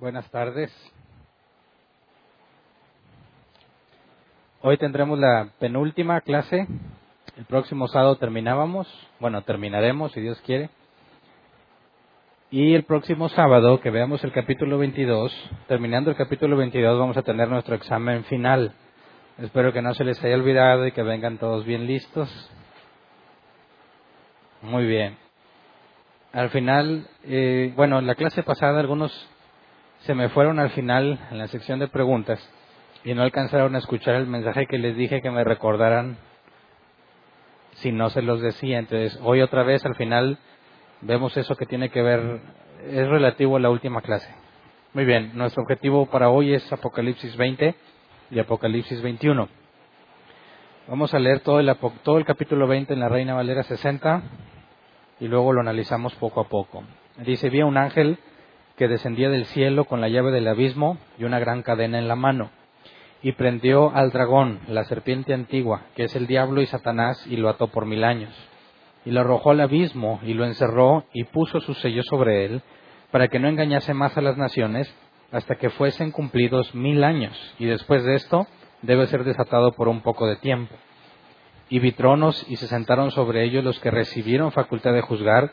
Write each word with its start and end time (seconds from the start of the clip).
Buenas 0.00 0.30
tardes. 0.30 0.72
Hoy 4.62 4.78
tendremos 4.78 5.18
la 5.18 5.50
penúltima 5.58 6.22
clase. 6.22 6.66
El 7.36 7.44
próximo 7.44 7.86
sábado 7.86 8.16
terminábamos. 8.16 8.88
Bueno, 9.18 9.42
terminaremos 9.42 10.12
si 10.12 10.22
Dios 10.22 10.40
quiere. 10.40 10.70
Y 12.50 12.72
el 12.72 12.84
próximo 12.84 13.28
sábado, 13.28 13.82
que 13.82 13.90
veamos 13.90 14.24
el 14.24 14.32
capítulo 14.32 14.78
22, 14.78 15.36
terminando 15.68 16.08
el 16.08 16.16
capítulo 16.16 16.56
22, 16.56 16.98
vamos 16.98 17.18
a 17.18 17.22
tener 17.22 17.50
nuestro 17.50 17.74
examen 17.74 18.24
final. 18.24 18.72
Espero 19.36 19.74
que 19.74 19.82
no 19.82 19.92
se 19.92 20.04
les 20.04 20.24
haya 20.24 20.36
olvidado 20.36 20.86
y 20.86 20.92
que 20.92 21.02
vengan 21.02 21.36
todos 21.36 21.66
bien 21.66 21.86
listos. 21.86 22.30
Muy 24.62 24.86
bien. 24.86 25.18
Al 26.32 26.48
final, 26.48 27.06
eh, 27.24 27.74
bueno, 27.76 27.98
en 27.98 28.06
la 28.06 28.14
clase 28.14 28.42
pasada 28.42 28.80
algunos 28.80 29.12
se 30.00 30.14
me 30.14 30.28
fueron 30.30 30.58
al 30.58 30.70
final 30.70 31.18
en 31.30 31.38
la 31.38 31.48
sección 31.48 31.78
de 31.78 31.88
preguntas 31.88 32.40
y 33.04 33.14
no 33.14 33.22
alcanzaron 33.22 33.74
a 33.74 33.78
escuchar 33.78 34.14
el 34.14 34.26
mensaje 34.26 34.66
que 34.66 34.78
les 34.78 34.96
dije 34.96 35.22
que 35.22 35.30
me 35.30 35.44
recordaran 35.44 36.16
si 37.74 37.92
no 37.92 38.10
se 38.10 38.22
los 38.22 38.40
decía. 38.40 38.78
Entonces, 38.78 39.18
hoy 39.22 39.40
otra 39.42 39.62
vez 39.62 39.84
al 39.84 39.94
final 39.94 40.38
vemos 41.00 41.36
eso 41.36 41.56
que 41.56 41.66
tiene 41.66 41.90
que 41.90 42.02
ver, 42.02 42.40
es 42.86 43.08
relativo 43.08 43.56
a 43.56 43.60
la 43.60 43.70
última 43.70 44.00
clase. 44.00 44.32
Muy 44.92 45.04
bien, 45.04 45.32
nuestro 45.34 45.62
objetivo 45.62 46.06
para 46.06 46.30
hoy 46.30 46.54
es 46.54 46.72
Apocalipsis 46.72 47.36
20 47.36 47.74
y 48.30 48.38
Apocalipsis 48.38 49.00
21. 49.02 49.48
Vamos 50.88 51.14
a 51.14 51.18
leer 51.18 51.40
todo 51.40 51.60
el, 51.60 51.76
todo 52.02 52.18
el 52.18 52.24
capítulo 52.24 52.66
20 52.66 52.92
en 52.92 53.00
la 53.00 53.08
Reina 53.08 53.34
Valera 53.34 53.62
60 53.62 54.22
y 55.20 55.28
luego 55.28 55.52
lo 55.52 55.60
analizamos 55.60 56.14
poco 56.16 56.40
a 56.40 56.48
poco. 56.48 56.82
Dice, 57.18 57.50
vi 57.50 57.60
a 57.60 57.66
un 57.66 57.76
ángel 57.76 58.18
que 58.80 58.88
descendía 58.88 59.28
del 59.28 59.44
cielo 59.44 59.84
con 59.84 60.00
la 60.00 60.08
llave 60.08 60.30
del 60.30 60.48
abismo 60.48 60.96
y 61.18 61.24
una 61.24 61.38
gran 61.38 61.60
cadena 61.60 61.98
en 61.98 62.08
la 62.08 62.16
mano, 62.16 62.50
y 63.20 63.32
prendió 63.32 63.94
al 63.94 64.10
dragón, 64.10 64.60
la 64.68 64.84
serpiente 64.84 65.34
antigua, 65.34 65.82
que 65.94 66.04
es 66.04 66.16
el 66.16 66.26
diablo 66.26 66.62
y 66.62 66.66
Satanás, 66.66 67.22
y 67.26 67.36
lo 67.36 67.50
ató 67.50 67.68
por 67.68 67.84
mil 67.84 68.04
años. 68.04 68.32
Y 69.04 69.10
lo 69.10 69.20
arrojó 69.20 69.50
al 69.50 69.60
abismo 69.60 70.18
y 70.22 70.32
lo 70.32 70.46
encerró 70.46 71.04
y 71.12 71.24
puso 71.24 71.60
su 71.60 71.74
sello 71.74 72.02
sobre 72.04 72.46
él, 72.46 72.62
para 73.10 73.28
que 73.28 73.38
no 73.38 73.48
engañase 73.48 73.92
más 73.92 74.16
a 74.16 74.22
las 74.22 74.38
naciones, 74.38 74.90
hasta 75.30 75.56
que 75.56 75.68
fuesen 75.68 76.10
cumplidos 76.10 76.74
mil 76.74 77.04
años, 77.04 77.36
y 77.58 77.66
después 77.66 78.02
de 78.02 78.14
esto 78.14 78.46
debe 78.80 79.08
ser 79.08 79.24
desatado 79.24 79.72
por 79.72 79.88
un 79.88 80.00
poco 80.00 80.26
de 80.26 80.36
tiempo. 80.36 80.74
Y 81.68 81.80
vi 81.80 81.92
tronos 81.92 82.46
y 82.48 82.56
se 82.56 82.66
sentaron 82.66 83.10
sobre 83.10 83.44
ellos 83.44 83.62
los 83.62 83.78
que 83.80 83.90
recibieron 83.90 84.52
facultad 84.52 84.94
de 84.94 85.02
juzgar, 85.02 85.52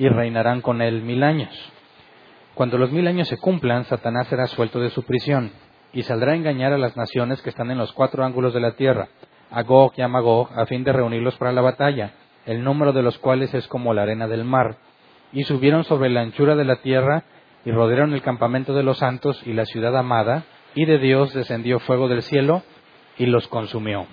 y 0.00 0.08
reinarán 0.08 0.62
con 0.62 0.82
él 0.82 1.02
mil 1.02 1.22
años. 1.22 1.54
Cuando 2.54 2.76
los 2.76 2.90
mil 2.90 3.06
años 3.06 3.28
se 3.28 3.38
cumplan, 3.38 3.84
Satanás 3.84 4.26
será 4.26 4.48
suelto 4.48 4.80
de 4.80 4.90
su 4.90 5.04
prisión 5.04 5.52
y 5.92 6.02
saldrá 6.02 6.32
a 6.32 6.36
engañar 6.36 6.72
a 6.72 6.78
las 6.78 6.96
naciones 6.96 7.40
que 7.42 7.50
están 7.50 7.70
en 7.70 7.78
los 7.78 7.92
cuatro 7.92 8.24
ángulos 8.24 8.52
de 8.52 8.60
la 8.60 8.72
tierra, 8.72 9.08
a 9.50 9.62
Gog 9.62 9.92
y 9.96 10.02
a 10.02 10.08
Magog, 10.08 10.50
a 10.58 10.66
fin 10.66 10.82
de 10.82 10.92
reunirlos 10.92 11.36
para 11.36 11.52
la 11.52 11.60
batalla 11.60 12.14
el 12.46 12.64
número 12.64 12.92
de 12.92 13.02
los 13.02 13.18
cuales 13.18 13.52
es 13.54 13.68
como 13.68 13.94
la 13.94 14.02
arena 14.02 14.26
del 14.26 14.44
mar. 14.44 14.78
Y 15.32 15.44
subieron 15.44 15.84
sobre 15.84 16.10
la 16.10 16.22
anchura 16.22 16.56
de 16.56 16.64
la 16.64 16.76
tierra 16.76 17.24
y 17.64 17.70
rodearon 17.70 18.14
el 18.14 18.22
campamento 18.22 18.74
de 18.74 18.82
los 18.82 18.98
santos 18.98 19.40
y 19.46 19.52
la 19.52 19.66
ciudad 19.66 19.96
amada, 19.96 20.44
y 20.74 20.86
de 20.86 20.98
Dios 20.98 21.34
descendió 21.34 21.78
fuego 21.80 22.08
del 22.08 22.22
cielo 22.22 22.62
y 23.18 23.26
los 23.26 23.46
consumió. 23.48 24.06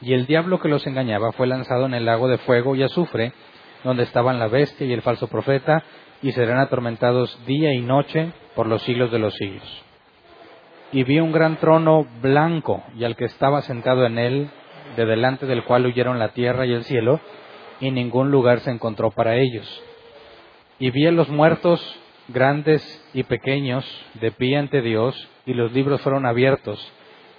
Y 0.00 0.12
el 0.14 0.26
diablo 0.26 0.60
que 0.60 0.68
los 0.68 0.86
engañaba 0.86 1.32
fue 1.32 1.46
lanzado 1.46 1.86
en 1.86 1.94
el 1.94 2.04
lago 2.04 2.28
de 2.28 2.38
fuego 2.38 2.74
y 2.74 2.82
azufre, 2.82 3.32
donde 3.84 4.02
estaban 4.02 4.38
la 4.38 4.48
bestia 4.48 4.86
y 4.86 4.92
el 4.92 5.02
falso 5.02 5.28
profeta, 5.28 5.84
y 6.22 6.32
serán 6.32 6.58
atormentados 6.58 7.38
día 7.46 7.72
y 7.72 7.80
noche 7.80 8.32
por 8.54 8.66
los 8.66 8.82
siglos 8.82 9.10
de 9.12 9.18
los 9.18 9.34
siglos. 9.34 9.84
Y 10.90 11.04
vi 11.04 11.20
un 11.20 11.32
gran 11.32 11.56
trono 11.58 12.06
blanco, 12.20 12.82
y 12.96 13.04
al 13.04 13.14
que 13.16 13.26
estaba 13.26 13.62
sentado 13.62 14.06
en 14.06 14.18
él, 14.18 14.50
de 14.96 15.04
delante 15.04 15.46
del 15.46 15.64
cual 15.64 15.86
huyeron 15.86 16.18
la 16.18 16.30
tierra 16.30 16.66
y 16.66 16.72
el 16.72 16.84
cielo, 16.84 17.20
y 17.80 17.90
ningún 17.90 18.30
lugar 18.30 18.60
se 18.60 18.70
encontró 18.70 19.10
para 19.10 19.36
ellos. 19.36 19.82
Y 20.78 20.90
vi 20.90 21.06
a 21.06 21.12
los 21.12 21.28
muertos, 21.28 21.80
grandes 22.28 22.82
y 23.14 23.22
pequeños, 23.22 23.84
de 24.14 24.32
pie 24.32 24.56
ante 24.56 24.80
Dios, 24.80 25.28
y 25.46 25.54
los 25.54 25.72
libros 25.72 26.00
fueron 26.00 26.26
abiertos. 26.26 26.92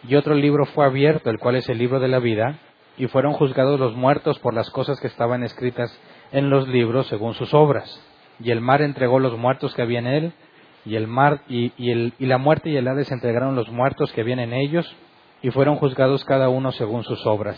Y 0.08 0.16
otro 0.16 0.36
libro 0.36 0.66
fue 0.66 0.86
abierto, 0.86 1.30
el 1.30 1.40
cual 1.40 1.56
es 1.56 1.68
el 1.70 1.78
libro 1.78 2.00
de 2.00 2.08
la 2.08 2.20
vida, 2.20 2.60
y 2.98 3.08
fueron 3.08 3.34
juzgados 3.34 3.80
los 3.80 3.96
muertos 3.96 4.40
por 4.40 4.54
las 4.54 4.70
cosas 4.70 5.00
que 5.00 5.08
estaban 5.08 5.44
escritas 5.44 5.98
en 6.32 6.50
los 6.50 6.68
libros 6.68 7.08
según 7.08 7.34
sus 7.34 7.54
obras. 7.54 8.04
Y 8.40 8.52
el 8.52 8.62
mar 8.62 8.82
entregó 8.82 9.20
los 9.20 9.38
muertos 9.38 9.74
que 9.76 9.82
había 9.82 10.00
en 10.00 10.08
él, 10.08 10.34
y 10.86 10.96
el 10.96 11.08
mar 11.08 11.42
y, 11.50 11.72
el, 11.92 12.14
y 12.20 12.26
la 12.26 12.38
muerte 12.38 12.70
y 12.70 12.78
el 12.78 12.88
Hades 12.88 13.12
entregaron 13.12 13.56
los 13.56 13.70
muertos 13.70 14.12
que 14.14 14.22
habían 14.22 14.40
en 14.40 14.54
ellos, 14.54 14.96
y 15.42 15.52
fueron 15.52 15.76
juzgados 15.76 16.24
cada 16.26 16.50
uno 16.50 16.72
según 16.72 17.04
sus 17.04 17.26
obras. 17.26 17.58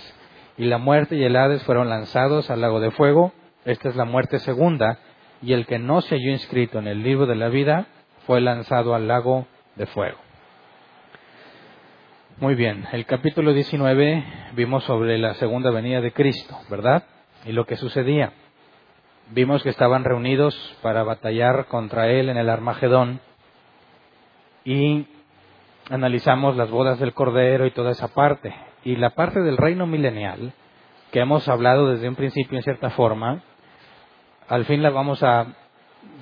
Y 0.58 0.66
la 0.66 0.78
muerte 0.78 1.16
y 1.16 1.24
el 1.24 1.36
Hades 1.36 1.64
fueron 1.64 1.90
lanzados 1.90 2.50
al 2.50 2.62
lago 2.62 2.80
de 2.80 2.92
fuego. 2.92 3.34
Esta 3.66 3.90
es 3.90 3.96
la 3.96 4.06
muerte 4.06 4.40
segunda. 4.40 5.00
Y 5.42 5.54
el 5.54 5.66
que 5.66 5.80
no 5.80 6.02
se 6.02 6.16
halló 6.16 6.32
inscrito 6.32 6.80
en 6.80 6.88
el 6.88 7.02
libro 7.02 7.26
de 7.26 7.36
la 7.36 7.50
vida 7.50 7.88
fue 8.28 8.42
lanzado 8.42 8.94
al 8.94 9.08
lago 9.08 9.48
de 9.76 9.88
fuego. 9.88 10.18
Muy 12.38 12.56
bien, 12.56 12.86
el 12.92 13.06
capítulo 13.06 13.54
19 13.54 14.24
vimos 14.56 14.84
sobre 14.84 15.18
la 15.18 15.36
segunda 15.36 15.70
venida 15.72 16.02
de 16.02 16.12
Cristo, 16.12 16.58
¿verdad? 16.70 17.04
Y 17.46 17.52
lo 17.52 17.66
que 17.66 17.76
sucedía. 17.76 18.34
Vimos 19.34 19.64
que 19.64 19.70
estaban 19.70 20.04
reunidos 20.04 20.54
para 20.82 21.04
batallar 21.04 21.68
contra 21.68 22.10
Él 22.10 22.28
en 22.28 22.36
el 22.36 22.50
Armagedón 22.50 23.22
y 24.66 25.08
analizamos 25.90 26.58
las 26.58 26.70
bodas 26.70 27.00
del 27.00 27.14
Cordero 27.14 27.66
y 27.66 27.72
toda 27.72 27.92
esa 27.92 28.10
parte. 28.10 28.54
Y 28.84 28.98
la 28.98 29.12
parte 29.12 29.40
del 29.40 29.56
reino 29.56 29.88
milenial, 29.88 30.52
que 31.14 31.22
hemos 31.22 31.48
hablado 31.48 31.92
desde 31.92 32.10
un 32.10 32.16
principio 32.16 32.58
en 32.58 32.64
cierta 32.64 32.90
forma, 32.90 33.42
al 34.50 34.66
fin 34.66 34.84
la 34.84 34.90
vamos 34.90 35.24
a 35.24 35.48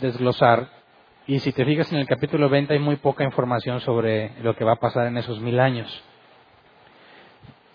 desglosar. 0.01 0.69
Y 1.25 1.39
si 1.39 1.51
te 1.51 1.65
fijas 1.65 1.91
en 1.91 1.97
el 1.97 2.05
capítulo 2.05 2.47
20 2.47 2.73
hay 2.73 2.79
muy 2.79 2.97
poca 2.97 3.23
información 3.23 3.79
sobre 3.79 4.33
lo 4.43 4.55
que 4.55 4.65
va 4.65 4.73
a 4.73 4.79
pasar 4.79 5.07
en 5.07 5.17
esos 5.17 5.39
mil 5.39 5.59
años. 5.59 6.03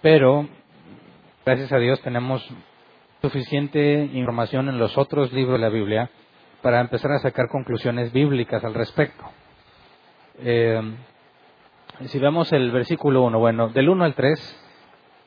Pero, 0.00 0.48
gracias 1.44 1.72
a 1.72 1.78
Dios, 1.78 2.00
tenemos 2.02 2.48
suficiente 3.24 4.10
información 4.12 4.68
en 4.68 4.78
los 4.78 4.98
otros 4.98 5.32
libros 5.32 5.58
de 5.58 5.66
la 5.66 5.70
Biblia 5.70 6.10
para 6.60 6.80
empezar 6.80 7.10
a 7.12 7.20
sacar 7.20 7.48
conclusiones 7.48 8.12
bíblicas 8.12 8.62
al 8.62 8.74
respecto. 8.74 9.24
Eh, 10.40 10.78
si 12.04 12.18
vemos 12.18 12.52
el 12.52 12.70
versículo 12.70 13.22
1, 13.22 13.38
bueno, 13.38 13.68
del 13.70 13.88
1 13.88 14.04
al 14.04 14.14
3, 14.14 14.60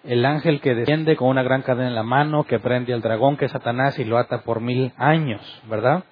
el 0.03 0.25
ángel 0.27 0.61
que 0.61 0.75
desciende 0.75 1.15
con 1.15 1.29
una 1.29 1.41
gran 1.41 1.63
cadena 1.63 1.87
en 1.87 1.95
la 1.95 2.03
mano, 2.03 2.43
que 2.43 2.59
prende 2.59 2.93
al 2.93 3.01
dragón 3.01 3.35
que 3.35 3.45
es 3.45 3.51
Satanás 3.51 3.97
y 3.97 4.03
lo 4.03 4.19
ata 4.19 4.43
por 4.43 4.61
mil 4.61 4.93
años, 4.97 5.41
¿verdad? 5.67 6.03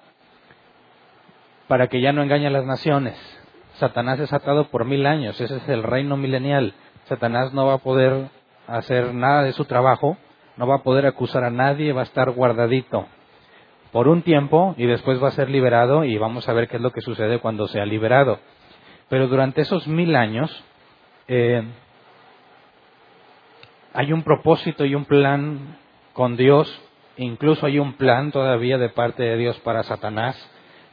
Para 1.68 1.86
que 1.86 2.00
ya 2.00 2.12
no 2.12 2.24
engañe 2.24 2.48
a 2.48 2.50
las 2.50 2.66
naciones. 2.66 3.16
Satanás 3.74 4.18
es 4.18 4.32
atado 4.32 4.70
por 4.70 4.86
mil 4.86 5.06
años, 5.06 5.40
ese 5.40 5.58
es 5.58 5.68
el 5.68 5.84
reino 5.84 6.16
milenial. 6.16 6.74
Satanás 7.04 7.52
no 7.52 7.66
va 7.66 7.74
a 7.74 7.78
poder 7.78 8.28
hacer 8.66 9.14
nada 9.14 9.44
de 9.44 9.52
su 9.52 9.66
trabajo, 9.66 10.16
no 10.56 10.66
va 10.66 10.76
a 10.76 10.82
poder 10.82 11.06
acusar 11.06 11.44
a 11.44 11.50
nadie, 11.50 11.92
va 11.92 12.00
a 12.00 12.04
estar 12.04 12.30
guardadito 12.30 13.06
por 13.92 14.08
un 14.08 14.22
tiempo 14.22 14.74
y 14.76 14.86
después 14.86 15.22
va 15.22 15.28
a 15.28 15.32
ser 15.32 15.50
liberado 15.50 16.04
y 16.04 16.18
vamos 16.18 16.48
a 16.48 16.52
ver 16.52 16.68
qué 16.68 16.76
es 16.76 16.82
lo 16.82 16.92
que 16.92 17.00
sucede 17.00 17.38
cuando 17.38 17.68
sea 17.68 17.86
liberado. 17.86 18.38
Pero 19.08 19.28
durante 19.28 19.60
esos 19.60 19.86
mil 19.86 20.16
años 20.16 20.64
eh, 21.28 21.62
hay 23.94 24.12
un 24.12 24.22
propósito 24.22 24.84
y 24.84 24.94
un 24.94 25.04
plan 25.04 25.78
con 26.12 26.36
Dios, 26.36 26.82
incluso 27.16 27.66
hay 27.66 27.78
un 27.78 27.94
plan 27.94 28.32
todavía 28.32 28.78
de 28.78 28.88
parte 28.88 29.22
de 29.22 29.36
Dios 29.36 29.58
para 29.60 29.82
Satanás, 29.82 30.36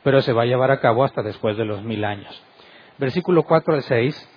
pero 0.03 0.21
se 0.21 0.33
va 0.33 0.43
a 0.43 0.45
llevar 0.45 0.71
a 0.71 0.79
cabo 0.79 1.03
hasta 1.03 1.21
después 1.23 1.57
de 1.57 1.65
los 1.65 1.83
mil 1.83 2.05
años. 2.05 2.41
Versículo 2.97 3.43
4 3.43 3.73
al 3.73 3.83
6 3.83 4.29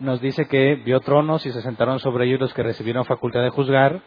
nos 0.00 0.20
dice 0.20 0.46
que 0.46 0.74
vio 0.74 1.00
tronos 1.00 1.46
y 1.46 1.52
se 1.52 1.62
sentaron 1.62 2.00
sobre 2.00 2.26
ellos 2.26 2.40
los 2.40 2.54
que 2.54 2.62
recibieron 2.62 3.04
facultad 3.04 3.42
de 3.42 3.50
juzgar, 3.50 4.02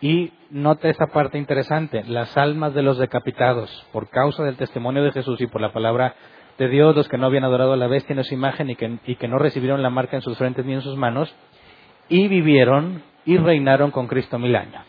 y 0.00 0.32
nota 0.50 0.88
esta 0.88 1.06
parte 1.06 1.38
interesante, 1.38 2.04
las 2.04 2.36
almas 2.36 2.74
de 2.74 2.82
los 2.82 2.98
decapitados, 2.98 3.86
por 3.92 4.08
causa 4.08 4.42
del 4.44 4.56
testimonio 4.56 5.02
de 5.02 5.12
Jesús 5.12 5.40
y 5.40 5.46
por 5.46 5.60
la 5.60 5.72
palabra 5.72 6.14
de 6.58 6.68
Dios, 6.68 6.94
los 6.94 7.08
que 7.08 7.18
no 7.18 7.26
habían 7.26 7.44
adorado 7.44 7.72
a 7.72 7.76
la 7.76 7.86
bestia 7.86 8.14
en 8.14 8.24
su 8.24 8.34
imagen 8.34 8.70
y 8.70 8.76
que, 8.76 8.98
y 9.06 9.16
que 9.16 9.28
no 9.28 9.38
recibieron 9.38 9.82
la 9.82 9.90
marca 9.90 10.16
en 10.16 10.22
sus 10.22 10.36
frentes 10.38 10.64
ni 10.64 10.74
en 10.74 10.82
sus 10.82 10.96
manos, 10.96 11.34
y 12.08 12.28
vivieron 12.28 13.02
y 13.24 13.36
reinaron 13.38 13.90
con 13.90 14.06
Cristo 14.06 14.38
mil 14.38 14.54
años. 14.54 14.86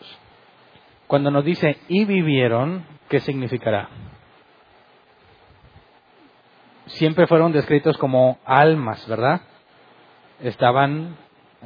Cuando 1.06 1.30
nos 1.30 1.44
dice 1.44 1.78
y 1.88 2.04
vivieron, 2.04 2.84
¿qué 3.08 3.20
significará? 3.20 3.88
Siempre 6.86 7.26
fueron 7.26 7.52
descritos 7.52 7.98
como 7.98 8.38
almas, 8.44 9.06
¿verdad? 9.08 9.40
Estaban 10.40 11.16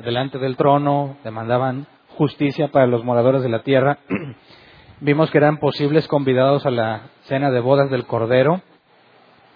delante 0.02 0.38
del 0.38 0.56
trono, 0.56 1.16
demandaban 1.22 1.86
justicia 2.12 2.68
para 2.68 2.86
los 2.86 3.04
moradores 3.04 3.42
de 3.42 3.48
la 3.48 3.62
tierra. 3.62 3.98
Vimos 5.00 5.30
que 5.30 5.38
eran 5.38 5.58
posibles 5.58 6.06
convidados 6.06 6.64
a 6.64 6.70
la 6.70 7.10
cena 7.24 7.50
de 7.50 7.60
bodas 7.60 7.90
del 7.90 8.06
Cordero, 8.06 8.62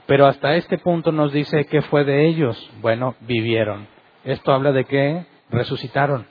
pero 0.07 0.27
hasta 0.27 0.57
este 0.57 0.79
punto 0.79 1.13
nos 1.13 1.33
dice 1.33 1.67
qué 1.67 1.83
fue 1.83 2.05
de 2.05 2.27
ellos. 2.27 2.71
Bueno, 2.81 3.15
vivieron. 3.21 3.87
Esto 4.25 4.53
habla 4.53 4.73
de 4.73 4.85
que 4.85 5.27
resucitaron. 5.51 6.27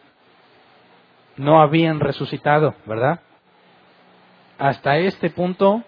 No 1.38 1.62
habían 1.62 2.00
resucitado, 2.00 2.76
¿verdad? 2.86 3.22
Hasta 4.58 4.98
este 4.98 5.30
punto, 5.30 5.84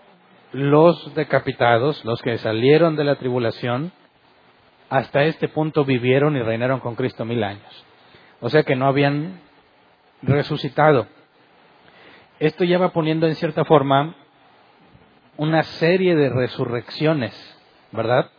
los 0.51 1.13
decapitados, 1.15 2.03
los 2.05 2.21
que 2.21 2.37
salieron 2.37 2.95
de 2.95 3.05
la 3.05 3.15
tribulación, 3.15 3.91
hasta 4.89 5.23
este 5.23 5.47
punto 5.49 5.83
vivieron 5.83 6.35
y 6.35 6.41
reinaron 6.41 6.79
con 6.79 6.95
Cristo 6.95 7.25
mil 7.25 7.43
años. 7.43 7.85
O 8.39 8.49
sea 8.49 8.63
que 8.63 8.75
no 8.75 8.87
habían 8.87 9.39
resucitado. 10.21 11.07
Esto 12.39 12.63
ya 12.63 12.77
va 12.77 12.93
poniendo 12.93 13.27
en 13.27 13.35
cierta 13.35 13.65
forma 13.65 14.15
una 15.37 15.63
serie 15.63 16.15
de 16.15 16.29
resurrecciones, 16.29 17.33
¿verdad? 17.91 18.29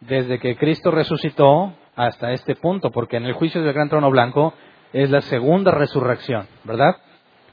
Desde 0.00 0.38
que 0.38 0.56
Cristo 0.56 0.90
resucitó 0.90 1.74
hasta 1.96 2.32
este 2.32 2.56
punto, 2.56 2.90
porque 2.90 3.16
en 3.16 3.26
el 3.26 3.34
juicio 3.34 3.62
del 3.62 3.72
gran 3.72 3.88
trono 3.88 4.10
blanco 4.10 4.54
es 4.92 5.10
la 5.10 5.20
segunda 5.22 5.70
resurrección, 5.70 6.46
¿verdad? 6.64 6.96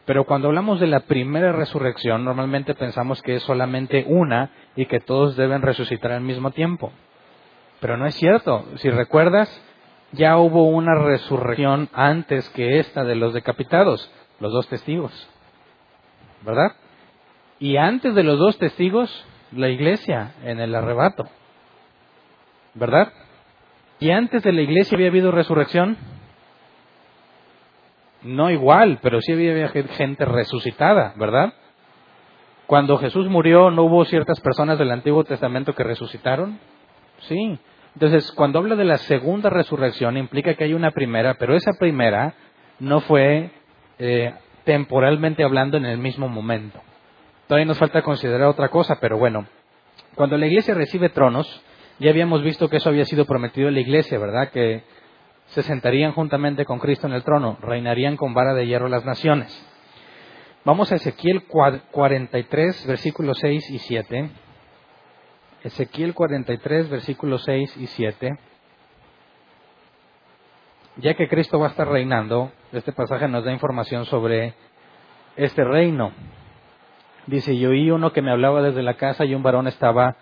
Pero 0.06 0.26
cuando 0.26 0.48
hablamos 0.48 0.80
de 0.80 0.88
la 0.88 1.02
primera 1.02 1.52
resurrección, 1.52 2.26
normalmente 2.26 2.74
pensamos 2.74 3.22
que 3.22 3.36
es 3.36 3.44
solamente 3.44 4.06
una 4.08 4.50
y 4.76 4.88
que 4.88 5.00
todos 5.00 5.36
deben 5.36 5.62
resucitar 5.62 6.12
al 6.12 6.22
mismo 6.22 6.52
tiempo. 6.52 6.92
Pero 7.80 7.96
no 7.96 8.08
es 8.08 8.16
cierto. 8.16 8.66
Si 8.78 8.90
recuerdas, 8.90 9.50
ya 10.12 10.38
hubo 10.38 10.68
una 10.68 10.96
resurrección 10.96 11.90
antes 11.94 12.50
que 12.50 12.80
esta 12.80 13.04
de 13.04 13.16
los 13.16 13.34
decapitados, 13.34 14.12
los 14.40 14.52
dos 14.52 14.68
testigos. 14.68 15.12
¿Verdad? 16.42 16.74
Y 17.60 17.78
antes 17.78 18.16
de 18.16 18.24
los 18.24 18.40
dos 18.40 18.58
testigos, 18.58 19.26
la 19.52 19.70
iglesia 19.70 20.34
en 20.44 20.60
el 20.60 20.74
arrebato. 20.74 21.26
¿Verdad? 22.74 23.12
Y 24.00 24.12
antes 24.12 24.44
de 24.44 24.54
la 24.54 24.62
iglesia 24.62 24.96
había 24.96 25.10
habido 25.10 25.32
resurrección. 25.32 25.98
No 28.22 28.50
igual, 28.50 29.00
pero 29.02 29.22
sí 29.22 29.34
había 29.34 29.70
gente 29.70 30.26
resucitada, 30.26 31.14
¿verdad? 31.18 31.54
Cuando 32.68 32.98
Jesús 32.98 33.28
murió, 33.28 33.72
¿no 33.72 33.84
hubo 33.84 34.06
ciertas 34.06 34.40
personas 34.42 34.78
del 34.78 34.92
Antiguo 34.92 35.24
Testamento 35.24 35.74
que 35.74 35.84
resucitaron? 35.84 36.60
Sí. 37.22 37.60
Entonces, 37.96 38.32
cuando 38.32 38.60
habla 38.60 38.76
de 38.76 38.86
la 38.86 38.98
segunda 38.98 39.50
resurrección, 39.50 40.18
implica 40.18 40.54
que 40.54 40.64
hay 40.64 40.74
una 40.74 40.92
primera, 40.92 41.36
pero 41.36 41.56
esa 41.56 41.72
primera 41.74 42.36
no 42.80 43.02
fue 43.02 43.52
eh, 43.98 44.34
temporalmente 44.64 45.44
hablando 45.44 45.78
en 45.78 45.86
el 45.86 45.98
mismo 45.98 46.30
momento. 46.30 46.80
Todavía 47.48 47.66
nos 47.66 47.80
falta 47.80 48.04
considerar 48.04 48.48
otra 48.48 48.70
cosa, 48.70 49.00
pero 49.02 49.18
bueno, 49.18 49.48
cuando 50.16 50.38
la 50.38 50.46
iglesia 50.46 50.76
recibe 50.76 51.10
tronos, 51.10 51.64
ya 52.00 52.12
habíamos 52.12 52.44
visto 52.44 52.70
que 52.70 52.78
eso 52.78 52.90
había 52.90 53.06
sido 53.06 53.26
prometido 53.26 53.68
en 53.68 53.74
la 53.74 53.82
iglesia, 53.82 54.20
¿verdad? 54.20 54.50
Que 54.52 54.84
se 55.48 55.64
sentarían 55.64 56.14
juntamente 56.14 56.64
con 56.64 56.80
Cristo 56.80 57.08
en 57.08 57.14
el 57.14 57.24
trono, 57.24 57.58
reinarían 57.62 58.18
con 58.18 58.34
vara 58.34 58.54
de 58.54 58.68
hierro 58.68 58.88
las 58.88 59.04
naciones. 59.04 59.66
Vamos 60.64 60.92
a 60.92 60.96
Ezequiel 60.96 61.46
43, 61.48 62.86
versículos 62.86 63.38
6 63.40 63.70
y 63.72 63.80
7. 63.80 64.30
Ezequiel 65.64 66.14
43, 66.14 66.90
versículos 66.90 67.44
6 67.44 67.78
y 67.78 67.88
7. 67.88 68.40
Ya 70.98 71.14
que 71.14 71.28
Cristo 71.28 71.60
va 71.60 71.68
a 71.68 71.70
estar 71.70 71.88
reinando, 71.88 72.52
este 72.72 72.92
pasaje 72.92 73.28
nos 73.28 73.44
da 73.44 73.52
información 73.52 74.06
sobre 74.06 74.54
este 75.36 75.64
reino. 75.64 76.12
Dice, 77.28 77.58
yo 77.58 77.70
oí 77.70 77.92
uno 77.92 78.12
que 78.12 78.22
me 78.22 78.32
hablaba 78.32 78.62
desde 78.62 78.84
la 78.84 78.96
casa 78.96 79.26
y 79.26 79.36
un 79.36 79.44
varón 79.44 79.68
estaba 79.68 80.18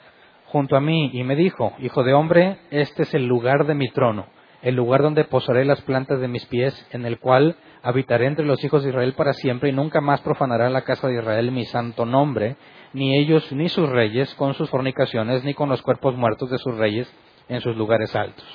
junto 0.48 0.75
a 0.75 0.81
mí 0.81 1.12
y 1.13 1.24
me 1.24 1.36
dijo, 1.36 1.74
Hijo 1.80 2.04
de 2.04 2.13
hombre, 2.13 2.60
este 2.69 3.04
es 3.04 3.13
el 3.13 3.25
lugar 3.25 3.66
de 3.66 3.75
mi 3.75 3.90
trono, 3.90 4.28
el 4.62 4.75
lugar 4.75 5.01
donde 5.01 5.24
posaré 5.24 5.66
las 5.66 5.81
plantas 5.81 6.19
de 6.19 6.28
mis 6.28 6.45
pies, 6.45 6.88
en 6.92 7.06
el 7.06 7.19
cual 7.19 7.57
habitaré 7.83 8.25
entre 8.25 8.45
los 8.45 8.63
hijos 8.63 8.83
de 8.83 8.90
Israel 8.90 9.13
para 9.13 9.33
siempre 9.33 9.69
y 9.69 9.74
nunca 9.74 10.01
más 10.01 10.22
profanará 10.22 10.69
la 10.69 10.81
casa 10.81 11.07
de 11.07 11.19
Israel 11.19 11.51
mi 11.51 11.66
santo 11.66 12.06
nombre, 12.06 12.57
ni 12.94 13.18
ellos 13.18 13.51
ni 13.51 13.69
sus 13.69 13.89
reyes 13.89 14.34
con 14.36 14.54
sus 14.54 14.69
fornicaciones, 14.69 15.44
ni 15.44 15.54
con 15.54 15.69
los 15.69 15.81
cuerpos 15.81 16.16
muertos 16.16 16.50
de 16.50 16.57
sus 16.57 16.75
reyes 16.75 17.12
en 17.50 17.62
sus 17.62 17.75
lugares 17.75 18.16
altos. 18.16 18.45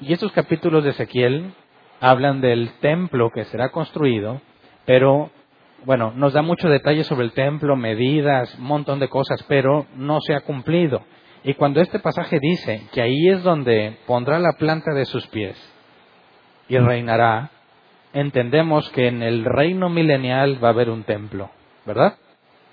Y 0.00 0.12
estos 0.12 0.32
capítulos 0.32 0.84
de 0.84 0.90
Ezequiel 0.90 1.52
hablan 2.00 2.40
del 2.40 2.70
templo 2.80 3.30
que 3.34 3.44
será 3.44 3.70
construido, 3.70 4.40
pero 4.84 5.30
bueno, 5.84 6.12
nos 6.14 6.32
da 6.32 6.42
mucho 6.42 6.68
detalle 6.68 7.04
sobre 7.04 7.24
el 7.24 7.32
templo, 7.32 7.76
medidas, 7.76 8.54
un 8.58 8.64
montón 8.64 8.98
de 8.98 9.08
cosas, 9.08 9.42
pero 9.48 9.86
no 9.94 10.20
se 10.20 10.34
ha 10.34 10.40
cumplido. 10.40 11.02
Y 11.44 11.54
cuando 11.54 11.80
este 11.80 12.00
pasaje 12.00 12.40
dice 12.40 12.88
que 12.92 13.02
ahí 13.02 13.28
es 13.28 13.42
donde 13.42 13.98
pondrá 14.06 14.38
la 14.38 14.52
planta 14.58 14.92
de 14.92 15.04
sus 15.04 15.26
pies 15.28 15.56
y 16.68 16.76
reinará, 16.76 17.50
entendemos 18.12 18.90
que 18.90 19.06
en 19.06 19.22
el 19.22 19.44
reino 19.44 19.88
milenial 19.88 20.62
va 20.62 20.68
a 20.68 20.72
haber 20.72 20.90
un 20.90 21.04
templo, 21.04 21.50
¿verdad? 21.84 22.16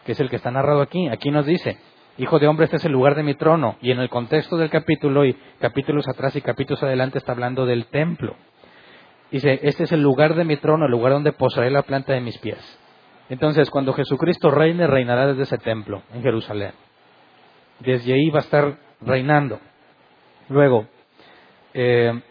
Que 0.05 0.13
es 0.13 0.19
el 0.19 0.29
que 0.29 0.35
está 0.35 0.51
narrado 0.51 0.81
aquí. 0.81 1.07
Aquí 1.09 1.31
nos 1.31 1.45
dice, 1.45 1.77
Hijo 2.17 2.37
de 2.37 2.47
hombre, 2.47 2.65
este 2.65 2.77
es 2.77 2.85
el 2.85 2.91
lugar 2.91 3.15
de 3.15 3.23
mi 3.23 3.33
trono. 3.33 3.77
Y 3.81 3.91
en 3.91 3.99
el 3.99 4.09
contexto 4.09 4.55
del 4.57 4.69
capítulo, 4.69 5.25
y 5.25 5.35
capítulos 5.59 6.07
atrás 6.07 6.35
y 6.35 6.41
capítulos 6.41 6.83
adelante, 6.83 7.17
está 7.17 7.31
hablando 7.31 7.65
del 7.65 7.87
templo. 7.87 8.35
Dice, 9.31 9.59
este 9.63 9.85
es 9.85 9.91
el 9.91 10.01
lugar 10.01 10.35
de 10.35 10.43
mi 10.43 10.57
trono, 10.57 10.85
el 10.85 10.91
lugar 10.91 11.13
donde 11.13 11.31
posaré 11.31 11.71
la 11.71 11.81
planta 11.81 12.13
de 12.13 12.21
mis 12.21 12.37
pies. 12.37 12.79
Entonces, 13.29 13.71
cuando 13.71 13.93
Jesucristo 13.93 14.51
reine, 14.51 14.85
reinará 14.85 15.25
desde 15.25 15.43
ese 15.43 15.57
templo, 15.57 16.03
en 16.13 16.21
Jerusalén. 16.21 16.73
Desde 17.79 18.13
ahí 18.13 18.29
va 18.29 18.39
a 18.39 18.43
estar 18.43 18.77
reinando. 19.01 19.59
Luego, 20.49 20.85
eh, 21.73 22.21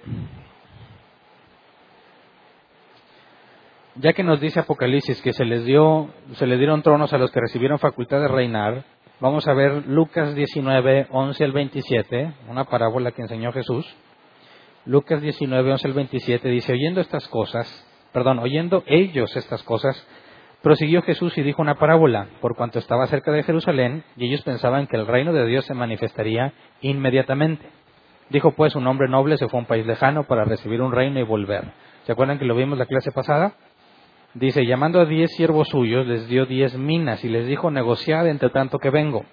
ya 3.97 4.13
que 4.13 4.23
nos 4.23 4.41
dice 4.41 4.61
Apocalipsis 4.61 5.21
que 5.21 5.33
se 5.33 5.45
les 5.45 5.65
dio, 5.65 6.09
se 6.35 6.47
le 6.47 6.57
dieron 6.57 6.83
tronos 6.83 7.13
a 7.13 7.19
los 7.19 7.31
que 7.31 7.41
recibieron 7.41 7.79
facultad 7.79 8.21
de 8.21 8.29
reinar, 8.29 8.85
vamos 9.21 9.47
a 9.47 9.53
ver 9.53 9.87
Lucas 9.87 10.35
19, 10.35 11.09
11 11.11 11.45
al 11.45 11.53
27, 11.53 12.33
una 12.49 12.65
parábola 12.65 13.13
que 13.13 13.23
enseñó 13.23 13.53
Jesús. 13.53 13.87
Lucas 14.87 15.21
19, 15.21 15.73
11 15.73 15.87
al 15.87 15.93
27 15.95 16.49
dice, 16.49 16.73
oyendo 16.73 17.01
estas 17.01 17.29
cosas, 17.29 17.69
perdón, 18.13 18.39
oyendo 18.39 18.83
ellos 18.87 19.37
estas 19.37 19.63
cosas, 19.63 20.07
prosiguió 20.63 21.03
Jesús 21.03 21.37
y 21.37 21.43
dijo 21.43 21.61
una 21.61 21.75
parábola, 21.75 22.29
por 22.41 22.57
cuanto 22.57 22.79
estaba 22.79 23.07
cerca 23.07 23.31
de 23.31 23.43
Jerusalén, 23.43 24.05
y 24.17 24.27
ellos 24.27 24.43
pensaban 24.43 24.87
que 24.87 24.97
el 24.97 25.07
reino 25.07 25.33
de 25.33 25.47
Dios 25.47 25.67
se 25.67 25.75
manifestaría 25.75 26.53
inmediatamente. 26.81 27.69
Dijo 28.31 28.53
pues 28.53 28.75
un 28.75 28.87
hombre 28.87 29.09
noble 29.09 29.37
se 29.37 29.49
fue 29.49 29.59
a 29.59 29.63
un 29.63 29.67
país 29.67 29.87
lejano 29.87 30.25
para 30.25 30.45
recibir 30.45 30.81
un 30.81 30.93
reino 30.93 31.21
y 31.21 31.25
volver. 31.25 31.65
¿Se 32.05 32.13
acuerdan 32.13 32.39
que 32.39 32.45
lo 32.45 32.57
vimos 32.57 32.79
la 32.79 32.87
clase 32.87 33.13
pasada? 33.13 33.55
Dice, 34.35 34.65
llamando 34.65 34.99
a 35.01 35.05
diez 35.05 35.31
siervos 35.37 35.69
suyos, 35.69 36.07
les 36.07 36.27
dio 36.27 36.47
diez 36.47 36.75
minas 36.77 37.23
y 37.23 37.29
les 37.29 37.47
dijo, 37.47 37.71
negociad 37.71 38.27
entre 38.29 38.49
tanto 38.49 38.79
que 38.79 38.89
vengo. 38.89 39.27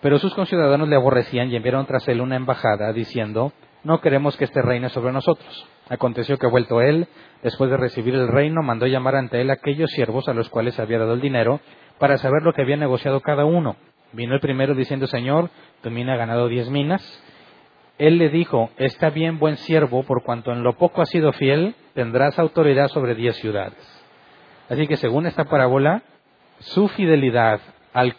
Pero 0.00 0.18
sus 0.18 0.34
conciudadanos 0.34 0.88
le 0.88 0.96
aborrecían 0.96 1.50
y 1.50 1.56
enviaron 1.56 1.86
tras 1.86 2.08
él 2.08 2.22
una 2.22 2.36
embajada 2.36 2.92
diciendo, 2.92 3.52
no 3.82 4.00
queremos 4.00 4.36
que 4.36 4.44
este 4.44 4.62
reine 4.62 4.88
sobre 4.88 5.12
nosotros. 5.12 5.66
Aconteció 5.90 6.38
que 6.38 6.46
vuelto 6.46 6.80
él, 6.80 7.06
después 7.42 7.70
de 7.70 7.76
recibir 7.76 8.14
el 8.14 8.28
reino, 8.28 8.62
mandó 8.62 8.86
llamar 8.86 9.16
ante 9.16 9.42
él 9.42 9.50
aquellos 9.50 9.90
siervos 9.90 10.26
a 10.28 10.32
los 10.32 10.48
cuales 10.48 10.80
había 10.80 10.98
dado 10.98 11.12
el 11.12 11.20
dinero, 11.20 11.60
para 11.98 12.16
saber 12.16 12.42
lo 12.42 12.54
que 12.54 12.62
había 12.62 12.78
negociado 12.78 13.20
cada 13.20 13.44
uno. 13.44 13.76
Vino 14.12 14.34
el 14.34 14.40
primero 14.40 14.74
diciendo, 14.74 15.06
Señor, 15.06 15.50
tu 15.82 15.90
mina 15.90 16.14
ha 16.14 16.16
ganado 16.16 16.48
diez 16.48 16.70
minas. 16.70 17.02
Él 17.98 18.16
le 18.16 18.30
dijo, 18.30 18.70
está 18.78 19.10
bien, 19.10 19.38
buen 19.38 19.58
siervo, 19.58 20.02
por 20.02 20.22
cuanto 20.22 20.50
en 20.50 20.62
lo 20.62 20.72
poco 20.78 21.02
has 21.02 21.10
sido 21.10 21.32
fiel, 21.32 21.74
tendrás 21.94 22.38
autoridad 22.38 22.88
sobre 22.88 23.14
diez 23.14 23.36
ciudades. 23.36 23.93
Así 24.68 24.86
que 24.86 24.96
según 24.96 25.26
esta 25.26 25.44
parábola, 25.44 26.02
su 26.58 26.88
fidelidad 26.88 27.60
al 27.92 28.16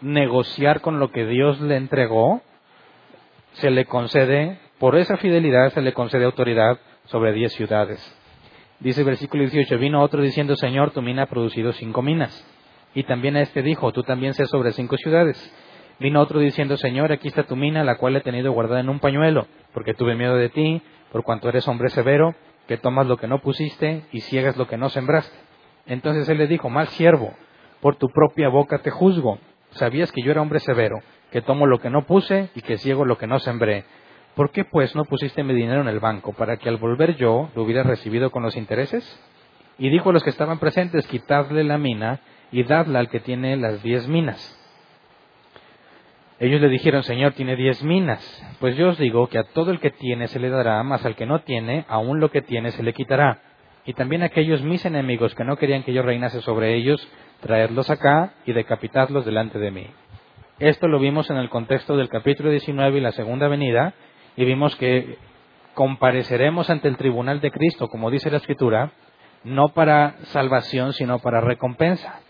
negociar 0.00 0.80
con 0.80 0.98
lo 0.98 1.10
que 1.10 1.26
Dios 1.26 1.60
le 1.60 1.76
entregó, 1.76 2.42
se 3.52 3.70
le 3.70 3.84
concede, 3.84 4.58
por 4.78 4.96
esa 4.96 5.16
fidelidad 5.16 5.72
se 5.72 5.82
le 5.82 5.92
concede 5.92 6.24
autoridad 6.24 6.78
sobre 7.06 7.32
diez 7.32 7.52
ciudades. 7.52 8.16
Dice 8.78 9.00
el 9.00 9.06
versículo 9.06 9.42
18, 9.42 9.78
vino 9.78 10.02
otro 10.02 10.22
diciendo, 10.22 10.56
Señor, 10.56 10.92
tu 10.92 11.02
mina 11.02 11.24
ha 11.24 11.26
producido 11.26 11.72
cinco 11.72 12.00
minas. 12.00 12.46
Y 12.94 13.02
también 13.02 13.36
a 13.36 13.42
este 13.42 13.62
dijo, 13.62 13.92
tú 13.92 14.02
también 14.02 14.32
sé 14.34 14.46
sobre 14.46 14.72
cinco 14.72 14.96
ciudades. 14.96 15.36
Vino 15.98 16.20
otro 16.20 16.40
diciendo, 16.40 16.78
Señor, 16.78 17.12
aquí 17.12 17.28
está 17.28 17.42
tu 17.42 17.56
mina, 17.56 17.84
la 17.84 17.98
cual 17.98 18.16
he 18.16 18.22
tenido 18.22 18.52
guardada 18.52 18.80
en 18.80 18.88
un 18.88 19.00
pañuelo, 19.00 19.46
porque 19.74 19.92
tuve 19.92 20.14
miedo 20.14 20.36
de 20.36 20.48
ti, 20.48 20.80
por 21.12 21.24
cuanto 21.24 21.48
eres 21.50 21.68
hombre 21.68 21.90
severo, 21.90 22.34
que 22.70 22.78
tomas 22.78 23.08
lo 23.08 23.16
que 23.16 23.26
no 23.26 23.40
pusiste 23.40 24.04
y 24.12 24.20
ciegas 24.20 24.56
lo 24.56 24.68
que 24.68 24.76
no 24.76 24.90
sembraste. 24.90 25.36
Entonces 25.86 26.28
él 26.28 26.38
le 26.38 26.46
dijo, 26.46 26.70
mal 26.70 26.86
siervo, 26.86 27.34
por 27.80 27.96
tu 27.96 28.10
propia 28.10 28.48
boca 28.48 28.78
te 28.78 28.92
juzgo. 28.92 29.40
Sabías 29.70 30.12
que 30.12 30.22
yo 30.22 30.30
era 30.30 30.40
hombre 30.40 30.60
severo, 30.60 31.00
que 31.32 31.42
tomo 31.42 31.66
lo 31.66 31.80
que 31.80 31.90
no 31.90 32.06
puse 32.06 32.48
y 32.54 32.62
que 32.62 32.78
ciego 32.78 33.04
lo 33.04 33.18
que 33.18 33.26
no 33.26 33.40
sembré. 33.40 33.86
¿Por 34.36 34.52
qué 34.52 34.64
pues 34.64 34.94
no 34.94 35.04
pusiste 35.04 35.42
mi 35.42 35.52
dinero 35.52 35.80
en 35.80 35.88
el 35.88 35.98
banco 35.98 36.32
para 36.32 36.58
que 36.58 36.68
al 36.68 36.76
volver 36.76 37.16
yo 37.16 37.50
lo 37.56 37.64
hubiera 37.64 37.82
recibido 37.82 38.30
con 38.30 38.44
los 38.44 38.56
intereses? 38.56 39.20
Y 39.76 39.88
dijo 39.88 40.10
a 40.10 40.12
los 40.12 40.22
que 40.22 40.30
estaban 40.30 40.60
presentes, 40.60 41.08
quitadle 41.08 41.64
la 41.64 41.76
mina 41.76 42.20
y 42.52 42.62
dadla 42.62 43.00
al 43.00 43.08
que 43.08 43.18
tiene 43.18 43.56
las 43.56 43.82
diez 43.82 44.06
minas. 44.06 44.59
Ellos 46.40 46.62
le 46.62 46.70
dijeron, 46.70 47.02
Señor, 47.02 47.34
tiene 47.34 47.54
diez 47.54 47.84
minas. 47.84 48.18
Pues 48.60 48.74
yo 48.74 48.88
os 48.88 48.98
digo 48.98 49.28
que 49.28 49.38
a 49.38 49.44
todo 49.44 49.70
el 49.70 49.78
que 49.78 49.90
tiene 49.90 50.26
se 50.26 50.40
le 50.40 50.48
dará, 50.48 50.82
mas 50.82 51.04
al 51.04 51.14
que 51.14 51.26
no 51.26 51.42
tiene, 51.42 51.84
aún 51.86 52.18
lo 52.18 52.30
que 52.30 52.40
tiene 52.40 52.70
se 52.70 52.82
le 52.82 52.94
quitará. 52.94 53.42
Y 53.84 53.92
también 53.92 54.22
aquellos 54.22 54.62
mis 54.62 54.82
enemigos 54.86 55.34
que 55.34 55.44
no 55.44 55.58
querían 55.58 55.82
que 55.82 55.92
yo 55.92 56.00
reinase 56.02 56.40
sobre 56.40 56.74
ellos, 56.76 57.06
traedlos 57.40 57.90
acá 57.90 58.32
y 58.46 58.54
decapitadlos 58.54 59.26
delante 59.26 59.58
de 59.58 59.70
mí. 59.70 59.86
Esto 60.58 60.88
lo 60.88 60.98
vimos 60.98 61.28
en 61.28 61.36
el 61.36 61.50
contexto 61.50 61.94
del 61.98 62.08
capítulo 62.08 62.50
19 62.50 62.96
y 62.96 63.00
la 63.02 63.12
segunda 63.12 63.46
venida, 63.46 63.92
y 64.34 64.46
vimos 64.46 64.74
que 64.76 65.18
compareceremos 65.74 66.70
ante 66.70 66.88
el 66.88 66.96
tribunal 66.96 67.42
de 67.42 67.50
Cristo, 67.50 67.88
como 67.88 68.10
dice 68.10 68.30
la 68.30 68.38
Escritura, 68.38 68.92
no 69.44 69.68
para 69.68 70.16
salvación, 70.24 70.94
sino 70.94 71.18
para 71.18 71.42
recompensa. 71.42 72.20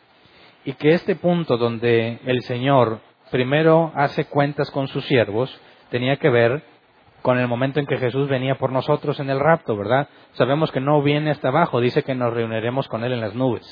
Y 0.65 0.73
que 0.73 0.95
este 0.95 1.15
punto 1.15 1.57
donde 1.57 2.19
el 2.25 2.43
Señor 2.43 3.01
primero 3.31 3.93
hace 3.95 4.27
cuentas 4.27 4.71
con 4.71 4.89
sus 4.89 5.05
siervos, 5.07 5.61
tenía 5.91 6.17
que 6.17 6.31
ver 6.31 6.63
con 7.23 7.39
el 7.39 7.49
momento 7.49 7.81
en 7.81 7.87
que 7.87 7.99
Jesús 7.99 8.29
venía 8.29 8.57
por 8.57 8.73
nosotros 8.73 9.21
en 9.21 9.31
el 9.31 9.41
rapto, 9.41 9.77
¿verdad? 9.77 10.09
Sabemos 10.33 10.71
que 10.73 10.81
no 10.81 11.03
viene 11.03 11.31
hasta 11.31 11.49
abajo, 11.49 11.81
dice 11.81 12.03
que 12.03 12.15
nos 12.15 12.33
reuniremos 12.33 12.89
con 12.89 13.05
Él 13.05 13.13
en 13.13 13.21
las 13.21 13.35
nubes. 13.35 13.67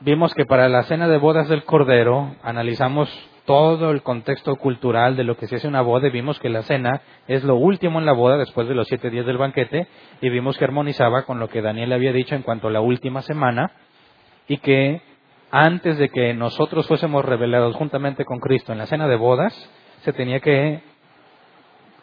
Vimos 0.00 0.34
que 0.34 0.44
para 0.44 0.68
la 0.68 0.82
cena 0.82 1.08
de 1.08 1.16
bodas 1.16 1.48
del 1.48 1.64
Cordero 1.64 2.34
analizamos 2.42 3.08
todo 3.46 3.90
el 3.90 4.02
contexto 4.02 4.56
cultural 4.56 5.16
de 5.16 5.24
lo 5.24 5.36
que 5.36 5.46
se 5.46 5.56
hace 5.56 5.68
una 5.68 5.82
boda 5.82 6.08
y 6.08 6.10
vimos 6.10 6.38
que 6.40 6.48
la 6.48 6.62
cena 6.62 7.02
es 7.28 7.44
lo 7.44 7.56
último 7.56 7.98
en 7.98 8.06
la 8.06 8.12
boda 8.12 8.38
después 8.38 8.68
de 8.68 8.74
los 8.74 8.88
siete 8.88 9.10
días 9.10 9.26
del 9.26 9.36
banquete 9.36 9.86
y 10.20 10.28
vimos 10.30 10.56
que 10.56 10.64
armonizaba 10.64 11.22
con 11.22 11.38
lo 11.38 11.48
que 11.48 11.62
Daniel 11.62 11.92
había 11.92 12.12
dicho 12.12 12.34
en 12.34 12.42
cuanto 12.42 12.68
a 12.68 12.70
la 12.70 12.80
última 12.80 13.22
semana 13.22 13.72
y 14.48 14.58
que 14.58 15.02
antes 15.56 15.98
de 15.98 16.08
que 16.08 16.34
nosotros 16.34 16.88
fuésemos 16.88 17.24
revelados 17.24 17.76
juntamente 17.76 18.24
con 18.24 18.40
Cristo 18.40 18.72
en 18.72 18.78
la 18.78 18.86
cena 18.86 19.06
de 19.06 19.14
bodas, 19.14 19.54
se 20.00 20.12
tenía 20.12 20.40
que 20.40 20.82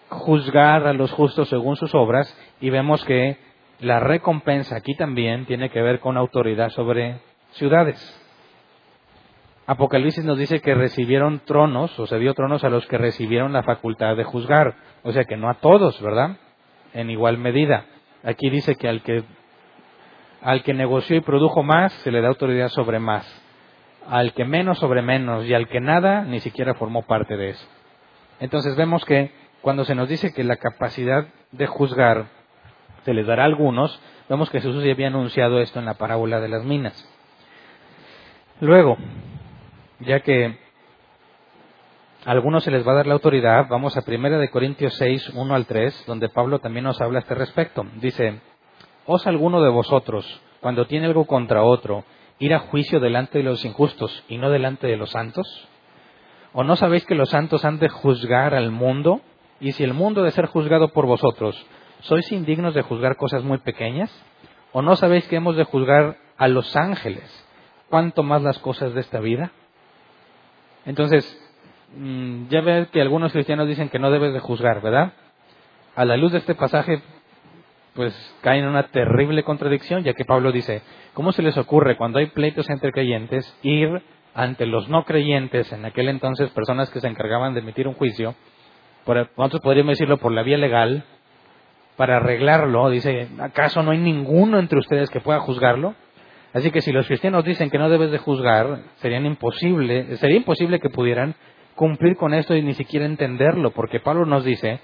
juzgar 0.07 0.87
a 0.87 0.93
los 0.93 1.11
justos 1.11 1.49
según 1.49 1.75
sus 1.75 1.93
obras 1.93 2.33
y 2.61 2.69
vemos 2.69 3.03
que 3.03 3.35
la 3.81 3.99
recompensa 3.99 4.77
aquí 4.77 4.95
también 4.95 5.45
tiene 5.47 5.69
que 5.69 5.81
ver 5.81 5.99
con 5.99 6.15
autoridad 6.15 6.69
sobre 6.69 7.19
ciudades. 7.51 7.99
Apocalipsis 9.67 10.23
nos 10.23 10.37
dice 10.37 10.61
que 10.61 10.73
recibieron 10.73 11.41
tronos, 11.45 11.99
o 11.99 12.07
se 12.07 12.19
dio 12.19 12.33
tronos 12.33 12.63
a 12.63 12.69
los 12.69 12.87
que 12.87 12.97
recibieron 12.97 13.51
la 13.51 13.63
facultad 13.63 14.15
de 14.15 14.23
juzgar, 14.23 14.75
o 15.03 15.11
sea 15.11 15.25
que 15.25 15.35
no 15.35 15.49
a 15.49 15.55
todos, 15.55 16.01
¿verdad? 16.01 16.37
En 16.93 17.09
igual 17.09 17.37
medida. 17.37 17.83
Aquí 18.23 18.49
dice 18.49 18.75
que 18.75 18.87
al 18.87 19.01
que 19.01 19.25
al 20.41 20.63
que 20.63 20.73
negoció 20.73 21.17
y 21.17 21.21
produjo 21.21 21.63
más 21.63 21.91
se 21.95 22.11
le 22.11 22.21
da 22.21 22.29
autoridad 22.29 22.69
sobre 22.69 22.99
más 22.99 23.40
al 24.07 24.33
que 24.33 24.45
menos 24.45 24.79
sobre 24.79 25.01
menos 25.01 25.45
y 25.45 25.53
al 25.53 25.67
que 25.67 25.79
nada 25.79 26.23
ni 26.23 26.39
siquiera 26.39 26.73
formó 26.73 27.03
parte 27.03 27.37
de 27.37 27.49
eso. 27.49 27.67
Entonces 28.39 28.75
vemos 28.75 29.05
que 29.05 29.31
cuando 29.61 29.85
se 29.85 29.95
nos 29.95 30.09
dice 30.09 30.33
que 30.33 30.43
la 30.43 30.57
capacidad 30.57 31.27
de 31.51 31.67
juzgar 31.67 32.25
se 33.03 33.13
les 33.13 33.27
dará 33.27 33.43
a 33.43 33.45
algunos, 33.45 33.99
vemos 34.29 34.49
que 34.49 34.61
Jesús 34.61 34.83
ya 34.83 34.91
había 34.91 35.07
anunciado 35.07 35.59
esto 35.59 35.79
en 35.79 35.85
la 35.85 35.95
parábola 35.95 36.39
de 36.39 36.49
las 36.49 36.63
minas. 36.63 37.07
Luego, 38.59 38.97
ya 39.99 40.21
que 40.21 40.57
a 42.25 42.31
algunos 42.31 42.63
se 42.63 42.71
les 42.71 42.87
va 42.87 42.91
a 42.91 42.95
dar 42.95 43.07
la 43.07 43.13
autoridad, 43.13 43.67
vamos 43.69 43.97
a 43.97 44.03
1 44.05 44.39
de 44.39 44.49
Corintios 44.49 44.95
6, 44.97 45.29
1 45.29 45.55
al 45.55 45.65
3, 45.65 46.05
donde 46.05 46.29
Pablo 46.29 46.59
también 46.59 46.85
nos 46.85 47.01
habla 47.01 47.19
a 47.19 47.21
este 47.21 47.33
respecto. 47.33 47.85
Dice, 47.95 48.39
¿os 49.05 49.25
alguno 49.25 49.61
de 49.61 49.69
vosotros, 49.69 50.41
cuando 50.59 50.85
tiene 50.85 51.07
algo 51.07 51.25
contra 51.25 51.63
otro, 51.63 52.03
ir 52.41 52.55
a 52.55 52.59
juicio 52.59 52.99
delante 52.99 53.37
de 53.37 53.43
los 53.43 53.63
injustos 53.63 54.23
y 54.27 54.37
no 54.37 54.49
delante 54.49 54.87
de 54.87 54.97
los 54.97 55.11
santos? 55.11 55.45
¿O 56.53 56.63
no 56.63 56.75
sabéis 56.75 57.05
que 57.05 57.15
los 57.15 57.29
santos 57.29 57.63
han 57.63 57.77
de 57.77 57.87
juzgar 57.87 58.55
al 58.55 58.71
mundo? 58.71 59.21
Y 59.59 59.73
si 59.73 59.83
el 59.83 59.93
mundo 59.93 60.23
de 60.23 60.31
ser 60.31 60.47
juzgado 60.47 60.89
por 60.89 61.05
vosotros, 61.05 61.55
¿sois 61.99 62.29
indignos 62.31 62.73
de 62.73 62.81
juzgar 62.81 63.15
cosas 63.15 63.43
muy 63.43 63.59
pequeñas? 63.59 64.11
¿O 64.73 64.81
no 64.81 64.95
sabéis 64.95 65.27
que 65.27 65.35
hemos 65.35 65.55
de 65.55 65.65
juzgar 65.65 66.17
a 66.35 66.47
los 66.47 66.75
ángeles? 66.75 67.23
¿Cuánto 67.89 68.23
más 68.23 68.41
las 68.41 68.57
cosas 68.57 68.95
de 68.95 69.01
esta 69.01 69.19
vida? 69.19 69.51
Entonces, 70.87 71.23
mm, 71.95 72.47
ya 72.47 72.61
ve 72.61 72.87
que 72.91 73.01
algunos 73.01 73.33
cristianos 73.33 73.67
dicen 73.67 73.89
que 73.89 73.99
no 73.99 74.09
debes 74.09 74.33
de 74.33 74.39
juzgar, 74.39 74.81
¿verdad? 74.81 75.13
A 75.95 76.05
la 76.05 76.17
luz 76.17 76.31
de 76.31 76.39
este 76.39 76.55
pasaje, 76.55 77.03
pues 77.93 78.13
caen 78.41 78.63
en 78.63 78.69
una 78.69 78.87
terrible 78.87 79.43
contradicción, 79.43 80.03
ya 80.03 80.13
que 80.13 80.25
Pablo 80.25 80.51
dice, 80.51 80.81
¿cómo 81.13 81.31
se 81.31 81.41
les 81.41 81.57
ocurre 81.57 81.97
cuando 81.97 82.19
hay 82.19 82.27
pleitos 82.27 82.69
entre 82.69 82.91
creyentes 82.91 83.57
ir 83.63 84.01
ante 84.33 84.65
los 84.65 84.87
no 84.87 85.03
creyentes, 85.03 85.71
en 85.73 85.83
aquel 85.83 86.07
entonces 86.07 86.49
personas 86.51 86.89
que 86.89 87.01
se 87.01 87.07
encargaban 87.07 87.53
de 87.53 87.59
emitir 87.59 87.87
un 87.87 87.95
juicio, 87.95 88.35
por, 89.03 89.29
nosotros 89.37 89.61
podríamos 89.61 89.93
decirlo 89.93 90.17
por 90.17 90.31
la 90.31 90.43
vía 90.43 90.57
legal, 90.57 91.03
para 91.97 92.17
arreglarlo, 92.17 92.89
dice, 92.89 93.27
¿acaso 93.39 93.83
no 93.83 93.91
hay 93.91 93.97
ninguno 93.97 94.57
entre 94.59 94.79
ustedes 94.79 95.09
que 95.09 95.19
pueda 95.19 95.39
juzgarlo? 95.39 95.95
Así 96.53 96.71
que 96.71 96.81
si 96.81 96.91
los 96.91 97.07
cristianos 97.07 97.43
dicen 97.43 97.69
que 97.69 97.77
no 97.77 97.89
debes 97.89 98.11
de 98.11 98.17
juzgar, 98.17 98.79
sería 98.95 99.19
imposible, 99.19 100.17
sería 100.17 100.37
imposible 100.37 100.79
que 100.79 100.89
pudieran 100.89 101.35
cumplir 101.75 102.15
con 102.17 102.33
esto 102.33 102.55
y 102.55 102.61
ni 102.61 102.73
siquiera 102.73 103.05
entenderlo, 103.05 103.71
porque 103.71 103.99
Pablo 103.99 104.25
nos 104.25 104.43
dice 104.43 104.79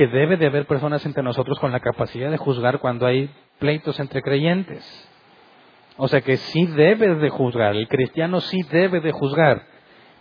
que 0.00 0.06
debe 0.06 0.38
de 0.38 0.46
haber 0.46 0.64
personas 0.64 1.04
entre 1.04 1.22
nosotros 1.22 1.58
con 1.58 1.72
la 1.72 1.80
capacidad 1.80 2.30
de 2.30 2.38
juzgar 2.38 2.78
cuando 2.78 3.04
hay 3.04 3.28
pleitos 3.58 4.00
entre 4.00 4.22
creyentes. 4.22 4.82
O 5.98 6.08
sea 6.08 6.22
que 6.22 6.38
sí 6.38 6.64
debe 6.68 7.16
de 7.16 7.28
juzgar, 7.28 7.76
el 7.76 7.86
cristiano 7.86 8.40
sí 8.40 8.62
debe 8.70 9.02
de 9.02 9.12
juzgar. 9.12 9.60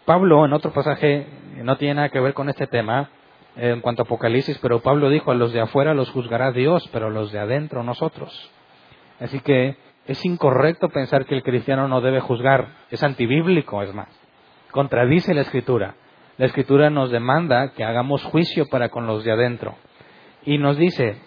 Pablo 0.03 0.43
en 0.43 0.51
otro 0.51 0.73
pasaje 0.73 1.27
no 1.63 1.77
tiene 1.77 1.93
nada 1.93 2.09
que 2.09 2.19
ver 2.19 2.33
con 2.33 2.49
este 2.49 2.67
tema 2.67 3.09
en 3.55 3.79
cuanto 3.79 4.01
a 4.01 4.03
Apocalipsis, 4.03 4.57
pero 4.57 4.81
Pablo 4.81 5.09
dijo, 5.09 5.31
a 5.31 5.35
los 5.35 5.53
de 5.53 5.61
afuera 5.61 5.93
los 5.93 6.11
juzgará 6.11 6.51
Dios, 6.51 6.85
pero 6.91 7.07
a 7.07 7.09
los 7.09 7.31
de 7.31 7.39
adentro 7.39 7.81
nosotros. 7.81 8.51
Así 9.21 9.39
que 9.39 9.77
es 10.07 10.25
incorrecto 10.25 10.89
pensar 10.89 11.25
que 11.25 11.35
el 11.35 11.43
cristiano 11.43 11.87
no 11.87 12.01
debe 12.01 12.19
juzgar, 12.19 12.67
es 12.91 13.01
antibíblico, 13.01 13.81
es 13.81 13.93
más. 13.93 14.09
Contradice 14.71 15.33
la 15.33 15.43
escritura. 15.43 15.95
La 16.39 16.45
escritura 16.45 16.89
nos 16.89 17.11
demanda 17.11 17.73
que 17.73 17.83
hagamos 17.83 18.23
juicio 18.23 18.69
para 18.69 18.87
con 18.87 19.05
los 19.05 19.25
de 19.25 19.33
adentro. 19.33 19.75
Y 20.45 20.57
nos 20.57 20.77
dice, 20.77 21.17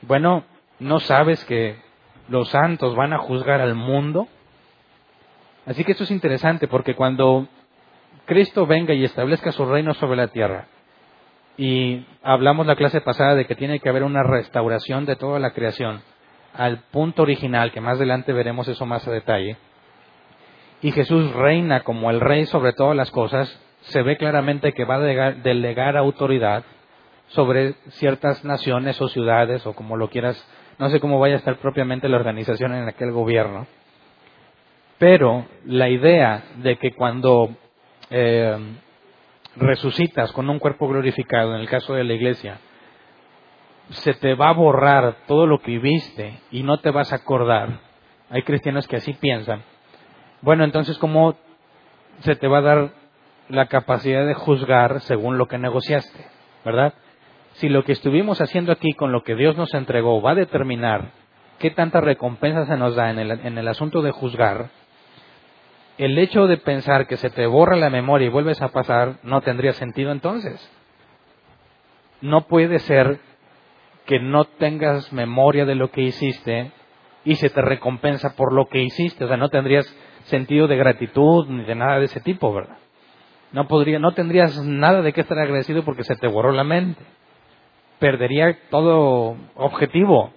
bueno, 0.00 0.44
¿no 0.78 0.98
sabes 0.98 1.44
que 1.44 1.76
los 2.26 2.48
santos 2.48 2.96
van 2.96 3.12
a 3.12 3.18
juzgar 3.18 3.60
al 3.60 3.74
mundo? 3.74 4.28
Así 5.66 5.84
que 5.84 5.92
esto 5.92 6.04
es 6.04 6.10
interesante 6.10 6.68
porque 6.68 6.94
cuando 6.94 7.48
Cristo 8.24 8.66
venga 8.66 8.94
y 8.94 9.04
establezca 9.04 9.52
su 9.52 9.66
reino 9.66 9.92
sobre 9.92 10.16
la 10.16 10.28
tierra, 10.28 10.68
y 11.58 12.06
hablamos 12.22 12.66
la 12.66 12.76
clase 12.76 13.02
pasada 13.02 13.34
de 13.34 13.44
que 13.44 13.56
tiene 13.56 13.78
que 13.80 13.90
haber 13.90 14.04
una 14.04 14.22
restauración 14.22 15.04
de 15.04 15.16
toda 15.16 15.38
la 15.38 15.50
creación 15.50 16.00
al 16.54 16.78
punto 16.90 17.20
original, 17.22 17.72
que 17.72 17.82
más 17.82 17.98
adelante 17.98 18.32
veremos 18.32 18.66
eso 18.68 18.86
más 18.86 19.06
a 19.06 19.10
detalle, 19.10 19.58
y 20.80 20.92
Jesús 20.92 21.30
reina 21.34 21.80
como 21.80 22.10
el 22.10 22.20
rey 22.20 22.46
sobre 22.46 22.72
todas 22.72 22.96
las 22.96 23.10
cosas, 23.10 23.60
se 23.82 24.02
ve 24.02 24.16
claramente 24.16 24.72
que 24.72 24.84
va 24.84 24.96
a 24.96 25.32
delegar 25.32 25.96
autoridad 25.96 26.64
sobre 27.28 27.74
ciertas 27.90 28.44
naciones 28.44 29.00
o 29.00 29.08
ciudades 29.08 29.66
o 29.66 29.74
como 29.74 29.96
lo 29.96 30.08
quieras, 30.08 30.44
no 30.78 30.90
sé 30.90 31.00
cómo 31.00 31.18
vaya 31.18 31.34
a 31.34 31.38
estar 31.38 31.56
propiamente 31.56 32.08
la 32.08 32.16
organización 32.16 32.74
en 32.74 32.88
aquel 32.88 33.12
gobierno, 33.12 33.66
pero 34.98 35.46
la 35.64 35.88
idea 35.88 36.42
de 36.56 36.76
que 36.76 36.92
cuando 36.92 37.56
eh, 38.10 38.56
resucitas 39.56 40.32
con 40.32 40.50
un 40.50 40.58
cuerpo 40.58 40.88
glorificado, 40.88 41.54
en 41.54 41.60
el 41.60 41.68
caso 41.68 41.94
de 41.94 42.04
la 42.04 42.14
iglesia, 42.14 42.58
se 43.90 44.14
te 44.14 44.34
va 44.34 44.50
a 44.50 44.54
borrar 44.54 45.16
todo 45.26 45.46
lo 45.46 45.60
que 45.60 45.72
viviste 45.72 46.40
y 46.50 46.62
no 46.62 46.78
te 46.78 46.90
vas 46.90 47.12
a 47.12 47.16
acordar. 47.16 47.80
Hay 48.28 48.42
cristianos 48.42 48.86
que 48.86 48.96
así 48.96 49.12
piensan. 49.14 49.62
Bueno, 50.42 50.64
entonces, 50.64 50.96
¿cómo 50.98 51.36
se 52.20 52.36
te 52.36 52.46
va 52.46 52.58
a 52.58 52.62
dar 52.62 52.99
la 53.50 53.66
capacidad 53.66 54.26
de 54.26 54.34
juzgar 54.34 55.00
según 55.00 55.38
lo 55.38 55.46
que 55.46 55.58
negociaste, 55.58 56.26
¿verdad? 56.64 56.94
Si 57.54 57.68
lo 57.68 57.84
que 57.84 57.92
estuvimos 57.92 58.40
haciendo 58.40 58.72
aquí 58.72 58.92
con 58.92 59.12
lo 59.12 59.22
que 59.22 59.34
Dios 59.34 59.56
nos 59.56 59.74
entregó 59.74 60.22
va 60.22 60.32
a 60.32 60.36
determinar 60.36 61.10
qué 61.58 61.70
tanta 61.70 62.00
recompensa 62.00 62.64
se 62.66 62.76
nos 62.76 62.94
da 62.94 63.10
en 63.10 63.18
el, 63.18 63.30
en 63.32 63.58
el 63.58 63.68
asunto 63.68 64.02
de 64.02 64.12
juzgar, 64.12 64.70
el 65.98 66.16
hecho 66.18 66.46
de 66.46 66.56
pensar 66.56 67.06
que 67.06 67.18
se 67.18 67.28
te 67.28 67.46
borra 67.46 67.76
la 67.76 67.90
memoria 67.90 68.28
y 68.28 68.30
vuelves 68.30 68.62
a 68.62 68.68
pasar 68.68 69.16
no 69.22 69.42
tendría 69.42 69.72
sentido 69.72 70.12
entonces. 70.12 70.70
No 72.22 72.46
puede 72.46 72.78
ser 72.78 73.20
que 74.06 74.18
no 74.18 74.44
tengas 74.44 75.12
memoria 75.12 75.66
de 75.66 75.74
lo 75.74 75.90
que 75.90 76.02
hiciste 76.02 76.72
y 77.24 77.34
se 77.34 77.50
te 77.50 77.60
recompensa 77.60 78.34
por 78.34 78.54
lo 78.54 78.66
que 78.66 78.82
hiciste. 78.82 79.24
O 79.24 79.28
sea, 79.28 79.36
no 79.36 79.50
tendrías 79.50 79.86
sentido 80.24 80.68
de 80.68 80.76
gratitud 80.76 81.46
ni 81.48 81.64
de 81.64 81.74
nada 81.74 81.98
de 81.98 82.06
ese 82.06 82.20
tipo, 82.20 82.52
¿verdad? 82.52 82.78
No, 83.52 83.66
podría, 83.66 83.98
no 83.98 84.12
tendrías 84.12 84.56
nada 84.64 85.02
de 85.02 85.12
qué 85.12 85.22
estar 85.22 85.38
agradecido 85.38 85.84
porque 85.84 86.04
se 86.04 86.16
te 86.16 86.28
borró 86.28 86.52
la 86.52 86.64
mente. 86.64 87.02
Perdería 87.98 88.56
todo 88.70 89.36
objetivo. 89.56 90.32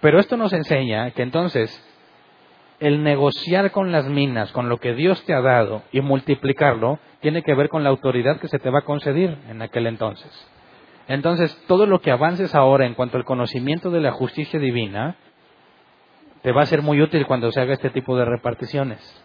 Pero 0.00 0.20
esto 0.20 0.36
nos 0.36 0.52
enseña 0.52 1.10
que 1.10 1.22
entonces 1.22 1.84
el 2.80 3.02
negociar 3.02 3.72
con 3.72 3.90
las 3.90 4.08
minas, 4.08 4.52
con 4.52 4.68
lo 4.68 4.78
que 4.78 4.94
Dios 4.94 5.24
te 5.24 5.34
ha 5.34 5.40
dado 5.40 5.82
y 5.90 6.00
multiplicarlo, 6.00 7.00
tiene 7.20 7.42
que 7.42 7.54
ver 7.54 7.68
con 7.68 7.82
la 7.82 7.90
autoridad 7.90 8.38
que 8.38 8.48
se 8.48 8.60
te 8.60 8.70
va 8.70 8.80
a 8.80 8.84
conceder 8.84 9.36
en 9.48 9.60
aquel 9.62 9.86
entonces. 9.88 10.30
Entonces, 11.08 11.60
todo 11.66 11.86
lo 11.86 12.00
que 12.00 12.12
avances 12.12 12.54
ahora 12.54 12.86
en 12.86 12.94
cuanto 12.94 13.16
al 13.16 13.24
conocimiento 13.24 13.90
de 13.90 14.00
la 14.00 14.12
justicia 14.12 14.60
divina, 14.60 15.16
te 16.42 16.52
va 16.52 16.62
a 16.62 16.66
ser 16.66 16.82
muy 16.82 17.00
útil 17.00 17.26
cuando 17.26 17.50
se 17.50 17.60
haga 17.60 17.72
este 17.72 17.90
tipo 17.90 18.16
de 18.16 18.24
reparticiones. 18.24 19.24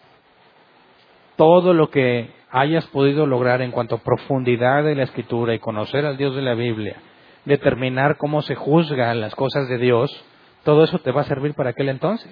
Todo 1.35 1.73
lo 1.73 1.89
que 1.89 2.31
hayas 2.53 2.85
podido 2.85 3.25
lograr 3.25 3.63
en 3.63 3.71
cuanto 3.71 3.95
a 3.95 4.03
profundidad 4.03 4.83
de 4.83 4.93
la 4.93 5.03
escritura 5.03 5.55
y 5.55 5.59
conocer 5.59 6.05
al 6.05 6.17
Dios 6.17 6.35
de 6.35 6.43
la 6.43 6.53
Biblia, 6.53 6.97
determinar 7.45 8.15
cómo 8.17 8.43
se 8.43 8.53
juzgan 8.53 9.19
las 9.19 9.33
cosas 9.33 9.67
de 9.67 9.79
Dios, 9.79 10.11
todo 10.63 10.83
eso 10.83 10.99
te 10.99 11.11
va 11.11 11.21
a 11.21 11.25
servir 11.25 11.55
para 11.55 11.71
aquel 11.71 11.89
entonces. 11.89 12.31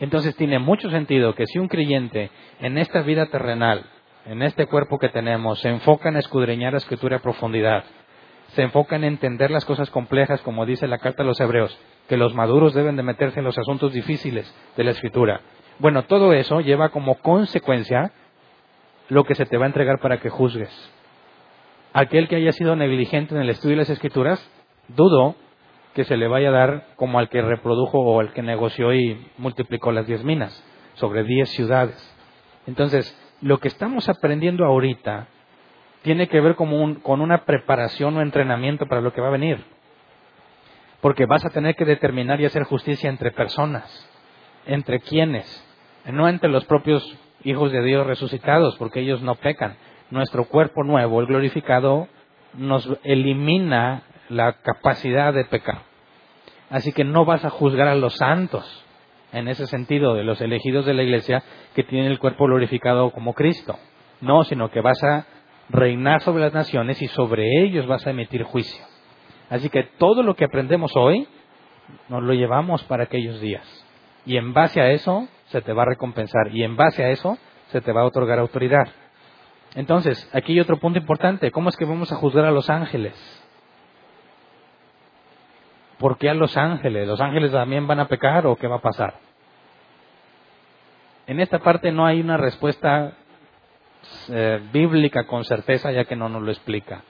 Entonces 0.00 0.36
tiene 0.36 0.58
mucho 0.58 0.90
sentido 0.90 1.34
que 1.34 1.46
si 1.46 1.58
un 1.58 1.68
creyente 1.68 2.30
en 2.60 2.76
esta 2.76 3.00
vida 3.00 3.24
terrenal, 3.26 3.86
en 4.26 4.42
este 4.42 4.66
cuerpo 4.66 4.98
que 4.98 5.08
tenemos, 5.08 5.60
se 5.60 5.70
enfoca 5.70 6.10
en 6.10 6.18
escudriñar 6.18 6.72
la 6.72 6.78
escritura 6.78 7.16
a 7.16 7.22
profundidad, 7.22 7.84
se 8.48 8.62
enfoca 8.62 8.96
en 8.96 9.04
entender 9.04 9.50
las 9.50 9.64
cosas 9.64 9.88
complejas, 9.88 10.42
como 10.42 10.66
dice 10.66 10.86
la 10.88 10.98
carta 10.98 11.22
a 11.22 11.26
los 11.26 11.40
hebreos, 11.40 11.76
que 12.06 12.18
los 12.18 12.34
maduros 12.34 12.74
deben 12.74 12.96
de 12.96 13.02
meterse 13.02 13.38
en 13.38 13.46
los 13.46 13.56
asuntos 13.56 13.94
difíciles 13.94 14.54
de 14.76 14.84
la 14.84 14.90
escritura. 14.90 15.40
Bueno, 15.78 16.04
todo 16.04 16.34
eso 16.34 16.60
lleva 16.60 16.90
como 16.90 17.14
consecuencia 17.16 18.12
lo 19.08 19.24
que 19.24 19.34
se 19.34 19.46
te 19.46 19.56
va 19.56 19.64
a 19.64 19.68
entregar 19.68 20.00
para 20.00 20.18
que 20.18 20.30
juzgues. 20.30 20.70
Aquel 21.92 22.28
que 22.28 22.36
haya 22.36 22.52
sido 22.52 22.74
negligente 22.76 23.34
en 23.34 23.40
el 23.40 23.50
estudio 23.50 23.76
de 23.76 23.82
las 23.82 23.90
escrituras, 23.90 24.50
dudo 24.88 25.36
que 25.94 26.04
se 26.04 26.16
le 26.16 26.26
vaya 26.26 26.48
a 26.48 26.52
dar 26.52 26.86
como 26.96 27.18
al 27.18 27.28
que 27.28 27.40
reprodujo 27.40 28.00
o 28.00 28.20
al 28.20 28.32
que 28.32 28.42
negoció 28.42 28.92
y 28.92 29.26
multiplicó 29.38 29.92
las 29.92 30.06
diez 30.06 30.24
minas 30.24 30.64
sobre 30.94 31.22
diez 31.22 31.50
ciudades. 31.50 31.96
Entonces, 32.66 33.16
lo 33.40 33.58
que 33.58 33.68
estamos 33.68 34.08
aprendiendo 34.08 34.64
ahorita 34.64 35.28
tiene 36.02 36.28
que 36.28 36.40
ver 36.40 36.56
como 36.56 37.00
con 37.00 37.20
una 37.20 37.44
preparación 37.44 38.16
o 38.16 38.22
entrenamiento 38.22 38.86
para 38.86 39.00
lo 39.00 39.12
que 39.12 39.20
va 39.20 39.28
a 39.28 39.32
venir. 39.32 39.64
Porque 41.00 41.26
vas 41.26 41.44
a 41.44 41.50
tener 41.50 41.76
que 41.76 41.84
determinar 41.84 42.40
y 42.40 42.46
hacer 42.46 42.64
justicia 42.64 43.08
entre 43.08 43.30
personas. 43.30 44.10
¿Entre 44.66 45.00
quiénes? 45.00 45.46
No 46.10 46.28
entre 46.28 46.50
los 46.50 46.64
propios 46.64 47.02
hijos 47.44 47.72
de 47.72 47.82
Dios 47.82 48.06
resucitados, 48.06 48.76
porque 48.76 49.00
ellos 49.00 49.22
no 49.22 49.36
pecan. 49.36 49.76
Nuestro 50.10 50.46
cuerpo 50.46 50.82
nuevo, 50.82 51.20
el 51.20 51.26
glorificado, 51.26 52.08
nos 52.54 52.88
elimina 53.04 54.02
la 54.28 54.54
capacidad 54.54 55.32
de 55.32 55.44
pecar. 55.44 55.82
Así 56.70 56.92
que 56.92 57.04
no 57.04 57.24
vas 57.24 57.44
a 57.44 57.50
juzgar 57.50 57.88
a 57.88 57.94
los 57.94 58.14
santos, 58.16 58.84
en 59.32 59.48
ese 59.48 59.66
sentido, 59.66 60.14
de 60.14 60.24
los 60.24 60.40
elegidos 60.40 60.86
de 60.86 60.94
la 60.94 61.02
iglesia 61.02 61.42
que 61.74 61.84
tienen 61.84 62.10
el 62.10 62.18
cuerpo 62.18 62.46
glorificado 62.46 63.10
como 63.10 63.34
Cristo. 63.34 63.76
No, 64.20 64.44
sino 64.44 64.70
que 64.70 64.80
vas 64.80 65.02
a 65.02 65.26
reinar 65.68 66.20
sobre 66.22 66.42
las 66.42 66.54
naciones 66.54 67.00
y 67.02 67.08
sobre 67.08 67.62
ellos 67.62 67.86
vas 67.86 68.06
a 68.06 68.10
emitir 68.10 68.42
juicio. 68.44 68.84
Así 69.50 69.68
que 69.68 69.82
todo 69.98 70.22
lo 70.22 70.34
que 70.34 70.44
aprendemos 70.44 70.92
hoy 70.96 71.28
nos 72.08 72.22
lo 72.22 72.32
llevamos 72.32 72.82
para 72.84 73.04
aquellos 73.04 73.40
días. 73.40 73.64
Y 74.24 74.36
en 74.36 74.52
base 74.52 74.80
a 74.80 74.90
eso 74.90 75.28
se 75.54 75.62
te 75.62 75.72
va 75.72 75.82
a 75.82 75.86
recompensar 75.86 76.48
y 76.50 76.64
en 76.64 76.74
base 76.74 77.04
a 77.04 77.10
eso 77.10 77.38
se 77.68 77.80
te 77.80 77.92
va 77.92 78.00
a 78.00 78.06
otorgar 78.06 78.40
autoridad. 78.40 78.88
Entonces, 79.76 80.28
aquí 80.32 80.52
hay 80.52 80.58
otro 80.58 80.80
punto 80.80 80.98
importante. 80.98 81.52
¿Cómo 81.52 81.68
es 81.68 81.76
que 81.76 81.84
vamos 81.84 82.10
a 82.10 82.16
juzgar 82.16 82.44
a 82.44 82.50
los 82.50 82.68
ángeles? 82.70 83.14
¿Por 85.96 86.18
qué 86.18 86.28
a 86.28 86.34
los 86.34 86.56
ángeles? 86.56 87.06
¿Los 87.06 87.20
ángeles 87.20 87.52
también 87.52 87.86
van 87.86 88.00
a 88.00 88.08
pecar 88.08 88.48
o 88.48 88.56
qué 88.56 88.66
va 88.66 88.76
a 88.76 88.80
pasar? 88.80 89.14
En 91.28 91.38
esta 91.38 91.60
parte 91.60 91.92
no 91.92 92.04
hay 92.04 92.20
una 92.20 92.36
respuesta 92.36 93.12
eh, 94.30 94.60
bíblica 94.72 95.24
con 95.24 95.44
certeza, 95.44 95.92
ya 95.92 96.04
que 96.04 96.16
no 96.16 96.28
nos 96.28 96.42
lo 96.42 96.50
explica. 96.50 97.04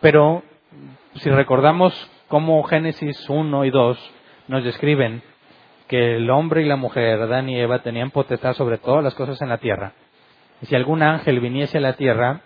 Pero 0.00 0.44
si 1.14 1.28
recordamos 1.28 1.92
cómo 2.28 2.62
Génesis 2.62 3.28
1 3.28 3.64
y 3.64 3.70
2 3.70 4.14
nos 4.46 4.62
describen 4.62 5.24
que 5.94 6.16
el 6.16 6.28
hombre 6.28 6.62
y 6.62 6.64
la 6.64 6.74
mujer, 6.74 7.22
Adán 7.22 7.48
y 7.48 7.56
Eva, 7.56 7.78
tenían 7.78 8.10
potestad 8.10 8.54
sobre 8.54 8.78
todas 8.78 9.04
las 9.04 9.14
cosas 9.14 9.40
en 9.42 9.48
la 9.48 9.58
tierra. 9.58 9.92
Y 10.60 10.66
si 10.66 10.74
algún 10.74 11.04
ángel 11.04 11.38
viniese 11.38 11.78
a 11.78 11.80
la 11.80 11.92
tierra, 11.92 12.40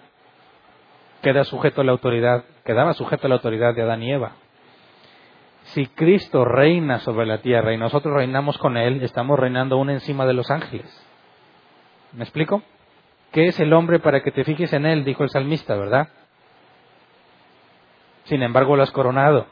queda 1.23 1.45
sujeto 1.45 1.81
a 1.81 1.85
la 1.85 1.93
autoridad, 1.93 2.45
quedaba 2.63 2.93
sujeto 2.93 3.27
a 3.27 3.31
la 3.31 3.37
autoridad 3.37 3.75
de 3.75 3.81
Adán 3.81 4.03
y 4.03 4.13
Eva. 4.13 4.33
Si 5.63 5.87
Cristo 5.87 6.45
reina 6.45 6.99
sobre 6.99 7.25
la 7.25 7.39
tierra 7.39 7.73
y 7.73 7.79
nosotros 7.79 8.13
reinamos 8.13 8.59
con 8.59 8.77
Él, 8.77 9.03
estamos 9.03 9.39
reinando 9.39 9.77
aún 9.77 9.89
encima 9.89 10.27
de 10.27 10.35
los 10.35 10.51
ángeles. 10.51 10.87
¿Me 12.13 12.25
explico? 12.25 12.63
¿Qué 13.33 13.47
es 13.47 13.59
el 13.61 13.73
hombre 13.73 13.99
para 13.99 14.23
que 14.23 14.31
te 14.31 14.45
fijes 14.45 14.75
en 14.75 14.85
Él? 14.85 15.05
Dijo 15.05 15.23
el 15.23 15.31
salmista, 15.31 15.75
¿verdad? 15.75 16.09
Sin 18.25 18.43
embargo, 18.43 18.77
lo 18.77 18.83
has 18.83 18.91
coronado. 18.91 19.47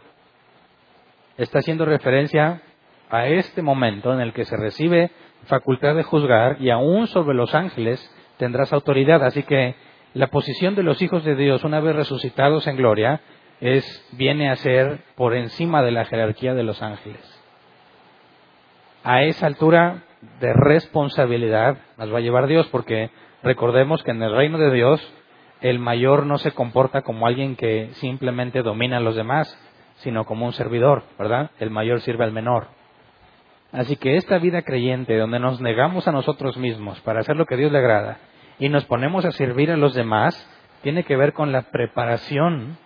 Está 1.39 1.61
haciendo 1.61 1.87
referencia 1.87 2.61
a 3.11 3.27
este 3.27 3.63
momento 3.63 4.13
en 4.13 4.21
el 4.21 4.33
que 4.33 4.45
se 4.45 4.57
recibe 4.57 5.11
facultad 5.47 5.95
de 5.95 6.03
juzgar 6.03 6.57
y 6.61 6.71
aún 6.71 7.07
sobre 7.07 7.35
los 7.35 7.55
ángeles 7.55 8.01
tendrás 8.37 8.73
autoridad. 8.73 9.23
Así 9.25 9.43
que 9.43 9.75
la 10.15 10.29
posición 10.29 10.75
de 10.75 10.83
los 10.83 11.01
hijos 11.03 11.25
de 11.25 11.37
Dios, 11.37 11.65
una 11.65 11.81
vez 11.81 11.95
resucitados 11.95 12.67
en 12.67 12.77
gloria, 12.77 13.21
es, 13.61 13.85
viene 14.13 14.51
a 14.51 14.57
ser 14.57 15.01
por 15.15 15.35
encima 15.35 15.83
de 15.83 15.93
la 15.93 16.05
jerarquía 16.05 16.55
de 16.55 16.63
los 16.63 16.83
ángeles. 16.83 17.21
A 19.05 19.23
esa 19.23 19.47
altura 19.47 20.05
de 20.41 20.53
responsabilidad 20.53 21.79
nos 21.97 22.13
va 22.13 22.19
a 22.19 22.23
llevar 22.23 22.47
Dios, 22.47 22.67
porque 22.69 23.11
recordemos 23.43 24.03
que 24.03 24.11
en 24.11 24.23
el 24.23 24.35
reino 24.35 24.59
de 24.59 24.73
Dios 24.73 25.01
el 25.61 25.79
mayor 25.79 26.27
no 26.27 26.39
se 26.39 26.53
comporta 26.53 27.03
como 27.03 27.27
alguien 27.27 27.57
que 27.57 27.91
simplemente 27.95 28.63
domina 28.63 28.99
a 28.99 29.01
los 29.01 29.17
demás, 29.17 29.57
sino 29.97 30.25
como 30.25 30.45
un 30.45 30.53
servidor, 30.53 31.05
¿verdad? 31.19 31.51
El 31.59 31.71
mayor 31.71 32.01
sirve 32.01 32.25
al 32.25 32.33
menor. 32.33 32.76
Así 33.77 33.97
que 33.97 34.17
esta 34.17 34.39
vida 34.39 34.63
creyente, 34.63 35.19
donde 35.19 35.39
nos 35.39 35.61
negamos 35.61 36.09
a 36.09 36.13
nosotros 36.13 36.57
mismos 36.57 36.99
para 37.03 37.21
hacer 37.21 37.37
lo 37.37 37.45
que 37.45 37.59
Dios 37.59 37.71
le 37.71 37.77
agrada 37.77 38.17
y 38.59 38.71
nos 38.71 38.87
ponemos 38.87 39.27
a 39.27 39.33
servir 39.33 39.71
a 39.71 39.77
los 39.77 39.93
demás, 39.93 40.35
tiene 40.81 41.05
que 41.05 41.15
ver 41.15 41.35
con 41.35 41.53
la 41.53 41.61
preparación 41.61 42.79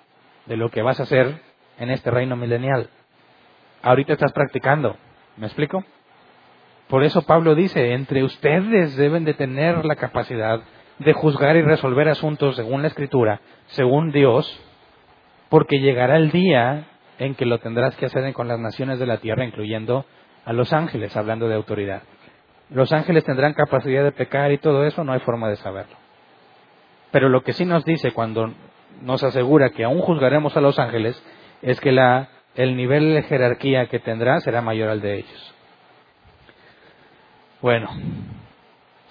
de 0.47 0.57
lo 0.57 0.69
que 0.71 0.83
vas 0.83 0.99
a 0.99 1.05
hacer 1.05 1.43
en 1.79 1.91
este 1.91 2.11
reino 2.11 2.35
milenial. 2.35 2.91
Ahorita 3.83 4.15
estás 4.15 4.33
practicando, 4.33 4.97
¿me 5.37 5.47
explico? 5.47 5.85
Por 6.89 7.05
eso 7.05 7.23
Pablo 7.23 7.55
dice, 7.55 7.93
entre 7.93 8.25
ustedes 8.25 8.97
deben 8.97 9.25
de 9.25 9.35
tener 9.35 9.85
la 9.85 9.95
capacidad 9.95 10.61
de 10.99 11.13
juzgar 11.13 11.55
y 11.55 11.63
resolver 11.63 12.09
asuntos 12.09 12.57
según 12.57 12.83
la 12.83 12.89
escritura, 12.89 13.41
según 13.67 14.11
Dios, 14.11 14.61
porque 15.51 15.79
llegará 15.79 16.17
el 16.17 16.33
día 16.33 16.89
en 17.21 17.37
que 17.37 17.47
lo 17.47 17.59
tendrás 17.61 17.95
que 17.95 18.07
hacer 18.07 18.33
con 18.33 18.49
las 18.49 18.59
naciones 18.59 18.99
de 18.99 19.07
la 19.07 19.19
tierra, 19.19 19.45
incluyendo 19.45 20.05
a 20.45 20.53
los 20.53 20.73
ángeles, 20.73 21.17
hablando 21.17 21.49
de 21.49 21.55
autoridad. 21.55 22.03
Los 22.71 22.93
ángeles 22.93 23.25
tendrán 23.25 23.55
capacidad 23.55 24.05
de 24.05 24.13
pecar 24.13 24.53
y 24.53 24.59
todo 24.59 24.85
eso, 24.85 25.05
no 25.05 25.13
hay 25.13 25.21
forma 25.21 25.49
de 25.49 25.57
saberlo. 25.57 25.97
Pero 27.11 27.29
lo 27.29 27.43
que 27.43 27.53
sí 27.53 27.65
nos 27.65 27.85
dice 27.85 28.13
cuando 28.13 28.53
nos 29.03 29.23
asegura 29.23 29.71
que 29.71 29.85
aún 29.85 30.01
juzgaremos 30.01 30.57
a 30.57 30.61
los 30.61 30.79
ángeles 30.79 31.21
es 31.63 31.81
que 31.81 31.93
la, 31.93 32.29
el 32.55 32.77
nivel 32.77 33.15
de 33.15 33.23
jerarquía 33.25 33.87
que 33.87 33.99
tendrá 33.99 34.41
será 34.41 34.63
mayor 34.63 34.89
al 34.89 35.01
de 35.01 35.19
ellos. 35.19 35.55
Bueno, 37.61 37.91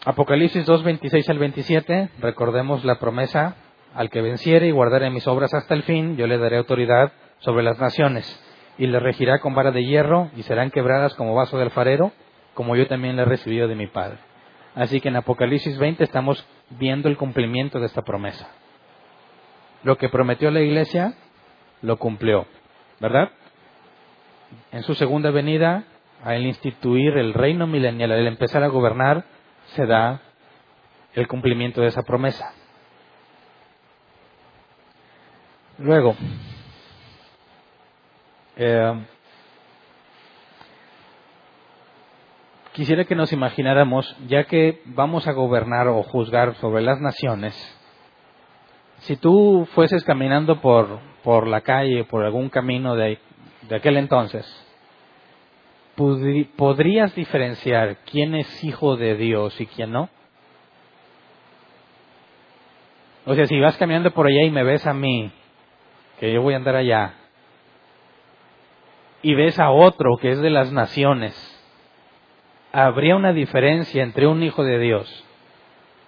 Apocalipsis 0.05 0.65
2, 0.65 0.83
26 0.83 1.29
al 1.29 1.39
27, 1.39 2.09
recordemos 2.19 2.85
la 2.85 2.99
promesa, 2.99 3.55
al 3.93 4.09
que 4.09 4.21
venciere 4.21 4.67
y 4.67 4.71
guardare 4.71 5.09
mis 5.09 5.27
obras 5.27 5.53
hasta 5.53 5.73
el 5.73 5.83
fin, 5.83 6.15
yo 6.15 6.25
le 6.25 6.37
daré 6.37 6.57
autoridad 6.57 7.11
sobre 7.39 7.63
las 7.63 7.79
naciones, 7.79 8.25
y 8.79 8.87
le 8.87 8.99
regirá 8.99 9.39
con 9.39 9.53
vara 9.53 9.71
de 9.71 9.83
hierro, 9.83 10.31
y 10.37 10.43
serán 10.43 10.71
quebradas 10.71 11.13
como 11.15 11.35
vaso 11.35 11.57
de 11.57 11.63
alfarero, 11.63 12.13
como 12.53 12.77
yo 12.77 12.87
también 12.87 13.17
le 13.17 13.23
he 13.23 13.25
recibido 13.25 13.67
de 13.67 13.75
mi 13.75 13.87
Padre. 13.87 14.17
Así 14.73 15.01
que 15.01 15.09
en 15.09 15.17
Apocalipsis 15.17 15.77
20 15.77 16.01
estamos 16.05 16.47
viendo 16.69 17.09
el 17.09 17.17
cumplimiento 17.17 17.79
de 17.79 17.87
esta 17.87 18.03
promesa. 18.03 18.49
Lo 19.83 19.97
que 19.97 20.07
prometió 20.07 20.49
la 20.49 20.61
iglesia, 20.61 21.13
lo 21.81 21.97
cumplió, 21.97 22.45
¿verdad? 23.01 23.31
En 24.71 24.83
su 24.83 24.95
segunda 24.95 25.29
venida, 25.29 25.83
al 26.23 26.45
instituir 26.45 27.17
el 27.17 27.33
reino 27.33 27.67
milenial, 27.67 28.13
al 28.13 28.27
empezar 28.27 28.63
a 28.63 28.67
gobernar, 28.67 29.25
se 29.75 29.85
da 29.85 30.21
el 31.15 31.27
cumplimiento 31.27 31.81
de 31.81 31.87
esa 31.87 32.03
promesa. 32.03 32.53
Luego, 35.77 36.15
eh, 38.59 38.93
quisiera 42.73 43.05
que 43.05 43.15
nos 43.15 43.31
imagináramos, 43.31 44.15
ya 44.27 44.43
que 44.43 44.81
vamos 44.85 45.27
a 45.27 45.31
gobernar 45.31 45.87
o 45.87 46.03
juzgar 46.03 46.55
sobre 46.55 46.81
las 46.81 46.99
naciones, 46.99 47.55
si 48.99 49.15
tú 49.15 49.65
fueses 49.73 50.03
caminando 50.03 50.59
por, 50.59 50.99
por 51.23 51.47
la 51.47 51.61
calle, 51.61 52.03
por 52.03 52.25
algún 52.25 52.49
camino 52.49 52.95
de, 52.95 53.17
de 53.69 53.75
aquel 53.77 53.95
entonces, 53.95 54.45
¿podrías 56.57 57.15
diferenciar 57.15 57.99
quién 58.11 58.35
es 58.35 58.63
hijo 58.63 58.97
de 58.97 59.15
Dios 59.15 59.59
y 59.61 59.67
quién 59.67 59.91
no? 59.91 60.09
O 63.25 63.35
sea, 63.35 63.45
si 63.45 63.57
vas 63.59 63.77
caminando 63.77 64.11
por 64.11 64.27
allá 64.27 64.43
y 64.43 64.51
me 64.51 64.63
ves 64.63 64.85
a 64.85 64.93
mí, 64.93 65.31
que 66.19 66.33
yo 66.33 66.41
voy 66.41 66.55
a 66.55 66.57
andar 66.57 66.75
allá, 66.75 67.18
y 69.21 69.35
ves 69.35 69.59
a 69.59 69.71
otro 69.71 70.17
que 70.17 70.31
es 70.31 70.39
de 70.39 70.49
las 70.49 70.71
naciones, 70.71 71.35
¿habría 72.71 73.15
una 73.15 73.33
diferencia 73.33 74.03
entre 74.03 74.27
un 74.27 74.43
hijo 74.43 74.63
de 74.63 74.79
Dios 74.79 75.25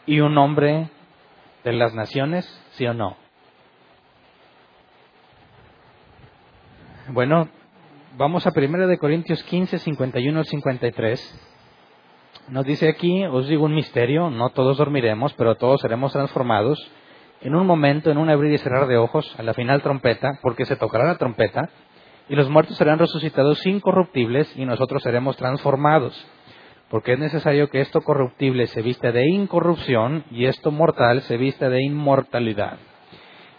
y 0.05 0.19
un 0.19 0.37
hombre 0.37 0.89
de 1.63 1.73
las 1.73 1.93
naciones? 1.93 2.45
¿Sí 2.71 2.85
o 2.85 2.93
no? 2.93 3.17
Bueno, 7.09 7.49
vamos 8.17 8.47
a 8.47 8.53
1 8.55 8.87
de 8.87 8.97
Corintios 8.97 9.43
15, 9.43 9.79
51 9.79 10.39
al 10.39 10.45
53. 10.45 11.47
Nos 12.47 12.65
dice 12.65 12.87
aquí, 12.89 13.25
os 13.25 13.47
digo 13.47 13.65
un 13.65 13.75
misterio, 13.75 14.29
no 14.29 14.49
todos 14.49 14.77
dormiremos, 14.77 15.33
pero 15.33 15.55
todos 15.55 15.81
seremos 15.81 16.13
transformados 16.13 16.79
en 17.41 17.55
un 17.55 17.65
momento, 17.65 18.11
en 18.11 18.17
un 18.17 18.29
abrir 18.29 18.53
y 18.53 18.57
cerrar 18.59 18.87
de 18.87 18.97
ojos, 18.97 19.35
a 19.37 19.43
la 19.43 19.53
final 19.53 19.81
trompeta, 19.81 20.39
porque 20.41 20.65
se 20.65 20.75
tocará 20.75 21.05
la 21.05 21.17
trompeta, 21.17 21.69
y 22.31 22.35
los 22.35 22.49
muertos 22.49 22.77
serán 22.77 22.97
resucitados 22.97 23.65
incorruptibles 23.65 24.55
y 24.55 24.63
nosotros 24.63 25.03
seremos 25.03 25.35
transformados, 25.35 26.15
porque 26.89 27.11
es 27.11 27.19
necesario 27.19 27.69
que 27.69 27.81
esto 27.81 27.99
corruptible 27.99 28.67
se 28.67 28.81
vista 28.81 29.11
de 29.11 29.27
incorrupción 29.27 30.23
y 30.31 30.45
esto 30.45 30.71
mortal 30.71 31.23
se 31.23 31.35
vista 31.35 31.67
de 31.67 31.83
inmortalidad. 31.83 32.77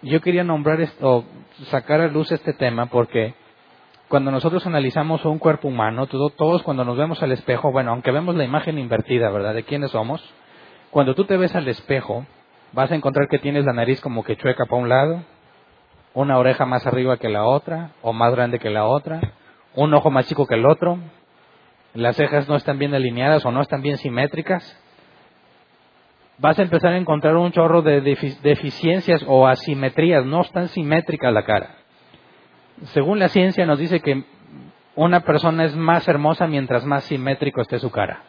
Yo 0.01 0.23
quería 0.23 0.43
nombrar 0.43 0.81
esto, 0.81 1.27
sacar 1.65 2.01
a 2.01 2.09
luz 2.09 2.33
este 2.33 2.55
tema 2.55 2.87
porque 2.87 3.35
cuando 4.09 4.31
nosotros 4.31 4.67
analizamos 4.67 5.23
un 5.27 5.39
cuerpo 5.39 5.69
humano, 5.69 6.07
todos 6.07 6.63
cuando 6.63 6.83
nos 6.83 6.97
vemos 6.97 7.23
al 7.23 7.33
espejo, 7.33 7.73
bueno, 7.73 7.91
aunque 7.91 8.11
vemos 8.11 8.37
la 8.37 8.45
imagen 8.45 8.79
invertida, 8.79 9.29
¿verdad? 9.29 9.53
De 9.53 9.65
quiénes 9.65 9.91
somos, 9.91 10.25
cuando 10.91 11.15
tú 11.15 11.27
te 11.27 11.37
ves 11.37 11.55
al 11.55 11.69
espejo, 11.69 12.25
vas 12.73 12.91
a 12.91 12.95
encontrar 12.95 13.29
que 13.29 13.39
tienes 13.39 13.67
la 13.67 13.75
nariz 13.75 14.01
como 14.01 14.25
que 14.25 14.37
chueca 14.37 14.65
para 14.65 14.81
un 14.81 14.89
lado, 14.89 15.23
una 16.15 16.39
oreja 16.39 16.67
más 16.67 16.87
arriba 16.87 17.17
que 17.17 17.29
la 17.29 17.45
otra, 17.45 17.91
o 18.03 18.13
más 18.13 18.33
grande 18.33 18.59
que 18.59 18.71
la 18.71 18.85
otra, 18.85 19.21
un 19.75 19.95
ojo 19.95 20.11
más 20.11 20.27
chico 20.27 20.47
que 20.47 20.55
el 20.55 20.67
otro, 20.67 20.99
las 21.95 22.17
cejas 22.17 22.49
no 22.49 22.57
están 22.57 22.79
bien 22.79 22.95
alineadas 22.95 23.45
o 23.45 23.51
no 23.51 23.61
están 23.61 23.83
bien 23.83 23.97
simétricas. 23.99 24.79
Vas 26.39 26.59
a 26.59 26.63
empezar 26.63 26.93
a 26.93 26.99
encontrar 26.99 27.37
un 27.37 27.53
chorro 27.53 27.83
de 27.83 28.01
deficiencias 28.01 29.25
o 29.27 29.47
asimetrías, 29.47 30.25
no 30.25 30.41
están 30.41 30.69
simétricas 30.69 31.33
la 31.33 31.45
cara 31.45 31.83
según 32.87 33.19
la 33.19 33.29
ciencia 33.29 33.67
nos 33.67 33.79
dice 33.79 34.01
que 34.01 34.25
una 34.95 35.21
persona 35.21 35.65
es 35.65 35.77
más 35.77 36.07
hermosa 36.09 36.47
mientras 36.47 36.85
más 36.85 37.05
simétrico 37.05 37.61
esté 37.61 37.79
su 37.79 37.91
cara. 37.91 38.25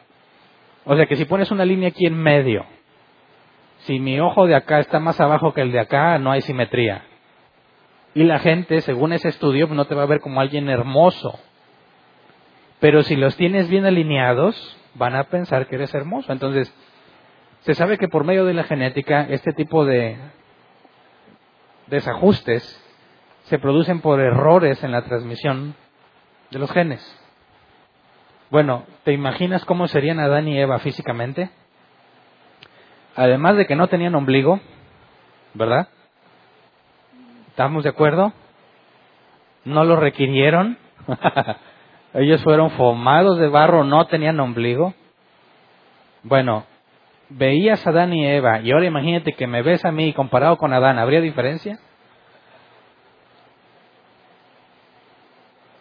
O 0.85 0.95
sea 0.95 1.05
que 1.05 1.15
si 1.15 1.25
pones 1.25 1.51
una 1.51 1.65
línea 1.65 1.89
aquí 1.89 2.05
en 2.05 2.15
medio, 2.15 2.65
si 3.79 3.99
mi 3.99 4.19
ojo 4.19 4.47
de 4.47 4.55
acá 4.55 4.79
está 4.79 4.99
más 4.99 5.19
abajo 5.19 5.53
que 5.53 5.61
el 5.61 5.71
de 5.71 5.79
acá, 5.79 6.17
no 6.19 6.31
hay 6.31 6.41
simetría. 6.41 7.03
Y 8.15 8.23
la 8.23 8.39
gente, 8.39 8.81
según 8.81 9.13
ese 9.13 9.29
estudio, 9.29 9.67
no 9.67 9.85
te 9.85 9.95
va 9.95 10.03
a 10.03 10.07
ver 10.07 10.19
como 10.19 10.39
alguien 10.39 10.69
hermoso. 10.69 11.39
Pero 12.79 13.01
si 13.03 13.15
los 13.15 13.35
tienes 13.35 13.69
bien 13.69 13.85
alineados, 13.85 14.77
van 14.95 15.15
a 15.15 15.23
pensar 15.25 15.67
que 15.67 15.75
eres 15.75 15.93
hermoso. 15.93 16.31
Entonces, 16.31 16.73
se 17.61 17.73
sabe 17.73 17.97
que 17.97 18.07
por 18.07 18.23
medio 18.23 18.45
de 18.45 18.53
la 18.53 18.65
genética, 18.65 19.25
este 19.29 19.53
tipo 19.53 19.85
de 19.85 20.17
desajustes 21.87 22.79
se 23.43 23.57
producen 23.57 24.01
por 24.01 24.19
errores 24.19 24.83
en 24.83 24.91
la 24.91 25.03
transmisión 25.03 25.75
de 26.51 26.59
los 26.59 26.71
genes. 26.71 27.19
Bueno, 28.49 28.85
¿te 29.03 29.13
imaginas 29.13 29.65
cómo 29.65 29.87
serían 29.87 30.19
Adán 30.19 30.47
y 30.47 30.59
Eva 30.59 30.79
físicamente? 30.79 31.49
Además 33.15 33.57
de 33.57 33.65
que 33.65 33.75
no 33.75 33.87
tenían 33.87 34.15
ombligo, 34.15 34.59
¿verdad? 35.53 35.87
¿Estamos 37.53 37.83
de 37.83 37.91
acuerdo? 37.91 38.33
No 39.63 39.83
lo 39.83 39.95
requirieron. 39.95 40.79
Ellos 42.15 42.43
fueron 42.43 42.71
formados 42.71 43.37
de 43.37 43.47
barro, 43.47 43.83
no 43.83 44.07
tenían 44.07 44.39
ombligo. 44.39 44.95
Bueno, 46.23 46.65
veías 47.29 47.85
a 47.85 47.91
Adán 47.91 48.11
y 48.11 48.25
Eva 48.25 48.61
y 48.61 48.71
ahora 48.71 48.87
imagínate 48.87 49.33
que 49.33 49.45
me 49.45 49.61
ves 49.61 49.85
a 49.85 49.91
mí 49.91 50.13
comparado 50.13 50.57
con 50.57 50.73
Adán, 50.73 50.97
¿habría 50.97 51.21
diferencia? 51.21 51.77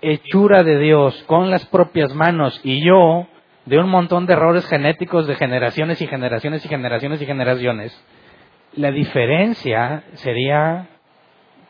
hechura 0.03 0.65
de 0.65 0.79
Dios 0.79 1.23
con 1.27 1.51
las 1.51 1.65
propias 1.67 2.13
manos 2.15 2.61
y 2.65 2.85
yo 2.85 3.29
de 3.65 3.79
un 3.79 3.89
montón 3.89 4.27
de 4.27 4.35
errores 4.35 4.67
genéticos 4.67 5.27
de 5.27 5.37
generaciones 5.37 6.03
y 6.03 6.07
generaciones 6.07 6.67
y 6.67 6.69
generaciones 6.69 7.23
y 7.23 7.27
generaciones, 7.27 8.05
la 8.75 8.91
diferencia 8.91 10.03
sería 10.15 10.89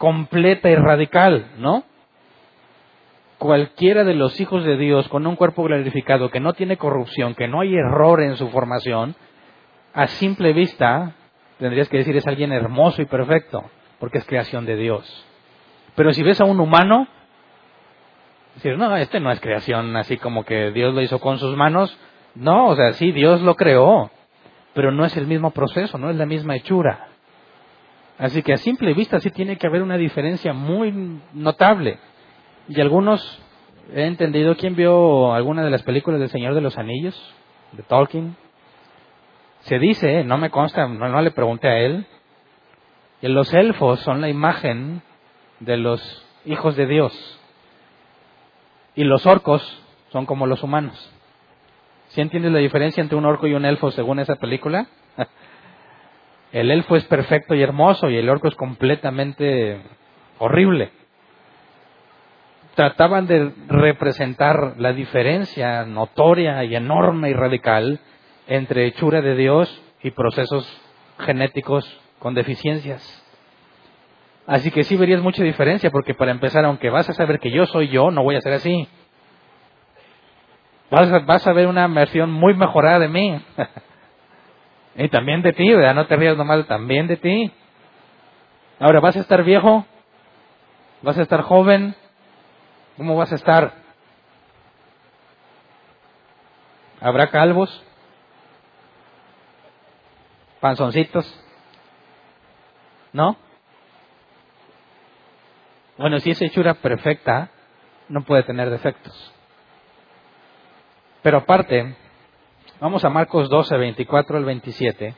completa 0.03 0.69
y 0.69 0.75
radical, 0.75 1.53
¿no? 1.59 1.85
Cualquiera 3.39 4.03
de 4.03 4.15
los 4.15 4.41
hijos 4.41 4.65
de 4.65 4.77
Dios 4.77 5.07
con 5.07 5.25
un 5.29 5.37
cuerpo 5.37 5.63
glorificado 5.63 6.29
que 6.29 6.41
no 6.41 6.55
tiene 6.55 6.77
corrupción, 6.77 7.37
que 7.37 7.47
no 7.47 7.61
hay 7.61 7.77
error 7.77 8.21
en 8.21 8.37
su 8.37 8.49
formación, 8.49 9.15
a 9.95 10.09
simple 10.09 10.55
vista 10.55 11.15
tendrías 11.61 11.89
que 11.89 11.99
decir 11.99 12.17
es 12.17 12.27
alguien 12.27 12.51
hermoso 12.51 13.01
y 13.01 13.05
perfecto, 13.05 13.63
porque 14.01 14.19
es 14.19 14.27
creación 14.27 14.67
de 14.67 14.75
Dios. 14.75 15.25
Pero 15.95 16.13
si 16.13 16.25
ves 16.25 16.41
a 16.41 16.47
un 16.47 16.59
humano, 16.59 17.07
Decir, 18.57 18.77
no, 18.77 18.97
este 18.97 19.21
no 19.21 19.31
es 19.31 19.41
creación 19.41 19.97
así 19.97 20.17
como 20.19 20.45
que 20.45 20.73
Dios 20.73 20.93
lo 20.93 21.01
hizo 21.01 21.21
con 21.21 21.39
sus 21.39 21.57
manos. 21.57 21.97
No, 22.35 22.67
o 22.67 22.75
sea, 22.75 22.93
sí, 22.95 23.13
Dios 23.13 23.41
lo 23.41 23.55
creó, 23.55 24.11
pero 24.75 24.91
no 24.91 25.05
es 25.05 25.17
el 25.17 25.29
mismo 25.29 25.53
proceso, 25.53 25.97
no 25.97 26.11
es 26.11 26.17
la 26.17 26.27
misma 26.27 26.57
hechura. 26.57 27.12
Así 28.23 28.41
que 28.45 28.53
a 28.53 28.57
simple 28.57 28.95
vista 28.95 29.19
sí 29.19 29.33
tiene 29.33 29.59
que 29.59 29.67
haber 29.67 29.83
una 29.83 29.97
diferencia 29.97 30.53
muy 30.53 30.93
notable. 31.33 31.99
Y 32.69 32.81
algunos, 32.81 33.21
he 33.93 34.07
entendido, 34.07 34.57
¿quién 34.57 34.77
vio 34.77 35.35
alguna 35.35 35.65
de 35.65 35.71
las 35.71 35.83
películas 35.83 36.21
del 36.21 36.29
Señor 36.31 36.55
de 36.55 36.61
los 36.61 36.79
Anillos? 36.79 37.21
De 37.73 37.83
Tolkien. 37.83 38.37
Se 39.63 39.81
dice, 39.81 40.23
no 40.23 40.39
me 40.39 40.51
consta, 40.51 40.87
no, 40.87 41.21
le 41.21 41.33
pregunté 41.33 41.67
a 41.67 41.79
él, 41.81 42.07
que 43.21 43.29
los 43.29 43.53
elfos 43.53 43.99
son 44.03 44.21
la 44.21 44.29
imagen 44.29 45.03
de 45.59 45.79
los 45.79 46.25
hijos 46.45 46.77
de 46.77 46.87
Dios. 46.87 47.41
Y 48.95 49.03
los 49.03 49.27
orcos 49.27 49.83
son 50.13 50.27
como 50.27 50.47
los 50.47 50.63
humanos. 50.63 51.13
¿Sí 52.11 52.21
entiendes 52.21 52.53
la 52.53 52.61
diferencia 52.61 53.01
entre 53.01 53.19
un 53.19 53.27
orco 53.27 53.49
y 53.49 53.55
un 53.55 53.65
elfo 53.65 53.91
según 53.91 54.21
esa 54.21 54.37
película? 54.37 54.87
El 56.53 56.71
elfo 56.71 56.97
es 56.97 57.05
perfecto 57.05 57.55
y 57.55 57.63
hermoso 57.63 58.11
y 58.11 58.17
el 58.17 58.29
orco 58.29 58.49
es 58.49 58.55
completamente 58.55 59.81
horrible. 60.39 60.91
Trataban 62.75 63.27
de 63.27 63.53
representar 63.69 64.75
la 64.79 64.93
diferencia 64.93 65.85
notoria 65.85 66.63
y 66.65 66.75
enorme 66.75 67.31
y 67.31 67.35
radical 67.35 68.01
entre 68.47 68.87
hechura 68.87 69.23
de 69.23 69.35
Dios 69.35 69.83
y 70.03 70.11
procesos 70.11 70.67
genéticos 71.21 71.85
con 72.19 72.35
deficiencias. 72.35 73.19
Así 74.47 74.71
que 74.71 74.83
sí 74.83 74.97
verías 74.97 75.23
mucha 75.23 75.43
diferencia, 75.43 75.91
porque 75.91 76.15
para 76.15 76.33
empezar, 76.33 76.65
aunque 76.65 76.91
vas 76.91 77.09
a 77.09 77.15
saber 77.15 77.39
que 77.39 77.51
yo 77.51 77.65
soy 77.67 77.89
yo, 77.89 78.11
no 78.11 78.23
voy 78.23 78.37
a 78.37 78.41
ser 78.41 78.55
así. 78.55 78.89
Vas 80.91 81.47
a, 81.47 81.53
ver 81.55 81.69
una 81.69 81.87
versión 81.89 82.31
muy 82.31 82.55
mejorada 82.55 82.99
de 82.99 83.09
mí. 83.09 83.41
y 84.95 85.09
también 85.09 85.43
de 85.43 85.53
ti, 85.53 85.73
¿verdad? 85.73 85.95
No 85.95 86.07
te 86.07 86.17
rías 86.17 86.37
nomás, 86.37 86.67
también 86.67 87.07
de 87.07 87.17
ti. 87.17 87.53
Ahora, 88.79 89.01
¿vas 89.01 89.17
a 89.17 89.21
estar 89.21 89.43
viejo? 89.43 89.87
¿Vas 91.03 91.19
a 91.19 91.23
estar 91.23 91.43
joven? 91.43 91.95
¿Cómo 92.97 93.17
vas 93.17 93.33
a 93.33 93.37
estar? 93.37 93.73
¿Habrá 97.01 97.31
calvos? 97.31 97.85
¿Panzoncitos? 100.61 101.27
¿No? 103.13 103.37
Bueno, 105.99 106.21
si 106.21 106.31
es 106.31 106.41
hechura 106.41 106.75
perfecta, 106.75 107.51
no 108.09 108.23
puede 108.23 108.45
tener 108.45 108.71
defectos. 108.71 109.33
Pero 111.23 111.39
aparte, 111.39 111.97
vamos 112.83 113.05
a 113.05 113.11
Marcos 113.11 113.49
12, 113.49 113.77
24 113.77 114.37
al 114.37 114.45
27. 114.45 115.15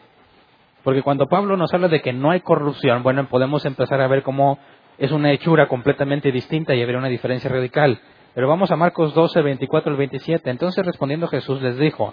Porque 0.82 1.02
cuando 1.02 1.26
Pablo 1.28 1.56
nos 1.56 1.72
habla 1.72 1.88
de 1.88 2.02
que 2.02 2.12
no 2.12 2.30
hay 2.30 2.40
corrupción, 2.40 3.02
bueno, 3.02 3.26
podemos 3.26 3.64
empezar 3.64 4.02
a 4.02 4.06
ver 4.06 4.22
cómo 4.22 4.58
es 4.98 5.10
una 5.12 5.32
hechura 5.32 5.66
completamente 5.66 6.30
distinta 6.30 6.74
y 6.74 6.82
haber 6.82 6.96
una 6.96 7.08
diferencia 7.08 7.48
radical. 7.48 7.98
Pero 8.34 8.48
vamos 8.48 8.70
a 8.70 8.76
Marcos 8.76 9.14
12, 9.14 9.40
24 9.40 9.92
al 9.92 9.96
27. 9.96 10.50
Entonces 10.50 10.84
respondiendo 10.84 11.26
Jesús 11.26 11.62
les 11.62 11.78
dijo, 11.78 12.12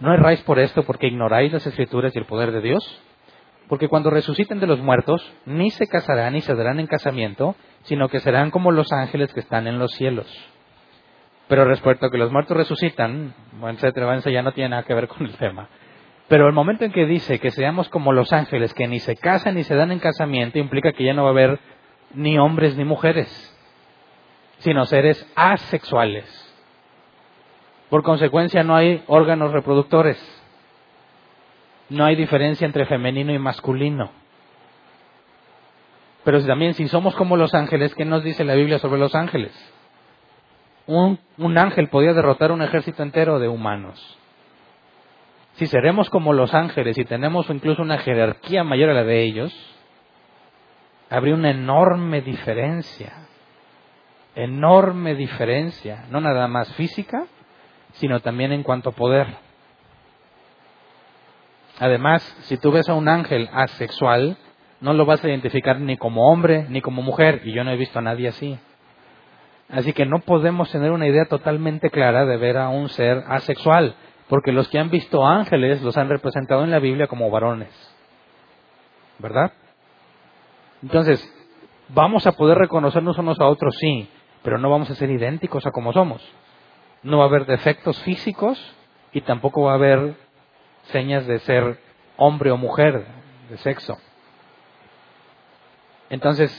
¿no 0.00 0.14
erráis 0.14 0.40
por 0.44 0.58
esto 0.58 0.82
porque 0.82 1.08
ignoráis 1.08 1.52
las 1.52 1.66
escrituras 1.66 2.16
y 2.16 2.18
el 2.18 2.24
poder 2.24 2.50
de 2.50 2.62
Dios? 2.62 3.02
Porque 3.68 3.88
cuando 3.88 4.08
resuciten 4.08 4.60
de 4.60 4.66
los 4.66 4.78
muertos, 4.78 5.30
ni 5.44 5.70
se 5.72 5.88
casarán 5.88 6.32
ni 6.32 6.40
se 6.40 6.54
darán 6.54 6.80
en 6.80 6.86
casamiento, 6.86 7.54
sino 7.82 8.08
que 8.08 8.20
serán 8.20 8.50
como 8.50 8.72
los 8.72 8.90
ángeles 8.92 9.34
que 9.34 9.40
están 9.40 9.66
en 9.66 9.78
los 9.78 9.92
cielos. 9.92 10.26
Pero 11.48 11.64
respecto 11.64 12.06
a 12.06 12.10
que 12.10 12.18
los 12.18 12.32
muertos 12.32 12.56
resucitan, 12.56 13.34
etcétera, 13.62 14.18
ya 14.18 14.42
no 14.42 14.52
tiene 14.52 14.70
nada 14.70 14.82
que 14.82 14.94
ver 14.94 15.08
con 15.08 15.26
el 15.26 15.36
tema. 15.36 15.68
Pero 16.28 16.48
el 16.48 16.52
momento 16.52 16.84
en 16.84 16.92
que 16.92 17.06
dice 17.06 17.38
que 17.38 17.52
seamos 17.52 17.88
como 17.88 18.12
los 18.12 18.32
ángeles, 18.32 18.74
que 18.74 18.88
ni 18.88 18.98
se 18.98 19.16
casan 19.16 19.54
ni 19.54 19.62
se 19.62 19.76
dan 19.76 19.92
en 19.92 20.00
casamiento, 20.00 20.58
implica 20.58 20.92
que 20.92 21.04
ya 21.04 21.14
no 21.14 21.22
va 21.22 21.28
a 21.28 21.32
haber 21.32 21.60
ni 22.14 22.36
hombres 22.38 22.76
ni 22.76 22.84
mujeres, 22.84 23.28
sino 24.58 24.84
seres 24.86 25.30
asexuales. 25.36 26.42
Por 27.90 28.02
consecuencia, 28.02 28.64
no 28.64 28.74
hay 28.74 29.04
órganos 29.06 29.52
reproductores. 29.52 30.18
No 31.88 32.04
hay 32.04 32.16
diferencia 32.16 32.66
entre 32.66 32.86
femenino 32.86 33.32
y 33.32 33.38
masculino. 33.38 34.10
Pero 36.24 36.44
también 36.44 36.74
si 36.74 36.88
somos 36.88 37.14
como 37.14 37.36
los 37.36 37.54
ángeles, 37.54 37.94
¿qué 37.94 38.04
nos 38.04 38.24
dice 38.24 38.42
la 38.42 38.56
Biblia 38.56 38.80
sobre 38.80 38.98
los 38.98 39.14
ángeles? 39.14 39.52
Un, 40.86 41.18
un 41.38 41.58
ángel 41.58 41.88
podía 41.88 42.12
derrotar 42.12 42.52
un 42.52 42.62
ejército 42.62 43.02
entero 43.02 43.38
de 43.38 43.48
humanos. 43.48 44.18
Si 45.54 45.66
seremos 45.66 46.10
como 46.10 46.32
los 46.32 46.52
ángeles 46.54 46.98
y 46.98 47.04
tenemos 47.04 47.48
incluso 47.50 47.82
una 47.82 47.98
jerarquía 47.98 48.62
mayor 48.62 48.90
a 48.90 48.94
la 48.94 49.04
de 49.04 49.22
ellos, 49.22 49.52
habría 51.08 51.34
una 51.34 51.50
enorme 51.50 52.20
diferencia, 52.20 53.12
enorme 54.34 55.14
diferencia, 55.14 56.04
no 56.10 56.20
nada 56.20 56.46
más 56.46 56.72
física, 56.74 57.26
sino 57.92 58.20
también 58.20 58.52
en 58.52 58.62
cuanto 58.62 58.90
a 58.90 58.92
poder. 58.92 59.26
Además, 61.78 62.22
si 62.42 62.56
tú 62.58 62.70
ves 62.70 62.88
a 62.88 62.94
un 62.94 63.08
ángel 63.08 63.48
asexual, 63.52 64.36
no 64.80 64.92
lo 64.92 65.06
vas 65.06 65.24
a 65.24 65.28
identificar 65.28 65.80
ni 65.80 65.96
como 65.96 66.30
hombre 66.30 66.66
ni 66.68 66.80
como 66.80 67.02
mujer, 67.02 67.42
y 67.44 67.52
yo 67.52 67.64
no 67.64 67.70
he 67.70 67.76
visto 67.76 67.98
a 67.98 68.02
nadie 68.02 68.28
así. 68.28 68.58
Así 69.68 69.92
que 69.92 70.06
no 70.06 70.20
podemos 70.20 70.70
tener 70.70 70.92
una 70.92 71.06
idea 71.06 71.26
totalmente 71.26 71.90
clara 71.90 72.24
de 72.24 72.36
ver 72.36 72.56
a 72.56 72.68
un 72.68 72.88
ser 72.88 73.24
asexual, 73.26 73.96
porque 74.28 74.52
los 74.52 74.68
que 74.68 74.78
han 74.78 74.90
visto 74.90 75.26
ángeles 75.26 75.82
los 75.82 75.96
han 75.96 76.08
representado 76.08 76.62
en 76.64 76.70
la 76.70 76.78
Biblia 76.78 77.08
como 77.08 77.30
varones. 77.30 77.70
¿Verdad? 79.18 79.52
Entonces, 80.82 81.32
vamos 81.88 82.26
a 82.26 82.32
poder 82.32 82.58
reconocernos 82.58 83.18
unos 83.18 83.40
a 83.40 83.46
otros, 83.46 83.74
sí, 83.78 84.08
pero 84.42 84.58
no 84.58 84.70
vamos 84.70 84.90
a 84.90 84.94
ser 84.94 85.10
idénticos 85.10 85.66
a 85.66 85.72
como 85.72 85.92
somos. 85.92 86.22
No 87.02 87.18
va 87.18 87.24
a 87.24 87.28
haber 87.28 87.46
defectos 87.46 88.00
físicos 88.02 88.58
y 89.12 89.22
tampoco 89.22 89.62
va 89.62 89.72
a 89.72 89.76
haber 89.76 90.14
señas 90.84 91.26
de 91.26 91.38
ser 91.40 91.80
hombre 92.16 92.50
o 92.50 92.56
mujer, 92.56 93.04
de 93.50 93.56
sexo. 93.58 93.98
Entonces, 96.08 96.50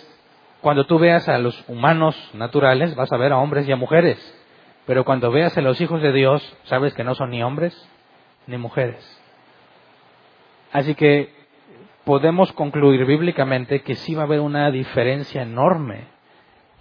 cuando 0.67 0.86
tú 0.86 0.99
veas 0.99 1.30
a 1.30 1.38
los 1.38 1.63
humanos 1.69 2.13
naturales, 2.34 2.93
vas 2.93 3.10
a 3.13 3.15
ver 3.15 3.32
a 3.32 3.38
hombres 3.38 3.65
y 3.65 3.71
a 3.71 3.77
mujeres. 3.77 4.19
Pero 4.86 5.06
cuando 5.06 5.32
veas 5.32 5.58
a 5.58 5.62
los 5.62 5.80
hijos 5.80 6.01
de 6.01 6.12
Dios, 6.12 6.43
sabes 6.65 6.93
que 6.93 7.06
no 7.06 7.15
son 7.15 7.30
ni 7.30 7.41
hombres 7.41 7.89
ni 8.47 8.58
mujeres. 8.58 8.99
Así 10.73 10.93
que 10.93 11.34
podemos 12.03 12.51
concluir 12.51 13.06
bíblicamente 13.06 13.82
que 13.82 13.95
sí 13.95 14.13
va 14.13 14.23
a 14.23 14.25
haber 14.25 14.41
una 14.41 14.69
diferencia 14.69 15.43
enorme 15.43 16.10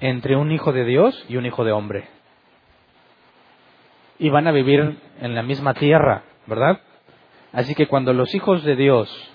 entre 0.01 0.35
un 0.35 0.51
hijo 0.51 0.73
de 0.73 0.85
Dios 0.85 1.25
y 1.29 1.37
un 1.37 1.47
hijo 1.47 1.65
de 1.65 1.71
hombre. 1.71 2.09
Y 4.19 4.31
van 4.31 4.49
a 4.49 4.51
vivir 4.51 4.99
en 5.21 5.37
la 5.37 5.45
misma 5.45 5.75
tierra, 5.75 6.25
¿verdad? 6.47 6.81
Así 7.53 7.77
que 7.77 7.87
cuando 7.87 8.13
los 8.13 8.35
hijos 8.35 8.65
de 8.65 8.75
Dios 8.75 9.31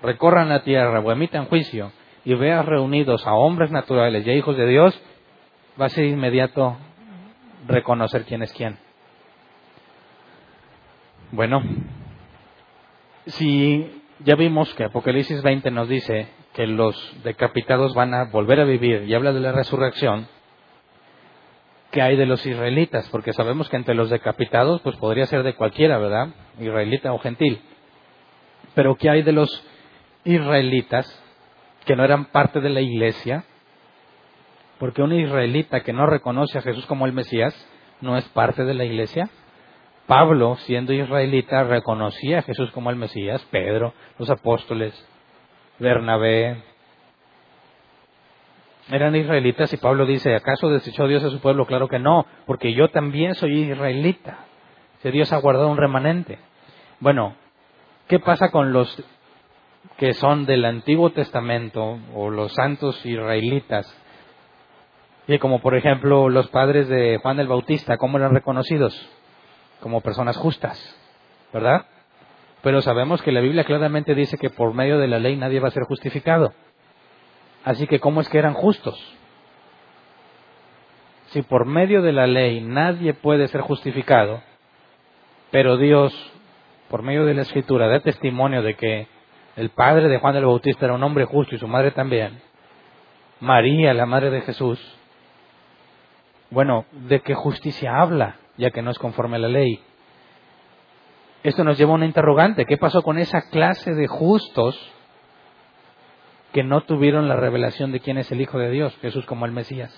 recorran 0.00 0.48
la 0.48 0.62
tierra 0.62 1.00
o 1.00 1.12
emitan 1.12 1.44
juicio 1.44 1.92
y 2.24 2.34
veas 2.34 2.64
reunidos 2.64 3.26
a 3.26 3.34
hombres 3.34 3.70
naturales 3.70 4.26
y 4.26 4.30
a 4.30 4.34
hijos 4.34 4.56
de 4.56 4.66
Dios, 4.66 5.00
va 5.80 5.86
a 5.86 6.00
inmediato 6.00 6.76
reconocer 7.66 8.24
quién 8.24 8.42
es 8.42 8.52
quién. 8.52 8.78
Bueno, 11.30 11.62
si 13.26 14.02
ya 14.20 14.34
vimos 14.34 14.72
que 14.74 14.84
Apocalipsis 14.84 15.42
20 15.42 15.70
nos 15.70 15.88
dice 15.88 16.28
que 16.52 16.66
los 16.66 16.94
decapitados 17.24 17.94
van 17.94 18.14
a 18.14 18.24
volver 18.24 18.60
a 18.60 18.64
vivir 18.64 19.04
y 19.04 19.14
habla 19.14 19.32
de 19.32 19.40
la 19.40 19.52
resurrección, 19.52 20.28
¿qué 21.90 22.02
hay 22.02 22.16
de 22.16 22.26
los 22.26 22.44
israelitas? 22.44 23.08
Porque 23.08 23.32
sabemos 23.32 23.68
que 23.68 23.76
entre 23.76 23.94
los 23.94 24.10
decapitados, 24.10 24.80
pues 24.82 24.96
podría 24.96 25.26
ser 25.26 25.42
de 25.42 25.54
cualquiera, 25.54 25.98
¿verdad? 25.98 26.28
Israelita 26.60 27.12
o 27.12 27.18
gentil. 27.18 27.60
Pero 28.74 28.96
¿qué 28.96 29.10
hay 29.10 29.22
de 29.22 29.32
los 29.32 29.66
israelitas 30.24 31.21
que 31.84 31.96
no 31.96 32.04
eran 32.04 32.26
parte 32.26 32.60
de 32.60 32.70
la 32.70 32.80
iglesia? 32.80 33.44
Porque 34.78 35.02
un 35.02 35.12
israelita 35.12 35.80
que 35.80 35.92
no 35.92 36.06
reconoce 36.06 36.58
a 36.58 36.62
Jesús 36.62 36.86
como 36.86 37.06
el 37.06 37.12
Mesías 37.12 37.54
no 38.00 38.16
es 38.16 38.24
parte 38.30 38.64
de 38.64 38.74
la 38.74 38.84
iglesia. 38.84 39.28
Pablo, 40.06 40.56
siendo 40.56 40.92
israelita, 40.92 41.64
reconocía 41.64 42.40
a 42.40 42.42
Jesús 42.42 42.70
como 42.72 42.90
el 42.90 42.96
Mesías, 42.96 43.46
Pedro, 43.50 43.94
los 44.18 44.28
apóstoles, 44.28 44.92
Bernabé. 45.78 46.62
Eran 48.90 49.14
israelitas 49.14 49.72
y 49.72 49.76
Pablo 49.76 50.04
dice, 50.04 50.34
¿acaso 50.34 50.68
desechó 50.68 51.06
Dios 51.06 51.22
a 51.22 51.30
su 51.30 51.40
pueblo? 51.40 51.66
Claro 51.66 51.88
que 51.88 52.00
no, 52.00 52.26
porque 52.46 52.74
yo 52.74 52.88
también 52.88 53.34
soy 53.36 53.70
israelita. 53.70 54.46
Si 55.02 55.10
Dios 55.10 55.32
ha 55.32 55.38
guardado 55.38 55.68
un 55.68 55.78
remanente. 55.78 56.38
Bueno, 56.98 57.36
¿qué 58.08 58.18
pasa 58.18 58.50
con 58.50 58.72
los 58.72 59.02
que 59.96 60.14
son 60.14 60.46
del 60.46 60.64
Antiguo 60.64 61.10
Testamento 61.10 61.98
o 62.14 62.30
los 62.30 62.52
santos 62.54 63.04
israelitas? 63.04 63.92
Y 65.28 65.38
como 65.38 65.60
por 65.60 65.76
ejemplo 65.76 66.28
los 66.28 66.48
padres 66.48 66.88
de 66.88 67.18
Juan 67.22 67.40
el 67.40 67.48
Bautista, 67.48 67.96
¿cómo 67.96 68.18
eran 68.18 68.34
reconocidos? 68.34 68.94
como 69.82 70.00
personas 70.00 70.36
justas, 70.36 70.78
¿verdad? 71.52 71.86
Pero 72.62 72.80
sabemos 72.80 73.20
que 73.20 73.32
la 73.32 73.40
Biblia 73.40 73.64
claramente 73.64 74.14
dice 74.14 74.38
que 74.38 74.48
por 74.48 74.72
medio 74.72 74.98
de 74.98 75.08
la 75.08 75.18
ley 75.18 75.36
nadie 75.36 75.58
va 75.58 75.68
a 75.68 75.72
ser 75.72 75.82
justificado. 75.82 76.54
Así 77.64 77.86
que, 77.88 77.98
¿cómo 77.98 78.20
es 78.20 78.28
que 78.28 78.38
eran 78.38 78.54
justos? 78.54 78.96
Si 81.26 81.42
por 81.42 81.66
medio 81.66 82.00
de 82.00 82.12
la 82.12 82.28
ley 82.28 82.60
nadie 82.60 83.12
puede 83.12 83.48
ser 83.48 83.60
justificado, 83.60 84.40
pero 85.50 85.76
Dios, 85.76 86.14
por 86.88 87.02
medio 87.02 87.24
de 87.26 87.34
la 87.34 87.42
Escritura, 87.42 87.88
da 87.88 88.00
testimonio 88.00 88.62
de 88.62 88.74
que 88.74 89.08
el 89.56 89.70
padre 89.70 90.08
de 90.08 90.18
Juan 90.18 90.36
el 90.36 90.46
Bautista 90.46 90.86
era 90.86 90.94
un 90.94 91.02
hombre 91.02 91.24
justo 91.24 91.54
y 91.54 91.58
su 91.58 91.68
madre 91.68 91.90
también, 91.90 92.40
María, 93.40 93.92
la 93.94 94.06
madre 94.06 94.30
de 94.30 94.42
Jesús, 94.42 94.80
bueno, 96.50 96.84
¿de 96.92 97.20
qué 97.20 97.34
justicia 97.34 98.00
habla? 98.00 98.36
ya 98.56 98.70
que 98.70 98.82
no 98.82 98.90
es 98.90 98.98
conforme 98.98 99.36
a 99.36 99.40
la 99.40 99.48
ley. 99.48 99.80
Esto 101.42 101.64
nos 101.64 101.76
lleva 101.78 101.92
a 101.92 101.96
una 101.96 102.06
interrogante. 102.06 102.66
¿Qué 102.66 102.76
pasó 102.76 103.02
con 103.02 103.18
esa 103.18 103.42
clase 103.50 103.94
de 103.94 104.06
justos 104.06 104.78
que 106.52 106.62
no 106.62 106.82
tuvieron 106.82 107.28
la 107.28 107.36
revelación 107.36 107.92
de 107.92 108.00
quién 108.00 108.18
es 108.18 108.30
el 108.30 108.40
Hijo 108.40 108.58
de 108.58 108.70
Dios, 108.70 108.96
Jesús 109.00 109.26
como 109.26 109.46
el 109.46 109.52
Mesías? 109.52 109.92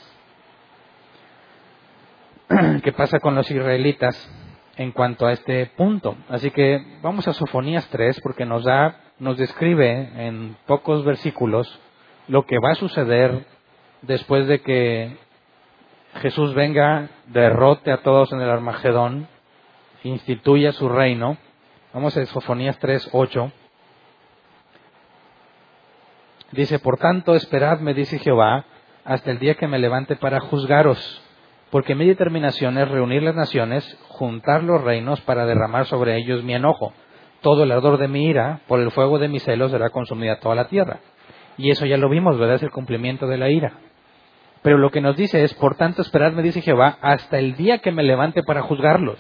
¿Qué 2.83 2.93
pasa 2.93 3.19
con 3.21 3.35
los 3.35 3.51
israelitas 3.51 4.31
en 4.77 4.93
cuanto 4.93 5.27
a 5.27 5.33
este 5.33 5.67
punto? 5.77 6.17
Así 6.29 6.51
que 6.51 6.99
vamos 7.03 7.29
a 7.29 7.35
Sofonías 7.35 7.87
3 7.91 8.21
porque 8.23 8.47
nos 8.47 8.65
da, 8.65 9.01
nos 9.19 9.37
describe 9.37 10.11
en 10.27 10.57
pocos 10.67 11.05
versículos 11.05 11.81
lo 12.29 12.47
que 12.47 12.59
va 12.59 12.73
a 12.73 12.77
suceder 12.77 13.47
después 14.03 14.47
de 14.47 14.61
que 14.61 15.17
Jesús 16.21 16.55
venga, 16.55 17.11
derrote 17.27 17.91
a 17.91 18.03
todos 18.03 18.33
en 18.33 18.41
el 18.41 18.49
Armagedón, 18.49 19.29
instituya 20.05 20.73
su 20.73 20.89
reino. 20.89 21.37
Vamos 21.93 22.17
a 22.17 22.25
Sofonías 22.27 22.79
3, 22.79 23.11
8. 23.13 23.53
Dice, 26.53 26.79
por 26.79 26.99
tanto, 26.99 27.35
esperadme, 27.35 27.95
dice 27.95 28.19
Jehová, 28.19 28.65
hasta 29.05 29.31
el 29.31 29.39
día 29.39 29.55
que 29.55 29.67
me 29.67 29.79
levante 29.79 30.17
para 30.17 30.41
juzgaros, 30.41 31.23
porque 31.71 31.95
mi 31.95 32.07
determinación 32.07 32.79
es 32.79 32.89
reunir 32.89 33.23
las 33.23 33.35
naciones, 33.35 33.99
juntar 34.09 34.63
los 34.63 34.83
reinos 34.83 35.21
para 35.23 35.47
derramar 35.47 35.87
sobre 35.87 36.17
ellos 36.17 36.45
mi 36.45 36.55
enojo. 36.55 36.93
Todo 37.45 37.65
el 37.65 37.73
ardor 37.73 37.99
de 37.99 38.09
mi 38.09 38.25
ira, 38.25 38.61
por 38.67 38.81
el 38.81 38.91
fuego 38.91 39.19
de 39.19 39.29
mis 39.29 39.43
celos, 39.43 39.71
será 39.71 39.91
consumida 39.91 40.41
toda 40.41 40.55
la 40.55 40.69
tierra. 40.69 41.01
Y 41.59 41.71
eso 41.71 41.85
ya 41.85 41.99
lo 41.99 42.09
vimos, 42.09 42.39
¿verdad? 42.39 42.57
Es 42.57 42.63
el 42.63 42.71
cumplimiento 42.71 43.27
de 43.27 43.37
la 43.37 43.51
ira. 43.51 43.75
Pero 44.63 44.79
lo 44.79 44.89
que 44.91 45.03
nos 45.03 45.15
dice 45.15 45.45
es, 45.45 45.53
por 45.53 45.77
tanto, 45.77 46.01
esperadme, 46.01 46.43
dice 46.43 46.63
Jehová, 46.63 46.97
hasta 47.03 47.39
el 47.39 47.55
día 47.55 47.81
que 47.81 47.93
me 47.93 48.03
levante 48.03 48.43
para 48.43 48.63
juzgarlos. 48.63 49.19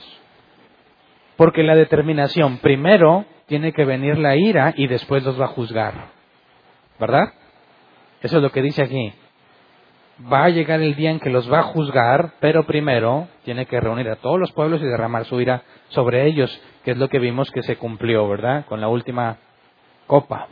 Porque 1.37 1.65
la 1.65 1.75
determinación, 1.77 2.57
primero, 2.61 3.27
tiene 3.45 3.75
que 3.75 3.85
venir 3.85 4.17
la 4.17 4.37
ira 4.37 4.73
y 4.75 4.87
después 4.87 5.23
los 5.23 5.39
va 5.39 5.45
a 5.45 5.49
juzgar. 5.49 6.09
¿Verdad? 6.99 7.35
Eso 8.23 8.39
es 8.39 8.43
lo 8.43 8.51
que 8.53 8.63
dice 8.63 8.85
aquí. 8.85 9.13
Va 10.33 10.45
a 10.45 10.49
llegar 10.49 10.81
el 10.81 10.95
día 10.95 11.11
en 11.11 11.19
que 11.19 11.31
los 11.31 11.53
va 11.53 11.61
a 11.61 11.65
juzgar, 11.65 12.35
pero 12.41 12.67
primero 12.67 13.27
tiene 13.45 13.67
que 13.67 13.81
reunir 13.81 14.09
a 14.09 14.17
todos 14.17 14.39
los 14.39 14.53
pueblos 14.53 14.81
y 14.81 14.85
derramar 14.85 15.25
su 15.25 15.41
ira 15.41 15.63
sobre 15.89 16.27
ellos, 16.27 16.61
que 16.85 16.93
es 16.93 16.99
lo 16.99 17.09
que 17.09 17.19
vimos 17.19 17.51
que 17.51 17.63
se 17.65 17.77
cumplió, 17.77 18.29
¿verdad? 18.29 18.65
Con 18.67 18.81
la 18.81 18.89
última 18.89 19.39
copa. 20.07 20.47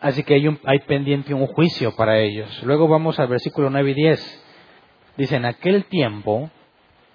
Así 0.00 0.22
que 0.22 0.34
hay, 0.34 0.58
hay 0.64 0.78
pendiente 0.80 1.32
un 1.32 1.46
juicio 1.46 1.96
para 1.96 2.18
ellos. 2.18 2.62
Luego 2.62 2.88
vamos 2.88 3.18
al 3.18 3.28
versículo 3.28 3.70
9 3.70 3.90
y 3.90 3.94
10. 3.94 4.44
Dice, 5.16 5.36
en 5.36 5.46
aquel 5.46 5.86
tiempo 5.86 6.50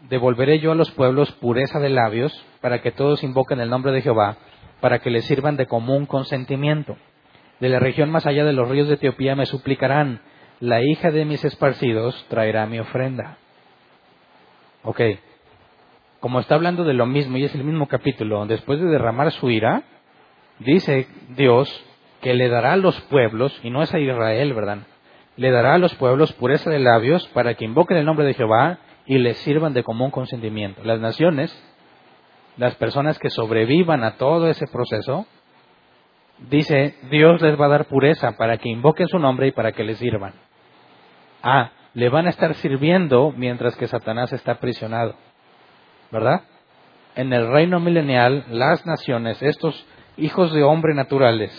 devolveré 0.09 0.59
yo 0.59 0.71
a 0.71 0.75
los 0.75 0.91
pueblos 0.91 1.31
pureza 1.33 1.79
de 1.79 1.89
labios, 1.89 2.33
para 2.61 2.81
que 2.81 2.91
todos 2.91 3.23
invoquen 3.23 3.59
el 3.59 3.69
nombre 3.69 3.91
de 3.91 4.01
Jehová, 4.01 4.37
para 4.81 4.99
que 4.99 5.09
les 5.09 5.25
sirvan 5.25 5.55
de 5.55 5.67
común 5.67 6.05
consentimiento. 6.05 6.97
De 7.59 7.69
la 7.69 7.79
región 7.79 8.09
más 8.09 8.25
allá 8.25 8.43
de 8.43 8.53
los 8.53 8.67
ríos 8.67 8.87
de 8.87 8.95
Etiopía 8.95 9.35
me 9.35 9.45
suplicarán, 9.45 10.21
la 10.63 10.81
hija 10.81 11.11
de 11.11 11.25
mis 11.25 11.43
esparcidos 11.43 12.25
traerá 12.29 12.65
mi 12.67 12.79
ofrenda. 12.79 13.37
Ok, 14.83 15.01
como 16.21 16.39
está 16.39 16.55
hablando 16.55 16.85
de 16.85 16.93
lo 16.93 17.05
mismo 17.05 17.35
y 17.37 17.43
es 17.43 17.53
el 17.53 17.65
mismo 17.65 17.89
capítulo, 17.89 18.45
después 18.45 18.79
de 18.79 18.87
derramar 18.87 19.29
su 19.33 19.49
ira, 19.49 19.83
dice 20.59 21.09
Dios 21.35 21.69
que 22.21 22.33
le 22.33 22.47
dará 22.47 22.71
a 22.71 22.77
los 22.77 22.97
pueblos, 23.01 23.59
y 23.61 23.71
no 23.71 23.83
es 23.83 23.93
a 23.93 23.99
Israel, 23.99 24.53
¿verdad? 24.53 24.77
Le 25.35 25.51
dará 25.51 25.73
a 25.73 25.79
los 25.79 25.93
pueblos 25.95 26.31
pureza 26.31 26.69
de 26.69 26.79
labios 26.79 27.27
para 27.33 27.55
que 27.55 27.65
invoquen 27.65 27.97
el 27.97 28.05
nombre 28.05 28.25
de 28.25 28.33
Jehová 28.33 28.79
y 29.05 29.17
les 29.17 29.35
sirvan 29.39 29.73
de 29.73 29.83
común 29.83 30.11
consentimiento. 30.11 30.81
Las 30.85 31.01
naciones, 31.01 31.53
las 32.55 32.73
personas 32.75 33.19
que 33.19 33.29
sobrevivan 33.29 34.05
a 34.05 34.15
todo 34.15 34.47
ese 34.47 34.67
proceso, 34.67 35.27
dice, 36.49 36.95
Dios 37.11 37.41
les 37.41 37.59
va 37.59 37.65
a 37.65 37.69
dar 37.69 37.85
pureza 37.89 38.37
para 38.37 38.57
que 38.59 38.69
invoquen 38.69 39.09
su 39.09 39.19
nombre 39.19 39.47
y 39.47 39.51
para 39.51 39.73
que 39.73 39.83
les 39.83 39.97
sirvan. 39.97 40.42
Ah, 41.43 41.71
le 41.93 42.09
van 42.09 42.25
a 42.25 42.29
estar 42.29 42.55
sirviendo 42.55 43.33
mientras 43.35 43.75
que 43.75 43.87
Satanás 43.87 44.31
está 44.31 44.53
aprisionado. 44.53 45.15
¿Verdad? 46.09 46.41
En 47.15 47.33
el 47.33 47.51
reino 47.51 47.79
milenial, 47.79 48.45
las 48.49 48.85
naciones, 48.85 49.41
estos 49.43 49.85
hijos 50.17 50.53
de 50.53 50.63
hombre 50.63 50.95
naturales 50.95 51.51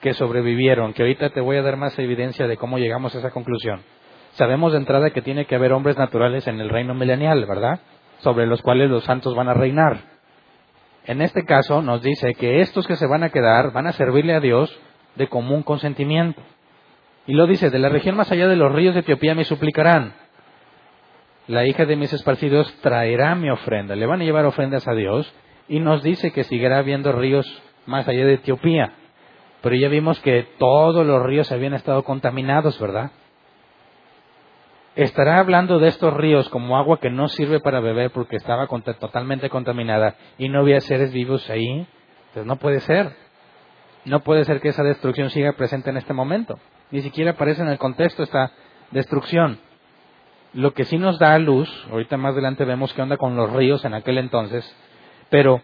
que 0.00 0.12
sobrevivieron, 0.14 0.92
que 0.92 1.02
ahorita 1.02 1.30
te 1.30 1.40
voy 1.40 1.56
a 1.56 1.62
dar 1.62 1.76
más 1.76 1.98
evidencia 1.98 2.46
de 2.46 2.56
cómo 2.56 2.78
llegamos 2.78 3.14
a 3.14 3.18
esa 3.18 3.30
conclusión. 3.30 3.80
Sabemos 4.32 4.72
de 4.72 4.78
entrada 4.78 5.10
que 5.10 5.22
tiene 5.22 5.46
que 5.46 5.54
haber 5.54 5.72
hombres 5.72 5.96
naturales 5.96 6.46
en 6.46 6.60
el 6.60 6.68
reino 6.68 6.94
milenial, 6.94 7.46
¿verdad? 7.46 7.80
Sobre 8.18 8.46
los 8.46 8.62
cuales 8.62 8.90
los 8.90 9.04
santos 9.04 9.34
van 9.34 9.48
a 9.48 9.54
reinar. 9.54 10.00
En 11.04 11.22
este 11.22 11.44
caso 11.44 11.82
nos 11.82 12.02
dice 12.02 12.34
que 12.34 12.60
estos 12.60 12.86
que 12.86 12.96
se 12.96 13.06
van 13.06 13.22
a 13.22 13.30
quedar 13.30 13.72
van 13.72 13.86
a 13.86 13.92
servirle 13.92 14.34
a 14.34 14.40
Dios 14.40 14.76
de 15.16 15.28
común 15.28 15.62
consentimiento. 15.62 16.42
Y 17.26 17.34
lo 17.34 17.46
dice, 17.46 17.70
de 17.70 17.78
la 17.78 17.88
región 17.88 18.16
más 18.16 18.30
allá 18.32 18.48
de 18.48 18.56
los 18.56 18.72
ríos 18.72 18.94
de 18.94 19.00
Etiopía 19.00 19.34
me 19.34 19.44
suplicarán. 19.44 20.14
La 21.46 21.66
hija 21.66 21.84
de 21.86 21.96
mis 21.96 22.12
esparcidos 22.12 22.72
traerá 22.82 23.34
mi 23.34 23.50
ofrenda. 23.50 23.96
Le 23.96 24.06
van 24.06 24.20
a 24.20 24.24
llevar 24.24 24.44
ofrendas 24.44 24.86
a 24.88 24.94
Dios. 24.94 25.32
Y 25.68 25.80
nos 25.80 26.02
dice 26.02 26.32
que 26.32 26.44
seguirá 26.44 26.78
habiendo 26.78 27.12
ríos 27.12 27.46
más 27.86 28.06
allá 28.08 28.24
de 28.26 28.34
Etiopía. 28.34 28.92
Pero 29.60 29.76
ya 29.76 29.88
vimos 29.88 30.20
que 30.20 30.46
todos 30.58 31.06
los 31.06 31.22
ríos 31.22 31.50
habían 31.52 31.74
estado 31.74 32.02
contaminados, 32.02 32.78
¿verdad? 32.80 33.12
Estará 34.96 35.38
hablando 35.38 35.78
de 35.78 35.88
estos 35.88 36.12
ríos 36.12 36.48
como 36.50 36.76
agua 36.76 36.98
que 37.00 37.10
no 37.10 37.28
sirve 37.28 37.60
para 37.60 37.80
beber 37.80 38.10
porque 38.10 38.36
estaba 38.36 38.66
totalmente 38.66 39.48
contaminada 39.48 40.16
y 40.36 40.48
no 40.48 40.60
había 40.60 40.80
seres 40.80 41.12
vivos 41.12 41.48
ahí. 41.48 41.86
Pues 42.34 42.44
no 42.44 42.56
puede 42.56 42.80
ser. 42.80 43.14
No 44.04 44.20
puede 44.20 44.44
ser 44.44 44.60
que 44.60 44.68
esa 44.68 44.82
destrucción 44.82 45.30
siga 45.30 45.52
presente 45.52 45.90
en 45.90 45.96
este 45.96 46.12
momento. 46.12 46.58
Ni 46.92 47.00
siquiera 47.00 47.32
aparece 47.32 47.62
en 47.62 47.68
el 47.68 47.78
contexto 47.78 48.22
esta 48.22 48.52
destrucción. 48.90 49.58
Lo 50.52 50.74
que 50.74 50.84
sí 50.84 50.98
nos 50.98 51.18
da 51.18 51.38
luz, 51.38 51.68
ahorita 51.90 52.18
más 52.18 52.34
adelante 52.34 52.66
vemos 52.66 52.92
qué 52.92 53.00
onda 53.00 53.16
con 53.16 53.34
los 53.34 53.50
ríos 53.50 53.84
en 53.86 53.94
aquel 53.94 54.18
entonces, 54.18 54.76
pero 55.30 55.62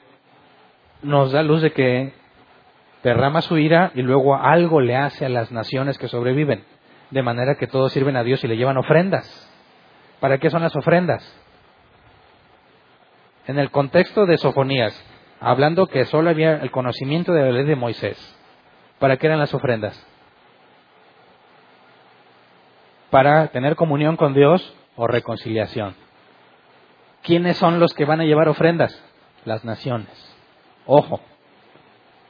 nos 1.03 1.31
da 1.31 1.43
luz 1.43 1.61
de 1.61 1.73
que 1.73 2.14
derrama 3.03 3.43
su 3.43 3.59
ira 3.59 3.93
y 3.95 4.01
luego 4.01 4.37
algo 4.37 4.81
le 4.81 4.97
hace 4.97 5.27
a 5.27 5.29
las 5.29 5.53
naciones 5.53 5.99
que 5.99 6.09
sobreviven, 6.09 6.64
de 7.11 7.23
manera 7.23 7.57
que 7.57 7.67
todos 7.67 7.93
sirven 7.93 8.17
a 8.17 8.25
Dios 8.25 8.43
y 8.43 8.49
le 8.49 8.57
llevan 8.57 8.79
ofrendas. 8.79 9.45
¿Para 10.21 10.38
qué 10.38 10.49
son 10.49 10.62
las 10.62 10.75
ofrendas? 10.75 11.23
En 13.47 13.59
el 13.59 13.71
contexto 13.71 14.25
de 14.25 14.38
Sofonías, 14.38 14.99
hablando 15.41 15.87
que 15.88 16.07
solo 16.07 16.31
había 16.31 16.57
el 16.57 16.71
conocimiento 16.71 17.33
de 17.33 17.43
la 17.43 17.51
ley 17.51 17.67
de 17.67 17.77
Moisés, 17.77 18.19
¿para 18.99 19.19
qué 19.19 19.27
eran 19.27 19.38
las 19.38 19.53
ofrendas? 19.53 20.08
Para 23.11 23.49
tener 23.49 23.77
comunión 23.77 24.16
con 24.16 24.35
Dios 24.35 24.75
o 24.97 25.07
reconciliación. 25.07 25.94
¿Quiénes 27.23 27.57
son 27.57 27.81
los 27.81 27.94
que 27.94 28.05
van 28.05 28.21
a 28.21 28.25
llevar 28.25 28.49
ofrendas? 28.49 29.03
Las 29.44 29.64
naciones. 29.64 30.09
Ojo, 30.87 31.21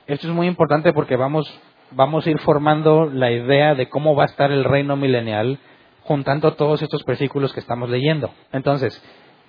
esto 0.06 0.28
es 0.28 0.32
muy 0.32 0.46
importante 0.46 0.92
porque 0.92 1.16
vamos, 1.16 1.48
vamos 1.90 2.26
a 2.26 2.30
ir 2.30 2.38
formando 2.40 3.06
la 3.06 3.30
idea 3.30 3.74
de 3.74 3.88
cómo 3.88 4.14
va 4.14 4.24
a 4.24 4.26
estar 4.26 4.50
el 4.50 4.64
reino 4.64 4.96
milenial 4.96 5.58
juntando 6.02 6.54
todos 6.54 6.82
estos 6.82 7.04
versículos 7.04 7.52
que 7.52 7.60
estamos 7.60 7.90
leyendo. 7.90 8.30
Entonces, 8.52 9.02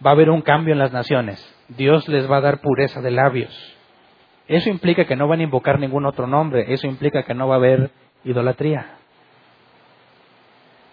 va 0.05 0.11
a 0.11 0.13
haber 0.13 0.29
un 0.29 0.41
cambio 0.41 0.73
en 0.73 0.79
las 0.79 0.91
naciones. 0.91 1.39
Dios 1.69 2.07
les 2.09 2.29
va 2.29 2.37
a 2.37 2.41
dar 2.41 2.59
pureza 2.59 3.01
de 3.01 3.11
labios. 3.11 3.75
Eso 4.47 4.69
implica 4.69 5.05
que 5.05 5.15
no 5.15 5.27
van 5.27 5.39
a 5.39 5.43
invocar 5.43 5.79
ningún 5.79 6.05
otro 6.05 6.27
nombre. 6.27 6.73
Eso 6.73 6.87
implica 6.87 7.23
que 7.23 7.33
no 7.33 7.47
va 7.47 7.55
a 7.55 7.57
haber 7.57 7.91
idolatría 8.23 8.98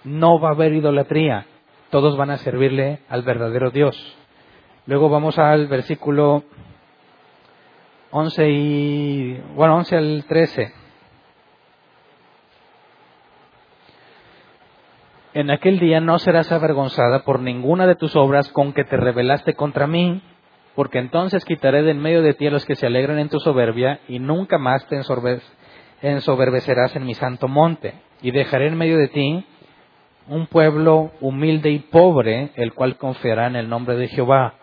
no 0.07 0.39
va 0.39 0.51
a 0.51 0.53
haber 0.53 0.73
idolatría, 0.73 1.47
todos 1.91 2.17
van 2.17 2.31
a 2.31 2.39
servirle 2.39 3.01
al 3.09 3.23
verdadero 3.23 3.71
Dios. 3.71 3.97
Luego 4.87 5.09
vamos 5.09 5.37
al 5.37 5.67
versículo 5.67 6.45
11 8.13 8.49
y 8.49 9.41
bueno, 9.55 9.77
11 9.79 9.97
al 9.97 10.25
13. 10.29 10.73
En 15.35 15.51
aquel 15.51 15.81
día 15.81 16.01
no 16.01 16.19
serás 16.19 16.51
avergonzada 16.53 17.25
por 17.25 17.41
ninguna 17.41 17.87
de 17.87 17.97
tus 17.97 18.15
obras 18.15 18.49
con 18.53 18.73
que 18.73 18.85
te 18.85 18.97
rebelaste 18.97 19.55
contra 19.55 19.89
mí, 19.89 20.23
porque 20.77 20.99
entonces 20.99 21.45
quitaré 21.45 21.83
de 21.83 21.91
en 21.91 21.99
medio 21.99 22.23
de 22.23 22.33
ti 22.33 22.47
a 22.47 22.51
los 22.51 22.65
que 22.65 22.77
se 22.77 22.87
alegran 22.87 23.19
en 23.19 23.29
tu 23.29 23.41
soberbia 23.41 24.01
y 24.09 24.21
nunca 24.21 24.57
más 24.57 24.87
te 24.87 25.03
ensoberbecerás 26.01 26.95
en 26.95 27.05
mi 27.05 27.15
santo 27.15 27.49
monte, 27.49 27.95
y 28.23 28.31
dejaré 28.31 28.69
en 28.69 28.79
medio 28.79 28.99
de 28.99 29.09
ti 29.09 29.45
un 30.29 30.47
pueblo 30.47 31.13
humilde 31.21 31.71
y 31.71 31.79
pobre, 31.79 32.51
el 32.57 32.73
cual 32.75 32.97
confiará 32.97 33.47
en 33.47 33.57
el 33.57 33.69
nombre 33.69 33.97
de 33.97 34.09
Jehová. 34.09 34.55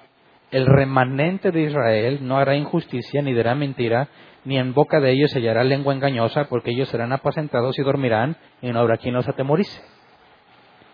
El 0.52 0.66
remanente 0.66 1.52
de 1.52 1.64
Israel 1.64 2.20
no 2.22 2.38
hará 2.38 2.56
injusticia 2.56 3.22
ni 3.22 3.34
dirá 3.34 3.56
mentira, 3.56 4.10
ni 4.46 4.58
en 4.58 4.74
boca 4.74 5.00
de 5.00 5.12
ellos 5.12 5.32
se 5.32 5.40
hallará 5.40 5.64
lengua 5.64 5.94
engañosa, 5.94 6.46
porque 6.46 6.72
ellos 6.72 6.90
serán 6.90 7.14
apacentados 7.14 7.80
y 7.80 7.84
dormirán, 7.84 8.36
y 8.62 8.72
no 8.72 8.80
habrá 8.80 8.98
quien 8.98 9.14
los 9.14 9.28
atemorice. 9.28 9.82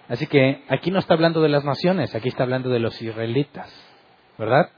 Así 0.08 0.28
que 0.28 0.64
aquí 0.70 0.92
no 0.92 1.00
está 1.00 1.16
hablando 1.16 1.42
de 1.42 1.50
las 1.50 1.66
naciones, 1.66 2.16
aquí 2.16 2.30
está 2.30 2.44
hablando 2.44 2.70
de 2.70 2.80
los 2.80 3.02
israelitas, 3.02 3.72
¿verdad? 4.38 4.70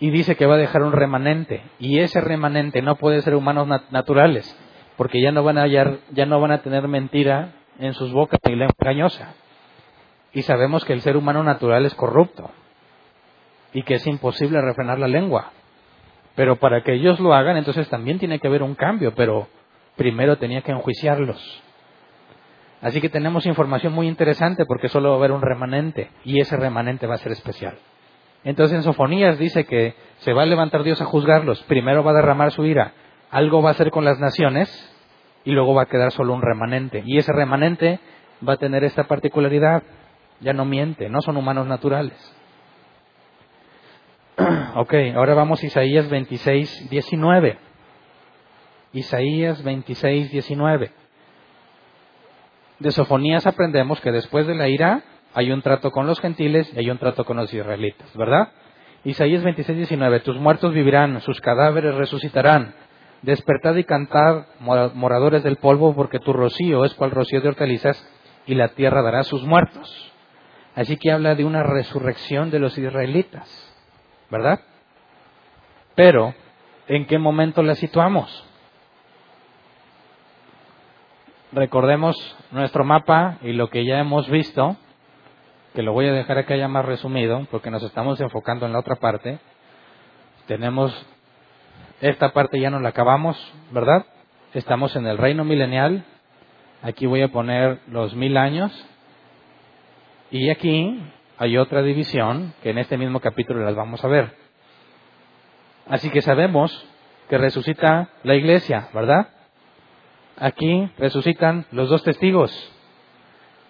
Y 0.00 0.10
dice 0.10 0.36
que 0.36 0.46
va 0.46 0.54
a 0.54 0.58
dejar 0.58 0.82
un 0.82 0.92
remanente, 0.92 1.62
y 1.78 1.98
ese 2.00 2.20
remanente 2.20 2.82
no 2.82 2.96
puede 2.96 3.22
ser 3.22 3.34
humanos 3.34 3.68
naturales, 3.90 4.56
porque 4.96 5.22
ya 5.22 5.32
no 5.32 5.42
van 5.42 5.58
a 5.58 5.62
hallar, 5.62 5.98
ya 6.10 6.26
no 6.26 6.40
van 6.40 6.52
a 6.52 6.62
tener 6.62 6.86
mentira 6.88 7.54
en 7.82 7.94
sus 7.94 8.12
bocas 8.12 8.38
y 8.44 8.54
lengua 8.54 8.74
engañosa. 8.78 9.34
Y 10.32 10.42
sabemos 10.42 10.84
que 10.84 10.92
el 10.92 11.02
ser 11.02 11.16
humano 11.16 11.42
natural 11.42 11.84
es 11.84 11.94
corrupto 11.94 12.50
y 13.72 13.82
que 13.82 13.94
es 13.94 14.06
imposible 14.06 14.60
refrenar 14.60 14.98
la 14.98 15.08
lengua. 15.08 15.50
Pero 16.34 16.56
para 16.56 16.82
que 16.82 16.94
ellos 16.94 17.20
lo 17.20 17.34
hagan, 17.34 17.56
entonces 17.56 17.88
también 17.88 18.18
tiene 18.18 18.38
que 18.38 18.46
haber 18.46 18.62
un 18.62 18.74
cambio, 18.74 19.14
pero 19.14 19.48
primero 19.96 20.38
tenía 20.38 20.62
que 20.62 20.72
enjuiciarlos. 20.72 21.62
Así 22.80 23.00
que 23.00 23.08
tenemos 23.08 23.46
información 23.46 23.92
muy 23.92 24.08
interesante 24.08 24.64
porque 24.64 24.88
solo 24.88 25.10
va 25.10 25.14
a 25.16 25.18
haber 25.18 25.32
un 25.32 25.42
remanente 25.42 26.10
y 26.24 26.40
ese 26.40 26.56
remanente 26.56 27.06
va 27.06 27.16
a 27.16 27.18
ser 27.18 27.32
especial. 27.32 27.78
Entonces 28.44 28.76
en 28.76 28.82
Sofonías 28.82 29.38
dice 29.38 29.64
que 29.66 29.94
se 30.18 30.32
va 30.32 30.42
a 30.42 30.46
levantar 30.46 30.82
Dios 30.82 31.00
a 31.00 31.04
juzgarlos, 31.04 31.62
primero 31.64 32.02
va 32.02 32.12
a 32.12 32.14
derramar 32.14 32.50
su 32.50 32.64
ira, 32.64 32.92
algo 33.30 33.62
va 33.62 33.70
a 33.70 33.72
hacer 33.72 33.90
con 33.90 34.04
las 34.04 34.18
naciones 34.18 34.91
y 35.44 35.52
luego 35.52 35.74
va 35.74 35.82
a 35.82 35.86
quedar 35.86 36.12
solo 36.12 36.34
un 36.34 36.42
remanente. 36.42 37.02
Y 37.04 37.18
ese 37.18 37.32
remanente 37.32 38.00
va 38.46 38.54
a 38.54 38.58
tener 38.58 38.84
esta 38.84 39.04
particularidad, 39.04 39.82
ya 40.40 40.52
no 40.52 40.64
miente, 40.64 41.08
no 41.08 41.20
son 41.20 41.36
humanos 41.36 41.66
naturales. 41.66 42.16
ok, 44.76 44.94
ahora 45.14 45.34
vamos 45.34 45.62
a 45.62 45.66
Isaías 45.66 46.08
26, 46.08 46.90
19. 46.90 47.58
Isaías 48.92 49.62
26, 49.62 50.30
19. 50.30 50.90
De 52.78 52.90
Sofonías 52.90 53.46
aprendemos 53.46 54.00
que 54.00 54.10
después 54.10 54.46
de 54.46 54.54
la 54.54 54.68
ira 54.68 55.02
hay 55.34 55.50
un 55.50 55.62
trato 55.62 55.90
con 55.90 56.06
los 56.06 56.20
gentiles 56.20 56.70
y 56.74 56.80
hay 56.80 56.90
un 56.90 56.98
trato 56.98 57.24
con 57.24 57.36
los 57.36 57.52
israelitas, 57.52 58.14
¿verdad? 58.16 58.52
Isaías 59.04 59.42
26, 59.42 59.78
19, 59.78 60.20
tus 60.20 60.36
muertos 60.36 60.74
vivirán, 60.74 61.20
sus 61.22 61.40
cadáveres 61.40 61.94
resucitarán. 61.94 62.74
Despertad 63.22 63.76
y 63.76 63.84
cantad, 63.84 64.46
moradores 64.60 65.44
del 65.44 65.56
polvo, 65.56 65.94
porque 65.94 66.18
tu 66.18 66.32
rocío 66.32 66.84
es 66.84 66.94
cual 66.94 67.12
rocío 67.12 67.40
de 67.40 67.48
hortalizas, 67.48 68.04
y 68.46 68.56
la 68.56 68.68
tierra 68.68 69.02
dará 69.02 69.22
sus 69.22 69.44
muertos. 69.44 70.12
Así 70.74 70.96
que 70.96 71.12
habla 71.12 71.34
de 71.34 71.44
una 71.44 71.62
resurrección 71.62 72.50
de 72.50 72.58
los 72.58 72.76
israelitas, 72.76 73.48
¿verdad? 74.30 74.60
Pero, 75.94 76.34
¿en 76.88 77.06
qué 77.06 77.18
momento 77.18 77.62
la 77.62 77.74
situamos? 77.74 78.44
Recordemos 81.52 82.16
nuestro 82.50 82.82
mapa 82.84 83.38
y 83.42 83.52
lo 83.52 83.68
que 83.68 83.84
ya 83.84 83.98
hemos 83.98 84.28
visto, 84.30 84.76
que 85.74 85.82
lo 85.82 85.92
voy 85.92 86.08
a 86.08 86.12
dejar 86.12 86.38
acá 86.38 86.56
ya 86.56 86.66
más 86.66 86.86
resumido, 86.86 87.46
porque 87.50 87.70
nos 87.70 87.82
estamos 87.82 88.20
enfocando 88.20 88.66
en 88.66 88.72
la 88.72 88.78
otra 88.78 88.96
parte. 88.96 89.38
Tenemos 90.46 90.92
esta 92.02 92.32
parte 92.32 92.58
ya 92.58 92.68
no 92.68 92.80
la 92.80 92.88
acabamos, 92.88 93.38
¿verdad? 93.70 94.04
Estamos 94.54 94.96
en 94.96 95.06
el 95.06 95.18
reino 95.18 95.44
milenial. 95.44 96.04
Aquí 96.82 97.06
voy 97.06 97.22
a 97.22 97.28
poner 97.28 97.78
los 97.86 98.14
mil 98.16 98.36
años. 98.36 98.72
Y 100.32 100.50
aquí 100.50 101.00
hay 101.38 101.56
otra 101.56 101.80
división 101.80 102.54
que 102.60 102.70
en 102.70 102.78
este 102.78 102.98
mismo 102.98 103.20
capítulo 103.20 103.64
las 103.64 103.76
vamos 103.76 104.04
a 104.04 104.08
ver. 104.08 104.36
Así 105.88 106.10
que 106.10 106.22
sabemos 106.22 106.86
que 107.28 107.38
resucita 107.38 108.10
la 108.24 108.34
iglesia, 108.34 108.88
¿verdad? 108.92 109.28
Aquí 110.36 110.90
resucitan 110.98 111.66
los 111.70 111.88
dos 111.88 112.02
testigos. 112.02 112.50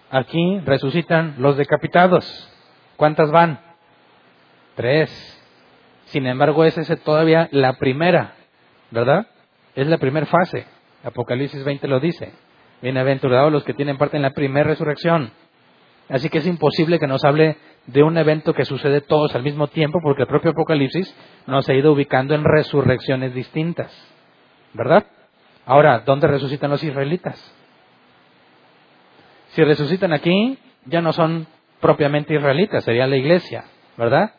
Aquí 0.09 0.59
resucitan 0.65 1.35
los 1.37 1.55
decapitados. 1.55 2.25
¿Cuántas 2.97 3.29
van? 3.29 3.59
Tres. 4.75 5.42
Sin 6.13 6.27
embargo, 6.27 6.63
esa 6.63 6.81
es 6.81 7.01
todavía 7.01 7.49
la 7.51 7.73
primera, 7.73 8.35
¿verdad? 8.91 9.25
Es 9.73 9.87
la 9.87 9.97
primera 9.97 10.27
fase. 10.27 10.67
Apocalipsis 11.03 11.63
20 11.63 11.87
lo 11.87 11.99
dice. 11.99 12.31
Bienaventurados 12.83 13.51
los 13.51 13.63
que 13.63 13.73
tienen 13.73 13.97
parte 13.97 14.17
en 14.17 14.21
la 14.21 14.29
primera 14.29 14.69
resurrección. 14.69 15.31
Así 16.09 16.29
que 16.29 16.37
es 16.37 16.45
imposible 16.45 16.99
que 16.99 17.07
nos 17.07 17.25
hable 17.25 17.57
de 17.87 18.03
un 18.03 18.15
evento 18.19 18.53
que 18.53 18.63
sucede 18.63 19.01
todos 19.01 19.33
al 19.33 19.41
mismo 19.41 19.69
tiempo, 19.69 20.01
porque 20.03 20.21
el 20.21 20.27
propio 20.27 20.51
Apocalipsis 20.51 21.11
nos 21.47 21.67
ha 21.67 21.73
ido 21.73 21.91
ubicando 21.91 22.35
en 22.35 22.43
resurrecciones 22.43 23.33
distintas. 23.33 23.91
¿Verdad? 24.73 25.07
Ahora, 25.65 26.03
¿dónde 26.05 26.27
resucitan 26.27 26.69
los 26.69 26.83
israelitas? 26.83 27.41
Si 29.47 29.63
resucitan 29.63 30.13
aquí, 30.13 30.59
ya 30.85 31.01
no 31.01 31.11
son 31.11 31.47
propiamente 31.81 32.35
israelitas, 32.35 32.83
sería 32.83 33.07
la 33.07 33.17
iglesia, 33.17 33.63
¿verdad? 33.97 34.33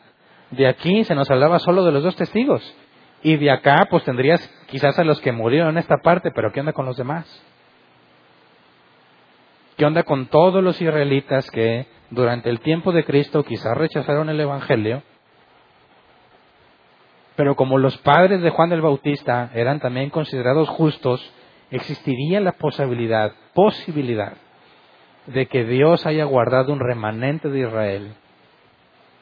De 0.51 0.67
aquí 0.67 1.03
se 1.03 1.15
nos 1.15 1.29
hablaba 1.29 1.59
solo 1.59 1.83
de 1.83 1.91
los 1.91 2.03
dos 2.03 2.15
testigos. 2.15 2.61
Y 3.23 3.37
de 3.37 3.49
acá, 3.49 3.87
pues 3.89 4.03
tendrías 4.03 4.47
quizás 4.67 4.97
a 4.99 5.03
los 5.03 5.19
que 5.19 5.31
murieron 5.31 5.69
en 5.69 5.77
esta 5.79 5.97
parte, 5.97 6.31
pero 6.31 6.51
¿qué 6.51 6.59
onda 6.59 6.73
con 6.73 6.85
los 6.85 6.97
demás? 6.97 7.25
¿Qué 9.77 9.85
onda 9.85 10.03
con 10.03 10.27
todos 10.27 10.63
los 10.63 10.79
israelitas 10.81 11.49
que 11.51 11.87
durante 12.09 12.49
el 12.49 12.59
tiempo 12.59 12.91
de 12.91 13.03
Cristo 13.03 13.43
quizás 13.43 13.75
rechazaron 13.75 14.29
el 14.29 14.39
Evangelio? 14.39 15.03
Pero 17.35 17.55
como 17.55 17.77
los 17.77 17.97
padres 17.97 18.41
de 18.41 18.51
Juan 18.51 18.71
el 18.71 18.81
Bautista 18.81 19.51
eran 19.53 19.79
también 19.79 20.09
considerados 20.09 20.69
justos, 20.69 21.33
existiría 21.71 22.39
la 22.39 22.53
posibilidad, 22.53 23.33
posibilidad 23.53 24.33
de 25.27 25.47
que 25.47 25.65
Dios 25.65 26.05
haya 26.05 26.23
guardado 26.25 26.71
un 26.71 26.79
remanente 26.79 27.49
de 27.49 27.61
Israel, 27.61 28.13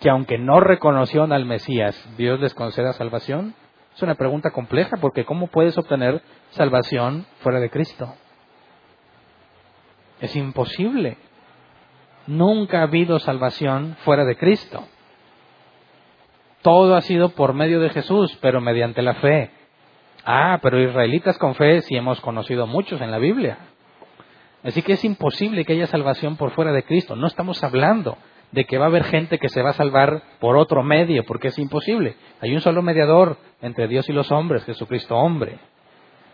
que 0.04 0.10
aunque 0.10 0.38
no 0.38 0.60
reconocieron 0.60 1.32
al 1.32 1.45
Mesías, 1.45 1.97
Dios 2.18 2.38
les 2.41 2.54
conceda 2.54 2.91
salvación? 2.91 3.56
Es 3.95 4.01
una 4.04 4.16
pregunta 4.16 4.51
compleja 4.51 4.97
porque 4.99 5.24
¿cómo 5.24 5.47
puedes 5.47 5.78
obtener 5.78 6.22
salvación 6.49 7.26
fuera 7.39 7.62
de 7.62 7.70
Cristo? 7.70 8.14
Es 10.20 10.36
imposible. 10.36 11.16
Nunca 12.28 12.80
ha 12.80 12.84
habido 12.84 13.18
salvación 13.20 13.95
fuera 14.04 14.26
de 14.26 14.36
Cristo. 14.36 14.86
Todo 16.64 16.97
ha 16.97 17.01
sido 17.01 17.30
por 17.30 17.54
medio 17.54 17.80
de 17.80 17.89
Jesús, 17.89 18.38
pero 18.41 18.60
mediante 18.60 19.01
la 19.01 19.14
fe. 19.16 19.51
Ah, 20.26 20.60
pero 20.62 20.82
israelitas 20.82 21.38
con 21.38 21.56
fe 21.56 21.80
sí 21.80 21.95
hemos 21.95 22.20
conocido 22.20 22.68
muchos 22.68 22.99
en 22.99 23.10
la 23.10 23.20
Biblia. 23.20 23.58
Así 24.64 24.82
que 24.82 24.93
es 24.93 25.06
imposible 25.06 25.64
que 25.64 25.72
haya 25.72 25.88
salvación 25.88 26.36
por 26.36 26.51
fuera 26.51 26.74
de 26.74 26.84
Cristo. 26.84 27.16
No 27.16 27.28
estamos 27.28 27.64
hablando 27.64 28.18
de 28.54 28.66
que 28.66 28.78
va 28.78 28.86
a 28.86 28.88
haber 28.88 29.04
gente 29.06 29.39
que 29.39 29.49
se 29.49 29.64
va 29.64 29.72
a 29.72 29.74
salvar 29.74 30.22
por 30.39 30.58
otro 30.58 30.84
medio, 30.84 31.26
porque 31.26 31.47
es 31.47 31.58
imposible. 31.58 32.16
Hay 32.39 32.54
un 32.54 32.62
solo 32.62 32.84
mediador 32.84 33.38
entre 33.62 33.88
Dios 33.88 34.08
y 34.10 34.14
los 34.14 34.32
hombres, 34.32 34.64
Jesucristo 34.64 35.18
hombre. 35.18 35.58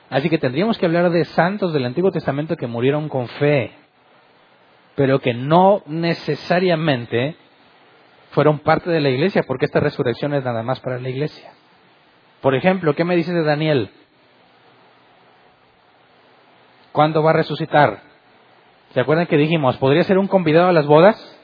Así 0.09 0.29
que 0.29 0.37
tendríamos 0.37 0.77
que 0.77 0.85
hablar 0.85 1.11
de 1.11 1.23
santos 1.23 1.71
del 1.71 1.85
Antiguo 1.85 2.11
Testamento 2.11 2.57
que 2.57 2.67
murieron 2.67 3.07
con 3.07 3.27
fe, 3.27 3.71
pero 4.95 5.19
que 5.19 5.33
no 5.33 5.81
necesariamente 5.85 7.37
fueron 8.31 8.59
parte 8.59 8.89
de 8.89 8.99
la 8.99 9.09
iglesia, 9.09 9.43
porque 9.47 9.65
esta 9.65 9.79
resurrección 9.79 10.33
es 10.33 10.43
nada 10.43 10.61
más 10.61 10.81
para 10.81 10.99
la 10.99 11.07
iglesia. 11.07 11.53
Por 12.41 12.53
ejemplo, 12.53 12.95
¿qué 12.95 13.05
me 13.05 13.15
dices 13.15 13.33
de 13.33 13.43
Daniel? 13.43 13.91
¿Cuándo 16.91 17.23
va 17.23 17.29
a 17.29 17.33
resucitar? 17.33 18.01
¿Se 18.93 18.99
acuerdan 18.99 19.27
que 19.27 19.37
dijimos, 19.37 19.77
podría 19.77 20.03
ser 20.03 20.17
un 20.17 20.27
convidado 20.27 20.67
a 20.67 20.73
las 20.73 20.85
bodas? 20.85 21.38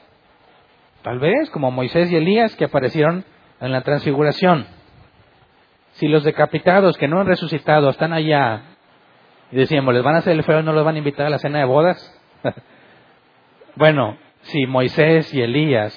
Tal 1.06 1.20
vez, 1.20 1.50
como 1.50 1.70
Moisés 1.70 2.10
y 2.10 2.16
Elías 2.16 2.56
que 2.56 2.64
aparecieron 2.64 3.24
en 3.60 3.70
la 3.70 3.82
transfiguración. 3.82 4.66
Si 5.92 6.08
los 6.08 6.24
decapitados 6.24 6.98
que 6.98 7.06
no 7.06 7.20
han 7.20 7.28
resucitado 7.28 7.90
están 7.90 8.12
allá 8.12 8.62
y 9.52 9.56
decíamos, 9.56 9.94
¿les 9.94 10.02
van 10.02 10.16
a 10.16 10.18
hacer 10.18 10.32
el 10.32 10.42
feo 10.42 10.58
y 10.58 10.62
no 10.64 10.72
los 10.72 10.84
van 10.84 10.96
a 10.96 10.98
invitar 10.98 11.26
a 11.26 11.30
la 11.30 11.38
cena 11.38 11.60
de 11.60 11.64
bodas? 11.64 12.20
bueno, 13.76 14.18
si 14.40 14.66
Moisés 14.66 15.32
y 15.32 15.42
Elías, 15.42 15.94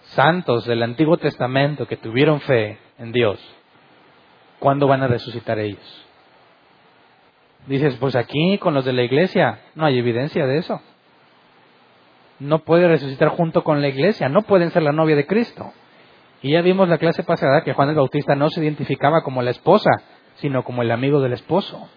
santos 0.00 0.64
del 0.64 0.82
Antiguo 0.82 1.18
Testamento 1.18 1.86
que 1.86 1.98
tuvieron 1.98 2.40
fe 2.40 2.78
en 2.96 3.12
Dios, 3.12 3.38
¿cuándo 4.60 4.86
van 4.86 5.02
a 5.02 5.08
resucitar 5.08 5.58
ellos? 5.58 6.06
Dices, 7.66 7.96
pues 7.96 8.16
aquí 8.16 8.56
con 8.56 8.72
los 8.72 8.86
de 8.86 8.94
la 8.94 9.02
iglesia 9.02 9.58
no 9.74 9.84
hay 9.84 9.98
evidencia 9.98 10.46
de 10.46 10.56
eso. 10.56 10.80
No 12.42 12.64
puede 12.64 12.88
resucitar 12.88 13.28
junto 13.28 13.62
con 13.62 13.80
la 13.80 13.86
iglesia, 13.86 14.28
no 14.28 14.42
pueden 14.42 14.72
ser 14.72 14.82
la 14.82 14.90
novia 14.90 15.14
de 15.14 15.26
Cristo. 15.26 15.72
Y 16.42 16.50
ya 16.50 16.60
vimos 16.60 16.88
la 16.88 16.98
clase 16.98 17.22
pasada 17.22 17.62
que 17.62 17.72
Juan 17.72 17.90
el 17.90 17.94
Bautista 17.94 18.34
no 18.34 18.48
se 18.48 18.60
identificaba 18.60 19.22
como 19.22 19.42
la 19.42 19.52
esposa, 19.52 19.90
sino 20.34 20.64
como 20.64 20.82
el 20.82 20.90
amigo 20.90 21.20
del 21.20 21.34
esposo. 21.34 21.88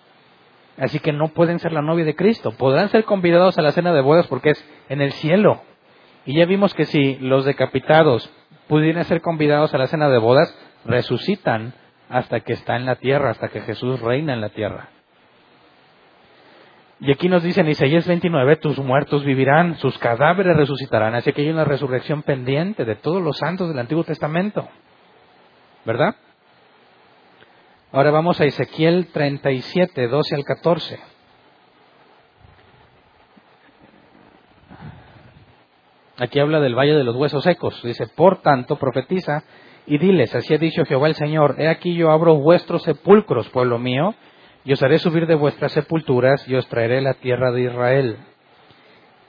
Así 0.77 0.99
que 0.99 1.13
no 1.13 1.29
pueden 1.29 1.57
ser 1.57 1.71
la 1.71 1.81
novia 1.81 2.05
de 2.05 2.15
Cristo. 2.15 2.51
Podrán 2.51 2.89
ser 2.89 3.05
convidados 3.05 3.57
a 3.57 3.63
la 3.63 3.71
cena 3.71 3.91
de 3.91 4.01
bodas 4.01 4.27
porque 4.27 4.51
es 4.51 4.69
en 4.87 5.01
el 5.01 5.13
cielo. 5.13 5.63
Y 6.27 6.35
ya 6.35 6.45
vimos 6.45 6.75
que 6.75 6.85
si 6.85 7.15
los 7.15 7.43
decapitados 7.43 8.31
pudieran 8.67 9.03
ser 9.05 9.21
convidados 9.21 9.73
a 9.73 9.79
la 9.79 9.87
cena 9.87 10.09
de 10.09 10.19
bodas, 10.19 10.55
resucitan 10.85 11.73
hasta 12.07 12.41
que 12.41 12.53
está 12.53 12.75
en 12.75 12.85
la 12.85 12.97
tierra, 12.97 13.31
hasta 13.31 13.47
que 13.47 13.61
Jesús 13.61 13.99
reina 13.99 14.33
en 14.33 14.41
la 14.41 14.49
tierra. 14.49 14.89
Y 16.99 17.11
aquí 17.11 17.27
nos 17.27 17.43
dice 17.43 17.61
en 17.61 17.67
Isaías 17.67 18.07
29, 18.07 18.55
tus 18.57 18.79
muertos 18.79 19.25
vivirán, 19.25 19.77
sus 19.77 19.97
cadáveres 19.97 20.55
resucitarán. 20.55 21.13
Así 21.13 21.33
que 21.33 21.41
hay 21.41 21.49
una 21.49 21.65
resurrección 21.65 22.23
pendiente 22.23 22.85
de 22.85 22.95
todos 22.95 23.21
los 23.21 23.37
santos 23.37 23.67
del 23.67 23.79
Antiguo 23.79 24.03
Testamento. 24.03 24.67
¿Verdad? 25.83 26.15
Ahora 27.91 28.11
vamos 28.11 28.39
a 28.39 28.45
Ezequiel 28.45 29.07
37, 29.11 30.07
12 30.07 30.35
al 30.35 30.43
14. 30.43 30.99
Aquí 36.17 36.39
habla 36.39 36.61
del 36.61 36.75
valle 36.75 36.93
de 36.93 37.03
los 37.03 37.15
huesos 37.15 37.43
secos. 37.43 37.81
Dice, 37.83 38.07
por 38.07 38.41
tanto, 38.41 38.77
profetiza 38.77 39.43
y 39.85 39.97
diles, 39.97 40.33
así 40.33 40.53
ha 40.53 40.57
dicho 40.57 40.85
Jehová 40.85 41.07
el 41.07 41.15
Señor, 41.15 41.55
he 41.59 41.67
aquí 41.67 41.93
yo 41.93 42.09
abro 42.09 42.35
vuestros 42.35 42.83
sepulcros, 42.83 43.49
pueblo 43.49 43.77
mío, 43.77 44.15
y 44.65 44.73
os 44.73 44.81
haré 44.81 44.97
subir 44.97 45.27
de 45.27 45.35
vuestras 45.35 45.71
sepulturas 45.71 46.45
y 46.47 46.55
os 46.55 46.67
traeré 46.67 46.99
la 46.99 47.13
tierra 47.13 47.51
de 47.51 47.61
Israel. 47.61 48.17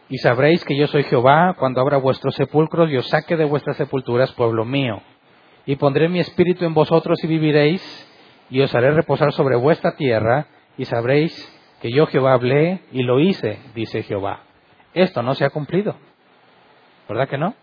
Y 0.08 0.16
sabréis 0.18 0.64
que 0.64 0.76
yo 0.76 0.86
soy 0.86 1.02
Jehová 1.04 1.54
cuando 1.58 1.80
abra 1.82 1.98
vuestros 1.98 2.34
sepulcros 2.34 2.90
y 2.90 2.96
os 2.96 3.06
saque 3.08 3.36
de 3.36 3.44
vuestras 3.44 3.76
sepulturas, 3.76 4.32
pueblo 4.32 4.64
mío. 4.64 5.02
Y 5.66 5.76
pondré 5.76 6.08
mi 6.08 6.20
espíritu 6.20 6.64
en 6.64 6.72
vosotros 6.72 7.22
y 7.22 7.26
viviréis, 7.26 7.82
y 8.48 8.60
os 8.62 8.74
haré 8.74 8.92
reposar 8.92 9.32
sobre 9.32 9.56
vuestra 9.56 9.96
tierra, 9.96 10.46
y 10.78 10.84
sabréis 10.86 11.34
que 11.82 11.90
yo 11.90 12.06
Jehová 12.06 12.32
hablé 12.32 12.80
y 12.92 13.02
lo 13.02 13.20
hice, 13.20 13.58
dice 13.74 14.04
Jehová. 14.04 14.40
Esto 14.94 15.22
no 15.22 15.34
se 15.34 15.44
ha 15.44 15.50
cumplido. 15.50 15.96
¿Verdad 17.08 17.28
que 17.28 17.36
no? 17.36 17.54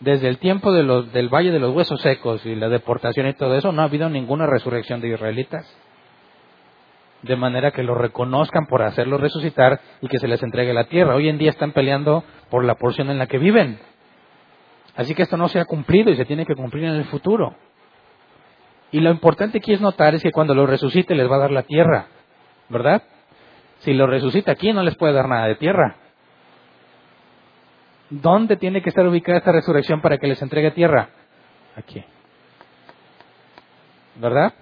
Desde 0.00 0.28
el 0.28 0.38
tiempo 0.38 0.72
del 0.72 1.28
Valle 1.28 1.52
de 1.52 1.60
los 1.60 1.74
Huesos 1.74 2.00
Secos 2.00 2.44
y 2.46 2.56
la 2.56 2.68
deportación 2.68 3.28
y 3.28 3.34
todo 3.34 3.54
eso, 3.54 3.70
no 3.70 3.82
ha 3.82 3.84
habido 3.84 4.08
ninguna 4.08 4.46
resurrección 4.46 5.00
de 5.00 5.08
israelitas 5.08 5.66
de 7.22 7.36
manera 7.36 7.72
que 7.72 7.82
lo 7.82 7.94
reconozcan 7.94 8.66
por 8.66 8.82
hacerlo 8.82 9.18
resucitar 9.18 9.80
y 10.00 10.08
que 10.08 10.18
se 10.18 10.28
les 10.28 10.42
entregue 10.42 10.72
la 10.72 10.84
tierra. 10.84 11.14
Hoy 11.14 11.28
en 11.28 11.38
día 11.38 11.50
están 11.50 11.72
peleando 11.72 12.24
por 12.50 12.64
la 12.64 12.76
porción 12.76 13.10
en 13.10 13.18
la 13.18 13.26
que 13.26 13.38
viven. 13.38 13.78
Así 14.96 15.14
que 15.14 15.22
esto 15.22 15.36
no 15.36 15.48
se 15.48 15.60
ha 15.60 15.64
cumplido 15.64 16.10
y 16.10 16.16
se 16.16 16.24
tiene 16.24 16.46
que 16.46 16.54
cumplir 16.54 16.84
en 16.84 16.94
el 16.94 17.04
futuro. 17.04 17.54
Y 18.90 19.00
lo 19.00 19.10
importante 19.10 19.58
aquí 19.58 19.72
es 19.72 19.80
notar 19.80 20.14
es 20.14 20.22
que 20.22 20.32
cuando 20.32 20.54
lo 20.54 20.66
resucite 20.66 21.14
les 21.14 21.30
va 21.30 21.36
a 21.36 21.40
dar 21.40 21.50
la 21.50 21.62
tierra, 21.62 22.06
¿verdad? 22.68 23.02
Si 23.80 23.92
lo 23.92 24.06
resucita 24.06 24.52
aquí 24.52 24.72
no 24.72 24.82
les 24.82 24.96
puede 24.96 25.12
dar 25.12 25.28
nada 25.28 25.46
de 25.46 25.56
tierra. 25.56 25.96
¿Dónde 28.10 28.56
tiene 28.56 28.80
que 28.80 28.88
estar 28.88 29.06
ubicada 29.06 29.38
esta 29.38 29.52
resurrección 29.52 30.00
para 30.00 30.18
que 30.18 30.26
les 30.26 30.40
entregue 30.40 30.70
tierra? 30.70 31.10
Aquí. 31.76 32.02
¿Verdad? 34.16 34.54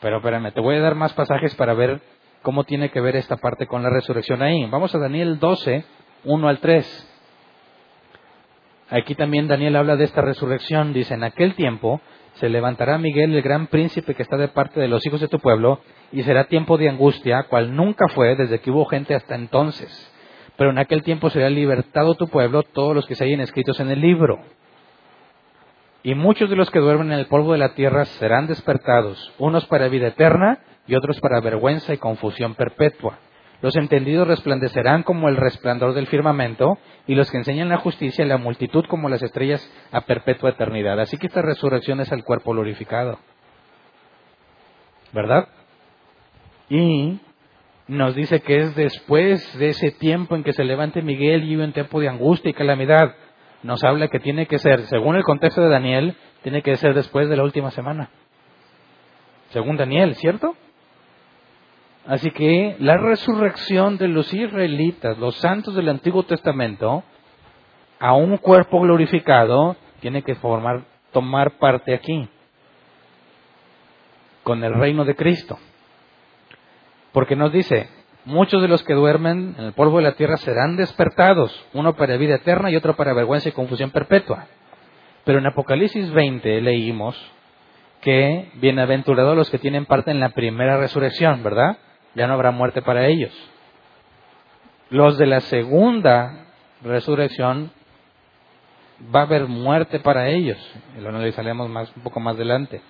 Pero 0.00 0.18
espérame, 0.18 0.52
te 0.52 0.60
voy 0.60 0.76
a 0.76 0.80
dar 0.80 0.94
más 0.94 1.12
pasajes 1.12 1.54
para 1.54 1.74
ver 1.74 2.00
cómo 2.42 2.64
tiene 2.64 2.90
que 2.90 3.00
ver 3.00 3.16
esta 3.16 3.36
parte 3.36 3.66
con 3.66 3.82
la 3.82 3.90
resurrección 3.90 4.42
ahí. 4.42 4.64
Vamos 4.66 4.94
a 4.94 4.98
Daniel 4.98 5.38
12, 5.38 5.84
1 6.24 6.48
al 6.48 6.58
3. 6.58 7.14
Aquí 8.90 9.14
también 9.14 9.48
Daniel 9.48 9.76
habla 9.76 9.96
de 9.96 10.04
esta 10.04 10.22
resurrección. 10.22 10.92
Dice, 10.92 11.14
en 11.14 11.24
aquel 11.24 11.54
tiempo 11.54 12.00
se 12.34 12.48
levantará 12.48 12.98
Miguel, 12.98 13.34
el 13.34 13.42
gran 13.42 13.66
príncipe 13.66 14.14
que 14.14 14.22
está 14.22 14.36
de 14.36 14.48
parte 14.48 14.80
de 14.80 14.88
los 14.88 15.04
hijos 15.04 15.20
de 15.20 15.28
tu 15.28 15.40
pueblo, 15.40 15.80
y 16.12 16.22
será 16.22 16.44
tiempo 16.44 16.78
de 16.78 16.88
angustia, 16.88 17.42
cual 17.44 17.74
nunca 17.74 18.06
fue 18.08 18.36
desde 18.36 18.60
que 18.60 18.70
hubo 18.70 18.86
gente 18.86 19.14
hasta 19.14 19.34
entonces. 19.34 20.12
Pero 20.56 20.70
en 20.70 20.78
aquel 20.78 21.02
tiempo 21.02 21.30
será 21.30 21.50
libertado 21.50 22.14
tu 22.14 22.28
pueblo, 22.28 22.62
todos 22.62 22.94
los 22.94 23.06
que 23.06 23.16
se 23.16 23.24
hayan 23.24 23.40
escritos 23.40 23.80
en 23.80 23.90
el 23.90 24.00
libro. 24.00 24.38
Y 26.02 26.14
muchos 26.14 26.48
de 26.48 26.56
los 26.56 26.70
que 26.70 26.78
duermen 26.78 27.12
en 27.12 27.18
el 27.18 27.26
polvo 27.26 27.52
de 27.52 27.58
la 27.58 27.74
tierra 27.74 28.04
serán 28.04 28.46
despertados, 28.46 29.32
unos 29.38 29.66
para 29.66 29.88
vida 29.88 30.08
eterna 30.08 30.60
y 30.86 30.94
otros 30.94 31.20
para 31.20 31.40
vergüenza 31.40 31.92
y 31.92 31.98
confusión 31.98 32.54
perpetua. 32.54 33.18
Los 33.60 33.74
entendidos 33.74 34.28
resplandecerán 34.28 35.02
como 35.02 35.28
el 35.28 35.36
resplandor 35.36 35.92
del 35.92 36.06
firmamento, 36.06 36.78
y 37.08 37.14
los 37.14 37.30
que 37.30 37.38
enseñan 37.38 37.68
la 37.68 37.78
justicia 37.78 38.24
la 38.24 38.36
multitud 38.36 38.84
como 38.88 39.08
las 39.08 39.22
estrellas 39.22 39.68
a 39.90 40.02
perpetua 40.02 40.50
eternidad. 40.50 41.00
Así 41.00 41.16
que 41.16 41.26
esta 41.26 41.42
resurrección 41.42 42.00
es 42.00 42.12
el 42.12 42.22
cuerpo 42.22 42.52
glorificado. 42.52 43.18
¿Verdad? 45.12 45.48
Y 46.68 47.18
nos 47.88 48.14
dice 48.14 48.40
que 48.40 48.60
es 48.60 48.76
después 48.76 49.58
de 49.58 49.70
ese 49.70 49.90
tiempo 49.92 50.36
en 50.36 50.44
que 50.44 50.52
se 50.52 50.62
levante 50.62 51.02
Miguel 51.02 51.44
y 51.44 51.56
un 51.56 51.72
tiempo 51.72 51.98
de 52.00 52.08
angustia 52.08 52.50
y 52.50 52.54
calamidad. 52.54 53.14
Nos 53.62 53.82
habla 53.82 54.08
que 54.08 54.20
tiene 54.20 54.46
que 54.46 54.58
ser, 54.58 54.82
según 54.86 55.16
el 55.16 55.24
contexto 55.24 55.62
de 55.62 55.68
Daniel, 55.68 56.16
tiene 56.42 56.62
que 56.62 56.76
ser 56.76 56.94
después 56.94 57.28
de 57.28 57.36
la 57.36 57.42
última 57.42 57.70
semana. 57.70 58.10
Según 59.50 59.76
Daniel, 59.76 60.14
¿cierto? 60.14 60.54
Así 62.06 62.30
que 62.30 62.76
la 62.78 62.96
resurrección 62.96 63.98
de 63.98 64.08
los 64.08 64.32
israelitas, 64.32 65.18
los 65.18 65.36
santos 65.36 65.74
del 65.74 65.88
Antiguo 65.88 66.22
Testamento, 66.22 67.02
a 67.98 68.14
un 68.14 68.36
cuerpo 68.38 68.80
glorificado, 68.80 69.76
tiene 70.00 70.22
que 70.22 70.34
formar, 70.36 70.84
tomar 71.12 71.58
parte 71.58 71.94
aquí, 71.94 72.28
con 74.44 74.62
el 74.64 74.72
reino 74.74 75.04
de 75.04 75.16
Cristo. 75.16 75.58
Porque 77.12 77.36
nos 77.36 77.52
dice, 77.52 77.88
muchos 78.28 78.60
de 78.60 78.68
los 78.68 78.82
que 78.84 78.94
duermen 78.94 79.54
en 79.58 79.64
el 79.64 79.72
polvo 79.72 79.96
de 79.96 80.04
la 80.04 80.12
tierra 80.12 80.36
serán 80.36 80.76
despertados, 80.76 81.66
uno 81.72 81.94
para 81.94 82.16
vida 82.18 82.36
eterna 82.36 82.70
y 82.70 82.76
otro 82.76 82.94
para 82.94 83.14
vergüenza 83.14 83.48
y 83.48 83.52
confusión 83.52 83.90
perpetua. 83.90 84.46
Pero 85.24 85.38
en 85.38 85.46
Apocalipsis 85.46 86.12
20 86.12 86.60
leímos 86.60 87.16
que 88.02 88.50
bienaventurados 88.54 89.34
los 89.34 89.50
que 89.50 89.58
tienen 89.58 89.86
parte 89.86 90.10
en 90.10 90.20
la 90.20 90.30
primera 90.30 90.76
resurrección, 90.76 91.42
¿verdad? 91.42 91.78
ya 92.14 92.26
no 92.26 92.34
habrá 92.34 92.50
muerte 92.50 92.82
para 92.82 93.06
ellos. 93.06 93.32
Los 94.90 95.18
de 95.18 95.26
la 95.26 95.40
segunda 95.40 96.46
resurrección 96.82 97.70
va 99.14 99.20
a 99.20 99.24
haber 99.24 99.46
muerte 99.46 100.00
para 100.00 100.28
ellos. 100.28 100.58
Lo 100.98 101.08
analizaremos 101.08 101.68
más, 101.68 101.94
un 101.96 102.02
poco 102.02 102.20
más 102.20 102.36
adelante. 102.36 102.82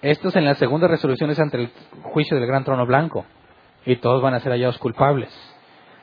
Estos 0.00 0.34
en 0.34 0.44
la 0.44 0.54
segunda 0.54 0.88
resurrección 0.88 1.30
es 1.30 1.38
ante 1.38 1.58
el 1.58 1.70
juicio 2.02 2.36
del 2.36 2.46
gran 2.46 2.64
trono 2.64 2.86
blanco 2.86 3.24
y 3.84 3.96
todos 3.96 4.22
van 4.22 4.34
a 4.34 4.40
ser 4.40 4.52
hallados 4.52 4.78
culpables. 4.78 5.30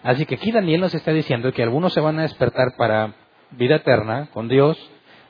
Así 0.04 0.26
que 0.26 0.36
aquí 0.36 0.52
Daniel 0.52 0.82
nos 0.82 0.96
está 0.96 1.12
diciendo 1.12 1.52
que 1.52 1.64
algunos 1.64 1.94
se 1.94 2.00
van 2.00 2.20
a 2.20 2.24
despertar 2.24 2.76
para 2.78 3.14
vida 3.52 3.78
eterna 3.78 4.30
con 4.34 4.48
Dios, 4.48 4.78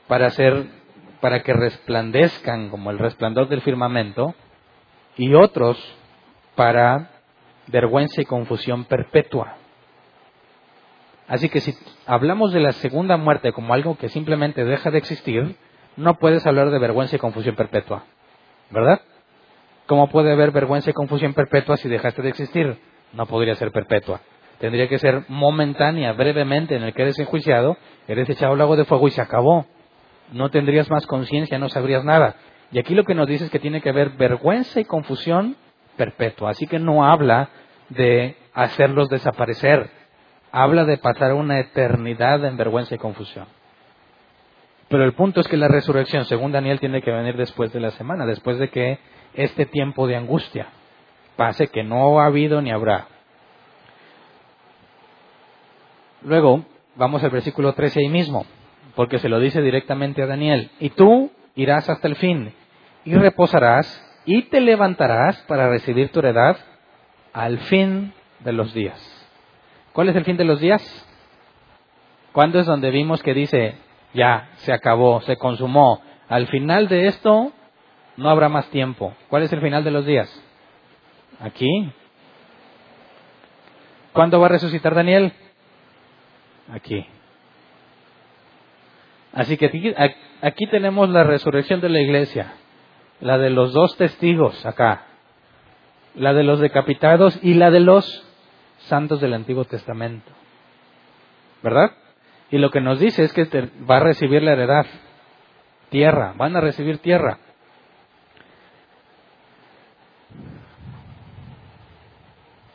para 0.06 0.26
hacer, 0.26 0.66
para 1.20 1.42
que 1.42 1.52
resplandezcan 1.52 2.68
como 2.70 2.90
el 2.90 2.98
resplandor 2.98 3.48
del 3.48 3.62
firmamento, 3.62 4.34
y 5.16 5.34
otros 5.34 5.78
para 6.54 7.10
vergüenza 7.66 8.20
y 8.20 8.24
confusión 8.24 8.84
perpetua. 8.84 9.56
Así 11.28 11.48
que 11.48 11.60
si 11.60 11.74
hablamos 12.06 12.52
de 12.52 12.60
la 12.60 12.72
segunda 12.72 13.16
muerte 13.16 13.52
como 13.52 13.72
algo 13.72 13.96
que 13.96 14.08
simplemente 14.08 14.64
deja 14.64 14.90
de 14.90 14.98
existir, 14.98 15.56
no 15.96 16.14
puedes 16.18 16.46
hablar 16.46 16.70
de 16.70 16.78
vergüenza 16.78 17.16
y 17.16 17.20
confusión 17.20 17.54
perpetua, 17.54 18.04
¿verdad? 18.70 19.00
¿Cómo 19.90 20.06
puede 20.06 20.30
haber 20.30 20.52
vergüenza 20.52 20.90
y 20.90 20.92
confusión 20.92 21.34
perpetua 21.34 21.76
si 21.76 21.88
dejaste 21.88 22.22
de 22.22 22.28
existir? 22.28 22.78
No 23.12 23.26
podría 23.26 23.56
ser 23.56 23.72
perpetua. 23.72 24.20
Tendría 24.60 24.88
que 24.88 25.00
ser 25.00 25.24
momentánea, 25.26 26.12
brevemente, 26.12 26.76
en 26.76 26.84
el 26.84 26.94
que 26.94 27.02
eres 27.02 27.18
enjuiciado, 27.18 27.76
eres 28.06 28.30
echado 28.30 28.52
al 28.52 28.58
lago 28.60 28.76
de 28.76 28.84
fuego 28.84 29.08
y 29.08 29.10
se 29.10 29.20
acabó. 29.20 29.66
No 30.32 30.48
tendrías 30.48 30.88
más 30.92 31.08
conciencia, 31.08 31.58
no 31.58 31.68
sabrías 31.68 32.04
nada. 32.04 32.36
Y 32.70 32.78
aquí 32.78 32.94
lo 32.94 33.02
que 33.02 33.16
nos 33.16 33.26
dice 33.26 33.46
es 33.46 33.50
que 33.50 33.58
tiene 33.58 33.80
que 33.80 33.88
haber 33.88 34.10
vergüenza 34.10 34.78
y 34.78 34.84
confusión 34.84 35.56
perpetua. 35.96 36.50
Así 36.50 36.68
que 36.68 36.78
no 36.78 37.04
habla 37.04 37.48
de 37.88 38.36
hacerlos 38.54 39.08
desaparecer, 39.08 39.90
habla 40.52 40.84
de 40.84 40.98
pasar 40.98 41.34
una 41.34 41.58
eternidad 41.58 42.44
en 42.44 42.56
vergüenza 42.56 42.94
y 42.94 42.98
confusión. 42.98 43.46
Pero 44.88 45.02
el 45.02 45.14
punto 45.14 45.40
es 45.40 45.48
que 45.48 45.56
la 45.56 45.66
resurrección, 45.66 46.26
según 46.26 46.52
Daniel, 46.52 46.78
tiene 46.78 47.02
que 47.02 47.10
venir 47.10 47.36
después 47.36 47.72
de 47.72 47.80
la 47.80 47.90
semana, 47.90 48.24
después 48.24 48.56
de 48.60 48.68
que 48.68 49.00
este 49.34 49.66
tiempo 49.66 50.06
de 50.06 50.16
angustia 50.16 50.68
pase, 51.40 51.68
que 51.68 51.82
no 51.82 52.20
ha 52.20 52.26
habido 52.26 52.60
ni 52.60 52.70
habrá. 52.70 53.06
Luego, 56.20 56.66
vamos 56.96 57.24
al 57.24 57.30
versículo 57.30 57.72
13 57.72 58.00
ahí 58.00 58.08
mismo, 58.10 58.44
porque 58.94 59.18
se 59.18 59.30
lo 59.30 59.40
dice 59.40 59.62
directamente 59.62 60.22
a 60.22 60.26
Daniel. 60.26 60.70
Y 60.80 60.90
tú 60.90 61.30
irás 61.54 61.88
hasta 61.88 62.08
el 62.08 62.16
fin 62.16 62.52
y 63.06 63.14
reposarás 63.14 63.86
y 64.26 64.42
te 64.50 64.60
levantarás 64.60 65.38
para 65.48 65.70
recibir 65.70 66.12
tu 66.12 66.18
heredad 66.18 66.58
al 67.32 67.58
fin 67.60 68.12
de 68.40 68.52
los 68.52 68.74
días. 68.74 69.00
¿Cuál 69.94 70.10
es 70.10 70.16
el 70.16 70.26
fin 70.26 70.36
de 70.36 70.44
los 70.44 70.60
días? 70.60 70.82
¿Cuándo 72.32 72.60
es 72.60 72.66
donde 72.66 72.90
vimos 72.90 73.22
que 73.22 73.32
dice, 73.32 73.76
ya, 74.12 74.50
se 74.56 74.74
acabó, 74.74 75.22
se 75.22 75.36
consumó? 75.36 76.02
Al 76.28 76.48
final 76.48 76.86
de 76.86 77.06
esto 77.06 77.52
no 78.20 78.30
habrá 78.30 78.48
más 78.48 78.68
tiempo. 78.70 79.14
¿Cuál 79.28 79.42
es 79.42 79.52
el 79.52 79.60
final 79.60 79.82
de 79.82 79.90
los 79.90 80.06
días? 80.06 80.30
Aquí. 81.40 81.90
¿Cuándo 84.12 84.40
va 84.40 84.46
a 84.46 84.50
resucitar 84.50 84.94
Daniel? 84.94 85.32
Aquí. 86.72 87.06
Así 89.32 89.56
que 89.56 89.66
aquí, 89.66 89.94
aquí 90.42 90.66
tenemos 90.66 91.08
la 91.08 91.24
resurrección 91.24 91.80
de 91.80 91.88
la 91.88 92.00
iglesia 92.00 92.54
la 93.20 93.38
de 93.38 93.50
los 93.50 93.72
dos 93.72 93.96
testigos 93.96 94.64
acá, 94.66 95.04
la 96.14 96.32
de 96.32 96.42
los 96.42 96.60
decapitados 96.60 97.38
y 97.42 97.54
la 97.54 97.70
de 97.70 97.80
los 97.80 98.26
santos 98.78 99.20
del 99.20 99.34
Antiguo 99.34 99.64
Testamento. 99.64 100.32
¿Verdad? 101.62 101.92
Y 102.50 102.58
lo 102.58 102.70
que 102.70 102.80
nos 102.80 102.98
dice 102.98 103.22
es 103.22 103.32
que 103.32 103.44
va 103.88 103.98
a 103.98 104.00
recibir 104.00 104.42
la 104.42 104.52
heredad, 104.52 104.86
tierra, 105.90 106.34
van 106.36 106.56
a 106.56 106.60
recibir 106.60 106.98
tierra. 106.98 107.38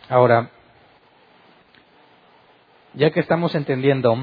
Ahora, 0.10 0.52
ya 2.94 3.10
que 3.10 3.20
estamos 3.20 3.56
entendiendo 3.56 4.16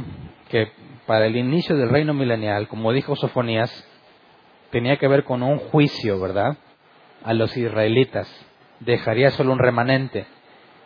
que 0.48 0.70
para 1.06 1.26
el 1.26 1.36
inicio 1.36 1.76
del 1.76 1.88
reino 1.88 2.14
milenial, 2.14 2.68
como 2.68 2.92
dijo 2.92 3.16
Sofonías, 3.16 3.70
tenía 4.70 4.96
que 4.96 5.08
ver 5.08 5.24
con 5.24 5.42
un 5.42 5.58
juicio, 5.58 6.20
¿verdad? 6.20 6.56
A 7.24 7.34
los 7.34 7.56
israelitas. 7.56 8.28
Dejaría 8.80 9.30
solo 9.32 9.52
un 9.52 9.58
remanente. 9.58 10.26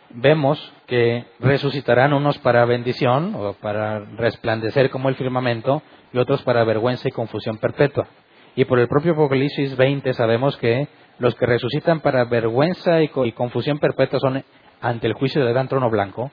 Vemos 0.09 0.73
que 0.87 1.25
resucitarán 1.39 2.13
unos 2.13 2.39
para 2.39 2.65
bendición 2.65 3.35
o 3.35 3.53
para 3.53 3.99
resplandecer 3.99 4.89
como 4.89 5.09
el 5.09 5.15
firmamento 5.15 5.83
y 6.11 6.17
otros 6.17 6.41
para 6.41 6.63
vergüenza 6.63 7.07
y 7.07 7.11
confusión 7.11 7.57
perpetua. 7.57 8.07
Y 8.55 8.65
por 8.65 8.79
el 8.79 8.87
propio 8.87 9.13
Apocalipsis 9.13 9.77
20 9.77 10.13
sabemos 10.13 10.57
que 10.57 10.87
los 11.19 11.35
que 11.35 11.45
resucitan 11.45 11.99
para 11.99 12.25
vergüenza 12.25 13.01
y, 13.01 13.09
confusión 13.09 13.79
perpetua 13.79 14.19
son 14.19 14.43
ante 14.81 15.07
el 15.07 15.13
juicio 15.13 15.43
del 15.43 15.53
gran 15.53 15.67
trono 15.67 15.89
blanco. 15.89 16.31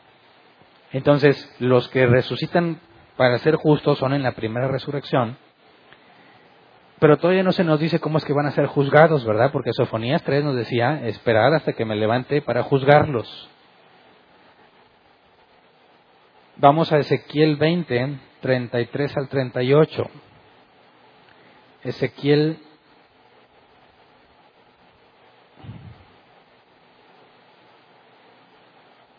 Entonces, 0.92 1.53
los 1.59 1.88
que 1.88 2.07
resucitan 2.07 2.80
para 3.16 3.38
ser 3.38 3.57
justos 3.57 3.99
son 3.99 4.12
en 4.12 4.22
la 4.22 4.32
primera 4.32 4.68
resurrección 4.68 5.36
pero 7.05 7.18
todavía 7.18 7.42
no 7.42 7.53
se 7.53 7.64
nos 7.64 7.80
dice 7.80 7.99
cómo 7.99 8.16
es 8.16 8.24
que 8.24 8.32
van 8.32 8.47
a 8.47 8.53
ser 8.53 8.64
juzgados, 8.64 9.26
¿verdad? 9.26 9.51
Porque 9.53 9.74
Sofonías 9.74 10.22
3 10.22 10.42
nos 10.42 10.57
decía, 10.57 11.07
esperar 11.07 11.53
hasta 11.53 11.74
que 11.74 11.84
me 11.84 11.97
levante 11.97 12.40
para 12.40 12.62
juzgarlos. 12.62 13.51
Vamos 16.57 16.90
a 16.92 16.99
Ezequiel 16.99 17.57
20, 17.57 18.18
33 18.40 19.16
al 19.18 19.28
38. 19.28 20.11
Ezequiel 21.82 22.59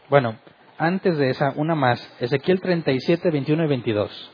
Bueno, 0.07 0.35
antes 0.77 1.17
de 1.17 1.31
esa, 1.31 1.53
una 1.55 1.73
más. 1.73 1.99
Ezequiel 2.19 2.61
37, 2.61 3.31
21 3.31 3.63
y 3.63 3.67
22. 3.67 4.31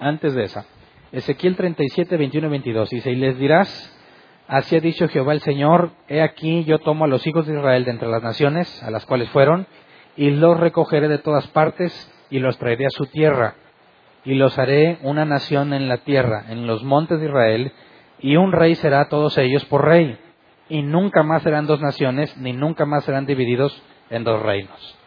Antes 0.00 0.34
de 0.34 0.44
esa. 0.44 0.66
Ezequiel 1.12 1.54
37, 1.54 2.16
21 2.16 2.48
y 2.48 2.50
22. 2.50 2.90
Dice, 2.90 3.10
y 3.12 3.14
les 3.14 3.38
dirás, 3.38 4.00
así 4.48 4.74
ha 4.74 4.80
dicho 4.80 5.06
Jehová 5.08 5.32
el 5.32 5.40
Señor, 5.40 5.92
he 6.08 6.22
aquí 6.22 6.64
yo 6.64 6.80
tomo 6.80 7.04
a 7.04 7.08
los 7.08 7.24
hijos 7.26 7.46
de 7.46 7.54
Israel 7.54 7.84
de 7.84 7.92
entre 7.92 8.08
las 8.08 8.22
naciones 8.22 8.82
a 8.82 8.90
las 8.90 9.06
cuales 9.06 9.28
fueron, 9.30 9.68
y 10.16 10.30
los 10.30 10.58
recogeré 10.58 11.06
de 11.06 11.18
todas 11.18 11.46
partes 11.48 11.92
y 12.28 12.40
los 12.40 12.58
traeré 12.58 12.86
a 12.86 12.90
su 12.90 13.06
tierra, 13.06 13.54
y 14.24 14.34
los 14.34 14.58
haré 14.58 14.98
una 15.02 15.24
nación 15.24 15.72
en 15.72 15.88
la 15.88 15.98
tierra, 15.98 16.46
en 16.48 16.66
los 16.66 16.82
montes 16.82 17.20
de 17.20 17.26
Israel, 17.26 17.72
y 18.18 18.36
un 18.36 18.50
rey 18.50 18.74
será 18.74 19.02
a 19.02 19.08
todos 19.08 19.38
ellos 19.38 19.64
por 19.66 19.84
rey, 19.84 20.18
y 20.68 20.82
nunca 20.82 21.22
más 21.22 21.42
serán 21.42 21.66
dos 21.66 21.80
naciones, 21.80 22.36
ni 22.38 22.52
nunca 22.52 22.86
más 22.86 23.04
serán 23.04 23.26
divididos 23.26 23.80
en 24.10 24.24
dos 24.24 24.42
reinos. 24.42 25.01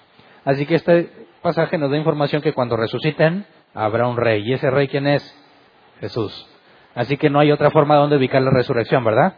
Así 0.45 0.65
que 0.65 0.75
este 0.75 1.09
pasaje 1.41 1.77
nos 1.77 1.91
da 1.91 1.97
información 1.97 2.41
que 2.41 2.53
cuando 2.53 2.77
resuciten 2.77 3.45
habrá 3.73 4.07
un 4.07 4.15
rey. 4.15 4.43
¿Y 4.47 4.53
ese 4.53 4.69
rey 4.69 4.87
quién 4.87 5.07
es? 5.07 5.23
Jesús. 5.99 6.47
Así 6.93 7.17
que 7.17 7.29
no 7.29 7.39
hay 7.39 7.51
otra 7.51 7.71
forma 7.71 7.95
donde 7.95 8.15
ubicar 8.15 8.41
la 8.41 8.51
resurrección, 8.51 9.03
¿verdad? 9.03 9.35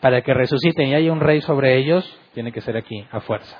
Para 0.00 0.20
que 0.22 0.34
resuciten 0.34 0.88
y 0.88 0.94
haya 0.94 1.12
un 1.12 1.20
rey 1.20 1.40
sobre 1.40 1.76
ellos, 1.76 2.18
tiene 2.34 2.52
que 2.52 2.60
ser 2.60 2.76
aquí, 2.76 3.06
a 3.10 3.20
fuerza. 3.20 3.58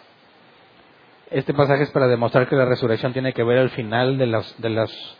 Este 1.30 1.54
pasaje 1.54 1.84
es 1.84 1.90
para 1.92 2.08
demostrar 2.08 2.48
que 2.48 2.56
la 2.56 2.64
resurrección 2.64 3.12
tiene 3.12 3.32
que 3.32 3.44
ver 3.44 3.58
al 3.58 3.70
final 3.70 4.18
de 4.18 4.26
los, 4.26 4.60
de 4.60 4.70
los 4.70 5.18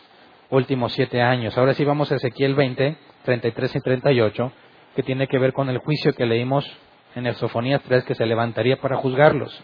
últimos 0.49 0.91
siete 0.93 1.21
años. 1.21 1.57
Ahora 1.57 1.73
sí 1.73 1.85
vamos 1.85 2.11
a 2.11 2.15
Ezequiel 2.15 2.53
20, 2.55 2.97
33 3.23 3.75
y 3.75 3.79
38, 3.79 4.51
que 4.95 5.03
tiene 5.03 5.27
que 5.27 5.39
ver 5.39 5.53
con 5.53 5.69
el 5.69 5.77
juicio 5.77 6.13
que 6.13 6.25
leímos 6.25 6.69
en 7.15 7.27
Exofonías 7.27 7.81
3, 7.83 8.03
que 8.03 8.15
se 8.15 8.25
levantaría 8.25 8.77
para 8.77 8.97
juzgarlos. 8.97 9.63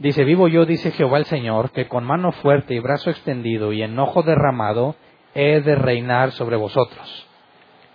Dice, 0.00 0.24
vivo 0.24 0.48
yo, 0.48 0.64
dice 0.64 0.92
Jehová 0.92 1.18
el 1.18 1.26
Señor, 1.26 1.72
que 1.72 1.86
con 1.86 2.04
mano 2.04 2.32
fuerte 2.32 2.72
y 2.72 2.78
brazo 2.78 3.10
extendido 3.10 3.70
y 3.70 3.82
enojo 3.82 4.22
derramado 4.22 4.96
he 5.34 5.60
de 5.60 5.74
reinar 5.74 6.32
sobre 6.32 6.56
vosotros. 6.56 7.28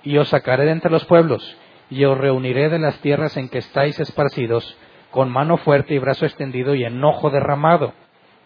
Y 0.04 0.16
os 0.20 0.28
sacaré 0.28 0.66
de 0.66 0.72
entre 0.72 0.92
los 0.92 1.04
pueblos, 1.06 1.58
y 1.90 2.06
os 2.06 2.16
reuniré 2.16 2.70
de 2.70 2.78
las 2.78 3.00
tierras 3.00 3.36
en 3.38 3.50
que 3.50 3.58
estáis 3.58 4.00
esparcidos, 4.00 4.78
con 5.10 5.32
mano 5.32 5.58
fuerte 5.58 5.96
y 5.96 5.98
brazo 5.98 6.28
extendido 6.28 6.76
y 6.76 6.84
enojo 6.84 7.32
derramado. 7.32 7.94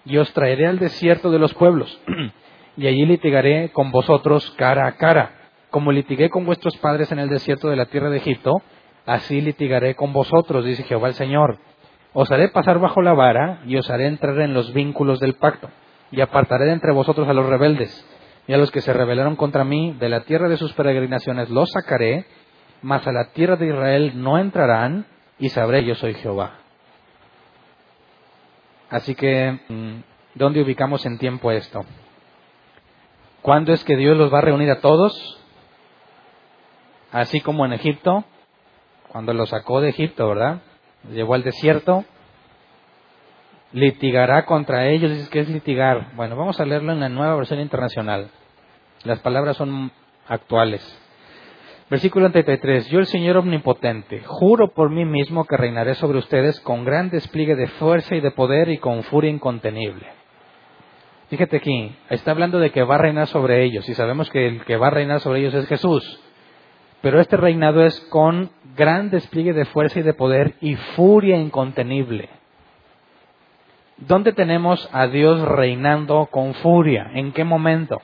Y 0.06 0.16
os 0.20 0.32
traeré 0.32 0.66
al 0.68 0.80
desierto 0.80 1.30
de 1.30 1.40
los 1.40 1.54
pueblos, 1.54 2.02
y 2.78 2.88
allí 2.88 3.06
litigaré 3.06 3.72
con 3.74 3.92
vosotros 3.92 4.52
cara 4.52 4.88
a 4.88 4.96
cara. 4.96 5.34
Como 5.70 5.92
litigué 5.92 6.30
con 6.30 6.46
vuestros 6.46 6.78
padres 6.78 7.12
en 7.12 7.20
el 7.20 7.28
desierto 7.28 7.68
de 7.68 7.76
la 7.76 7.88
tierra 7.88 8.10
de 8.10 8.20
Egipto, 8.20 8.62
así 9.06 9.42
litigaré 9.42 9.96
con 9.96 10.14
vosotros, 10.14 10.64
dice 10.64 10.84
Jehová 10.84 11.10
el 11.10 11.16
Señor 11.16 11.60
os 12.14 12.32
haré 12.32 12.50
pasar 12.50 12.80
bajo 12.80 13.02
la 13.02 13.14
vara 13.14 13.62
y 13.66 13.78
os 13.78 13.90
haré 13.90 14.08
entrar 14.08 14.40
en 14.40 14.54
los 14.54 14.74
vínculos 14.74 15.20
del 15.20 15.36
pacto, 15.36 15.70
y 16.12 16.22
apartaré 16.22 16.66
de 16.66 16.74
entre 16.74 16.92
vosotros 16.92 17.28
a 17.28 17.34
los 17.34 17.46
rebeldes, 17.46 18.06
y 18.48 18.54
a 18.54 18.58
los 18.58 18.72
que 18.72 18.82
se 18.82 18.94
rebelaron 18.94 19.36
contra 19.36 19.64
mí, 19.64 19.96
de 20.00 20.10
la 20.10 20.22
tierra 20.22 20.50
de 20.50 20.58
sus 20.58 20.74
peregrinaciones 20.74 21.50
los 21.50 21.70
sacaré, 21.72 22.26
mas 22.82 23.06
a 23.06 23.12
la 23.12 23.32
tierra 23.32 23.58
de 23.58 23.68
Israel 23.68 24.14
no 24.16 24.38
entrarán, 24.38 25.06
y 25.38 25.50
sabré 25.50 25.86
yo 25.86 25.96
soy 25.96 26.16
Jehová. 26.16 26.54
Así 28.90 29.14
que, 29.14 29.60
mm, 29.68 30.00
¿dónde 30.36 30.62
ubicamos 30.62 31.06
en 31.06 31.20
tiempo 31.20 31.52
esto? 31.52 31.86
¿Cuándo 33.42 33.72
es 33.72 33.84
que 33.84 33.96
Dios 33.96 34.18
los 34.18 34.34
va 34.34 34.40
a 34.40 34.42
reunir 34.42 34.72
a 34.72 34.82
todos? 34.82 35.40
Así 37.12 37.40
como 37.40 37.66
en 37.66 37.74
Egipto, 37.74 38.26
cuando 39.10 39.34
los 39.34 39.50
sacó 39.50 39.80
de 39.80 39.90
Egipto, 39.90 40.28
¿verdad? 40.28 40.62
Llevó 41.12 41.34
al 41.34 41.44
desierto, 41.44 42.06
litigará 43.72 44.46
contra 44.46 44.88
ellos. 44.88 45.12
Dices, 45.12 45.30
¿qué 45.30 45.40
es 45.40 45.50
litigar? 45.50 46.12
Bueno, 46.16 46.36
vamos 46.36 46.60
a 46.60 46.66
leerlo 46.66 46.92
en 46.92 47.00
la 47.00 47.10
nueva 47.10 47.36
versión 47.36 47.60
internacional. 47.60 48.30
Las 49.04 49.20
palabras 49.20 49.58
son 49.58 49.92
actuales. 50.28 50.82
Versículo 51.90 52.32
33. 52.32 52.90
Yo 52.90 53.00
el 53.00 53.08
Señor 53.08 53.38
Omnipotente, 53.38 54.22
juro 54.26 54.74
por 54.74 54.92
mí 54.92 55.06
mismo 55.06 55.46
que 55.46 55.58
reinaré 55.58 55.96
sobre 55.96 56.20
ustedes 56.20 56.60
con 56.60 56.86
gran 56.86 57.10
despliegue 57.10 57.56
de 57.56 57.68
fuerza 57.68 58.16
y 58.16 58.22
de 58.22 58.32
poder 58.32 58.70
y 58.70 58.78
con 58.78 59.04
furia 59.04 59.32
incontenible. 59.32 60.06
Fíjate 61.30 61.58
aquí, 61.58 61.96
está 62.10 62.32
hablando 62.32 62.60
de 62.60 62.72
que 62.72 62.84
va 62.84 62.96
a 62.96 63.00
reinar 63.00 63.28
sobre 63.28 63.64
ellos 63.64 63.88
y 63.88 63.96
sabemos 63.96 64.30
que 64.30 64.48
el 64.48 64.66
que 64.66 64.78
va 64.78 64.88
a 64.88 64.92
reinar 64.92 65.20
sobre 65.20 65.40
ellos 65.40 65.54
es 65.54 65.68
Jesús. 65.68 66.22
Pero 67.02 67.22
este 67.22 67.38
reinado 67.38 67.84
es 67.84 68.00
con 68.12 68.52
gran 68.80 69.10
despliegue 69.10 69.52
de 69.52 69.66
fuerza 69.66 70.00
y 70.00 70.04
de 70.04 70.14
poder 70.14 70.56
y 70.62 70.76
furia 70.96 71.38
incontenible. 71.38 72.30
¿Dónde 73.98 74.32
tenemos 74.32 74.90
a 74.94 75.08
Dios 75.08 75.42
reinando 75.42 76.28
con 76.32 76.54
furia? 76.54 77.12
¿En 77.14 77.34
qué 77.34 77.44
momento? 77.44 78.02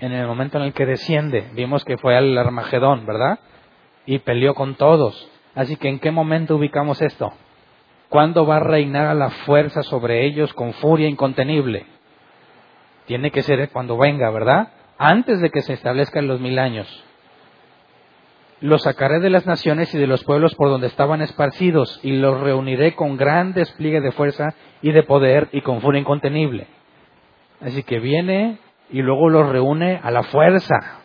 En 0.00 0.10
el 0.10 0.26
momento 0.26 0.58
en 0.58 0.64
el 0.64 0.72
que 0.72 0.86
desciende. 0.86 1.48
Vimos 1.54 1.84
que 1.84 1.96
fue 1.96 2.16
al 2.16 2.36
Armagedón, 2.36 3.06
¿verdad? 3.06 3.38
Y 4.06 4.18
peleó 4.18 4.54
con 4.54 4.74
todos. 4.74 5.30
Así 5.54 5.76
que 5.76 5.88
¿en 5.88 6.00
qué 6.00 6.10
momento 6.10 6.56
ubicamos 6.56 7.00
esto? 7.00 7.32
¿Cuándo 8.08 8.44
va 8.44 8.56
a 8.56 8.60
reinar 8.60 9.06
a 9.06 9.14
la 9.14 9.30
fuerza 9.30 9.84
sobre 9.84 10.26
ellos 10.26 10.52
con 10.52 10.72
furia 10.72 11.08
incontenible? 11.08 11.86
Tiene 13.06 13.30
que 13.30 13.42
ser 13.42 13.70
cuando 13.70 13.96
venga, 13.96 14.30
¿verdad? 14.30 14.72
Antes 14.98 15.40
de 15.40 15.50
que 15.50 15.62
se 15.62 15.74
establezcan 15.74 16.26
los 16.26 16.40
mil 16.40 16.58
años 16.58 17.04
los 18.60 18.82
sacaré 18.82 19.20
de 19.20 19.30
las 19.30 19.46
naciones 19.46 19.94
y 19.94 19.98
de 19.98 20.06
los 20.06 20.24
pueblos 20.24 20.54
por 20.54 20.68
donde 20.68 20.88
estaban 20.88 21.22
esparcidos, 21.22 22.00
y 22.02 22.12
los 22.12 22.40
reuniré 22.40 22.94
con 22.94 23.16
gran 23.16 23.52
despliegue 23.52 24.00
de 24.00 24.12
fuerza 24.12 24.54
y 24.82 24.92
de 24.92 25.02
poder 25.02 25.48
y 25.52 25.60
con 25.60 25.80
furia 25.80 26.00
incontenible. 26.00 26.66
Así 27.60 27.82
que 27.82 27.98
viene 27.98 28.58
y 28.90 29.02
luego 29.02 29.28
los 29.28 29.48
reúne 29.48 30.00
a 30.02 30.10
la 30.10 30.22
fuerza. 30.24 31.00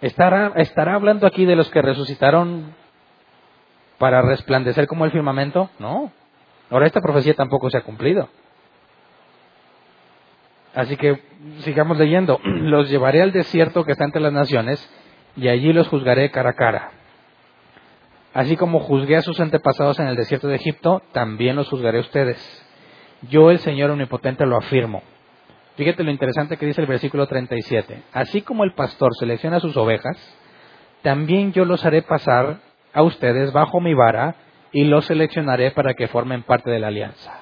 ¿Estará, 0.00 0.52
¿Estará 0.56 0.94
hablando 0.94 1.26
aquí 1.26 1.44
de 1.44 1.56
los 1.56 1.70
que 1.70 1.82
resucitaron 1.82 2.74
para 3.98 4.22
resplandecer 4.22 4.86
como 4.86 5.04
el 5.04 5.10
firmamento? 5.10 5.70
No. 5.78 6.12
Ahora 6.70 6.86
esta 6.86 7.00
profecía 7.00 7.34
tampoco 7.34 7.70
se 7.70 7.78
ha 7.78 7.82
cumplido. 7.82 8.28
Así 10.74 10.96
que 10.96 11.20
sigamos 11.60 11.98
leyendo. 11.98 12.38
Los 12.44 12.88
llevaré 12.90 13.22
al 13.22 13.32
desierto 13.32 13.84
que 13.84 13.92
está 13.92 14.04
entre 14.04 14.20
las 14.20 14.32
naciones 14.32 14.78
y 15.36 15.48
allí 15.48 15.72
los 15.72 15.88
juzgaré 15.88 16.30
cara 16.30 16.50
a 16.50 16.54
cara. 16.54 16.90
Así 18.34 18.56
como 18.56 18.80
juzgué 18.80 19.16
a 19.16 19.22
sus 19.22 19.40
antepasados 19.40 19.98
en 20.00 20.06
el 20.06 20.16
desierto 20.16 20.48
de 20.48 20.56
Egipto, 20.56 21.02
también 21.12 21.56
los 21.56 21.68
juzgaré 21.68 21.98
a 21.98 22.02
ustedes. 22.02 22.66
Yo, 23.30 23.50
el 23.50 23.58
Señor 23.58 23.90
Omnipotente, 23.90 24.46
lo 24.46 24.56
afirmo. 24.56 25.02
Fíjate 25.76 26.04
lo 26.04 26.10
interesante 26.10 26.56
que 26.56 26.66
dice 26.66 26.80
el 26.80 26.86
versículo 26.86 27.26
37. 27.26 28.02
Así 28.12 28.42
como 28.42 28.64
el 28.64 28.74
pastor 28.74 29.14
selecciona 29.18 29.60
sus 29.60 29.76
ovejas, 29.76 30.16
también 31.02 31.52
yo 31.52 31.64
los 31.64 31.84
haré 31.84 32.02
pasar 32.02 32.58
a 32.92 33.02
ustedes 33.02 33.52
bajo 33.52 33.80
mi 33.80 33.94
vara 33.94 34.34
y 34.72 34.84
los 34.84 35.06
seleccionaré 35.06 35.70
para 35.70 35.94
que 35.94 36.08
formen 36.08 36.42
parte 36.42 36.70
de 36.70 36.80
la 36.80 36.88
alianza. 36.88 37.40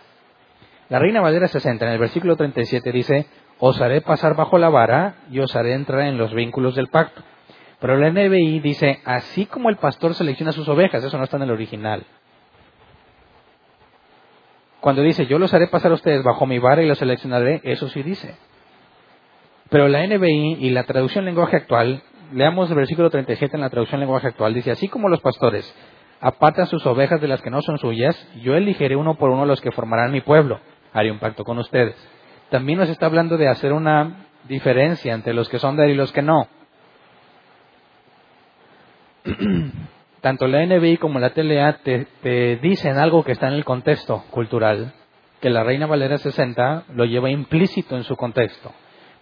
La 0.88 0.98
Reina 0.98 1.20
Valera 1.20 1.48
60 1.48 1.84
en 1.84 1.92
el 1.92 1.98
versículo 1.98 2.36
37 2.36 2.92
dice, 2.92 3.26
os 3.58 3.80
haré 3.80 4.02
pasar 4.02 4.36
bajo 4.36 4.58
la 4.58 4.68
vara 4.68 5.16
y 5.30 5.40
os 5.40 5.56
haré 5.56 5.72
entrar 5.72 6.02
en 6.02 6.18
los 6.18 6.32
vínculos 6.34 6.74
del 6.74 6.88
pacto. 6.88 7.22
Pero 7.80 7.96
la 7.96 8.10
NBI 8.10 8.60
dice, 8.60 9.00
así 9.04 9.46
como 9.46 9.68
el 9.68 9.76
pastor 9.76 10.14
selecciona 10.14 10.52
sus 10.52 10.68
ovejas, 10.68 11.04
eso 11.04 11.18
no 11.18 11.24
está 11.24 11.36
en 11.36 11.44
el 11.44 11.50
original. 11.50 12.04
Cuando 14.80 15.02
dice, 15.02 15.26
yo 15.26 15.38
los 15.38 15.52
haré 15.52 15.66
pasar 15.66 15.90
a 15.90 15.94
ustedes 15.94 16.22
bajo 16.22 16.46
mi 16.46 16.58
vara 16.58 16.82
y 16.82 16.86
los 16.86 16.98
seleccionaré, 16.98 17.60
eso 17.64 17.88
sí 17.88 18.02
dice. 18.02 18.36
Pero 19.68 19.88
la 19.88 20.06
NBI 20.06 20.58
y 20.60 20.70
la 20.70 20.84
traducción 20.84 21.24
lenguaje 21.24 21.56
actual, 21.56 22.02
leamos 22.32 22.70
el 22.70 22.76
versículo 22.76 23.10
37 23.10 23.56
en 23.56 23.62
la 23.62 23.70
traducción 23.70 24.00
lenguaje 24.00 24.28
actual, 24.28 24.54
dice, 24.54 24.70
así 24.70 24.88
como 24.88 25.08
los 25.08 25.20
pastores 25.20 25.74
apartan 26.20 26.66
sus 26.66 26.86
ovejas 26.86 27.20
de 27.20 27.28
las 27.28 27.42
que 27.42 27.50
no 27.50 27.62
son 27.62 27.78
suyas, 27.78 28.16
yo 28.40 28.54
elegiré 28.54 28.96
uno 28.96 29.16
por 29.16 29.30
uno 29.30 29.44
los 29.44 29.60
que 29.60 29.70
formarán 29.70 30.12
mi 30.12 30.20
pueblo, 30.20 30.60
haré 30.92 31.10
un 31.10 31.18
pacto 31.18 31.44
con 31.44 31.58
ustedes. 31.58 31.94
También 32.50 32.78
nos 32.78 32.88
está 32.88 33.06
hablando 33.06 33.36
de 33.36 33.48
hacer 33.48 33.72
una 33.72 34.26
diferencia 34.48 35.12
entre 35.14 35.34
los 35.34 35.48
que 35.48 35.58
son 35.58 35.76
de 35.76 35.84
él 35.84 35.90
y 35.90 35.94
los 35.94 36.12
que 36.12 36.22
no. 36.22 36.48
tanto 40.20 40.46
la 40.46 40.64
NBI 40.64 40.96
como 40.98 41.18
la 41.18 41.30
TLA 41.30 41.78
te, 41.82 42.58
dicen 42.62 42.98
algo 42.98 43.24
que 43.24 43.32
está 43.32 43.48
en 43.48 43.54
el 43.54 43.64
contexto 43.64 44.24
cultural, 44.30 44.92
que 45.40 45.50
la 45.50 45.64
Reina 45.64 45.86
Valera 45.86 46.18
60 46.18 46.84
lo 46.94 47.04
lleva 47.04 47.30
implícito 47.30 47.96
en 47.96 48.04
su 48.04 48.16
contexto. 48.16 48.72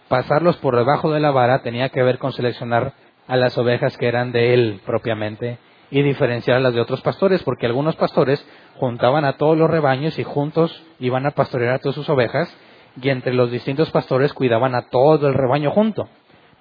Pasarlos 0.07 0.57
por 0.57 0.75
debajo 0.75 1.11
de 1.11 1.19
la 1.19 1.31
vara 1.31 1.61
tenía 1.61 1.89
que 1.89 2.03
ver 2.03 2.19
con 2.19 2.31
seleccionar 2.31 2.93
a 3.27 3.35
las 3.35 3.57
ovejas 3.57 3.97
que 3.97 4.07
eran 4.07 4.31
de 4.31 4.53
él 4.53 4.81
propiamente 4.85 5.57
y 5.89 6.01
diferenciar 6.01 6.61
las 6.61 6.73
de 6.73 6.81
otros 6.81 7.01
pastores, 7.01 7.43
porque 7.43 7.65
algunos 7.65 7.95
pastores 7.95 8.45
juntaban 8.75 9.25
a 9.25 9.33
todos 9.33 9.57
los 9.57 9.69
rebaños 9.69 10.17
y 10.19 10.23
juntos 10.23 10.83
iban 10.99 11.25
a 11.25 11.31
pastorear 11.31 11.75
a 11.75 11.79
todas 11.79 11.95
sus 11.95 12.09
ovejas 12.09 12.55
y 13.01 13.09
entre 13.09 13.33
los 13.33 13.51
distintos 13.51 13.91
pastores 13.91 14.33
cuidaban 14.33 14.75
a 14.75 14.89
todo 14.89 15.27
el 15.27 15.33
rebaño 15.33 15.71
junto. 15.71 16.07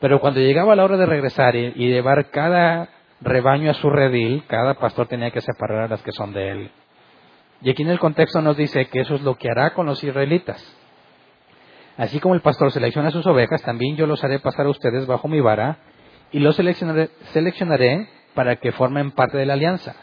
Pero 0.01 0.21
cuando 0.21 0.41
llegaba 0.41 0.77
la 0.77 0.85
hora 0.85 0.97
de 0.97 1.07
regresar 1.07 1.57
y, 1.57 1.73
llevar 1.73 2.31
cada 2.31 2.89
rebaño 3.25 3.71
a 3.71 3.75
su 3.75 3.91
redil, 3.91 4.45
cada 4.47 4.75
pastor 4.75 5.09
tenía 5.09 5.31
que 5.31 5.41
separar 5.41 5.83
a 5.83 5.89
las 5.89 6.03
que 6.03 6.13
son 6.13 6.33
de 6.33 6.51
él. 6.51 6.71
Y 7.63 7.71
aquí 7.71 7.83
en 7.83 7.91
el 7.91 7.99
contexto 7.99 8.41
nos 8.43 8.57
dice 8.57 8.87
que 8.87 9.01
eso 9.01 9.15
es 9.15 9.23
lo 9.23 9.37
que 9.37 9.51
hará 9.51 9.73
con 9.73 9.87
los 9.87 10.03
israelitas. 10.05 10.63
Así 11.97 12.21
como 12.21 12.35
el 12.35 12.41
pastor 12.41 12.73
selecciona 12.73 13.11
sus 13.11 13.27
ovejas, 13.27 13.63
también 13.63 13.97
yo 13.97 14.07
los 14.07 14.23
haré 14.25 14.39
pasar 14.41 14.67
a 14.67 14.71
ustedes 14.71 15.07
bajo 15.07 15.29
mi 15.29 15.41
vara 15.41 15.79
y 16.33 16.41
los 16.41 16.57
seleccionaré, 16.57 18.09
para 18.35 18.57
que 18.57 18.73
formen 18.73 19.13
parte 19.13 19.39
de 19.39 19.47
la 19.47 19.53
alianza. 19.53 19.95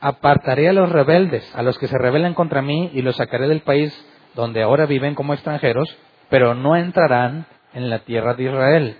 Apartaré 0.00 0.68
a 0.68 0.72
los 0.72 0.90
rebeldes, 0.90 1.54
a 1.54 1.62
los 1.62 1.78
que 1.78 1.86
se 1.86 1.96
rebelen 1.96 2.34
contra 2.34 2.60
mí, 2.60 2.90
y 2.92 3.02
los 3.02 3.16
sacaré 3.16 3.46
del 3.46 3.60
país 3.60 3.94
donde 4.34 4.62
ahora 4.62 4.86
viven 4.86 5.14
como 5.14 5.32
extranjeros, 5.32 5.96
pero 6.28 6.54
no 6.54 6.76
entrarán 6.76 7.46
en 7.72 7.88
la 7.88 8.00
tierra 8.00 8.34
de 8.34 8.44
Israel. 8.44 8.96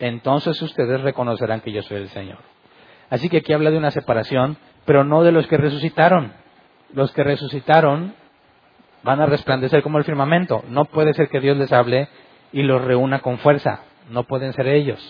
Entonces 0.00 0.60
ustedes 0.60 1.00
reconocerán 1.02 1.60
que 1.60 1.72
yo 1.72 1.82
soy 1.82 1.98
el 1.98 2.08
Señor. 2.08 2.38
Así 3.10 3.28
que 3.28 3.38
aquí 3.38 3.52
habla 3.52 3.70
de 3.70 3.78
una 3.78 3.90
separación, 3.90 4.56
pero 4.84 5.04
no 5.04 5.22
de 5.22 5.32
los 5.32 5.46
que 5.46 5.56
resucitaron. 5.56 6.32
Los 6.92 7.12
que 7.12 7.24
resucitaron 7.24 8.14
van 9.02 9.20
a 9.20 9.26
resplandecer 9.26 9.82
como 9.82 9.98
el 9.98 10.04
firmamento. 10.04 10.64
No 10.68 10.84
puede 10.86 11.14
ser 11.14 11.28
que 11.28 11.40
Dios 11.40 11.56
les 11.56 11.72
hable 11.72 12.08
y 12.52 12.62
los 12.62 12.84
reúna 12.84 13.20
con 13.20 13.38
fuerza. 13.38 13.80
No 14.10 14.24
pueden 14.24 14.52
ser 14.52 14.68
ellos, 14.68 15.00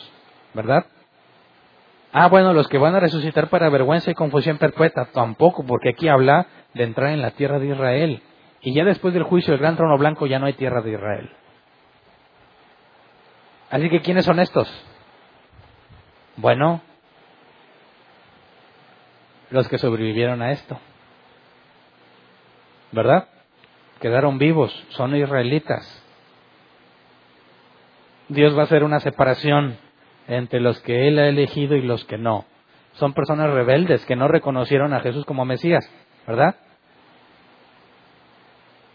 ¿verdad? 0.54 0.86
Ah, 2.12 2.28
bueno, 2.28 2.52
los 2.52 2.68
que 2.68 2.78
van 2.78 2.94
a 2.94 3.00
resucitar 3.00 3.48
para 3.48 3.68
vergüenza 3.68 4.10
y 4.10 4.14
confusión 4.14 4.58
perpetua, 4.58 5.08
tampoco, 5.12 5.64
porque 5.66 5.90
aquí 5.90 6.08
habla 6.08 6.46
de 6.72 6.84
entrar 6.84 7.10
en 7.10 7.20
la 7.20 7.32
tierra 7.32 7.58
de 7.58 7.66
Israel. 7.68 8.22
Y 8.62 8.74
ya 8.74 8.84
después 8.84 9.12
del 9.12 9.24
juicio 9.24 9.52
del 9.52 9.60
gran 9.60 9.76
trono 9.76 9.98
blanco 9.98 10.26
ya 10.26 10.38
no 10.38 10.46
hay 10.46 10.54
tierra 10.54 10.80
de 10.80 10.92
Israel. 10.92 11.30
Así 13.70 13.90
que, 13.90 14.00
¿quiénes 14.00 14.24
son 14.24 14.40
estos? 14.40 14.68
Bueno, 16.36 16.80
los 19.50 19.68
que 19.68 19.78
sobrevivieron 19.78 20.42
a 20.42 20.52
esto. 20.52 20.78
¿Verdad? 22.92 23.28
Quedaron 24.00 24.38
vivos, 24.38 24.72
son 24.90 25.14
israelitas. 25.16 26.02
Dios 28.28 28.56
va 28.56 28.62
a 28.62 28.64
hacer 28.64 28.84
una 28.84 29.00
separación 29.00 29.78
entre 30.28 30.60
los 30.60 30.80
que 30.80 31.08
Él 31.08 31.18
ha 31.18 31.28
elegido 31.28 31.76
y 31.76 31.82
los 31.82 32.04
que 32.04 32.18
no. 32.18 32.44
Son 32.94 33.12
personas 33.12 33.50
rebeldes 33.50 34.04
que 34.06 34.16
no 34.16 34.28
reconocieron 34.28 34.92
a 34.94 35.00
Jesús 35.00 35.24
como 35.24 35.44
Mesías, 35.44 35.88
¿verdad? 36.26 36.56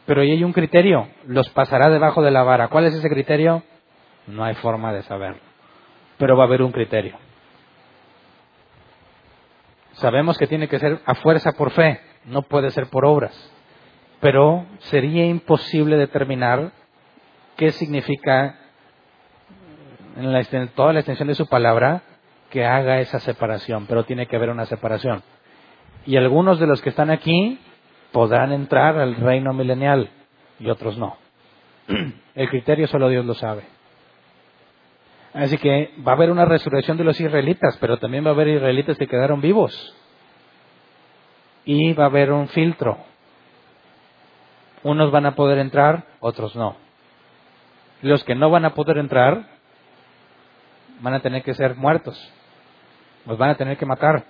Pero 0.06 0.22
ahí 0.22 0.32
hay 0.32 0.44
un 0.44 0.54
criterio, 0.54 1.08
los 1.26 1.50
pasará 1.50 1.90
debajo 1.90 2.22
de 2.22 2.32
la 2.32 2.44
vara. 2.44 2.68
¿Cuál 2.68 2.86
es 2.86 2.96
ese 2.96 3.10
criterio? 3.10 3.64
No 4.28 4.44
hay 4.44 4.56
forma 4.56 4.92
de 4.92 5.04
saberlo. 5.04 5.42
Pero 6.18 6.36
va 6.36 6.44
a 6.44 6.48
haber 6.48 6.62
un 6.62 6.72
criterio. 6.72 7.18
Sabemos 10.02 10.36
que 10.40 10.48
tiene 10.48 10.68
que 10.68 10.80
ser 10.80 11.00
a 11.06 11.14
fuerza 11.14 11.52
por 11.52 11.70
fe, 11.70 12.02
no 12.26 12.42
puede 12.42 12.72
ser 12.72 12.88
por 12.88 13.06
obras. 13.06 13.34
Pero 14.20 14.66
sería 14.80 15.28
imposible 15.28 15.96
determinar 15.96 16.72
qué 17.56 17.72
significa 17.72 18.58
en 20.18 20.68
toda 20.70 20.94
la 20.94 21.02
extensión 21.02 21.28
de 21.28 21.36
su 21.36 21.48
palabra 21.48 22.02
que 22.50 22.66
haga 22.66 23.00
esa 23.00 23.20
separación, 23.20 23.86
pero 23.86 24.04
tiene 24.04 24.26
que 24.26 24.36
haber 24.36 24.50
una 24.50 24.66
separación. 24.66 25.22
Y 26.08 26.18
algunos 26.18 26.60
de 26.60 26.66
los 26.66 26.82
que 26.82 26.90
están 26.90 27.12
aquí 27.12 27.60
podrán 28.12 28.52
entrar 28.54 28.98
al 28.98 29.16
reino 29.16 29.54
milenial 29.54 30.10
y 30.60 30.72
otros 30.72 30.98
no. 30.98 31.16
El 32.34 32.50
criterio 32.50 32.88
solo 32.88 33.08
Dios 33.08 33.24
lo 33.24 33.36
sabe. 33.36 33.66
Así 35.34 35.58
que 35.58 35.94
va 36.06 36.12
a 36.12 36.16
haber 36.16 36.30
una 36.30 36.46
resurrección 36.46 36.98
de 36.98 37.06
los 37.06 37.20
israelitas, 37.20 37.78
pero 37.80 37.98
también 37.98 38.26
va 38.26 38.30
a 38.30 38.34
haber 38.34 38.50
israelitas 38.50 38.98
que 38.98 39.08
quedaron 39.08 39.40
vivos. 39.40 39.96
Y 41.64 41.94
va 41.94 42.06
a 42.06 42.08
haber 42.08 42.32
un 42.32 42.48
filtro. 42.50 42.98
Unos 44.84 45.12
van 45.12 45.26
a 45.26 45.36
poder 45.36 45.60
entrar, 45.60 46.06
otros 46.20 46.56
no. 46.56 46.76
Los 48.02 48.24
que 48.24 48.36
no 48.36 48.50
van 48.50 48.66
a 48.66 48.74
poder 48.74 48.98
entrar 48.98 49.48
van 51.00 51.14
a 51.14 51.22
tener 51.22 51.44
que 51.44 51.54
ser 51.54 51.76
muertos. 51.76 52.18
Los 53.26 53.38
van 53.38 53.52
a 53.52 53.56
tener 53.56 53.78
que 53.78 53.86
matar. 53.86 54.26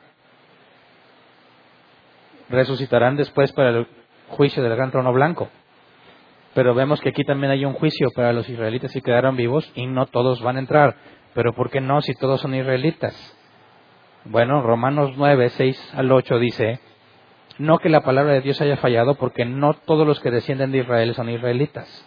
Resucitarán 2.50 3.16
después 3.16 3.52
para 3.54 3.70
el 3.70 3.88
juicio 4.30 4.62
del 4.62 4.76
gran 4.76 4.92
trono 4.92 5.14
blanco. 5.14 5.50
Pero 6.54 6.74
vemos 6.74 7.00
que 7.00 7.10
aquí 7.10 7.24
también 7.24 7.52
hay 7.52 7.66
un 7.66 7.74
juicio 7.74 8.10
para 8.14 8.34
los 8.34 8.50
israelitas 8.50 8.92
si 8.92 9.02
quedaron 9.02 9.36
vivos 9.38 9.72
y 9.76 9.88
no 9.88 10.06
todos 10.06 10.42
van 10.42 10.58
a 10.58 10.60
entrar. 10.60 10.96
Pero 11.34 11.54
¿por 11.54 11.70
qué 11.70 11.80
no 11.80 12.02
si 12.02 12.14
todos 12.14 12.42
son 12.42 12.54
israelitas? 12.56 13.16
Bueno, 14.26 14.62
Romanos 14.62 15.14
9, 15.16 15.50
6 15.50 15.94
al 15.96 16.12
8 16.12 16.38
dice, 16.40 16.80
no 17.58 17.78
que 17.80 17.90
la 17.90 18.02
palabra 18.02 18.34
de 18.34 18.42
Dios 18.42 18.62
haya 18.62 18.78
fallado 18.78 19.16
porque 19.16 19.46
no 19.46 19.74
todos 19.74 20.06
los 20.06 20.20
que 20.20 20.30
descienden 20.30 20.72
de 20.72 20.80
Israel 20.80 21.16
son 21.16 21.30
israelitas, 21.30 22.06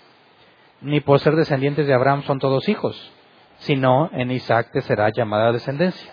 ni 0.80 1.00
por 1.00 1.20
ser 1.20 1.34
descendientes 1.34 1.86
de 1.86 1.94
Abraham 1.94 2.22
son 2.22 2.38
todos 2.38 2.68
hijos, 2.68 3.12
sino 3.58 4.10
en 4.12 4.30
Isaac 4.30 4.70
te 4.72 4.80
será 4.82 5.10
llamada 5.10 5.52
descendencia. 5.52 6.12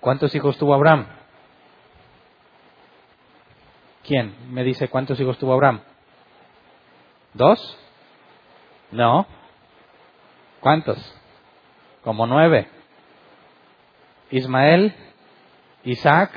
¿Cuántos 0.00 0.34
hijos 0.34 0.58
tuvo 0.58 0.74
Abraham? 0.74 1.06
¿Quién 4.02 4.34
me 4.50 4.64
dice 4.64 4.88
cuántos 4.88 5.18
hijos 5.20 5.38
tuvo 5.38 5.54
Abraham? 5.54 5.80
¿Dos? 7.34 7.78
No. 8.90 9.26
¿Cuántos? 10.60 10.98
Como 12.02 12.26
nueve. 12.26 12.68
Ismael, 14.30 14.94
Isaac, 15.84 16.30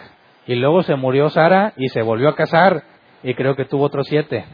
y 0.45 0.55
luego 0.55 0.83
se 0.83 0.95
murió 0.95 1.29
Sara 1.29 1.73
y 1.77 1.89
se 1.89 2.01
volvió 2.01 2.29
a 2.29 2.35
casar 2.35 2.83
y 3.23 3.33
creo 3.35 3.55
que 3.55 3.65
tuvo 3.65 3.85
otros 3.85 4.07
siete. 4.07 4.45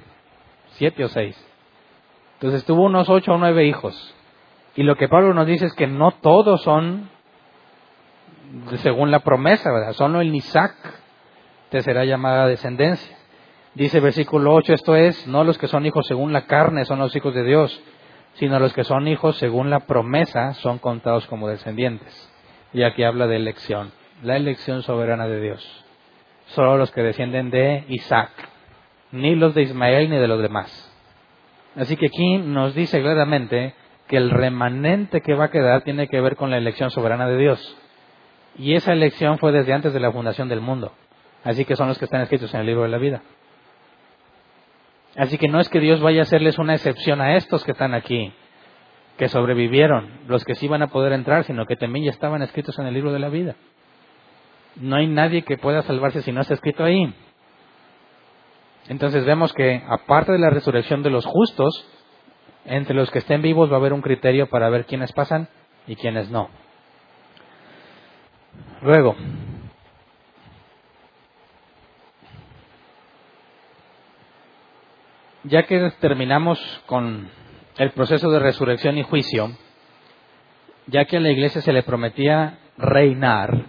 Siete 0.73 1.03
o 1.03 1.07
seis. 1.07 1.35
Entonces 2.35 2.65
tuvo 2.65 2.83
unos 2.83 3.09
ocho 3.09 3.33
o 3.33 3.37
nueve 3.37 3.65
hijos. 3.65 4.15
Y 4.75 4.83
lo 4.83 4.95
que 4.95 5.07
Pablo 5.07 5.33
nos 5.33 5.47
dice 5.47 5.65
es 5.65 5.73
que 5.73 5.87
no 5.87 6.11
todos 6.11 6.61
son 6.63 7.09
según 8.77 9.11
la 9.11 9.19
promesa, 9.19 9.71
¿verdad? 9.71 9.93
Solo 9.93 10.21
el 10.21 10.33
Isaac 10.33 10.75
te 11.69 11.81
será 11.81 12.05
llamada 12.05 12.47
descendencia. 12.47 13.17
Dice 13.75 13.99
versículo 13.99 14.53
8, 14.53 14.73
esto 14.73 14.95
es, 14.95 15.25
no 15.27 15.43
los 15.43 15.57
que 15.57 15.67
son 15.67 15.85
hijos 15.85 16.05
según 16.05 16.31
la 16.31 16.45
carne 16.45 16.85
son 16.85 16.99
los 16.99 17.15
hijos 17.15 17.33
de 17.33 17.43
Dios, 17.43 17.81
sino 18.35 18.59
los 18.59 18.71
que 18.71 18.83
son 18.83 19.07
hijos 19.07 19.37
según 19.37 19.71
la 19.71 19.81
promesa 19.81 20.53
son 20.53 20.77
contados 20.77 21.25
como 21.25 21.47
descendientes. 21.47 22.31
Y 22.71 22.83
aquí 22.83 23.03
habla 23.03 23.25
de 23.25 23.37
elección, 23.37 23.91
la 24.21 24.37
elección 24.37 24.83
soberana 24.83 25.27
de 25.27 25.41
Dios. 25.41 25.85
Solo 26.47 26.77
los 26.77 26.91
que 26.91 27.01
descienden 27.01 27.49
de 27.49 27.85
Isaac, 27.87 28.29
ni 29.11 29.33
los 29.35 29.55
de 29.55 29.63
Ismael 29.63 30.09
ni 30.09 30.17
de 30.17 30.27
los 30.27 30.41
demás. 30.41 30.91
Así 31.75 31.97
que 31.97 32.07
aquí 32.07 32.37
nos 32.37 32.75
dice 32.75 33.01
claramente 33.01 33.73
que 34.07 34.17
el 34.17 34.29
remanente 34.29 35.21
que 35.21 35.33
va 35.33 35.45
a 35.45 35.51
quedar 35.51 35.81
tiene 35.81 36.07
que 36.07 36.21
ver 36.21 36.35
con 36.35 36.51
la 36.51 36.57
elección 36.57 36.91
soberana 36.91 37.27
de 37.27 37.37
Dios. 37.37 37.77
Y 38.55 38.75
esa 38.75 38.93
elección 38.93 39.39
fue 39.39 39.51
desde 39.51 39.73
antes 39.73 39.93
de 39.93 39.99
la 39.99 40.11
fundación 40.11 40.47
del 40.47 40.61
mundo. 40.61 40.91
Así 41.43 41.65
que 41.65 41.75
son 41.75 41.87
los 41.87 41.97
que 41.97 42.05
están 42.05 42.21
escritos 42.21 42.53
en 42.53 42.59
el 42.59 42.67
libro 42.67 42.83
de 42.83 42.89
la 42.89 42.99
vida. 42.99 43.23
Así 45.15 45.37
que 45.37 45.47
no 45.47 45.59
es 45.59 45.69
que 45.69 45.79
Dios 45.79 46.01
vaya 46.01 46.21
a 46.21 46.23
hacerles 46.23 46.57
una 46.57 46.73
excepción 46.73 47.21
a 47.21 47.35
estos 47.35 47.63
que 47.63 47.71
están 47.71 47.93
aquí, 47.93 48.33
que 49.17 49.29
sobrevivieron, 49.29 50.21
los 50.27 50.43
que 50.43 50.55
sí 50.55 50.67
van 50.67 50.81
a 50.81 50.87
poder 50.87 51.13
entrar, 51.13 51.43
sino 51.43 51.65
que 51.65 51.75
también 51.75 52.05
ya 52.05 52.11
estaban 52.11 52.41
escritos 52.41 52.77
en 52.79 52.87
el 52.87 52.93
libro 52.93 53.13
de 53.13 53.19
la 53.19 53.29
vida. 53.29 53.55
No 54.75 54.95
hay 54.95 55.07
nadie 55.07 55.43
que 55.43 55.57
pueda 55.57 55.83
salvarse 55.83 56.23
si 56.23 56.31
no 56.31 56.41
está 56.41 56.55
escrito 56.55 56.83
ahí. 56.83 57.13
Entonces 58.87 59.23
vemos 59.23 59.53
que 59.53 59.83
aparte 59.87 60.31
de 60.31 60.39
la 60.39 60.49
resurrección 60.49 61.03
de 61.03 61.11
los 61.11 61.25
justos, 61.25 61.87
entre 62.65 62.95
los 62.95 63.11
que 63.11 63.19
estén 63.19 63.41
vivos 63.41 63.69
va 63.69 63.75
a 63.75 63.79
haber 63.79 63.93
un 63.93 64.01
criterio 64.01 64.49
para 64.49 64.69
ver 64.69 64.85
quiénes 64.85 65.11
pasan 65.11 65.47
y 65.85 65.95
quiénes 65.95 66.31
no. 66.31 66.49
Luego, 68.81 69.15
ya 75.43 75.63
que 75.63 75.91
terminamos 75.99 76.59
con 76.85 77.29
el 77.77 77.91
proceso 77.91 78.29
de 78.31 78.39
resurrección 78.39 78.97
y 78.97 79.03
juicio, 79.03 79.51
ya 80.87 81.05
que 81.05 81.17
a 81.17 81.19
la 81.19 81.31
iglesia 81.31 81.61
se 81.61 81.73
le 81.73 81.83
prometía 81.83 82.59
reinar, 82.77 83.65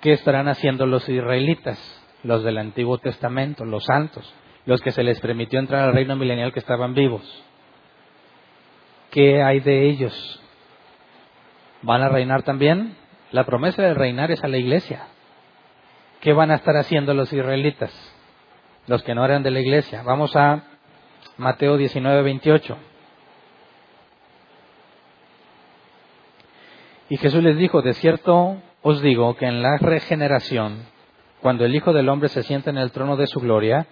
¿qué 0.00 0.12
estarán 0.12 0.48
haciendo 0.48 0.86
los 0.86 1.08
israelitas, 1.08 1.78
los 2.22 2.42
del 2.44 2.58
Antiguo 2.58 2.98
Testamento, 2.98 3.64
los 3.64 3.84
santos, 3.84 4.32
los 4.66 4.80
que 4.80 4.92
se 4.92 5.02
les 5.02 5.20
permitió 5.20 5.58
entrar 5.58 5.88
al 5.88 5.94
reino 5.94 6.16
milenial 6.16 6.52
que 6.52 6.60
estaban 6.60 6.94
vivos? 6.94 7.44
¿Qué 9.10 9.42
hay 9.42 9.60
de 9.60 9.88
ellos? 9.88 10.40
¿Van 11.82 12.02
a 12.02 12.08
reinar 12.08 12.42
también? 12.42 12.96
La 13.32 13.44
promesa 13.44 13.82
de 13.82 13.94
reinar 13.94 14.30
es 14.30 14.42
a 14.44 14.48
la 14.48 14.58
iglesia. 14.58 15.06
¿Qué 16.20 16.32
van 16.32 16.50
a 16.50 16.56
estar 16.56 16.76
haciendo 16.76 17.14
los 17.14 17.32
israelitas? 17.32 17.92
Los 18.86 19.02
que 19.02 19.14
no 19.14 19.24
eran 19.24 19.42
de 19.42 19.50
la 19.50 19.60
iglesia. 19.60 20.02
Vamos 20.02 20.36
a 20.36 20.62
Mateo 21.40 21.78
19, 21.78 22.22
28. 22.22 22.76
Y 27.08 27.16
Jesús 27.16 27.42
les 27.42 27.56
dijo, 27.56 27.80
de 27.80 27.94
cierto 27.94 28.58
os 28.82 29.00
digo 29.00 29.34
que 29.36 29.46
en 29.46 29.62
la 29.62 29.78
regeneración, 29.78 30.84
cuando 31.40 31.64
el 31.64 31.74
Hijo 31.74 31.94
del 31.94 32.10
Hombre 32.10 32.28
se 32.28 32.42
sienta 32.42 32.68
en 32.68 32.76
el 32.76 32.92
trono 32.92 33.16
de 33.16 33.26
su 33.26 33.40
gloria, 33.40 33.86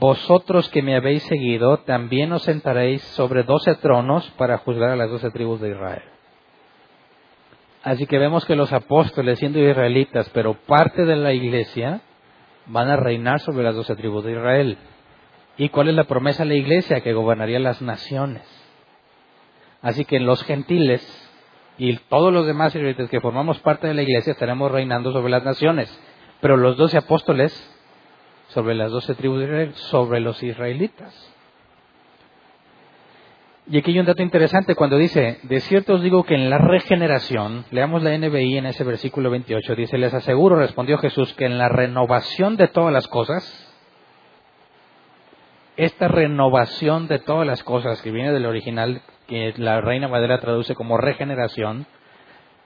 vosotros 0.00 0.70
que 0.70 0.80
me 0.80 0.96
habéis 0.96 1.22
seguido, 1.24 1.80
también 1.80 2.32
os 2.32 2.44
sentaréis 2.44 3.02
sobre 3.02 3.42
doce 3.42 3.74
tronos 3.74 4.26
para 4.38 4.56
juzgar 4.56 4.88
a 4.88 4.96
las 4.96 5.10
doce 5.10 5.30
tribus 5.30 5.60
de 5.60 5.72
Israel. 5.72 6.02
Así 7.82 8.06
que 8.06 8.18
vemos 8.18 8.46
que 8.46 8.56
los 8.56 8.72
apóstoles, 8.72 9.38
siendo 9.38 9.58
israelitas, 9.58 10.30
pero 10.30 10.54
parte 10.54 11.04
de 11.04 11.16
la 11.16 11.34
iglesia, 11.34 12.00
van 12.64 12.88
a 12.88 12.96
reinar 12.96 13.40
sobre 13.40 13.64
las 13.64 13.74
doce 13.74 13.94
tribus 13.96 14.24
de 14.24 14.32
Israel. 14.32 14.78
¿Y 15.58 15.68
cuál 15.70 15.88
es 15.88 15.94
la 15.94 16.04
promesa 16.04 16.44
de 16.44 16.50
la 16.50 16.54
iglesia? 16.54 17.00
Que 17.00 17.12
gobernaría 17.12 17.58
las 17.58 17.82
naciones. 17.82 18.42
Así 19.82 20.04
que 20.04 20.20
los 20.20 20.42
gentiles 20.44 21.02
y 21.76 21.96
todos 22.08 22.32
los 22.32 22.46
demás 22.46 22.74
israelitas 22.74 23.10
que 23.10 23.20
formamos 23.20 23.58
parte 23.60 23.86
de 23.88 23.94
la 23.94 24.02
iglesia 24.02 24.32
estaremos 24.32 24.70
reinando 24.70 25.12
sobre 25.12 25.30
las 25.30 25.44
naciones. 25.44 25.88
Pero 26.40 26.56
los 26.56 26.76
doce 26.76 26.98
apóstoles 26.98 27.52
sobre 28.48 28.74
las 28.74 28.90
doce 28.90 29.14
tribus 29.14 29.40
de 29.40 29.44
Israel, 29.44 29.74
sobre 29.74 30.20
los 30.20 30.42
israelitas. 30.42 31.34
Y 33.70 33.76
aquí 33.76 33.90
hay 33.90 33.98
un 33.98 34.06
dato 34.06 34.22
interesante 34.22 34.74
cuando 34.74 34.96
dice, 34.96 35.40
de 35.42 35.60
cierto 35.60 35.94
os 35.94 36.02
digo 36.02 36.24
que 36.24 36.34
en 36.34 36.48
la 36.48 36.56
regeneración, 36.56 37.66
leamos 37.70 38.02
la 38.02 38.16
NBI 38.16 38.56
en 38.56 38.66
ese 38.66 38.82
versículo 38.82 39.28
28, 39.28 39.74
dice, 39.74 39.98
les 39.98 40.14
aseguro, 40.14 40.56
respondió 40.56 40.96
Jesús, 40.96 41.34
que 41.34 41.44
en 41.44 41.58
la 41.58 41.68
renovación 41.68 42.56
de 42.56 42.68
todas 42.68 42.94
las 42.94 43.06
cosas, 43.08 43.67
esta 45.78 46.08
renovación 46.08 47.06
de 47.06 47.20
todas 47.20 47.46
las 47.46 47.62
cosas 47.62 48.02
que 48.02 48.10
viene 48.10 48.32
del 48.32 48.46
original, 48.46 49.00
que 49.28 49.54
la 49.58 49.80
Reina 49.80 50.08
Madera 50.08 50.40
traduce 50.40 50.74
como 50.74 50.98
regeneración, 50.98 51.86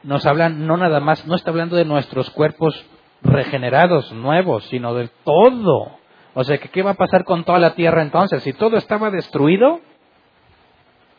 nos 0.02 0.24
habla 0.24 0.48
no 0.48 0.78
nada 0.78 0.98
más, 0.98 1.26
no 1.26 1.34
está 1.34 1.50
hablando 1.50 1.76
de 1.76 1.84
nuestros 1.84 2.30
cuerpos 2.30 2.86
regenerados, 3.20 4.10
nuevos, 4.12 4.64
sino 4.64 4.94
del 4.94 5.10
todo. 5.24 5.98
O 6.32 6.42
sea, 6.42 6.56
que 6.56 6.70
¿qué 6.70 6.82
va 6.82 6.92
a 6.92 6.94
pasar 6.94 7.24
con 7.24 7.44
toda 7.44 7.58
la 7.58 7.74
tierra 7.74 8.00
entonces? 8.00 8.42
Si 8.44 8.54
todo 8.54 8.78
estaba 8.78 9.10
destruido, 9.10 9.80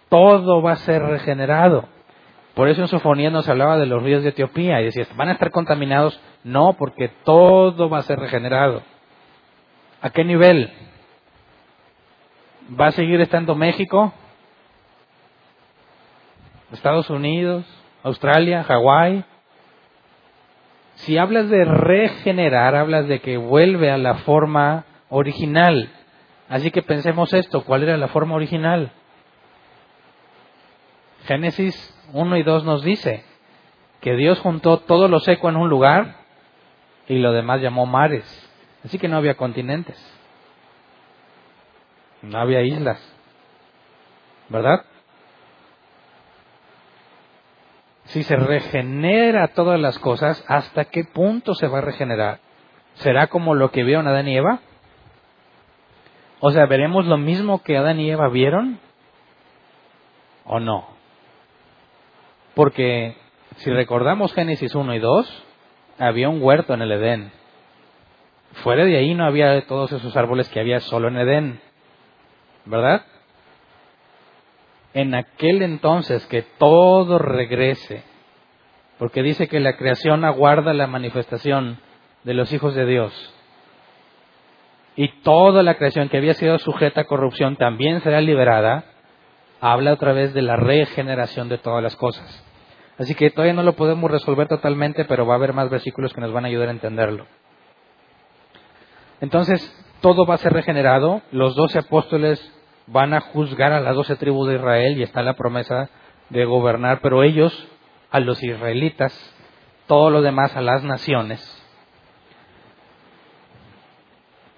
todo 0.09 0.63
va 0.63 0.71
a 0.71 0.77
ser 0.77 1.03
regenerado. 1.03 1.87
Por 2.55 2.69
eso 2.69 2.81
en 2.81 2.87
Sofonía 2.87 3.29
nos 3.29 3.47
hablaba 3.47 3.77
de 3.77 3.85
los 3.85 4.01
ríos 4.01 4.23
de 4.23 4.29
Etiopía 4.29 4.81
y 4.81 4.85
decía, 4.85 5.05
¿van 5.15 5.29
a 5.29 5.33
estar 5.33 5.51
contaminados? 5.51 6.19
No, 6.43 6.73
porque 6.73 7.11
todo 7.23 7.87
va 7.87 7.99
a 7.99 8.03
ser 8.03 8.17
regenerado. 8.17 8.81
¿A 10.01 10.09
qué 10.09 10.23
nivel? 10.23 10.71
¿Va 12.69 12.87
a 12.87 12.91
seguir 12.91 13.19
estando 13.19 13.55
México? 13.55 14.13
¿Estados 16.71 17.09
Unidos? 17.09 17.65
¿Australia? 18.03 18.63
¿Hawái? 18.63 19.25
Si 20.95 21.17
hablas 21.17 21.49
de 21.49 21.65
regenerar, 21.65 22.75
hablas 22.75 23.07
de 23.07 23.19
que 23.19 23.37
vuelve 23.37 23.91
a 23.91 23.97
la 23.97 24.15
forma 24.15 24.85
original. 25.09 25.89
Así 26.49 26.71
que 26.71 26.81
pensemos 26.81 27.33
esto, 27.33 27.63
¿cuál 27.63 27.83
era 27.83 27.97
la 27.97 28.07
forma 28.07 28.35
original? 28.35 28.91
Génesis 31.25 31.75
1 32.13 32.37
y 32.37 32.43
2 32.43 32.63
nos 32.63 32.83
dice 32.83 33.23
que 34.01 34.15
Dios 34.15 34.39
juntó 34.39 34.79
todo 34.79 35.07
lo 35.07 35.19
seco 35.19 35.49
en 35.49 35.57
un 35.57 35.69
lugar 35.69 36.15
y 37.07 37.17
lo 37.17 37.31
demás 37.31 37.61
llamó 37.61 37.85
mares. 37.85 38.23
Así 38.83 38.97
que 38.99 39.07
no 39.07 39.17
había 39.17 39.35
continentes, 39.35 39.97
no 42.23 42.39
había 42.39 42.61
islas, 42.61 42.99
¿verdad? 44.49 44.85
Si 48.05 48.23
se 48.23 48.35
regenera 48.35 49.49
todas 49.49 49.79
las 49.79 49.99
cosas, 49.99 50.43
¿hasta 50.47 50.85
qué 50.85 51.03
punto 51.03 51.53
se 51.53 51.67
va 51.67 51.79
a 51.79 51.81
regenerar? 51.81 52.39
¿Será 52.95 53.27
como 53.27 53.55
lo 53.55 53.71
que 53.71 53.83
vieron 53.83 54.07
Adán 54.07 54.27
y 54.27 54.37
Eva? 54.37 54.59
O 56.39 56.51
sea, 56.51 56.65
¿veremos 56.65 57.05
lo 57.05 57.17
mismo 57.17 57.63
que 57.63 57.77
Adán 57.77 57.99
y 57.99 58.09
Eva 58.09 58.29
vieron? 58.29 58.79
¿O 60.45 60.59
no? 60.59 60.87
Porque 62.53 63.15
si 63.57 63.71
recordamos 63.71 64.33
Génesis 64.33 64.75
1 64.75 64.93
y 64.95 64.99
2, 64.99 65.43
había 65.99 66.29
un 66.29 66.41
huerto 66.41 66.73
en 66.73 66.81
el 66.81 66.91
Edén. 66.91 67.31
Fuera 68.63 68.85
de 68.85 68.97
ahí 68.97 69.13
no 69.13 69.25
había 69.25 69.65
todos 69.65 69.91
esos 69.91 70.15
árboles 70.15 70.49
que 70.49 70.59
había 70.59 70.79
solo 70.79 71.07
en 71.07 71.17
Edén. 71.17 71.61
¿Verdad? 72.65 73.05
En 74.93 75.15
aquel 75.15 75.61
entonces 75.61 76.25
que 76.27 76.43
todo 76.57 77.17
regrese, 77.19 78.03
porque 78.99 79.23
dice 79.23 79.47
que 79.47 79.59
la 79.59 79.75
creación 79.75 80.23
aguarda 80.23 80.73
la 80.73 80.87
manifestación 80.87 81.79
de 82.23 82.33
los 82.33 82.53
hijos 82.53 82.75
de 82.75 82.85
Dios. 82.85 83.33
Y 84.95 85.07
toda 85.21 85.63
la 85.63 85.75
creación 85.75 86.09
que 86.09 86.17
había 86.17 86.35
sido 86.35 86.59
sujeta 86.59 87.01
a 87.01 87.05
corrupción 87.05 87.55
también 87.55 88.01
será 88.01 88.21
liberada 88.21 88.85
habla 89.63 89.93
otra 89.93 90.11
vez 90.11 90.33
de 90.33 90.41
la 90.41 90.57
regeneración 90.57 91.47
de 91.47 91.57
todas 91.57 91.81
las 91.81 91.95
cosas. 91.95 92.43
Así 92.97 93.15
que 93.15 93.29
todavía 93.29 93.53
no 93.53 93.63
lo 93.63 93.77
podemos 93.77 94.11
resolver 94.11 94.49
totalmente, 94.49 95.05
pero 95.05 95.25
va 95.25 95.35
a 95.35 95.37
haber 95.37 95.53
más 95.53 95.69
versículos 95.69 96.13
que 96.13 96.19
nos 96.19 96.33
van 96.33 96.43
a 96.43 96.49
ayudar 96.49 96.67
a 96.67 96.71
entenderlo. 96.71 97.25
Entonces, 99.21 99.61
todo 100.03 100.27
va 100.27 100.35
a 100.35 100.39
ser 100.39 100.53
regenerado, 100.53 101.23
los 101.31 101.55
doce 101.55 101.79
apóstoles 101.79 102.39
van 102.85 103.15
a 103.15 103.21
juzgar 103.21 103.71
a 103.71 103.79
las 103.79 103.95
doce 103.95 104.15
tribus 104.17 104.49
de 104.49 104.55
Israel 104.55 104.99
y 104.99 105.03
está 105.03 105.23
la 105.23 105.33
promesa 105.33 105.89
de 106.29 106.45
gobernar, 106.45 106.99
pero 107.01 107.23
ellos, 107.23 107.67
a 108.11 108.19
los 108.19 108.43
israelitas, 108.43 109.13
todo 109.87 110.11
lo 110.11 110.21
demás 110.21 110.55
a 110.55 110.61
las 110.61 110.83
naciones. 110.83 111.41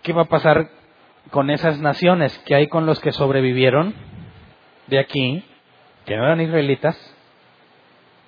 ¿Qué 0.02 0.12
va 0.12 0.24
a 0.24 0.26
pasar 0.26 0.70
con 1.32 1.50
esas 1.50 1.80
naciones? 1.80 2.38
¿Qué 2.46 2.56
hay 2.56 2.68
con 2.68 2.86
los 2.86 3.00
que 3.00 3.14
sobrevivieron? 3.14 3.94
de 4.88 5.00
aquí, 5.00 5.44
que 6.06 6.16
no 6.16 6.26
eran 6.26 6.42
israelitas, 6.42 6.96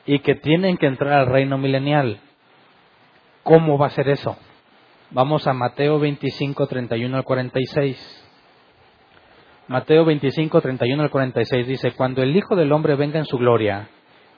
y 0.05 0.19
que 0.19 0.35
tienen 0.35 0.77
que 0.77 0.87
entrar 0.87 1.13
al 1.13 1.27
reino 1.27 1.57
milenial. 1.57 2.19
¿Cómo 3.43 3.77
va 3.77 3.87
a 3.87 3.91
ser 3.91 4.07
eso? 4.09 4.37
Vamos 5.09 5.47
a 5.47 5.53
Mateo 5.53 5.99
25, 5.99 6.67
31 6.67 7.15
al 7.15 7.23
46. 7.23 8.25
Mateo 9.67 10.03
25, 10.03 10.61
31 10.61 11.03
al 11.03 11.09
46 11.09 11.67
dice, 11.67 11.91
cuando 11.91 12.21
el 12.21 12.35
Hijo 12.35 12.55
del 12.55 12.71
Hombre 12.71 12.95
venga 12.95 13.17
en 13.17 13.25
su 13.25 13.37
gloria 13.37 13.89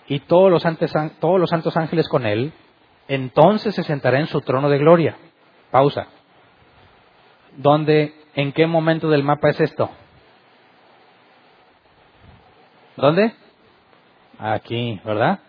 y 0.07 0.20
todos 0.22 0.51
los, 0.51 0.63
todos 1.20 1.39
los 1.39 1.49
santos 1.49 1.76
ángeles 1.76 2.07
con 2.07 2.26
él, 2.26 2.53
entonces 3.07 3.74
se 3.74 3.84
sentará 3.84 4.20
en 4.20 4.28
su 4.28 4.41
trono 4.41 4.70
de 4.70 4.78
gloria. 4.78 5.17
Pausa. 5.72 6.07
¿Dónde, 7.57 8.13
en 8.36 8.51
qué 8.51 8.67
momento 8.67 9.09
del 9.09 9.24
mapa 9.24 9.49
es 9.49 9.59
esto? 9.61 9.89
¿Dónde? 12.95 13.34
Aquí, 14.38 15.01
¿verdad? 15.03 15.39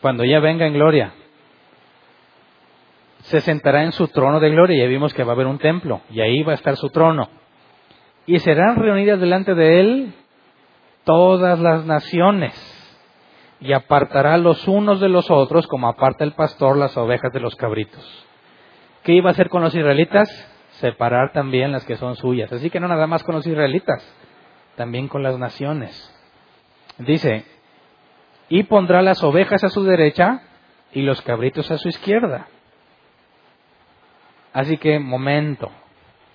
Cuando 0.00 0.24
ya 0.24 0.38
venga 0.38 0.66
en 0.66 0.74
gloria. 0.74 1.12
Se 3.22 3.40
sentará 3.40 3.84
en 3.84 3.92
su 3.92 4.08
trono 4.08 4.40
de 4.40 4.50
gloria. 4.50 4.82
Ya 4.82 4.88
vimos 4.88 5.14
que 5.14 5.24
va 5.24 5.32
a 5.32 5.34
haber 5.34 5.46
un 5.46 5.58
templo 5.58 6.00
y 6.10 6.20
ahí 6.20 6.42
va 6.42 6.52
a 6.52 6.56
estar 6.56 6.76
su 6.76 6.90
trono. 6.90 7.28
Y 8.26 8.38
serán 8.38 8.76
reunidas 8.76 9.20
delante 9.20 9.54
de 9.54 9.80
él 9.80 10.14
todas 11.04 11.58
las 11.58 11.84
naciones 11.86 12.54
y 13.60 13.72
apartará 13.72 14.38
los 14.38 14.66
unos 14.66 15.00
de 15.00 15.08
los 15.08 15.30
otros 15.30 15.66
como 15.66 15.88
aparta 15.88 16.24
el 16.24 16.32
pastor 16.32 16.76
las 16.76 16.96
ovejas 16.96 17.32
de 17.32 17.40
los 17.40 17.54
cabritos. 17.56 18.26
¿Qué 19.02 19.12
iba 19.12 19.28
a 19.28 19.32
hacer 19.32 19.48
con 19.48 19.62
los 19.62 19.74
israelitas? 19.74 20.28
Separar 20.72 21.32
también 21.32 21.72
las 21.72 21.84
que 21.84 21.96
son 21.96 22.16
suyas. 22.16 22.50
Así 22.52 22.70
que 22.70 22.80
no 22.80 22.88
nada 22.88 23.06
más 23.06 23.22
con 23.22 23.34
los 23.34 23.46
israelitas, 23.46 24.02
también 24.76 25.08
con 25.08 25.22
las 25.22 25.38
naciones. 25.38 26.16
Dice, 26.98 27.44
y 28.48 28.62
pondrá 28.64 29.02
las 29.02 29.22
ovejas 29.22 29.62
a 29.62 29.68
su 29.68 29.84
derecha 29.84 30.42
y 30.92 31.02
los 31.02 31.20
cabritos 31.22 31.70
a 31.70 31.78
su 31.78 31.88
izquierda. 31.88 32.48
Así 34.52 34.76
que, 34.78 34.98
momento, 34.98 35.70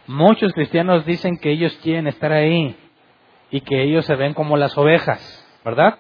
muchos 0.08 0.54
cristianos 0.54 1.06
dicen 1.06 1.38
que 1.38 1.52
ellos 1.52 1.78
quieren 1.84 2.08
estar 2.08 2.32
ahí 2.32 2.76
y 3.52 3.62
que 3.62 3.84
ellos 3.84 4.06
se 4.06 4.16
ven 4.16 4.34
como 4.34 4.58
las 4.58 4.78
ovejas, 4.78 5.46
¿verdad? 5.64 6.00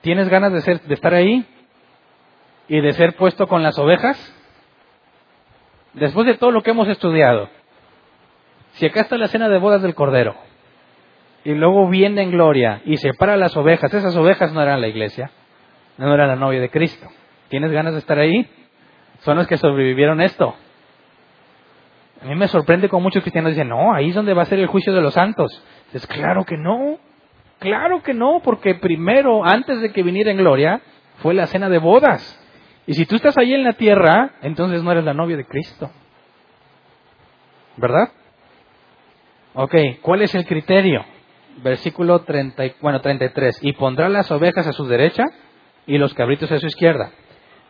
¿Tienes 0.00 0.28
ganas 0.28 0.52
de, 0.52 0.60
ser, 0.60 0.80
de 0.82 0.94
estar 0.94 1.14
ahí 1.14 1.46
y 2.68 2.80
de 2.80 2.92
ser 2.92 3.14
puesto 3.16 3.46
con 3.46 3.62
las 3.62 3.78
ovejas? 3.78 4.16
Después 5.94 6.26
de 6.26 6.34
todo 6.34 6.50
lo 6.50 6.62
que 6.62 6.72
hemos 6.72 6.88
estudiado, 6.88 7.48
si 8.72 8.86
acá 8.86 9.02
está 9.02 9.16
la 9.16 9.28
cena 9.28 9.48
de 9.48 9.58
bodas 9.58 9.80
del 9.82 9.94
Cordero, 9.94 10.34
y 11.44 11.52
luego 11.52 11.88
viene 11.88 12.22
en 12.22 12.30
gloria 12.30 12.80
y 12.84 12.96
separa 12.96 13.36
las 13.36 13.56
ovejas, 13.56 13.92
esas 13.92 14.16
ovejas 14.16 14.52
no 14.52 14.62
eran 14.62 14.80
la 14.80 14.88
iglesia, 14.88 15.30
no 15.98 16.12
eran 16.12 16.28
la 16.28 16.36
novia 16.36 16.60
de 16.60 16.70
Cristo. 16.70 17.06
¿Tienes 17.48 17.70
ganas 17.70 17.92
de 17.92 18.00
estar 18.00 18.18
ahí? 18.18 18.48
Son 19.24 19.36
los 19.36 19.46
que 19.46 19.56
sobrevivieron 19.56 20.20
esto. 20.20 20.54
A 22.22 22.26
mí 22.26 22.34
me 22.34 22.48
sorprende 22.48 22.88
como 22.88 23.04
muchos 23.04 23.22
cristianos 23.22 23.52
dicen, 23.52 23.68
no, 23.68 23.94
ahí 23.94 24.10
es 24.10 24.14
donde 24.14 24.34
va 24.34 24.42
a 24.42 24.46
ser 24.46 24.58
el 24.58 24.66
juicio 24.66 24.94
de 24.94 25.00
los 25.00 25.14
santos. 25.14 25.62
Es 25.92 26.06
claro 26.06 26.44
que 26.44 26.56
no. 26.56 26.98
Claro 27.58 28.02
que 28.02 28.12
no, 28.12 28.40
porque 28.42 28.74
primero, 28.74 29.44
antes 29.44 29.80
de 29.80 29.92
que 29.92 30.02
viniera 30.02 30.30
en 30.30 30.38
gloria, 30.38 30.80
fue 31.18 31.34
la 31.34 31.46
cena 31.46 31.68
de 31.68 31.78
bodas. 31.78 32.40
Y 32.86 32.94
si 32.94 33.06
tú 33.06 33.16
estás 33.16 33.36
ahí 33.38 33.54
en 33.54 33.64
la 33.64 33.72
tierra, 33.72 34.32
entonces 34.42 34.82
no 34.82 34.92
eres 34.92 35.04
la 35.04 35.14
novia 35.14 35.36
de 35.36 35.46
Cristo. 35.46 35.90
¿Verdad? 37.76 38.10
Ok, 39.54 39.74
¿cuál 40.02 40.22
es 40.22 40.34
el 40.34 40.44
criterio? 40.44 41.04
Versículo 41.62 42.20
30, 42.20 42.62
bueno, 42.82 43.00
33. 43.00 43.60
Y 43.62 43.72
pondrá 43.72 44.08
las 44.08 44.30
ovejas 44.30 44.66
a 44.66 44.72
su 44.72 44.84
derecha 44.86 45.24
y 45.86 45.96
los 45.96 46.12
cabritos 46.12 46.50
a 46.52 46.58
su 46.58 46.66
izquierda. 46.66 47.10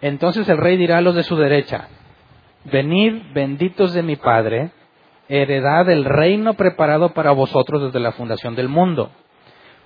Entonces 0.04 0.46
el 0.50 0.58
rey 0.58 0.76
dirá 0.76 0.98
a 0.98 1.00
los 1.00 1.14
de 1.14 1.22
su 1.22 1.34
derecha, 1.34 1.88
venid 2.64 3.22
benditos 3.32 3.94
de 3.94 4.02
mi 4.02 4.16
Padre, 4.16 4.70
heredad 5.30 5.86
del 5.86 6.04
reino 6.04 6.52
preparado 6.52 7.14
para 7.14 7.32
vosotros 7.32 7.84
desde 7.84 8.00
la 8.00 8.12
fundación 8.12 8.54
del 8.54 8.68
mundo. 8.68 9.10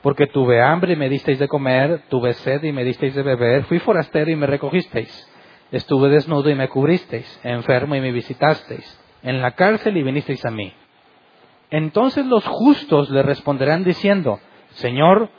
Porque 0.02 0.26
tuve 0.26 0.60
hambre 0.60 0.94
y 0.94 0.96
me 0.96 1.08
disteis 1.08 1.38
de 1.38 1.46
comer, 1.46 2.02
tuve 2.08 2.32
sed 2.32 2.64
y 2.64 2.72
me 2.72 2.82
disteis 2.82 3.14
de 3.14 3.22
beber, 3.22 3.62
fui 3.66 3.78
forastero 3.78 4.28
y 4.28 4.34
me 4.34 4.48
recogisteis, 4.48 5.08
estuve 5.70 6.08
desnudo 6.08 6.50
y 6.50 6.56
me 6.56 6.68
cubristeis, 6.68 7.40
enfermo 7.44 7.94
y 7.94 8.00
me 8.00 8.10
visitasteis, 8.10 9.00
en 9.22 9.40
la 9.40 9.52
cárcel 9.52 9.96
y 9.98 10.02
vinisteis 10.02 10.44
a 10.44 10.50
mí. 10.50 10.74
Entonces 11.70 12.26
los 12.26 12.44
justos 12.44 13.08
le 13.10 13.22
responderán 13.22 13.84
diciendo, 13.84 14.40
Señor, 14.70 15.30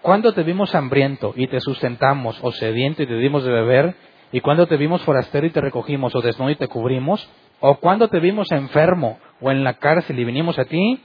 ¿cuándo 0.00 0.32
te 0.32 0.44
vimos 0.44 0.76
hambriento 0.76 1.32
y 1.34 1.48
te 1.48 1.58
sustentamos, 1.58 2.38
o 2.40 2.52
sediento 2.52 3.02
y 3.02 3.08
te 3.08 3.16
dimos 3.16 3.42
de 3.42 3.50
beber? 3.50 3.96
¿Y 4.32 4.40
cuándo 4.40 4.66
te 4.66 4.76
vimos 4.76 5.02
forastero 5.02 5.46
y 5.46 5.50
te 5.50 5.60
recogimos, 5.60 6.14
o 6.14 6.20
desnudo 6.20 6.50
y 6.50 6.56
te 6.56 6.68
cubrimos? 6.68 7.28
¿O 7.60 7.76
cuándo 7.76 8.08
te 8.08 8.20
vimos 8.20 8.52
enfermo 8.52 9.18
o 9.40 9.50
en 9.50 9.64
la 9.64 9.74
cárcel 9.74 10.18
y 10.18 10.24
vinimos 10.24 10.58
a 10.58 10.64
ti? 10.64 11.02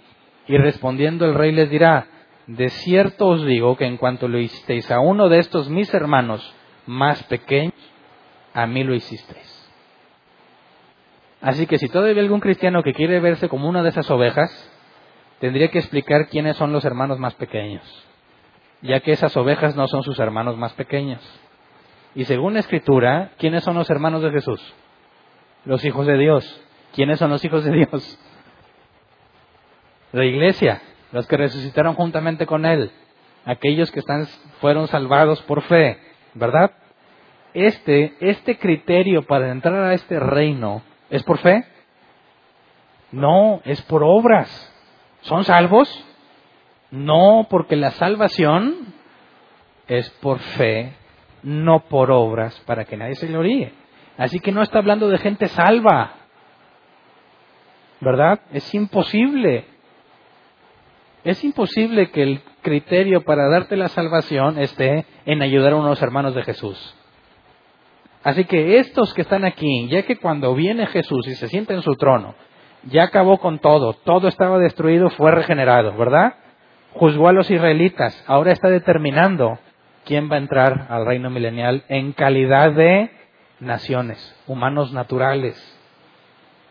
Y 0.48 0.58
respondiendo 0.58 1.26
el 1.26 1.34
rey 1.34 1.52
les 1.52 1.70
dirá, 1.70 2.08
de 2.48 2.70
cierto 2.70 3.28
os 3.28 3.46
digo 3.46 3.78
que 3.78 3.86
en 3.86 3.98
cuanto 3.98 4.28
lo 4.28 4.38
hicisteis 4.38 4.92
a 4.92 5.00
uno 5.00 5.30
de 5.30 5.40
estos 5.40 5.70
mis 5.70 5.94
hermanos 5.94 6.54
más 6.86 7.24
pequeños, 7.24 7.74
a 8.54 8.68
mí 8.68 8.84
lo 8.84 8.94
hicisteis. 8.94 9.72
Así 11.42 11.66
que 11.66 11.78
si 11.78 11.88
todavía 11.88 12.14
hay 12.14 12.20
algún 12.20 12.40
cristiano 12.40 12.84
que 12.84 12.94
quiere 12.94 13.20
verse 13.20 13.50
como 13.50 13.68
una 13.68 13.84
de 13.84 13.90
esas 13.90 14.10
ovejas, 14.12 14.50
tendría 15.40 15.70
que 15.70 15.80
explicar 15.80 16.28
quiénes 16.28 16.58
son 16.58 16.72
los 16.72 16.86
hermanos 16.86 17.20
más 17.20 17.34
pequeños, 17.36 17.84
ya 18.82 19.00
que 19.00 19.12
esas 19.12 19.36
ovejas 19.36 19.76
no 19.76 19.88
son 19.88 20.04
sus 20.04 20.20
hermanos 20.20 20.58
más 20.58 20.74
pequeños. 20.74 21.22
Y 22.16 22.26
según 22.26 22.54
la 22.54 22.60
Escritura, 22.60 23.32
¿quiénes 23.38 23.64
son 23.64 23.76
los 23.76 23.90
hermanos 23.90 24.22
de 24.22 24.32
Jesús? 24.32 24.62
Los 25.66 25.84
hijos 25.84 26.06
de 26.06 26.18
Dios. 26.18 26.62
¿Quiénes 26.94 27.20
son 27.20 27.32
los 27.32 27.44
hijos 27.44 27.64
de 27.64 27.72
Dios? 27.72 28.20
La 30.12 30.26
iglesia, 30.26 30.82
los 31.12 31.28
que 31.28 31.38
resucitaron 31.38 31.96
juntamente 31.96 32.46
con 32.46 32.66
Él, 32.66 32.92
aquellos 33.46 33.92
que 33.92 34.00
están, 34.00 34.28
fueron 34.62 34.88
salvados 34.88 35.42
por 35.44 35.64
fe, 35.64 35.98
¿verdad? 36.36 36.72
Este, 37.56 38.14
este 38.20 38.58
criterio 38.58 39.24
para 39.24 39.52
entrar 39.52 39.84
a 39.84 39.94
este 39.94 40.20
reino, 40.20 40.84
¿es 41.10 41.24
por 41.24 41.40
fe? 41.40 41.66
No, 43.12 43.62
es 43.66 43.82
por 43.84 44.04
obras. 44.04 44.72
¿Son 45.22 45.44
salvos? 45.44 45.90
No, 46.92 47.48
porque 47.50 47.76
la 47.76 47.92
salvación 47.92 48.94
es 49.88 50.10
por 50.22 50.40
fe, 50.40 50.94
no 51.44 51.82
por 51.82 52.12
obras, 52.12 52.60
para 52.66 52.86
que 52.86 52.98
nadie 52.98 53.16
se 53.16 53.28
gloríe. 53.28 53.74
Así 54.18 54.40
que 54.40 54.52
no 54.52 54.62
está 54.62 54.80
hablando 54.80 55.10
de 55.10 55.18
gente 55.18 55.48
salva, 55.48 56.14
¿verdad? 58.00 58.42
Es 58.52 58.74
imposible. 58.74 59.66
Es 61.24 61.44
imposible 61.44 62.12
que 62.12 62.24
el 62.24 62.42
criterio 62.62 63.24
para 63.24 63.50
darte 63.50 63.78
la 63.78 63.88
salvación 63.90 64.60
esté 64.60 65.06
en 65.26 65.42
ayudar 65.42 65.74
a 65.74 65.78
unos 65.78 66.02
hermanos 66.02 66.36
de 66.36 66.44
Jesús. 66.44 66.96
Así 68.24 68.46
que 68.46 68.78
estos 68.78 69.14
que 69.14 69.22
están 69.22 69.44
aquí, 69.44 69.88
ya 69.90 70.04
que 70.04 70.18
cuando 70.18 70.54
viene 70.56 70.88
Jesús 70.88 71.28
y 71.28 71.36
se 71.36 71.50
sienta 71.50 71.74
en 71.74 71.82
su 71.82 71.96
trono, 71.96 72.36
ya 72.84 73.04
acabó 73.04 73.38
con 73.38 73.60
todo, 73.60 73.94
todo 73.94 74.28
estaba 74.28 74.60
destruido, 74.60 75.10
fue 75.10 75.32
regenerado, 75.32 75.96
¿verdad? 75.98 76.36
Juzgó 76.94 77.30
a 77.30 77.34
los 77.34 77.50
israelitas, 77.50 78.24
ahora 78.28 78.52
está 78.52 78.70
determinando 78.70 79.60
quién 80.06 80.30
va 80.32 80.36
a 80.36 80.40
entrar 80.40 80.88
al 80.90 81.06
reino 81.06 81.30
milenial 81.30 81.84
en 81.88 82.14
calidad 82.14 82.72
de 82.72 83.12
naciones, 83.60 84.36
humanos 84.48 84.94
naturales. 84.94 85.56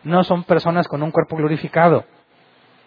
No 0.03 0.23
son 0.23 0.43
personas 0.43 0.87
con 0.87 1.01
un 1.03 1.11
cuerpo 1.11 1.35
glorificado. 1.37 2.05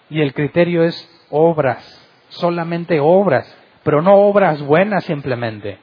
Y 0.08 0.20
el 0.20 0.34
criterio 0.34 0.84
es 0.84 1.08
obras, 1.30 1.82
solamente 2.28 3.00
obras, 3.00 3.46
pero 3.82 4.02
no 4.02 4.14
obras 4.14 4.62
buenas 4.62 5.04
simplemente, 5.04 5.78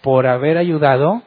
por 0.00 0.26
haber 0.26 0.58
ayudado 0.58 1.22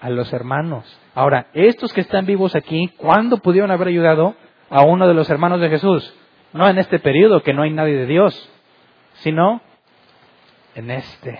a 0.00 0.10
los 0.10 0.32
hermanos. 0.32 0.98
Ahora, 1.14 1.46
estos 1.52 1.92
que 1.92 2.00
están 2.00 2.26
vivos 2.26 2.54
aquí, 2.54 2.88
¿cuándo 2.96 3.38
pudieron 3.38 3.70
haber 3.70 3.88
ayudado 3.88 4.34
a 4.70 4.82
uno 4.82 5.06
de 5.06 5.14
los 5.14 5.28
hermanos 5.28 5.60
de 5.60 5.68
Jesús? 5.68 6.14
No 6.52 6.68
en 6.68 6.78
este 6.78 6.98
periodo 6.98 7.42
que 7.42 7.54
no 7.54 7.62
hay 7.62 7.70
nadie 7.70 7.96
de 7.96 8.06
Dios, 8.06 8.50
sino 9.14 9.60
en 10.74 10.90
este. 10.90 11.38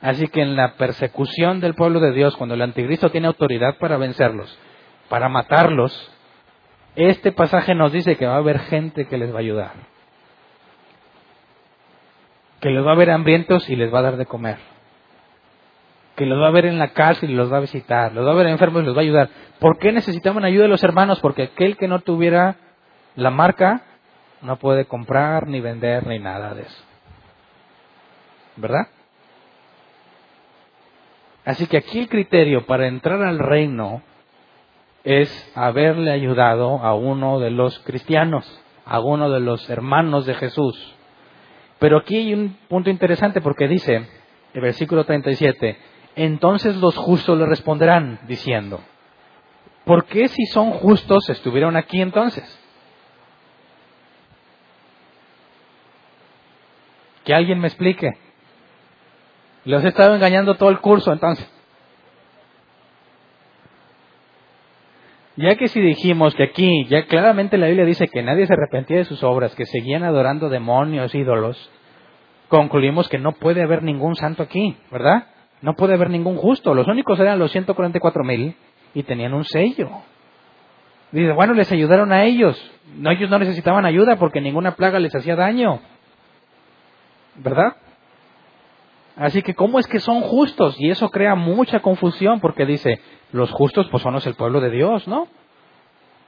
Así 0.00 0.28
que 0.28 0.40
en 0.40 0.56
la 0.56 0.76
persecución 0.76 1.60
del 1.60 1.74
pueblo 1.74 2.00
de 2.00 2.12
Dios, 2.12 2.36
cuando 2.36 2.54
el 2.54 2.62
anticristo 2.62 3.10
tiene 3.10 3.26
autoridad 3.26 3.76
para 3.78 3.98
vencerlos, 3.98 4.58
para 5.08 5.28
matarlos, 5.28 6.10
este 6.96 7.32
pasaje 7.32 7.74
nos 7.74 7.92
dice 7.92 8.16
que 8.16 8.26
va 8.26 8.34
a 8.34 8.38
haber 8.38 8.60
gente 8.60 9.06
que 9.06 9.18
les 9.18 9.30
va 9.32 9.36
a 9.36 9.40
ayudar. 9.40 9.72
Que 12.60 12.70
los 12.70 12.86
va 12.86 12.92
a 12.92 12.96
ver 12.96 13.10
hambrientos 13.10 13.68
y 13.68 13.76
les 13.76 13.92
va 13.92 14.00
a 14.00 14.02
dar 14.02 14.16
de 14.16 14.26
comer. 14.26 14.58
Que 16.16 16.26
los 16.26 16.40
va 16.40 16.48
a 16.48 16.52
ver 16.52 16.66
en 16.66 16.78
la 16.78 16.88
cárcel 16.88 17.30
y 17.30 17.34
los 17.34 17.52
va 17.52 17.58
a 17.58 17.60
visitar. 17.60 18.12
Los 18.12 18.26
va 18.26 18.32
a 18.32 18.34
ver 18.34 18.46
enfermos 18.46 18.82
y 18.82 18.86
los 18.86 18.94
va 18.94 19.00
a 19.00 19.04
ayudar. 19.04 19.28
¿Por 19.58 19.78
qué 19.78 19.92
necesitaban 19.92 20.44
ayuda 20.44 20.64
de 20.64 20.68
los 20.68 20.84
hermanos? 20.84 21.20
Porque 21.20 21.44
aquel 21.44 21.76
que 21.76 21.88
no 21.88 22.00
tuviera 22.00 22.56
la 23.16 23.30
marca 23.30 23.82
no 24.42 24.56
puede 24.56 24.86
comprar 24.86 25.46
ni 25.46 25.60
vender 25.60 26.06
ni 26.06 26.18
nada 26.18 26.54
de 26.54 26.62
eso. 26.62 26.89
¿Verdad? 28.60 28.88
Así 31.44 31.66
que 31.66 31.78
aquí 31.78 31.98
el 31.98 32.08
criterio 32.08 32.66
para 32.66 32.86
entrar 32.86 33.22
al 33.22 33.38
reino 33.38 34.02
es 35.04 35.52
haberle 35.54 36.12
ayudado 36.12 36.78
a 36.78 36.94
uno 36.94 37.40
de 37.40 37.50
los 37.50 37.78
cristianos, 37.80 38.62
a 38.84 39.00
uno 39.00 39.30
de 39.30 39.40
los 39.40 39.68
hermanos 39.70 40.26
de 40.26 40.34
Jesús. 40.34 40.94
Pero 41.78 41.98
aquí 41.98 42.16
hay 42.16 42.34
un 42.34 42.58
punto 42.68 42.90
interesante 42.90 43.40
porque 43.40 43.66
dice, 43.66 44.06
el 44.52 44.60
versículo 44.60 45.04
37, 45.04 45.78
entonces 46.16 46.76
los 46.76 46.96
justos 46.96 47.38
le 47.38 47.46
responderán 47.46 48.20
diciendo, 48.26 48.80
¿por 49.86 50.04
qué 50.04 50.28
si 50.28 50.44
son 50.46 50.72
justos 50.72 51.30
estuvieron 51.30 51.76
aquí 51.76 52.02
entonces? 52.02 52.58
Que 57.24 57.32
alguien 57.32 57.60
me 57.60 57.68
explique. 57.68 58.10
Los 59.64 59.84
he 59.84 59.88
estado 59.88 60.14
engañando 60.14 60.54
todo 60.54 60.70
el 60.70 60.80
curso 60.80 61.12
entonces. 61.12 61.48
Ya 65.36 65.54
que 65.54 65.68
si 65.68 65.80
dijimos 65.80 66.34
que 66.34 66.42
aquí, 66.42 66.86
ya 66.86 67.06
claramente 67.06 67.56
la 67.56 67.66
Biblia 67.66 67.86
dice 67.86 68.08
que 68.08 68.22
nadie 68.22 68.46
se 68.46 68.52
arrepentía 68.52 68.98
de 68.98 69.04
sus 69.04 69.22
obras, 69.22 69.54
que 69.54 69.64
seguían 69.64 70.02
adorando 70.02 70.48
demonios, 70.50 71.14
ídolos, 71.14 71.70
concluimos 72.48 73.08
que 73.08 73.18
no 73.18 73.32
puede 73.32 73.62
haber 73.62 73.82
ningún 73.82 74.16
santo 74.16 74.42
aquí, 74.42 74.76
¿verdad? 74.90 75.28
No 75.62 75.74
puede 75.76 75.94
haber 75.94 76.10
ningún 76.10 76.36
justo. 76.36 76.74
Los 76.74 76.86
únicos 76.88 77.18
eran 77.20 77.38
los 77.38 77.52
144 77.52 78.24
mil 78.24 78.54
y 78.92 79.02
tenían 79.02 79.32
un 79.32 79.44
sello. 79.44 79.88
Dice, 81.12 81.32
bueno, 81.32 81.54
les 81.54 81.70
ayudaron 81.72 82.12
a 82.12 82.24
ellos. 82.24 82.60
No, 82.96 83.10
ellos 83.10 83.30
no 83.30 83.38
necesitaban 83.38 83.84
ayuda 83.84 84.16
porque 84.16 84.40
ninguna 84.40 84.76
plaga 84.76 84.98
les 84.98 85.14
hacía 85.14 85.36
daño. 85.36 85.80
¿Verdad? 87.36 87.76
Así 89.20 89.42
que, 89.42 89.54
¿cómo 89.54 89.78
es 89.78 89.86
que 89.86 90.00
son 90.00 90.22
justos? 90.22 90.80
Y 90.80 90.88
eso 90.88 91.10
crea 91.10 91.34
mucha 91.34 91.80
confusión 91.80 92.40
porque 92.40 92.64
dice, 92.64 93.02
los 93.32 93.50
justos 93.50 93.86
pues 93.90 94.02
son 94.02 94.16
el 94.16 94.34
pueblo 94.34 94.62
de 94.62 94.70
Dios, 94.70 95.06
¿no? 95.06 95.28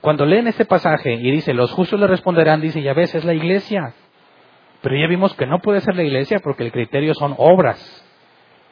Cuando 0.02 0.26
leen 0.26 0.46
este 0.46 0.66
pasaje 0.66 1.14
y 1.14 1.30
dice, 1.30 1.54
los 1.54 1.72
justos 1.72 1.98
le 1.98 2.06
responderán, 2.06 2.60
dice, 2.60 2.82
ya 2.82 2.92
ves, 2.92 3.14
es 3.14 3.24
la 3.24 3.32
iglesia. 3.32 3.94
Pero 4.82 4.94
ya 4.94 5.06
vimos 5.06 5.32
que 5.36 5.46
no 5.46 5.60
puede 5.60 5.80
ser 5.80 5.96
la 5.96 6.02
iglesia 6.02 6.40
porque 6.40 6.64
el 6.64 6.72
criterio 6.72 7.14
son 7.14 7.34
obras. 7.38 7.80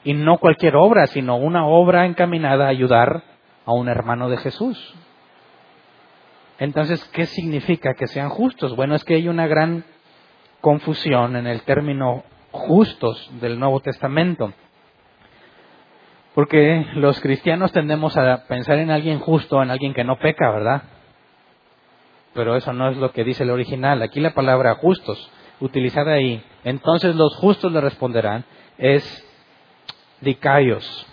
Y 0.05 0.13
no 0.13 0.37
cualquier 0.37 0.77
obra, 0.77 1.07
sino 1.07 1.37
una 1.37 1.67
obra 1.67 2.05
encaminada 2.05 2.67
a 2.67 2.71
ayudar 2.71 3.23
a 3.65 3.73
un 3.73 3.89
hermano 3.89 4.29
de 4.29 4.37
Jesús. 4.37 4.95
Entonces, 6.59 7.03
¿qué 7.15 7.25
significa 7.25 7.95
que 7.95 8.07
sean 8.07 8.29
justos? 8.29 8.77
Bueno, 8.77 8.97
es 8.97 9.05
que 9.05 9.15
hay 9.15 9.29
una 9.29 9.47
gran 9.47 9.85
confusión 10.61 11.37
en 11.37 11.47
el 11.47 11.63
término 11.63 12.23
justos 12.53 13.31
del 13.41 13.59
Nuevo 13.59 13.81
Testamento. 13.81 14.53
Porque 16.35 16.87
los 16.95 17.21
cristianos 17.21 17.73
tendemos 17.73 18.17
a 18.17 18.47
pensar 18.47 18.79
en 18.79 18.91
alguien 18.91 19.19
justo, 19.19 19.63
en 19.63 19.71
alguien 19.71 19.95
que 19.95 20.05
no 20.05 20.19
peca, 20.19 20.51
¿verdad? 20.51 20.83
Pero 22.35 22.57
eso 22.57 22.73
no 22.73 22.89
es 22.89 22.97
lo 22.97 23.13
que 23.13 23.25
dice 23.25 23.43
el 23.43 23.51
original. 23.51 24.01
Aquí 24.03 24.21
la 24.21 24.35
palabra 24.35 24.77
justos 24.77 25.31
utilizada 25.61 26.13
ahí, 26.13 26.43
entonces 26.65 27.15
los 27.15 27.37
justos 27.37 27.71
le 27.73 27.81
responderán, 27.81 28.45
es 28.79 29.27
dicaios, 30.21 31.07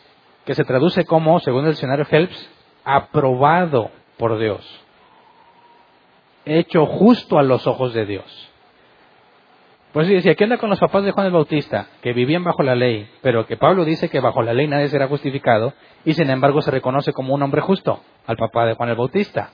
que 0.45 0.55
se 0.55 0.63
traduce 0.63 1.05
como, 1.05 1.39
según 1.39 1.65
el 1.65 1.71
diccionario 1.71 2.05
Phelps, 2.05 2.49
aprobado 2.85 3.91
por 4.17 4.39
Dios, 4.39 4.65
hecho 6.45 6.85
justo 6.85 7.38
a 7.38 7.43
los 7.43 7.67
ojos 7.67 7.93
de 7.93 8.05
Dios. 8.05 8.47
Pues 9.98 10.08
decía, 10.10 10.36
¿qué 10.36 10.43
onda 10.43 10.60
con 10.60 10.70
los 10.70 10.80
papás 10.80 11.04
de 11.06 11.12
Juan 11.12 11.26
el 11.26 11.34
Bautista? 11.34 11.88
Que 12.04 12.14
vivían 12.14 12.43
bajo 12.43 12.62
la 12.62 12.76
ley, 12.76 13.10
pero 13.24 13.48
que 13.48 13.58
Pablo 13.58 13.84
dice 13.84 14.10
que 14.10 14.20
bajo 14.20 14.43
la 14.43 14.54
ley 14.54 14.68
nadie 14.68 14.89
será 14.89 15.08
justificado 15.08 15.74
y 16.06 16.14
sin 16.14 16.30
embargo 16.30 16.62
se 16.62 16.70
reconoce 16.70 17.14
como 17.14 17.34
un 17.34 17.41
hombre 17.41 17.62
justo 17.62 18.04
al 18.28 18.38
papá 18.38 18.68
de 18.68 18.76
Juan 18.76 18.89
el 18.89 18.95
Bautista. 18.95 19.50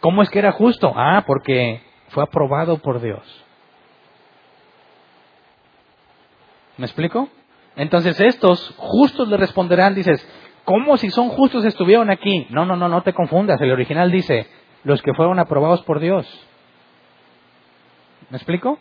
¿Cómo 0.00 0.22
es 0.22 0.30
que 0.30 0.38
era 0.38 0.52
justo? 0.52 0.90
Ah, 0.96 1.22
porque 1.26 1.82
fue 2.08 2.22
aprobado 2.22 2.78
por 2.78 3.02
Dios. 3.02 3.20
¿Me 6.78 6.86
explico? 6.86 7.28
Entonces 7.76 8.18
estos 8.22 8.74
justos 8.78 9.28
le 9.28 9.36
responderán, 9.36 9.94
dices, 9.94 10.26
¿cómo 10.64 10.96
si 10.96 11.10
son 11.10 11.28
justos 11.28 11.66
estuvieron 11.66 12.10
aquí? 12.10 12.46
No, 12.48 12.64
no, 12.64 12.74
no, 12.74 12.88
no 12.88 13.02
te 13.02 13.12
confundas. 13.12 13.60
El 13.60 13.72
original 13.72 14.10
dice, 14.10 14.46
los 14.84 15.02
que 15.02 15.12
fueron 15.12 15.38
aprobados 15.38 15.82
por 15.82 16.00
Dios. 16.00 16.26
¿Me 18.30 18.38
explico? 18.38 18.78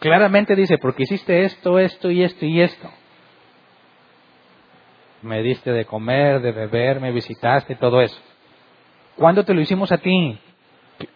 Claramente 0.00 0.56
dice, 0.56 0.78
porque 0.78 1.02
hiciste 1.02 1.44
esto, 1.44 1.78
esto 1.78 2.10
y 2.10 2.24
esto 2.24 2.46
y 2.46 2.62
esto. 2.62 2.90
Me 5.22 5.42
diste 5.42 5.70
de 5.72 5.84
comer, 5.84 6.40
de 6.40 6.52
beber, 6.52 7.00
me 7.00 7.12
visitaste, 7.12 7.76
todo 7.76 8.00
eso. 8.00 8.18
¿Cuándo 9.16 9.44
te 9.44 9.52
lo 9.52 9.60
hicimos 9.60 9.92
a 9.92 9.98
ti? 9.98 10.40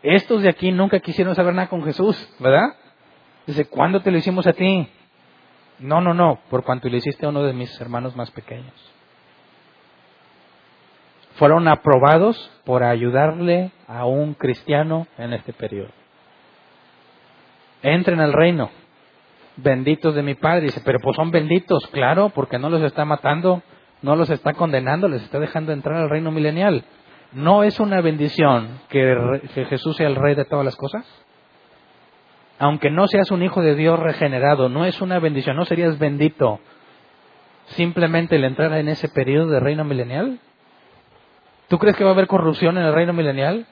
Estos 0.02 0.42
de 0.42 0.50
aquí 0.50 0.70
nunca 0.70 1.00
quisieron 1.00 1.34
saber 1.34 1.54
nada 1.54 1.68
con 1.68 1.82
Jesús, 1.82 2.28
¿verdad? 2.38 2.76
Dice, 3.46 3.64
¿cuándo 3.64 4.00
te 4.02 4.10
lo 4.10 4.18
hicimos 4.18 4.46
a 4.46 4.52
ti? 4.52 4.86
No, 5.78 6.02
no, 6.02 6.12
no, 6.12 6.40
por 6.50 6.62
cuanto 6.62 6.88
le 6.90 6.98
hiciste 6.98 7.24
a 7.24 7.30
uno 7.30 7.42
de 7.42 7.54
mis 7.54 7.80
hermanos 7.80 8.14
más 8.14 8.30
pequeños. 8.30 8.74
Fueron 11.36 11.68
aprobados 11.68 12.50
por 12.64 12.84
ayudarle 12.84 13.72
a 13.88 14.04
un 14.04 14.34
cristiano 14.34 15.06
en 15.16 15.32
este 15.32 15.54
periodo. 15.54 16.03
Entren 17.84 18.18
al 18.18 18.32
reino, 18.32 18.70
benditos 19.56 20.14
de 20.14 20.22
mi 20.22 20.34
Padre. 20.34 20.62
Dice, 20.62 20.80
pero 20.82 21.00
pues 21.00 21.14
son 21.16 21.30
benditos, 21.30 21.86
claro, 21.88 22.30
porque 22.30 22.58
no 22.58 22.70
los 22.70 22.80
está 22.80 23.04
matando, 23.04 23.62
no 24.00 24.16
los 24.16 24.30
está 24.30 24.54
condenando, 24.54 25.06
les 25.06 25.22
está 25.22 25.38
dejando 25.38 25.70
entrar 25.70 25.96
al 25.96 26.08
reino 26.08 26.30
milenial. 26.30 26.82
¿No 27.32 27.62
es 27.62 27.78
una 27.80 28.00
bendición 28.00 28.80
que, 28.88 29.40
Jesús 29.68 29.96
sea 29.98 30.06
el 30.06 30.16
rey 30.16 30.34
de 30.34 30.46
todas 30.46 30.64
las 30.64 30.76
cosas? 30.76 31.04
Aunque 32.58 32.90
no 32.90 33.06
seas 33.06 33.30
un 33.30 33.42
hijo 33.42 33.60
de 33.60 33.74
Dios 33.74 33.98
regenerado, 33.98 34.70
no 34.70 34.86
es 34.86 35.02
una 35.02 35.18
bendición, 35.18 35.54
no 35.54 35.66
serías 35.66 35.98
bendito 35.98 36.60
simplemente 37.66 38.36
el 38.36 38.44
entrar 38.44 38.72
en 38.72 38.88
ese 38.88 39.10
periodo 39.10 39.50
de 39.50 39.60
reino 39.60 39.84
milenial. 39.84 40.38
¿Tú 41.68 41.78
crees 41.78 41.96
que 41.96 42.04
va 42.04 42.10
a 42.10 42.14
haber 42.14 42.28
corrupción 42.28 42.78
en 42.78 42.84
el 42.84 42.94
reino 42.94 43.12
milenial? 43.12 43.66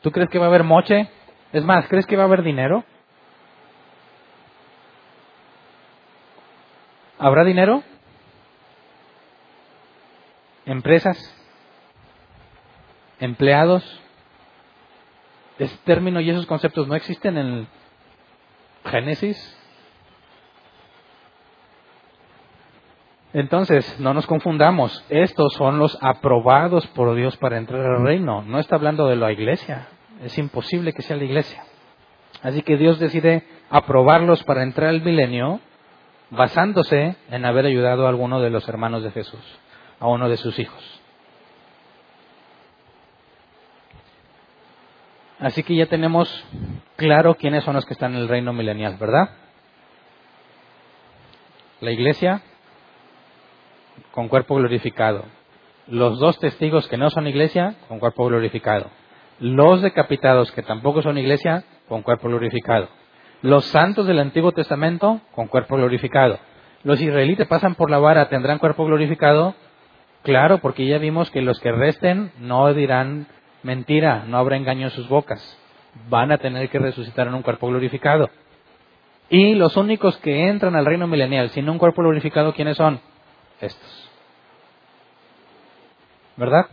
¿Tú 0.00 0.10
crees 0.10 0.30
que 0.30 0.38
va 0.38 0.46
a 0.46 0.48
haber 0.48 0.64
moche? 0.64 1.10
Es 1.52 1.64
más, 1.64 1.86
¿crees 1.88 2.06
que 2.06 2.16
va 2.16 2.22
a 2.22 2.26
haber 2.26 2.42
dinero? 2.42 2.84
¿Habrá 7.22 7.44
dinero? 7.44 7.82
¿Empresas? 10.66 11.38
empleados. 13.22 13.84
Ese 15.58 15.76
término 15.84 16.20
y 16.20 16.28
esos 16.28 16.46
conceptos 16.46 16.88
no 16.88 16.96
existen 16.96 17.38
en 17.38 17.46
el 17.46 17.66
Génesis. 18.84 19.58
Entonces, 23.32 23.98
no 24.00 24.12
nos 24.12 24.26
confundamos. 24.26 25.04
Estos 25.08 25.54
son 25.54 25.78
los 25.78 25.96
aprobados 26.02 26.86
por 26.88 27.14
Dios 27.14 27.36
para 27.36 27.58
entrar 27.58 27.80
al 27.86 28.02
reino. 28.02 28.42
No 28.42 28.58
está 28.58 28.76
hablando 28.76 29.06
de 29.06 29.16
la 29.16 29.32
iglesia. 29.32 29.88
Es 30.22 30.36
imposible 30.36 30.92
que 30.92 31.02
sea 31.02 31.16
la 31.16 31.24
iglesia. 31.24 31.64
Así 32.42 32.62
que 32.62 32.76
Dios 32.76 32.98
decide 32.98 33.44
aprobarlos 33.70 34.42
para 34.42 34.64
entrar 34.64 34.88
al 34.88 35.02
milenio 35.02 35.60
basándose 36.32 37.16
en 37.30 37.44
haber 37.44 37.66
ayudado 37.66 38.06
a 38.06 38.08
alguno 38.08 38.40
de 38.40 38.48
los 38.48 38.66
hermanos 38.66 39.02
de 39.02 39.10
Jesús, 39.10 39.44
a 40.00 40.08
uno 40.08 40.30
de 40.30 40.38
sus 40.38 40.58
hijos. 40.58 40.82
Así 45.38 45.62
que 45.62 45.74
ya 45.74 45.86
tenemos 45.86 46.28
claro 46.96 47.34
quiénes 47.34 47.64
son 47.64 47.74
los 47.74 47.84
que 47.84 47.92
están 47.92 48.14
en 48.14 48.20
el 48.20 48.28
reino 48.28 48.52
milenial, 48.52 48.96
¿verdad? 48.96 49.30
La 51.80 51.90
iglesia 51.90 52.40
con 54.12 54.28
cuerpo 54.28 54.54
glorificado. 54.54 55.24
Los 55.86 56.18
dos 56.18 56.38
testigos 56.38 56.88
que 56.88 56.96
no 56.96 57.10
son 57.10 57.26
iglesia 57.26 57.74
con 57.88 57.98
cuerpo 57.98 58.24
glorificado. 58.24 58.88
Los 59.38 59.82
decapitados 59.82 60.50
que 60.52 60.62
tampoco 60.62 61.02
son 61.02 61.18
iglesia 61.18 61.64
con 61.88 62.02
cuerpo 62.02 62.28
glorificado. 62.28 62.88
Los 63.42 63.66
santos 63.66 64.06
del 64.06 64.20
Antiguo 64.20 64.52
Testamento 64.52 65.20
con 65.32 65.48
cuerpo 65.48 65.76
glorificado. 65.76 66.38
Los 66.84 67.00
israelitas 67.00 67.48
pasan 67.48 67.74
por 67.74 67.90
la 67.90 67.98
vara, 67.98 68.28
tendrán 68.28 68.58
cuerpo 68.58 68.84
glorificado. 68.84 69.54
Claro, 70.22 70.58
porque 70.58 70.86
ya 70.86 70.98
vimos 70.98 71.30
que 71.30 71.42
los 71.42 71.58
que 71.60 71.72
resten 71.72 72.32
no 72.38 72.72
dirán 72.72 73.26
Mentira, 73.62 74.24
no 74.26 74.38
habrá 74.38 74.56
engaño 74.56 74.86
en 74.86 74.90
sus 74.90 75.08
bocas. 75.08 75.58
Van 76.08 76.32
a 76.32 76.38
tener 76.38 76.68
que 76.68 76.78
resucitar 76.78 77.28
en 77.28 77.34
un 77.34 77.42
cuerpo 77.42 77.68
glorificado. 77.68 78.30
Y 79.28 79.54
los 79.54 79.76
únicos 79.76 80.16
que 80.18 80.48
entran 80.48 80.74
al 80.74 80.84
reino 80.84 81.06
milenial 81.06 81.50
sin 81.50 81.68
un 81.68 81.78
cuerpo 81.78 82.02
glorificado, 82.02 82.54
¿quiénes 82.54 82.76
son? 82.76 83.00
Estos. 83.60 84.10
¿Verdad? 86.36 86.66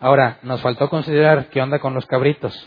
Ahora, 0.00 0.38
nos 0.42 0.62
faltó 0.62 0.88
considerar 0.88 1.48
qué 1.50 1.60
onda 1.60 1.80
con 1.80 1.92
los 1.92 2.06
cabritos. 2.06 2.66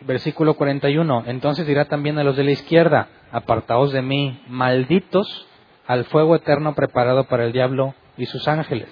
Versículo 0.00 0.54
41. 0.54 1.24
Entonces 1.26 1.66
dirá 1.66 1.86
también 1.86 2.18
a 2.18 2.24
los 2.24 2.36
de 2.36 2.44
la 2.44 2.52
izquierda, 2.52 3.08
apartaos 3.32 3.92
de 3.92 4.02
mí, 4.02 4.42
malditos 4.48 5.46
al 5.86 6.04
fuego 6.04 6.36
eterno 6.36 6.74
preparado 6.74 7.24
para 7.24 7.44
el 7.44 7.52
diablo 7.52 7.94
y 8.16 8.26
sus 8.26 8.46
ángeles. 8.46 8.88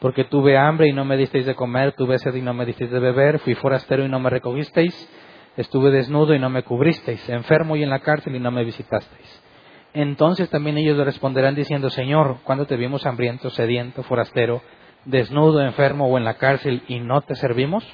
Porque 0.00 0.24
tuve 0.24 0.58
hambre 0.58 0.88
y 0.88 0.92
no 0.92 1.04
me 1.04 1.16
disteis 1.16 1.46
de 1.46 1.54
comer, 1.54 1.92
tuve 1.92 2.18
sed 2.18 2.34
y 2.34 2.42
no 2.42 2.52
me 2.52 2.66
disteis 2.66 2.90
de 2.90 2.98
beber, 2.98 3.38
fui 3.40 3.54
forastero 3.54 4.04
y 4.04 4.08
no 4.08 4.18
me 4.18 4.30
recogisteis, 4.30 5.08
estuve 5.56 5.90
desnudo 5.90 6.34
y 6.34 6.38
no 6.38 6.50
me 6.50 6.62
cubristeis, 6.62 7.28
enfermo 7.28 7.76
y 7.76 7.82
en 7.82 7.90
la 7.90 8.00
cárcel 8.00 8.34
y 8.34 8.40
no 8.40 8.50
me 8.50 8.64
visitasteis. 8.64 9.42
Entonces 9.92 10.50
también 10.50 10.76
ellos 10.76 10.96
le 10.96 11.04
responderán 11.04 11.54
diciendo, 11.54 11.90
Señor, 11.90 12.38
¿cuándo 12.42 12.66
te 12.66 12.76
vimos 12.76 13.06
hambriento, 13.06 13.50
sediento, 13.50 14.02
forastero, 14.02 14.62
desnudo, 15.04 15.62
enfermo 15.62 16.08
o 16.08 16.18
en 16.18 16.24
la 16.24 16.34
cárcel 16.34 16.82
y 16.88 16.98
no 16.98 17.20
te 17.20 17.36
servimos? 17.36 17.86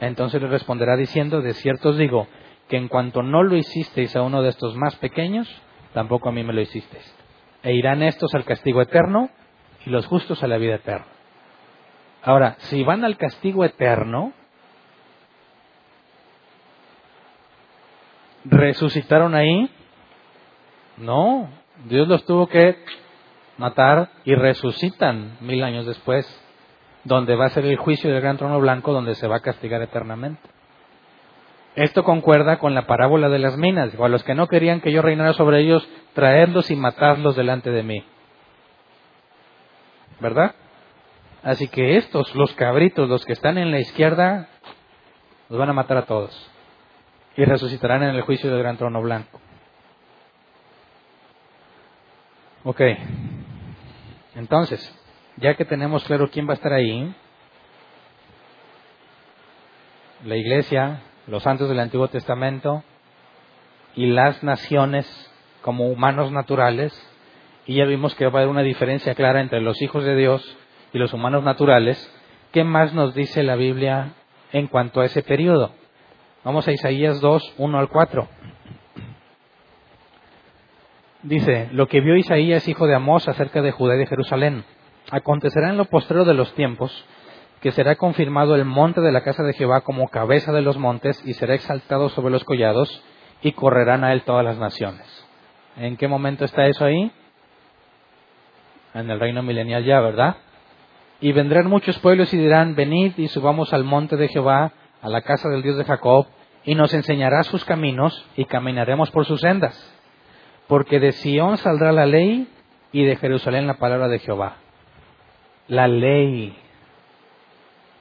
Entonces 0.00 0.40
le 0.40 0.48
responderá 0.48 0.96
diciendo, 0.96 1.40
de 1.40 1.54
cierto 1.54 1.90
os 1.90 1.98
digo, 1.98 2.28
que 2.68 2.76
en 2.76 2.88
cuanto 2.88 3.22
no 3.22 3.42
lo 3.42 3.56
hicisteis 3.56 4.14
a 4.16 4.22
uno 4.22 4.42
de 4.42 4.50
estos 4.50 4.76
más 4.76 4.96
pequeños, 4.96 5.48
tampoco 5.94 6.28
a 6.28 6.32
mí 6.32 6.44
me 6.44 6.52
lo 6.52 6.60
hicisteis 6.60 7.18
e 7.62 7.74
irán 7.74 8.02
estos 8.02 8.34
al 8.34 8.44
castigo 8.44 8.80
eterno 8.80 9.30
y 9.84 9.90
los 9.90 10.06
justos 10.06 10.42
a 10.42 10.48
la 10.48 10.58
vida 10.58 10.76
eterna. 10.76 11.06
Ahora, 12.22 12.56
si 12.58 12.82
van 12.82 13.04
al 13.04 13.16
castigo 13.16 13.64
eterno, 13.64 14.32
¿resucitaron 18.44 19.34
ahí? 19.34 19.70
No, 20.96 21.48
Dios 21.84 22.08
los 22.08 22.24
tuvo 22.24 22.48
que 22.48 22.76
matar 23.56 24.10
y 24.24 24.34
resucitan 24.34 25.36
mil 25.40 25.62
años 25.62 25.86
después, 25.86 26.26
donde 27.08 27.34
va 27.34 27.46
a 27.46 27.50
ser 27.50 27.64
el 27.64 27.76
juicio 27.76 28.10
del 28.10 28.20
gran 28.20 28.36
trono 28.36 28.60
blanco, 28.60 28.92
donde 28.92 29.14
se 29.14 29.26
va 29.26 29.36
a 29.36 29.40
castigar 29.40 29.82
eternamente. 29.82 30.42
Esto 31.74 32.04
concuerda 32.04 32.58
con 32.58 32.74
la 32.74 32.86
parábola 32.86 33.28
de 33.28 33.38
las 33.38 33.56
minas, 33.56 33.92
o 33.98 34.04
a 34.04 34.08
los 34.08 34.22
que 34.24 34.34
no 34.34 34.46
querían 34.46 34.80
que 34.80 34.92
yo 34.92 35.00
reinara 35.00 35.32
sobre 35.32 35.60
ellos, 35.60 35.88
traerlos 36.12 36.70
y 36.70 36.76
matarlos 36.76 37.34
delante 37.34 37.70
de 37.70 37.82
mí. 37.82 38.04
¿Verdad? 40.20 40.54
Así 41.42 41.68
que 41.68 41.96
estos, 41.96 42.34
los 42.34 42.52
cabritos, 42.54 43.08
los 43.08 43.24
que 43.24 43.32
están 43.32 43.58
en 43.58 43.70
la 43.70 43.78
izquierda, 43.78 44.48
los 45.48 45.58
van 45.58 45.70
a 45.70 45.72
matar 45.72 45.96
a 45.96 46.06
todos. 46.06 46.50
Y 47.36 47.44
resucitarán 47.44 48.02
en 48.02 48.14
el 48.16 48.22
juicio 48.22 48.50
del 48.50 48.58
gran 48.58 48.76
trono 48.76 49.00
blanco. 49.00 49.40
Ok. 52.64 52.80
Entonces, 54.34 54.97
ya 55.40 55.54
que 55.54 55.64
tenemos 55.64 56.04
claro 56.04 56.30
quién 56.30 56.46
va 56.46 56.52
a 56.52 56.56
estar 56.56 56.72
ahí, 56.72 57.14
la 60.24 60.36
iglesia, 60.36 61.00
los 61.26 61.42
santos 61.42 61.68
del 61.68 61.78
Antiguo 61.78 62.08
Testamento 62.08 62.82
y 63.94 64.06
las 64.06 64.42
naciones 64.42 65.06
como 65.62 65.88
humanos 65.88 66.32
naturales, 66.32 66.92
y 67.66 67.76
ya 67.76 67.84
vimos 67.84 68.14
que 68.14 68.26
va 68.26 68.40
a 68.40 68.42
haber 68.42 68.48
una 68.48 68.62
diferencia 68.62 69.14
clara 69.14 69.40
entre 69.40 69.60
los 69.60 69.80
hijos 69.82 70.04
de 70.04 70.16
Dios 70.16 70.56
y 70.92 70.98
los 70.98 71.12
humanos 71.12 71.44
naturales, 71.44 71.98
¿qué 72.52 72.64
más 72.64 72.94
nos 72.94 73.14
dice 73.14 73.42
la 73.42 73.56
Biblia 73.56 74.14
en 74.52 74.66
cuanto 74.66 75.00
a 75.00 75.04
ese 75.04 75.22
periodo? 75.22 75.72
Vamos 76.44 76.66
a 76.66 76.72
Isaías 76.72 77.20
2, 77.20 77.54
1 77.58 77.78
al 77.78 77.88
4. 77.88 78.28
Dice, 81.22 81.68
lo 81.72 81.88
que 81.88 82.00
vio 82.00 82.16
Isaías, 82.16 82.66
hijo 82.68 82.86
de 82.86 82.94
Amós, 82.94 83.28
acerca 83.28 83.60
de 83.60 83.72
Judá 83.72 83.96
y 83.96 83.98
de 83.98 84.06
Jerusalén. 84.06 84.64
Acontecerá 85.10 85.70
en 85.70 85.78
lo 85.78 85.86
postrero 85.86 86.24
de 86.24 86.34
los 86.34 86.52
tiempos 86.54 86.92
que 87.60 87.72
será 87.72 87.96
confirmado 87.96 88.54
el 88.54 88.64
monte 88.64 89.00
de 89.00 89.10
la 89.10 89.22
casa 89.22 89.42
de 89.42 89.52
Jehová 89.52 89.80
como 89.80 90.08
cabeza 90.08 90.52
de 90.52 90.62
los 90.62 90.76
montes 90.78 91.20
y 91.24 91.34
será 91.34 91.54
exaltado 91.54 92.08
sobre 92.08 92.30
los 92.30 92.44
collados 92.44 93.02
y 93.42 93.52
correrán 93.52 94.04
a 94.04 94.12
él 94.12 94.22
todas 94.22 94.44
las 94.44 94.58
naciones. 94.58 95.06
¿En 95.76 95.96
qué 95.96 96.08
momento 96.08 96.44
está 96.44 96.66
eso 96.66 96.84
ahí? 96.84 97.10
En 98.94 99.10
el 99.10 99.20
reino 99.20 99.42
milenial 99.42 99.84
ya, 99.84 100.00
¿verdad? 100.00 100.36
Y 101.20 101.32
vendrán 101.32 101.68
muchos 101.68 101.98
pueblos 101.98 102.32
y 102.32 102.36
dirán, 102.36 102.74
venid 102.74 103.12
y 103.16 103.28
subamos 103.28 103.72
al 103.72 103.84
monte 103.84 104.16
de 104.16 104.28
Jehová, 104.28 104.72
a 105.02 105.08
la 105.08 105.22
casa 105.22 105.48
del 105.48 105.62
Dios 105.62 105.76
de 105.76 105.84
Jacob, 105.84 106.26
y 106.64 106.74
nos 106.74 106.94
enseñará 106.94 107.42
sus 107.42 107.64
caminos 107.64 108.26
y 108.36 108.44
caminaremos 108.44 109.10
por 109.10 109.24
sus 109.24 109.40
sendas. 109.40 109.76
Porque 110.68 111.00
de 111.00 111.12
Sión 111.12 111.56
saldrá 111.58 111.92
la 111.92 112.06
ley 112.06 112.48
y 112.92 113.04
de 113.04 113.16
Jerusalén 113.16 113.66
la 113.66 113.78
palabra 113.78 114.08
de 114.08 114.18
Jehová. 114.18 114.56
La 115.68 115.86
ley. 115.86 116.56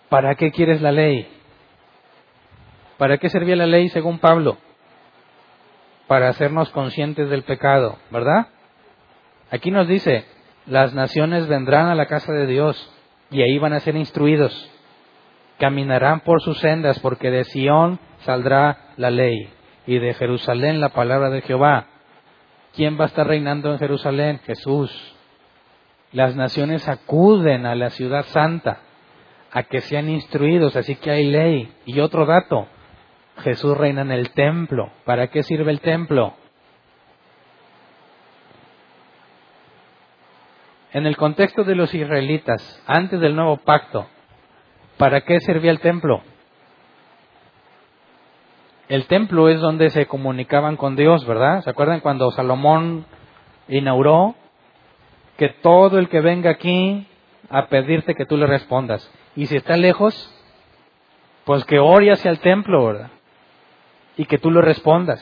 ¿Para 0.10 0.36
qué 0.36 0.52
quieres 0.52 0.82
la 0.82 0.92
ley? 0.92 1.28
¿Para 2.98 3.18
qué 3.18 3.30
servía 3.30 3.56
la 3.56 3.68
ley 3.68 3.90
según 3.90 4.20
Pablo? 4.20 4.58
Para 6.08 6.30
hacernos 6.30 6.70
conscientes 6.70 7.30
del 7.30 7.44
pecado, 7.44 7.98
¿verdad? 8.10 8.48
Aquí 9.52 9.70
nos 9.70 9.88
dice, 9.88 10.26
las 10.66 10.94
naciones 10.94 11.48
vendrán 11.48 11.88
a 11.88 11.96
la 11.96 12.06
casa 12.06 12.32
de 12.32 12.48
Dios 12.48 12.92
y 13.30 13.42
ahí 13.42 13.58
van 13.60 13.74
a 13.74 13.82
ser 13.82 13.96
instruidos. 13.96 14.72
Caminarán 15.60 16.22
por 16.22 16.42
sus 16.42 16.60
sendas 16.60 17.00
porque 17.00 17.30
de 17.32 17.44
Sión 17.44 18.00
saldrá 18.20 18.94
la 18.96 19.10
ley 19.10 19.50
y 19.86 20.00
de 20.00 20.14
Jerusalén 20.14 20.80
la 20.80 20.90
palabra 20.90 21.30
de 21.30 21.42
Jehová. 21.42 21.88
¿Quién 22.76 23.00
va 23.00 23.06
a 23.06 23.08
estar 23.08 23.28
reinando 23.28 23.72
en 23.72 23.80
Jerusalén? 23.80 24.40
Jesús. 24.46 25.17
Las 26.12 26.36
naciones 26.36 26.88
acuden 26.88 27.66
a 27.66 27.76
la 27.76 27.90
ciudad 27.90 28.26
santa 28.26 28.80
a 29.52 29.64
que 29.64 29.82
sean 29.82 30.10
instruidos, 30.10 30.76
así 30.76 30.96
que 30.96 31.12
hay 31.12 31.26
ley. 31.26 31.74
Y 31.86 32.00
otro 32.00 32.26
dato, 32.26 32.68
Jesús 33.40 33.78
reina 33.78 34.02
en 34.02 34.12
el 34.12 34.32
templo. 34.32 34.92
¿Para 35.06 35.28
qué 35.28 35.44
sirve 35.44 35.72
el 35.72 35.82
templo? 35.82 36.34
En 40.94 41.06
el 41.06 41.18
contexto 41.18 41.64
de 41.64 41.76
los 41.76 41.94
israelitas, 41.94 42.84
antes 42.88 43.20
del 43.20 43.36
nuevo 43.36 43.58
pacto, 43.58 44.08
¿para 44.98 45.22
qué 45.22 45.40
servía 45.42 45.72
el 45.72 45.80
templo? 45.80 46.22
El 48.88 49.06
templo 49.08 49.50
es 49.50 49.60
donde 49.60 49.90
se 49.90 50.06
comunicaban 50.06 50.78
con 50.78 50.96
Dios, 50.96 51.26
¿verdad? 51.28 51.62
¿Se 51.62 51.70
acuerdan 51.70 52.00
cuando 52.00 52.32
Salomón 52.32 53.06
inauguró 53.68 54.36
que 55.38 55.50
todo 55.50 56.00
el 56.00 56.10
que 56.10 56.22
venga 56.22 56.52
aquí 56.52 57.08
a 57.50 57.68
pedirte 57.68 58.16
que 58.16 58.26
tú 58.26 58.38
le 58.38 58.48
respondas? 58.48 59.10
Y 59.36 59.46
si 59.46 59.56
está 59.56 59.78
lejos, 59.78 60.34
pues 61.46 61.64
que 61.66 61.80
ore 61.80 62.12
hacia 62.12 62.32
el 62.32 62.40
templo, 62.40 62.86
¿verdad? 62.86 63.10
Y 64.18 64.26
que 64.26 64.38
tú 64.38 64.52
le 64.52 64.62
respondas. 64.62 65.22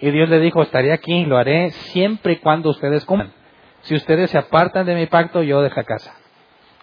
Y 0.00 0.10
Dios 0.10 0.28
le 0.28 0.40
dijo, 0.40 0.62
estaré 0.62 0.92
aquí, 0.92 1.24
lo 1.24 1.36
haré 1.36 1.70
siempre 1.70 2.34
y 2.34 2.36
cuando 2.36 2.70
ustedes 2.70 3.04
coman. 3.04 3.32
Si 3.82 3.94
ustedes 3.94 4.30
se 4.30 4.38
apartan 4.38 4.86
de 4.86 4.94
mi 4.94 5.06
pacto, 5.06 5.42
yo 5.42 5.62
dejo 5.62 5.82
casa. 5.84 6.14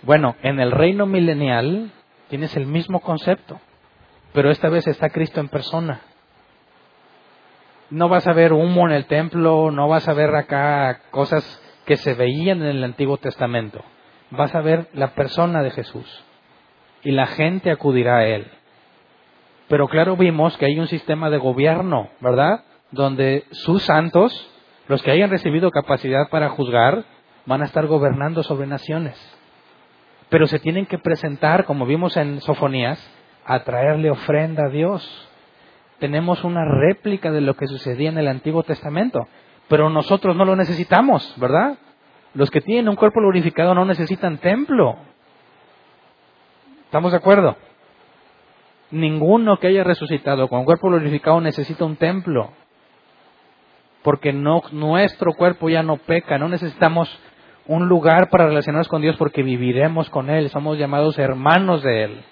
Bueno, 0.02 0.36
en 0.44 0.60
el 0.60 0.72
reino 0.72 1.06
milenial 1.06 1.92
tienes 2.30 2.56
el 2.56 2.66
mismo 2.66 3.00
concepto, 3.00 3.60
pero 4.34 4.52
esta 4.52 4.70
vez 4.70 4.88
está 4.88 5.10
Cristo 5.10 5.40
en 5.40 5.50
persona. 5.50 6.02
No 7.90 8.10
vas 8.10 8.28
a 8.28 8.34
ver 8.34 8.54
humo 8.54 8.88
en 8.88 8.94
el 8.94 9.06
templo, 9.06 9.72
no 9.72 9.88
vas 9.88 10.08
a 10.08 10.14
ver 10.14 10.36
acá 10.36 11.02
cosas 11.12 11.62
que 11.86 11.98
se 11.98 12.14
veían 12.14 12.62
en 12.62 12.68
el 12.68 12.84
Antiguo 12.84 13.18
Testamento. 13.18 13.84
Vas 14.32 14.54
a 14.56 14.62
ver 14.62 14.88
la 14.94 15.14
persona 15.14 15.62
de 15.62 15.72
Jesús 15.72 16.24
y 17.04 17.12
la 17.12 17.28
gente 17.28 17.72
acudirá 17.72 18.18
a 18.18 18.26
él. 18.26 18.48
Pero 19.68 19.88
claro, 19.88 20.18
vimos 20.18 20.58
que 20.58 20.66
hay 20.66 20.80
un 20.80 20.88
sistema 20.88 21.30
de 21.30 21.38
gobierno, 21.38 22.10
¿verdad? 22.20 22.64
Donde 22.92 23.46
sus 23.52 23.84
santos, 23.84 24.50
los 24.88 25.02
que 25.02 25.12
hayan 25.12 25.30
recibido 25.30 25.72
capacidad 25.72 26.30
para 26.30 26.50
juzgar, 26.50 27.06
van 27.46 27.62
a 27.62 27.66
estar 27.66 27.86
gobernando 27.88 28.44
sobre 28.44 28.68
naciones. 28.68 29.16
Pero 30.30 30.48
se 30.48 30.60
tienen 30.60 30.86
que 30.86 30.98
presentar, 30.98 31.66
como 31.66 31.86
vimos 31.86 32.18
en 32.18 32.42
Sofonías, 32.42 33.00
a 33.46 33.64
traerle 33.64 34.10
ofrenda 34.10 34.66
a 34.66 34.70
Dios. 34.70 35.30
Tenemos 36.00 36.44
una 36.44 36.66
réplica 36.66 37.32
de 37.32 37.42
lo 37.42 37.56
que 37.56 37.68
sucedía 37.68 38.10
en 38.10 38.18
el 38.18 38.28
Antiguo 38.28 38.64
Testamento, 38.64 39.28
pero 39.68 39.90
nosotros 39.90 40.36
no 40.36 40.46
lo 40.46 40.56
necesitamos, 40.56 41.34
¿verdad? 41.38 41.78
Los 42.34 42.52
que 42.52 42.62
tienen 42.62 42.90
un 42.90 42.96
cuerpo 42.96 43.20
glorificado 43.20 43.74
no 43.74 43.86
necesitan 43.86 44.38
templo. 44.38 44.98
¿Estamos 46.84 47.12
de 47.12 47.18
acuerdo? 47.18 47.56
Ninguno 48.92 49.58
que 49.58 49.68
haya 49.68 49.84
resucitado 49.84 50.48
con 50.48 50.66
cuerpo 50.66 50.90
glorificado 50.90 51.42
necesita 51.42 51.86
un 51.86 51.96
templo. 51.96 52.52
Porque 54.04 54.34
no, 54.34 54.62
nuestro 54.72 55.34
cuerpo 55.34 55.70
ya 55.70 55.82
no 55.82 55.98
peca, 55.98 56.38
no 56.38 56.48
necesitamos 56.48 57.10
un 57.68 57.88
lugar 57.88 58.30
para 58.30 58.46
relacionarnos 58.46 58.88
con 58.88 59.02
Dios 59.02 59.16
porque 59.18 59.42
viviremos 59.42 60.10
con 60.12 60.30
Él, 60.30 60.50
somos 60.50 60.78
llamados 60.78 61.18
hermanos 61.18 61.82
de 61.82 62.04
Él. 62.04 62.24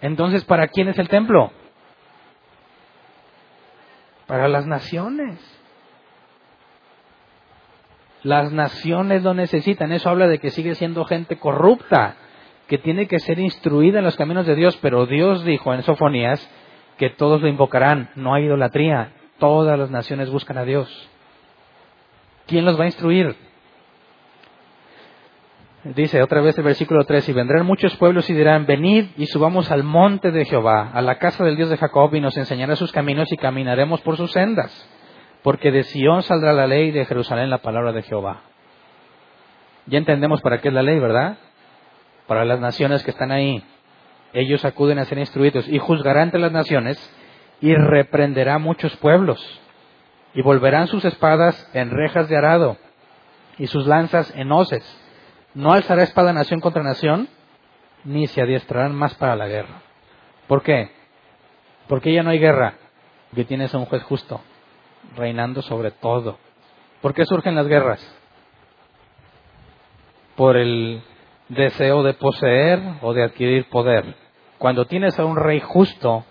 Entonces, 0.00 0.44
¿para 0.44 0.68
quién 0.68 0.88
es 0.88 0.98
el 0.98 1.08
templo? 1.08 1.50
Para 4.26 4.46
las 4.46 4.66
naciones. 4.66 5.59
Las 8.22 8.52
naciones 8.52 9.22
lo 9.22 9.34
necesitan. 9.34 9.92
Eso 9.92 10.10
habla 10.10 10.28
de 10.28 10.38
que 10.38 10.50
sigue 10.50 10.74
siendo 10.74 11.04
gente 11.04 11.38
corrupta 11.38 12.16
que 12.70 12.78
tiene 12.78 13.08
que 13.08 13.18
ser 13.18 13.40
instruida 13.40 13.98
en 13.98 14.04
los 14.04 14.16
caminos 14.16 14.46
de 14.46 14.54
Dios, 14.54 14.78
pero 14.80 15.06
Dios 15.06 15.44
dijo 15.44 15.74
en 15.74 15.82
Sofonías 15.82 16.48
que 16.98 17.10
todos 17.10 17.40
lo 17.40 17.48
invocarán, 17.48 18.10
no 18.14 18.32
hay 18.32 18.44
idolatría, 18.44 19.12
todas 19.38 19.76
las 19.76 19.90
naciones 19.90 20.30
buscan 20.30 20.56
a 20.56 20.64
Dios. 20.64 20.88
¿Quién 22.46 22.64
los 22.64 22.78
va 22.78 22.84
a 22.84 22.86
instruir? 22.86 23.34
Dice 25.82 26.22
otra 26.22 26.42
vez 26.42 26.56
el 26.58 26.64
versículo 26.64 27.04
3, 27.04 27.28
y 27.30 27.32
vendrán 27.32 27.64
muchos 27.64 27.96
pueblos 27.96 28.28
y 28.28 28.34
dirán, 28.34 28.66
venid 28.66 29.06
y 29.16 29.26
subamos 29.26 29.70
al 29.70 29.82
monte 29.82 30.30
de 30.30 30.44
Jehová, 30.44 30.90
a 30.92 31.00
la 31.00 31.18
casa 31.18 31.42
del 31.42 31.56
Dios 31.56 31.70
de 31.70 31.78
Jacob, 31.78 32.14
y 32.14 32.20
nos 32.20 32.36
enseñará 32.36 32.76
sus 32.76 32.92
caminos 32.92 33.32
y 33.32 33.36
caminaremos 33.36 34.00
por 34.02 34.16
sus 34.16 34.30
sendas, 34.30 34.70
porque 35.42 35.70
de 35.70 35.84
Sión 35.84 36.22
saldrá 36.22 36.52
la 36.52 36.66
ley 36.66 36.90
de 36.90 37.04
Jerusalén 37.04 37.50
la 37.50 37.58
palabra 37.58 37.92
de 37.92 38.02
Jehová. 38.02 38.42
Ya 39.86 39.98
entendemos 39.98 40.40
para 40.40 40.60
qué 40.60 40.68
es 40.68 40.74
la 40.74 40.82
ley, 40.82 40.98
¿verdad? 40.98 41.38
para 42.30 42.44
las 42.44 42.60
naciones 42.60 43.02
que 43.02 43.10
están 43.10 43.32
ahí. 43.32 43.60
Ellos 44.32 44.64
acuden 44.64 45.00
a 45.00 45.04
ser 45.04 45.18
instruidos 45.18 45.66
y 45.66 45.80
juzgará 45.80 46.22
entre 46.22 46.38
las 46.38 46.52
naciones 46.52 46.96
y 47.60 47.74
reprenderá 47.74 48.58
muchos 48.58 48.94
pueblos. 48.98 49.40
Y 50.32 50.40
volverán 50.40 50.86
sus 50.86 51.04
espadas 51.04 51.68
en 51.74 51.90
rejas 51.90 52.28
de 52.28 52.36
arado 52.36 52.76
y 53.58 53.66
sus 53.66 53.84
lanzas 53.84 54.32
en 54.36 54.52
hoces. 54.52 54.84
No 55.54 55.72
alzará 55.72 56.04
espada 56.04 56.32
nación 56.32 56.60
contra 56.60 56.84
nación, 56.84 57.28
ni 58.04 58.28
se 58.28 58.40
adiestrarán 58.40 58.94
más 58.94 59.12
para 59.16 59.34
la 59.34 59.48
guerra. 59.48 59.82
¿Por 60.46 60.62
qué? 60.62 60.92
Porque 61.88 62.12
ya 62.12 62.22
no 62.22 62.30
hay 62.30 62.38
guerra, 62.38 62.74
que 63.34 63.44
tienes 63.44 63.74
a 63.74 63.78
un 63.78 63.86
juez 63.86 64.04
justo, 64.04 64.40
reinando 65.16 65.62
sobre 65.62 65.90
todo. 65.90 66.38
¿Por 67.00 67.14
qué 67.14 67.24
surgen 67.24 67.54
las 67.54 67.66
guerras? 67.66 68.00
Por 70.36 70.56
el 70.56 71.02
deseo 71.48 72.02
de 72.02 72.14
poseer 72.14 72.80
o 73.02 73.12
de 73.12 73.24
adquirir 73.24 73.68
poder. 73.68 74.14
Cuando 74.58 74.86
tienes 74.86 75.18
a 75.18 75.24
un 75.24 75.36
rey 75.36 75.60
justo, 75.60 76.24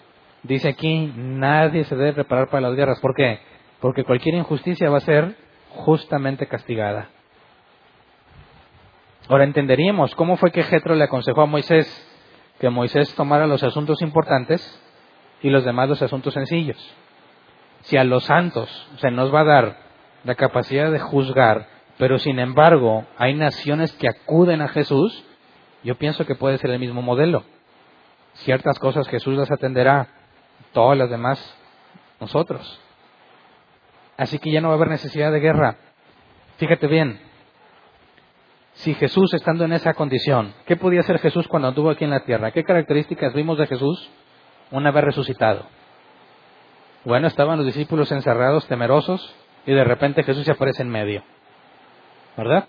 dice 0.44 0.70
aquí, 0.70 1.12
nadie 1.16 1.84
se 1.84 1.96
debe 1.96 2.14
preparar 2.14 2.50
para 2.50 2.68
las 2.70 2.76
guerras. 2.76 3.00
¿Por 3.00 3.16
qué? 3.16 3.40
Porque 3.80 4.04
cualquier 4.04 4.36
injusticia 4.36 4.90
va 4.90 4.98
a 4.98 5.02
ser 5.02 5.36
justamente 5.70 6.48
castigada. 6.48 7.10
Ahora 9.28 9.44
entenderíamos 9.44 10.16
cómo 10.16 10.38
fue 10.38 10.52
que 10.52 10.64
Jetro 10.64 10.96
le 10.96 11.04
aconsejó 11.04 11.42
a 11.42 11.46
Moisés 11.46 12.06
que 12.60 12.70
Moisés 12.70 13.16
tomara 13.16 13.48
los 13.48 13.64
asuntos 13.64 14.02
importantes 14.02 14.62
y 15.42 15.50
los 15.50 15.64
demás 15.64 15.88
los 15.88 16.02
asuntos 16.02 16.34
sencillos. 16.34 16.78
Si 17.82 17.98
a 17.98 18.04
los 18.04 18.26
santos 18.26 18.70
se 18.98 19.12
nos 19.12 19.34
va 19.34 19.42
a 19.42 19.46
dar 19.46 19.78
la 20.24 20.36
capacidad 20.36 20.92
de 20.92 21.00
juzgar 21.00 21.80
pero 22.00 22.18
sin 22.18 22.40
embargo 22.40 23.06
hay 23.18 23.34
naciones 23.34 23.92
que 23.92 24.08
acuden 24.08 24.62
a 24.62 24.70
Jesús, 24.70 25.22
yo 25.84 25.96
pienso 25.96 26.26
que 26.26 26.34
puede 26.34 26.58
ser 26.58 26.70
el 26.72 26.80
mismo 26.80 27.02
modelo. 27.02 27.44
Ciertas 28.36 28.80
cosas 28.80 29.10
Jesús 29.10 29.38
las 29.38 29.52
atenderá, 29.52 30.08
todas 30.72 30.98
las 30.98 31.10
demás 31.10 31.38
nosotros. 32.22 32.80
Así 34.16 34.40
que 34.40 34.50
ya 34.50 34.62
no 34.62 34.70
va 34.70 34.76
a 34.76 34.78
haber 34.78 34.88
necesidad 34.88 35.30
de 35.34 35.42
guerra. 35.42 35.76
Fíjate 36.56 36.88
bien, 36.88 37.20
si 38.76 38.94
Jesús 38.94 39.34
estando 39.34 39.66
en 39.66 39.74
esa 39.74 39.94
condición, 39.94 40.54
¿qué 40.66 40.78
podía 40.78 41.02
hacer 41.02 41.20
Jesús 41.20 41.50
cuando 41.50 41.68
anduvo 41.68 41.90
aquí 41.90 42.06
en 42.06 42.12
la 42.12 42.24
tierra? 42.24 42.52
¿Qué 42.52 42.64
características 42.64 43.34
vimos 43.34 43.58
de 43.58 43.68
Jesús 43.68 44.10
una 44.72 44.92
vez 44.92 45.04
resucitado? 45.04 45.66
Bueno, 47.06 47.28
estaban 47.28 47.58
los 47.58 47.66
discípulos 47.66 48.12
encerrados, 48.12 48.68
temerosos, 48.68 49.34
y 49.66 49.74
de 49.74 49.84
repente 49.84 50.24
Jesús 50.24 50.46
se 50.46 50.52
aparece 50.52 50.82
en 50.82 50.90
medio. 50.90 51.24
¿Verdad? 52.36 52.68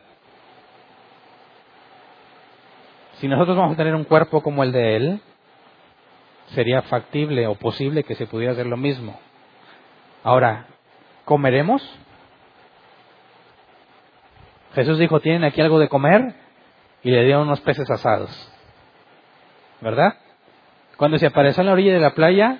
Si 3.15 3.28
nosotros 3.28 3.57
vamos 3.57 3.74
a 3.74 3.77
tener 3.77 3.94
un 3.94 4.05
cuerpo 4.05 4.43
como 4.43 4.62
el 4.62 4.73
de 4.73 4.97
Él, 4.97 5.20
sería 6.55 6.82
factible 6.82 7.47
o 7.47 7.55
posible 7.55 8.05
que 8.05 8.15
se 8.15 8.27
pudiera 8.27 8.52
hacer 8.52 8.66
lo 8.66 8.77
mismo. 8.77 9.19
Ahora, 10.23 10.66
¿comeremos? 11.24 11.82
Jesús 14.74 14.98
dijo, 14.98 15.20
¿tienen 15.20 15.44
aquí 15.44 15.61
algo 15.61 15.78
de 15.78 15.89
comer? 15.89 16.35
Y 17.02 17.11
le 17.11 17.24
dieron 17.24 17.43
unos 17.43 17.61
peces 17.61 17.90
asados. 17.90 18.31
¿Verdad? 19.81 20.15
Cuando 20.97 21.19
se 21.19 21.27
apareció 21.27 21.62
en 21.62 21.66
la 21.66 21.73
orilla 21.73 21.94
de 21.94 22.01
la 22.01 22.15
playa 22.15 22.59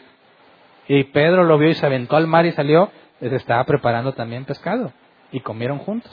y 0.93 1.05
Pedro 1.05 1.45
lo 1.45 1.57
vio 1.57 1.69
y 1.69 1.75
se 1.75 1.87
aventó 1.87 2.17
al 2.17 2.27
mar 2.27 2.47
y 2.47 2.51
salió, 2.51 2.91
les 3.21 3.33
estaba 3.33 3.63
preparando 3.63 4.13
también 4.13 4.45
pescado 4.45 4.93
y 5.31 5.39
comieron 5.39 5.79
juntos. 5.79 6.11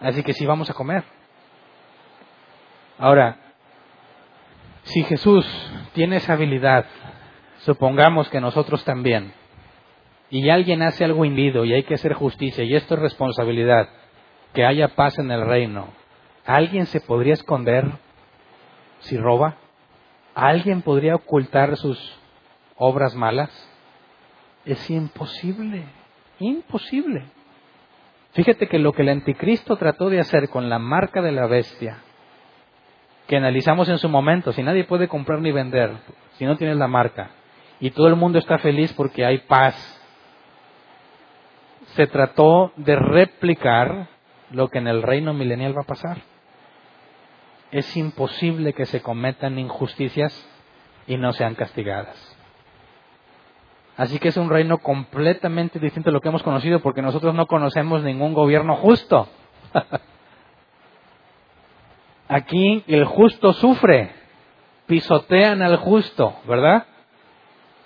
Así 0.00 0.22
que 0.22 0.34
sí 0.34 0.46
vamos 0.46 0.70
a 0.70 0.74
comer. 0.74 1.02
Ahora, 2.96 3.38
si 4.84 5.02
Jesús 5.02 5.44
tiene 5.94 6.18
esa 6.18 6.34
habilidad, 6.34 6.86
supongamos 7.62 8.28
que 8.28 8.40
nosotros 8.40 8.84
también, 8.84 9.32
y 10.30 10.48
alguien 10.48 10.82
hace 10.82 11.04
algo 11.04 11.24
indebido 11.24 11.64
y 11.64 11.72
hay 11.72 11.82
que 11.82 11.94
hacer 11.94 12.12
justicia 12.12 12.62
y 12.62 12.76
esto 12.76 12.94
es 12.94 13.00
responsabilidad, 13.00 13.88
que 14.54 14.64
haya 14.64 14.94
paz 14.94 15.18
en 15.18 15.32
el 15.32 15.44
reino, 15.44 15.88
¿alguien 16.46 16.86
se 16.86 17.00
podría 17.00 17.32
esconder 17.32 17.90
si 19.00 19.16
roba? 19.16 19.56
¿Alguien 20.34 20.82
podría 20.82 21.14
ocultar 21.14 21.76
sus 21.76 21.98
obras 22.76 23.14
malas? 23.14 23.50
Es 24.64 24.88
imposible, 24.90 25.84
imposible. 26.38 27.24
Fíjate 28.32 28.66
que 28.66 28.78
lo 28.78 28.92
que 28.92 29.02
el 29.02 29.10
anticristo 29.10 29.76
trató 29.76 30.08
de 30.08 30.20
hacer 30.20 30.48
con 30.48 30.70
la 30.70 30.78
marca 30.78 31.20
de 31.20 31.32
la 31.32 31.46
bestia, 31.46 31.98
que 33.26 33.36
analizamos 33.36 33.88
en 33.88 33.98
su 33.98 34.08
momento, 34.08 34.52
si 34.52 34.62
nadie 34.62 34.84
puede 34.84 35.06
comprar 35.06 35.40
ni 35.40 35.52
vender, 35.52 35.92
si 36.38 36.46
no 36.46 36.56
tienes 36.56 36.76
la 36.76 36.88
marca, 36.88 37.30
y 37.78 37.90
todo 37.90 38.06
el 38.08 38.16
mundo 38.16 38.38
está 38.38 38.58
feliz 38.58 38.92
porque 38.94 39.26
hay 39.26 39.38
paz, 39.38 39.74
se 41.94 42.06
trató 42.06 42.72
de 42.76 42.96
replicar 42.96 44.08
lo 44.50 44.68
que 44.68 44.78
en 44.78 44.88
el 44.88 45.02
reino 45.02 45.34
milenial 45.34 45.76
va 45.76 45.82
a 45.82 45.86
pasar. 45.86 46.31
Es 47.72 47.96
imposible 47.96 48.74
que 48.74 48.86
se 48.86 49.00
cometan 49.00 49.58
injusticias 49.58 50.46
y 51.06 51.16
no 51.16 51.32
sean 51.32 51.54
castigadas. 51.54 52.16
Así 53.96 54.18
que 54.18 54.28
es 54.28 54.36
un 54.36 54.50
reino 54.50 54.78
completamente 54.78 55.78
distinto 55.78 56.10
a 56.10 56.12
lo 56.12 56.20
que 56.20 56.28
hemos 56.28 56.42
conocido 56.42 56.80
porque 56.80 57.02
nosotros 57.02 57.34
no 57.34 57.46
conocemos 57.46 58.02
ningún 58.02 58.34
gobierno 58.34 58.76
justo. 58.76 59.26
Aquí 62.28 62.84
el 62.86 63.04
justo 63.04 63.52
sufre, 63.54 64.12
pisotean 64.86 65.62
al 65.62 65.76
justo, 65.76 66.36
¿verdad? 66.46 66.86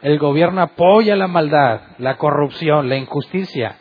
El 0.02 0.18
gobierno 0.18 0.62
apoya 0.62 1.16
la 1.16 1.28
maldad, 1.28 1.80
la 1.98 2.16
corrupción, 2.16 2.88
la 2.88 2.96
injusticia. 2.96 3.78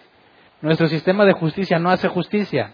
Nuestro 0.62 0.88
sistema 0.88 1.26
de 1.26 1.34
justicia 1.34 1.80
no 1.80 1.90
hace 1.90 2.08
justicia. 2.10 2.74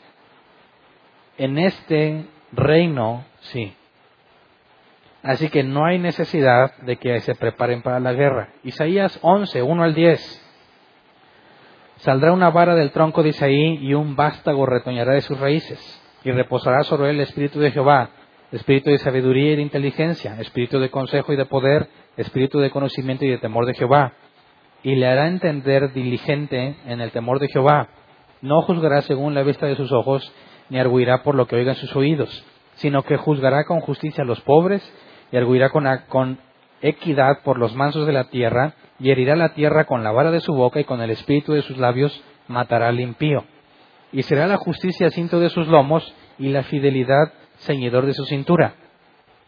En 1.38 1.58
este 1.58 2.26
reino, 2.52 3.26
sí. 3.40 3.76
Así 5.24 5.50
que 5.50 5.64
no 5.64 5.86
hay 5.86 6.00
necesidad 6.00 6.76
de 6.78 6.98
que 6.98 7.20
se 7.20 7.36
preparen 7.36 7.82
para 7.82 8.00
la 8.00 8.14
guerra. 8.14 8.50
Isaías 8.64 9.20
11, 9.22 9.62
1 9.62 9.84
al 9.84 9.94
10. 9.94 10.48
Saldrá 11.98 12.32
una 12.32 12.50
vara 12.50 12.74
del 12.74 12.92
tronco 12.92 13.22
de 13.22 13.30
Isaí 13.30 13.78
y 13.82 13.94
un 13.94 14.16
vástago 14.16 14.66
retoñará 14.66 15.14
de 15.14 15.22
sus 15.22 15.40
raíces. 15.40 15.80
Y 16.24 16.32
reposará 16.32 16.84
sobre 16.84 17.12
él 17.12 17.18
el 17.18 17.22
espíritu 17.22 17.60
de 17.60 17.72
Jehová, 17.72 18.10
espíritu 18.52 18.90
de 18.90 18.98
sabiduría 18.98 19.54
y 19.54 19.56
de 19.58 19.62
inteligencia, 19.62 20.40
espíritu 20.40 20.80
de 20.80 20.90
consejo 20.90 21.34
y 21.34 21.36
de 21.36 21.46
poder, 21.46 21.88
espíritu 22.18 22.60
de 22.60 22.72
conocimiento 22.72 23.26
y 23.26 23.30
de 23.30 23.38
temor 23.38 23.68
de 23.68 23.76
Jehová. 23.76 24.14
Y 24.82 24.96
le 24.96 25.06
hará 25.06 25.28
entender 25.28 25.94
diligente 25.94 26.78
en 26.88 27.02
el 27.02 27.12
temor 27.12 27.40
de 27.40 27.48
Jehová. 27.48 27.90
No 28.42 28.64
juzgará 28.64 29.02
según 29.02 29.36
la 29.36 29.44
vista 29.44 29.68
de 29.68 29.76
sus 29.76 29.92
ojos, 29.92 30.34
ni 30.72 30.80
arguirá 30.80 31.22
por 31.22 31.36
lo 31.36 31.48
que 31.48 31.58
oigan 31.58 31.76
sus 31.76 31.94
oídos, 31.98 32.46
sino 32.76 33.04
que 33.04 33.18
juzgará 33.18 33.66
con 33.66 33.82
justicia 33.82 34.24
a 34.24 34.26
los 34.26 34.40
pobres 34.40 34.82
y 35.30 35.36
arguirá 35.36 35.70
con, 35.70 35.86
con 36.08 36.40
equidad 36.82 37.42
por 37.44 37.60
los 37.60 37.76
mansos 37.76 38.08
de 38.08 38.14
la 38.14 38.30
tierra, 38.30 38.74
y 38.98 39.12
herirá 39.12 39.36
la 39.36 39.54
tierra 39.54 39.84
con 39.84 40.04
la 40.04 40.12
vara 40.12 40.32
de 40.32 40.40
su 40.40 40.54
boca 40.54 40.80
y 40.80 40.86
con 40.86 41.02
el 41.02 41.10
espíritu 41.10 41.52
de 41.52 41.62
sus 41.62 41.78
labios 41.78 42.24
matará 42.48 42.88
al 42.88 43.02
impío. 43.02 43.44
Y 44.14 44.24
será 44.24 44.48
la 44.48 44.58
justicia 44.58 45.10
cinto 45.10 45.42
de 45.42 45.50
sus 45.50 45.68
lomos 45.68 46.16
y 46.40 46.50
la 46.50 46.64
fidelidad 46.64 47.34
ceñidor 47.58 48.06
de 48.06 48.14
su 48.14 48.24
cintura. 48.26 48.76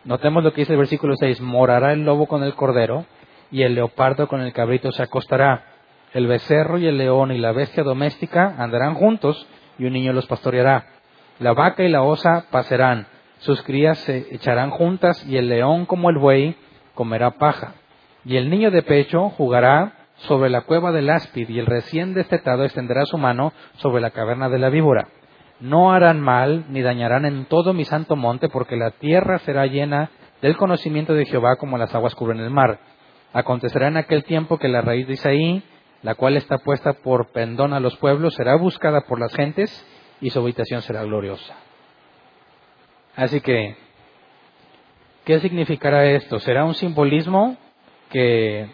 Notemos 0.04 0.44
lo 0.44 0.52
que 0.52 0.62
dice 0.62 0.74
el 0.74 0.80
versículo 0.80 1.16
6, 1.16 1.40
morará 1.40 1.94
el 1.94 2.04
lobo 2.04 2.28
con 2.28 2.44
el 2.44 2.56
cordero 2.56 3.06
y 3.50 3.62
el 3.62 3.76
leopardo 3.76 4.28
con 4.28 4.42
el 4.42 4.52
cabrito 4.52 4.92
se 4.92 5.04
acostará. 5.04 5.68
El 6.14 6.28
becerro 6.28 6.80
y 6.80 6.88
el 6.88 6.98
león 6.98 7.32
y 7.32 7.38
la 7.38 7.54
bestia 7.54 7.84
doméstica 7.84 8.56
andarán 8.58 8.96
juntos 8.96 9.48
y 9.80 9.86
un 9.86 9.94
niño 9.94 10.12
los 10.12 10.28
pastoreará. 10.28 10.93
La 11.40 11.54
vaca 11.54 11.84
y 11.84 11.90
la 11.90 12.04
osa 12.04 12.46
pasarán 12.52 13.08
sus 13.44 13.62
crías 13.64 13.98
se 14.00 14.34
echarán 14.34 14.70
juntas 14.70 15.26
y 15.28 15.36
el 15.36 15.50
león 15.50 15.86
como 15.86 16.10
el 16.10 16.18
buey 16.18 16.56
comerá 16.96 17.32
paja. 17.32 17.74
Y 18.24 18.38
el 18.38 18.50
niño 18.50 18.72
de 18.72 18.84
pecho 18.84 19.32
jugará 19.32 19.96
sobre 20.16 20.50
la 20.50 20.62
cueva 20.62 20.94
del 20.94 21.10
áspid 21.10 21.50
y 21.50 21.60
el 21.60 21.66
recién 21.66 22.14
destetado 22.14 22.64
extenderá 22.64 23.06
su 23.06 23.18
mano 23.18 23.52
sobre 23.80 24.02
la 24.02 24.12
caverna 24.12 24.48
de 24.48 24.60
la 24.60 24.70
víbora. 24.70 25.10
No 25.60 25.92
harán 25.92 26.22
mal 26.22 26.68
ni 26.70 26.82
dañarán 26.82 27.26
en 27.26 27.44
todo 27.44 27.74
mi 27.74 27.84
santo 27.84 28.16
monte 28.16 28.48
porque 28.48 28.78
la 28.78 28.92
tierra 28.92 29.40
será 29.40 29.66
llena 29.66 30.10
del 30.42 30.56
conocimiento 30.56 31.14
de 31.14 31.26
Jehová 31.26 31.58
como 31.58 31.78
las 31.78 31.94
aguas 31.94 32.16
cubren 32.16 32.40
el 32.40 32.50
mar. 32.50 32.80
Acontecerá 33.34 33.90
en 33.90 33.98
aquel 33.98 34.24
tiempo 34.24 34.58
que 34.58 34.70
la 34.70 34.80
raíz 34.80 35.06
de 35.08 35.16
Isaí, 35.16 35.64
la 36.02 36.16
cual 36.16 36.38
está 36.38 36.60
puesta 36.60 36.94
por 36.94 37.34
pendón 37.34 37.74
a 37.74 37.82
los 37.82 37.98
pueblos, 37.98 38.36
será 38.36 38.56
buscada 38.56 39.02
por 39.02 39.20
las 39.20 39.36
gentes 39.36 39.70
y 40.24 40.30
su 40.30 40.40
habitación 40.40 40.82
será 40.82 41.04
gloriosa. 41.04 41.54
Así 43.14 43.42
que, 43.42 43.76
¿qué 45.26 45.42
significará 45.42 46.06
esto? 46.06 46.40
¿Será 46.40 46.64
un 46.64 46.76
simbolismo 46.76 47.58
que 48.10 48.70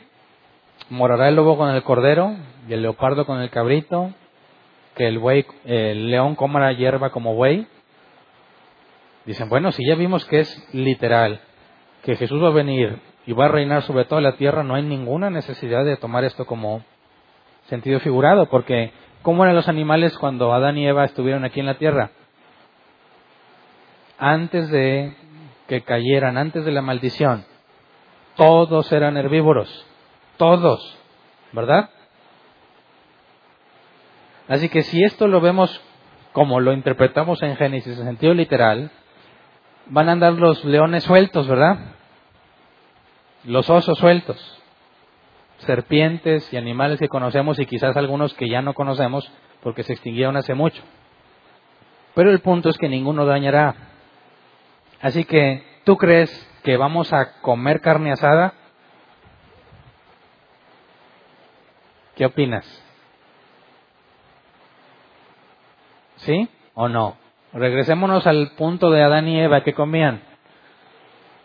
morará 0.91 1.27
el 1.27 1.35
lobo 1.35 1.57
con 1.57 1.71
el 1.71 1.81
cordero 1.81 2.35
y 2.67 2.73
el 2.73 2.83
leopardo 2.83 3.25
con 3.25 3.41
el 3.41 3.49
cabrito? 3.49 4.13
¿Que 4.95 5.07
el, 5.07 5.19
el 5.65 6.11
león 6.11 6.35
coma 6.35 6.59
la 6.59 6.73
hierba 6.73 7.09
como 7.09 7.33
buey? 7.33 7.65
Dicen, 9.25 9.49
bueno, 9.49 9.71
si 9.71 9.83
ya 9.87 9.95
vimos 9.95 10.25
que 10.25 10.41
es 10.41 10.67
literal, 10.71 11.41
que 12.03 12.15
Jesús 12.15 12.43
va 12.43 12.49
a 12.49 12.51
venir 12.51 12.99
y 13.25 13.33
va 13.33 13.45
a 13.45 13.49
reinar 13.49 13.81
sobre 13.81 14.05
toda 14.05 14.21
la 14.21 14.35
tierra, 14.35 14.63
no 14.63 14.75
hay 14.75 14.83
ninguna 14.83 15.31
necesidad 15.31 15.83
de 15.83 15.97
tomar 15.97 16.25
esto 16.25 16.45
como 16.45 16.83
sentido 17.65 17.99
figurado, 18.01 18.51
porque 18.51 18.91
¿cómo 19.21 19.43
eran 19.43 19.55
los 19.55 19.67
animales 19.67 20.17
cuando 20.17 20.53
Adán 20.53 20.77
y 20.77 20.87
Eva 20.87 21.05
estuvieron 21.05 21.45
aquí 21.45 21.59
en 21.59 21.65
la 21.65 21.77
tierra? 21.77 22.11
antes 24.19 24.69
de 24.69 25.15
que 25.67 25.81
cayeran, 25.81 26.37
antes 26.37 26.65
de 26.65 26.71
la 26.71 26.81
maldición, 26.81 27.45
todos 28.35 28.91
eran 28.91 29.17
herbívoros, 29.17 29.85
todos, 30.37 30.97
¿verdad? 31.53 31.89
Así 34.47 34.67
que 34.69 34.83
si 34.83 35.03
esto 35.03 35.27
lo 35.27 35.41
vemos 35.41 35.81
como 36.33 36.59
lo 36.59 36.73
interpretamos 36.73 37.41
en 37.41 37.55
Génesis 37.55 37.97
en 37.97 38.05
sentido 38.05 38.33
literal, 38.33 38.91
van 39.87 40.09
a 40.09 40.11
andar 40.11 40.33
los 40.33 40.63
leones 40.65 41.03
sueltos, 41.03 41.47
¿verdad? 41.47 41.95
Los 43.45 43.69
osos 43.69 43.97
sueltos, 43.97 44.58
serpientes 45.59 46.51
y 46.53 46.57
animales 46.57 46.99
que 46.99 47.07
conocemos 47.07 47.59
y 47.59 47.65
quizás 47.65 47.95
algunos 47.97 48.33
que 48.33 48.49
ya 48.49 48.61
no 48.61 48.73
conocemos 48.73 49.31
porque 49.61 49.83
se 49.83 49.93
extinguieron 49.93 50.37
hace 50.37 50.53
mucho. 50.53 50.81
Pero 52.15 52.31
el 52.31 52.39
punto 52.39 52.69
es 52.69 52.77
que 52.77 52.89
ninguno 52.89 53.25
dañará. 53.25 53.75
Así 55.01 55.25
que, 55.25 55.63
¿tú 55.85 55.97
crees 55.97 56.29
que 56.63 56.77
vamos 56.77 57.13
a 57.13 57.41
comer 57.41 57.81
carne 57.81 58.11
asada? 58.11 58.53
¿Qué 62.15 62.25
opinas? 62.25 62.65
¿Sí 66.17 66.49
o 66.73 66.89
no? 66.89 67.15
Regresémonos 67.53 68.27
al 68.27 68.51
punto 68.57 68.91
de 68.91 69.01
Adán 69.01 69.27
y 69.27 69.39
Eva 69.39 69.63
que 69.63 69.73
comían. 69.73 70.21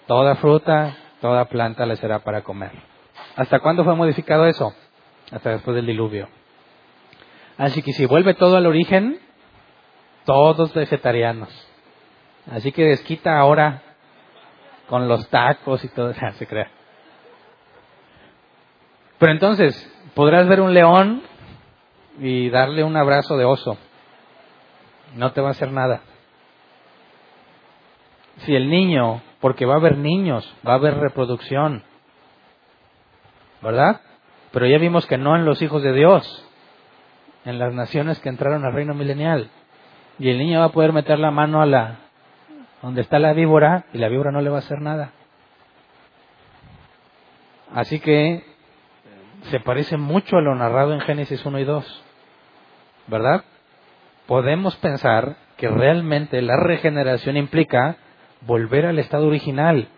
Toda 0.06 0.34
fruta, 0.34 0.96
toda 1.20 1.46
planta 1.46 1.86
les 1.86 1.98
será 2.00 2.18
para 2.18 2.42
comer. 2.42 2.93
¿Hasta 3.36 3.60
cuándo 3.60 3.84
fue 3.84 3.96
modificado 3.96 4.46
eso? 4.46 4.74
Hasta 5.32 5.50
después 5.50 5.74
del 5.74 5.86
diluvio. 5.86 6.28
Así 7.56 7.82
que 7.82 7.92
si 7.92 8.06
vuelve 8.06 8.34
todo 8.34 8.56
al 8.56 8.66
origen, 8.66 9.20
todos 10.24 10.72
vegetarianos. 10.74 11.48
Así 12.50 12.72
que 12.72 12.84
desquita 12.84 13.38
ahora 13.38 13.82
con 14.88 15.08
los 15.08 15.28
tacos 15.28 15.84
y 15.84 15.88
todo, 15.88 16.12
se 16.34 16.46
crea. 16.46 16.70
Pero 19.18 19.32
entonces, 19.32 19.90
podrás 20.14 20.48
ver 20.48 20.60
un 20.60 20.74
león 20.74 21.22
y 22.18 22.50
darle 22.50 22.84
un 22.84 22.96
abrazo 22.96 23.36
de 23.36 23.44
oso. 23.44 23.78
No 25.16 25.32
te 25.32 25.40
va 25.40 25.48
a 25.48 25.52
hacer 25.52 25.70
nada. 25.70 26.02
Si 28.38 28.54
el 28.54 28.68
niño, 28.68 29.22
porque 29.40 29.64
va 29.64 29.74
a 29.74 29.78
haber 29.78 29.96
niños, 29.96 30.52
va 30.66 30.72
a 30.72 30.76
haber 30.76 30.98
reproducción, 30.98 31.84
¿verdad? 33.64 34.02
Pero 34.52 34.66
ya 34.66 34.78
vimos 34.78 35.06
que 35.06 35.18
no 35.18 35.34
en 35.34 35.44
los 35.44 35.60
hijos 35.62 35.82
de 35.82 35.92
Dios, 35.92 36.46
en 37.44 37.58
las 37.58 37.72
naciones 37.72 38.20
que 38.20 38.28
entraron 38.28 38.64
al 38.64 38.74
reino 38.74 38.94
milenial. 38.94 39.50
Y 40.18 40.30
el 40.30 40.38
niño 40.38 40.60
va 40.60 40.66
a 40.66 40.72
poder 40.72 40.92
meter 40.92 41.18
la 41.18 41.30
mano 41.30 41.60
a 41.60 41.66
la 41.66 41.98
donde 42.82 43.00
está 43.00 43.18
la 43.18 43.32
víbora 43.32 43.86
y 43.94 43.98
la 43.98 44.08
víbora 44.08 44.30
no 44.30 44.42
le 44.42 44.50
va 44.50 44.56
a 44.56 44.58
hacer 44.58 44.80
nada. 44.80 45.12
Así 47.74 47.98
que 47.98 48.44
se 49.50 49.58
parece 49.58 49.96
mucho 49.96 50.36
a 50.36 50.42
lo 50.42 50.54
narrado 50.54 50.92
en 50.92 51.00
Génesis 51.00 51.44
1 51.44 51.58
y 51.58 51.64
2. 51.64 52.04
¿Verdad? 53.06 53.44
Podemos 54.26 54.76
pensar 54.76 55.36
que 55.56 55.68
realmente 55.68 56.40
la 56.42 56.56
regeneración 56.56 57.36
implica 57.36 57.96
volver 58.42 58.86
al 58.86 58.98
estado 58.98 59.26
original. 59.26 59.88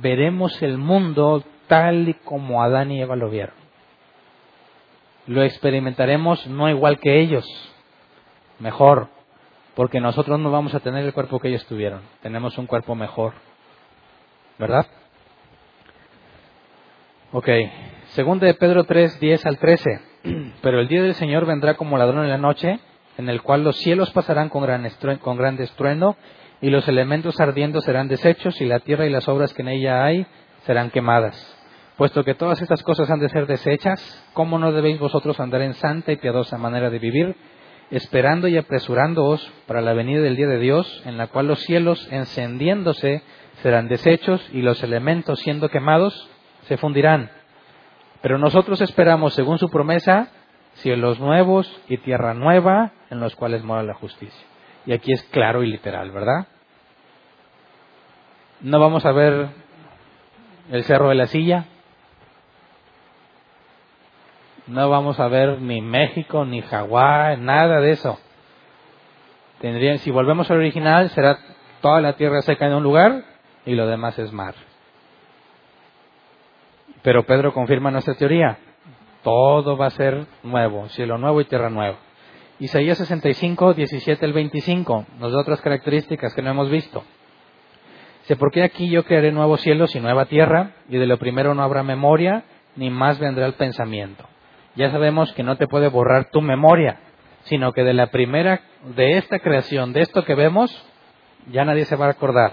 Veremos 0.00 0.62
el 0.62 0.78
mundo 0.78 1.44
tal 1.66 2.08
y 2.08 2.14
como 2.14 2.62
Adán 2.62 2.90
y 2.90 3.00
Eva 3.00 3.16
lo 3.16 3.30
vieron. 3.30 3.54
Lo 5.26 5.42
experimentaremos 5.42 6.46
no 6.46 6.68
igual 6.68 6.98
que 6.98 7.20
ellos, 7.20 7.46
mejor, 8.58 9.08
porque 9.74 10.00
nosotros 10.00 10.38
no 10.40 10.50
vamos 10.50 10.74
a 10.74 10.80
tener 10.80 11.04
el 11.04 11.14
cuerpo 11.14 11.38
que 11.38 11.48
ellos 11.48 11.64
tuvieron, 11.66 12.02
tenemos 12.22 12.58
un 12.58 12.66
cuerpo 12.66 12.94
mejor, 12.94 13.34
¿verdad? 14.58 14.86
Ok, 17.32 17.48
segundo 18.08 18.44
de 18.44 18.54
Pedro 18.54 18.84
3, 18.84 19.18
10 19.18 19.46
al 19.46 19.58
13, 19.58 19.90
pero 20.62 20.80
el 20.80 20.88
día 20.88 21.02
del 21.02 21.14
Señor 21.14 21.46
vendrá 21.46 21.74
como 21.74 21.96
ladrón 21.96 22.24
en 22.24 22.30
la 22.30 22.38
noche, 22.38 22.78
en 23.16 23.28
el 23.28 23.42
cual 23.42 23.64
los 23.64 23.76
cielos 23.78 24.10
pasarán 24.10 24.48
con 24.48 24.62
gran, 24.62 24.86
con 25.20 25.36
gran 25.36 25.60
estruendo, 25.60 26.16
y 26.60 26.70
los 26.70 26.86
elementos 26.88 27.40
ardiendo 27.40 27.80
serán 27.80 28.08
deshechos, 28.08 28.60
y 28.60 28.66
la 28.66 28.80
tierra 28.80 29.06
y 29.06 29.10
las 29.10 29.28
obras 29.28 29.54
que 29.54 29.62
en 29.62 29.68
ella 29.68 30.04
hay 30.04 30.26
serán 30.66 30.90
quemadas. 30.90 31.58
Puesto 31.96 32.24
que 32.24 32.34
todas 32.34 32.60
estas 32.62 32.82
cosas 32.82 33.10
han 33.10 33.20
de 33.20 33.28
ser 33.28 33.46
deshechas, 33.46 34.00
¿cómo 34.32 34.58
no 34.58 34.72
debéis 34.72 34.98
vosotros 34.98 35.38
andar 35.40 35.60
en 35.62 35.74
santa 35.74 36.12
y 36.12 36.16
piadosa 36.16 36.58
manera 36.58 36.90
de 36.90 36.98
vivir, 36.98 37.36
esperando 37.90 38.48
y 38.48 38.56
apresurándoos 38.56 39.52
para 39.66 39.82
la 39.82 39.92
venida 39.92 40.22
del 40.22 40.36
día 40.36 40.48
de 40.48 40.58
Dios, 40.58 41.02
en 41.04 41.18
la 41.18 41.26
cual 41.26 41.48
los 41.48 41.60
cielos 41.60 42.08
encendiéndose 42.10 43.22
serán 43.62 43.88
deshechos 43.88 44.42
y 44.52 44.62
los 44.62 44.82
elementos 44.82 45.40
siendo 45.40 45.68
quemados 45.68 46.28
se 46.62 46.78
fundirán? 46.78 47.30
Pero 48.22 48.38
nosotros 48.38 48.80
esperamos, 48.80 49.34
según 49.34 49.58
su 49.58 49.68
promesa, 49.68 50.30
cielos 50.74 51.20
nuevos 51.20 51.70
y 51.88 51.98
tierra 51.98 52.34
nueva 52.34 52.92
en 53.10 53.20
los 53.20 53.36
cuales 53.36 53.62
mora 53.62 53.82
la 53.82 53.94
justicia. 53.94 54.46
Y 54.86 54.92
aquí 54.92 55.12
es 55.12 55.22
claro 55.24 55.62
y 55.62 55.70
literal, 55.70 56.10
¿verdad? 56.10 56.46
No 58.60 58.80
vamos 58.80 59.04
a 59.04 59.12
ver 59.12 59.48
el 60.72 60.84
cerro 60.84 61.10
de 61.10 61.14
la 61.14 61.26
silla, 61.26 61.66
no 64.66 64.88
vamos 64.88 65.20
a 65.20 65.28
ver 65.28 65.60
ni 65.60 65.82
México, 65.82 66.46
ni 66.46 66.62
Hawái, 66.62 67.36
nada 67.36 67.80
de 67.80 67.90
eso. 67.90 68.18
Tendrían, 69.60 69.98
si 69.98 70.10
volvemos 70.10 70.50
al 70.50 70.56
original, 70.56 71.10
será 71.10 71.38
toda 71.82 72.00
la 72.00 72.14
tierra 72.14 72.40
seca 72.40 72.66
en 72.66 72.72
un 72.72 72.82
lugar 72.82 73.22
y 73.66 73.74
lo 73.74 73.86
demás 73.86 74.18
es 74.18 74.32
mar. 74.32 74.54
Pero 77.02 77.24
Pedro 77.24 77.52
confirma 77.52 77.90
nuestra 77.90 78.14
teoría. 78.14 78.58
Todo 79.22 79.76
va 79.76 79.86
a 79.86 79.90
ser 79.90 80.26
nuevo, 80.42 80.88
cielo 80.88 81.18
nuevo 81.18 81.42
y 81.42 81.44
tierra 81.44 81.68
nueva. 81.68 81.98
Isaías 82.60 82.96
65, 82.96 83.74
17 83.74 84.24
al 84.24 84.32
25, 84.32 85.06
nos 85.18 85.32
da 85.32 85.40
otras 85.40 85.60
características 85.60 86.34
que 86.34 86.42
no 86.42 86.50
hemos 86.50 86.70
visto. 86.70 87.04
Dice, 88.22 88.36
porque 88.36 88.62
aquí 88.62 88.88
yo 88.88 89.04
crearé 89.04 89.32
nuevos 89.32 89.60
cielos 89.60 89.94
y 89.94 90.00
nueva 90.00 90.26
tierra, 90.26 90.72
y 90.88 90.96
de 90.96 91.06
lo 91.06 91.18
primero 91.18 91.54
no 91.54 91.62
habrá 91.62 91.82
memoria, 91.82 92.44
ni 92.76 92.88
más 92.88 93.18
vendrá 93.18 93.46
el 93.46 93.54
pensamiento. 93.54 94.24
Ya 94.76 94.90
sabemos 94.90 95.32
que 95.32 95.42
no 95.42 95.56
te 95.56 95.66
puede 95.66 95.88
borrar 95.88 96.30
tu 96.30 96.40
memoria, 96.40 97.00
sino 97.44 97.72
que 97.72 97.82
de 97.82 97.94
la 97.94 98.06
primera, 98.06 98.60
de 98.94 99.18
esta 99.18 99.40
creación, 99.40 99.92
de 99.92 100.02
esto 100.02 100.24
que 100.24 100.34
vemos, 100.34 100.70
ya 101.50 101.64
nadie 101.64 101.84
se 101.84 101.96
va 101.96 102.06
a 102.06 102.10
acordar. 102.10 102.52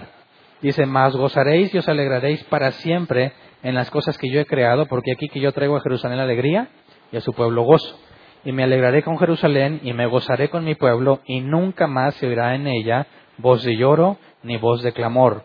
Dice, 0.60 0.86
más 0.86 1.14
gozaréis 1.14 1.72
y 1.72 1.78
os 1.78 1.88
alegraréis 1.88 2.42
para 2.44 2.72
siempre 2.72 3.32
en 3.62 3.74
las 3.74 3.90
cosas 3.90 4.18
que 4.18 4.28
yo 4.28 4.40
he 4.40 4.46
creado, 4.46 4.86
porque 4.86 5.12
aquí 5.12 5.28
que 5.28 5.40
yo 5.40 5.52
traigo 5.52 5.76
a 5.76 5.82
Jerusalén 5.82 6.18
alegría 6.18 6.68
y 7.12 7.16
a 7.16 7.20
su 7.20 7.32
pueblo 7.32 7.62
gozo. 7.62 7.98
Y 8.44 8.52
me 8.52 8.64
alegraré 8.64 9.02
con 9.02 9.18
Jerusalén 9.18 9.80
y 9.84 9.92
me 9.92 10.06
gozaré 10.06 10.48
con 10.50 10.64
mi 10.64 10.74
pueblo, 10.74 11.20
y 11.26 11.40
nunca 11.40 11.86
más 11.86 12.14
se 12.16 12.26
oirá 12.26 12.54
en 12.56 12.66
ella 12.66 13.06
voz 13.38 13.62
de 13.62 13.76
lloro 13.76 14.18
ni 14.42 14.56
voz 14.56 14.82
de 14.82 14.92
clamor. 14.92 15.44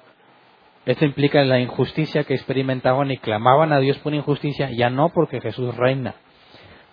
Esto 0.86 1.03
implica 1.06 1.44
la 1.44 1.60
injusticia 1.60 2.24
que 2.24 2.36
experimentaban 2.36 3.10
y 3.10 3.18
clamaban 3.18 3.74
a 3.74 3.80
Dios 3.80 3.98
por 3.99 4.14
injusticia, 4.14 4.70
ya 4.70 4.90
no 4.90 5.10
porque 5.10 5.41
Jesús 5.41 5.76
reina. 5.76 6.16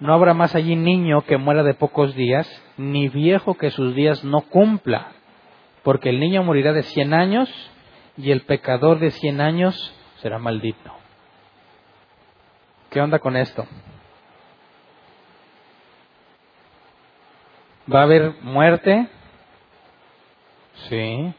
No 0.00 0.14
habrá 0.14 0.32
más 0.32 0.54
allí 0.54 0.76
niño 0.76 1.22
que 1.22 1.36
muera 1.36 1.62
de 1.62 1.74
pocos 1.74 2.14
días, 2.14 2.48
ni 2.78 3.08
viejo 3.08 3.54
que 3.54 3.70
sus 3.70 3.94
días 3.94 4.24
no 4.24 4.40
cumpla, 4.40 5.12
porque 5.82 6.08
el 6.08 6.20
niño 6.20 6.42
morirá 6.42 6.72
de 6.72 6.82
cien 6.82 7.12
años 7.12 7.48
y 8.16 8.30
el 8.30 8.42
pecador 8.42 8.98
de 8.98 9.10
cien 9.10 9.40
años 9.40 9.94
será 10.16 10.38
maldito. 10.38 10.92
¿Qué 12.90 13.00
onda 13.00 13.18
con 13.18 13.36
esto? 13.36 13.66
¿Va 17.92 18.00
a 18.00 18.04
haber 18.04 18.34
muerte? 18.42 19.08
Sí. 20.88 21.34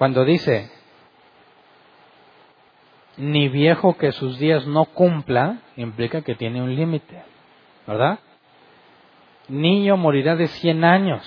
Cuando 0.00 0.24
dice, 0.24 0.70
ni 3.18 3.50
viejo 3.50 3.98
que 3.98 4.12
sus 4.12 4.38
días 4.38 4.66
no 4.66 4.86
cumpla, 4.86 5.58
implica 5.76 6.22
que 6.22 6.34
tiene 6.34 6.62
un 6.62 6.74
límite, 6.74 7.22
¿verdad? 7.86 8.18
Niño 9.48 9.98
morirá 9.98 10.36
de 10.36 10.46
cien 10.46 10.84
años. 10.84 11.22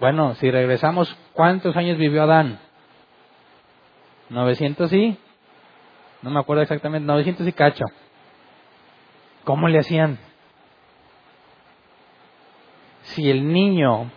Bueno, 0.00 0.34
si 0.34 0.50
regresamos, 0.50 1.16
¿cuántos 1.34 1.76
años 1.76 1.96
vivió 1.96 2.24
Adán? 2.24 2.58
900 4.28 4.92
y 4.92 5.16
no 6.22 6.30
me 6.30 6.40
acuerdo 6.40 6.62
exactamente, 6.62 7.06
900 7.06 7.46
y 7.46 7.52
cacho. 7.52 7.84
¿Cómo 9.44 9.68
le 9.68 9.78
hacían? 9.78 10.18
Si 13.02 13.30
el 13.30 13.52
niño 13.52 14.10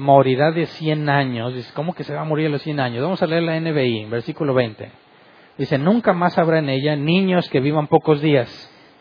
morirá 0.00 0.50
de 0.50 0.66
100 0.66 1.08
años, 1.10 1.54
dice, 1.54 1.70
¿cómo 1.74 1.94
que 1.94 2.04
se 2.04 2.14
va 2.14 2.22
a 2.22 2.24
morir 2.24 2.46
a 2.46 2.50
los 2.50 2.62
100 2.62 2.80
años? 2.80 3.02
Vamos 3.02 3.22
a 3.22 3.26
leer 3.26 3.42
la 3.42 3.60
NBI, 3.60 4.06
versículo 4.06 4.54
20. 4.54 4.90
Dice, 5.58 5.78
nunca 5.78 6.14
más 6.14 6.38
habrá 6.38 6.58
en 6.58 6.70
ella 6.70 6.96
niños 6.96 7.48
que 7.50 7.60
vivan 7.60 7.86
pocos 7.86 8.22
días, 8.22 8.48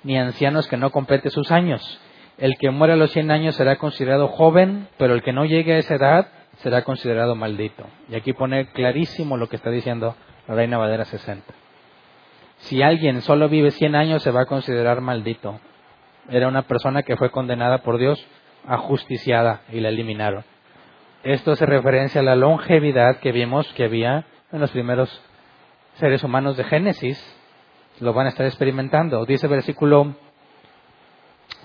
ni 0.04 0.18
ancianos 0.18 0.68
que 0.68 0.76
no 0.76 0.92
complete 0.92 1.30
sus 1.30 1.52
años. 1.52 2.02
El 2.38 2.58
que 2.58 2.70
muera 2.70 2.96
a 2.96 2.98
los 2.98 3.12
100 3.12 3.32
años 3.32 3.56
será 3.56 3.78
considerado 3.78 4.28
joven, 4.28 4.90
pero 4.98 5.14
el 5.14 5.24
que 5.24 5.32
no 5.32 5.46
llegue 5.46 5.74
a 5.74 5.78
esa 5.78 5.96
edad 5.96 6.28
será 6.58 6.84
considerado 6.84 7.34
maldito. 7.34 7.86
Y 8.10 8.16
aquí 8.16 8.34
pone 8.34 8.68
clarísimo 8.68 9.38
lo 9.38 9.48
que 9.48 9.56
está 9.56 9.72
diciendo 9.72 10.16
la 10.48 10.56
Reina 10.56 10.78
Valera 10.78 11.06
60. 11.06 11.54
Si 12.58 12.82
alguien 12.82 13.22
solo 13.22 13.48
vive 13.48 13.72
100 13.72 13.96
años, 13.96 14.22
se 14.22 14.32
va 14.32 14.42
a 14.42 14.48
considerar 14.48 15.00
maldito. 15.00 15.62
Era 16.30 16.50
una 16.50 16.64
persona 16.64 17.04
que 17.04 17.16
fue 17.16 17.32
condenada 17.32 17.80
por 17.80 17.98
Dios, 17.98 18.22
ajusticiada, 18.68 19.62
y 19.72 19.80
la 19.80 19.88
eliminaron. 19.90 20.44
Esto 21.24 21.52
hace 21.52 21.66
referencia 21.66 22.22
a 22.22 22.24
la 22.24 22.36
longevidad 22.36 23.18
que 23.18 23.32
vimos 23.32 23.72
que 23.74 23.86
había 23.86 24.26
en 24.52 24.60
los 24.60 24.72
primeros 24.72 25.10
seres 25.96 26.24
humanos 26.24 26.58
de 26.58 26.64
Génesis. 26.64 27.20
Lo 28.00 28.14
van 28.14 28.28
a 28.28 28.30
estar 28.30 28.46
experimentando. 28.46 29.26
Dice 29.26 29.48
versículo 29.48 30.16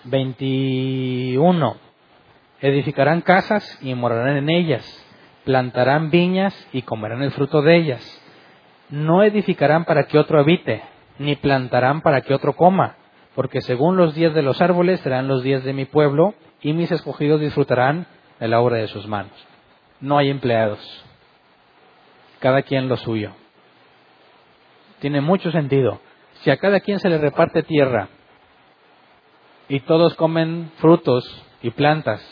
21. 0.04 1.76
Edificarán 2.60 3.20
casas 3.20 3.78
y 3.82 3.94
morarán 3.94 4.36
en 4.36 4.50
ellas. 4.50 4.84
Plantarán 5.44 6.10
viñas 6.10 6.54
y 6.72 6.82
comerán 6.82 7.22
el 7.22 7.30
fruto 7.30 7.62
de 7.62 7.76
ellas 7.76 8.20
no 8.90 9.22
edificarán 9.22 9.84
para 9.84 10.04
que 10.04 10.18
otro 10.18 10.38
habite, 10.38 10.82
ni 11.18 11.36
plantarán 11.36 12.00
para 12.00 12.20
que 12.20 12.34
otro 12.34 12.54
coma, 12.54 12.96
porque 13.34 13.60
según 13.60 13.96
los 13.96 14.14
días 14.14 14.34
de 14.34 14.42
los 14.42 14.60
árboles 14.60 15.00
serán 15.00 15.28
los 15.28 15.42
días 15.42 15.64
de 15.64 15.72
mi 15.72 15.84
pueblo, 15.84 16.34
y 16.60 16.72
mis 16.72 16.90
escogidos 16.92 17.40
disfrutarán 17.40 18.06
de 18.40 18.48
la 18.48 18.60
obra 18.60 18.78
de 18.78 18.88
sus 18.88 19.06
manos. 19.06 19.32
No 20.00 20.18
hay 20.18 20.30
empleados, 20.30 20.78
cada 22.40 22.62
quien 22.62 22.88
lo 22.88 22.96
suyo. 22.96 23.32
Tiene 25.00 25.20
mucho 25.20 25.50
sentido. 25.50 26.00
Si 26.42 26.50
a 26.50 26.56
cada 26.56 26.80
quien 26.80 26.98
se 26.98 27.08
le 27.08 27.18
reparte 27.18 27.62
tierra 27.62 28.08
y 29.68 29.80
todos 29.80 30.14
comen 30.14 30.70
frutos 30.76 31.24
y 31.62 31.70
plantas. 31.70 32.22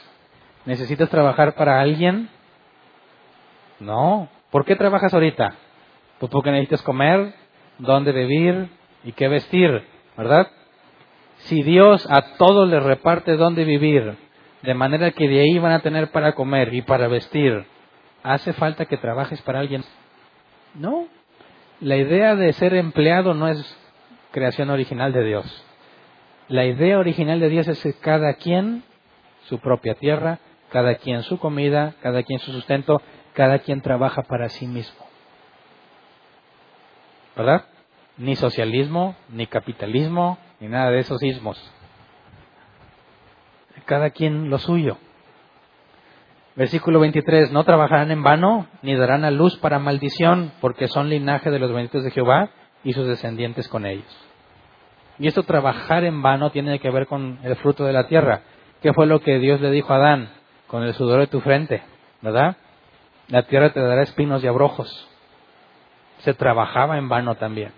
¿Necesitas 0.67 1.09
trabajar 1.09 1.55
para 1.55 1.81
alguien? 1.81 2.29
No. 3.81 4.29
¿Por 4.51 4.65
qué 4.65 4.77
trabajas 4.77 5.13
ahorita? 5.15 5.55
Pues 6.19 6.31
porque 6.31 6.51
necesitas 6.51 6.83
comer, 6.83 7.35
dónde 7.79 8.13
vivir 8.13 8.69
y 9.05 9.13
qué 9.13 9.29
vestir, 9.29 9.85
¿verdad? 10.17 10.49
Si 11.39 11.63
Dios 11.63 12.07
a 12.11 12.37
todos 12.37 12.69
les 12.69 12.83
reparte 12.83 13.37
dónde 13.37 13.65
vivir, 13.65 14.17
de 14.63 14.75
manera 14.75 15.11
que 15.11 15.29
de 15.29 15.41
ahí 15.41 15.59
van 15.59 15.73
a 15.73 15.81
tener 15.81 16.11
para 16.11 16.35
comer 16.35 16.73
y 16.73 16.83
para 16.83 17.09
vestir, 17.09 17.65
¿hace 18.23 18.53
falta 18.53 18.87
que 18.87 18.97
trabajes 18.97 19.43
para 19.43 19.61
alguien? 19.61 19.85
No. 20.75 21.09
La 21.81 21.97
idea 21.97 22.37
de 22.37 22.53
ser 22.53 22.75
empleado 22.75 23.35
no 23.35 23.49
es 23.49 23.77
creación 24.31 24.71
original 24.71 25.13
de 25.13 25.25
Dios. 25.25 25.65
La 26.49 26.65
idea 26.65 26.99
original 26.99 27.41
de 27.41 27.49
Dios 27.49 27.67
es 27.69 27.83
que 27.83 27.95
cada 27.95 28.35
quien 28.35 28.85
su 29.45 29.59
propia 29.59 29.95
tierra, 29.95 30.39
cada 30.71 30.95
quien 30.95 31.23
su 31.23 31.39
comida, 31.39 31.95
cada 32.03 32.23
quien 32.23 32.39
su 32.39 32.53
sustento, 32.53 33.03
cada 33.35 33.59
quien 33.59 33.81
trabaja 33.81 34.23
para 34.23 34.49
sí 34.49 34.67
mismo. 34.67 35.07
¿Verdad? 37.37 37.65
Ni 38.17 38.37
socialismo, 38.37 39.17
ni 39.29 39.47
capitalismo, 39.47 40.39
ni 40.61 40.69
nada 40.69 40.91
de 40.91 41.01
esos 41.01 41.23
ismos. 41.23 41.59
Cada 43.85 44.11
quien 44.11 44.51
lo 44.51 44.59
suyo. 44.59 44.99
Versículo 46.55 47.01
23, 47.01 47.51
no 47.51 47.65
trabajarán 47.65 48.11
en 48.11 48.23
vano, 48.23 48.67
ni 48.83 48.95
darán 48.95 49.25
a 49.25 49.31
luz 49.31 49.57
para 49.57 49.79
maldición, 49.79 50.53
porque 50.61 50.87
son 50.87 51.09
linaje 51.09 51.51
de 51.51 51.59
los 51.59 51.73
benditos 51.73 52.05
de 52.05 52.11
Jehová 52.11 52.51
y 52.85 52.93
sus 52.93 53.07
descendientes 53.07 53.69
con 53.69 53.87
ellos. 53.87 54.05
Y 55.19 55.29
esto 55.29 55.45
trabajar 55.45 56.05
en 56.05 56.21
vano 56.21 56.51
tiene 56.51 56.79
que 56.79 56.91
ver 56.91 57.07
con 57.07 57.39
el 57.43 57.57
fruto 57.57 57.85
de 57.85 57.93
la 57.93 58.07
tierra. 58.07 58.43
¿Qué 58.83 58.93
fue 58.93 59.07
lo 59.07 59.21
que 59.21 59.39
Dios 59.39 59.61
le 59.61 59.71
dijo 59.71 59.93
a 59.93 59.97
Adán? 59.97 60.31
Con 60.67 60.83
el 60.83 60.93
sudor 60.95 61.21
de 61.21 61.27
tu 61.27 61.41
frente, 61.41 61.83
¿verdad? 62.21 62.57
La 63.29 63.45
tierra 63.45 63.73
te 63.73 63.81
dará 63.81 64.03
espinos 64.03 64.45
y 64.45 64.47
abrojos. 64.47 65.09
Se 66.19 66.35
trabajaba 66.35 66.99
en 66.99 67.09
vano 67.09 67.37
también, 67.37 67.73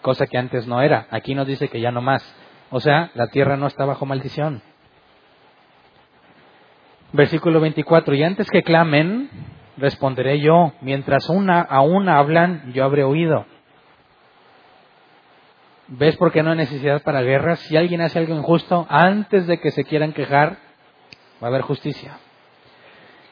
cosa 0.00 0.26
que 0.26 0.38
antes 0.38 0.66
no 0.66 0.80
era. 0.80 1.08
Aquí 1.10 1.34
nos 1.34 1.46
dice 1.46 1.68
que 1.68 1.80
ya 1.80 1.90
no 1.90 2.02
más. 2.02 2.22
O 2.70 2.80
sea, 2.80 3.10
la 3.14 3.28
tierra 3.28 3.56
no 3.56 3.66
está 3.66 3.84
bajo 3.84 4.06
maldición. 4.06 4.62
Versículo 7.12 7.60
24, 7.60 8.14
y 8.14 8.22
antes 8.22 8.48
que 8.50 8.62
clamen, 8.62 9.30
responderé 9.76 10.40
yo, 10.40 10.72
mientras 10.80 11.28
una 11.28 11.60
a 11.60 11.80
una 11.80 12.18
hablan, 12.18 12.72
yo 12.72 12.84
habré 12.84 13.04
oído. 13.04 13.46
¿Ves 15.88 16.16
por 16.16 16.32
qué 16.32 16.42
no 16.42 16.50
hay 16.50 16.56
necesidad 16.56 17.02
para 17.02 17.22
guerras? 17.22 17.60
Si 17.60 17.76
alguien 17.76 18.00
hace 18.00 18.18
algo 18.18 18.34
injusto, 18.34 18.86
antes 18.88 19.46
de 19.46 19.60
que 19.60 19.70
se 19.70 19.84
quieran 19.84 20.12
quejar, 20.12 20.56
va 21.42 21.46
a 21.46 21.50
haber 21.50 21.62
justicia. 21.62 22.18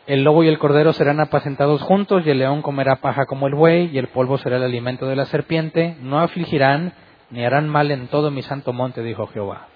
El 0.06 0.22
lobo 0.22 0.44
y 0.44 0.48
el 0.48 0.59
cordero 0.59 0.92
serán 0.92 1.18
apacentados 1.18 1.82
juntos, 1.82 2.22
y 2.24 2.30
el 2.30 2.38
león 2.38 2.62
comerá 2.62 2.96
paja 2.96 3.26
como 3.26 3.48
el 3.48 3.55
buey, 3.55 3.90
y 3.92 3.98
el 3.98 4.09
polvo 4.09 4.38
será 4.38 4.56
el 4.56 4.62
alimento 4.62 5.06
de 5.06 5.16
la 5.16 5.24
serpiente. 5.24 5.96
No 6.01 6.20
afligirán 6.20 6.92
ni 7.30 7.44
harán 7.44 7.68
mal 7.68 7.90
en 7.90 8.06
todo 8.06 8.30
mi 8.30 8.42
santo 8.42 8.72
monte, 8.72 9.02
dijo 9.02 9.26
Jehová. 9.26 9.66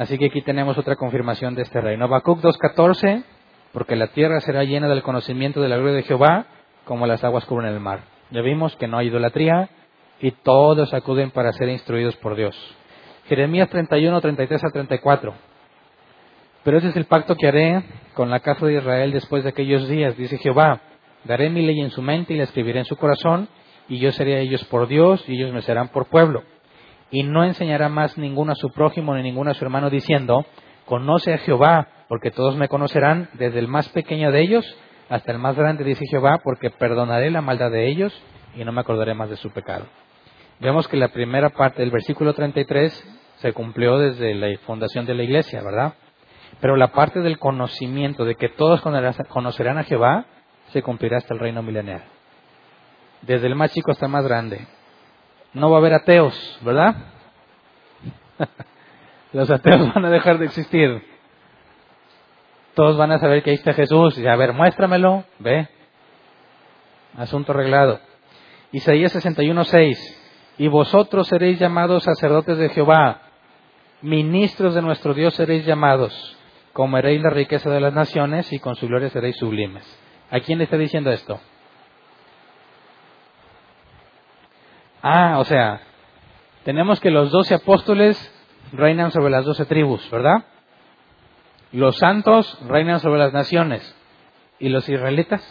Así 0.00 0.16
que 0.16 0.28
aquí 0.28 0.40
tenemos 0.40 0.78
otra 0.78 0.96
confirmación 0.96 1.54
de 1.54 1.60
este 1.60 1.78
reino. 1.78 2.06
Habacuc 2.06 2.40
2.14, 2.40 3.22
porque 3.74 3.96
la 3.96 4.06
tierra 4.06 4.40
será 4.40 4.64
llena 4.64 4.88
del 4.88 5.02
conocimiento 5.02 5.60
de 5.60 5.68
la 5.68 5.76
gloria 5.76 5.96
de 5.96 6.04
Jehová, 6.04 6.46
como 6.86 7.06
las 7.06 7.22
aguas 7.22 7.44
cubren 7.44 7.70
el 7.70 7.80
mar. 7.80 8.04
Ya 8.30 8.40
vimos 8.40 8.74
que 8.76 8.88
no 8.88 8.96
hay 8.96 9.08
idolatría, 9.08 9.68
y 10.18 10.30
todos 10.30 10.94
acuden 10.94 11.32
para 11.32 11.52
ser 11.52 11.68
instruidos 11.68 12.16
por 12.16 12.34
Dios. 12.34 12.56
Jeremías 13.26 13.68
31, 13.68 14.18
33 14.22 14.64
a 14.64 14.70
34. 14.70 15.34
Pero 16.64 16.78
ese 16.78 16.88
es 16.88 16.96
el 16.96 17.04
pacto 17.04 17.36
que 17.36 17.48
haré 17.48 17.84
con 18.14 18.30
la 18.30 18.40
casa 18.40 18.64
de 18.64 18.78
Israel 18.78 19.12
después 19.12 19.44
de 19.44 19.50
aquellos 19.50 19.86
días, 19.86 20.16
dice 20.16 20.38
Jehová. 20.38 20.80
Daré 21.24 21.50
mi 21.50 21.60
ley 21.60 21.78
en 21.78 21.90
su 21.90 22.00
mente 22.00 22.32
y 22.32 22.38
la 22.38 22.44
escribiré 22.44 22.78
en 22.78 22.86
su 22.86 22.96
corazón, 22.96 23.50
y 23.86 23.98
yo 23.98 24.12
seré 24.12 24.36
a 24.36 24.40
ellos 24.40 24.64
por 24.64 24.88
Dios, 24.88 25.22
y 25.28 25.34
ellos 25.34 25.52
me 25.52 25.60
serán 25.60 25.88
por 25.88 26.06
pueblo. 26.06 26.42
Y 27.10 27.22
no 27.24 27.44
enseñará 27.44 27.88
más 27.88 28.16
ninguno 28.16 28.52
a 28.52 28.56
su 28.56 28.70
prójimo 28.70 29.14
ni 29.14 29.22
ninguno 29.22 29.50
a 29.50 29.54
su 29.54 29.64
hermano 29.64 29.90
diciendo, 29.90 30.46
conoce 30.86 31.34
a 31.34 31.38
Jehová, 31.38 31.88
porque 32.08 32.30
todos 32.30 32.56
me 32.56 32.68
conocerán, 32.68 33.28
desde 33.34 33.58
el 33.58 33.68
más 33.68 33.88
pequeño 33.90 34.32
de 34.32 34.42
ellos 34.42 34.76
hasta 35.08 35.32
el 35.32 35.38
más 35.38 35.56
grande, 35.56 35.84
dice 35.84 36.06
Jehová, 36.08 36.40
porque 36.42 36.70
perdonaré 36.70 37.30
la 37.30 37.40
maldad 37.40 37.70
de 37.70 37.88
ellos 37.88 38.12
y 38.54 38.64
no 38.64 38.72
me 38.72 38.80
acordaré 38.80 39.14
más 39.14 39.28
de 39.28 39.36
su 39.36 39.50
pecado. 39.50 39.86
Vemos 40.60 40.86
que 40.88 40.96
la 40.96 41.08
primera 41.08 41.50
parte 41.50 41.82
del 41.82 41.90
versículo 41.90 42.34
33 42.34 42.92
se 43.38 43.52
cumplió 43.52 43.98
desde 43.98 44.34
la 44.34 44.56
fundación 44.66 45.06
de 45.06 45.14
la 45.14 45.22
iglesia, 45.22 45.62
¿verdad? 45.62 45.94
Pero 46.60 46.76
la 46.76 46.92
parte 46.92 47.20
del 47.20 47.38
conocimiento, 47.38 48.24
de 48.24 48.34
que 48.34 48.50
todos 48.50 48.82
conocerán 49.28 49.78
a 49.78 49.84
Jehová, 49.84 50.26
se 50.68 50.82
cumplirá 50.82 51.16
hasta 51.16 51.34
el 51.34 51.40
reino 51.40 51.62
milenial. 51.62 52.02
Desde 53.22 53.46
el 53.46 53.54
más 53.54 53.72
chico 53.72 53.90
hasta 53.90 54.06
el 54.06 54.12
más 54.12 54.24
grande. 54.24 54.66
No 55.52 55.70
va 55.70 55.76
a 55.76 55.80
haber 55.80 55.94
ateos, 55.94 56.58
¿verdad? 56.62 56.96
Los 59.32 59.50
ateos 59.50 59.92
van 59.94 60.04
a 60.04 60.10
dejar 60.10 60.38
de 60.38 60.46
existir. 60.46 61.02
Todos 62.74 62.96
van 62.96 63.12
a 63.12 63.18
saber 63.18 63.42
que 63.42 63.50
ahí 63.50 63.56
está 63.56 63.74
Jesús 63.74 64.16
y 64.18 64.26
a 64.26 64.36
ver, 64.36 64.52
muéstramelo, 64.52 65.24
ve. 65.38 65.68
Asunto 67.16 67.52
arreglado. 67.52 68.00
Isaías 68.72 69.14
61.6 69.14 69.96
y 70.58 70.68
vosotros 70.68 71.26
seréis 71.26 71.58
llamados 71.58 72.04
sacerdotes 72.04 72.58
de 72.58 72.68
Jehová, 72.68 73.22
ministros 74.02 74.74
de 74.74 74.82
nuestro 74.82 75.14
Dios 75.14 75.34
seréis 75.34 75.64
llamados, 75.64 76.36
comeréis 76.72 77.22
la 77.22 77.30
riqueza 77.30 77.70
de 77.70 77.80
las 77.80 77.92
naciones 77.92 78.52
y 78.52 78.58
con 78.58 78.76
su 78.76 78.86
gloria 78.86 79.08
seréis 79.08 79.36
sublimes. 79.36 79.84
¿A 80.30 80.40
quién 80.40 80.58
le 80.58 80.64
está 80.64 80.76
diciendo 80.76 81.10
esto? 81.10 81.40
Ah, 85.02 85.38
o 85.38 85.44
sea, 85.44 85.80
tenemos 86.64 87.00
que 87.00 87.10
los 87.10 87.30
doce 87.30 87.54
apóstoles 87.54 88.16
reinan 88.72 89.10
sobre 89.10 89.30
las 89.30 89.44
doce 89.44 89.64
tribus, 89.64 90.08
¿verdad? 90.10 90.44
Los 91.72 91.96
santos 91.98 92.58
reinan 92.66 93.00
sobre 93.00 93.18
las 93.18 93.32
naciones. 93.32 93.96
¿Y 94.58 94.68
los 94.68 94.88
israelitas? 94.88 95.42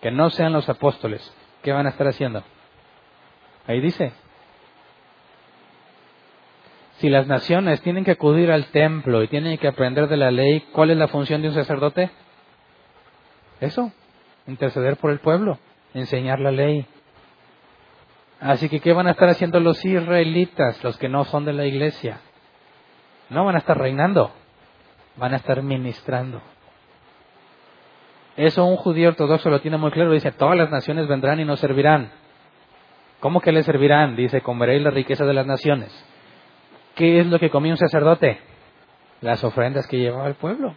Que 0.00 0.10
no 0.10 0.30
sean 0.30 0.52
los 0.52 0.68
apóstoles. 0.68 1.34
¿Qué 1.62 1.72
van 1.72 1.86
a 1.86 1.90
estar 1.90 2.06
haciendo? 2.06 2.44
Ahí 3.66 3.80
dice. 3.80 4.12
Si 6.98 7.08
las 7.08 7.26
naciones 7.26 7.80
tienen 7.82 8.04
que 8.04 8.12
acudir 8.12 8.50
al 8.50 8.66
templo 8.66 9.22
y 9.22 9.28
tienen 9.28 9.58
que 9.58 9.68
aprender 9.68 10.08
de 10.08 10.16
la 10.16 10.30
ley, 10.30 10.60
¿cuál 10.72 10.90
es 10.90 10.96
la 10.96 11.08
función 11.08 11.42
de 11.42 11.48
un 11.48 11.54
sacerdote? 11.54 12.10
Eso, 13.60 13.92
interceder 14.46 14.96
por 14.96 15.10
el 15.10 15.20
pueblo, 15.20 15.58
enseñar 15.94 16.40
la 16.40 16.50
ley. 16.50 16.86
Así 18.40 18.68
que, 18.68 18.80
¿qué 18.80 18.92
van 18.92 19.08
a 19.08 19.12
estar 19.12 19.28
haciendo 19.28 19.58
los 19.60 19.84
israelitas, 19.84 20.82
los 20.84 20.96
que 20.96 21.08
no 21.08 21.24
son 21.24 21.44
de 21.44 21.52
la 21.52 21.66
iglesia? 21.66 22.20
No 23.30 23.44
van 23.44 23.56
a 23.56 23.58
estar 23.58 23.76
reinando, 23.76 24.30
van 25.16 25.34
a 25.34 25.36
estar 25.36 25.62
ministrando. 25.62 26.40
Eso 28.36 28.64
un 28.64 28.76
judío 28.76 29.08
ortodoxo 29.08 29.50
lo 29.50 29.60
tiene 29.60 29.76
muy 29.76 29.90
claro, 29.90 30.12
dice, 30.12 30.30
todas 30.30 30.56
las 30.56 30.70
naciones 30.70 31.08
vendrán 31.08 31.40
y 31.40 31.44
nos 31.44 31.58
servirán. 31.58 32.12
¿Cómo 33.18 33.40
que 33.40 33.50
le 33.50 33.64
servirán? 33.64 34.14
Dice, 34.14 34.42
comeréis 34.42 34.82
la 34.82 34.90
riqueza 34.90 35.24
de 35.24 35.34
las 35.34 35.44
naciones. 35.44 35.92
¿Qué 36.94 37.18
es 37.18 37.26
lo 37.26 37.40
que 37.40 37.50
comía 37.50 37.72
un 37.72 37.78
sacerdote? 37.78 38.38
Las 39.20 39.42
ofrendas 39.42 39.88
que 39.88 39.98
llevaba 39.98 40.28
el 40.28 40.34
pueblo. 40.34 40.76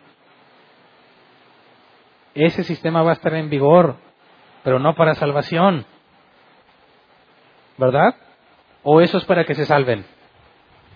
Ese 2.34 2.64
sistema 2.64 3.04
va 3.04 3.12
a 3.12 3.14
estar 3.14 3.36
en 3.36 3.52
vigor, 3.52 3.98
pero 4.64 4.80
no 4.80 4.96
para 4.96 5.14
salvación. 5.14 5.86
¿Verdad? 7.78 8.16
¿O 8.84 9.02
eso 9.02 9.18
es 9.18 9.26
para 9.26 9.46
que 9.46 9.56
se 9.56 9.66
salven? 9.66 10.06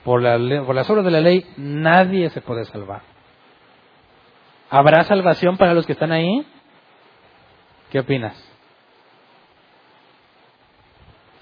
Por, 0.04 0.22
por 0.66 0.76
las 0.76 0.90
obras 0.90 1.06
de 1.06 1.12
la 1.12 1.22
ley 1.22 1.46
nadie 1.58 2.30
se 2.30 2.42
puede 2.42 2.66
salvar. 2.66 3.02
¿Habrá 4.70 5.04
salvación 5.04 5.58
para 5.58 5.74
los 5.74 5.86
que 5.86 5.94
están 5.94 6.12
ahí? 6.12 6.46
¿Qué 7.92 8.00
opinas? 8.00 8.36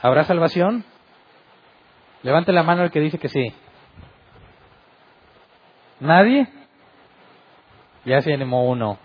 ¿Habrá 0.02 0.24
salvación? 0.26 0.84
Levante 2.24 2.52
la 2.52 2.64
mano 2.64 2.84
el 2.84 2.92
que 2.92 3.00
dice 3.00 3.18
que 3.18 3.30
sí. 3.30 3.54
¿Nadie? 6.00 6.48
Ya 8.06 8.22
se 8.22 8.34
animó 8.34 8.70
uno. 8.70 8.98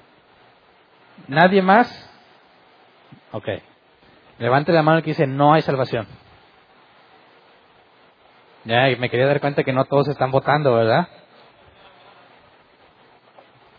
¿Nadie 1.29 1.63
más? 1.63 1.89
Ok. 3.33 3.49
Levante 4.39 4.73
la 4.73 4.83
mano 4.83 4.99
el 4.99 5.05
que 5.05 5.11
dice 5.11 5.27
no 5.27 5.53
hay 5.53 5.63
salvación. 5.63 6.07
Ya, 8.65 8.89
me 8.99 9.09
quería 9.09 9.27
dar 9.27 9.41
cuenta 9.41 9.65
que 9.65 9.73
no 9.73 9.85
todos 9.87 10.09
están 10.09 10.31
votando, 10.31 10.75
¿verdad? 10.75 11.09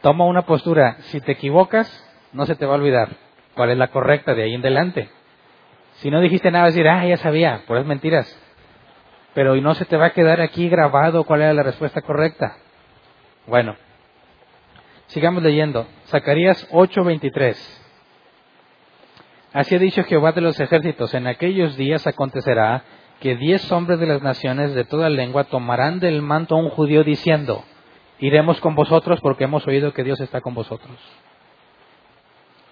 Toma 0.01 0.25
una 0.25 0.43
postura. 0.43 0.97
Si 1.01 1.21
te 1.21 1.33
equivocas, 1.33 1.87
no 2.33 2.45
se 2.45 2.55
te 2.55 2.65
va 2.65 2.73
a 2.73 2.77
olvidar 2.77 3.09
cuál 3.55 3.71
es 3.71 3.77
la 3.77 3.89
correcta 3.89 4.33
de 4.33 4.43
ahí 4.43 4.53
en 4.53 4.61
adelante. 4.61 5.09
Si 5.95 6.09
no 6.09 6.21
dijiste 6.21 6.49
nada, 6.49 6.65
decir, 6.65 6.87
ah, 6.87 7.05
ya 7.05 7.17
sabía, 7.17 7.63
por 7.67 7.77
es 7.77 7.85
mentiras. 7.85 8.27
Pero 9.33 9.55
no 9.57 9.75
se 9.75 9.85
te 9.85 9.97
va 9.97 10.07
a 10.07 10.13
quedar 10.13 10.41
aquí 10.41 10.69
grabado 10.69 11.23
cuál 11.23 11.41
era 11.41 11.53
la 11.53 11.63
respuesta 11.63 12.01
correcta. 12.01 12.57
Bueno, 13.45 13.75
sigamos 15.07 15.43
leyendo. 15.43 15.87
Zacarías 16.07 16.67
8:23. 16.71 17.88
Así 19.53 19.75
ha 19.75 19.79
dicho 19.79 20.03
Jehová 20.03 20.31
de 20.31 20.41
los 20.41 20.59
ejércitos, 20.59 21.13
en 21.13 21.25
aquellos 21.25 21.75
días 21.75 22.05
acontecerá 22.05 22.83
que 23.19 23.35
diez 23.35 23.71
hombres 23.71 23.99
de 23.99 24.05
las 24.05 24.21
naciones 24.21 24.75
de 24.75 24.85
toda 24.85 25.09
lengua 25.09 25.45
tomarán 25.45 25.99
del 25.99 26.21
manto 26.21 26.55
a 26.55 26.59
un 26.59 26.69
judío 26.69 27.03
diciendo, 27.03 27.63
iremos 28.19 28.61
con 28.61 28.75
vosotros 28.75 29.19
porque 29.21 29.45
hemos 29.45 29.65
oído 29.67 29.93
que 29.93 30.03
Dios 30.03 30.19
está 30.21 30.41
con 30.41 30.53
vosotros. 30.53 30.95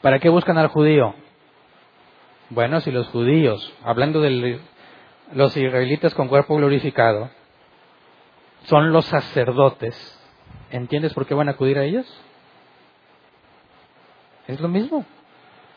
¿Para 0.01 0.19
qué 0.19 0.29
buscan 0.29 0.57
al 0.57 0.67
judío? 0.67 1.15
Bueno, 2.49 2.79
si 2.79 2.91
los 2.91 3.07
judíos, 3.09 3.73
hablando 3.83 4.21
de 4.21 4.59
los 5.33 5.57
israelitas 5.57 6.13
con 6.13 6.27
cuerpo 6.27 6.55
glorificado, 6.55 7.31
son 8.65 8.91
los 8.91 9.05
sacerdotes, 9.05 9.95
¿entiendes 10.69 11.13
por 11.13 11.25
qué 11.25 11.33
van 11.33 11.49
a 11.49 11.53
acudir 11.53 11.79
a 11.79 11.83
ellos? 11.83 12.05
Es 14.47 14.61
lo 14.61 14.67
mismo. 14.69 15.05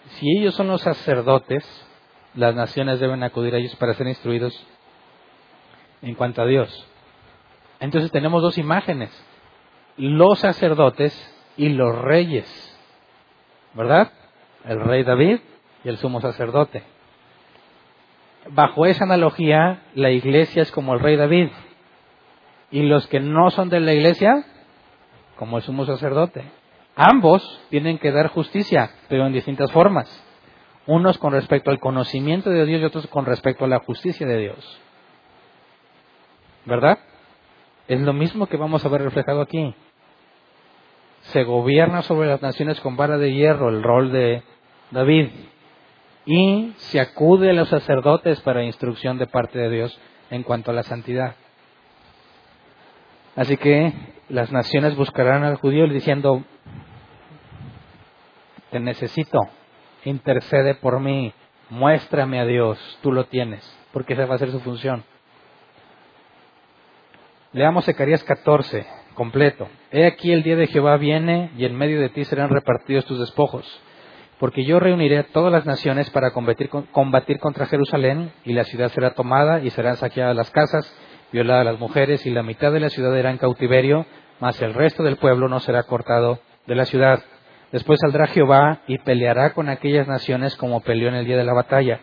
Si 0.09 0.39
ellos 0.39 0.55
son 0.55 0.69
los 0.69 0.83
sacerdotes, 0.83 1.65
las 2.35 2.55
naciones 2.55 3.01
deben 3.01 3.23
acudir 3.23 3.55
a 3.55 3.59
ellos 3.59 3.75
para 3.77 3.95
ser 3.95 4.07
instruidos 4.07 4.55
en 6.03 6.15
cuanto 6.15 6.43
a 6.43 6.47
Dios. 6.47 6.87
Entonces 7.81 8.11
tenemos 8.11 8.43
dos 8.43 8.59
imágenes, 8.59 9.11
los 9.97 10.39
sacerdotes 10.39 11.15
y 11.57 11.71
los 11.71 11.97
reyes, 11.99 12.47
¿verdad? 13.75 14.13
El 14.65 14.81
rey 14.81 15.03
David 15.03 15.41
y 15.85 15.89
el 15.89 15.97
sumo 15.99 16.21
sacerdote. 16.21 16.83
Bajo 18.49 18.87
esa 18.87 19.05
analogía, 19.05 19.83
la 19.95 20.11
iglesia 20.11 20.63
es 20.63 20.73
como 20.73 20.95
el 20.95 21.01
rey 21.01 21.17
David 21.17 21.49
y 22.71 22.83
los 22.83 23.07
que 23.09 23.21
no 23.21 23.51
son 23.51 23.69
de 23.69 23.81
la 23.81 23.93
iglesia, 23.93 24.45
como 25.37 25.59
el 25.59 25.63
sumo 25.63 25.85
sacerdote. 25.85 26.45
Ambos 26.97 27.61
tienen 27.71 27.99
que 27.99 28.13
dar 28.13 28.29
justicia, 28.29 28.91
pero 29.09 29.27
en 29.27 29.33
distintas 29.33 29.71
formas. 29.73 30.09
Unos 30.87 31.19
con 31.19 31.33
respecto 31.33 31.71
al 31.71 31.79
conocimiento 31.79 32.51
de 32.51 32.67
Dios 32.67 32.81
y 32.81 32.85
otros 32.85 33.07
con 33.07 33.27
respecto 33.27 33.65
a 33.65 33.69
la 33.69 33.79
justicia 33.81 34.27
de 34.27 34.39
Dios. 34.39 34.81
¿Verdad? 36.65 36.99
Es 37.89 38.01
lo 38.01 38.13
mismo 38.13 38.47
que 38.47 38.57
vamos 38.57 38.85
a 38.85 38.89
ver 38.89 39.03
reflejado 39.03 39.41
aquí. 39.41 39.75
Se 41.23 41.45
gobierna 41.45 42.03
sobre 42.03 42.29
las 42.29 42.43
naciones 42.43 42.81
con 42.81 42.97
vara 42.97 43.19
de 43.19 43.33
hierro, 43.33 43.69
el 43.69 43.83
rol 43.83 44.13
de 44.13 44.43
David. 44.91 45.29
Y 46.27 46.73
se 46.77 47.01
acude 47.01 47.51
a 47.51 47.55
los 47.55 47.69
sacerdotes 47.69 48.41
para 48.41 48.65
instrucción 48.65 49.19
de 49.19 49.27
parte 49.27 49.59
de 49.59 49.71
Dios 49.71 49.99
en 50.31 50.43
cuanto 50.43 50.71
a 50.71 50.75
la 50.75 50.83
santidad. 50.83 51.35
Así 53.37 53.57
que 53.57 53.93
las 54.31 54.53
naciones 54.53 54.97
buscarán 54.97 55.43
al 55.45 55.57
judío 55.57 55.87
diciendo, 55.89 56.45
te 58.71 58.79
necesito, 58.79 59.41
intercede 60.05 60.75
por 60.77 61.01
mí, 61.01 61.33
muéstrame 61.69 62.41
a 62.41 62.47
Dios, 62.47 62.79
tú 63.03 63.13
lo 63.13 63.25
tienes, 63.25 63.63
porque 63.93 64.15
esa 64.15 64.27
va 64.27 64.37
a 64.37 64.39
ser 64.39 64.51
su 64.51 64.61
función. 64.61 65.05
Leamos 67.53 67.85
Zacarías 67.85 68.23
14, 68.23 68.87
completo. 69.15 69.69
He 69.91 70.07
aquí 70.07 70.33
el 70.33 70.45
día 70.45 70.55
de 70.55 70.69
Jehová 70.69 70.97
viene 70.97 71.51
y 71.57 71.65
en 71.65 71.77
medio 71.77 72.01
de 72.01 72.11
ti 72.11 72.25
serán 72.25 72.51
repartidos 72.51 73.07
tus 73.07 73.19
despojos, 73.19 73.67
porque 74.39 74.65
yo 74.65 74.79
reuniré 74.79 75.19
a 75.19 75.25
todas 75.25 75.51
las 75.51 75.67
naciones 75.67 76.09
para 76.11 76.31
combatir, 76.31 76.71
combatir 76.93 77.41
contra 77.41 77.67
Jerusalén 77.67 78.33
y 78.45 78.53
la 78.53 78.63
ciudad 78.63 78.89
será 78.93 79.15
tomada 79.15 79.61
y 79.61 79.71
serán 79.71 79.97
saqueadas 79.97 80.37
las 80.37 80.51
casas, 80.53 80.97
violadas 81.33 81.65
las 81.65 81.79
mujeres 81.79 82.27
y 82.27 82.31
la 82.31 82.43
mitad 82.43 82.73
de 82.73 82.81
la 82.81 82.91
ciudad 82.91 83.17
irá 83.17 83.31
en 83.31 83.39
cautiverio, 83.39 84.07
mas 84.41 84.61
el 84.63 84.75
resto 84.75 85.03
del 85.03 85.17
pueblo 85.17 85.49
no 85.49 85.61
será 85.61 85.83
cortado 85.85 86.41
de 86.67 86.75
la 86.75 86.85
ciudad. 86.85 87.23
Después 87.73 88.01
saldrá 88.01 88.27
Jehová 88.27 88.81
y 88.87 88.99
peleará 88.99 89.53
con 89.53 89.69
aquellas 89.69 90.09
naciones 90.09 90.57
como 90.57 90.81
peleó 90.81 91.09
en 91.09 91.15
el 91.15 91.27
día 91.27 91.37
de 91.37 91.45
la 91.45 91.53
batalla. 91.53 92.01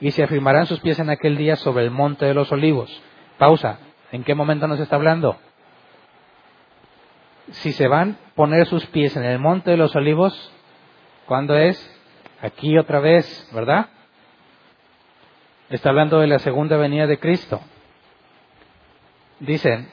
Y 0.00 0.12
se 0.12 0.22
afirmarán 0.22 0.66
sus 0.66 0.80
pies 0.80 0.98
en 0.98 1.10
aquel 1.10 1.36
día 1.36 1.56
sobre 1.56 1.84
el 1.84 1.90
monte 1.90 2.26
de 2.26 2.34
los 2.34 2.50
olivos. 2.52 3.02
Pausa. 3.38 3.78
¿En 4.12 4.24
qué 4.24 4.34
momento 4.34 4.66
nos 4.66 4.80
está 4.80 4.96
hablando? 4.96 5.36
Si 7.50 7.72
se 7.72 7.88
van 7.88 8.10
a 8.12 8.34
poner 8.34 8.66
sus 8.66 8.86
pies 8.86 9.16
en 9.16 9.24
el 9.24 9.38
monte 9.38 9.70
de 9.72 9.76
los 9.76 9.94
olivos, 9.94 10.52
¿cuándo 11.26 11.56
es? 11.56 11.78
Aquí 12.40 12.78
otra 12.78 13.00
vez, 13.00 13.48
¿verdad? 13.52 13.88
Está 15.68 15.90
hablando 15.90 16.20
de 16.20 16.26
la 16.26 16.38
segunda 16.38 16.76
venida 16.76 17.06
de 17.06 17.18
Cristo. 17.18 17.60
Dicen, 19.40 19.88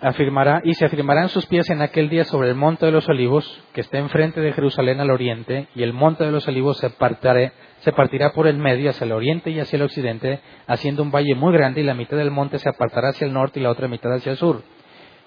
afirmará, 0.00 0.60
y 0.64 0.74
se 0.74 0.86
afirmarán 0.86 1.28
sus 1.28 1.46
pies 1.46 1.68
en 1.70 1.82
aquel 1.82 2.08
día 2.08 2.24
sobre 2.24 2.48
el 2.48 2.54
monte 2.54 2.86
de 2.86 2.92
los 2.92 3.08
olivos, 3.08 3.62
que 3.72 3.80
está 3.80 3.98
enfrente 3.98 4.40
de 4.40 4.52
Jerusalén 4.52 5.00
al 5.00 5.10
oriente, 5.10 5.68
y 5.74 5.82
el 5.82 5.92
monte 5.92 6.24
de 6.24 6.30
los 6.30 6.46
olivos 6.46 6.78
se, 6.78 6.88
se 6.88 7.92
partirá 7.92 8.32
por 8.32 8.46
el 8.46 8.58
medio 8.58 8.90
hacia 8.90 9.04
el 9.04 9.12
oriente 9.12 9.50
y 9.50 9.58
hacia 9.58 9.76
el 9.76 9.82
occidente, 9.82 10.40
haciendo 10.66 11.02
un 11.02 11.10
valle 11.10 11.34
muy 11.34 11.52
grande, 11.52 11.80
y 11.80 11.84
la 11.84 11.94
mitad 11.94 12.16
del 12.16 12.30
monte 12.30 12.58
se 12.58 12.68
apartará 12.68 13.08
hacia 13.08 13.26
el 13.26 13.32
norte 13.32 13.58
y 13.58 13.62
la 13.62 13.70
otra 13.70 13.88
mitad 13.88 14.12
hacia 14.12 14.32
el 14.32 14.38
sur. 14.38 14.62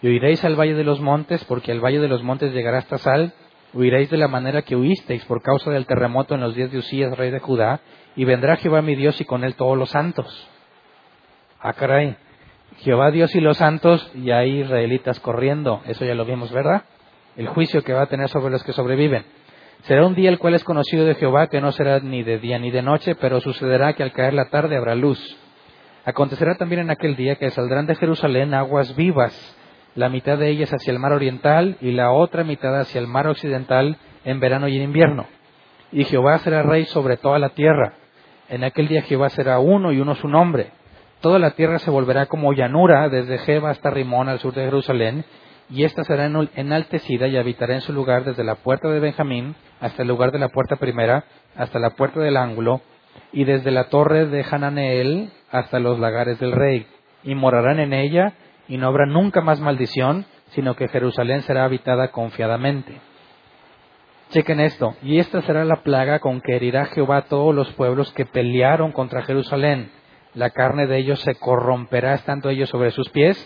Y 0.01 0.07
huiréis 0.07 0.43
al 0.45 0.57
valle 0.57 0.75
de 0.75 0.85
los 0.85 1.01
montes, 1.01 1.43
porque 1.43 1.73
al 1.73 1.83
valle 1.83 1.99
de 1.99 2.07
los 2.07 2.23
montes 2.23 2.53
llegará 2.53 2.77
hasta 2.77 2.97
Sal, 2.97 3.33
huiréis 3.73 4.09
de 4.09 4.17
la 4.17 4.29
manera 4.29 4.61
que 4.61 4.77
huisteis 4.77 5.25
por 5.25 5.41
causa 5.41 5.69
del 5.71 5.85
terremoto 5.85 6.35
en 6.35 6.41
los 6.41 6.55
días 6.55 6.71
de 6.71 6.77
Usías, 6.77 7.17
rey 7.17 7.31
de 7.31 7.39
Judá, 7.39 7.81
y 8.15 8.23
vendrá 8.23 8.55
Jehová 8.55 8.81
mi 8.81 8.95
Dios 8.95 9.19
y 9.19 9.25
con 9.25 9.43
él 9.43 9.55
todos 9.55 9.77
los 9.77 9.89
santos. 9.89 10.49
Ah, 11.59 11.73
caray. 11.73 12.15
Jehová 12.81 13.11
Dios 13.11 13.35
y 13.35 13.41
los 13.41 13.57
santos 13.57 14.09
y 14.15 14.31
hay 14.31 14.61
israelitas 14.61 15.19
corriendo. 15.19 15.81
Eso 15.85 16.05
ya 16.05 16.15
lo 16.15 16.23
vimos, 16.23 16.51
¿verdad? 16.51 16.83
El 17.35 17.47
juicio 17.47 17.83
que 17.83 17.93
va 17.93 18.03
a 18.03 18.07
tener 18.07 18.29
sobre 18.29 18.51
los 18.51 18.63
que 18.63 18.71
sobreviven. 18.71 19.25
Será 19.83 20.05
un 20.05 20.15
día 20.15 20.29
el 20.29 20.39
cual 20.39 20.53
es 20.53 20.63
conocido 20.63 21.05
de 21.05 21.15
Jehová, 21.15 21.47
que 21.47 21.61
no 21.61 21.73
será 21.73 21.99
ni 21.99 22.23
de 22.23 22.39
día 22.39 22.57
ni 22.57 22.71
de 22.71 22.81
noche, 22.81 23.15
pero 23.15 23.41
sucederá 23.41 23.93
que 23.93 24.03
al 24.03 24.13
caer 24.13 24.33
la 24.33 24.49
tarde 24.49 24.77
habrá 24.77 24.95
luz. 24.95 25.19
Acontecerá 26.05 26.55
también 26.55 26.81
en 26.81 26.89
aquel 26.89 27.15
día 27.17 27.35
que 27.35 27.49
saldrán 27.49 27.85
de 27.85 27.95
Jerusalén 27.95 28.53
aguas 28.53 28.95
vivas, 28.95 29.57
la 29.95 30.07
mitad 30.07 30.37
de 30.37 30.49
ellas 30.49 30.73
hacia 30.73 30.91
el 30.91 30.99
mar 30.99 31.11
oriental 31.11 31.77
y 31.81 31.91
la 31.91 32.11
otra 32.11 32.45
mitad 32.45 32.77
hacia 32.79 32.99
el 32.99 33.07
mar 33.07 33.27
occidental 33.27 33.97
en 34.23 34.39
verano 34.39 34.69
y 34.69 34.77
en 34.77 34.83
invierno. 34.83 35.27
Y 35.91 36.05
Jehová 36.05 36.37
será 36.39 36.63
rey 36.63 36.85
sobre 36.85 37.17
toda 37.17 37.39
la 37.39 37.49
tierra. 37.49 37.93
En 38.47 38.63
aquel 38.63 38.87
día 38.87 39.01
Jehová 39.01 39.29
será 39.29 39.59
uno 39.59 39.91
y 39.91 39.99
uno 39.99 40.15
su 40.15 40.27
nombre 40.27 40.78
Toda 41.21 41.37
la 41.37 41.51
tierra 41.51 41.79
se 41.79 41.91
volverá 41.91 42.27
como 42.27 42.53
llanura 42.53 43.09
desde 43.09 43.39
Jeba 43.39 43.71
hasta 43.71 43.89
Rimón 43.89 44.29
al 44.29 44.39
sur 44.39 44.53
de 44.53 44.63
Jerusalén, 44.63 45.25
y 45.69 45.83
ésta 45.83 46.05
será 46.05 46.31
enaltecida 46.55 47.27
y 47.27 47.35
habitará 47.35 47.75
en 47.75 47.81
su 47.81 47.91
lugar 47.91 48.23
desde 48.23 48.45
la 48.45 48.55
puerta 48.55 48.87
de 48.87 49.01
Benjamín 49.01 49.55
hasta 49.81 50.03
el 50.03 50.07
lugar 50.07 50.31
de 50.31 50.39
la 50.39 50.47
puerta 50.47 50.77
primera, 50.77 51.25
hasta 51.57 51.77
la 51.77 51.89
puerta 51.91 52.21
del 52.21 52.37
ángulo, 52.37 52.79
y 53.33 53.43
desde 53.43 53.69
la 53.69 53.89
torre 53.89 54.27
de 54.27 54.45
Hananeel 54.49 55.31
hasta 55.51 55.79
los 55.79 55.99
lagares 55.99 56.39
del 56.39 56.53
rey, 56.53 56.87
y 57.23 57.35
morarán 57.35 57.81
en 57.81 57.91
ella, 57.91 58.33
y 58.69 58.77
no 58.77 58.87
habrá 58.87 59.05
nunca 59.05 59.41
más 59.41 59.59
maldición, 59.59 60.25
sino 60.51 60.77
que 60.77 60.87
Jerusalén 60.87 61.41
será 61.41 61.65
habitada 61.65 62.11
confiadamente. 62.11 62.93
Chequen 64.29 64.61
esto, 64.61 64.95
y 65.03 65.19
esta 65.19 65.41
será 65.41 65.65
la 65.65 65.83
plaga 65.83 66.19
con 66.19 66.39
que 66.39 66.55
herirá 66.55 66.85
Jehová 66.85 67.17
a 67.17 67.25
todos 67.25 67.53
los 67.53 67.69
pueblos 67.73 68.09
que 68.13 68.25
pelearon 68.25 68.93
contra 68.93 69.23
Jerusalén 69.23 69.98
la 70.39 70.51
carne 70.51 70.87
de 70.87 70.97
ellos 70.97 71.19
se 71.19 71.35
corromperá 71.35 72.13
estando 72.13 72.49
ellos 72.49 72.69
sobre 72.69 72.91
sus 72.91 73.09
pies 73.09 73.37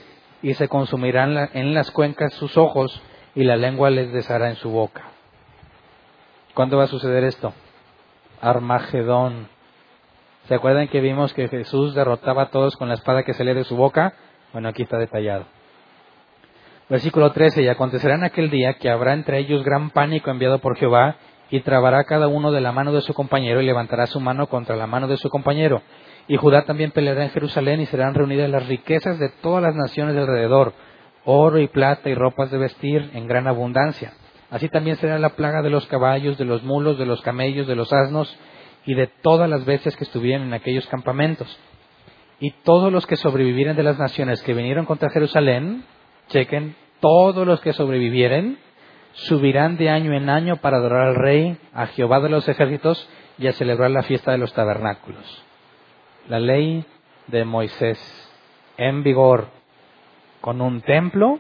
y 0.44 0.54
se 0.54 0.68
consumirán 0.68 1.50
en 1.54 1.74
las 1.74 1.90
cuencas 1.90 2.36
sus 2.36 2.56
ojos 2.56 3.02
y 3.34 3.46
la 3.46 3.56
lengua 3.56 3.90
les 3.90 4.14
deshará 4.14 4.50
en 4.50 4.58
su 4.58 4.70
boca. 4.70 5.02
¿Cuándo 6.54 6.78
va 6.78 6.84
a 6.84 6.88
suceder 6.88 7.24
esto? 7.24 7.52
Armagedón. 8.42 9.48
¿Se 10.48 10.54
acuerdan 10.54 10.88
que 10.88 11.02
vimos 11.02 11.34
que 11.34 11.48
Jesús 11.48 11.96
derrotaba 11.96 12.44
a 12.44 12.50
todos 12.52 12.78
con 12.78 12.90
la 12.90 12.94
espada 12.94 13.24
que 13.24 13.34
salía 13.34 13.56
de 13.56 13.64
su 13.64 13.76
boca? 13.76 14.14
Bueno, 14.52 14.70
aquí 14.70 14.84
está 14.84 15.00
detallado. 15.00 15.46
Versículo 16.90 17.32
13. 17.32 17.64
Y 17.64 17.70
acontecerá 17.70 18.14
en 18.14 18.24
aquel 18.24 18.52
día 18.52 18.76
que 18.76 18.92
habrá 18.92 19.14
entre 19.14 19.40
ellos 19.40 19.64
gran 19.64 19.90
pánico 19.90 20.30
enviado 20.30 20.60
por 20.60 20.78
Jehová 20.78 21.16
y 21.50 21.62
trabará 21.62 22.04
cada 22.04 22.28
uno 22.28 22.52
de 22.52 22.62
la 22.62 22.72
mano 22.72 22.94
de 22.94 23.02
su 23.02 23.16
compañero 23.16 23.62
y 23.62 23.66
levantará 23.66 24.06
su 24.06 24.20
mano 24.20 24.46
contra 24.46 24.76
la 24.76 24.86
mano 24.86 25.08
de 25.08 25.18
su 25.18 25.30
compañero 25.30 25.82
y 26.28 26.38
Judá 26.38 26.64
también 26.64 26.92
peleará 26.92 27.24
en 27.24 27.32
Jerusalén 27.32 27.82
y 27.82 27.86
serán 27.88 28.14
reunidas 28.14 28.50
las 28.50 28.68
riquezas 28.68 29.20
de 29.20 29.30
todas 29.30 29.62
las 29.62 29.76
naciones 29.76 30.16
de 30.16 30.22
alrededor, 30.22 30.74
oro 31.26 31.60
y 31.60 31.68
plata 31.68 32.10
y 32.10 32.16
ropas 32.16 32.50
de 32.52 32.58
vestir 32.58 33.12
en 33.14 33.28
gran 33.28 33.48
abundancia. 33.48 34.14
Así 34.50 34.70
también 34.70 34.98
será 34.98 35.20
la 35.20 35.30
plaga 35.30 35.62
de 35.62 35.70
los 35.70 35.86
caballos, 35.88 36.38
de 36.38 36.46
los 36.46 36.64
mulos, 36.64 36.98
de 36.98 37.06
los 37.06 37.22
camellos, 37.22 37.68
de 37.68 37.76
los 37.76 37.92
asnos 37.92 38.38
y 38.86 38.94
de 38.94 39.08
todas 39.08 39.50
las 39.50 39.66
bestias 39.66 39.96
que 39.96 40.04
estuvieran 40.04 40.48
en 40.48 40.54
aquellos 40.54 40.88
campamentos. 40.88 41.60
Y 42.40 42.52
todos 42.64 42.92
los 42.92 43.06
que 43.06 43.16
sobrevivieren 43.16 43.76
de 43.76 43.84
las 43.84 43.98
naciones 43.98 44.42
que 44.44 44.54
vinieron 44.54 44.86
contra 44.86 45.10
Jerusalén, 45.10 45.84
chequen, 46.30 46.76
todos 47.00 47.46
los 47.46 47.60
que 47.62 47.74
sobrevivieren, 47.74 48.58
subirán 49.14 49.78
de 49.78 49.90
año 49.90 50.14
en 50.14 50.30
año 50.30 50.58
para 50.58 50.78
adorar 50.78 51.08
al 51.10 51.16
Rey, 51.16 51.58
a 51.74 51.88
Jehová 51.88 52.20
de 52.20 52.30
los 52.30 52.48
ejércitos 52.48 53.10
y 53.38 53.48
a 53.48 53.54
celebrar 53.54 53.92
la 53.92 54.04
fiesta 54.04 54.32
de 54.32 54.38
los 54.38 54.54
tabernáculos 54.54 55.44
la 56.28 56.40
ley 56.40 56.86
de 57.28 57.46
Moisés 57.46 58.00
en 58.78 59.04
vigor 59.04 59.48
con 60.42 60.62
un 60.62 60.82
templo 60.82 61.40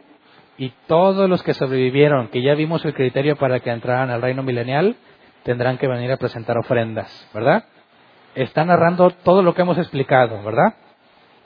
Y 0.57 0.71
todos 0.87 1.27
los 1.27 1.41
que 1.41 1.53
sobrevivieron, 1.53 2.27
que 2.27 2.43
ya 2.43 2.53
vimos 2.53 2.85
el 2.85 2.93
criterio 2.93 3.35
para 3.37 3.59
que 3.59 3.71
entraran 3.71 4.11
al 4.11 4.21
reino 4.21 4.43
milenial, 4.43 4.95
tendrán 5.43 5.77
que 5.79 5.87
venir 5.87 6.11
a 6.11 6.17
presentar 6.17 6.57
ofrendas, 6.57 7.29
¿verdad? 7.33 7.65
Está 8.35 8.63
narrando 8.63 9.09
todo 9.09 9.41
lo 9.41 9.55
que 9.55 9.63
hemos 9.63 9.79
explicado, 9.79 10.43
¿verdad? 10.43 10.75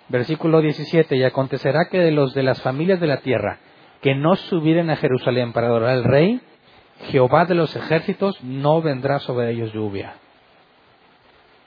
Versículo 0.09 0.61
17, 0.61 1.15
y 1.15 1.23
acontecerá 1.23 1.85
que 1.89 1.99
de 1.99 2.11
los 2.11 2.33
de 2.33 2.43
las 2.43 2.61
familias 2.61 2.99
de 2.99 3.07
la 3.07 3.21
tierra 3.21 3.59
que 4.01 4.13
no 4.13 4.35
subieren 4.35 4.89
a 4.89 4.97
Jerusalén 4.97 5.53
para 5.53 5.67
adorar 5.67 5.89
al 5.89 6.03
rey, 6.03 6.41
Jehová 7.09 7.45
de 7.45 7.55
los 7.55 7.75
ejércitos 7.75 8.41
no 8.43 8.81
vendrá 8.81 9.19
sobre 9.19 9.51
ellos 9.51 9.73
lluvia. 9.73 10.15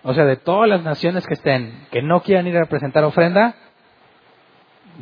O 0.02 0.14
sea, 0.14 0.24
de 0.24 0.36
todas 0.36 0.68
las 0.68 0.82
naciones 0.82 1.26
que 1.26 1.34
estén, 1.34 1.86
que 1.90 2.02
no 2.02 2.22
quieran 2.22 2.46
ir 2.46 2.56
a 2.56 2.66
presentar 2.66 3.04
ofrenda, 3.04 3.54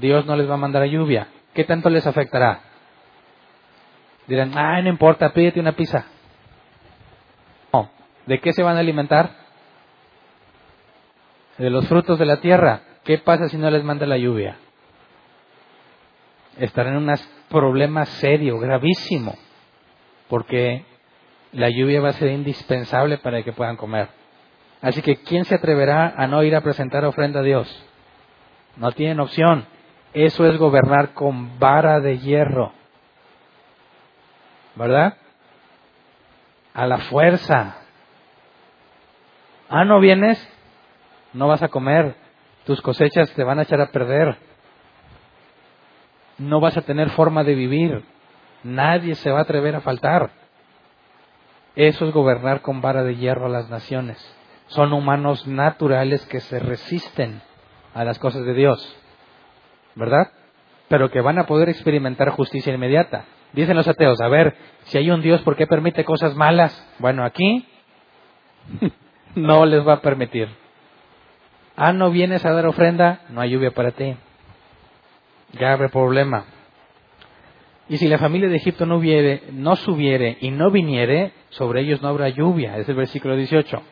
Dios 0.01 0.27
no 0.27 0.37
les 0.37 0.49
va 0.49 0.55
a 0.55 0.59
mandar 0.59 0.85
lluvia. 0.87 1.29
¿Qué 1.55 1.65
tanto 1.65 1.89
les 1.89 2.07
afectará? 2.07 2.61
Dirán, 4.27 4.53
ah, 4.57 4.81
no 4.83 4.89
importa, 4.89 5.33
pídete 5.33 5.61
una 5.61 5.73
pizza. 5.73 6.05
No. 7.73 7.91
¿De 8.27 8.41
qué 8.41 8.53
se 8.53 8.63
van 8.63 8.77
a 8.77 8.81
alimentar? 8.81 9.31
De 11.57 11.71
los 11.71 11.89
frutos 11.89 12.19
de 12.19 12.27
la 12.27 12.41
tierra. 12.41 12.83
¿Qué 13.05 13.19
pasa 13.19 13.49
si 13.49 13.57
no 13.57 13.71
les 13.71 13.85
manda 13.85 14.07
la 14.07 14.19
lluvia? 14.19 14.59
Estarán 16.59 16.97
en 16.97 17.09
un 17.09 17.15
problema 17.49 18.05
serio, 18.05 18.59
gravísimo, 18.59 19.35
porque 20.29 20.85
la 21.53 21.71
lluvia 21.71 22.01
va 22.01 22.11
a 22.11 22.15
ser 22.15 22.31
indispensable 22.31 23.19
para 23.19 23.43
que 23.43 23.53
puedan 23.53 23.77
comer. 23.77 24.18
Así 24.81 25.03
que, 25.03 25.17
¿quién 25.17 25.45
se 25.45 25.57
atreverá 25.57 26.15
a 26.17 26.27
no 26.27 26.43
ir 26.45 26.55
a 26.55 26.61
presentar 26.61 27.05
ofrenda 27.05 27.41
a 27.41 27.43
Dios? 27.43 27.69
No 28.77 28.93
tienen 28.93 29.19
opción. 29.19 29.67
Eso 30.13 30.47
es 30.47 30.57
gobernar 30.57 31.15
con 31.15 31.59
vara 31.59 32.01
de 32.01 32.19
hierro. 32.19 32.73
¿Verdad? 34.77 35.17
A 36.75 36.87
la 36.87 36.99
fuerza. 36.99 37.77
Ah, 39.69 39.85
¿no 39.85 39.99
vienes? 39.99 40.49
No 41.33 41.49
vas 41.49 41.63
a 41.63 41.69
comer. 41.69 42.15
Tus 42.65 42.81
cosechas 42.81 43.33
te 43.33 43.43
van 43.43 43.59
a 43.59 43.63
echar 43.63 43.81
a 43.81 43.91
perder. 43.91 44.37
No 46.39 46.61
vas 46.61 46.77
a 46.77 46.83
tener 46.83 47.11
forma 47.11 47.43
de 47.43 47.57
vivir. 47.57 48.05
Nadie 48.63 49.17
se 49.17 49.31
va 49.31 49.41
a 49.41 49.43
atrever 49.43 49.75
a 49.75 49.81
faltar. 49.81 50.31
Eso 51.75 52.07
es 52.07 52.15
gobernar 52.15 52.61
con 52.61 52.81
vara 52.81 53.03
de 53.03 53.17
hierro 53.17 53.47
a 53.47 53.51
las 53.51 53.69
naciones 53.69 54.38
son 54.69 54.93
humanos 54.93 55.47
naturales 55.47 56.25
que 56.27 56.41
se 56.41 56.59
resisten 56.59 57.43
a 57.95 58.05
las 58.05 58.19
cosas 58.19 58.45
de 58.45 58.55
Dios, 58.55 58.97
¿verdad? 59.95 60.31
Pero 60.89 61.11
que 61.11 61.21
van 61.21 61.39
a 61.39 61.47
poder 61.47 61.69
experimentar 61.69 62.31
justicia 62.31 62.73
inmediata. 62.73 63.25
Dicen 63.53 63.77
los 63.77 63.89
ateos, 63.89 64.21
a 64.21 64.29
ver, 64.29 64.57
si 64.85 64.99
hay 64.99 65.11
un 65.11 65.23
Dios, 65.23 65.41
¿por 65.43 65.57
qué 65.57 65.67
permite 65.67 66.05
cosas 66.05 66.35
malas? 66.35 66.87
Bueno, 66.99 67.25
aquí 67.25 67.67
no 69.35 69.65
les 69.67 69.87
va 69.87 69.95
a 69.95 70.01
permitir. 70.03 70.49
Ah, 71.75 71.93
no 71.93 72.11
vienes 72.11 72.45
a 72.45 72.53
dar 72.53 72.67
ofrenda, 72.67 73.23
no 73.31 73.41
hay 73.41 73.51
lluvia 73.51 73.71
para 73.71 73.93
ti. 73.93 74.17
Grave 75.55 75.89
problema. 75.89 76.45
Y 77.89 77.97
si 77.97 78.07
la 78.07 78.19
familia 78.19 78.49
de 78.49 78.57
Egipto 78.57 78.85
no, 78.85 79.01
no 79.53 79.77
subiere 79.77 80.37
y 80.43 80.51
no 80.51 80.71
viniere, 80.71 81.33
sobre 81.49 81.81
ellos 81.81 82.03
no 82.03 82.09
habrá 82.09 82.29
lluvia. 82.29 82.77
Es 82.77 82.89
el 82.89 82.97
versículo 82.97 83.35
18 83.35 83.83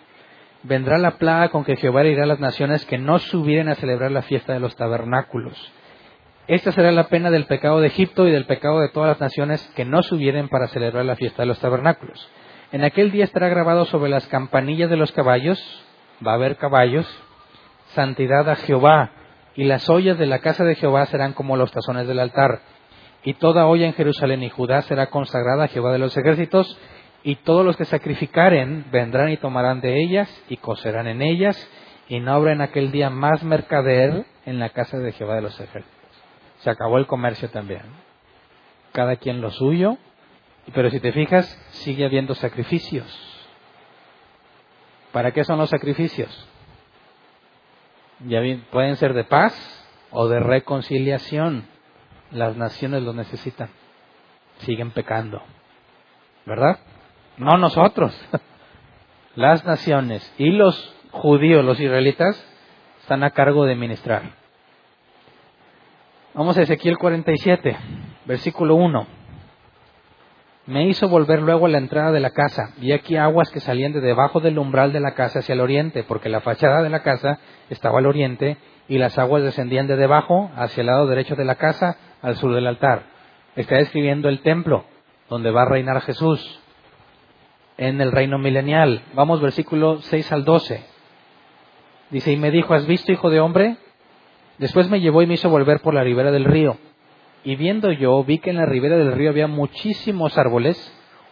vendrá 0.66 0.98
la 0.98 1.12
plaga 1.18 1.50
con 1.50 1.64
que 1.64 1.76
Jehová 1.76 2.04
irá 2.04 2.24
a 2.24 2.26
las 2.26 2.40
naciones 2.40 2.84
que 2.86 2.98
no 2.98 3.18
subieren 3.18 3.68
a 3.68 3.76
celebrar 3.76 4.10
la 4.10 4.22
fiesta 4.22 4.52
de 4.52 4.60
los 4.60 4.74
tabernáculos. 4.76 5.72
Esta 6.48 6.72
será 6.72 6.92
la 6.92 7.08
pena 7.08 7.30
del 7.30 7.46
pecado 7.46 7.80
de 7.80 7.88
Egipto 7.88 8.26
y 8.26 8.30
del 8.30 8.46
pecado 8.46 8.80
de 8.80 8.88
todas 8.88 9.08
las 9.08 9.20
naciones 9.20 9.62
que 9.74 9.84
no 9.84 10.02
subieren 10.02 10.48
para 10.48 10.68
celebrar 10.68 11.04
la 11.04 11.16
fiesta 11.16 11.42
de 11.42 11.46
los 11.46 11.58
tabernáculos. 11.58 12.28
En 12.72 12.84
aquel 12.84 13.10
día 13.10 13.24
estará 13.24 13.48
grabado 13.48 13.84
sobre 13.84 14.10
las 14.10 14.26
campanillas 14.26 14.90
de 14.90 14.96
los 14.96 15.12
caballos, 15.12 15.58
va 16.24 16.32
a 16.32 16.34
haber 16.34 16.56
caballos, 16.56 17.06
santidad 17.94 18.48
a 18.48 18.56
Jehová, 18.56 19.10
y 19.54 19.64
las 19.64 19.88
ollas 19.88 20.18
de 20.18 20.26
la 20.26 20.40
casa 20.40 20.64
de 20.64 20.74
Jehová 20.74 21.06
serán 21.06 21.32
como 21.32 21.56
los 21.56 21.72
tazones 21.72 22.06
del 22.06 22.18
altar. 22.18 22.60
Y 23.24 23.34
toda 23.34 23.66
olla 23.66 23.86
en 23.86 23.94
Jerusalén 23.94 24.42
y 24.42 24.50
Judá 24.50 24.82
será 24.82 25.06
consagrada 25.06 25.64
a 25.64 25.68
Jehová 25.68 25.92
de 25.92 25.98
los 25.98 26.16
ejércitos, 26.16 26.78
y 27.26 27.34
todos 27.34 27.64
los 27.64 27.76
que 27.76 27.84
sacrificaren 27.84 28.84
vendrán 28.92 29.30
y 29.30 29.36
tomarán 29.36 29.80
de 29.80 30.00
ellas 30.00 30.30
y 30.48 30.58
cocerán 30.58 31.08
en 31.08 31.22
ellas, 31.22 31.58
y 32.08 32.20
no 32.20 32.32
habrá 32.32 32.52
en 32.52 32.60
aquel 32.60 32.92
día 32.92 33.10
más 33.10 33.42
mercader 33.42 34.24
en 34.44 34.60
la 34.60 34.68
casa 34.68 34.98
de 34.98 35.10
Jehová 35.10 35.34
de 35.34 35.42
los 35.42 35.58
ejércitos. 35.58 36.22
Se 36.58 36.70
acabó 36.70 36.98
el 36.98 37.08
comercio 37.08 37.50
también. 37.50 37.82
Cada 38.92 39.16
quien 39.16 39.40
lo 39.40 39.50
suyo, 39.50 39.98
pero 40.72 40.88
si 40.88 41.00
te 41.00 41.10
fijas, 41.10 41.46
sigue 41.70 42.04
habiendo 42.04 42.36
sacrificios. 42.36 43.08
¿Para 45.10 45.32
qué 45.32 45.42
son 45.42 45.58
los 45.58 45.70
sacrificios? 45.70 46.48
Ya 48.20 48.40
pueden 48.70 48.94
ser 48.94 49.14
de 49.14 49.24
paz 49.24 49.52
o 50.12 50.28
de 50.28 50.38
reconciliación. 50.38 51.66
Las 52.30 52.56
naciones 52.56 53.02
lo 53.02 53.12
necesitan. 53.12 53.70
Siguen 54.58 54.92
pecando. 54.92 55.42
¿Verdad? 56.46 56.78
No 57.38 57.56
nosotros. 57.56 58.14
Las 59.34 59.64
naciones 59.64 60.32
y 60.38 60.50
los 60.50 60.94
judíos, 61.10 61.64
los 61.64 61.78
israelitas, 61.78 62.42
están 63.00 63.22
a 63.22 63.30
cargo 63.30 63.66
de 63.66 63.76
ministrar. 63.76 64.22
Vamos 66.34 66.56
a 66.58 66.62
Ezequiel 66.62 66.98
47, 66.98 67.76
versículo 68.24 68.74
1. 68.76 69.06
Me 70.66 70.88
hizo 70.88 71.08
volver 71.08 71.42
luego 71.42 71.66
a 71.66 71.68
la 71.68 71.78
entrada 71.78 72.12
de 72.12 72.20
la 72.20 72.30
casa. 72.30 72.72
Vi 72.78 72.92
aquí 72.92 73.16
aguas 73.16 73.50
que 73.50 73.60
salían 73.60 73.92
de 73.92 74.00
debajo 74.00 74.40
del 74.40 74.58
umbral 74.58 74.92
de 74.92 75.00
la 75.00 75.14
casa 75.14 75.38
hacia 75.38 75.52
el 75.52 75.60
oriente, 75.60 76.02
porque 76.02 76.28
la 76.28 76.40
fachada 76.40 76.82
de 76.82 76.90
la 76.90 77.02
casa 77.02 77.38
estaba 77.70 78.00
al 78.00 78.06
oriente 78.06 78.56
y 78.88 78.98
las 78.98 79.18
aguas 79.18 79.42
descendían 79.42 79.86
de 79.86 79.96
debajo 79.96 80.50
hacia 80.56 80.80
el 80.80 80.88
lado 80.88 81.06
derecho 81.06 81.36
de 81.36 81.44
la 81.44 81.54
casa, 81.54 81.96
al 82.22 82.36
sur 82.36 82.54
del 82.54 82.66
altar. 82.66 83.04
Está 83.54 83.76
describiendo 83.76 84.28
el 84.28 84.40
templo 84.40 84.84
donde 85.28 85.50
va 85.50 85.62
a 85.62 85.68
reinar 85.68 86.00
Jesús 86.00 86.60
en 87.78 88.00
el 88.00 88.12
reino 88.12 88.38
milenial. 88.38 89.02
Vamos 89.14 89.40
versículo 89.40 90.00
6 90.02 90.32
al 90.32 90.44
12. 90.44 90.82
Dice, 92.10 92.32
y 92.32 92.36
me 92.36 92.50
dijo, 92.50 92.74
¿has 92.74 92.86
visto, 92.86 93.12
hijo 93.12 93.30
de 93.30 93.40
hombre? 93.40 93.76
Después 94.58 94.88
me 94.88 95.00
llevó 95.00 95.22
y 95.22 95.26
me 95.26 95.34
hizo 95.34 95.50
volver 95.50 95.80
por 95.80 95.94
la 95.94 96.04
ribera 96.04 96.30
del 96.30 96.44
río. 96.44 96.76
Y 97.44 97.56
viendo 97.56 97.92
yo, 97.92 98.22
vi 98.24 98.38
que 98.38 98.50
en 98.50 98.56
la 98.56 98.66
ribera 98.66 98.96
del 98.96 99.12
río 99.12 99.30
había 99.30 99.46
muchísimos 99.46 100.38
árboles, 100.38 100.76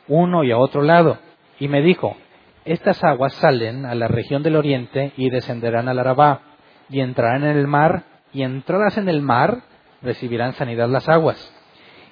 uno 0.08 0.44
y 0.44 0.50
a 0.50 0.58
otro 0.58 0.82
lado. 0.82 1.18
Y 1.58 1.68
me 1.68 1.80
dijo, 1.80 2.16
estas 2.64 3.02
aguas 3.02 3.34
salen 3.34 3.86
a 3.86 3.94
la 3.94 4.08
región 4.08 4.42
del 4.42 4.56
oriente 4.56 5.12
y 5.16 5.30
descenderán 5.30 5.88
al 5.88 5.98
Arabá, 5.98 6.42
y 6.90 7.00
entrarán 7.00 7.44
en 7.44 7.56
el 7.56 7.66
mar, 7.66 8.04
y 8.32 8.42
entradas 8.42 8.98
en 8.98 9.08
el 9.08 9.22
mar 9.22 9.62
recibirán 10.02 10.52
sanidad 10.52 10.88
las 10.88 11.08
aguas 11.08 11.52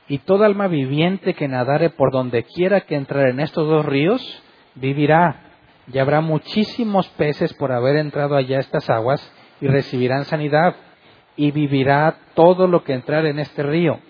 y 0.08 0.18
toda 0.18 0.46
alma 0.46 0.68
viviente 0.68 1.34
que 1.34 1.48
nadare 1.48 1.90
por 1.90 2.12
donde 2.12 2.44
quiera 2.44 2.82
que 2.82 2.96
entrar 2.96 3.28
en 3.28 3.40
estos 3.40 3.68
dos 3.68 3.84
ríos, 3.86 4.42
vivirá. 4.74 5.40
Y 5.92 5.98
habrá 5.98 6.20
muchísimos 6.20 7.08
peces 7.10 7.54
por 7.54 7.72
haber 7.72 7.96
entrado 7.96 8.36
allá 8.36 8.58
estas 8.58 8.88
aguas 8.90 9.32
y 9.60 9.68
recibirán 9.68 10.24
sanidad. 10.24 10.74
Y 11.36 11.50
vivirá 11.50 12.16
todo 12.34 12.66
lo 12.66 12.84
que 12.84 12.92
entrar 12.92 13.26
en 13.26 13.38
este 13.38 13.62
río. 13.62 14.00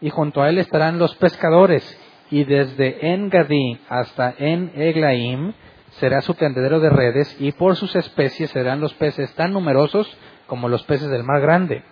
Y 0.00 0.10
junto 0.10 0.42
a 0.42 0.48
él 0.48 0.58
estarán 0.58 0.98
los 0.98 1.14
pescadores. 1.16 1.98
Y 2.30 2.44
desde 2.44 3.12
En-Gadí 3.12 3.80
hasta 3.88 4.34
En-Eglaim 4.38 5.54
será 5.92 6.20
su 6.20 6.34
tendedero 6.34 6.78
de 6.78 6.90
redes. 6.90 7.36
Y 7.40 7.52
por 7.52 7.74
sus 7.76 7.96
especies 7.96 8.50
serán 8.50 8.80
los 8.80 8.94
peces 8.94 9.34
tan 9.34 9.52
numerosos 9.52 10.08
como 10.46 10.68
los 10.68 10.82
peces 10.84 11.10
del 11.10 11.24
mar 11.24 11.40
grande 11.40 11.82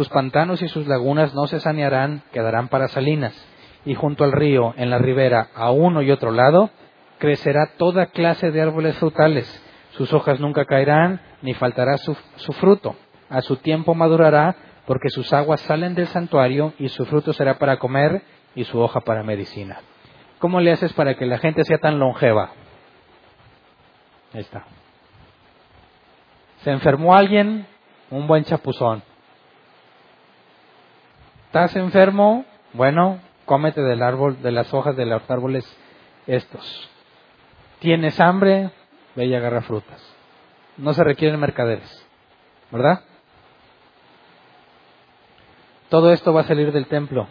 sus 0.00 0.08
pantanos 0.08 0.62
y 0.62 0.68
sus 0.68 0.86
lagunas 0.86 1.34
no 1.34 1.46
se 1.46 1.60
sanearán, 1.60 2.22
quedarán 2.32 2.68
para 2.68 2.88
salinas. 2.88 3.34
Y 3.84 3.94
junto 3.94 4.24
al 4.24 4.32
río, 4.32 4.72
en 4.78 4.88
la 4.88 4.96
ribera, 4.96 5.48
a 5.54 5.72
uno 5.72 6.00
y 6.00 6.10
otro 6.10 6.30
lado, 6.30 6.70
crecerá 7.18 7.72
toda 7.76 8.06
clase 8.06 8.50
de 8.50 8.62
árboles 8.62 8.96
frutales. 8.96 9.62
Sus 9.90 10.14
hojas 10.14 10.40
nunca 10.40 10.64
caerán, 10.64 11.20
ni 11.42 11.52
faltará 11.52 11.98
su, 11.98 12.16
su 12.36 12.54
fruto. 12.54 12.96
A 13.28 13.42
su 13.42 13.56
tiempo 13.56 13.94
madurará, 13.94 14.56
porque 14.86 15.10
sus 15.10 15.34
aguas 15.34 15.60
salen 15.60 15.94
del 15.94 16.06
santuario, 16.06 16.72
y 16.78 16.88
su 16.88 17.04
fruto 17.04 17.34
será 17.34 17.58
para 17.58 17.78
comer, 17.78 18.22
y 18.54 18.64
su 18.64 18.80
hoja 18.80 19.00
para 19.00 19.22
medicina. 19.22 19.80
¿Cómo 20.38 20.60
le 20.60 20.72
haces 20.72 20.94
para 20.94 21.18
que 21.18 21.26
la 21.26 21.36
gente 21.36 21.62
sea 21.64 21.76
tan 21.76 21.98
longeva? 21.98 22.52
Ahí 24.32 24.40
está. 24.40 24.64
Se 26.64 26.70
enfermó 26.70 27.14
alguien, 27.14 27.66
un 28.08 28.26
buen 28.26 28.44
chapuzón. 28.44 29.09
¿Estás 31.50 31.74
enfermo? 31.74 32.44
Bueno, 32.74 33.18
cómete 33.44 33.82
del 33.82 34.04
árbol, 34.04 34.40
de 34.40 34.52
las 34.52 34.72
hojas 34.72 34.94
de 34.94 35.04
los 35.04 35.28
árboles 35.28 35.66
estos. 36.28 36.88
¿Tienes 37.80 38.20
hambre? 38.20 38.70
Ve 39.16 39.26
y 39.26 39.34
agarra 39.34 39.60
frutas. 39.62 40.00
No 40.76 40.94
se 40.94 41.02
requieren 41.02 41.40
mercaderes, 41.40 42.06
¿verdad? 42.70 43.02
Todo 45.88 46.12
esto 46.12 46.32
va 46.32 46.42
a 46.42 46.44
salir 46.44 46.70
del 46.70 46.86
templo. 46.86 47.26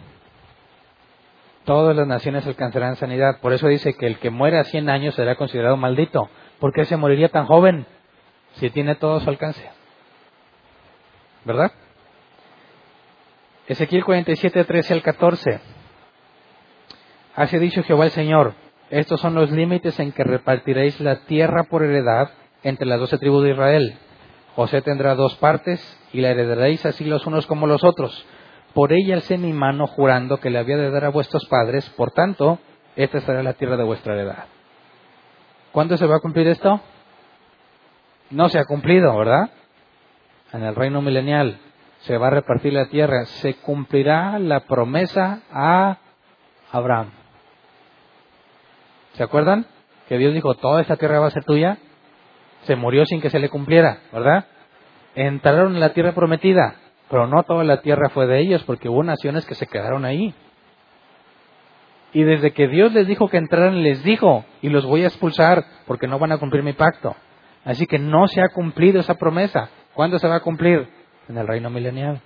todas 1.64 1.96
las 1.96 2.06
naciones 2.06 2.46
alcanzarán 2.46 2.96
sanidad. 2.96 3.40
Por 3.40 3.54
eso 3.54 3.68
dice 3.68 3.94
que 3.94 4.06
el 4.06 4.18
que 4.18 4.28
muere 4.28 4.58
a 4.58 4.64
100 4.64 4.90
años 4.90 5.14
será 5.14 5.36
considerado 5.36 5.78
maldito. 5.78 6.28
¿Por 6.58 6.74
qué 6.74 6.84
se 6.84 6.98
moriría 6.98 7.30
tan 7.30 7.46
joven 7.46 7.86
si 8.56 8.68
tiene 8.68 8.96
todo 8.96 9.18
su 9.20 9.30
alcance? 9.30 9.66
¿Verdad? 11.46 11.72
Ezequiel 13.70 14.04
47, 14.04 14.64
13 14.64 14.94
al 14.94 15.02
14. 15.02 15.60
Así 17.36 17.56
dicho 17.58 17.84
Jehová 17.84 18.06
el 18.06 18.10
Señor, 18.10 18.54
estos 18.90 19.20
son 19.20 19.36
los 19.36 19.52
límites 19.52 19.96
en 20.00 20.10
que 20.10 20.24
repartiréis 20.24 20.98
la 21.00 21.20
tierra 21.26 21.62
por 21.70 21.84
heredad 21.84 22.30
entre 22.64 22.84
las 22.84 22.98
doce 22.98 23.16
tribus 23.18 23.44
de 23.44 23.52
Israel. 23.52 23.96
José 24.56 24.82
tendrá 24.82 25.14
dos 25.14 25.36
partes 25.36 25.80
y 26.12 26.20
la 26.20 26.30
heredaréis 26.30 26.84
así 26.84 27.04
los 27.04 27.24
unos 27.28 27.46
como 27.46 27.68
los 27.68 27.84
otros. 27.84 28.26
Por 28.74 28.92
ella 28.92 29.14
alcé 29.14 29.38
mi 29.38 29.52
mano 29.52 29.86
jurando 29.86 30.38
que 30.38 30.50
le 30.50 30.58
había 30.58 30.76
de 30.76 30.90
dar 30.90 31.04
a 31.04 31.10
vuestros 31.10 31.46
padres, 31.46 31.88
por 31.90 32.10
tanto, 32.10 32.58
esta 32.96 33.20
será 33.20 33.40
la 33.44 33.52
tierra 33.52 33.76
de 33.76 33.84
vuestra 33.84 34.14
heredad. 34.14 34.46
¿Cuándo 35.70 35.96
se 35.96 36.06
va 36.06 36.16
a 36.16 36.20
cumplir 36.20 36.48
esto? 36.48 36.80
No 38.30 38.48
se 38.48 38.58
ha 38.58 38.64
cumplido, 38.64 39.16
¿verdad? 39.16 39.48
En 40.52 40.64
el 40.64 40.74
reino 40.74 41.00
milenial 41.02 41.60
se 42.00 42.16
va 42.16 42.28
a 42.28 42.30
repartir 42.30 42.72
la 42.72 42.86
tierra, 42.86 43.24
se 43.26 43.54
cumplirá 43.54 44.38
la 44.38 44.60
promesa 44.60 45.42
a 45.52 45.98
Abraham. 46.72 47.10
¿Se 49.14 49.22
acuerdan? 49.22 49.66
Que 50.08 50.18
Dios 50.18 50.32
dijo, 50.34 50.54
toda 50.54 50.80
esta 50.80 50.96
tierra 50.96 51.20
va 51.20 51.26
a 51.26 51.30
ser 51.30 51.44
tuya. 51.44 51.78
Se 52.62 52.76
murió 52.76 53.04
sin 53.06 53.20
que 53.20 53.30
se 53.30 53.38
le 53.38 53.48
cumpliera, 53.48 54.00
¿verdad? 54.12 54.46
Entraron 55.14 55.74
en 55.74 55.80
la 55.80 55.92
tierra 55.92 56.12
prometida, 56.12 56.76
pero 57.08 57.26
no 57.26 57.42
toda 57.42 57.64
la 57.64 57.80
tierra 57.80 58.08
fue 58.10 58.26
de 58.26 58.40
ellos, 58.40 58.62
porque 58.64 58.88
hubo 58.88 59.02
naciones 59.02 59.44
que 59.46 59.54
se 59.54 59.66
quedaron 59.66 60.04
ahí. 60.04 60.34
Y 62.12 62.22
desde 62.22 62.52
que 62.52 62.66
Dios 62.68 62.92
les 62.92 63.06
dijo 63.06 63.28
que 63.28 63.36
entraran, 63.36 63.82
les 63.82 64.02
dijo, 64.02 64.44
y 64.62 64.68
los 64.68 64.84
voy 64.84 65.04
a 65.04 65.08
expulsar 65.08 65.64
porque 65.86 66.08
no 66.08 66.18
van 66.18 66.32
a 66.32 66.38
cumplir 66.38 66.62
mi 66.62 66.72
pacto. 66.72 67.14
Así 67.64 67.86
que 67.86 67.98
no 67.98 68.26
se 68.26 68.40
ha 68.40 68.48
cumplido 68.48 69.00
esa 69.00 69.14
promesa. 69.14 69.68
¿Cuándo 69.94 70.18
se 70.18 70.26
va 70.26 70.36
a 70.36 70.40
cumplir? 70.40 70.88
En 71.30 71.38
el 71.38 71.46
reino 71.46 71.70
milenial. 71.70 72.20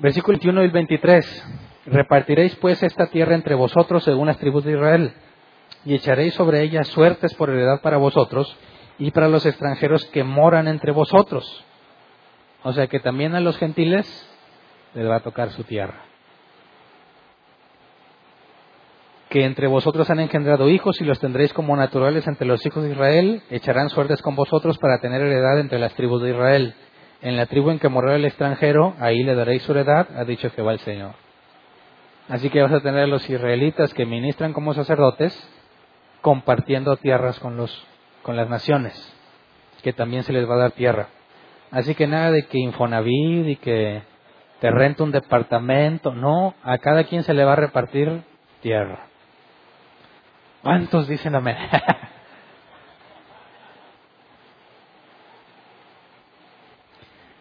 Versículo 0.00 0.36
21 0.36 0.64
y 0.64 0.68
23. 0.68 1.46
Repartiréis 1.86 2.54
pues 2.56 2.82
esta 2.82 3.06
tierra 3.06 3.34
entre 3.34 3.54
vosotros 3.54 4.04
según 4.04 4.26
las 4.26 4.36
tribus 4.36 4.62
de 4.64 4.72
Israel, 4.72 5.14
y 5.86 5.94
echaréis 5.94 6.34
sobre 6.34 6.60
ella 6.60 6.84
suertes 6.84 7.32
por 7.32 7.48
heredad 7.48 7.80
para 7.80 7.96
vosotros 7.96 8.54
y 8.98 9.12
para 9.12 9.28
los 9.28 9.46
extranjeros 9.46 10.04
que 10.10 10.22
moran 10.22 10.68
entre 10.68 10.92
vosotros. 10.92 11.64
O 12.64 12.74
sea 12.74 12.86
que 12.86 13.00
también 13.00 13.34
a 13.34 13.40
los 13.40 13.56
gentiles 13.56 14.06
les 14.92 15.08
va 15.08 15.16
a 15.16 15.20
tocar 15.20 15.50
su 15.52 15.64
tierra. 15.64 16.09
Que 19.30 19.44
entre 19.44 19.68
vosotros 19.68 20.10
han 20.10 20.20
engendrado 20.20 20.68
hijos 20.68 21.00
y 21.00 21.04
los 21.04 21.18
tendréis 21.20 21.52
como 21.52 21.76
naturales 21.76 22.26
entre 22.26 22.46
los 22.46 22.64
hijos 22.66 22.84
de 22.84 22.90
Israel, 22.90 23.42
echarán 23.48 23.88
suertes 23.88 24.20
con 24.20 24.36
vosotros 24.36 24.76
para 24.76 25.00
tener 25.00 25.22
heredad 25.22 25.58
entre 25.58 25.78
las 25.78 25.94
tribus 25.94 26.20
de 26.22 26.30
Israel. 26.30 26.74
En 27.22 27.36
la 27.36 27.46
tribu 27.46 27.70
en 27.70 27.78
que 27.78 27.88
morará 27.88 28.16
el 28.16 28.24
extranjero, 28.24 28.94
ahí 28.98 29.22
le 29.22 29.34
daréis 29.34 29.62
su 29.62 29.72
heredad, 29.72 30.08
ha 30.16 30.24
dicho 30.24 30.50
Jehová 30.50 30.72
el 30.72 30.80
Señor. 30.80 31.12
Así 32.28 32.50
que 32.50 32.62
vas 32.62 32.72
a 32.72 32.80
tener 32.80 33.04
a 33.04 33.06
los 33.06 33.28
israelitas 33.28 33.94
que 33.94 34.06
ministran 34.06 34.52
como 34.52 34.74
sacerdotes 34.74 35.32
compartiendo 36.20 36.96
tierras 36.96 37.38
con, 37.40 37.56
los, 37.56 37.86
con 38.22 38.36
las 38.36 38.48
naciones, 38.48 38.94
que 39.82 39.92
también 39.92 40.22
se 40.24 40.32
les 40.32 40.48
va 40.48 40.54
a 40.54 40.58
dar 40.58 40.72
tierra. 40.72 41.08
Así 41.70 41.94
que 41.94 42.06
nada 42.06 42.30
de 42.30 42.46
que 42.46 42.58
Infonavit 42.58 43.46
y 43.46 43.56
que 43.56 44.02
te 44.60 44.70
renta 44.70 45.04
un 45.04 45.12
departamento, 45.12 46.14
no, 46.14 46.54
a 46.62 46.78
cada 46.78 47.04
quien 47.04 47.22
se 47.22 47.34
le 47.34 47.44
va 47.44 47.52
a 47.52 47.56
repartir 47.56 48.22
tierra. 48.60 49.09
¿Cuántos 50.62 51.08
dicen 51.08 51.34
amén? 51.34 51.56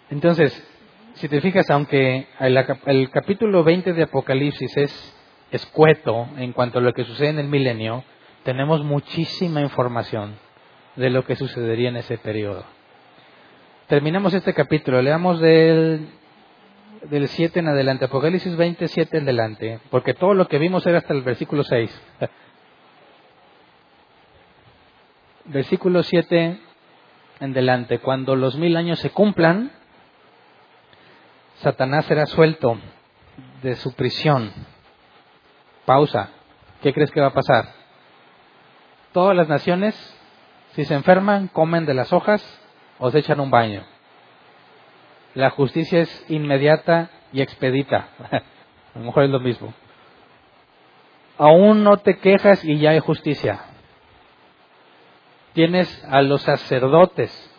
Entonces, 0.10 0.66
si 1.16 1.28
te 1.28 1.42
fijas, 1.42 1.70
aunque 1.70 2.28
el, 2.40 3.10
capítulo 3.12 3.64
20 3.64 3.94
de 3.94 4.04
Apocalipsis 4.04 4.76
es 4.78 5.16
escueto 5.52 6.30
en 6.38 6.54
cuanto 6.54 6.80
a 6.80 6.82
lo 6.82 6.94
que 6.94 7.04
sucede 7.04 7.30
en 7.30 7.40
el 7.40 7.50
milenio, 7.50 8.04
tenemos 8.44 8.84
muchísima 8.84 9.62
información 9.62 10.36
de 10.96 11.10
lo 11.10 11.26
que 11.26 11.36
sucedería 11.36 11.90
en 11.90 11.98
ese 11.98 12.18
periodo. 12.18 12.64
Terminamos 13.88 14.34
este 14.34 14.54
capítulo, 14.54 15.02
leamos 15.02 15.42
del, 15.42 16.08
del 17.10 17.28
7 17.28 17.60
en 17.60 17.68
adelante, 17.68 18.06
Apocalipsis 18.06 18.56
27 18.56 19.18
en 19.18 19.24
adelante, 19.24 19.80
porque 19.90 20.14
todo 20.14 20.34
lo 20.34 20.48
que 20.48 20.58
vimos 20.58 20.88
era 20.88 21.00
hasta 21.00 21.14
el 21.14 21.22
versículo 21.22 21.64
6. 21.64 22.02
Versículo 25.50 26.04
7 26.04 26.60
en 27.40 27.52
adelante, 27.52 28.00
cuando 28.00 28.36
los 28.36 28.56
mil 28.56 28.78
años 28.78 29.00
se 29.00 29.10
cumplan, 29.10 29.72
Satanás 31.56 32.06
será 32.06 32.26
suelto 32.26 32.78
de 33.62 33.76
su 33.76 33.94
prisión. 33.94 34.52
Pausa. 35.86 36.30
¿Qué 36.82 36.94
crees 36.94 37.12
que 37.12 37.20
va 37.20 37.28
a 37.28 37.34
pasar? 37.34 37.74
Todas 39.12 39.36
las 39.36 39.50
naciones, 39.50 39.96
si 40.74 40.86
se 40.86 40.94
enferman, 40.94 41.48
comen 41.48 41.86
de 41.86 41.94
las 41.94 42.14
hojas 42.14 42.42
o 43.00 43.12
se 43.12 43.20
echan 43.20 43.40
un 43.40 43.52
baño. 43.52 43.84
La 45.34 45.50
justicia 45.50 46.00
es 46.02 46.26
inmediata 46.30 47.10
y 47.34 47.42
expedita. 47.42 48.10
a 48.96 49.00
lo 49.00 49.06
mejor 49.06 49.24
es 49.24 49.30
lo 49.30 49.40
mismo. 49.40 49.74
Aún 51.38 51.84
no 51.84 51.98
te 51.98 52.18
quejas 52.18 52.64
y 52.64 52.78
ya 52.80 52.92
hay 52.92 53.00
justicia. 53.00 53.69
Tienes 55.54 56.04
a 56.06 56.22
los 56.22 56.42
sacerdotes 56.44 57.50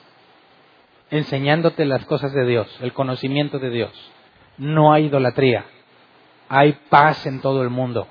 enseñándote 1.10 1.84
las 1.84 2.04
cosas 2.06 2.32
de 2.32 2.46
Dios, 2.46 2.78
el 2.80 2.92
conocimiento 2.92 3.58
de 3.58 3.70
Dios. 3.70 4.12
No 4.58 4.92
hay 4.92 5.06
idolatría. 5.06 5.64
Hay 6.48 6.78
paz 6.88 7.26
en 7.26 7.40
todo 7.40 7.62
el 7.62 7.70
mundo. 7.70 8.06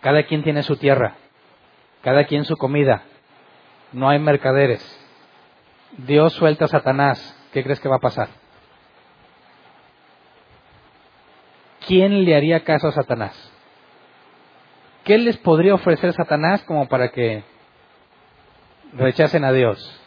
Cada 0.00 0.24
quien 0.24 0.42
tiene 0.42 0.62
su 0.62 0.76
tierra. 0.76 1.16
Cada 2.02 2.24
quien 2.24 2.44
su 2.44 2.56
comida. 2.56 3.02
No 3.92 4.08
hay 4.08 4.18
mercaderes. 4.18 4.82
Dios 5.98 6.32
suelta 6.34 6.66
a 6.66 6.68
Satanás. 6.68 7.36
¿Qué 7.52 7.62
crees 7.62 7.80
que 7.80 7.88
va 7.88 7.96
a 7.96 8.00
pasar? 8.00 8.28
¿Quién 11.86 12.24
le 12.24 12.36
haría 12.36 12.64
caso 12.64 12.88
a 12.88 12.92
Satanás? 12.92 13.52
¿Qué 15.04 15.18
les 15.18 15.36
podría 15.36 15.74
ofrecer 15.74 16.12
Satanás 16.12 16.62
como 16.64 16.88
para 16.88 17.10
que 17.10 17.44
rechacen 18.96 19.44
a 19.44 19.52
Dios? 19.52 20.00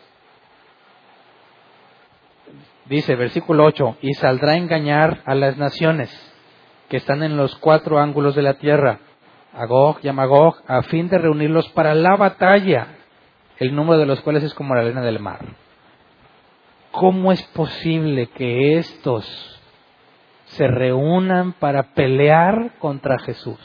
Dice, 2.85 3.15
versículo 3.15 3.65
8, 3.65 3.97
y 4.01 4.13
saldrá 4.13 4.53
a 4.53 4.57
engañar 4.57 5.21
a 5.25 5.35
las 5.35 5.57
naciones 5.57 6.09
que 6.87 6.97
están 6.97 7.21
en 7.21 7.35
los 7.35 7.55
cuatro 7.57 7.99
ángulos 7.99 8.35
de 8.35 8.41
la 8.41 8.53
tierra, 8.55 8.99
Agog 9.53 9.99
y 10.03 10.07
Amagog, 10.07 10.61
a 10.67 10.83
fin 10.83 11.09
de 11.09 11.17
reunirlos 11.17 11.67
para 11.69 11.93
la 11.93 12.15
batalla, 12.15 12.95
el 13.57 13.75
número 13.75 13.99
de 13.99 14.05
los 14.05 14.21
cuales 14.21 14.43
es 14.43 14.53
como 14.53 14.73
la 14.73 14.81
arena 14.81 15.01
del 15.01 15.19
mar. 15.19 15.39
¿Cómo 16.91 17.31
es 17.31 17.43
posible 17.47 18.27
que 18.27 18.77
estos 18.77 19.25
se 20.45 20.67
reúnan 20.67 21.53
para 21.53 21.93
pelear 21.93 22.77
contra 22.79 23.19
Jesús? 23.19 23.59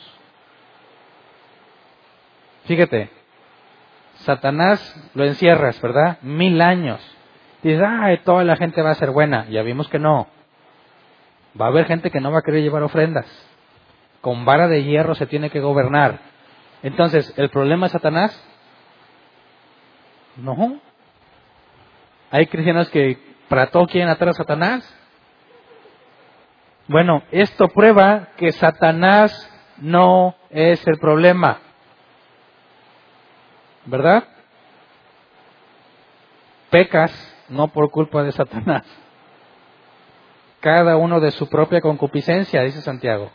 Fíjate, 2.65 3.11
Satanás 4.23 5.11
lo 5.15 5.24
encierras, 5.24 5.81
¿verdad? 5.81 6.19
Mil 6.23 6.61
años 6.61 7.01
Dices, 7.62 7.82
ay, 7.86 8.19
toda 8.19 8.43
la 8.43 8.57
gente 8.57 8.82
va 8.82 8.90
a 8.90 8.97
ser 8.97 9.12
buena. 9.12 9.47
Ya 9.49 9.62
vimos 9.62 9.89
que 9.89 10.01
no. 10.01 10.27
Va 11.59 11.66
a 11.66 11.69
haber 11.69 11.86
gente 11.86 12.11
que 12.11 12.20
no 12.20 12.32
va 12.32 12.40
a 12.40 12.43
querer 12.43 12.62
llevar 12.62 12.82
ofrendas. 12.82 13.27
Con 14.20 14.44
vara 14.44 14.66
de 14.66 14.82
hierro 14.82 15.15
se 15.15 15.27
tiene 15.27 15.49
que 15.49 15.61
gobernar. 15.61 16.19
Entonces, 16.82 17.32
¿el 17.36 17.51
problema 17.51 17.86
es 17.86 17.93
Satanás? 17.93 18.36
No. 20.36 20.81
Hay 22.32 22.47
cristianos 22.47 22.90
que 22.90 23.19
para 23.49 23.69
todo 23.69 23.86
quieren 23.86 24.09
atar 24.09 24.31
a 24.31 24.32
Satanás. 24.32 24.99
Bueno, 26.89 27.23
esto 27.31 27.69
prueba 27.69 28.31
que 28.36 28.51
Satanás 28.51 29.49
no 29.78 30.35
es 30.51 30.85
el 30.89 30.99
problema. 30.99 31.61
¿Verdad? 33.87 34.25
Pecas 36.71 37.13
no 37.49 37.69
por 37.69 37.91
culpa 37.91 38.23
de 38.23 38.33
Satanás. 38.33 38.85
Cada 40.61 40.97
uno 40.97 41.21
de 41.21 41.33
su 41.33 41.49
propia 41.49 41.81
concupiscencia, 41.81 42.63
dice 42.63 42.81
Santiago, 42.83 43.31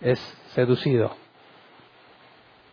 es 0.00 0.18
seducido. 0.54 1.16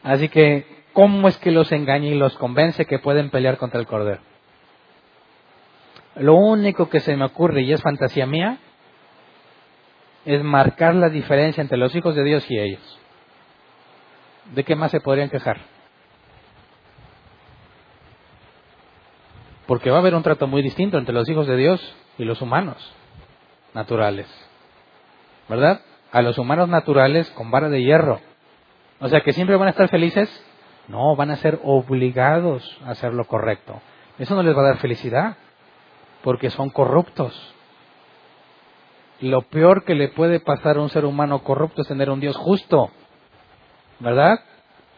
Así 0.03 0.27
que, 0.29 0.83
¿cómo 0.93 1.27
es 1.27 1.37
que 1.37 1.51
los 1.51 1.71
engaña 1.71 2.07
y 2.07 2.15
los 2.15 2.35
convence 2.37 2.85
que 2.85 2.99
pueden 2.99 3.29
pelear 3.29 3.57
contra 3.57 3.79
el 3.79 3.85
Cordero? 3.85 4.21
Lo 6.15 6.35
único 6.35 6.89
que 6.89 6.99
se 6.99 7.15
me 7.15 7.25
ocurre, 7.25 7.61
y 7.61 7.71
es 7.71 7.81
fantasía 7.81 8.25
mía, 8.25 8.57
es 10.25 10.43
marcar 10.43 10.95
la 10.95 11.09
diferencia 11.09 11.61
entre 11.61 11.77
los 11.77 11.95
hijos 11.95 12.15
de 12.15 12.23
Dios 12.23 12.49
y 12.49 12.59
ellos. 12.59 12.99
¿De 14.53 14.63
qué 14.63 14.75
más 14.75 14.91
se 14.91 14.99
podrían 14.99 15.29
quejar? 15.29 15.61
Porque 19.71 19.89
va 19.89 19.95
a 19.95 19.99
haber 20.01 20.15
un 20.15 20.21
trato 20.21 20.47
muy 20.47 20.61
distinto 20.61 20.97
entre 20.97 21.13
los 21.13 21.29
hijos 21.29 21.47
de 21.47 21.55
Dios 21.55 21.95
y 22.17 22.25
los 22.25 22.41
humanos 22.41 22.75
naturales. 23.73 24.27
¿Verdad? 25.47 25.79
A 26.11 26.21
los 26.21 26.37
humanos 26.37 26.67
naturales 26.67 27.29
con 27.29 27.51
vara 27.51 27.69
de 27.69 27.81
hierro. 27.81 28.19
O 28.99 29.07
sea 29.07 29.21
que 29.21 29.31
siempre 29.31 29.55
van 29.55 29.69
a 29.69 29.71
estar 29.71 29.87
felices. 29.87 30.29
No, 30.89 31.15
van 31.15 31.31
a 31.31 31.37
ser 31.37 31.61
obligados 31.63 32.79
a 32.85 32.89
hacer 32.89 33.13
lo 33.13 33.23
correcto. 33.23 33.79
Eso 34.19 34.35
no 34.35 34.43
les 34.43 34.53
va 34.53 34.59
a 34.59 34.71
dar 34.71 34.79
felicidad, 34.79 35.37
porque 36.21 36.49
son 36.49 36.69
corruptos. 36.69 37.33
Lo 39.21 39.43
peor 39.43 39.85
que 39.85 39.95
le 39.95 40.09
puede 40.09 40.41
pasar 40.41 40.75
a 40.75 40.81
un 40.81 40.89
ser 40.89 41.05
humano 41.05 41.45
corrupto 41.45 41.83
es 41.83 41.87
tener 41.87 42.09
un 42.09 42.19
Dios 42.19 42.35
justo. 42.35 42.91
¿Verdad? 43.99 44.37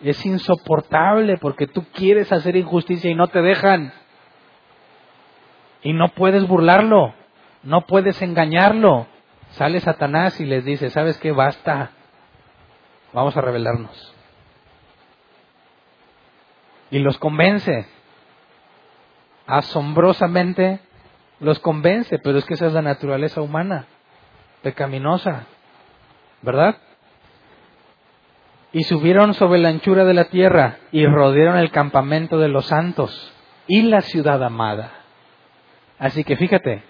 Es 0.01 0.25
insoportable 0.25 1.37
porque 1.37 1.67
tú 1.67 1.85
quieres 1.93 2.31
hacer 2.31 2.55
injusticia 2.55 3.11
y 3.11 3.13
no 3.13 3.27
te 3.27 3.43
dejan. 3.43 3.93
Y 5.83 5.93
no 5.93 6.09
puedes 6.09 6.47
burlarlo, 6.47 7.13
no 7.63 7.81
puedes 7.81 8.21
engañarlo. 8.21 9.07
Sale 9.51 9.79
Satanás 9.81 10.39
y 10.39 10.45
les 10.45 10.65
dice, 10.65 10.89
¿sabes 10.89 11.17
qué? 11.17 11.31
Basta, 11.31 11.91
vamos 13.11 13.35
a 13.37 13.41
rebelarnos. 13.41 14.15
Y 16.89 16.99
los 16.99 17.17
convence. 17.17 17.85
Asombrosamente 19.45 20.79
los 21.39 21.59
convence, 21.59 22.17
pero 22.19 22.37
es 22.37 22.45
que 22.45 22.53
esa 22.53 22.67
es 22.67 22.73
la 22.73 22.81
naturaleza 22.81 23.41
humana, 23.41 23.85
pecaminosa, 24.61 25.45
¿verdad? 26.41 26.77
Y 28.71 28.83
subieron 28.83 29.33
sobre 29.33 29.59
la 29.59 29.69
anchura 29.69 30.05
de 30.05 30.13
la 30.13 30.25
tierra 30.25 30.77
y 30.91 31.05
rodearon 31.05 31.57
el 31.57 31.71
campamento 31.71 32.37
de 32.37 32.47
los 32.47 32.67
santos 32.67 33.33
y 33.67 33.81
la 33.83 34.01
ciudad 34.01 34.41
amada. 34.41 35.02
Así 35.99 36.23
que 36.23 36.35
fíjate, 36.35 36.83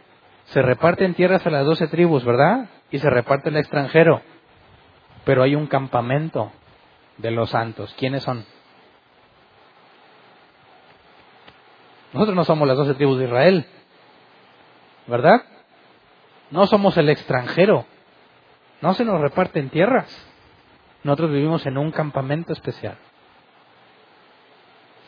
se 0.46 0.62
reparten 0.62 1.14
tierras 1.14 1.46
a 1.46 1.50
las 1.50 1.66
doce 1.66 1.88
tribus, 1.88 2.24
¿verdad? 2.26 2.70
Y 2.92 3.00
se 3.00 3.10
reparte 3.10 3.50
el 3.50 3.58
extranjero. 3.58 4.22
Pero 5.26 5.44
hay 5.44 5.56
un 5.56 5.68
campamento 5.68 6.52
de 7.18 7.32
los 7.32 7.50
santos. 7.52 7.94
¿Quiénes 7.98 8.24
son? 8.24 8.46
Nosotros 12.14 12.36
no 12.36 12.44
somos 12.44 12.68
las 12.68 12.78
doce 12.78 12.94
tribus 12.94 13.18
de 13.18 13.26
Israel, 13.26 13.66
¿verdad? 15.08 15.44
No 16.52 16.68
somos 16.68 16.96
el 16.98 17.10
extranjero. 17.10 17.86
No 18.82 18.94
se 18.94 19.06
nos 19.06 19.20
reparten 19.20 19.70
tierras. 19.70 20.28
Nosotros 21.04 21.32
vivimos 21.32 21.66
en 21.66 21.78
un 21.78 21.92
campamento 21.92 22.54
especial. 22.54 22.98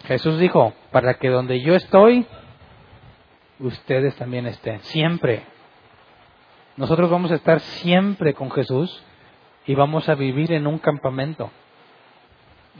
Jesús 0.06 0.40
dijo, 0.40 0.74
para 0.92 1.16
que 1.16 1.30
donde 1.30 1.62
yo 1.62 1.76
estoy, 1.76 2.26
ustedes 3.60 4.16
también 4.16 4.46
estén. 4.48 4.80
Siempre. 4.82 5.44
Nosotros 6.78 7.10
vamos 7.10 7.32
a 7.32 7.36
estar 7.36 7.60
siempre 7.60 8.34
con 8.34 8.52
Jesús 8.52 9.04
y 9.66 9.76
vamos 9.76 10.10
a 10.10 10.16
vivir 10.16 10.52
en 10.52 10.68
un 10.68 10.78
campamento 10.78 11.50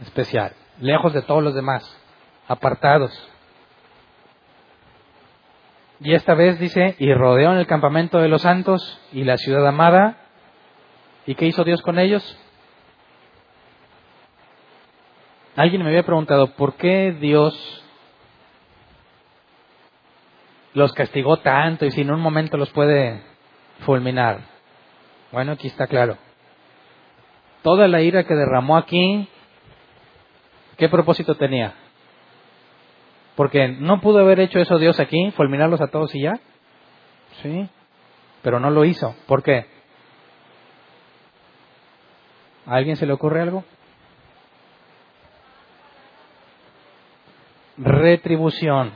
especial, 0.02 0.54
lejos 0.80 1.14
de 1.14 1.22
todos 1.22 1.42
los 1.42 1.56
demás, 1.56 1.84
apartados. 2.48 3.12
Y 6.02 6.14
esta 6.14 6.34
vez 6.34 6.60
dice, 6.60 6.96
y 7.00 7.14
rodeó 7.14 7.54
en 7.54 7.58
el 7.58 7.68
campamento 7.68 8.20
de 8.20 8.28
los 8.28 8.42
santos 8.42 9.00
y 9.14 9.24
la 9.24 9.38
ciudad 9.38 9.66
amada. 9.66 10.18
¿Y 11.26 11.36
qué 11.36 11.46
hizo 11.46 11.64
Dios 11.64 11.82
con 11.82 11.98
ellos? 11.98 12.38
Alguien 15.56 15.84
me 15.84 15.90
había 15.90 16.04
preguntado, 16.04 16.54
¿por 16.56 16.76
qué 16.76 17.16
Dios 17.18 17.85
los 20.76 20.94
castigó 20.94 21.38
tanto 21.38 21.86
y 21.86 21.92
si 21.92 22.02
en 22.02 22.12
un 22.12 22.20
momento 22.20 22.58
los 22.58 22.70
puede 22.70 23.24
fulminar? 23.80 24.42
Bueno, 25.32 25.54
aquí 25.54 25.68
está 25.68 25.88
claro. 25.88 26.18
Toda 27.64 27.88
la 27.88 28.02
ira 28.02 28.26
que 28.26 28.36
derramó 28.36 28.78
aquí, 28.78 29.28
¿qué 30.78 30.88
propósito 30.88 31.36
tenía? 31.36 31.74
Porque 33.36 33.70
no 33.70 34.00
pudo 34.02 34.20
haber 34.20 34.40
hecho 34.40 34.60
eso 34.60 34.78
Dios 34.78 35.00
aquí, 35.00 35.32
fulminarlos 35.32 35.82
a 35.82 35.88
todos 35.88 36.14
y 36.14 36.22
ya. 36.22 36.40
Sí, 37.42 37.68
pero 38.44 38.60
no 38.60 38.70
lo 38.70 38.86
hizo. 38.86 39.16
¿Por 39.28 39.44
qué? 39.44 39.66
¿A 42.66 42.76
alguien 42.76 42.96
se 42.96 43.06
le 43.06 43.14
ocurre 43.14 43.42
algo? 43.42 43.64
Retribución, 47.78 48.94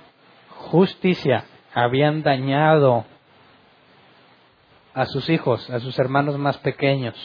justicia. 0.50 1.46
Habían 1.84 2.24
dañado 2.24 3.06
a 4.94 5.06
sus 5.06 5.30
hijos, 5.30 5.70
a 5.70 5.80
sus 5.80 5.98
hermanos 5.98 6.38
más 6.38 6.58
pequeños. 6.58 7.16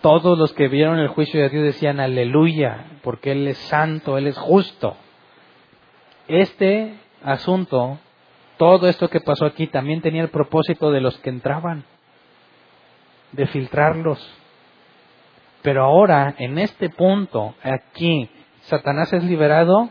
Todos 0.00 0.38
los 0.38 0.54
que 0.54 0.68
vieron 0.68 0.98
el 1.00 1.08
juicio 1.08 1.38
de 1.42 1.50
Dios 1.50 1.64
decían 1.64 2.00
aleluya, 2.00 2.86
porque 3.02 3.32
Él 3.32 3.46
es 3.46 3.58
santo, 3.58 4.16
Él 4.16 4.26
es 4.26 4.38
justo. 4.38 4.96
Este 6.28 6.94
asunto, 7.22 7.98
todo 8.56 8.88
esto 8.88 9.08
que 9.08 9.20
pasó 9.20 9.44
aquí, 9.44 9.66
también 9.66 10.00
tenía 10.00 10.22
el 10.22 10.30
propósito 10.30 10.90
de 10.90 11.02
los 11.02 11.18
que 11.18 11.28
entraban, 11.28 11.84
de 13.32 13.46
filtrarlos. 13.48 14.18
Pero 15.60 15.84
ahora, 15.84 16.34
en 16.38 16.58
este 16.58 16.88
punto, 16.88 17.54
aquí, 17.62 18.30
Satanás 18.62 19.12
es 19.12 19.24
liberado, 19.24 19.90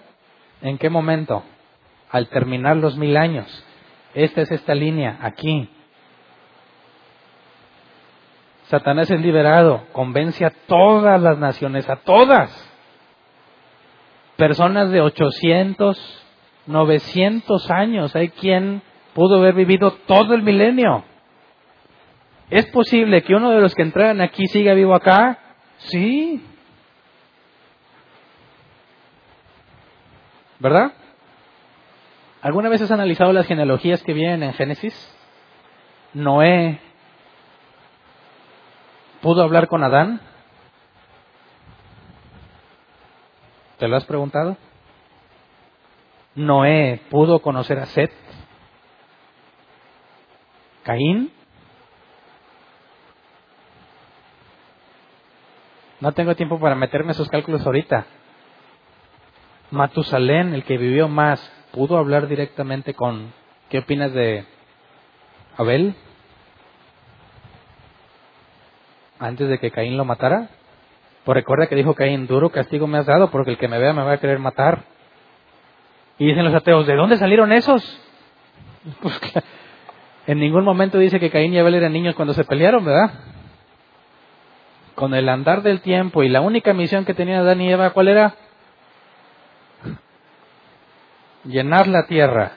¿en 0.63 0.79
qué 0.79 0.89
momento? 0.89 1.43
Al 2.09 2.29
terminar 2.29 2.77
los 2.77 2.97
mil 2.97 3.17
años. 3.17 3.63
Esta 4.13 4.41
es 4.41 4.51
esta 4.51 4.73
línea, 4.73 5.17
aquí. 5.21 5.69
Satanás 8.63 9.09
es 9.09 9.21
liberado, 9.21 9.85
convence 9.93 10.45
a 10.45 10.51
todas 10.67 11.21
las 11.21 11.37
naciones, 11.37 11.89
a 11.89 11.97
todas. 11.97 12.51
Personas 14.35 14.91
de 14.91 15.01
800, 15.01 16.25
900 16.67 17.71
años, 17.71 18.15
hay 18.15 18.29
quien 18.29 18.81
pudo 19.13 19.37
haber 19.37 19.55
vivido 19.55 19.91
todo 20.05 20.33
el 20.33 20.43
milenio. 20.43 21.05
¿Es 22.49 22.65
posible 22.67 23.23
que 23.23 23.35
uno 23.35 23.51
de 23.51 23.61
los 23.61 23.73
que 23.73 23.81
entraran 23.81 24.21
aquí 24.21 24.47
siga 24.47 24.73
vivo 24.73 24.95
acá? 24.95 25.39
Sí. 25.77 26.43
¿Verdad? 30.59 30.91
¿Alguna 32.41 32.69
vez 32.69 32.81
has 32.81 32.91
analizado 32.91 33.33
las 33.33 33.47
genealogías 33.47 34.03
que 34.03 34.13
vienen 34.13 34.43
en 34.43 34.53
Génesis? 34.53 35.15
Noé 36.13 36.79
¿Pudo 39.21 39.41
hablar 39.41 39.67
con 39.67 39.83
Adán? 39.83 40.21
¿Te 43.79 43.87
lo 43.87 43.97
has 43.97 44.05
preguntado? 44.05 44.57
Noé 46.35 47.01
pudo 47.09 47.39
conocer 47.39 47.79
a 47.79 47.87
Seth. 47.87 48.13
Caín. 50.83 51.31
No 55.99 56.11
tengo 56.11 56.35
tiempo 56.35 56.59
para 56.59 56.75
meterme 56.75 57.11
esos 57.11 57.27
cálculos 57.27 57.65
ahorita. 57.65 58.05
Matusalén, 59.71 60.53
el 60.53 60.63
que 60.63 60.77
vivió 60.77 61.07
más, 61.07 61.41
pudo 61.71 61.97
hablar 61.97 62.27
directamente 62.27 62.93
con. 62.93 63.33
¿Qué 63.69 63.79
opinas 63.79 64.13
de 64.13 64.45
Abel? 65.57 65.95
antes 69.19 69.49
de 69.49 69.59
que 69.59 69.71
Caín 69.71 69.97
lo 69.97 70.05
matara? 70.05 70.49
Pues 71.23 71.35
recuerda 71.35 71.67
que 71.67 71.75
dijo 71.75 71.93
Caín, 71.93 72.27
duro 72.27 72.49
castigo 72.49 72.87
me 72.87 72.99
has 72.99 73.05
dado 73.05 73.29
porque 73.29 73.51
el 73.51 73.57
que 73.57 73.67
me 73.67 73.79
vea 73.79 73.93
me 73.93 74.03
va 74.03 74.13
a 74.13 74.19
querer 74.19 74.39
matar. 74.39 74.83
Y 76.17 76.27
dicen 76.27 76.45
los 76.45 76.55
ateos, 76.55 76.87
¿de 76.87 76.95
dónde 76.95 77.17
salieron 77.17 77.51
esos? 77.51 77.83
Pues 79.01 79.19
en 80.27 80.39
ningún 80.39 80.63
momento 80.63 80.97
dice 80.97 81.19
que 81.19 81.29
Caín 81.29 81.53
y 81.53 81.59
Abel 81.59 81.75
eran 81.75 81.91
niños 81.91 82.15
cuando 82.15 82.33
se 82.33 82.45
pelearon, 82.45 82.85
¿verdad? 82.85 83.11
Con 84.95 85.13
el 85.13 85.27
andar 85.27 85.61
del 85.61 85.81
tiempo 85.81 86.23
y 86.23 86.29
la 86.29 86.41
única 86.41 86.73
misión 86.73 87.03
que 87.03 87.13
tenían 87.13 87.41
Adán 87.41 87.61
y 87.61 87.71
Eva, 87.71 87.89
¿cuál 87.91 88.07
era? 88.07 88.35
Llenar 91.43 91.87
la 91.87 92.05
tierra. 92.07 92.53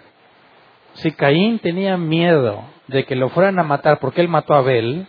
Si 0.94 1.12
Caín 1.12 1.58
tenía 1.58 1.96
miedo 1.96 2.64
de 2.88 3.04
que 3.04 3.14
lo 3.14 3.28
fueran 3.28 3.58
a 3.58 3.62
matar 3.62 4.00
porque 4.00 4.20
él 4.20 4.28
mató 4.28 4.54
a 4.54 4.58
Abel, 4.58 5.06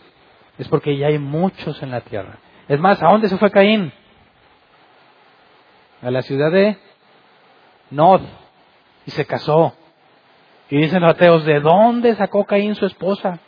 es 0.57 0.67
porque 0.67 0.97
ya 0.97 1.07
hay 1.07 1.17
muchos 1.17 1.81
en 1.81 1.91
la 1.91 2.01
tierra. 2.01 2.37
Es 2.67 2.79
más, 2.79 3.01
¿a 3.01 3.07
dónde 3.07 3.27
se 3.27 3.37
fue 3.37 3.49
Caín? 3.49 3.91
A 6.01 6.11
la 6.11 6.21
ciudad 6.21 6.51
de 6.51 6.77
Nod 7.89 8.21
y 9.05 9.11
se 9.11 9.25
casó. 9.25 9.73
Y 10.69 10.77
dicen 10.77 11.01
los 11.01 11.11
ateos, 11.11 11.43
¿de 11.45 11.59
dónde 11.59 12.15
sacó 12.15 12.45
Caín 12.45 12.75
su 12.75 12.85
esposa? 12.85 13.39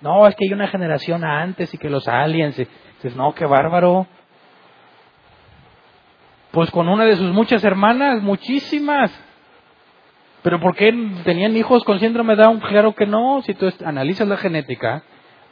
No, 0.00 0.26
es 0.26 0.34
que 0.34 0.44
hay 0.46 0.52
una 0.52 0.68
generación 0.68 1.24
antes 1.24 1.72
y 1.72 1.78
que 1.78 1.88
los 1.88 2.06
aliens. 2.06 2.56
dices, 2.56 3.16
no, 3.16 3.34
qué 3.34 3.46
bárbaro. 3.46 4.06
Pues 6.50 6.70
con 6.70 6.88
una 6.88 7.04
de 7.04 7.16
sus 7.16 7.32
muchas 7.32 7.64
hermanas, 7.64 8.22
muchísimas. 8.22 9.10
Pero 10.46 10.60
¿por 10.60 10.76
qué 10.76 10.92
tenían 11.24 11.56
hijos 11.56 11.82
con 11.82 11.98
síndrome 11.98 12.36
Down? 12.36 12.60
Claro 12.60 12.94
que 12.94 13.04
no. 13.04 13.42
Si 13.42 13.52
tú 13.54 13.68
analizas 13.84 14.28
la 14.28 14.36
genética, 14.36 15.02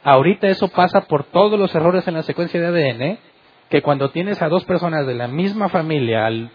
ahorita 0.05 0.47
eso 0.47 0.69
pasa 0.69 1.01
por 1.01 1.25
todos 1.25 1.59
los 1.59 1.75
errores 1.75 2.07
en 2.07 2.13
la 2.13 2.23
secuencia 2.23 2.61
de 2.61 2.67
ADN, 2.67 3.17
que 3.69 3.81
cuando 3.81 4.11
tienes 4.11 4.41
a 4.41 4.47
dos 4.47 4.63
personas 4.63 5.05
de 5.05 5.13
la 5.13 5.27
misma 5.27 5.67
familia, 5.67 6.25
al 6.25 6.49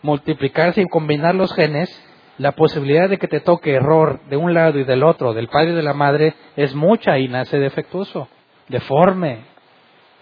multiplicarse 0.00 0.82
y 0.82 0.86
combinar 0.86 1.34
los 1.34 1.52
genes, 1.52 1.90
la 2.38 2.52
posibilidad 2.52 3.08
de 3.08 3.18
que 3.18 3.26
te 3.26 3.40
toque 3.40 3.74
error 3.74 4.20
de 4.28 4.36
un 4.36 4.54
lado 4.54 4.78
y 4.78 4.84
del 4.84 5.02
otro, 5.02 5.34
del 5.34 5.48
padre 5.48 5.72
y 5.72 5.74
de 5.74 5.82
la 5.82 5.92
madre, 5.92 6.36
es 6.54 6.72
mucha 6.76 7.18
y 7.18 7.26
nace 7.26 7.58
defectuoso, 7.58 8.28
deforme, 8.68 9.40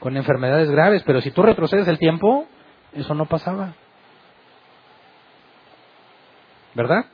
con 0.00 0.16
enfermedades 0.16 0.70
graves. 0.70 1.02
Pero 1.04 1.20
si 1.20 1.30
tú 1.30 1.42
retrocedes 1.42 1.88
el 1.88 1.98
tiempo, 1.98 2.46
eso 2.94 3.12
no 3.12 3.26
pasaba. 3.26 3.74
¿Verdad? 6.74 7.04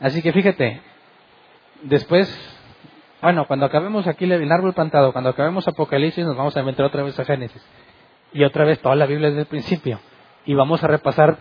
Así 0.00 0.22
que 0.22 0.32
fíjate, 0.32 0.80
después, 1.82 2.28
bueno, 3.20 3.46
cuando 3.46 3.66
acabemos 3.66 4.06
aquí 4.06 4.24
el 4.24 4.52
árbol 4.52 4.74
plantado, 4.74 5.12
cuando 5.12 5.30
acabemos 5.30 5.66
Apocalipsis, 5.66 6.24
nos 6.24 6.36
vamos 6.36 6.56
a 6.56 6.62
meter 6.62 6.84
otra 6.84 7.02
vez 7.02 7.18
a 7.18 7.24
Génesis. 7.24 7.64
Y 8.32 8.44
otra 8.44 8.64
vez 8.64 8.80
toda 8.80 8.94
la 8.94 9.06
Biblia 9.06 9.28
desde 9.28 9.42
el 9.42 9.46
principio. 9.46 10.00
Y 10.44 10.54
vamos 10.54 10.84
a 10.84 10.86
repasar 10.86 11.38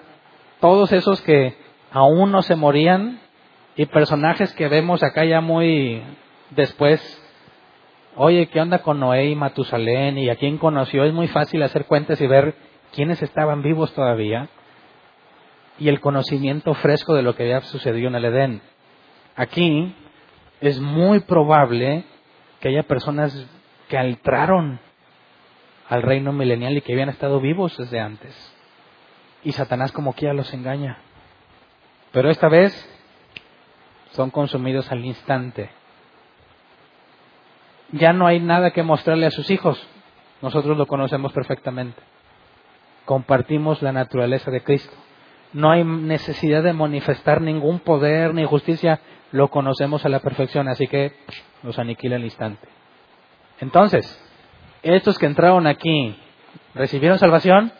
todos 0.59 0.91
esos 0.91 1.21
que 1.21 1.55
aún 1.91 2.31
no 2.31 2.41
se 2.41 2.55
morían 2.55 3.19
y 3.75 3.85
personajes 3.85 4.53
que 4.53 4.67
vemos 4.67 5.03
acá 5.03 5.23
ya 5.23 5.39
muy 5.39 6.01
después. 6.51 6.99
Oye, 8.15 8.47
¿qué 8.47 8.59
onda 8.59 8.79
con 8.79 8.99
Noé 8.99 9.27
y 9.27 9.35
Matusalén? 9.35 10.17
¿Y 10.17 10.29
a 10.29 10.35
quién 10.35 10.57
conoció? 10.57 11.03
Es 11.03 11.13
muy 11.13 11.27
fácil 11.27 11.61
hacer 11.61 11.85
cuentas 11.85 12.19
y 12.21 12.25
ver 12.25 12.55
quiénes 12.91 13.21
estaban 13.21 13.61
vivos 13.61 13.93
todavía 13.93 14.49
y 15.79 15.89
el 15.89 15.99
conocimiento 15.99 16.73
fresco 16.75 17.13
de 17.13 17.21
lo 17.21 17.35
que 17.35 17.43
había 17.43 17.61
sucedido 17.61 18.07
en 18.07 18.15
el 18.15 18.25
Edén. 18.25 18.61
Aquí 19.35 19.95
es 20.61 20.79
muy 20.79 21.19
probable 21.21 22.05
que 22.59 22.69
haya 22.69 22.83
personas 22.83 23.47
que 23.87 23.97
entraron 23.97 24.79
al 25.87 26.01
reino 26.01 26.33
milenial 26.33 26.77
y 26.77 26.81
que 26.81 26.93
habían 26.93 27.09
estado 27.09 27.39
vivos 27.39 27.77
desde 27.77 27.99
antes. 27.99 28.35
Y 29.43 29.51
Satanás 29.51 29.91
como 29.91 30.13
quiera 30.13 30.33
los 30.33 30.53
engaña. 30.53 30.97
Pero 32.11 32.29
esta 32.29 32.49
vez 32.49 32.73
son 34.11 34.31
consumidos 34.31 34.91
al 34.91 35.05
instante. 35.05 35.69
Ya 37.91 38.11
no 38.11 38.25
hay 38.27 38.39
nada 38.39 38.71
que 38.71 38.83
mostrarle 38.83 39.27
a 39.27 39.31
sus 39.31 39.49
hijos. 39.51 39.87
Nosotros 40.41 40.77
lo 40.77 40.87
conocemos 40.87 41.31
perfectamente. 41.31 42.01
Compartimos 43.05 43.81
la 43.81 43.91
naturaleza 43.91 44.51
de 44.51 44.61
Cristo 44.61 44.93
no 45.53 45.71
hay 45.71 45.83
necesidad 45.83 46.63
de 46.63 46.73
manifestar 46.73 47.41
ningún 47.41 47.79
poder 47.79 48.33
ni 48.33 48.45
justicia, 48.45 48.99
lo 49.31 49.49
conocemos 49.49 50.05
a 50.05 50.09
la 50.09 50.19
perfección, 50.19 50.67
así 50.67 50.87
que 50.87 51.13
nos 51.63 51.79
aniquila 51.79 52.15
el 52.15 52.25
instante. 52.25 52.67
Entonces, 53.59 54.05
estos 54.83 55.17
que 55.17 55.25
entraron 55.25 55.67
aquí, 55.67 56.17
¿recibieron 56.75 57.17
salvación? 57.17 57.71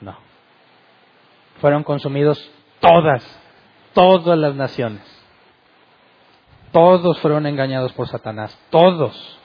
No. 0.00 0.16
Fueron 1.60 1.82
consumidos 1.82 2.50
todas, 2.80 3.24
todas 3.94 4.38
las 4.38 4.54
naciones. 4.54 5.02
Todos 6.72 7.18
fueron 7.20 7.46
engañados 7.46 7.92
por 7.94 8.08
Satanás, 8.08 8.56
todos. 8.70 9.38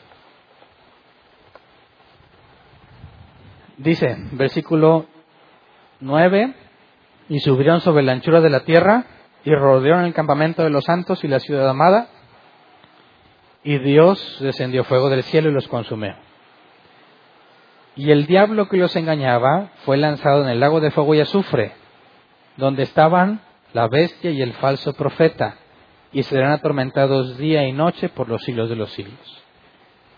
Dice, 3.78 4.16
versículo 4.34 5.08
9, 6.00 6.54
y 7.30 7.40
subieron 7.40 7.82
sobre 7.82 8.04
la 8.04 8.14
anchura 8.14 8.42
de 8.42 8.50
la 8.50 8.62
tierra 8.62 9.06
y 9.46 9.54
rodearon 9.54 10.06
el 10.06 10.14
campamento 10.14 10.64
de 10.64 10.70
los 10.70 10.86
santos 10.86 11.24
y 11.24 11.28
la 11.28 11.40
ciudad 11.40 11.70
amada. 11.70 12.08
Y 13.64 13.80
Dios 13.80 14.38
descendió 14.40 14.84
fuego 14.84 15.10
del 15.10 15.24
cielo 15.24 15.50
y 15.50 15.54
los 15.54 15.68
consumió. 15.68 16.16
Y 17.96 18.12
el 18.12 18.26
diablo 18.26 18.68
que 18.70 18.78
los 18.78 18.96
engañaba 18.96 19.70
fue 19.86 19.98
lanzado 19.98 20.44
en 20.44 20.50
el 20.50 20.60
lago 20.60 20.82
de 20.82 20.92
fuego 20.92 21.14
y 21.14 21.22
azufre, 21.22 21.74
donde 22.58 22.84
estaban 22.84 23.42
la 23.72 23.88
bestia 23.88 24.32
y 24.32 24.42
el 24.42 24.54
falso 24.54 24.94
profeta, 24.94 25.56
y 26.12 26.24
serán 26.24 26.52
atormentados 26.52 27.38
día 27.38 27.68
y 27.68 27.72
noche 27.72 28.10
por 28.10 28.30
los 28.30 28.44
siglos 28.44 28.70
de 28.70 28.76
los 28.76 28.92
siglos. 28.94 29.44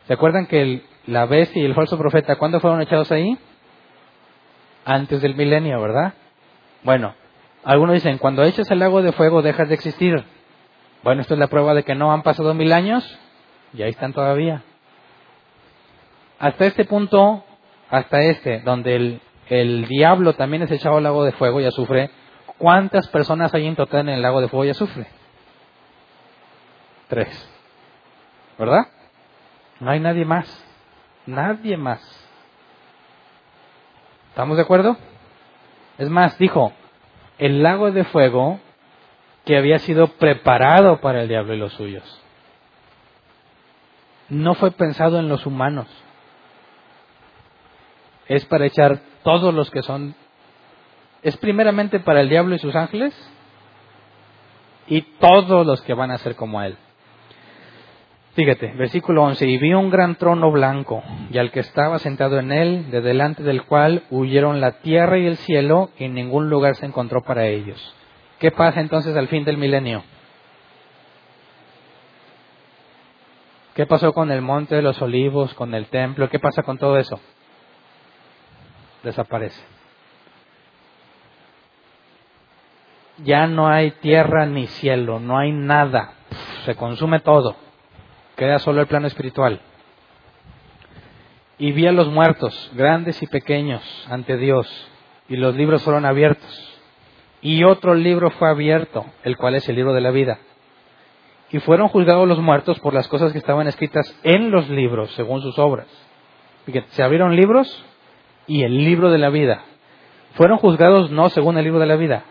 ¿Se 0.08 0.14
acuerdan 0.14 0.46
que 0.48 0.84
la 1.08 1.26
bestia 1.26 1.62
y 1.62 1.66
el 1.66 1.76
falso 1.76 1.98
profeta, 1.98 2.36
cuándo 2.38 2.60
fueron 2.60 2.82
echados 2.82 3.12
ahí? 3.12 3.38
Antes 4.86 5.22
del 5.22 5.36
milenio, 5.36 5.82
¿verdad? 5.82 6.14
Bueno, 6.86 7.16
algunos 7.64 7.96
dicen, 7.96 8.20
cuando 8.20 8.44
eches 8.44 8.70
el 8.70 8.78
lago 8.78 9.02
de 9.02 9.12
fuego 9.12 9.42
dejas 9.42 9.68
de 9.68 9.74
existir. 9.74 10.24
Bueno, 11.02 11.22
esto 11.22 11.34
es 11.34 11.40
la 11.40 11.48
prueba 11.48 11.74
de 11.74 11.82
que 11.82 11.96
no 11.96 12.14
han 12.14 12.22
pasado 12.22 12.54
mil 12.54 12.72
años 12.72 13.04
y 13.74 13.82
ahí 13.82 13.90
están 13.90 14.14
todavía. 14.14 14.62
Hasta 16.38 16.66
este 16.66 16.86
punto, 16.86 17.44
hasta 17.90 18.22
este, 18.22 18.60
donde 18.60 18.96
el, 18.96 19.22
el 19.50 19.88
diablo 19.88 20.34
también 20.34 20.62
es 20.62 20.70
echado 20.70 20.98
al 20.98 21.04
lago 21.04 21.24
de 21.24 21.32
fuego 21.32 21.60
y 21.60 21.66
azufre, 21.66 22.12
¿cuántas 22.60 23.08
personas 23.08 23.52
hay 23.56 23.66
en 23.66 23.76
total 23.76 24.02
en 24.02 24.10
el 24.10 24.22
lago 24.22 24.40
de 24.40 24.48
fuego 24.48 24.66
y 24.66 24.70
azufre? 24.70 25.08
Tres. 27.08 27.50
¿Verdad? 28.60 28.90
No 29.80 29.90
hay 29.90 30.00
nadie 30.00 30.24
más. 30.24 30.64
Nadie 31.26 31.78
más. 31.78 32.00
¿Estamos 34.30 34.56
de 34.56 34.64
acuerdo? 34.64 34.98
Es 35.98 36.10
más, 36.10 36.38
dijo, 36.38 36.74
el 37.38 37.64
lago 37.64 37.92
de 37.92 38.04
fuego 38.06 38.60
que 39.46 39.58
había 39.58 39.80
sido 39.80 40.08
preparado 40.08 41.00
para 41.00 41.22
el 41.22 41.28
diablo 41.28 41.54
y 41.54 41.58
los 41.58 41.74
suyos. 41.74 42.22
No 44.30 44.56
fue 44.56 44.72
pensado 44.72 45.20
en 45.20 45.30
los 45.30 45.46
humanos. 45.46 45.88
Es 48.28 48.46
para 48.46 48.66
echar 48.66 49.00
todos 49.24 49.54
los 49.54 49.70
que 49.70 49.84
son... 49.84 50.16
Es 51.22 51.38
primeramente 51.38 52.00
para 52.00 52.22
el 52.22 52.30
diablo 52.30 52.56
y 52.56 52.60
sus 52.60 52.76
ángeles 52.76 53.14
y 54.88 55.02
todos 55.02 55.66
los 55.66 55.82
que 55.82 55.94
van 55.94 56.12
a 56.12 56.18
ser 56.20 56.36
como 56.36 56.62
él. 56.62 56.78
Fíjate, 58.36 58.74
versículo 58.74 59.24
11, 59.24 59.48
y 59.48 59.58
vi 59.58 59.74
un 59.74 59.90
gran 59.90 60.16
trono 60.16 60.52
blanco, 60.52 61.02
y 61.32 61.38
al 61.38 61.52
que 61.52 61.62
estaba 61.62 62.00
sentado 62.00 62.38
en 62.38 62.52
él, 62.52 62.92
de 62.92 63.00
delante 63.00 63.44
del 63.44 63.64
cual 63.64 64.04
huyeron 64.10 64.60
la 64.60 64.82
tierra 64.82 65.18
y 65.18 65.26
el 65.26 65.38
cielo, 65.38 65.90
y 65.98 66.10
ningún 66.10 66.50
lugar 66.50 66.76
se 66.76 66.86
encontró 66.86 67.24
para 67.24 67.46
ellos. 67.46 67.96
¿Qué 68.40 68.52
pasa 68.52 68.82
entonces 68.82 69.16
al 69.16 69.30
fin 69.30 69.46
del 69.46 69.58
milenio? 69.58 70.04
¿Qué 73.74 73.86
pasó 73.86 74.12
con 74.12 74.30
el 74.30 74.42
monte 74.42 74.76
de 74.76 74.82
los 74.82 75.02
olivos, 75.02 75.54
con 75.54 75.74
el 75.74 75.86
templo? 75.88 76.30
¿Qué 76.30 76.40
pasa 76.40 76.62
con 76.62 76.78
todo 76.78 76.98
eso? 76.98 77.22
Desaparece. 79.02 79.64
Ya 83.24 83.48
no 83.48 83.70
hay 83.70 83.92
tierra 83.92 84.46
ni 84.46 84.68
cielo, 84.68 85.22
no 85.22 85.38
hay 85.38 85.54
nada. 85.54 86.16
Se 86.66 86.76
consume 86.76 87.22
todo. 87.22 87.65
Queda 88.36 88.60
solo 88.60 88.82
el 88.82 88.88
plano 88.88 89.08
espiritual. 89.08 89.62
Y 91.58 91.72
vi 91.72 91.88
a 91.88 91.94
los 91.94 92.10
muertos, 92.10 92.72
grandes 92.76 93.22
y 93.24 93.28
pequeños, 93.28 93.82
ante 94.10 94.36
Dios, 94.36 94.68
y 95.30 95.38
los 95.38 95.56
libros 95.56 95.84
fueron 95.84 96.06
abiertos. 96.06 96.80
Y 97.42 97.64
otro 97.64 97.96
libro 97.96 98.30
fue 98.32 98.50
abierto, 98.50 99.06
el 99.24 99.38
cual 99.38 99.56
es 99.56 99.70
el 99.70 99.76
libro 99.76 99.94
de 99.94 100.02
la 100.02 100.12
vida. 100.12 100.40
Y 101.52 101.60
fueron 101.60 101.88
juzgados 101.88 102.28
los 102.28 102.40
muertos 102.40 102.80
por 102.80 102.94
las 102.94 103.08
cosas 103.08 103.32
que 103.32 103.38
estaban 103.38 103.68
escritas 103.68 104.20
en 104.24 104.52
los 104.52 104.70
libros, 104.70 105.12
según 105.12 105.42
sus 105.42 105.58
obras. 105.58 105.88
se 106.90 107.04
abrieron 107.04 107.36
libros 107.36 107.86
y 108.48 108.64
el 108.64 108.84
libro 108.84 109.12
de 109.12 109.20
la 109.20 109.30
vida. 109.30 109.64
Fueron 110.34 110.58
juzgados 110.58 111.10
no 111.12 111.30
según 111.30 111.58
el 111.58 111.64
libro 111.64 111.80
de 111.80 111.86
la 111.86 111.96
vida, 111.96 112.26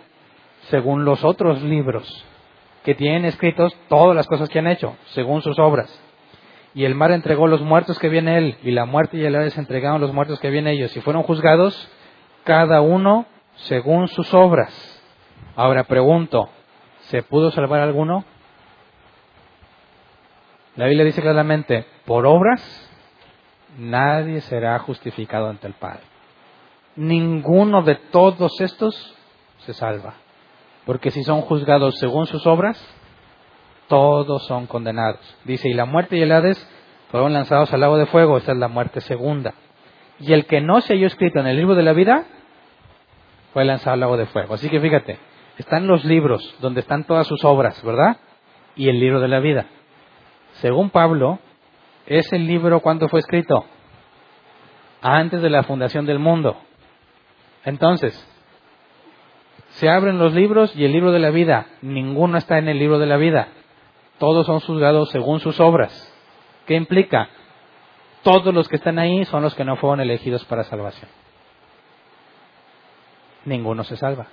según 0.69 1.07
los 1.07 1.25
otros 1.25 1.63
libros 1.63 2.27
que 2.85 2.95
tienen 2.95 3.25
escritos 3.25 3.75
todas 3.89 4.15
las 4.15 4.27
cosas 4.27 4.49
que 4.49 4.59
han 4.59 4.67
hecho, 4.67 4.97
según 5.07 5.43
sus 5.43 5.59
obras. 5.59 5.91
Y 6.75 6.85
el 6.85 6.95
mar 6.95 7.13
entregó 7.13 7.47
los 7.47 7.63
muertos 7.63 7.99
que 7.99 8.09
viene 8.09 8.37
él, 8.37 8.59
y 8.63 8.73
la 8.73 8.85
muerte 8.85 9.17
y 9.17 9.25
el 9.25 9.35
Hades 9.35 9.57
entregaron 9.57 10.01
los 10.01 10.13
muertos 10.13 10.39
que 10.39 10.51
viene 10.51 10.73
ellos, 10.73 10.95
y 10.97 11.01
fueron 11.01 11.23
juzgados 11.23 11.91
cada 12.45 12.83
uno 12.83 13.27
según 13.55 14.09
sus 14.09 14.35
obras. 14.35 14.73
Ahora 15.57 15.85
pregunto, 15.85 16.51
¿se 17.03 17.23
pudo 17.23 17.51
salvar 17.51 17.81
alguno? 17.81 18.25
La 20.77 20.87
Biblia 20.87 21.05
dice 21.05 21.23
claramente, 21.23 21.87
por 22.05 22.27
obras 22.27 22.91
nadie 23.79 24.41
será 24.43 24.79
justificado 24.79 25.49
ante 25.49 25.69
el 25.69 25.75
Padre. 25.75 26.03
Ninguno 26.97 27.83
de 27.83 27.95
todos 27.95 28.61
estos 28.61 29.17
se 29.59 29.73
salva. 29.73 30.15
Porque 30.87 31.11
si 31.11 31.23
son 31.23 31.41
juzgados 31.43 31.99
según 31.99 32.27
sus 32.27 32.47
obras, 32.47 32.79
todos 33.89 34.47
son 34.47 34.67
condenados. 34.67 35.21
Dice, 35.45 35.69
y 35.69 35.75
la 35.75 35.85
muerte 35.85 36.17
y 36.17 36.23
el 36.23 36.33
Hades 36.33 36.59
fueron 37.11 37.33
lanzados 37.33 37.73
al 37.73 37.81
lago 37.81 37.97
de 37.97 38.07
fuego, 38.07 38.37
esa 38.37 38.53
es 38.53 38.59
la 38.59 38.69
muerte 38.69 39.01
segunda. 39.01 39.55
Y 40.21 40.33
el 40.33 40.47
que 40.47 40.61
no 40.61 40.81
se 40.81 40.95
halló 40.95 41.07
escrito 41.07 41.41
en 41.41 41.47
el 41.47 41.57
libro 41.57 41.75
de 41.75 41.83
la 41.83 41.93
vida 41.93 42.27
fue 43.53 43.65
lanzado 43.65 43.95
al 43.95 44.01
lago 44.01 44.17
de 44.17 44.27
fuego. 44.27 44.55
Así 44.55 44.69
que 44.69 44.81
fíjate, 44.81 45.19
están 45.59 45.87
los 45.87 46.05
libros 46.05 46.55
donde 46.61 46.81
están 46.81 47.05
todas 47.05 47.27
sus 47.27 47.45
obras, 47.45 47.83
¿verdad? 47.83 48.19
Y 48.77 48.89
el 48.89 48.99
libro 48.99 49.21
de 49.21 49.29
la 49.29 49.41
vida. 49.41 49.67
Según 50.55 50.91
Pablo, 50.91 51.39
ese 52.07 52.39
libro 52.39 52.81
cuándo 52.81 53.09
fue 53.09 53.21
escrito? 53.21 53.65
Antes 55.01 55.43
de 55.43 55.51
la 55.51 55.63
fundación 55.63 56.07
del 56.07 56.19
mundo. 56.19 56.57
Entonces, 57.65 58.15
se 59.75 59.89
abren 59.89 60.19
los 60.19 60.33
libros 60.35 60.75
y 60.77 60.85
el 60.85 60.93
libro 60.93 61.11
de 61.11 61.19
la 61.19 61.31
vida, 61.31 61.67
ninguno 61.83 62.39
está 62.39 62.59
en 62.59 62.69
el 62.69 62.79
libro 62.79 62.99
de 62.99 63.07
la 63.07 63.17
vida. 63.17 63.49
Todos 64.19 64.47
son 64.47 64.61
juzgados 64.61 65.11
según 65.11 65.41
sus 65.41 65.59
obras. 65.59 66.13
¿Qué 66.67 66.75
implica? 66.75 67.29
Todos 68.23 68.55
los 68.55 68.69
que 68.69 68.77
están 68.77 68.99
ahí 68.99 69.25
son 69.25 69.43
los 69.43 69.55
que 69.55 69.65
no 69.65 69.77
fueron 69.77 70.01
elegidos 70.01 70.45
para 70.45 70.63
salvación. 70.65 71.11
Ninguno 73.45 73.83
se 73.83 73.97
salva. 73.97 74.29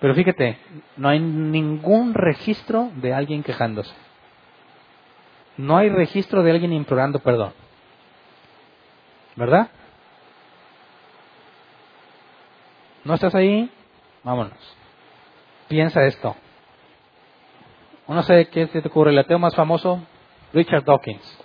Pero 0.00 0.14
fíjate, 0.14 0.58
no 0.96 1.10
hay 1.10 1.20
ningún 1.20 2.14
registro 2.14 2.90
de 2.96 3.12
alguien 3.12 3.42
quejándose. 3.42 3.94
No 5.58 5.76
hay 5.76 5.90
registro 5.90 6.42
de 6.42 6.52
alguien 6.52 6.72
implorando 6.72 7.18
perdón. 7.18 7.52
¿Verdad? 9.36 9.68
¿No 13.04 13.14
estás 13.14 13.34
ahí? 13.34 13.70
Vámonos. 14.24 14.76
Piensa 15.68 16.04
esto. 16.04 16.36
Uno 18.06 18.22
sé 18.22 18.48
qué 18.48 18.68
se 18.68 18.82
te 18.82 18.88
ocurre. 18.88 19.10
El 19.10 19.18
ateo 19.18 19.38
más 19.38 19.54
famoso, 19.54 20.00
Richard 20.52 20.84
Dawkins. 20.84 21.38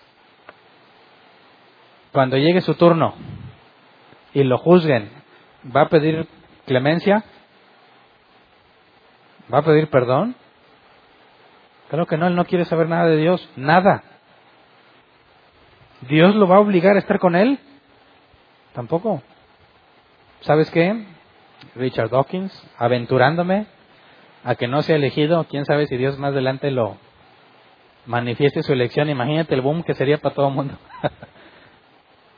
Cuando 2.11 2.37
llegue 2.37 2.61
su 2.61 2.75
turno 2.75 3.15
y 4.33 4.43
lo 4.43 4.57
juzguen, 4.57 5.09
¿va 5.75 5.81
a 5.81 5.89
pedir 5.89 6.27
clemencia? 6.65 7.23
¿Va 9.51 9.59
a 9.59 9.63
pedir 9.63 9.89
perdón? 9.89 10.35
Creo 11.89 12.05
que 12.05 12.17
no, 12.17 12.27
él 12.27 12.35
no 12.35 12.45
quiere 12.45 12.65
saber 12.65 12.87
nada 12.87 13.05
de 13.05 13.17
Dios, 13.17 13.49
nada. 13.55 14.03
¿Dios 16.01 16.35
lo 16.35 16.47
va 16.47 16.57
a 16.57 16.61
obligar 16.61 16.95
a 16.95 16.99
estar 16.99 17.19
con 17.19 17.35
él? 17.35 17.59
Tampoco. 18.73 19.21
¿Sabes 20.41 20.69
qué? 20.71 21.05
Richard 21.75 22.09
Dawkins, 22.09 22.51
aventurándome 22.77 23.67
a 24.43 24.55
que 24.55 24.67
no 24.67 24.81
sea 24.81 24.95
elegido, 24.95 25.45
quién 25.49 25.65
sabe 25.65 25.87
si 25.87 25.97
Dios 25.97 26.17
más 26.17 26.31
adelante 26.31 26.71
lo 26.71 26.97
manifieste 28.05 28.63
su 28.63 28.73
elección, 28.73 29.09
imagínate 29.09 29.53
el 29.53 29.61
boom 29.61 29.83
que 29.83 29.93
sería 29.93 30.17
para 30.17 30.35
todo 30.35 30.47
el 30.47 30.55
mundo. 30.55 30.77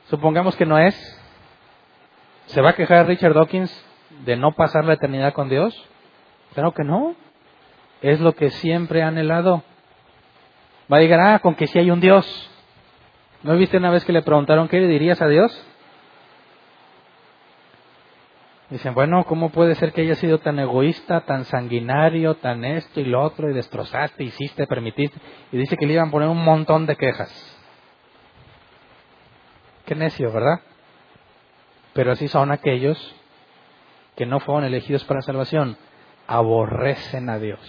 Supongamos 0.08 0.56
que 0.56 0.66
no 0.66 0.78
es. 0.78 0.94
¿Se 2.46 2.60
va 2.60 2.70
a 2.70 2.74
quejar 2.74 3.06
Richard 3.06 3.34
Dawkins 3.34 3.72
de 4.24 4.36
no 4.36 4.52
pasar 4.52 4.84
la 4.84 4.94
eternidad 4.94 5.32
con 5.32 5.48
Dios? 5.48 5.74
Claro 6.52 6.72
que 6.72 6.84
no. 6.84 7.16
Es 8.02 8.20
lo 8.20 8.34
que 8.34 8.50
siempre 8.50 9.02
ha 9.02 9.08
anhelado. 9.08 9.62
Va 10.92 10.98
a 10.98 11.00
llegar, 11.00 11.20
ah, 11.20 11.38
con 11.38 11.54
que 11.54 11.66
si 11.66 11.78
hay 11.78 11.90
un 11.90 12.00
Dios. 12.00 12.50
¿No 13.42 13.56
viste 13.56 13.78
una 13.78 13.90
vez 13.90 14.04
que 14.04 14.12
le 14.12 14.22
preguntaron 14.22 14.68
qué 14.68 14.78
le 14.78 14.88
dirías 14.88 15.22
a 15.22 15.28
Dios? 15.28 15.66
Dicen, 18.70 18.94
bueno, 18.94 19.24
¿cómo 19.24 19.50
puede 19.50 19.74
ser 19.74 19.92
que 19.92 20.00
haya 20.00 20.14
sido 20.14 20.38
tan 20.38 20.58
egoísta, 20.58 21.20
tan 21.26 21.44
sanguinario, 21.44 22.36
tan 22.36 22.64
esto 22.64 23.00
y 23.00 23.04
lo 23.04 23.22
otro, 23.22 23.50
y 23.50 23.54
destrozaste, 23.54 24.24
hiciste, 24.24 24.66
permitiste? 24.66 25.18
Y 25.52 25.58
dice 25.58 25.76
que 25.76 25.86
le 25.86 25.94
iban 25.94 26.08
a 26.08 26.10
poner 26.10 26.28
un 26.28 26.42
montón 26.42 26.86
de 26.86 26.96
quejas. 26.96 27.30
Qué 29.84 29.94
necio, 29.94 30.32
¿verdad? 30.32 30.60
Pero 31.92 32.12
así 32.12 32.26
son 32.28 32.50
aquellos 32.52 33.14
que 34.16 34.24
no 34.24 34.40
fueron 34.40 34.64
elegidos 34.64 35.04
para 35.04 35.20
salvación. 35.20 35.76
Aborrecen 36.26 37.28
a 37.28 37.38
Dios. 37.38 37.60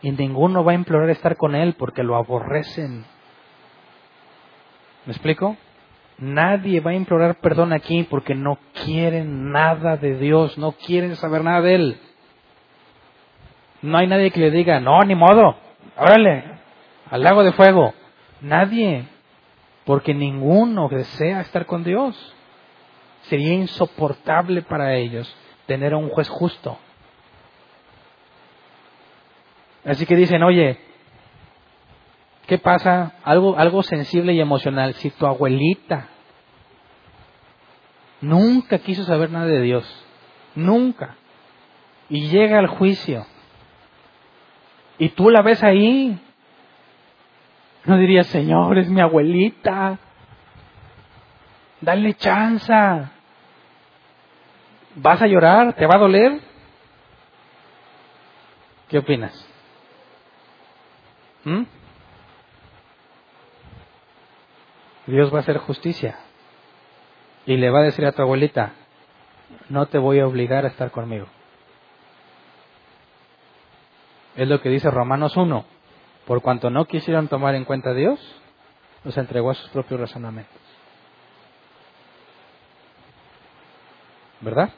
Y 0.00 0.12
ninguno 0.12 0.64
va 0.64 0.72
a 0.72 0.76
implorar 0.76 1.10
estar 1.10 1.36
con 1.36 1.54
Él 1.54 1.74
porque 1.74 2.02
lo 2.02 2.16
aborrecen. 2.16 3.04
¿Me 5.04 5.12
explico? 5.12 5.56
Nadie 6.18 6.80
va 6.80 6.90
a 6.90 6.94
implorar 6.94 7.40
perdón 7.40 7.72
aquí 7.72 8.02
porque 8.02 8.34
no 8.34 8.58
quieren 8.84 9.52
nada 9.52 9.96
de 9.96 10.18
Dios, 10.18 10.58
no 10.58 10.72
quieren 10.72 11.14
saber 11.16 11.44
nada 11.44 11.60
de 11.62 11.74
Él. 11.74 12.00
No 13.82 13.98
hay 13.98 14.08
nadie 14.08 14.32
que 14.32 14.40
le 14.40 14.50
diga, 14.50 14.80
no, 14.80 15.00
ni 15.04 15.14
modo, 15.14 15.56
órale, 15.96 16.44
al 17.08 17.22
lago 17.22 17.44
de 17.44 17.52
fuego. 17.52 17.94
Nadie 18.40 19.04
porque 19.84 20.12
ninguno 20.12 20.88
desea 20.88 21.40
estar 21.40 21.66
con 21.66 21.84
Dios. 21.84 22.34
Sería 23.22 23.54
insoportable 23.54 24.62
para 24.62 24.94
ellos 24.96 25.32
tener 25.66 25.92
a 25.92 25.96
un 25.98 26.08
juez 26.08 26.28
justo. 26.28 26.78
Así 29.84 30.04
que 30.04 30.16
dicen, 30.16 30.42
oye, 30.42 30.78
¿qué 32.48 32.58
pasa? 32.58 33.12
Algo, 33.22 33.56
algo 33.56 33.82
sensible 33.82 34.32
y 34.32 34.40
emocional. 34.40 34.94
Si 34.94 35.10
tu 35.10 35.26
abuelita 35.26 36.08
nunca 38.20 38.78
quiso 38.78 39.04
saber 39.04 39.30
nada 39.30 39.46
de 39.46 39.60
Dios, 39.60 40.06
nunca, 40.56 41.14
y 42.08 42.28
llega 42.30 42.58
al 42.58 42.66
juicio, 42.66 43.24
y 44.98 45.10
tú 45.10 45.30
la 45.30 45.42
ves 45.42 45.62
ahí, 45.62 46.18
no 47.84 47.96
diría, 47.98 48.24
Señor, 48.24 48.78
es 48.78 48.88
mi 48.88 49.00
abuelita. 49.00 49.98
Dale 51.80 52.14
chanza. 52.14 53.12
¿Vas 54.96 55.22
a 55.22 55.26
llorar? 55.26 55.74
¿Te 55.74 55.86
va 55.86 55.94
a 55.94 55.98
doler? 55.98 56.40
¿Qué 58.88 58.98
opinas? 58.98 59.48
¿Mm? 61.44 61.62
Dios 65.08 65.32
va 65.32 65.38
a 65.38 65.40
hacer 65.40 65.56
justicia. 65.58 66.18
Y 67.46 67.56
le 67.56 67.70
va 67.70 67.80
a 67.80 67.84
decir 67.84 68.04
a 68.04 68.12
tu 68.12 68.20
abuelita, 68.20 68.72
no 69.70 69.86
te 69.86 69.96
voy 69.96 70.20
a 70.20 70.26
obligar 70.26 70.66
a 70.66 70.68
estar 70.68 70.90
conmigo. 70.90 71.26
Es 74.36 74.46
lo 74.46 74.60
que 74.60 74.68
dice 74.68 74.90
Romanos 74.90 75.36
1. 75.36 75.64
Por 76.26 76.42
cuanto 76.42 76.68
no 76.68 76.84
quisieron 76.84 77.28
tomar 77.28 77.54
en 77.54 77.64
cuenta 77.64 77.90
a 77.90 77.94
Dios, 77.94 78.20
los 79.02 79.16
entregó 79.16 79.50
a 79.50 79.54
sus 79.54 79.70
propios 79.70 79.98
razonamientos. 79.98 80.60
¿Verdad? 84.42 84.70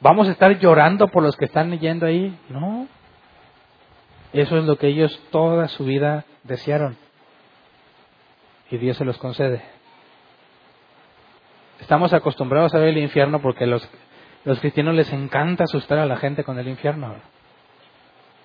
¿Vamos 0.00 0.28
a 0.28 0.32
estar 0.32 0.56
llorando 0.58 1.08
por 1.08 1.22
los 1.22 1.34
que 1.34 1.46
están 1.46 1.76
yendo 1.78 2.04
ahí? 2.04 2.38
No. 2.50 2.86
Eso 4.34 4.58
es 4.58 4.64
lo 4.64 4.76
que 4.76 4.88
ellos 4.88 5.18
toda 5.30 5.66
su 5.68 5.84
vida 5.84 6.26
desearon. 6.44 7.07
Y 8.70 8.78
Dios 8.78 8.96
se 8.96 9.04
los 9.04 9.18
concede. 9.18 9.62
Estamos 11.80 12.12
acostumbrados 12.12 12.74
a 12.74 12.78
ver 12.78 12.88
el 12.88 12.98
infierno 12.98 13.40
porque 13.40 13.66
los, 13.66 13.88
los 14.44 14.60
cristianos 14.60 14.94
les 14.94 15.12
encanta 15.12 15.64
asustar 15.64 15.98
a 15.98 16.06
la 16.06 16.16
gente 16.16 16.44
con 16.44 16.58
el 16.58 16.68
infierno. 16.68 17.14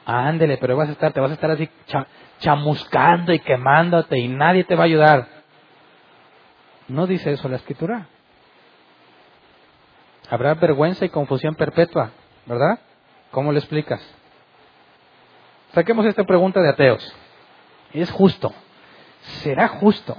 Ándele, 0.05 0.57
pero 0.57 0.77
vas 0.77 0.89
a 0.89 0.93
estar, 0.93 1.13
te 1.13 1.19
vas 1.19 1.31
a 1.31 1.35
estar 1.35 1.51
así 1.51 1.69
chamuscando 2.39 3.33
y 3.33 3.39
quemándote 3.39 4.19
y 4.19 4.27
nadie 4.27 4.63
te 4.63 4.75
va 4.75 4.83
a 4.83 4.85
ayudar. 4.85 5.27
No 6.87 7.07
dice 7.07 7.31
eso 7.31 7.47
la 7.49 7.55
escritura. 7.55 8.07
Habrá 10.29 10.53
vergüenza 10.55 11.05
y 11.05 11.09
confusión 11.09 11.55
perpetua, 11.55 12.11
¿verdad? 12.45 12.79
¿Cómo 13.31 13.51
le 13.51 13.59
explicas? 13.59 14.01
Saquemos 15.73 16.05
esta 16.05 16.23
pregunta 16.23 16.61
de 16.61 16.69
ateos. 16.69 17.15
¿Es 17.93 18.11
justo? 18.11 18.53
¿Será 19.23 19.67
justo 19.67 20.17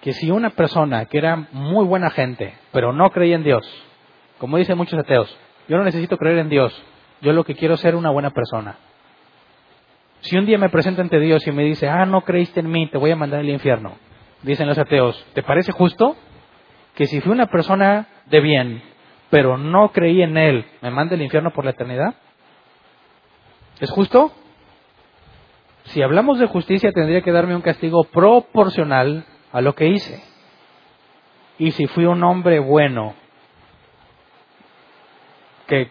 que 0.00 0.12
si 0.12 0.30
una 0.30 0.50
persona 0.50 1.06
que 1.06 1.18
era 1.18 1.48
muy 1.52 1.84
buena 1.84 2.10
gente, 2.10 2.54
pero 2.72 2.92
no 2.92 3.10
creía 3.10 3.34
en 3.34 3.42
Dios, 3.42 3.66
como 4.38 4.56
dicen 4.56 4.78
muchos 4.78 4.98
ateos, 4.98 5.36
yo 5.68 5.76
no 5.76 5.84
necesito 5.84 6.16
creer 6.16 6.38
en 6.38 6.48
Dios, 6.48 6.80
yo 7.20 7.32
lo 7.32 7.44
que 7.44 7.56
quiero 7.56 7.74
es 7.74 7.80
ser 7.80 7.96
una 7.96 8.10
buena 8.10 8.30
persona. 8.30 8.76
Si 10.20 10.36
un 10.36 10.46
día 10.46 10.58
me 10.58 10.68
presento 10.68 11.02
ante 11.02 11.18
Dios 11.18 11.46
y 11.46 11.52
me 11.52 11.64
dice, 11.64 11.88
ah, 11.88 12.06
no 12.06 12.22
creíste 12.22 12.60
en 12.60 12.70
mí, 12.70 12.86
te 12.88 12.98
voy 12.98 13.10
a 13.10 13.16
mandar 13.16 13.40
al 13.40 13.48
infierno, 13.48 13.96
dicen 14.42 14.68
los 14.68 14.78
ateos, 14.78 15.26
¿te 15.34 15.42
parece 15.42 15.72
justo 15.72 16.16
que 16.94 17.06
si 17.06 17.20
fui 17.20 17.32
una 17.32 17.46
persona 17.46 18.06
de 18.26 18.40
bien, 18.40 18.82
pero 19.30 19.58
no 19.58 19.90
creí 19.90 20.22
en 20.22 20.36
Él, 20.36 20.64
me 20.82 20.90
mande 20.90 21.16
al 21.16 21.22
infierno 21.22 21.52
por 21.52 21.64
la 21.64 21.72
eternidad? 21.72 22.14
¿Es 23.80 23.90
justo? 23.90 24.32
Si 25.86 26.02
hablamos 26.02 26.38
de 26.38 26.46
justicia, 26.46 26.92
tendría 26.92 27.20
que 27.20 27.32
darme 27.32 27.54
un 27.54 27.62
castigo 27.62 28.04
proporcional 28.04 29.24
a 29.52 29.60
lo 29.60 29.74
que 29.74 29.86
hice. 29.88 30.22
Y 31.58 31.70
si 31.70 31.86
fui 31.86 32.06
un 32.06 32.22
hombre 32.24 32.58
bueno, 32.58 33.14
que 35.66 35.90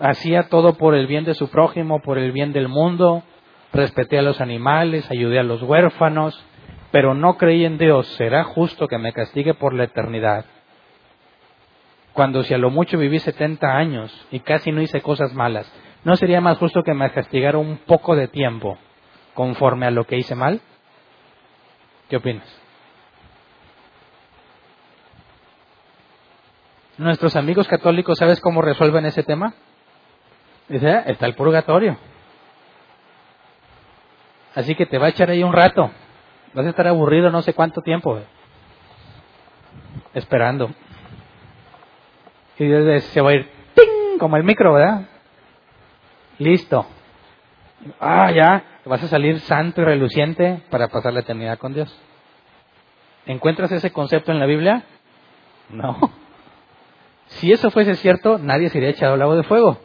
hacía 0.00 0.48
todo 0.48 0.74
por 0.74 0.94
el 0.94 1.06
bien 1.06 1.24
de 1.24 1.34
su 1.34 1.48
prójimo, 1.48 2.00
por 2.02 2.18
el 2.18 2.32
bien 2.32 2.52
del 2.52 2.68
mundo, 2.68 3.22
respeté 3.72 4.18
a 4.18 4.22
los 4.22 4.40
animales, 4.40 5.10
ayudé 5.10 5.38
a 5.38 5.44
los 5.44 5.62
huérfanos, 5.62 6.44
pero 6.90 7.14
no 7.14 7.38
creí 7.38 7.64
en 7.64 7.78
Dios, 7.78 8.06
¿será 8.16 8.44
justo 8.44 8.86
que 8.86 8.98
me 8.98 9.14
castigue 9.14 9.54
por 9.54 9.72
la 9.72 9.84
eternidad? 9.84 10.44
Cuando 12.12 12.42
si 12.42 12.52
a 12.52 12.58
lo 12.58 12.68
mucho 12.68 12.98
viví 12.98 13.18
70 13.18 13.66
años 13.66 14.26
y 14.30 14.40
casi 14.40 14.70
no 14.72 14.82
hice 14.82 15.00
cosas 15.00 15.32
malas, 15.32 15.72
¿no 16.04 16.16
sería 16.16 16.42
más 16.42 16.58
justo 16.58 16.82
que 16.82 16.92
me 16.92 17.10
castigara 17.10 17.56
un 17.56 17.78
poco 17.78 18.14
de 18.14 18.28
tiempo 18.28 18.76
conforme 19.34 19.86
a 19.86 19.90
lo 19.90 20.04
que 20.04 20.16
hice 20.16 20.34
mal? 20.34 20.60
¿Qué 22.08 22.16
opinas? 22.16 22.46
Nuestros 26.98 27.36
amigos 27.36 27.66
católicos, 27.68 28.18
¿sabes 28.18 28.40
cómo 28.40 28.62
resuelven 28.62 29.06
ese 29.06 29.22
tema? 29.22 29.54
Dice, 30.68 30.90
ah, 30.90 31.04
está 31.06 31.26
el 31.26 31.34
purgatorio. 31.34 31.96
Así 34.54 34.74
que 34.74 34.86
te 34.86 34.98
va 34.98 35.06
a 35.06 35.10
echar 35.10 35.30
ahí 35.30 35.42
un 35.42 35.52
rato. 35.52 35.90
Vas 36.52 36.66
a 36.66 36.68
estar 36.68 36.86
aburrido 36.86 37.30
no 37.30 37.40
sé 37.42 37.54
cuánto 37.54 37.80
tiempo. 37.80 38.20
Esperando. 40.12 40.70
Y 42.58 42.66
desde 42.66 43.00
se 43.00 43.20
va 43.20 43.30
a 43.30 43.34
ir 43.34 43.50
¡ting! 43.74 44.18
como 44.18 44.36
el 44.36 44.44
micro, 44.44 44.74
¿verdad? 44.74 45.08
Listo. 46.38 46.86
Ah, 47.98 48.30
ya, 48.30 48.64
vas 48.84 49.02
a 49.02 49.08
salir 49.08 49.40
santo 49.40 49.82
y 49.82 49.84
reluciente 49.84 50.62
para 50.70 50.88
pasar 50.88 51.12
la 51.12 51.20
eternidad 51.20 51.58
con 51.58 51.74
Dios. 51.74 51.96
¿Encuentras 53.26 53.70
ese 53.72 53.92
concepto 53.92 54.32
en 54.32 54.40
la 54.40 54.46
Biblia? 54.46 54.84
No. 55.70 55.98
Si 57.36 57.50
eso 57.50 57.70
fuese 57.70 57.94
cierto, 57.94 58.36
nadie 58.36 58.68
sería 58.68 58.90
echado 58.90 59.14
al 59.14 59.18
lago 59.18 59.34
de 59.34 59.42
fuego. 59.44 59.78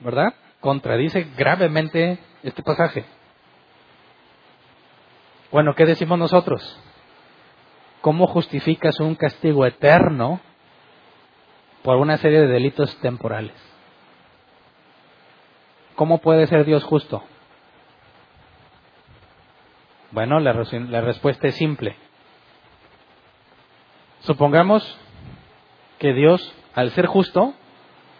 ¿Verdad? 0.00 0.34
Contradice 0.58 1.28
gravemente 1.36 2.18
este 2.42 2.64
pasaje. 2.64 3.04
Bueno, 5.52 5.74
¿qué 5.76 5.84
decimos 5.86 6.18
nosotros? 6.18 6.80
¿Cómo 8.00 8.26
justificas 8.26 8.98
un 8.98 9.14
castigo 9.14 9.64
eterno 9.66 10.40
por 11.82 11.96
una 11.96 12.16
serie 12.16 12.40
de 12.40 12.48
delitos 12.48 12.98
temporales? 13.00 13.54
¿Cómo 15.94 16.18
puede 16.18 16.48
ser 16.48 16.64
Dios 16.64 16.82
justo? 16.82 17.22
Bueno, 20.10 20.40
la, 20.40 20.52
la 20.52 21.00
respuesta 21.00 21.48
es 21.48 21.56
simple. 21.56 21.96
Supongamos 24.20 24.98
que 25.98 26.12
Dios, 26.12 26.54
al 26.74 26.90
ser 26.92 27.06
justo, 27.06 27.54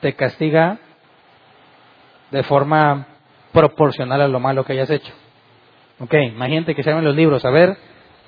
te 0.01 0.15
castiga 0.15 0.79
de 2.31 2.43
forma 2.43 3.07
proporcional 3.53 4.21
a 4.21 4.29
lo 4.29 4.41
malo 4.41 4.65
que 4.65 4.75
hayas 4.75 4.91
hecho. 4.91 5.13
Ok, 6.01 6.15
imagínate 6.15 6.75
que 6.75 6.83
se 6.83 6.91
llaman 6.91 7.05
los 7.05 7.17
libros, 7.17 7.45
a 7.45 7.51
ver, 7.51 7.77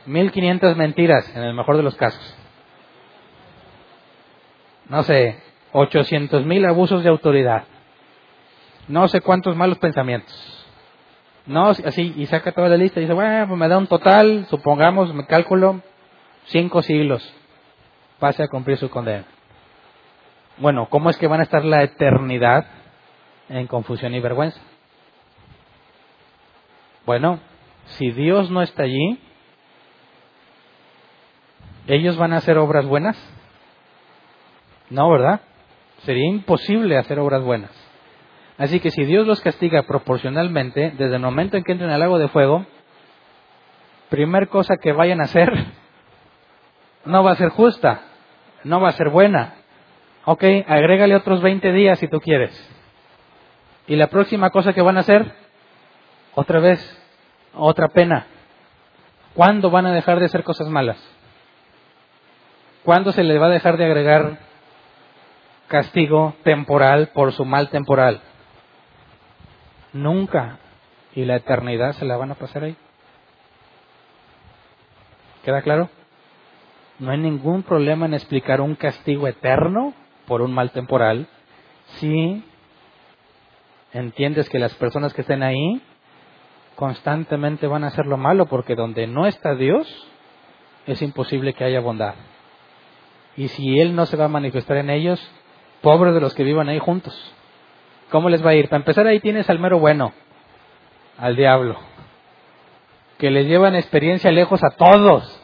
1500 0.07 0.77
mentiras 0.77 1.31
en 1.37 1.43
el 1.43 1.55
mejor 1.55 1.77
de 1.77 1.83
los 1.83 1.95
casos. 1.95 2.37
No 4.89 5.03
sé, 5.05 5.41
800 5.73 6.45
mil 6.45 6.65
abusos 6.65 7.05
de 7.05 7.11
autoridad. 7.11 7.65
No 8.89 9.07
sé 9.07 9.21
cuántos 9.21 9.55
malos 9.55 9.79
pensamientos. 9.79 10.60
No, 11.51 11.71
así, 11.71 12.15
y 12.17 12.27
saca 12.27 12.53
toda 12.53 12.69
la 12.69 12.77
lista 12.77 13.01
y 13.01 13.03
dice, 13.03 13.13
bueno, 13.13 13.49
pues 13.49 13.59
me 13.59 13.67
da 13.67 13.77
un 13.77 13.89
total, 13.89 14.47
supongamos, 14.49 15.13
me 15.13 15.27
cálculo, 15.27 15.81
cinco 16.45 16.81
siglos. 16.81 17.29
Pase 18.21 18.45
a 18.45 18.47
cumplir 18.47 18.79
su 18.79 18.89
condena. 18.89 19.25
Bueno, 20.59 20.87
¿cómo 20.89 21.11
es 21.11 21.17
que 21.17 21.27
van 21.27 21.41
a 21.41 21.43
estar 21.43 21.65
la 21.65 21.83
eternidad 21.83 22.67
en 23.49 23.67
confusión 23.67 24.15
y 24.15 24.21
vergüenza? 24.21 24.61
Bueno, 27.05 27.41
si 27.99 28.13
Dios 28.13 28.49
no 28.49 28.63
está 28.63 28.85
allí, 28.85 29.19
¿ellos 31.89 32.17
van 32.17 32.33
a 32.33 32.37
hacer 32.37 32.59
obras 32.59 32.87
buenas? 32.87 33.19
No, 34.89 35.11
¿verdad? 35.11 35.41
Sería 36.05 36.29
imposible 36.29 36.97
hacer 36.97 37.19
obras 37.19 37.43
buenas. 37.43 37.80
Así 38.61 38.79
que 38.79 38.93
si 38.93 39.05
Dios 39.05 39.27
los 39.27 39.41
castiga 39.41 39.83
proporcionalmente, 39.83 40.93
desde 40.97 41.17
el 41.17 41.23
momento 41.23 41.57
en 41.57 41.65
que 41.65 41.73
entren 41.73 41.91
al 41.91 41.99
lago 41.99 42.21
de 42.21 42.29
fuego, 42.29 42.65
primer 44.09 44.47
cosa 44.47 44.77
que 44.81 44.93
vayan 44.93 45.21
a 45.21 45.25
hacer 45.25 45.51
no 47.05 47.25
va 47.25 47.33
a 47.33 47.37
ser 47.37 47.49
justa, 47.49 48.03
no 48.63 48.81
va 48.81 48.91
a 48.91 48.93
ser 48.93 49.09
buena, 49.09 49.55
Ok, 50.25 50.45
agrégale 50.67 51.17
otros 51.17 51.41
20 51.41 51.73
días 51.73 51.99
si 51.99 52.09
tú 52.09 52.21
quieres. 52.21 52.53
Y 53.87 53.97
la 53.97 54.09
próxima 54.09 54.51
cosa 54.51 54.73
que 54.73 54.83
van 54.83 54.97
a 54.97 55.01
hacer, 55.01 55.33
otra 56.35 56.61
vez, 56.61 56.79
otra 57.55 57.89
pena. 57.89 58.27
¿Cuándo 59.35 59.71
van 59.71 59.87
a 59.87 59.93
dejar 59.93 60.21
de 60.21 60.27
hacer 60.27 60.45
cosas 60.45 60.69
malas? 60.69 60.99
¿Cuándo 62.85 63.13
se 63.13 63.25
les 63.25 63.41
va 63.41 63.47
a 63.47 63.51
dejar 63.51 63.77
de 63.77 63.85
agregar 63.87 64.39
castigo 65.69 66.35
temporal 66.43 67.09
por 67.15 67.33
su 67.33 67.45
mal 67.45 67.71
temporal? 67.71 68.21
Nunca. 69.93 70.59
Y 71.15 71.25
la 71.25 71.37
eternidad 71.37 71.93
se 71.93 72.05
la 72.05 72.17
van 72.17 72.31
a 72.31 72.37
pasar 72.37 72.65
ahí. 72.65 72.77
¿Queda 75.45 75.63
claro? 75.63 75.89
No 76.99 77.11
hay 77.11 77.19
ningún 77.19 77.63
problema 77.63 78.07
en 78.07 78.15
explicar 78.15 78.61
un 78.61 78.75
castigo 78.75 79.27
eterno 79.27 79.95
por 80.27 80.43
un 80.43 80.53
mal 80.53 80.71
temporal, 80.71 81.27
si 81.99 82.45
entiendes 83.93 84.49
que 84.49 84.59
las 84.59 84.75
personas 84.75 85.13
que 85.13 85.23
estén 85.23 85.43
ahí 85.43 85.83
constantemente 86.77 87.67
van 87.67 87.85
a 87.85 87.89
hacer 87.89 88.07
lo 88.07 88.17
malo, 88.17 88.47
porque 88.47 88.77
donde 88.77 89.07
no 89.07 89.27
está 89.27 89.55
Dios, 89.55 89.89
es 90.87 91.03
imposible 91.03 91.55
que 91.55 91.65
haya 91.65 91.81
bondad. 91.81 92.15
Y 93.37 93.49
si 93.49 93.81
Él 93.81 93.95
no 93.95 94.07
se 94.07 94.17
va 94.17 94.27
a 94.27 94.29
manifestar 94.29 94.77
en 94.77 94.91
ellos, 94.91 95.21
pobres 95.81 96.15
de 96.15 96.21
los 96.21 96.35
que 96.35 96.45
vivan 96.45 96.69
ahí 96.69 96.79
juntos. 96.79 97.35
¿Cómo 98.11 98.29
les 98.29 98.45
va 98.45 98.51
a 98.51 98.55
ir? 98.55 98.69
Para 98.69 98.79
empezar, 98.79 99.07
ahí 99.07 99.21
tienes 99.21 99.49
al 99.49 99.59
mero 99.59 99.79
bueno, 99.79 100.13
al 101.17 101.37
diablo, 101.37 101.79
que 103.19 103.31
les 103.31 103.47
llevan 103.47 103.77
experiencia 103.77 104.33
lejos 104.33 104.63
a 104.65 104.71
todos. 104.71 105.41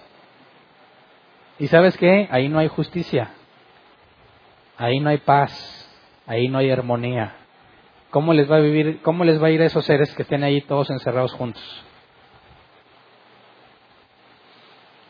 ¿Y 1.58 1.68
sabes 1.68 1.96
qué? 1.96 2.28
Ahí 2.30 2.48
no 2.48 2.58
hay 2.58 2.68
justicia. 2.68 3.30
Ahí 4.76 5.00
no 5.00 5.08
hay 5.08 5.18
paz, 5.18 5.88
ahí 6.26 6.48
no 6.48 6.58
hay 6.58 6.70
armonía. 6.70 7.34
¿Cómo 8.10 8.34
les 8.34 8.50
va 8.50 8.56
a 8.56 8.60
vivir, 8.60 9.00
cómo 9.02 9.24
les 9.24 9.42
va 9.42 9.46
a 9.46 9.50
ir 9.50 9.62
a 9.62 9.66
esos 9.66 9.84
seres 9.84 10.14
que 10.14 10.22
estén 10.22 10.44
ahí 10.44 10.60
todos 10.62 10.90
encerrados 10.90 11.32
juntos? 11.32 11.84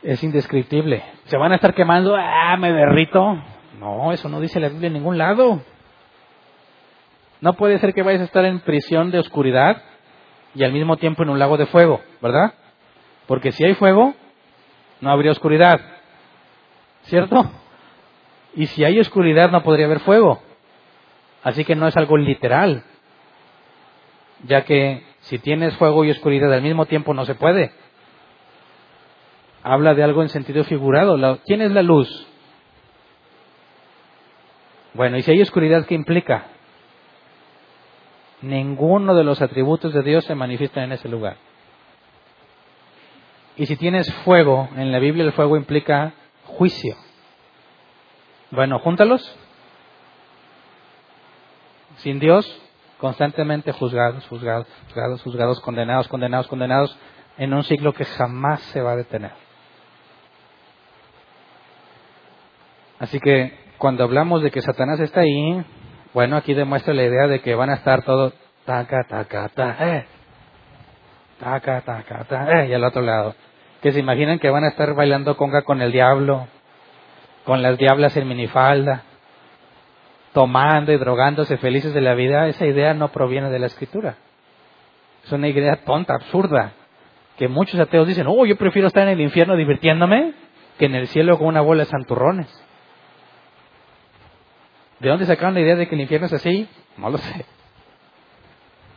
Es 0.03 0.23
indescriptible. 0.23 1.03
¿Se 1.25 1.37
van 1.37 1.53
a 1.53 1.57
estar 1.57 1.75
quemando? 1.75 2.15
Ah, 2.17 2.57
me 2.59 2.71
derrito. 2.71 3.43
No, 3.81 4.13
eso 4.13 4.29
no 4.29 4.41
dice 4.41 4.61
la 4.61 4.69
Biblia 4.69 4.87
en 4.87 4.95
ningún 4.95 5.19
lado. 5.19 5.63
No 7.41 7.55
puede 7.55 7.79
ser 7.79 7.93
que 7.93 8.03
vayas 8.03 8.23
a 8.23 8.25
estar 8.25 8.45
en 8.45 8.61
prisión 8.61 9.11
de 9.11 9.19
oscuridad 9.19 9.83
y 10.55 10.65
al 10.65 10.73
mismo 10.73 10.97
tiempo 10.97 11.23
en 11.23 11.31
un 11.31 11.39
lago 11.39 11.57
de 11.57 11.67
fuego, 11.67 12.01
¿verdad? 12.23 12.55
Porque 13.27 13.53
si 13.53 13.65
hay 13.65 13.75
fuego, 13.75 14.15
no 15.01 15.11
habría 15.11 15.33
oscuridad. 15.33 15.81
¿Cierto? 17.03 17.51
Y 18.55 18.67
si 18.67 18.85
hay 18.85 18.99
oscuridad 18.99 19.51
no 19.51 19.63
podría 19.63 19.87
haber 19.87 20.01
fuego. 20.01 20.43
Así 21.43 21.65
que 21.65 21.77
no 21.77 21.87
es 21.87 21.97
algo 21.97 22.17
literal. 22.17 22.83
Ya 24.45 24.65
que 24.65 25.05
si 25.21 25.39
tienes 25.39 25.77
fuego 25.77 26.05
y 26.05 26.11
oscuridad 26.11 26.53
al 26.53 26.63
mismo 26.63 26.87
tiempo 26.87 27.15
no 27.15 27.25
se 27.27 27.35
puede. 27.35 27.73
Habla 29.63 29.95
de 29.95 30.03
algo 30.03 30.23
en 30.23 30.31
sentido 30.31 30.65
figurado. 30.65 31.39
¿Quién 31.45 31.61
es 31.61 31.73
la 31.73 31.83
luz? 31.83 32.09
Bueno, 34.95 35.19
¿y 35.19 35.23
si 35.23 35.31
hay 35.33 35.43
oscuridad 35.43 35.85
qué 35.85 35.95
implica? 35.95 36.47
Ninguno 38.43 39.15
de 39.15 39.25
los 39.25 39.41
atributos 39.41 39.93
de 39.95 40.03
Dios 40.03 40.25
se 40.25 40.35
manifiesta 40.35 40.85
en 40.85 40.93
ese 40.93 41.09
lugar. 41.09 41.37
Y 43.57 43.67
si 43.67 43.77
tienes 43.77 44.13
fuego, 44.25 44.69
en 44.77 44.93
la 44.93 44.99
Biblia 44.99 45.25
el 45.25 45.33
fuego 45.33 45.57
implica 45.57 46.13
juicio. 46.45 46.95
Bueno, 48.51 48.79
júntalos. 48.79 49.37
Sin 51.97 52.19
Dios, 52.19 52.47
constantemente 52.99 53.73
juzgados, 53.73 54.27
juzgados, 54.27 54.67
juzgados, 54.87 55.23
juzgados, 55.23 55.61
condenados, 55.61 56.09
condenados, 56.09 56.47
condenados, 56.47 56.99
en 57.39 57.55
un 57.55 57.65
ciclo 57.65 57.95
que 57.95 58.05
jamás 58.05 58.61
se 58.65 58.83
va 58.83 58.93
a 58.93 58.97
detener. 58.97 59.33
Así 62.99 63.19
que 63.21 63.59
cuando 63.79 64.05
hablamos 64.05 64.43
de 64.43 64.51
que 64.51 64.63
Satanás 64.63 65.01
está 65.01 65.21
ahí, 65.21 65.65
bueno, 66.17 66.39
aquí 66.39 66.55
demuestra 66.55 66.95
la 66.95 67.03
idea 67.03 67.27
de 67.27 67.43
que 67.43 67.55
van 67.55 67.69
a 67.69 67.75
estar 67.75 68.03
todos 68.03 68.33
taca, 68.65 69.05
taca, 69.07 69.51
ta, 69.51 69.77
eh, 69.81 70.07
taca, 71.39 71.83
taca, 71.83 72.25
ta, 72.25 72.63
eh, 72.63 72.69
y 72.71 72.73
al 72.73 72.85
otro 72.85 73.03
lado. 73.03 73.35
Que 73.83 73.93
se 73.93 74.01
imaginan 74.01 74.39
que 74.39 74.49
van 74.49 74.65
a 74.65 74.69
estar 74.69 74.95
bailando 74.95 75.37
conga 75.37 75.61
con 75.61 75.83
el 75.83 75.93
diablo, 75.93 76.49
con 77.45 77.61
las 77.61 77.77
diablas 77.77 78.17
en 78.17 78.29
minifalda, 78.29 79.03
tomando 80.33 80.91
y 80.91 80.97
drogándose 80.97 81.59
felices 81.59 81.93
de 81.93 82.01
la 82.01 82.15
vida, 82.15 82.49
esa 82.49 82.65
idea 82.65 82.95
no 82.95 83.09
proviene 83.09 83.51
de 83.51 83.59
la 83.59 83.67
escritura. 83.67 84.17
Es 85.23 85.31
una 85.33 85.49
idea 85.49 85.85
tonta, 85.85 86.15
absurda, 86.15 86.73
que 87.37 87.47
muchos 87.47 87.79
ateos 87.79 88.09
dicen, 88.09 88.25
oh, 88.27 88.47
yo 88.47 88.57
prefiero 88.57 88.89
estar 88.89 89.03
en 89.03 89.11
el 89.11 89.21
infierno 89.21 89.55
divirtiéndome 89.55 90.33
que 90.79 90.87
en 90.87 90.95
el 90.95 91.09
cielo 91.09 91.37
con 91.37 91.49
una 91.49 91.61
bola 91.61 91.85
de 91.85 91.91
santurrones. 91.91 92.66
¿De 95.01 95.09
dónde 95.09 95.27
sacaron 95.27 95.55
la 95.55 95.61
idea 95.61 95.77
de 95.77 95.89
que 95.89 95.95
el 95.95 96.01
infierno 96.01 96.27
es 96.27 96.33
así? 96.33 96.69
No 96.97 97.11
lo 97.11 97.19
sé. 97.19 97.45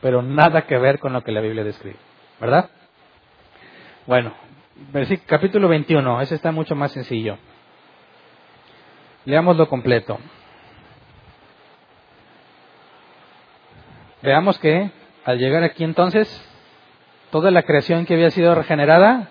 Pero 0.01 0.21
nada 0.21 0.61
que 0.61 0.77
ver 0.77 0.99
con 0.99 1.11
lo 1.11 1.23
que 1.23 1.31
la 1.31 1.41
Biblia 1.41 1.63
describe, 1.63 1.97
¿verdad? 2.39 2.69
Bueno, 4.07 4.33
capítulo 5.25 5.67
21, 5.67 6.21
ese 6.21 6.35
está 6.35 6.51
mucho 6.51 6.73
más 6.75 6.93
sencillo. 6.93 7.37
Leámoslo 9.25 9.67
completo. 9.67 10.17
Veamos 14.21 14.57
que 14.59 14.89
al 15.25 15.37
llegar 15.37 15.63
aquí 15.63 15.83
entonces, 15.83 16.27
toda 17.29 17.51
la 17.51 17.63
creación 17.63 18.05
que 18.05 18.13
había 18.13 18.31
sido 18.31 18.55
regenerada 18.55 19.29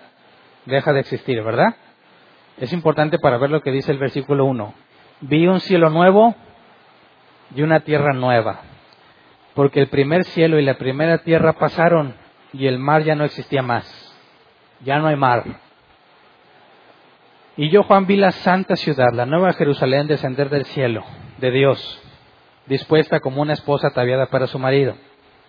deja 0.65 0.93
de 0.93 0.99
existir, 0.99 1.41
¿verdad? 1.43 1.75
Es 2.57 2.71
importante 2.73 3.17
para 3.17 3.39
ver 3.39 3.49
lo 3.49 3.61
que 3.61 3.71
dice 3.71 3.91
el 3.91 3.97
versículo 3.97 4.45
1. 4.45 4.73
Vi 5.21 5.47
un 5.47 5.59
cielo 5.59 5.89
nuevo 5.89 6.35
y 7.55 7.61
una 7.61 7.81
tierra 7.81 8.13
nueva, 8.13 8.61
porque 9.53 9.79
el 9.79 9.87
primer 9.87 10.23
cielo 10.25 10.59
y 10.59 10.63
la 10.63 10.75
primera 10.75 11.19
tierra 11.19 11.53
pasaron 11.53 12.15
y 12.53 12.67
el 12.67 12.79
mar 12.79 13.03
ya 13.03 13.15
no 13.15 13.25
existía 13.25 13.61
más, 13.61 13.85
ya 14.83 14.99
no 14.99 15.07
hay 15.07 15.15
mar. 15.15 15.43
Y 17.57 17.69
yo, 17.69 17.83
Juan, 17.83 18.07
vi 18.07 18.15
la 18.15 18.31
santa 18.31 18.75
ciudad, 18.75 19.11
la 19.13 19.25
nueva 19.25 19.53
Jerusalén, 19.53 20.07
descender 20.07 20.49
del 20.49 20.65
cielo, 20.65 21.03
de 21.39 21.51
Dios, 21.51 22.01
dispuesta 22.67 23.19
como 23.19 23.41
una 23.41 23.53
esposa 23.53 23.87
ataviada 23.87 24.27
para 24.27 24.47
su 24.47 24.59
marido. 24.59 24.95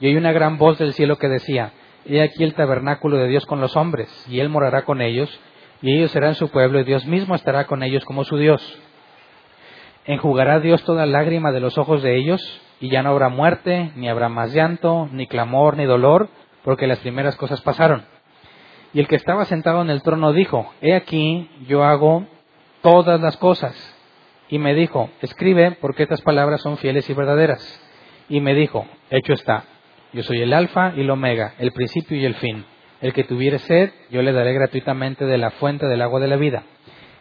Y 0.01 0.07
oí 0.07 0.17
una 0.17 0.33
gran 0.33 0.59
voz 0.59 0.79
del 0.79 0.93
cielo 0.95 1.19
que 1.19 1.29
decía, 1.29 1.73
He 2.07 2.23
aquí 2.23 2.43
el 2.43 2.55
tabernáculo 2.55 3.19
de 3.19 3.29
Dios 3.29 3.47
con 3.47 3.61
los 3.61 3.77
hombres, 3.77 4.09
y 4.29 4.41
Él 4.41 4.49
morará 4.49 4.85
con 4.85 5.03
ellos, 5.03 5.31
y 5.83 5.97
ellos 5.97 6.11
serán 6.11 6.35
su 6.35 6.49
pueblo, 6.49 6.81
y 6.81 6.85
Dios 6.85 7.07
mismo 7.07 7.35
estará 7.35 7.67
con 7.67 7.83
ellos 7.83 8.05
como 8.05 8.25
su 8.25 8.39
Dios. 8.39 8.61
Enjugará 10.05 10.61
Dios 10.61 10.83
toda 10.85 11.07
lágrima 11.07 11.53
de 11.53 11.61
los 11.61 11.79
ojos 11.79 12.03
de 12.03 12.17
ellos, 12.17 12.41
y 12.81 12.89
ya 12.89 13.03
no 13.03 13.11
habrá 13.11 13.29
muerte, 13.29 13.93
ni 13.97 14.09
habrá 14.09 14.29
más 14.29 14.53
llanto, 14.53 15.09
ni 15.13 15.27
clamor, 15.27 15.77
ni 15.77 15.85
dolor, 15.85 16.29
porque 16.65 16.87
las 16.87 16.99
primeras 17.01 17.37
cosas 17.37 17.61
pasaron. 17.61 18.05
Y 18.93 19.01
el 19.01 19.09
que 19.09 19.17
estaba 19.17 19.45
sentado 19.45 19.83
en 19.83 19.91
el 19.91 20.03
trono 20.03 20.33
dijo, 20.33 20.73
He 20.81 20.95
aquí, 20.95 21.49
yo 21.67 21.85
hago 21.85 22.27
todas 22.83 23.21
las 23.21 23.37
cosas. 23.37 23.75
Y 24.49 24.59
me 24.59 24.75
dijo, 24.75 25.11
escribe, 25.21 25.77
porque 25.81 26.03
estas 26.03 26.23
palabras 26.23 26.61
son 26.61 26.77
fieles 26.79 27.09
y 27.09 27.15
verdaderas. 27.15 27.81
Y 28.29 28.41
me 28.41 28.55
dijo, 28.55 28.87
hecho 29.11 29.33
está, 29.33 29.65
yo 30.13 30.23
soy 30.23 30.43
el 30.43 30.53
alfa 30.53 30.93
y 30.97 31.03
el 31.03 31.11
omega, 31.11 31.55
el 31.59 31.73
principio 31.73 32.17
y 32.17 32.25
el 32.25 32.35
fin. 32.35 32.65
El 33.01 33.13
que 33.13 33.25
tuviere 33.25 33.59
sed, 33.61 33.93
yo 34.11 34.23
le 34.23 34.33
daré 34.33 34.53
gratuitamente 34.53 35.25
de 35.25 35.39
la 35.39 35.51
fuente 35.53 35.87
del 35.87 36.03
agua 36.03 36.21
de 36.21 36.29
la 36.29 36.37
vida. 36.37 36.65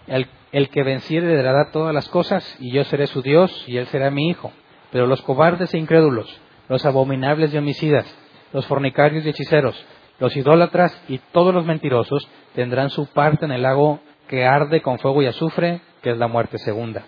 El, 0.10 0.69
que 0.69 0.84
venciere 0.84 1.41
dará 1.41 1.72
todas 1.72 1.94
las 1.94 2.10
cosas, 2.10 2.57
y 2.60 2.72
yo 2.72 2.84
seré 2.84 3.07
su 3.07 3.22
Dios, 3.22 3.64
y 3.68 3.77
él 3.77 3.88
será 3.88 4.10
mi 4.10 4.27
hijo. 4.30 4.52
Pero 4.91 5.07
los 5.07 5.22
cobardes 5.22 5.73
e 5.73 5.77
incrédulos, 5.77 6.27
los 6.68 6.86
abominables 6.86 7.53
y 7.53 7.57
homicidas, 7.57 8.06
los 8.52 8.65
fornicarios 8.65 9.26
y 9.26 9.30
hechiceros, 9.30 9.86
los 10.19 10.36
idólatras 10.36 10.99
y 11.07 11.19
todos 11.31 11.53
los 11.53 11.65
mentirosos 11.65 12.27
tendrán 12.53 12.90
su 12.90 13.06
parte 13.07 13.45
en 13.45 13.52
el 13.52 13.61
lago 13.61 13.99
que 14.27 14.45
arde 14.45 14.81
con 14.81 14.99
fuego 14.99 15.22
y 15.22 15.27
azufre, 15.27 15.81
que 16.02 16.11
es 16.11 16.18
la 16.18 16.27
muerte 16.27 16.57
segunda. 16.57 17.06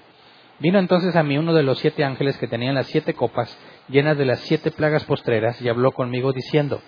Vino 0.59 0.77
entonces 0.77 1.15
a 1.15 1.23
mí 1.23 1.37
uno 1.37 1.53
de 1.53 1.63
los 1.63 1.79
siete 1.79 2.03
ángeles 2.03 2.37
que 2.37 2.47
tenían 2.47 2.75
las 2.75 2.87
siete 2.87 3.15
copas 3.15 3.57
llenas 3.89 4.17
de 4.17 4.25
las 4.25 4.39
siete 4.41 4.69
plagas 4.69 5.03
postreras 5.05 5.59
y 5.61 5.67
habló 5.67 5.91
conmigo 5.91 6.33
diciendo, 6.33 6.81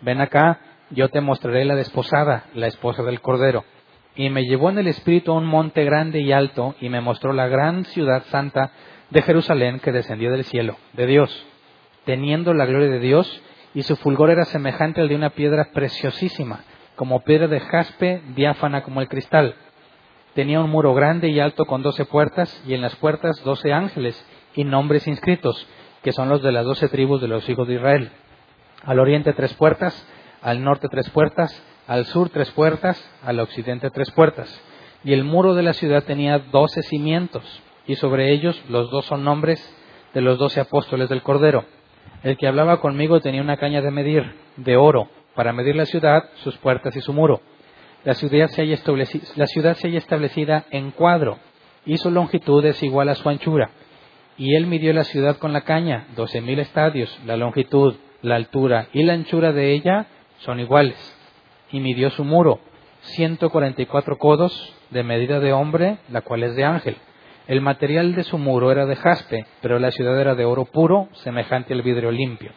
ven 0.00 0.20
acá 0.20 0.60
yo 0.90 1.08
te 1.08 1.20
mostraré 1.20 1.64
la 1.64 1.76
desposada, 1.76 2.46
la 2.54 2.66
esposa 2.66 3.04
del 3.04 3.20
Cordero. 3.20 3.64
Y 4.20 4.28
me 4.28 4.44
llevó 4.44 4.68
en 4.68 4.76
el 4.76 4.86
Espíritu 4.86 5.32
a 5.32 5.36
un 5.36 5.46
monte 5.46 5.82
grande 5.82 6.20
y 6.20 6.30
alto, 6.30 6.74
y 6.78 6.90
me 6.90 7.00
mostró 7.00 7.32
la 7.32 7.48
gran 7.48 7.86
ciudad 7.86 8.22
santa 8.24 8.70
de 9.08 9.22
Jerusalén 9.22 9.80
que 9.80 9.92
descendió 9.92 10.30
del 10.30 10.44
cielo, 10.44 10.76
de 10.92 11.06
Dios, 11.06 11.46
teniendo 12.04 12.52
la 12.52 12.66
gloria 12.66 12.90
de 12.90 12.98
Dios, 12.98 13.42
y 13.72 13.82
su 13.82 13.96
fulgor 13.96 14.28
era 14.28 14.44
semejante 14.44 15.00
al 15.00 15.08
de 15.08 15.16
una 15.16 15.30
piedra 15.30 15.70
preciosísima, 15.72 16.64
como 16.96 17.24
piedra 17.24 17.48
de 17.48 17.60
jaspe, 17.60 18.20
diáfana 18.34 18.82
como 18.82 19.00
el 19.00 19.08
cristal. 19.08 19.54
Tenía 20.34 20.60
un 20.60 20.68
muro 20.68 20.92
grande 20.92 21.30
y 21.30 21.40
alto 21.40 21.64
con 21.64 21.80
doce 21.80 22.04
puertas, 22.04 22.62
y 22.66 22.74
en 22.74 22.82
las 22.82 22.96
puertas 22.96 23.42
doce 23.42 23.72
ángeles, 23.72 24.22
y 24.54 24.64
nombres 24.64 25.06
inscritos, 25.06 25.66
que 26.02 26.12
son 26.12 26.28
los 26.28 26.42
de 26.42 26.52
las 26.52 26.66
doce 26.66 26.88
tribus 26.88 27.22
de 27.22 27.28
los 27.28 27.48
hijos 27.48 27.66
de 27.66 27.76
Israel. 27.76 28.10
Al 28.84 28.98
oriente 28.98 29.32
tres 29.32 29.54
puertas, 29.54 30.06
al 30.42 30.62
norte 30.62 30.88
tres 30.90 31.08
puertas, 31.08 31.50
al 31.90 32.06
sur 32.06 32.30
tres 32.30 32.48
puertas, 32.52 33.04
al 33.24 33.40
occidente 33.40 33.90
tres 33.90 34.12
puertas. 34.12 34.48
Y 35.02 35.12
el 35.12 35.24
muro 35.24 35.56
de 35.56 35.64
la 35.64 35.72
ciudad 35.72 36.04
tenía 36.04 36.38
doce 36.38 36.84
cimientos, 36.84 37.42
y 37.84 37.96
sobre 37.96 38.30
ellos 38.30 38.62
los 38.68 38.92
dos 38.92 39.06
son 39.06 39.24
nombres 39.24 39.60
de 40.14 40.20
los 40.20 40.38
doce 40.38 40.60
apóstoles 40.60 41.08
del 41.08 41.22
Cordero. 41.22 41.64
El 42.22 42.36
que 42.36 42.46
hablaba 42.46 42.80
conmigo 42.80 43.18
tenía 43.18 43.42
una 43.42 43.56
caña 43.56 43.82
de 43.82 43.90
medir, 43.90 44.36
de 44.56 44.76
oro, 44.76 45.08
para 45.34 45.52
medir 45.52 45.74
la 45.74 45.84
ciudad, 45.84 46.26
sus 46.44 46.56
puertas 46.58 46.94
y 46.94 47.00
su 47.00 47.12
muro. 47.12 47.40
La 48.04 48.14
ciudad 48.14 48.46
se 48.46 48.62
haya 48.62 48.74
establecida, 48.74 49.72
establecida 49.98 50.66
en 50.70 50.92
cuadro, 50.92 51.38
y 51.84 51.96
su 51.96 52.12
longitud 52.12 52.64
es 52.66 52.80
igual 52.84 53.08
a 53.08 53.16
su 53.16 53.28
anchura. 53.28 53.70
Y 54.38 54.54
él 54.54 54.68
midió 54.68 54.92
la 54.92 55.02
ciudad 55.02 55.38
con 55.38 55.52
la 55.52 55.62
caña, 55.62 56.06
doce 56.14 56.40
mil 56.40 56.60
estadios, 56.60 57.18
la 57.26 57.36
longitud, 57.36 57.96
la 58.22 58.36
altura 58.36 58.86
y 58.92 59.02
la 59.02 59.14
anchura 59.14 59.50
de 59.50 59.72
ella 59.72 60.06
son 60.38 60.60
iguales. 60.60 61.16
Y 61.72 61.80
midió 61.80 62.10
su 62.10 62.24
muro, 62.24 62.60
144 63.02 64.18
codos 64.18 64.74
de 64.90 65.02
medida 65.02 65.40
de 65.40 65.52
hombre, 65.52 65.98
la 66.08 66.22
cual 66.22 66.42
es 66.42 66.56
de 66.56 66.64
ángel. 66.64 66.96
El 67.46 67.60
material 67.60 68.14
de 68.14 68.24
su 68.24 68.38
muro 68.38 68.70
era 68.70 68.86
de 68.86 68.96
jaspe, 68.96 69.46
pero 69.60 69.78
la 69.78 69.90
ciudad 69.90 70.20
era 70.20 70.34
de 70.34 70.44
oro 70.44 70.66
puro, 70.66 71.08
semejante 71.12 71.74
al 71.74 71.82
vidrio 71.82 72.10
limpio. 72.10 72.52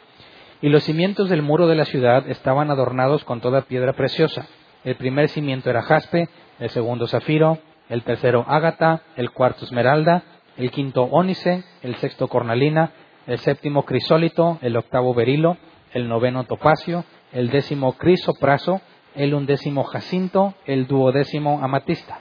Y 0.61 0.69
los 0.69 0.83
cimientos 0.83 1.29
del 1.29 1.41
muro 1.41 1.67
de 1.67 1.75
la 1.75 1.85
ciudad 1.85 2.29
estaban 2.29 2.69
adornados 2.71 3.23
con 3.23 3.41
toda 3.41 3.61
piedra 3.61 3.93
preciosa. 3.93 4.47
El 4.83 4.95
primer 4.95 5.29
cimiento 5.29 5.69
era 5.69 5.81
jaspe, 5.81 6.29
el 6.59 6.69
segundo 6.69 7.07
zafiro, 7.07 7.59
el 7.89 8.03
tercero 8.03 8.45
ágata, 8.47 9.01
el 9.15 9.31
cuarto 9.31 9.65
esmeralda, 9.65 10.23
el 10.57 10.71
quinto 10.71 11.03
ónice, 11.03 11.63
el 11.81 11.95
sexto 11.95 12.27
cornalina, 12.27 12.91
el 13.27 13.39
séptimo 13.39 13.83
crisólito, 13.83 14.59
el 14.61 14.77
octavo 14.77 15.13
berilo, 15.13 15.57
el 15.93 16.07
noveno 16.07 16.43
topacio, 16.43 17.05
el 17.31 17.49
décimo 17.49 17.93
crisopraso, 17.93 18.81
el 19.15 19.33
undécimo 19.33 19.83
jacinto, 19.83 20.55
el 20.65 20.87
duodécimo 20.87 21.63
amatista. 21.63 22.19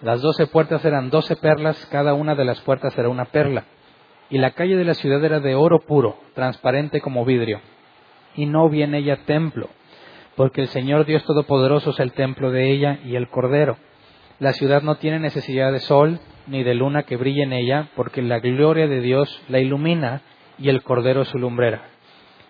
Las 0.00 0.20
doce 0.20 0.46
puertas 0.46 0.84
eran 0.84 1.10
doce 1.10 1.36
perlas, 1.36 1.86
cada 1.86 2.14
una 2.14 2.34
de 2.34 2.44
las 2.44 2.60
puertas 2.60 2.96
era 2.98 3.08
una 3.08 3.26
perla. 3.26 3.64
Y 4.30 4.38
la 4.38 4.50
calle 4.50 4.76
de 4.76 4.84
la 4.84 4.94
ciudad 4.94 5.24
era 5.24 5.40
de 5.40 5.54
oro 5.54 5.80
puro, 5.80 6.18
transparente 6.34 7.00
como 7.00 7.24
vidrio. 7.24 7.60
Y 8.36 8.46
no 8.46 8.68
vi 8.68 8.82
en 8.82 8.94
ella 8.94 9.20
templo, 9.24 9.68
porque 10.36 10.62
el 10.62 10.68
Señor 10.68 11.06
Dios 11.06 11.24
Todopoderoso 11.24 11.90
es 11.90 12.00
el 12.00 12.12
templo 12.12 12.50
de 12.50 12.70
ella 12.70 12.98
y 13.04 13.16
el 13.16 13.28
Cordero. 13.28 13.76
La 14.40 14.52
ciudad 14.52 14.82
no 14.82 14.96
tiene 14.96 15.20
necesidad 15.20 15.72
de 15.72 15.80
sol 15.80 16.20
ni 16.46 16.62
de 16.62 16.74
luna 16.74 17.04
que 17.04 17.16
brille 17.16 17.42
en 17.42 17.52
ella, 17.52 17.88
porque 17.94 18.20
la 18.22 18.40
gloria 18.40 18.88
de 18.88 19.00
Dios 19.00 19.42
la 19.48 19.60
ilumina 19.60 20.22
y 20.58 20.68
el 20.68 20.82
Cordero 20.82 21.24
su 21.24 21.38
lumbrera. 21.38 21.88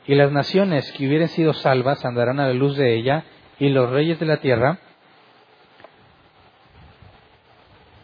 Y 0.07 0.15
las 0.15 0.33
naciones 0.33 0.91
que 0.93 1.07
hubieren 1.07 1.29
sido 1.29 1.53
salvas 1.53 2.05
andarán 2.05 2.41
a 2.41 2.47
la 2.47 2.55
luz 2.55 2.77
de 2.77 2.95
ella, 2.95 3.25
y 3.59 3.69
los 3.69 3.91
reyes 3.91 4.19
de 4.19 4.27
la 4.27 4.39
tierra 4.39 4.79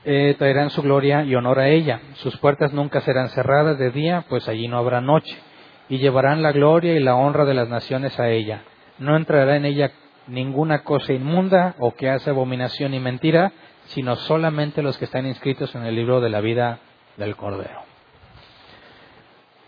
eh, 0.05 0.35
traerán 0.39 0.71
su 0.71 0.83
gloria 0.83 1.25
y 1.25 1.35
honor 1.35 1.59
a 1.59 1.69
ella. 1.69 2.01
Sus 2.15 2.37
puertas 2.39 2.73
nunca 2.73 3.01
serán 3.01 3.29
cerradas 3.31 3.79
de 3.79 3.91
día, 3.91 4.25
pues 4.29 4.49
allí 4.49 4.69
no 4.69 4.79
habrá 4.79 5.01
noche. 5.01 5.37
Y 5.89 5.99
llevarán 5.99 6.43
la 6.43 6.53
gloria 6.53 6.95
y 6.95 7.01
la 7.01 7.17
honra 7.17 7.45
de 7.45 7.55
las 7.55 7.69
naciones 7.69 8.19
a 8.19 8.31
ella. 8.31 8.63
No 8.99 9.17
entrará 9.17 9.57
en 9.57 9.65
ella 9.65 9.93
ninguna 10.27 10.85
cosa 10.85 11.13
inmunda 11.13 11.75
o 11.79 11.95
que 11.95 12.09
hace 12.09 12.31
abominación 12.31 12.95
y 12.95 13.01
mentira, 13.01 13.53
sino 13.87 14.17
solamente 14.17 14.83
los 14.83 14.97
que 14.99 15.07
están 15.07 15.27
inscritos 15.27 15.75
en 15.75 15.85
el 15.85 15.97
libro 15.97 16.21
de 16.21 16.31
la 16.31 16.41
vida 16.41 16.79
del 17.17 17.35
Cordero. 17.37 17.83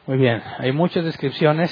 Muy 0.06 0.18
bien, 0.18 0.42
hay 0.58 0.72
muchas 0.72 1.04
descripciones 1.04 1.70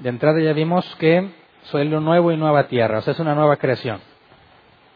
de 0.00 0.08
entrada 0.08 0.40
ya 0.40 0.52
vimos 0.52 0.94
que 0.96 1.28
suelo 1.70 2.00
nuevo 2.00 2.32
y 2.32 2.36
nueva 2.36 2.68
tierra, 2.68 2.98
o 2.98 3.00
sea, 3.02 3.12
es 3.12 3.20
una 3.20 3.34
nueva 3.34 3.56
creación. 3.56 4.00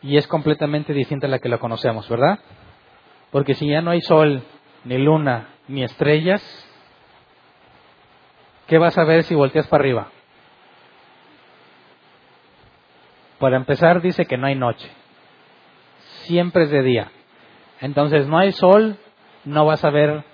Y 0.02 0.16
es 0.16 0.26
completamente 0.26 0.92
distinta 0.92 1.26
a 1.26 1.30
la 1.30 1.38
que 1.38 1.48
la 1.48 1.58
conocemos, 1.58 2.08
¿verdad? 2.08 2.38
Porque 3.30 3.54
si 3.54 3.68
ya 3.68 3.80
no 3.80 3.90
hay 3.90 4.00
sol, 4.00 4.42
ni 4.84 4.98
luna, 4.98 5.48
ni 5.68 5.84
estrellas, 5.84 6.42
¿qué 8.66 8.78
vas 8.78 8.98
a 8.98 9.04
ver 9.04 9.22
si 9.24 9.34
volteas 9.34 9.66
para 9.68 9.82
arriba? 9.82 10.08
Para 13.38 13.56
empezar, 13.56 14.00
dice 14.00 14.26
que 14.26 14.36
no 14.36 14.46
hay 14.46 14.54
noche. 14.54 14.90
Siempre 16.24 16.64
es 16.64 16.70
de 16.70 16.82
día. 16.82 17.10
Entonces, 17.80 18.26
no 18.28 18.38
hay 18.38 18.52
sol, 18.52 18.96
no 19.44 19.66
vas 19.66 19.84
a 19.84 19.90
ver 19.90 20.24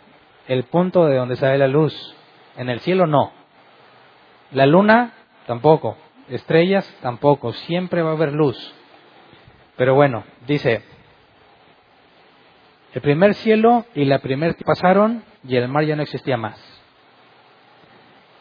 el 0.47 0.65
punto 0.65 1.06
de 1.06 1.16
donde 1.16 1.36
sale 1.36 1.59
la 1.59 1.69
luz. 1.69 1.94
En 2.56 2.69
el 2.69 2.81
cielo 2.81 3.06
no. 3.06 3.32
La 4.51 4.66
luna 4.66 5.12
tampoco. 5.47 5.97
Estrellas, 6.31 6.89
tampoco. 7.01 7.53
Siempre 7.53 8.03
va 8.03 8.11
a 8.11 8.15
haber 8.15 8.33
luz. 8.33 8.57
Pero 9.77 9.95
bueno, 9.95 10.25
dice, 10.47 10.83
el 12.95 13.01
primer 13.01 13.35
cielo 13.35 13.85
y 13.95 14.05
la 14.05 14.19
primera 14.19 14.55
pasaron 14.65 15.23
y 15.47 15.57
el 15.57 15.69
mar 15.69 15.85
ya 15.85 15.97
no 15.97 16.03
existía 16.03 16.37
más. 16.37 16.59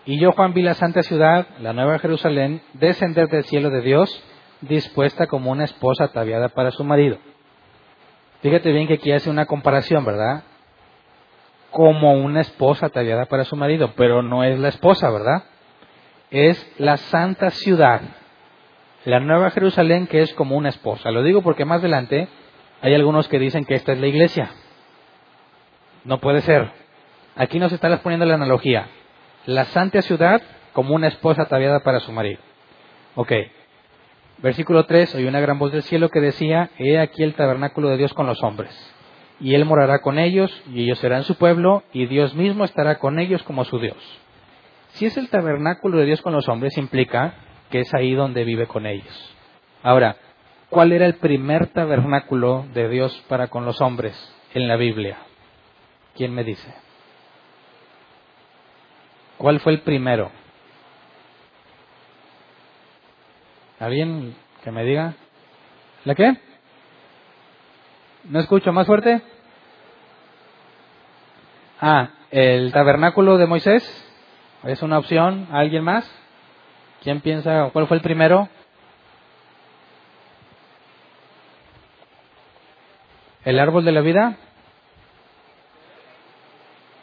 Y 0.06 0.20
yo, 0.20 0.32
Juan, 0.32 0.54
vi 0.54 0.62
la 0.62 0.74
santa 0.74 1.04
ciudad, 1.04 1.48
la 1.60 1.74
nueva 1.74 2.00
Jerusalén, 2.00 2.62
descender 2.74 3.28
del 3.28 3.44
cielo 3.44 3.70
de 3.70 3.82
Dios, 3.82 4.24
dispuesta 4.62 5.28
como 5.28 5.52
una 5.52 5.66
esposa 5.66 6.06
ataviada 6.06 6.50
para 6.50 6.72
su 6.72 6.84
marido. 6.84 7.18
Fíjate 8.42 8.72
bien 8.72 8.88
que 8.88 8.96
aquí 8.96 9.12
hace 9.12 9.30
una 9.30 9.46
comparación, 9.46 10.06
¿verdad? 10.06 10.44
Como 11.72 12.14
una 12.14 12.42
esposa 12.42 12.86
ataviada 12.86 13.26
para 13.26 13.44
su 13.44 13.56
marido, 13.56 13.94
pero 13.98 14.22
no 14.22 14.44
es 14.44 14.58
la 14.58 14.70
esposa, 14.70 15.10
¿verdad? 15.10 15.44
Es 16.32 16.74
la 16.78 16.98
santa 16.98 17.50
ciudad, 17.52 18.02
la 19.06 19.20
nueva 19.20 19.52
Jerusalén 19.52 20.08
que 20.08 20.22
es 20.22 20.34
como 20.34 20.58
una 20.58 20.70
esposa. 20.70 21.12
Lo 21.12 21.24
digo 21.24 21.42
porque 21.42 21.66
más 21.66 21.80
adelante 21.80 22.28
hay 22.82 22.94
algunos 22.94 23.28
que 23.28 23.40
dicen 23.40 23.66
que 23.66 23.76
esta 23.76 23.94
es 23.94 24.00
la 24.00 24.08
iglesia. 24.08 24.52
No 26.04 26.20
puede 26.20 26.42
ser. 26.42 26.72
Aquí 27.36 27.60
nos 27.60 27.72
está 27.72 27.96
poniendo 28.02 28.26
la 28.26 28.36
analogía 28.36 28.88
la 29.48 29.64
santa 29.66 30.02
ciudad 30.02 30.42
como 30.74 30.94
una 30.94 31.08
esposa 31.08 31.44
ataviada 31.44 31.80
para 31.80 32.02
su 32.02 32.12
marido. 32.12 32.40
Ok. 33.16 33.32
Versículo 34.40 34.86
3, 34.86 35.16
oí 35.16 35.26
una 35.26 35.40
gran 35.40 35.58
voz 35.58 35.72
del 35.72 35.82
cielo 35.82 36.10
que 36.10 36.20
decía, 36.20 36.70
He 36.78 37.00
aquí 37.00 37.24
el 37.24 37.34
tabernáculo 37.34 37.90
de 37.90 37.98
Dios 37.98 38.14
con 38.14 38.28
los 38.28 38.44
hombres. 38.44 38.72
Y 39.40 39.56
Él 39.56 39.66
morará 39.66 40.00
con 40.00 40.20
ellos, 40.20 40.52
y 40.72 40.84
ellos 40.84 41.00
serán 41.00 41.24
su 41.24 41.36
pueblo, 41.36 41.84
y 41.94 42.06
Dios 42.06 42.36
mismo 42.36 42.66
estará 42.66 43.00
con 43.00 43.20
ellos 43.20 43.42
como 43.44 43.64
su 43.64 43.80
Dios. 43.80 43.98
Si 44.98 45.06
es 45.06 45.16
el 45.16 45.30
tabernáculo 45.30 46.00
de 46.00 46.06
Dios 46.06 46.24
con 46.24 46.34
los 46.34 46.50
hombres, 46.50 46.76
implica 46.76 47.36
que 47.70 47.82
es 47.82 47.94
ahí 47.94 48.16
donde 48.16 48.44
vive 48.44 48.66
con 48.66 48.88
ellos. 48.88 49.36
Ahora, 49.84 50.16
¿cuál 50.72 50.92
era 50.92 51.06
el 51.06 51.18
primer 51.18 51.68
tabernáculo 51.68 52.66
de 52.74 52.90
Dios 52.90 53.16
para 53.30 53.48
con 53.48 53.64
los 53.64 53.80
hombres 53.80 54.16
en 54.56 54.68
la 54.68 54.76
Biblia? 54.76 55.20
¿Quién 56.16 56.34
me 56.34 56.44
dice? 56.44 56.74
¿Cuál 59.38 59.60
fue 59.60 59.74
el 59.74 59.82
primero? 59.82 60.32
¿Alguien 63.80 64.36
que 64.64 64.72
me 64.72 64.84
diga? 64.84 65.14
¿La 66.06 66.16
qué? 66.16 66.40
¿No 68.24 68.40
escucho 68.40 68.74
más 68.74 68.88
fuerte? 68.88 69.22
Ah, 71.80 72.10
el 72.32 72.72
tabernáculo 72.72 73.38
de 73.38 73.46
Moisés. 73.46 74.07
¿Es 74.68 74.82
una 74.82 75.00
opción? 75.00 75.48
¿Alguien 75.52 75.84
más? 75.84 76.10
¿Quién 77.02 77.22
piensa 77.22 77.70
cuál 77.72 77.88
fue 77.88 77.98
el 77.98 78.04
primero? 78.04 78.50
¿El 83.46 83.60
árbol 83.60 83.86
de 83.86 83.92
la 83.92 84.02
vida? 84.02 84.38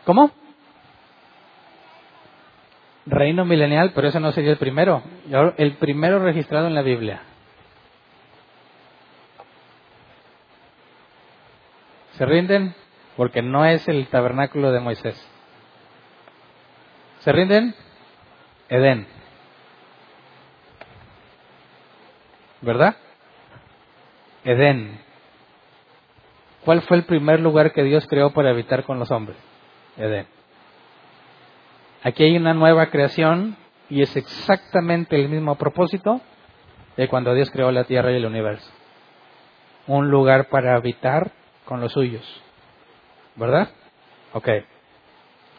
¿Cómo? 0.05 0.31
reino 3.07 3.45
milenial, 3.45 3.93
pero 3.95 4.09
ese 4.09 4.21
no 4.21 4.33
sería 4.33 4.53
el 4.53 4.59
primero. 4.59 5.03
El 5.57 5.77
primero 5.77 6.19
registrado 6.19 6.67
en 6.67 6.75
la 6.75 6.83
Biblia. 6.83 7.23
¿Se 12.13 12.25
rinden? 12.25 12.75
Porque 13.17 13.43
no 13.43 13.65
es 13.65 13.87
el 13.89 14.07
tabernáculo 14.09 14.73
de 14.73 14.81
Moisés. 14.81 15.34
¿Se 17.25 17.33
rinden? 17.33 17.75
Edén. 18.69 19.07
¿Verdad? 22.61 22.97
Edén. 24.45 25.01
¿Cuál 26.67 26.83
fue 26.83 26.99
el 26.99 27.05
primer 27.05 27.41
lugar 27.41 27.73
que 27.73 27.83
Dios 27.83 28.07
creó 28.07 28.35
para 28.35 28.51
habitar 28.51 28.85
con 28.85 28.99
los 28.99 29.11
hombres? 29.11 29.39
Edén. 29.97 30.27
Aquí 32.03 32.25
hay 32.25 32.37
una 32.37 32.53
nueva 32.53 32.91
creación 32.91 33.57
y 33.89 34.03
es 34.03 34.15
exactamente 34.17 35.17
el 35.17 35.31
mismo 35.31 35.55
propósito 35.55 36.21
de 36.99 37.09
cuando 37.09 37.33
Dios 37.35 37.51
creó 37.51 37.71
la 37.73 37.85
tierra 37.85 38.13
y 38.13 38.17
el 38.17 38.27
universo. 38.27 38.71
Un 39.87 40.11
lugar 40.11 40.51
para 40.51 40.77
habitar 40.77 41.33
con 41.65 41.81
los 41.81 41.93
suyos. 41.93 42.43
¿Verdad? 43.35 43.71
Ok. 44.35 44.49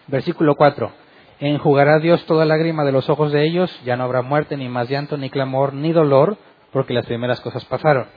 Versículo 0.07 0.53
4. 0.53 1.04
Enjugará 1.39 1.99
Dios 1.99 2.25
toda 2.25 2.45
lágrima 2.45 2.85
de 2.85 2.91
los 2.91 3.09
ojos 3.09 3.31
de 3.31 3.45
ellos, 3.45 3.69
ya 3.83 3.97
no 3.97 4.05
habrá 4.05 4.21
muerte, 4.21 4.55
ni 4.55 4.69
más 4.69 4.89
llanto, 4.89 5.17
ni 5.17 5.29
clamor, 5.29 5.73
ni 5.73 5.91
dolor, 5.91 6.37
porque 6.71 6.93
las 6.93 7.05
primeras 7.05 7.41
cosas 7.41 7.65
pasaron. 7.65 8.07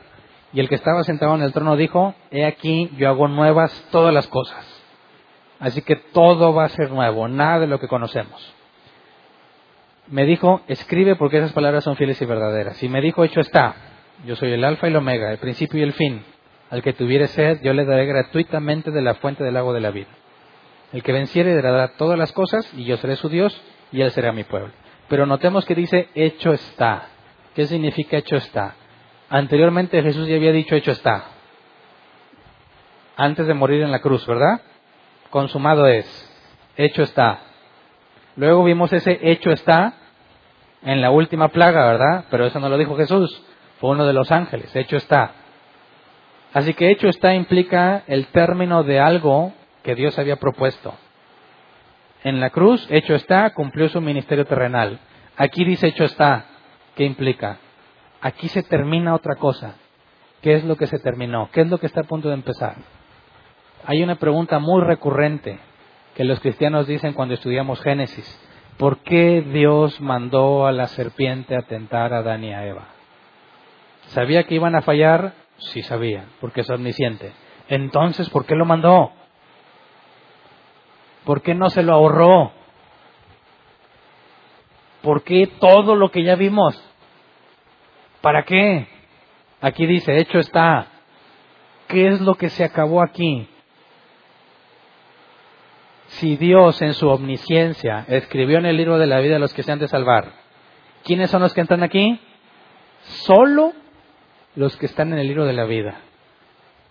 Y 0.53 0.61
el 0.61 0.69
que 0.69 0.77
estaba 0.77 1.03
sentado 1.05 1.35
en 1.35 1.43
el 1.43 1.53
trono 1.53 1.77
dijo, 1.77 2.15
He 2.31 2.47
aquí, 2.47 2.91
yo 2.97 3.09
hago 3.09 3.29
nuevas 3.29 3.73
todas 3.91 4.15
las 4.15 4.29
cosas. 4.29 4.65
Así 5.61 5.83
que 5.83 5.97
todo 5.97 6.55
va 6.55 6.65
a 6.65 6.69
ser 6.69 6.91
nuevo, 6.91 7.29
nada 7.29 7.61
de 7.61 7.67
lo 7.67 7.81
que 7.81 7.89
conocemos. 7.89 8.55
Me 10.07 10.25
dijo, 10.25 10.63
escribe 10.69 11.17
porque 11.17 11.39
esas 11.39 11.53
palabras 11.53 11.85
son 11.85 11.97
fieles 11.97 12.21
y 12.23 12.25
verdaderas. 12.25 12.83
Y 12.83 12.89
me 12.89 13.03
dijo, 13.03 13.25
hecho 13.25 13.41
está, 13.41 13.75
yo 14.25 14.37
soy 14.37 14.53
el 14.53 14.65
alfa 14.65 14.87
y 14.87 14.91
el 14.91 14.97
omega, 14.97 15.31
el 15.31 15.39
principio 15.39 15.81
y 15.81 15.83
el 15.83 15.93
fin. 15.93 16.23
Al 16.71 16.83
que 16.83 16.93
tuviere 16.93 17.27
sed, 17.27 17.61
yo 17.63 17.73
le 17.73 17.85
daré 17.85 18.07
gratuitamente 18.07 18.91
de 18.91 19.03
la 19.03 19.15
fuente 19.15 19.45
del 19.45 19.57
agua 19.57 19.75
de 19.75 19.81
la 19.81 19.91
vida. 19.91 20.09
El 20.93 21.03
que 21.03 21.13
venciere 21.13 21.55
dará 21.61 21.89
todas 21.97 22.19
las 22.19 22.33
cosas 22.33 22.69
y 22.75 22.85
yo 22.85 22.97
seré 22.97 23.17
su 23.17 23.29
Dios 23.29 23.61
y 23.93 24.01
él 24.01 24.11
será 24.11 24.33
mi 24.33 24.45
pueblo. 24.45 24.73
Pero 25.09 25.27
notemos 25.27 25.65
que 25.65 25.75
dice, 25.75 26.09
hecho 26.15 26.53
está. 26.53 27.09
¿Qué 27.55 27.67
significa 27.67 28.19
hecho 28.19 28.37
está? 28.37 28.75
Anteriormente 29.29 30.03
Jesús 30.03 30.27
ya 30.27 30.37
había 30.37 30.53
dicho, 30.53 30.75
hecho 30.75 30.93
está. 30.93 31.25
Antes 33.17 33.47
de 33.47 33.55
morir 33.55 33.83
en 33.83 33.91
la 33.91 34.01
cruz, 34.01 34.27
¿verdad? 34.27 34.61
consumado 35.31 35.87
es, 35.87 36.07
hecho 36.77 37.03
está. 37.03 37.41
Luego 38.37 38.65
vimos 38.65 38.93
ese 38.93 39.19
hecho 39.23 39.51
está 39.51 39.95
en 40.83 41.01
la 41.01 41.11
última 41.11 41.49
plaga, 41.49 41.87
¿verdad? 41.87 42.25
Pero 42.31 42.47
eso 42.47 42.61
no 42.61 42.69
lo 42.69 42.79
dijo 42.79 42.97
Jesús, 42.97 43.43
fue 43.81 43.91
uno 43.91 44.07
de 44.07 44.13
los 44.13 44.31
ángeles, 44.31 44.75
hecho 44.75 44.97
está. 44.97 45.33
Así 46.53 46.73
que 46.75 46.91
hecho 46.91 47.09
está 47.09 47.35
implica 47.35 48.05
el 48.07 48.29
término 48.29 48.83
de 48.83 49.01
algo 49.01 49.53
que 49.89 49.95
Dios 49.95 50.19
había 50.19 50.37
propuesto. 50.37 50.95
En 52.23 52.41
la 52.41 52.51
cruz, 52.51 52.87
hecho 52.91 53.15
está, 53.15 53.55
cumplió 53.55 53.89
su 53.89 54.03
ministerio 54.03 54.45
terrenal. 54.45 55.01
Aquí 55.35 55.65
dice 55.65 55.87
hecho 55.87 56.05
está, 56.05 56.45
¿qué 56.95 57.07
implica? 57.07 57.57
Aquí 58.21 58.49
se 58.49 58.63
termina 58.63 59.15
otra 59.15 59.37
cosa. 59.37 59.77
¿Qué 60.43 60.53
es 60.53 60.65
lo 60.65 60.77
que 60.77 60.87
se 60.87 60.99
terminó? 60.99 61.49
¿Qué 61.53 61.63
es 61.63 61.69
lo 61.69 61.79
que 61.79 61.87
está 61.87 62.03
a 62.03 62.05
punto 62.05 62.29
de 62.29 62.35
empezar? 62.35 62.75
Hay 63.87 64.03
una 64.03 64.17
pregunta 64.17 64.59
muy 64.59 64.83
recurrente 64.83 65.59
que 66.15 66.25
los 66.25 66.39
cristianos 66.41 66.87
dicen 66.87 67.15
cuando 67.15 67.33
estudiamos 67.33 67.81
Génesis. 67.81 68.41
¿Por 68.77 68.99
qué 68.99 69.41
Dios 69.41 70.03
mandó 70.03 70.67
a 70.67 70.73
la 70.73 70.89
serpiente 70.89 71.57
a 71.57 71.63
tentar 71.63 72.13
a 72.13 72.19
Adán 72.19 72.45
y 72.45 72.53
a 72.53 72.67
Eva? 72.67 72.89
¿Sabía 74.09 74.43
que 74.43 74.55
iban 74.55 74.77
a 74.77 74.83
fallar? 74.83 75.33
Sí 75.57 75.81
sabía, 75.81 76.27
porque 76.43 76.61
es 76.61 76.69
omnisciente. 76.69 77.33
Entonces, 77.71 78.29
¿por 78.29 78.45
qué 78.45 78.55
lo 78.55 78.67
mandó? 78.67 79.13
¿Por 81.25 81.43
qué 81.43 81.55
no 81.55 81.71
se 81.71 81.83
lo 81.83 81.95
ahorró? 81.95 82.53
¿Por 85.03 85.23
qué 85.23 85.47
todo 85.61 85.95
lo 85.97 86.11
que 86.11 86.25
ya 86.25 86.35
vimos? 86.35 86.83
¿Para 88.21 88.45
qué? 88.45 88.89
Aquí 89.61 89.87
dice, 89.87 90.17
hecho 90.17 90.39
está. 90.39 90.87
¿Qué 91.87 92.09
es 92.09 92.21
lo 92.21 92.35
que 92.35 92.49
se 92.49 92.65
acabó 92.65 93.03
aquí? 93.03 93.49
si 96.09 96.37
Dios 96.37 96.81
en 96.83 96.95
su 96.95 97.09
omnisciencia 97.09 98.05
escribió 98.09 98.59
en 98.59 98.67
el 98.67 98.77
libro 98.77 98.99
de 98.99 99.07
la 99.07 99.21
vida 99.21 99.37
a 99.37 99.39
los 99.39 99.53
que 99.53 99.63
se 99.63 99.73
han 99.73 99.79
de 99.79 99.89
salvar, 99.89 100.33
¿quiénes 101.05 101.31
son 101.31 101.43
los 101.43 101.53
que 101.53 101.61
están 101.61 101.83
aquí? 101.83 102.19
Solo 103.03 103.73
los 104.57 104.77
que 104.77 104.87
están 104.87 105.13
en 105.13 105.19
el 105.19 105.29
libro 105.29 105.45
de 105.45 105.53
la 105.53 105.65
vida. 105.65 106.01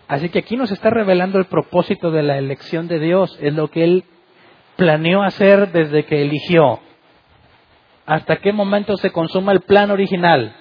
Así 0.08 0.30
que 0.30 0.40
aquí 0.40 0.56
nos 0.56 0.72
está 0.72 0.90
revelando 0.90 1.40
el 1.40 1.46
propósito 1.46 2.12
de 2.12 2.24
la 2.24 2.38
elección 2.38 2.88
de 2.88 3.00
Dios, 3.00 3.38
es 3.42 3.54
lo 3.54 3.70
que 3.70 3.84
Él 3.84 4.06
planeó 4.78 5.24
hacer 5.24 5.72
desde 5.72 6.06
que 6.06 6.22
eligió. 6.22 6.80
¿Hasta 8.06 8.38
qué 8.38 8.54
momento 8.54 8.96
se 8.96 9.12
consuma 9.12 9.52
el 9.52 9.62
plan 9.62 9.92
original? 9.92 10.56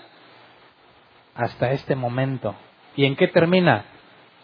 Hasta 1.35 1.71
este 1.71 1.95
momento. 1.95 2.57
¿Y 2.97 3.05
en 3.05 3.15
qué 3.15 3.29
termina? 3.29 3.85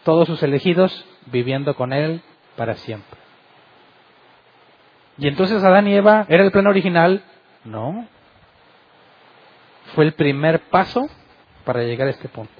Todos 0.05 0.27
sus 0.27 0.41
elegidos 0.43 1.05
viviendo 1.25 1.75
con 1.75 1.91
Él 1.91 2.21
para 2.55 2.75
siempre. 2.75 3.19
¿Y 5.17 5.27
entonces 5.27 5.63
Adán 5.63 5.87
y 5.87 5.95
Eva 5.95 6.25
era 6.29 6.43
el 6.43 6.51
plan 6.51 6.67
original? 6.67 7.23
No. 7.65 8.07
Fue 9.95 10.05
el 10.05 10.13
primer 10.13 10.61
paso 10.69 11.07
para 11.65 11.83
llegar 11.83 12.07
a 12.07 12.11
este 12.11 12.29
punto. 12.29 12.53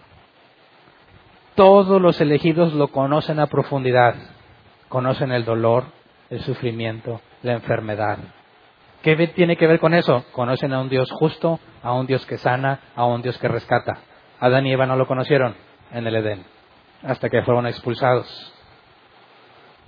Todos 1.55 2.01
los 2.01 2.19
elegidos 2.19 2.73
lo 2.73 2.89
conocen 2.89 3.39
a 3.39 3.47
profundidad. 3.47 4.15
Conocen 4.89 5.31
el 5.31 5.45
dolor, 5.45 5.85
el 6.33 6.41
sufrimiento, 6.41 7.21
la 7.43 7.53
enfermedad. 7.53 8.17
¿Qué 9.03 9.15
tiene 9.27 9.55
que 9.55 9.67
ver 9.67 9.79
con 9.79 9.93
eso? 9.93 10.25
Conocen 10.31 10.73
a 10.73 10.79
un 10.79 10.89
Dios 10.89 11.11
justo, 11.11 11.59
a 11.83 11.93
un 11.93 12.07
Dios 12.07 12.25
que 12.25 12.37
sana, 12.37 12.79
a 12.95 13.05
un 13.05 13.21
Dios 13.21 13.37
que 13.37 13.47
rescata. 13.47 13.99
Adán 14.39 14.65
y 14.65 14.71
Eva 14.71 14.87
no 14.87 14.95
lo 14.95 15.05
conocieron 15.05 15.55
en 15.91 16.07
el 16.07 16.15
Edén, 16.15 16.43
hasta 17.03 17.29
que 17.29 17.43
fueron 17.43 17.67
expulsados. 17.67 18.53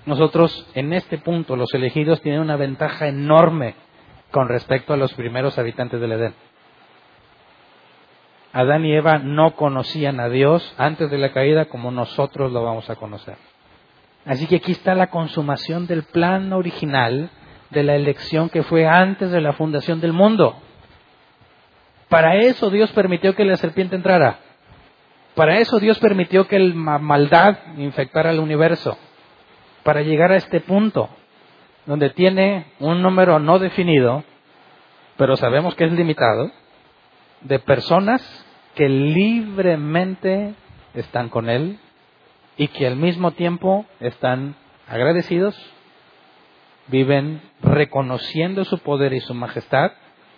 Nosotros, 0.05 0.69
en 0.75 0.93
este 0.93 1.17
punto, 1.17 1.55
los 1.55 1.73
elegidos 1.73 2.21
tienen 2.21 2.41
una 2.41 2.57
ventaja 2.57 3.07
enorme 3.07 3.73
con 4.29 4.47
respecto 4.47 4.93
a 4.93 4.97
los 4.97 5.13
primeros 5.13 5.57
habitantes 5.57 5.99
del 5.99 6.11
Edén. 6.11 6.35
Adán 8.53 8.85
y 8.85 8.93
Eva 8.93 9.17
no 9.17 9.55
conocían 9.55 10.19
a 10.19 10.29
Dios 10.29 10.75
antes 10.77 11.09
de 11.09 11.17
la 11.17 11.33
caída 11.33 11.65
como 11.65 11.89
nosotros 11.89 12.51
lo 12.51 12.63
vamos 12.63 12.89
a 12.89 12.95
conocer. 12.95 13.35
Así 14.25 14.47
que 14.47 14.57
aquí 14.57 14.71
está 14.71 14.95
la 14.95 15.07
consumación 15.07 15.85
del 15.85 16.03
plan 16.03 16.51
original 16.51 17.29
de 17.69 17.83
la 17.83 17.95
elección 17.95 18.49
que 18.49 18.63
fue 18.63 18.87
antes 18.87 19.31
de 19.31 19.41
la 19.41 19.53
fundación 19.53 20.01
del 20.01 20.13
mundo. 20.13 20.55
Para 22.09 22.35
eso 22.35 22.69
Dios 22.69 22.91
permitió 22.91 23.35
que 23.35 23.45
la 23.45 23.57
serpiente 23.57 23.95
entrara. 23.95 24.39
Para 25.35 25.59
eso 25.59 25.79
Dios 25.79 25.99
permitió 25.99 26.47
que 26.47 26.57
la 26.57 26.97
maldad 26.97 27.57
infectara 27.77 28.31
el 28.31 28.39
universo. 28.39 28.97
Para 29.83 30.01
llegar 30.01 30.31
a 30.31 30.37
este 30.37 30.61
punto, 30.61 31.09
donde 31.85 32.09
tiene 32.09 32.67
un 32.79 33.01
número 33.01 33.37
no 33.39 33.59
definido, 33.59 34.23
pero 35.17 35.35
sabemos 35.35 35.75
que 35.75 35.85
es 35.85 35.91
limitado, 35.91 36.51
de 37.41 37.59
personas 37.59 38.21
que 38.73 38.89
libremente 38.89 40.55
están 40.95 41.29
con 41.29 41.49
Él 41.49 41.79
y 42.57 42.67
que 42.69 42.87
al 42.87 42.95
mismo 42.95 43.31
tiempo 43.31 43.85
están 43.99 44.55
agradecidos 44.87 45.55
viven 46.87 47.41
reconociendo 47.61 48.63
su 48.63 48.79
poder 48.79 49.13
y 49.13 49.21
su 49.21 49.33
majestad 49.33 49.91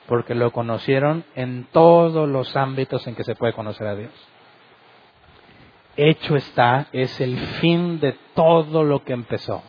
porque 0.08 0.36
lo 0.36 0.52
conocieron 0.52 1.26
en 1.36 1.68
todos 1.72 2.30
los 2.30 2.56
ámbitos 2.56 3.06
en 3.08 3.16
que 3.16 3.26
se 3.26 3.36
puede 3.36 3.54
conocer 3.54 3.88
a 3.88 3.96
Dios. 3.96 4.12
Hecho 5.98 6.36
está, 6.38 6.88
es 6.94 7.20
el 7.20 7.38
fin 7.38 8.00
de 8.00 8.16
todo 8.34 8.84
lo 8.84 9.04
que 9.04 9.14
empezó. 9.14 9.64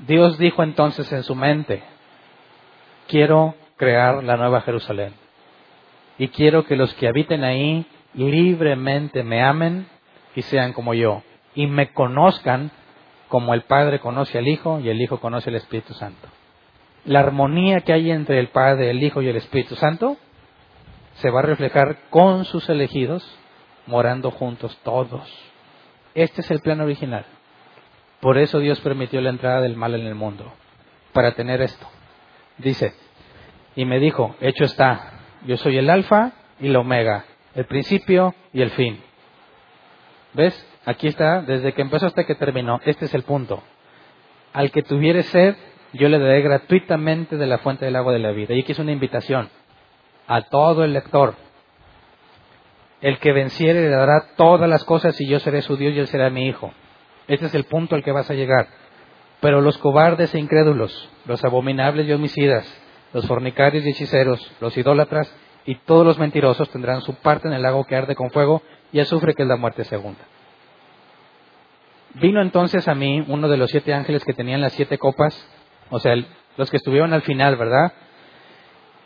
Dios 0.00 0.36
dijo 0.36 0.62
entonces 0.62 1.10
en 1.12 1.22
su 1.22 1.34
mente, 1.34 1.82
quiero 3.06 3.54
crear 3.76 4.22
la 4.22 4.36
nueva 4.36 4.60
Jerusalén 4.60 5.14
y 6.18 6.28
quiero 6.28 6.64
que 6.64 6.76
los 6.76 6.92
que 6.94 7.08
habiten 7.08 7.44
ahí 7.44 7.86
libremente 8.14 9.22
me 9.22 9.42
amen 9.42 9.86
y 10.34 10.42
sean 10.42 10.72
como 10.72 10.92
yo 10.92 11.22
y 11.54 11.66
me 11.66 11.92
conozcan 11.92 12.70
como 13.28 13.54
el 13.54 13.62
Padre 13.62 14.00
conoce 14.00 14.38
al 14.38 14.48
Hijo 14.48 14.80
y 14.80 14.88
el 14.88 15.00
Hijo 15.00 15.20
conoce 15.20 15.50
al 15.50 15.56
Espíritu 15.56 15.94
Santo. 15.94 16.28
La 17.04 17.20
armonía 17.20 17.80
que 17.80 17.92
hay 17.92 18.10
entre 18.10 18.38
el 18.38 18.48
Padre, 18.48 18.90
el 18.90 19.02
Hijo 19.02 19.22
y 19.22 19.28
el 19.28 19.36
Espíritu 19.36 19.76
Santo 19.76 20.16
se 21.14 21.30
va 21.30 21.40
a 21.40 21.44
reflejar 21.44 21.98
con 22.10 22.44
sus 22.44 22.68
elegidos, 22.68 23.24
morando 23.86 24.30
juntos 24.30 24.78
todos. 24.82 25.28
Este 26.14 26.40
es 26.40 26.50
el 26.50 26.60
plan 26.60 26.80
original. 26.80 27.26
Por 28.20 28.38
eso 28.38 28.58
Dios 28.58 28.80
permitió 28.80 29.20
la 29.20 29.30
entrada 29.30 29.60
del 29.60 29.76
mal 29.76 29.94
en 29.94 30.06
el 30.06 30.14
mundo, 30.14 30.52
para 31.12 31.32
tener 31.32 31.60
esto. 31.60 31.86
Dice, 32.58 32.94
y 33.76 33.84
me 33.84 34.00
dijo, 34.00 34.34
hecho 34.40 34.64
está, 34.64 35.20
yo 35.46 35.56
soy 35.56 35.78
el 35.78 35.88
alfa 35.88 36.32
y 36.60 36.68
la 36.68 36.80
omega, 36.80 37.24
el 37.54 37.66
principio 37.66 38.34
y 38.52 38.62
el 38.62 38.70
fin. 38.70 39.00
¿Ves? 40.34 40.54
Aquí 40.88 41.06
está, 41.06 41.42
desde 41.42 41.74
que 41.74 41.82
empezó 41.82 42.06
hasta 42.06 42.24
que 42.24 42.34
terminó. 42.34 42.80
Este 42.82 43.04
es 43.04 43.12
el 43.12 43.22
punto. 43.22 43.62
Al 44.54 44.70
que 44.70 44.82
tuviere 44.82 45.22
sed, 45.22 45.54
yo 45.92 46.08
le 46.08 46.18
daré 46.18 46.40
gratuitamente 46.40 47.36
de 47.36 47.46
la 47.46 47.58
fuente 47.58 47.84
del 47.84 47.94
agua 47.94 48.14
de 48.14 48.20
la 48.20 48.30
vida. 48.30 48.54
Y 48.54 48.62
aquí 48.62 48.72
es 48.72 48.78
una 48.78 48.92
invitación 48.92 49.50
a 50.26 50.40
todo 50.48 50.84
el 50.84 50.94
lector. 50.94 51.34
El 53.02 53.18
que 53.18 53.34
venciere 53.34 53.82
le 53.82 53.90
dará 53.90 54.28
todas 54.34 54.66
las 54.66 54.82
cosas 54.84 55.20
y 55.20 55.28
yo 55.28 55.38
seré 55.40 55.60
su 55.60 55.76
Dios 55.76 55.92
y 55.92 55.98
él 55.98 56.06
será 56.06 56.30
mi 56.30 56.46
hijo. 56.46 56.72
Este 57.26 57.44
es 57.44 57.54
el 57.54 57.64
punto 57.64 57.94
al 57.94 58.02
que 58.02 58.12
vas 58.12 58.30
a 58.30 58.34
llegar. 58.34 58.68
Pero 59.40 59.60
los 59.60 59.76
cobardes 59.76 60.34
e 60.34 60.38
incrédulos, 60.38 61.10
los 61.26 61.44
abominables 61.44 62.08
y 62.08 62.12
homicidas, 62.14 62.66
los 63.12 63.26
fornicarios 63.26 63.84
y 63.84 63.90
hechiceros, 63.90 64.50
los 64.58 64.74
idólatras 64.78 65.30
y 65.66 65.74
todos 65.74 66.06
los 66.06 66.18
mentirosos 66.18 66.70
tendrán 66.70 67.02
su 67.02 67.12
parte 67.16 67.46
en 67.46 67.52
el 67.52 67.60
lago 67.60 67.84
que 67.84 67.94
arde 67.94 68.14
con 68.14 68.30
fuego 68.30 68.62
y 68.90 69.00
azufre 69.00 69.34
que 69.34 69.42
es 69.42 69.48
la 69.48 69.56
muerte 69.56 69.84
segunda. 69.84 70.24
Vino 72.20 72.42
entonces 72.42 72.88
a 72.88 72.94
mí 72.94 73.24
uno 73.28 73.48
de 73.48 73.56
los 73.56 73.70
siete 73.70 73.94
ángeles 73.94 74.24
que 74.24 74.32
tenían 74.32 74.60
las 74.60 74.72
siete 74.72 74.98
copas, 74.98 75.34
o 75.90 76.00
sea, 76.00 76.14
los 76.56 76.70
que 76.70 76.76
estuvieron 76.76 77.12
al 77.12 77.22
final, 77.22 77.56
¿verdad? 77.56 77.92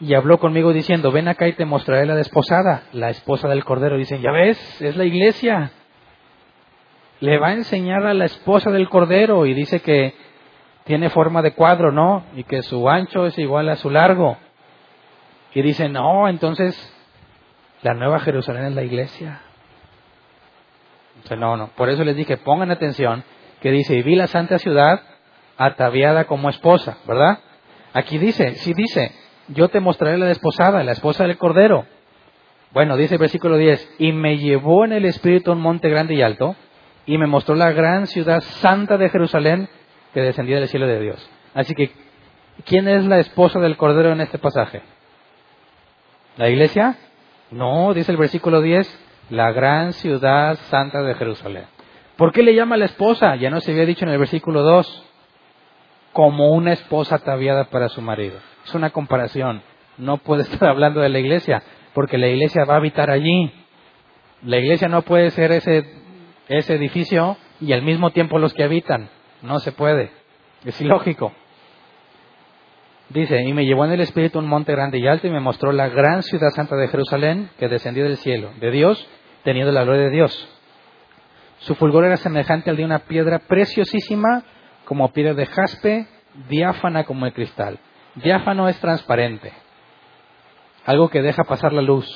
Y 0.00 0.14
habló 0.14 0.38
conmigo 0.38 0.72
diciendo, 0.72 1.12
ven 1.12 1.28
acá 1.28 1.46
y 1.46 1.52
te 1.52 1.66
mostraré 1.66 2.06
la 2.06 2.16
desposada, 2.16 2.84
la 2.92 3.10
esposa 3.10 3.48
del 3.48 3.64
Cordero. 3.64 3.98
Dicen, 3.98 4.22
ya 4.22 4.32
ves, 4.32 4.58
es 4.80 4.96
la 4.96 5.04
iglesia. 5.04 5.72
Le 7.20 7.38
va 7.38 7.48
a 7.48 7.54
enseñar 7.54 8.06
a 8.06 8.14
la 8.14 8.24
esposa 8.24 8.70
del 8.70 8.88
Cordero 8.88 9.46
y 9.46 9.54
dice 9.54 9.80
que 9.80 10.14
tiene 10.84 11.10
forma 11.10 11.42
de 11.42 11.52
cuadro, 11.52 11.92
¿no? 11.92 12.24
Y 12.34 12.44
que 12.44 12.62
su 12.62 12.88
ancho 12.88 13.26
es 13.26 13.38
igual 13.38 13.68
a 13.68 13.76
su 13.76 13.90
largo. 13.90 14.38
Y 15.54 15.62
dice, 15.62 15.88
no, 15.88 16.28
entonces 16.28 16.74
la 17.82 17.94
nueva 17.94 18.20
Jerusalén 18.20 18.64
es 18.64 18.74
la 18.74 18.82
iglesia 18.82 19.42
no, 21.36 21.56
no. 21.56 21.68
Por 21.68 21.88
eso 21.88 22.04
les 22.04 22.16
dije, 22.16 22.36
pongan 22.36 22.70
atención, 22.70 23.24
que 23.60 23.70
dice, 23.70 23.94
y 23.96 24.02
vi 24.02 24.16
la 24.16 24.26
santa 24.26 24.58
ciudad 24.58 25.02
ataviada 25.56 26.24
como 26.24 26.50
esposa, 26.50 26.98
¿verdad? 27.06 27.38
Aquí 27.92 28.18
dice, 28.18 28.54
sí 28.56 28.72
dice, 28.74 29.12
yo 29.48 29.68
te 29.68 29.80
mostraré 29.80 30.18
la 30.18 30.26
desposada, 30.26 30.82
la 30.82 30.92
esposa 30.92 31.24
del 31.24 31.38
Cordero. 31.38 31.86
Bueno, 32.72 32.96
dice 32.96 33.14
el 33.14 33.20
versículo 33.20 33.56
10, 33.56 33.96
y 33.98 34.12
me 34.12 34.38
llevó 34.38 34.84
en 34.84 34.92
el 34.92 35.04
Espíritu 35.04 35.50
a 35.50 35.54
un 35.54 35.60
monte 35.60 35.88
grande 35.88 36.14
y 36.14 36.22
alto, 36.22 36.56
y 37.06 37.18
me 37.18 37.26
mostró 37.26 37.54
la 37.54 37.72
gran 37.72 38.06
ciudad 38.06 38.40
santa 38.40 38.96
de 38.96 39.10
Jerusalén 39.10 39.68
que 40.14 40.20
descendía 40.20 40.58
del 40.58 40.68
cielo 40.68 40.86
de 40.86 41.00
Dios. 41.00 41.30
Así 41.54 41.74
que, 41.74 41.90
¿quién 42.64 42.88
es 42.88 43.04
la 43.04 43.18
esposa 43.18 43.60
del 43.60 43.76
Cordero 43.76 44.12
en 44.12 44.20
este 44.20 44.38
pasaje? 44.38 44.82
¿La 46.36 46.48
iglesia? 46.48 46.96
No, 47.50 47.92
dice 47.92 48.10
el 48.10 48.18
versículo 48.18 48.62
10, 48.62 49.01
la 49.30 49.52
gran 49.52 49.92
ciudad 49.92 50.58
santa 50.70 51.02
de 51.02 51.14
Jerusalén. 51.14 51.64
¿Por 52.16 52.32
qué 52.32 52.42
le 52.42 52.54
llama 52.54 52.76
la 52.76 52.84
esposa? 52.84 53.36
Ya 53.36 53.50
no 53.50 53.60
se 53.60 53.72
había 53.72 53.86
dicho 53.86 54.04
en 54.04 54.12
el 54.12 54.18
versículo 54.18 54.62
2, 54.62 55.04
como 56.12 56.50
una 56.52 56.72
esposa 56.72 57.16
ataviada 57.16 57.64
para 57.64 57.88
su 57.88 58.02
marido. 58.02 58.38
Es 58.64 58.74
una 58.74 58.90
comparación. 58.90 59.62
No 59.98 60.18
puede 60.18 60.42
estar 60.50 60.68
hablando 60.68 61.00
de 61.00 61.08
la 61.08 61.18
iglesia, 61.18 61.62
porque 61.94 62.18
la 62.18 62.28
iglesia 62.28 62.64
va 62.64 62.74
a 62.74 62.78
habitar 62.78 63.10
allí. 63.10 63.52
La 64.42 64.58
iglesia 64.58 64.88
no 64.88 65.02
puede 65.02 65.30
ser 65.30 65.52
ese, 65.52 65.84
ese 66.48 66.74
edificio 66.74 67.36
y 67.60 67.72
al 67.72 67.82
mismo 67.82 68.10
tiempo 68.10 68.38
los 68.38 68.52
que 68.54 68.64
habitan. 68.64 69.08
No 69.40 69.58
se 69.58 69.72
puede. 69.72 70.10
Es 70.64 70.80
ilógico. 70.80 71.32
Dice, 73.12 73.42
y 73.42 73.52
me 73.52 73.66
llevó 73.66 73.84
en 73.84 73.92
el 73.92 74.00
Espíritu 74.00 74.38
un 74.38 74.48
monte 74.48 74.72
grande 74.72 74.98
y 74.98 75.06
alto 75.06 75.26
y 75.26 75.30
me 75.30 75.40
mostró 75.40 75.70
la 75.72 75.88
gran 75.88 76.22
ciudad 76.22 76.48
santa 76.50 76.76
de 76.76 76.88
Jerusalén 76.88 77.50
que 77.58 77.68
descendió 77.68 78.04
del 78.04 78.16
cielo, 78.16 78.52
de 78.58 78.70
Dios, 78.70 79.06
teniendo 79.42 79.70
la 79.70 79.84
gloria 79.84 80.04
de 80.04 80.10
Dios. 80.10 80.48
Su 81.58 81.74
fulgor 81.74 82.06
era 82.06 82.16
semejante 82.16 82.70
al 82.70 82.76
de 82.76 82.84
una 82.86 83.00
piedra 83.00 83.40
preciosísima, 83.40 84.44
como 84.86 85.12
piedra 85.12 85.34
de 85.34 85.44
jaspe, 85.44 86.06
diáfana 86.48 87.04
como 87.04 87.26
el 87.26 87.34
cristal. 87.34 87.78
Diáfano 88.14 88.66
es 88.68 88.80
transparente, 88.80 89.52
algo 90.86 91.10
que 91.10 91.20
deja 91.20 91.44
pasar 91.44 91.74
la 91.74 91.82
luz. 91.82 92.08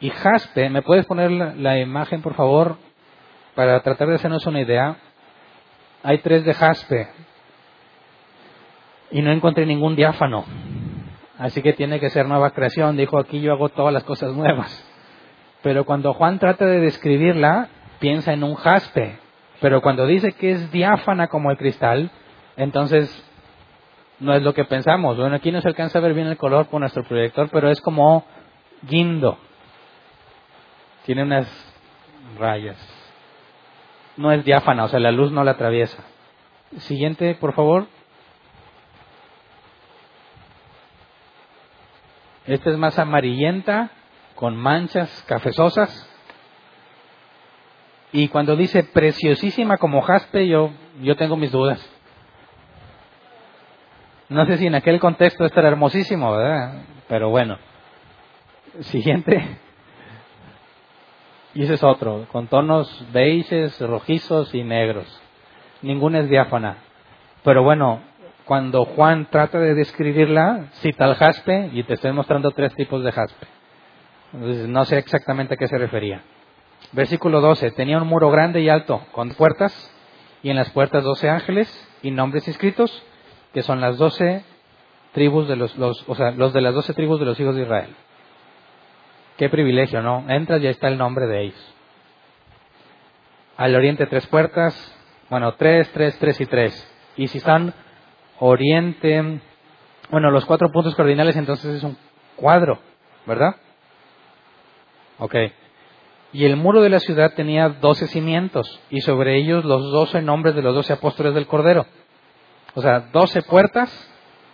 Y 0.00 0.10
jaspe, 0.10 0.68
¿me 0.68 0.82
puedes 0.82 1.06
poner 1.06 1.30
la, 1.30 1.78
imagen, 1.78 2.20
por 2.20 2.34
favor, 2.34 2.76
para 3.54 3.80
tratar 3.80 4.08
de 4.08 4.16
hacernos 4.16 4.46
una 4.46 4.60
idea? 4.60 4.96
Hay 6.02 6.18
tres 6.18 6.44
de 6.44 6.52
jaspe 6.52 7.08
y 9.14 9.22
no 9.22 9.30
encontré 9.30 9.64
ningún 9.64 9.94
diáfano. 9.94 10.44
Así 11.38 11.62
que 11.62 11.72
tiene 11.72 12.00
que 12.00 12.10
ser 12.10 12.26
nueva 12.26 12.50
creación. 12.50 12.96
Dijo, 12.96 13.16
aquí 13.16 13.40
yo 13.40 13.52
hago 13.52 13.68
todas 13.68 13.94
las 13.94 14.02
cosas 14.02 14.34
nuevas. 14.34 14.84
Pero 15.62 15.84
cuando 15.84 16.12
Juan 16.14 16.40
trata 16.40 16.66
de 16.66 16.80
describirla, 16.80 17.68
piensa 18.00 18.32
en 18.32 18.42
un 18.42 18.56
jaspe. 18.56 19.20
Pero 19.60 19.82
cuando 19.82 20.04
dice 20.06 20.32
que 20.32 20.50
es 20.50 20.72
diáfana 20.72 21.28
como 21.28 21.52
el 21.52 21.56
cristal, 21.56 22.10
entonces 22.56 23.08
no 24.18 24.34
es 24.34 24.42
lo 24.42 24.52
que 24.52 24.64
pensamos. 24.64 25.16
Bueno, 25.16 25.36
aquí 25.36 25.52
no 25.52 25.60
se 25.60 25.68
alcanza 25.68 26.00
a 26.00 26.02
ver 26.02 26.14
bien 26.14 26.26
el 26.26 26.36
color 26.36 26.66
por 26.66 26.80
nuestro 26.80 27.04
proyector, 27.04 27.48
pero 27.52 27.70
es 27.70 27.80
como 27.80 28.24
guindo. 28.82 29.38
Tiene 31.06 31.22
unas 31.22 31.46
rayas. 32.36 32.76
No 34.16 34.32
es 34.32 34.44
diáfana, 34.44 34.84
o 34.84 34.88
sea, 34.88 34.98
la 34.98 35.12
luz 35.12 35.30
no 35.30 35.44
la 35.44 35.52
atraviesa. 35.52 36.02
Siguiente, 36.78 37.36
por 37.36 37.54
favor. 37.54 37.86
Esta 42.46 42.70
es 42.70 42.76
más 42.76 42.98
amarillenta 42.98 43.90
con 44.34 44.56
manchas 44.56 45.24
cafezosas. 45.26 46.10
Y 48.12 48.28
cuando 48.28 48.54
dice 48.54 48.84
preciosísima 48.84 49.78
como 49.78 50.02
jaspe, 50.02 50.46
yo, 50.46 50.70
yo 51.00 51.16
tengo 51.16 51.36
mis 51.36 51.50
dudas. 51.52 51.84
No 54.28 54.46
sé 54.46 54.58
si 54.58 54.66
en 54.66 54.74
aquel 54.74 55.00
contexto 55.00 55.44
esto 55.44 55.60
era 55.60 55.68
hermosísimo, 55.70 56.32
¿verdad? 56.32 56.82
Pero 57.08 57.30
bueno. 57.30 57.58
Siguiente. 58.80 59.58
Y 61.54 61.62
ese 61.62 61.74
es 61.74 61.84
otro, 61.84 62.26
con 62.32 62.48
tonos 62.48 63.06
beiges, 63.12 63.80
rojizos 63.80 64.54
y 64.54 64.64
negros. 64.64 65.06
Ninguna 65.82 66.20
es 66.20 66.28
diáfana. 66.28 66.78
Pero 67.44 67.62
bueno, 67.62 68.00
cuando 68.44 68.84
Juan 68.84 69.28
trata 69.30 69.58
de 69.58 69.74
describirla, 69.74 70.66
cita 70.74 71.06
el 71.06 71.14
jaspe 71.14 71.70
y 71.72 71.82
te 71.84 71.94
estoy 71.94 72.12
mostrando 72.12 72.50
tres 72.50 72.74
tipos 72.74 73.02
de 73.02 73.12
jaspe. 73.12 73.46
Entonces, 74.32 74.68
no 74.68 74.84
sé 74.84 74.98
exactamente 74.98 75.54
a 75.54 75.56
qué 75.56 75.68
se 75.68 75.78
refería. 75.78 76.22
Versículo 76.92 77.40
12. 77.40 77.70
Tenía 77.72 77.98
un 77.98 78.06
muro 78.06 78.30
grande 78.30 78.60
y 78.60 78.68
alto, 78.68 79.06
con 79.12 79.30
puertas, 79.30 79.72
y 80.42 80.50
en 80.50 80.56
las 80.56 80.70
puertas 80.70 81.04
doce 81.04 81.30
ángeles 81.30 81.68
y 82.02 82.10
nombres 82.10 82.46
inscritos, 82.46 83.02
que 83.54 83.62
son 83.62 83.80
las 83.80 83.96
doce 83.96 84.44
tribus 85.12 85.48
de 85.48 85.56
los, 85.56 85.76
los, 85.76 86.04
o 86.08 86.14
sea, 86.14 86.32
los 86.32 86.52
de 86.52 86.60
las 86.60 86.74
doce 86.74 86.92
tribus 86.92 87.20
de 87.20 87.26
los 87.26 87.40
hijos 87.40 87.56
de 87.56 87.62
Israel. 87.62 87.94
Qué 89.38 89.48
privilegio, 89.48 90.02
¿no? 90.02 90.24
Entras 90.28 90.60
y 90.60 90.66
ahí 90.66 90.72
está 90.72 90.88
el 90.88 90.98
nombre 90.98 91.26
de 91.26 91.44
ellos. 91.44 91.74
Al 93.56 93.74
oriente 93.74 94.06
tres 94.06 94.26
puertas, 94.26 94.74
bueno, 95.30 95.54
tres, 95.54 95.90
tres, 95.92 96.18
tres 96.18 96.40
y 96.40 96.46
tres. 96.46 96.94
Y 97.16 97.28
si 97.28 97.38
están 97.38 97.72
oriente, 98.46 99.40
bueno, 100.10 100.30
los 100.30 100.44
cuatro 100.44 100.70
puntos 100.70 100.94
cardinales 100.94 101.36
entonces 101.36 101.76
es 101.76 101.82
un 101.82 101.96
cuadro, 102.36 102.78
¿verdad? 103.26 103.56
Ok. 105.18 105.34
Y 106.32 106.44
el 106.44 106.56
muro 106.56 106.82
de 106.82 106.90
la 106.90 106.98
ciudad 106.98 107.34
tenía 107.34 107.68
doce 107.68 108.06
cimientos 108.08 108.80
y 108.90 109.00
sobre 109.00 109.36
ellos 109.36 109.64
los 109.64 109.90
doce 109.92 110.20
nombres 110.20 110.54
de 110.54 110.62
los 110.62 110.74
doce 110.74 110.92
apóstoles 110.92 111.34
del 111.34 111.46
Cordero. 111.46 111.86
O 112.74 112.82
sea, 112.82 113.00
doce 113.12 113.42
puertas 113.42 113.90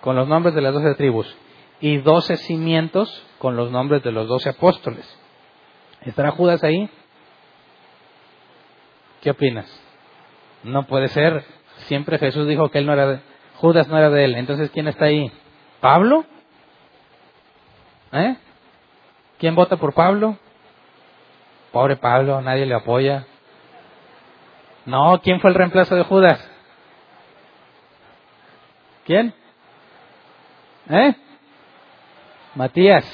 con 0.02 0.14
los 0.14 0.28
nombres 0.28 0.54
de 0.54 0.60
las 0.60 0.74
doce 0.74 0.94
tribus 0.94 1.34
y 1.80 1.98
doce 1.98 2.36
cimientos 2.36 3.26
con 3.38 3.56
los 3.56 3.70
nombres 3.70 4.02
de 4.02 4.12
los 4.12 4.28
doce 4.28 4.50
apóstoles. 4.50 5.06
¿Estará 6.02 6.30
Judas 6.30 6.62
ahí? 6.62 6.88
¿Qué 9.22 9.30
opinas? 9.30 9.66
No 10.62 10.86
puede 10.86 11.08
ser. 11.08 11.44
Siempre 11.86 12.18
Jesús 12.18 12.46
dijo 12.46 12.70
que 12.70 12.78
él 12.78 12.86
no 12.86 12.92
era 12.92 13.22
Judas 13.60 13.88
no 13.88 13.98
era 13.98 14.08
de 14.08 14.24
él. 14.24 14.36
Entonces, 14.36 14.70
¿quién 14.70 14.88
está 14.88 15.04
ahí? 15.04 15.30
¿Pablo? 15.80 16.24
¿Eh? 18.12 18.36
¿Quién 19.38 19.54
vota 19.54 19.76
por 19.76 19.92
Pablo? 19.92 20.38
Pobre 21.70 21.96
Pablo, 21.96 22.40
nadie 22.40 22.64
le 22.64 22.74
apoya. 22.74 23.26
No, 24.86 25.20
¿quién 25.22 25.40
fue 25.40 25.50
el 25.50 25.56
reemplazo 25.56 25.94
de 25.94 26.04
Judas? 26.04 26.50
¿Quién? 29.04 29.34
¿Eh? 30.88 31.14
Matías. 32.54 33.04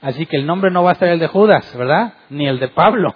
Así 0.00 0.24
que 0.26 0.36
el 0.36 0.46
nombre 0.46 0.70
no 0.70 0.84
va 0.84 0.90
a 0.90 0.92
estar 0.92 1.08
el 1.08 1.18
de 1.18 1.26
Judas, 1.26 1.76
¿verdad? 1.76 2.14
Ni 2.30 2.46
el 2.46 2.60
de 2.60 2.68
Pablo. 2.68 3.14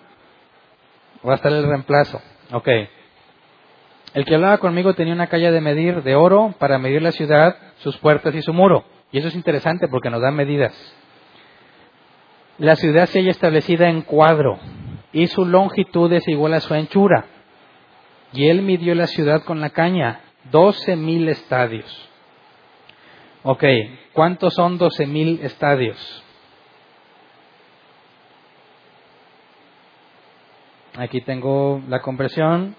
Va 1.27 1.33
a 1.33 1.37
estar 1.37 1.53
el 1.53 1.67
reemplazo. 1.67 2.21
Ok. 2.51 2.69
El 4.15 4.25
que 4.25 4.35
hablaba 4.35 4.59
conmigo 4.59 4.95
tenía 4.95 5.15
una 5.15 5.27
calle 5.27 5.51
de 5.51 5.61
medir 5.61 6.03
de 6.03 6.15
oro 6.15 6.55
para 6.59 6.79
medir 6.79 7.03
la 7.03 7.13
ciudad, 7.13 7.57
sus 7.79 7.97
puertas 7.99 8.35
y 8.35 8.43
su 8.43 8.53
muro. 8.53 8.85
Y 9.13 9.19
eso 9.19 9.29
es 9.29 9.35
interesante 9.35 9.89
porque 9.89 10.11
nos 10.11 10.23
da 10.23 10.31
medidas. 10.31 10.75
La 12.59 12.77
ciudad 12.77 13.07
se 13.07 13.21
halla 13.21 13.31
establecida 13.31 13.89
en 13.89 14.03
cuadro 14.03 14.59
y 15.13 15.27
su 15.29 15.45
longitud 15.45 16.13
es 16.13 16.27
igual 16.29 16.55
a 16.55 16.61
su 16.61 16.75
anchura. 16.75 17.27
Y 18.33 18.49
él 18.49 18.63
midió 18.63 18.95
la 18.95 19.07
ciudad 19.07 19.43
con 19.45 19.61
la 19.61 19.71
caña, 19.71 20.21
doce 20.51 20.97
mil 20.97 21.29
estadios. 21.29 22.09
Ok, 23.51 23.65
¿cuántos 24.13 24.53
son 24.55 24.79
12.000 24.79 25.43
estadios? 25.43 26.25
Aquí 30.97 31.21
tengo 31.21 31.81
la 31.89 32.03
conversión, 32.03 32.75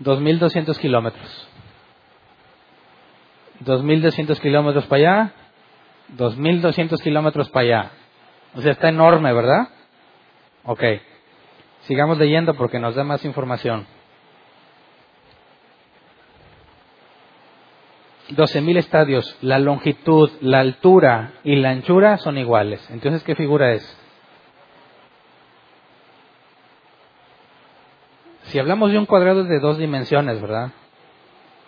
2.200 0.00 0.78
kilómetros. 0.78 1.48
2.200 3.64 4.40
kilómetros 4.40 4.86
para 4.86 5.00
allá, 5.00 5.32
2.200 6.16 7.02
kilómetros 7.02 7.48
para 7.50 7.64
allá. 7.64 7.90
O 8.54 8.60
sea, 8.60 8.72
está 8.72 8.88
enorme, 8.88 9.32
¿verdad? 9.32 9.68
Ok, 10.64 10.82
sigamos 11.82 12.18
leyendo 12.18 12.54
porque 12.54 12.78
nos 12.78 12.94
da 12.94 13.04
más 13.04 13.24
información. 13.24 13.86
12.000 18.30 18.78
estadios, 18.78 19.36
la 19.42 19.58
longitud, 19.58 20.30
la 20.40 20.60
altura 20.60 21.34
y 21.44 21.56
la 21.56 21.70
anchura 21.70 22.16
son 22.18 22.38
iguales. 22.38 22.88
Entonces, 22.90 23.22
¿qué 23.22 23.34
figura 23.34 23.72
es? 23.72 24.03
Si 28.54 28.60
hablamos 28.60 28.92
de 28.92 28.98
un 28.98 29.06
cuadrado 29.06 29.42
de 29.42 29.58
dos 29.58 29.78
dimensiones, 29.78 30.40
¿verdad? 30.40 30.70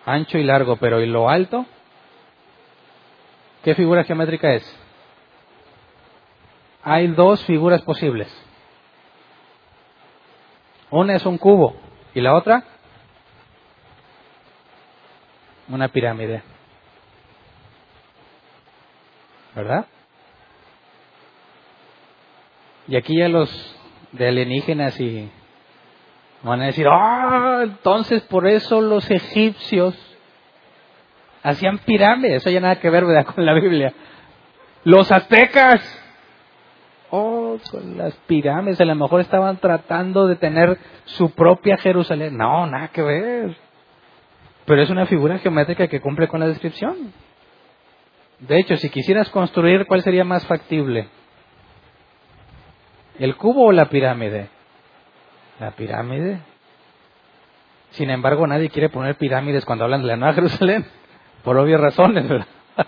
Ancho 0.04 0.38
y 0.38 0.44
largo, 0.44 0.76
pero 0.76 1.00
¿y 1.00 1.06
lo 1.06 1.28
alto? 1.28 1.66
¿Qué 3.64 3.74
figura 3.74 4.04
geométrica 4.04 4.54
es? 4.54 4.78
Hay 6.84 7.08
dos 7.08 7.44
figuras 7.44 7.82
posibles. 7.82 8.28
Una 10.88 11.16
es 11.16 11.26
un 11.26 11.38
cubo 11.38 11.74
y 12.14 12.20
la 12.20 12.36
otra 12.36 12.62
una 15.66 15.88
pirámide. 15.88 16.44
¿Verdad? 19.56 19.86
Y 22.86 22.94
aquí 22.94 23.18
ya 23.18 23.28
los 23.28 23.50
de 24.12 24.28
alienígenas 24.28 25.00
y 25.00 25.32
van 26.42 26.60
a 26.62 26.66
decir, 26.66 26.86
ah, 26.90 27.60
entonces 27.62 28.22
por 28.22 28.46
eso 28.46 28.80
los 28.80 29.10
egipcios 29.10 29.94
hacían 31.42 31.78
pirámides, 31.78 32.42
eso 32.42 32.50
ya 32.50 32.60
nada 32.60 32.80
que 32.80 32.90
ver 32.90 33.04
¿verdad? 33.04 33.26
con 33.34 33.44
la 33.44 33.54
Biblia. 33.54 33.92
Los 34.84 35.10
aztecas, 35.10 35.80
oh, 37.10 37.58
con 37.70 37.98
las 37.98 38.14
pirámides, 38.26 38.80
a 38.80 38.84
lo 38.84 38.94
mejor 38.94 39.20
estaban 39.20 39.56
tratando 39.58 40.26
de 40.26 40.36
tener 40.36 40.78
su 41.04 41.30
propia 41.30 41.76
Jerusalén. 41.78 42.36
No, 42.36 42.66
nada 42.66 42.88
que 42.88 43.02
ver. 43.02 43.56
Pero 44.64 44.82
es 44.82 44.90
una 44.90 45.06
figura 45.06 45.38
geométrica 45.38 45.88
que 45.88 46.00
cumple 46.00 46.28
con 46.28 46.40
la 46.40 46.48
descripción. 46.48 47.12
De 48.40 48.58
hecho, 48.58 48.76
si 48.76 48.90
quisieras 48.90 49.30
construir, 49.30 49.86
¿cuál 49.86 50.02
sería 50.02 50.24
más 50.24 50.46
factible? 50.46 51.08
¿El 53.18 53.36
cubo 53.36 53.66
o 53.66 53.72
la 53.72 53.86
pirámide? 53.86 54.50
La 55.60 55.70
pirámide. 55.72 56.40
Sin 57.90 58.10
embargo, 58.10 58.46
nadie 58.46 58.70
quiere 58.70 58.88
poner 58.88 59.16
pirámides 59.16 59.64
cuando 59.64 59.84
hablan 59.84 60.02
de 60.02 60.08
la 60.08 60.16
Nueva 60.16 60.34
Jerusalén, 60.34 60.86
por 61.44 61.56
obvias 61.56 61.80
razones, 61.80 62.28
¿verdad? 62.28 62.46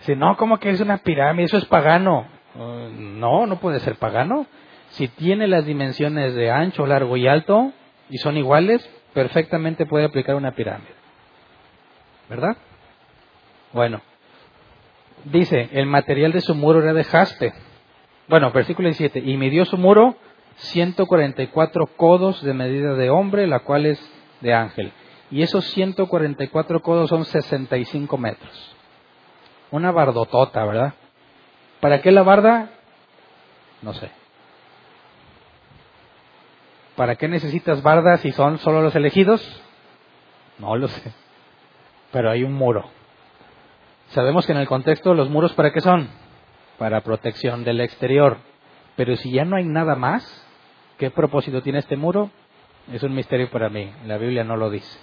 Si 0.00 0.14
no, 0.14 0.36
¿cómo 0.36 0.58
que 0.58 0.70
es 0.70 0.80
una 0.80 0.98
pirámide? 0.98 1.46
Eso 1.46 1.58
es 1.58 1.64
pagano. 1.64 2.26
Uh, 2.54 2.88
no, 2.98 3.46
no 3.46 3.56
puede 3.56 3.80
ser 3.80 3.96
pagano. 3.96 4.46
Si 4.90 5.08
tiene 5.08 5.48
las 5.48 5.66
dimensiones 5.66 6.34
de 6.34 6.50
ancho, 6.50 6.86
largo 6.86 7.16
y 7.16 7.26
alto 7.26 7.72
y 8.08 8.18
son 8.18 8.36
iguales, 8.36 8.88
perfectamente 9.12 9.86
puede 9.86 10.04
aplicar 10.04 10.36
una 10.36 10.52
pirámide. 10.52 10.98
¿verdad? 12.28 12.56
Bueno, 13.72 14.00
dice, 15.24 15.68
el 15.72 15.86
material 15.86 16.32
de 16.32 16.40
su 16.40 16.54
muro 16.54 16.82
era 16.82 16.92
de 16.92 17.04
jaspe. 17.04 17.52
Bueno, 18.28 18.50
versículo 18.50 18.88
17, 18.88 19.20
y 19.20 19.36
midió 19.36 19.64
su 19.64 19.78
muro 19.78 20.16
144 20.58 21.86
codos 21.96 22.42
de 22.42 22.54
medida 22.54 22.94
de 22.94 23.10
hombre, 23.10 23.46
la 23.46 23.60
cual 23.60 23.86
es 23.86 24.12
de 24.40 24.54
ángel. 24.54 24.92
Y 25.30 25.42
esos 25.42 25.64
144 25.70 26.80
codos 26.82 27.10
son 27.10 27.24
65 27.24 28.16
metros. 28.18 28.76
Una 29.70 29.92
bardotota, 29.92 30.64
¿verdad? 30.64 30.94
¿Para 31.80 32.00
qué 32.00 32.10
la 32.10 32.22
barda? 32.22 32.70
No 33.82 33.92
sé. 33.92 34.10
¿Para 36.96 37.16
qué 37.16 37.28
necesitas 37.28 37.82
bardas 37.82 38.20
si 38.20 38.32
son 38.32 38.58
solo 38.58 38.82
los 38.82 38.94
elegidos? 38.96 39.62
No 40.58 40.74
lo 40.76 40.88
sé 40.88 41.12
pero 42.12 42.30
hay 42.30 42.44
un 42.44 42.54
muro. 42.54 42.90
Sabemos 44.08 44.46
que 44.46 44.52
en 44.52 44.58
el 44.58 44.68
contexto 44.68 45.14
los 45.14 45.28
muros 45.28 45.52
para 45.52 45.72
qué 45.72 45.80
son? 45.80 46.08
Para 46.78 47.02
protección 47.02 47.64
del 47.64 47.80
exterior. 47.80 48.38
Pero 48.96 49.16
si 49.16 49.30
ya 49.32 49.44
no 49.44 49.56
hay 49.56 49.64
nada 49.64 49.94
más, 49.94 50.46
¿qué 50.98 51.10
propósito 51.10 51.62
tiene 51.62 51.78
este 51.78 51.96
muro? 51.96 52.30
Es 52.92 53.02
un 53.02 53.14
misterio 53.14 53.50
para 53.50 53.68
mí. 53.68 53.90
La 54.06 54.18
Biblia 54.18 54.44
no 54.44 54.56
lo 54.56 54.70
dice. 54.70 54.98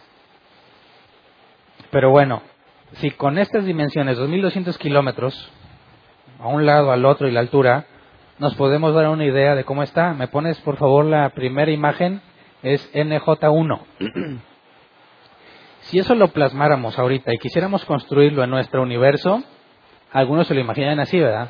Pero 1.91 2.11
bueno, 2.11 2.41
si 2.93 3.11
con 3.11 3.38
estas 3.38 3.65
dimensiones, 3.65 4.17
2.200 4.19 4.77
kilómetros, 4.77 5.51
a 6.40 6.48
un 6.48 6.65
lado, 6.65 6.91
al 6.91 7.06
otro 7.06 7.27
y 7.27 7.32
la 7.32 7.40
altura, 7.40 7.85
nos 8.40 8.56
podemos 8.56 8.93
dar 8.93 9.07
una 9.09 9.25
idea 9.25 9.56
de 9.56 9.64
cómo 9.64 9.83
está. 9.83 10.14
¿Me 10.14 10.27
pones, 10.27 10.59
por 10.61 10.77
favor, 10.77 11.06
la 11.06 11.30
primera 11.30 11.72
imagen? 11.72 12.22
Es 12.61 12.93
NJ1. 12.93 13.80
Si 15.85 15.99
eso 15.99 16.15
lo 16.15 16.30
plasmáramos 16.30 16.98
ahorita 16.98 17.32
y 17.32 17.38
quisiéramos 17.38 17.85
construirlo 17.85 18.43
en 18.43 18.49
nuestro 18.49 18.82
universo, 18.82 19.43
algunos 20.11 20.48
se 20.48 20.56
lo 20.56 20.59
imaginan 20.59 20.99
así, 20.99 21.19
¿verdad? 21.19 21.49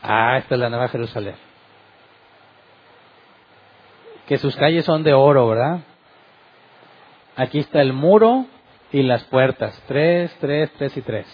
Ah, 0.00 0.36
esta 0.38 0.54
es 0.54 0.60
la 0.60 0.70
Nueva 0.70 0.86
Jerusalén. 0.86 1.34
Que 4.30 4.38
sus 4.38 4.54
calles 4.54 4.84
son 4.84 5.02
de 5.02 5.12
oro, 5.12 5.48
¿verdad? 5.48 5.80
Aquí 7.34 7.58
está 7.58 7.82
el 7.82 7.92
muro 7.92 8.46
y 8.92 9.02
las 9.02 9.24
puertas. 9.24 9.82
Tres, 9.88 10.32
tres, 10.38 10.70
tres 10.78 10.96
y 10.96 11.02
tres. 11.02 11.26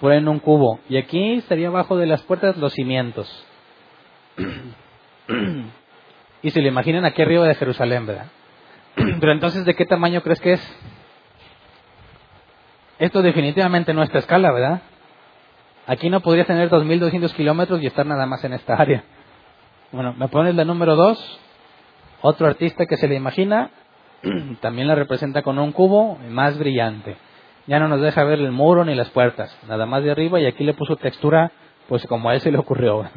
Ponen 0.00 0.26
un 0.26 0.38
cubo. 0.38 0.80
Y 0.88 0.96
aquí 0.96 1.34
estaría 1.34 1.68
abajo 1.68 1.98
de 1.98 2.06
las 2.06 2.22
puertas 2.22 2.56
los 2.56 2.72
cimientos. 2.72 3.28
y 6.42 6.48
se 6.48 6.62
lo 6.62 6.68
imaginan 6.68 7.04
aquí 7.04 7.20
arriba 7.20 7.46
de 7.46 7.56
Jerusalén, 7.56 8.06
¿verdad? 8.06 8.28
Pero 8.94 9.32
entonces, 9.32 9.66
¿de 9.66 9.74
qué 9.74 9.84
tamaño 9.84 10.22
crees 10.22 10.40
que 10.40 10.54
es? 10.54 10.78
Esto 13.00 13.20
definitivamente 13.20 13.92
no 13.92 14.02
es 14.02 14.14
escala, 14.14 14.50
¿verdad? 14.50 14.80
Aquí 15.86 16.08
no 16.08 16.22
podrías 16.22 16.46
tener 16.46 16.70
2.200 16.70 17.34
kilómetros 17.34 17.82
y 17.82 17.86
estar 17.86 18.06
nada 18.06 18.24
más 18.24 18.42
en 18.44 18.54
esta 18.54 18.76
área. 18.76 19.04
Bueno, 19.90 20.14
me 20.14 20.28
pones 20.28 20.54
la 20.54 20.64
número 20.64 20.96
2. 20.96 21.40
Otro 22.22 22.46
artista 22.46 22.86
que 22.86 22.96
se 22.96 23.08
le 23.08 23.16
imagina 23.16 23.70
también 24.60 24.88
la 24.88 24.94
representa 24.94 25.42
con 25.42 25.58
un 25.58 25.72
cubo 25.72 26.18
más 26.30 26.56
brillante. 26.56 27.16
Ya 27.66 27.78
no 27.78 27.88
nos 27.88 28.00
deja 28.00 28.24
ver 28.24 28.40
el 28.40 28.52
muro 28.52 28.84
ni 28.84 28.94
las 28.94 29.10
puertas, 29.10 29.56
nada 29.68 29.86
más 29.86 30.02
de 30.04 30.12
arriba 30.12 30.40
y 30.40 30.46
aquí 30.46 30.64
le 30.64 30.74
puso 30.74 30.96
textura, 30.96 31.52
pues 31.88 32.06
como 32.06 32.30
a 32.30 32.34
él 32.34 32.40
se 32.40 32.50
le 32.50 32.58
ocurrió. 32.58 33.08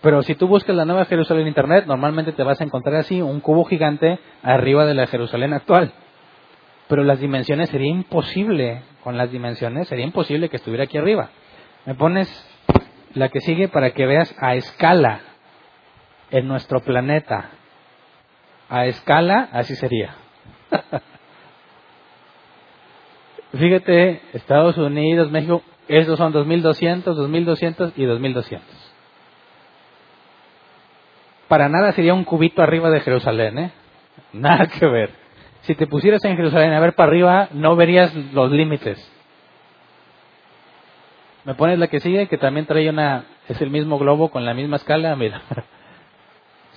Pero 0.00 0.22
si 0.22 0.34
tú 0.36 0.48
buscas 0.48 0.74
la 0.74 0.84
nueva 0.84 1.04
Jerusalén 1.04 1.42
en 1.42 1.48
Internet, 1.48 1.84
normalmente 1.86 2.32
te 2.32 2.42
vas 2.42 2.60
a 2.60 2.64
encontrar 2.64 2.96
así, 2.96 3.20
un 3.20 3.40
cubo 3.40 3.64
gigante 3.64 4.18
arriba 4.42 4.86
de 4.86 4.94
la 4.94 5.06
Jerusalén 5.06 5.52
actual. 5.52 5.92
Pero 6.88 7.04
las 7.04 7.20
dimensiones 7.20 7.68
sería 7.68 7.90
imposible, 7.90 8.82
con 9.02 9.18
las 9.18 9.30
dimensiones 9.30 9.88
sería 9.88 10.06
imposible 10.06 10.48
que 10.48 10.56
estuviera 10.56 10.84
aquí 10.84 10.96
arriba. 10.96 11.30
Me 11.84 11.94
pones 11.94 12.28
la 13.14 13.28
que 13.28 13.40
sigue 13.40 13.68
para 13.68 13.90
que 13.90 14.06
veas 14.06 14.34
a 14.40 14.54
escala 14.54 15.20
en 16.30 16.48
nuestro 16.48 16.80
planeta. 16.80 17.50
A 18.68 18.86
escala, 18.86 19.48
así 19.52 19.74
sería. 19.76 20.14
Fíjate, 23.52 24.20
Estados 24.34 24.76
Unidos, 24.76 25.30
México, 25.30 25.62
estos 25.88 26.18
son 26.18 26.32
2200, 26.32 27.16
2200 27.16 27.92
y 27.96 28.04
2200 28.04 28.88
para 31.48 31.68
nada 31.68 31.92
sería 31.92 32.14
un 32.14 32.24
cubito 32.24 32.62
arriba 32.62 32.90
de 32.90 33.00
Jerusalén, 33.00 33.58
¿eh? 33.58 33.72
Nada 34.32 34.68
que 34.68 34.86
ver. 34.86 35.10
Si 35.62 35.74
te 35.74 35.86
pusieras 35.86 36.24
en 36.24 36.36
Jerusalén 36.36 36.72
a 36.72 36.80
ver 36.80 36.94
para 36.94 37.10
arriba, 37.10 37.48
no 37.52 37.74
verías 37.74 38.14
los 38.32 38.52
límites. 38.52 38.98
Me 41.44 41.54
pones 41.54 41.78
la 41.78 41.88
que 41.88 42.00
sigue, 42.00 42.28
que 42.28 42.38
también 42.38 42.66
trae 42.66 42.88
una, 42.88 43.24
es 43.48 43.60
el 43.60 43.70
mismo 43.70 43.98
globo 43.98 44.30
con 44.30 44.44
la 44.44 44.54
misma 44.54 44.76
escala, 44.76 45.16
mira. 45.16 45.42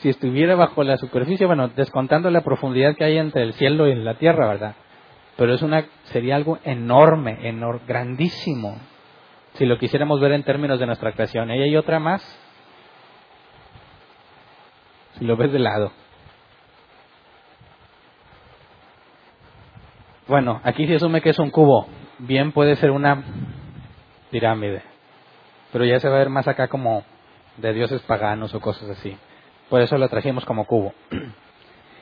si 0.01 0.09
estuviera 0.09 0.55
bajo 0.55 0.83
la 0.83 0.97
superficie, 0.97 1.45
bueno, 1.45 1.67
descontando 1.67 2.31
la 2.31 2.41
profundidad 2.41 2.95
que 2.95 3.03
hay 3.03 3.17
entre 3.17 3.43
el 3.43 3.53
cielo 3.53 3.87
y 3.87 3.93
la 3.93 4.15
tierra, 4.15 4.47
¿verdad? 4.47 4.75
Pero 5.37 5.53
es 5.53 5.61
una, 5.61 5.85
sería 6.05 6.35
algo 6.35 6.57
enorme, 6.63 7.37
grandísimo, 7.87 8.77
si 9.53 9.65
lo 9.65 9.77
quisiéramos 9.77 10.19
ver 10.19 10.31
en 10.31 10.43
términos 10.43 10.79
de 10.79 10.87
nuestra 10.87 11.11
creación. 11.11 11.51
Y 11.51 11.61
hay 11.61 11.75
otra 11.75 11.99
más, 11.99 12.21
si 15.19 15.25
lo 15.25 15.37
ves 15.37 15.51
de 15.51 15.59
lado. 15.59 15.91
Bueno, 20.27 20.61
aquí 20.63 20.87
se 20.87 20.95
asume 20.95 21.21
que 21.21 21.29
es 21.29 21.39
un 21.39 21.51
cubo. 21.51 21.87
Bien 22.17 22.53
puede 22.53 22.75
ser 22.77 22.89
una 22.89 23.23
pirámide. 24.31 24.81
Pero 25.71 25.85
ya 25.85 25.99
se 25.99 26.09
va 26.09 26.15
a 26.15 26.19
ver 26.19 26.29
más 26.29 26.47
acá 26.47 26.69
como 26.69 27.03
de 27.57 27.73
dioses 27.73 28.01
paganos 28.03 28.55
o 28.55 28.61
cosas 28.61 28.89
así. 28.89 29.15
Por 29.71 29.79
eso 29.79 29.97
lo 29.97 30.09
trajimos 30.09 30.43
como 30.43 30.65
cubo. 30.65 30.93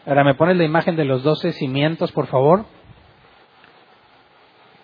Ahora 0.07 0.23
me 0.23 0.33
pones 0.33 0.57
la 0.57 0.63
imagen 0.63 0.95
de 0.95 1.05
los 1.05 1.21
doce 1.21 1.51
cimientos, 1.51 2.11
por 2.11 2.25
favor. 2.25 2.65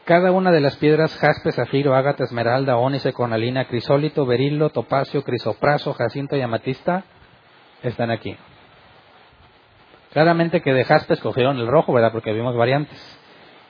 Cada 0.03 0.31
una 0.31 0.51
de 0.51 0.61
las 0.61 0.75
piedras, 0.75 1.17
jaspe, 1.17 1.51
zafiro, 1.51 1.95
ágata, 1.95 2.25
esmeralda, 2.25 2.77
ónice, 2.77 3.11
cornalina, 3.11 3.65
crisólito, 3.65 4.27
berilo, 4.27 4.69
topacio, 4.69 5.23
crisopraso, 5.23 5.93
jacinto 5.93 6.35
y 6.35 6.41
amatista, 6.41 7.05
están 7.81 8.11
aquí. 8.11 8.37
Claramente 10.13 10.61
que 10.61 10.71
de 10.71 10.83
jaspe 10.83 11.15
escogieron 11.15 11.57
el 11.57 11.65
rojo, 11.65 11.91
¿verdad? 11.91 12.11
Porque 12.11 12.33
vimos 12.33 12.55
variantes. 12.55 13.19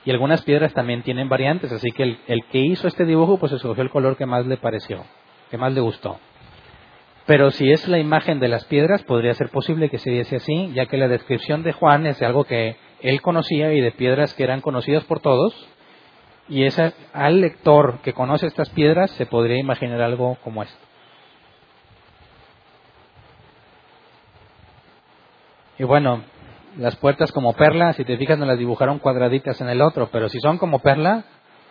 Y 0.04 0.10
algunas 0.10 0.42
piedras 0.42 0.74
también 0.74 1.02
tienen 1.02 1.30
variantes, 1.30 1.72
así 1.72 1.90
que 1.90 2.02
el, 2.02 2.18
el, 2.26 2.44
que 2.52 2.58
hizo 2.58 2.86
este 2.86 3.06
dibujo 3.06 3.38
pues 3.38 3.52
escogió 3.52 3.82
el 3.82 3.88
color 3.88 4.18
que 4.18 4.26
más 4.26 4.44
le 4.44 4.58
pareció, 4.58 5.06
que 5.50 5.56
más 5.56 5.72
le 5.72 5.80
gustó. 5.80 6.18
Pero 7.26 7.50
si 7.50 7.72
es 7.72 7.88
la 7.88 7.98
imagen 7.98 8.38
de 8.38 8.48
las 8.48 8.64
piedras, 8.66 9.02
podría 9.02 9.34
ser 9.34 9.50
posible 9.50 9.90
que 9.90 9.98
se 9.98 10.10
diese 10.10 10.36
así, 10.36 10.72
ya 10.74 10.86
que 10.86 10.96
la 10.96 11.08
descripción 11.08 11.64
de 11.64 11.72
Juan 11.72 12.06
es 12.06 12.20
de 12.20 12.26
algo 12.26 12.44
que 12.44 12.76
él 13.00 13.20
conocía 13.20 13.72
y 13.72 13.80
de 13.80 13.90
piedras 13.90 14.32
que 14.34 14.44
eran 14.44 14.60
conocidas 14.60 15.04
por 15.04 15.20
todos, 15.20 15.52
y 16.48 16.64
esa, 16.64 16.92
al 17.12 17.40
lector 17.40 17.98
que 18.02 18.12
conoce 18.12 18.46
estas 18.46 18.70
piedras 18.70 19.10
se 19.12 19.26
podría 19.26 19.58
imaginar 19.58 20.00
algo 20.00 20.36
como 20.44 20.62
esto. 20.62 20.78
Y 25.78 25.84
bueno, 25.84 26.22
las 26.78 26.94
puertas 26.96 27.32
como 27.32 27.54
perla, 27.54 27.92
si 27.94 28.04
te 28.04 28.16
fijas, 28.16 28.38
no 28.38 28.46
las 28.46 28.58
dibujaron 28.58 29.00
cuadraditas 29.00 29.60
en 29.60 29.68
el 29.68 29.82
otro, 29.82 30.10
pero 30.12 30.28
si 30.28 30.38
son 30.38 30.58
como 30.58 30.78
perla, 30.78 31.24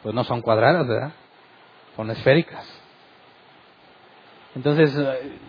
pues 0.04 0.14
no 0.14 0.26
son 0.26 0.42
cuadradas, 0.42 0.86
¿verdad? 0.86 1.14
Son 1.96 2.12
esféricas. 2.12 2.85
Entonces, 4.56 4.96
eh, 4.98 5.40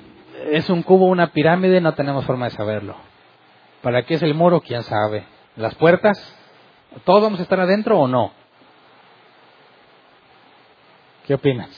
¿es 0.52 0.68
un 0.68 0.82
cubo 0.82 1.06
una 1.06 1.28
pirámide? 1.28 1.80
No 1.80 1.94
tenemos 1.94 2.24
forma 2.24 2.46
de 2.46 2.50
saberlo. 2.52 2.96
¿Para 3.82 4.04
qué 4.04 4.14
es 4.14 4.22
el 4.22 4.34
muro? 4.34 4.60
¿Quién 4.60 4.82
sabe? 4.82 5.24
¿Las 5.56 5.74
puertas? 5.76 6.18
¿Todos 7.04 7.22
vamos 7.22 7.38
a 7.38 7.42
estar 7.42 7.60
adentro 7.60 8.00
o 8.00 8.08
no? 8.08 8.32
¿Qué 11.26 11.34
opinas? 11.34 11.70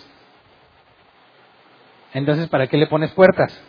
Entonces, 2.15 2.49
¿para 2.49 2.67
qué 2.67 2.77
le 2.77 2.87
pones 2.87 3.13
puertas? 3.13 3.61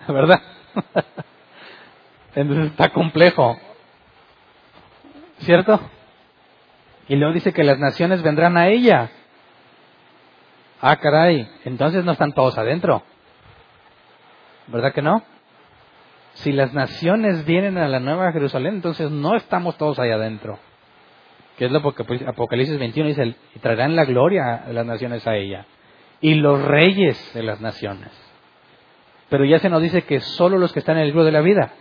¿Verdad? 0.09 0.41
Entonces 2.35 2.71
está 2.71 2.91
complejo. 2.91 3.59
¿Cierto? 5.41 5.81
Y 7.09 7.17
luego 7.17 7.33
dice 7.33 7.53
que 7.53 7.65
las 7.65 7.79
naciones 7.79 8.23
vendrán 8.23 8.57
a 8.57 8.69
ella. 8.69 9.11
Ah, 10.81 10.97
caray, 10.97 11.49
entonces 11.65 12.05
no 12.05 12.13
están 12.13 12.33
todos 12.33 12.57
adentro. 12.59 13.03
¿Verdad 14.69 14.93
que 14.93 15.03
no? 15.03 15.23
Si 16.35 16.53
las 16.53 16.73
naciones 16.73 17.45
vienen 17.47 17.79
a 17.79 17.89
la 17.89 17.99
Nueva 17.99 18.31
Jerusalén, 18.33 18.75
entonces 18.75 19.11
no 19.11 19.35
estamos 19.35 19.77
todos 19.77 19.99
ahí 19.99 20.11
adentro. 20.11 20.59
Que 21.57 21.65
es 21.65 21.73
lo 21.73 21.83
que 21.95 22.25
Apocalipsis 22.27 22.79
21 22.79 23.09
dice, 23.09 23.35
y 23.55 23.59
traerán 23.59 23.97
la 23.97 24.05
gloria 24.05 24.65
de 24.67 24.73
las 24.75 24.87
naciones 24.87 25.27
a 25.27 25.35
ella. 25.35 25.67
Y 26.21 26.35
los 26.35 26.63
reyes 26.63 27.33
de 27.35 27.43
las 27.43 27.61
naciones. 27.61 28.11
Pero 29.31 29.45
ya 29.45 29.59
se 29.59 29.69
nos 29.69 29.83
dice 29.83 30.03
que 30.03 30.21
solo 30.21 30.59
los 30.59 30.73
que 30.73 30.79
están 30.79 30.97
en 30.97 31.03
el 31.03 31.09
libro 31.09 31.25
de 31.25 31.33
la 31.33 31.41
vida. 31.41 31.73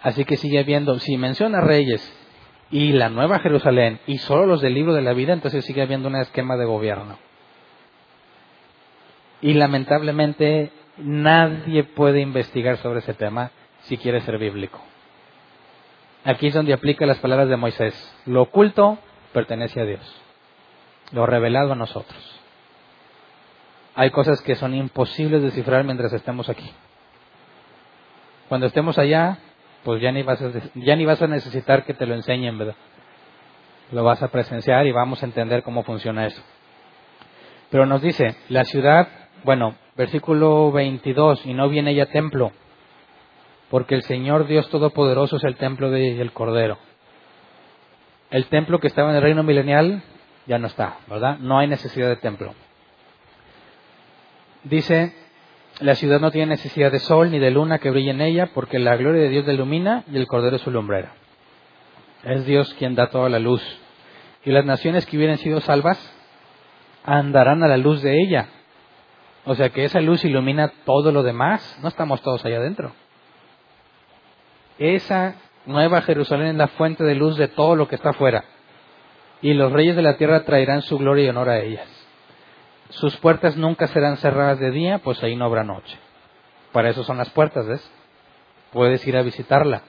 Así 0.00 0.24
que 0.24 0.36
sigue 0.36 0.60
habiendo, 0.60 0.98
si 0.98 1.16
menciona 1.18 1.60
reyes 1.60 2.00
y 2.72 2.92
la 2.92 3.08
Nueva 3.08 3.38
Jerusalén 3.38 4.00
y 4.08 4.18
solo 4.18 4.46
los 4.46 4.60
del 4.60 4.74
libro 4.74 4.94
de 4.94 5.02
la 5.02 5.12
vida, 5.12 5.32
entonces 5.32 5.64
sigue 5.64 5.82
habiendo 5.82 6.08
un 6.08 6.16
esquema 6.16 6.56
de 6.56 6.64
gobierno. 6.64 7.18
Y 9.40 9.54
lamentablemente 9.54 10.72
nadie 10.96 11.84
puede 11.84 12.20
investigar 12.20 12.78
sobre 12.78 12.98
ese 12.98 13.14
tema 13.14 13.52
si 13.82 13.96
quiere 13.96 14.20
ser 14.22 14.38
bíblico. 14.38 14.80
Aquí 16.24 16.48
es 16.48 16.54
donde 16.54 16.72
aplica 16.72 17.06
las 17.06 17.18
palabras 17.18 17.48
de 17.48 17.56
Moisés. 17.56 17.94
Lo 18.26 18.42
oculto 18.42 18.98
pertenece 19.32 19.80
a 19.80 19.84
Dios. 19.84 20.22
Lo 21.12 21.26
revelado 21.26 21.72
a 21.72 21.76
nosotros 21.76 22.42
hay 23.94 24.10
cosas 24.10 24.40
que 24.40 24.54
son 24.56 24.74
imposibles 24.74 25.40
de 25.40 25.48
descifrar 25.48 25.84
mientras 25.84 26.12
estemos 26.12 26.48
aquí. 26.48 26.70
Cuando 28.48 28.66
estemos 28.66 28.98
allá, 28.98 29.38
pues 29.84 30.00
ya 30.00 30.12
ni 30.12 30.22
vas 30.22 30.40
a, 30.40 30.50
ya 30.74 30.96
ni 30.96 31.04
vas 31.04 31.20
a 31.22 31.26
necesitar 31.26 31.84
que 31.84 31.94
te 31.94 32.06
lo 32.06 32.14
enseñen, 32.14 32.58
¿verdad? 32.58 32.76
Lo 33.90 34.04
vas 34.04 34.22
a 34.22 34.28
presenciar 34.28 34.86
y 34.86 34.92
vamos 34.92 35.22
a 35.22 35.26
entender 35.26 35.62
cómo 35.62 35.82
funciona 35.82 36.26
eso. 36.26 36.42
Pero 37.70 37.86
nos 37.86 38.02
dice, 38.02 38.36
la 38.48 38.64
ciudad, 38.64 39.08
bueno, 39.44 39.76
versículo 39.96 40.70
22, 40.72 41.46
y 41.46 41.54
no 41.54 41.68
viene 41.68 41.92
ella 41.92 42.06
templo, 42.06 42.52
porque 43.70 43.94
el 43.94 44.02
Señor 44.02 44.46
Dios 44.46 44.68
Todopoderoso 44.70 45.36
es 45.36 45.44
el 45.44 45.56
templo 45.56 45.90
del 45.90 46.32
Cordero. 46.32 46.78
El 48.30 48.46
templo 48.46 48.78
que 48.78 48.86
estaba 48.86 49.10
en 49.10 49.16
el 49.16 49.22
reino 49.22 49.42
milenial 49.42 50.02
ya 50.46 50.58
no 50.58 50.66
está, 50.66 50.98
¿verdad? 51.06 51.38
No 51.38 51.58
hay 51.58 51.66
necesidad 51.66 52.08
de 52.08 52.16
templo 52.16 52.54
dice, 54.64 55.14
La 55.80 55.94
ciudad 55.94 56.20
no 56.20 56.30
tiene 56.30 56.48
necesidad 56.48 56.92
de 56.92 57.00
sol 57.00 57.30
ni 57.30 57.38
de 57.38 57.50
luna 57.50 57.78
que 57.78 57.90
brille 57.90 58.10
en 58.10 58.20
ella, 58.20 58.50
porque 58.54 58.78
la 58.78 58.96
gloria 58.96 59.22
de 59.22 59.28
Dios 59.30 59.46
la 59.46 59.54
ilumina 59.54 60.04
y 60.10 60.16
el 60.16 60.26
Cordero 60.26 60.56
es 60.56 60.62
su 60.62 60.70
lumbrera. 60.70 61.14
Es 62.24 62.44
Dios 62.44 62.74
quien 62.78 62.94
da 62.94 63.08
toda 63.08 63.28
la 63.28 63.38
luz. 63.38 63.62
Y 64.44 64.50
las 64.50 64.64
naciones 64.64 65.06
que 65.06 65.16
hubieran 65.16 65.38
sido 65.38 65.60
salvas 65.60 65.98
andarán 67.04 67.62
a 67.62 67.68
la 67.68 67.76
luz 67.76 68.02
de 68.02 68.20
ella. 68.22 68.48
O 69.44 69.54
sea 69.54 69.70
que 69.70 69.84
esa 69.84 70.00
luz 70.00 70.24
ilumina 70.24 70.72
todo 70.84 71.10
lo 71.10 71.22
demás. 71.22 71.78
No 71.82 71.88
estamos 71.88 72.22
todos 72.22 72.44
allá 72.44 72.58
adentro. 72.58 72.92
Esa 74.78 75.36
nueva 75.66 76.02
Jerusalén 76.02 76.48
es 76.48 76.56
la 76.56 76.68
fuente 76.68 77.04
de 77.04 77.14
luz 77.14 77.36
de 77.36 77.48
todo 77.48 77.76
lo 77.76 77.88
que 77.88 77.96
está 77.96 78.10
afuera. 78.10 78.44
Y 79.40 79.54
los 79.54 79.72
reyes 79.72 79.96
de 79.96 80.02
la 80.02 80.16
tierra 80.16 80.44
traerán 80.44 80.82
su 80.82 80.98
gloria 80.98 81.24
y 81.24 81.28
honor 81.28 81.48
a 81.48 81.60
ellas. 81.60 82.01
Sus 82.92 83.16
puertas 83.16 83.56
nunca 83.56 83.86
serán 83.86 84.18
cerradas 84.18 84.60
de 84.60 84.70
día, 84.70 84.98
pues 84.98 85.22
ahí 85.22 85.34
no 85.34 85.46
habrá 85.46 85.64
noche. 85.64 85.98
Para 86.72 86.90
eso 86.90 87.04
son 87.04 87.16
las 87.16 87.30
puertas, 87.30 87.66
¿ves? 87.66 87.90
Puedes 88.70 89.06
ir 89.06 89.16
a 89.16 89.22
visitarla, 89.22 89.82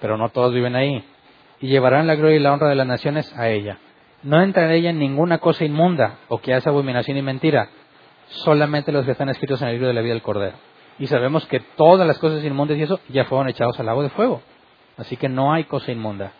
pero 0.00 0.16
no 0.16 0.28
todos 0.28 0.54
viven 0.54 0.76
ahí. 0.76 1.04
Y 1.60 1.66
llevarán 1.66 2.06
la 2.06 2.14
gloria 2.14 2.36
y 2.36 2.40
la 2.40 2.52
honra 2.52 2.68
de 2.68 2.76
las 2.76 2.86
naciones 2.86 3.36
a 3.36 3.48
ella. 3.48 3.78
No 4.22 4.40
entra 4.40 4.66
en 4.66 4.70
ella 4.70 4.92
ninguna 4.92 5.38
cosa 5.38 5.64
inmunda 5.64 6.18
o 6.28 6.38
que 6.38 6.54
hace 6.54 6.68
abominación 6.68 7.16
y 7.16 7.22
mentira, 7.22 7.70
solamente 8.28 8.92
los 8.92 9.04
que 9.04 9.12
están 9.12 9.28
escritos 9.30 9.60
en 9.60 9.68
el 9.68 9.74
libro 9.74 9.88
de 9.88 9.94
la 9.94 10.00
vida 10.00 10.14
del 10.14 10.22
Cordero. 10.22 10.56
Y 11.00 11.08
sabemos 11.08 11.44
que 11.46 11.58
todas 11.58 12.06
las 12.06 12.18
cosas 12.18 12.44
inmundas 12.44 12.78
y 12.78 12.82
eso 12.82 13.00
ya 13.08 13.24
fueron 13.24 13.48
echados 13.48 13.80
al 13.80 13.86
lago 13.86 14.04
de 14.04 14.10
fuego. 14.10 14.42
Así 14.96 15.16
que 15.16 15.28
no 15.28 15.52
hay 15.52 15.64
cosa 15.64 15.90
inmunda. 15.90 16.32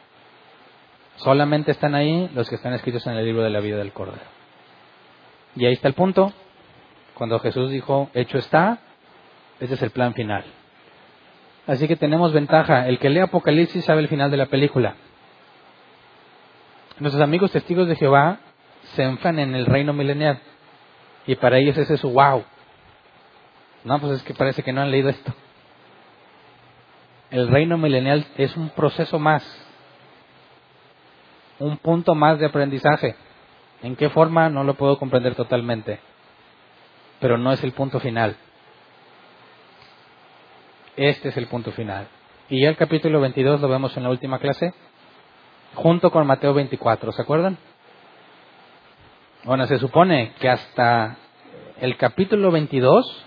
Solamente 1.16 1.72
están 1.72 1.96
ahí 1.96 2.30
los 2.34 2.48
que 2.48 2.54
están 2.54 2.72
escritos 2.72 3.04
en 3.08 3.14
el 3.14 3.24
libro 3.24 3.42
de 3.42 3.50
la 3.50 3.58
vida 3.58 3.78
del 3.78 3.92
Cordero. 3.92 4.33
Y 5.56 5.66
ahí 5.66 5.72
está 5.72 5.88
el 5.88 5.94
punto. 5.94 6.32
Cuando 7.14 7.38
Jesús 7.38 7.70
dijo, 7.70 8.10
hecho 8.14 8.38
está, 8.38 8.80
ese 9.60 9.74
es 9.74 9.82
el 9.82 9.90
plan 9.90 10.14
final. 10.14 10.44
Así 11.66 11.88
que 11.88 11.96
tenemos 11.96 12.32
ventaja. 12.32 12.88
El 12.88 12.98
que 12.98 13.08
lee 13.08 13.20
Apocalipsis 13.20 13.84
sabe 13.84 14.00
el 14.00 14.08
final 14.08 14.30
de 14.30 14.36
la 14.36 14.46
película. 14.46 14.96
Nuestros 16.98 17.22
amigos 17.22 17.52
testigos 17.52 17.88
de 17.88 17.96
Jehová 17.96 18.38
se 18.94 19.02
enfan 19.02 19.38
en 19.38 19.54
el 19.54 19.66
reino 19.66 19.92
milenial. 19.92 20.40
Y 21.26 21.36
para 21.36 21.58
ellos 21.58 21.76
ese 21.78 21.94
es 21.94 22.00
su 22.00 22.10
wow. 22.10 22.44
No, 23.84 24.00
pues 24.00 24.12
es 24.14 24.22
que 24.22 24.34
parece 24.34 24.62
que 24.62 24.72
no 24.72 24.82
han 24.82 24.90
leído 24.90 25.08
esto. 25.08 25.32
El 27.30 27.48
reino 27.48 27.78
milenial 27.78 28.26
es 28.36 28.56
un 28.56 28.70
proceso 28.70 29.18
más. 29.18 29.44
Un 31.58 31.76
punto 31.78 32.14
más 32.14 32.38
de 32.38 32.46
aprendizaje. 32.46 33.16
¿En 33.82 33.96
qué 33.96 34.08
forma? 34.10 34.48
No 34.48 34.64
lo 34.64 34.74
puedo 34.74 34.98
comprender 34.98 35.34
totalmente. 35.34 36.00
Pero 37.20 37.38
no 37.38 37.52
es 37.52 37.62
el 37.62 37.72
punto 37.72 38.00
final. 38.00 38.36
Este 40.96 41.28
es 41.28 41.36
el 41.36 41.46
punto 41.48 41.72
final. 41.72 42.06
Y 42.48 42.62
ya 42.62 42.68
el 42.68 42.76
capítulo 42.76 43.20
22 43.20 43.60
lo 43.60 43.68
vemos 43.68 43.96
en 43.96 44.02
la 44.02 44.10
última 44.10 44.38
clase, 44.38 44.74
junto 45.74 46.10
con 46.10 46.26
Mateo 46.26 46.54
24, 46.54 47.12
¿se 47.12 47.22
acuerdan? 47.22 47.58
Bueno, 49.44 49.66
se 49.66 49.78
supone 49.78 50.32
que 50.40 50.48
hasta 50.48 51.16
el 51.80 51.96
capítulo 51.96 52.50
22 52.50 53.24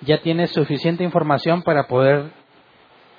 ya 0.00 0.20
tiene 0.22 0.46
suficiente 0.46 1.04
información 1.04 1.62
para 1.62 1.86
poder 1.86 2.30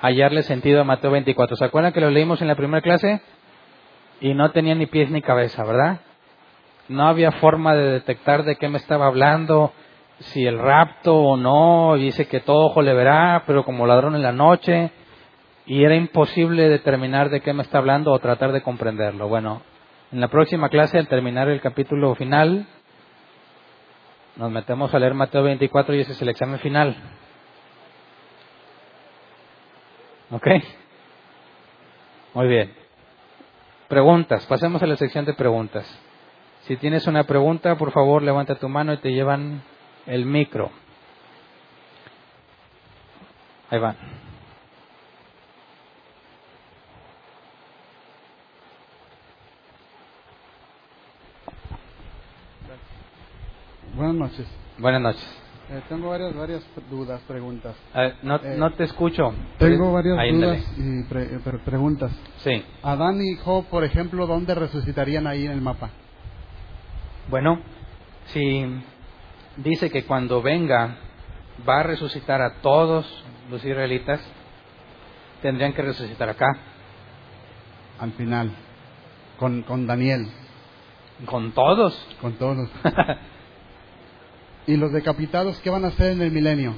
hallarle 0.01 0.43
sentido 0.43 0.81
a 0.81 0.83
Mateo 0.83 1.11
24. 1.11 1.55
¿Se 1.55 1.65
acuerdan 1.65 1.93
que 1.93 2.01
lo 2.01 2.09
leímos 2.09 2.41
en 2.41 2.47
la 2.49 2.55
primera 2.55 2.81
clase? 2.81 3.21
Y 4.19 4.33
no 4.33 4.51
tenía 4.51 4.75
ni 4.75 4.85
pies 4.85 5.09
ni 5.09 5.21
cabeza, 5.21 5.63
¿verdad? 5.63 6.01
No 6.89 7.07
había 7.07 7.31
forma 7.33 7.75
de 7.75 7.91
detectar 7.91 8.43
de 8.43 8.55
qué 8.55 8.69
me 8.69 8.77
estaba 8.77 9.07
hablando, 9.07 9.73
si 10.19 10.45
el 10.45 10.59
rapto 10.59 11.15
o 11.15 11.37
no, 11.37 11.95
dice 11.95 12.27
que 12.27 12.39
todo 12.39 12.65
ojo 12.65 12.81
le 12.81 12.93
verá, 12.93 13.43
pero 13.45 13.65
como 13.65 13.87
ladrón 13.87 14.15
en 14.15 14.21
la 14.21 14.31
noche, 14.31 14.91
y 15.65 15.83
era 15.83 15.95
imposible 15.95 16.69
determinar 16.69 17.29
de 17.29 17.41
qué 17.41 17.53
me 17.53 17.63
está 17.63 17.77
hablando 17.77 18.11
o 18.11 18.19
tratar 18.19 18.51
de 18.51 18.61
comprenderlo. 18.61 19.27
Bueno, 19.27 19.61
en 20.11 20.19
la 20.19 20.27
próxima 20.27 20.69
clase, 20.69 20.97
al 20.97 21.07
terminar 21.07 21.49
el 21.49 21.61
capítulo 21.61 22.15
final, 22.15 22.67
nos 24.35 24.51
metemos 24.51 24.93
a 24.93 24.99
leer 24.99 25.13
Mateo 25.13 25.43
24 25.43 25.95
y 25.95 26.01
ese 26.01 26.11
es 26.11 26.21
el 26.21 26.29
examen 26.29 26.59
final. 26.59 26.95
¿Ok? 30.31 30.47
Muy 32.33 32.47
bien. 32.47 32.73
Preguntas. 33.87 34.45
Pasemos 34.47 34.81
a 34.81 34.87
la 34.87 34.95
sección 34.95 35.25
de 35.25 35.33
preguntas. 35.33 35.85
Si 36.67 36.77
tienes 36.77 37.07
una 37.07 37.25
pregunta, 37.25 37.75
por 37.77 37.91
favor, 37.91 38.21
levanta 38.23 38.55
tu 38.55 38.69
mano 38.69 38.93
y 38.93 38.97
te 38.97 39.09
llevan 39.11 39.61
el 40.05 40.25
micro. 40.25 40.71
Ahí 43.69 43.79
van. 43.79 43.97
Buenas 53.95 54.15
noches. 54.15 54.47
Buenas 54.77 55.01
noches. 55.01 55.39
Eh, 55.69 55.81
tengo 55.87 56.09
varias, 56.09 56.35
varias 56.35 56.63
dudas, 56.89 57.21
preguntas. 57.27 57.75
no, 58.21 58.35
Eh, 58.37 58.55
no 58.57 58.71
te 58.73 58.83
escucho. 58.85 59.33
Tengo 59.57 59.91
varias 59.93 60.17
Ahí, 60.19 60.31
dudas 60.31 60.59
y 60.77 61.03
pre- 61.03 61.39
pre- 61.39 61.59
preguntas. 61.59 62.11
Sí. 62.37 62.63
Adán 62.81 63.21
y 63.21 63.35
Job, 63.37 63.65
por 63.69 63.83
ejemplo, 63.83 64.27
¿dónde 64.27 64.55
resucitarían 64.55 65.27
ahí 65.27 65.45
en 65.45 65.51
el 65.51 65.61
mapa? 65.61 65.91
Bueno, 67.29 67.61
si 68.27 68.65
dice 69.57 69.89
que 69.89 70.03
cuando 70.03 70.41
venga 70.41 70.97
va 71.67 71.79
a 71.79 71.83
resucitar 71.83 72.41
a 72.41 72.55
todos 72.61 73.05
los 73.49 73.63
israelitas, 73.63 74.21
tendrían 75.41 75.73
que 75.73 75.81
resucitar 75.81 76.29
acá, 76.29 76.47
Al 77.99 78.11
final, 78.13 78.51
con, 79.37 79.61
con 79.63 79.87
Daniel, 79.87 80.27
con 81.25 81.51
todos. 81.53 81.93
con 82.21 82.33
todos. 82.33 82.69
¿Y 84.67 84.77
los 84.77 84.91
decapitados 84.91 85.59
qué 85.61 85.69
van 85.69 85.85
a 85.85 85.89
hacer 85.89 86.13
en 86.13 86.21
el 86.21 86.31
milenio? 86.31 86.73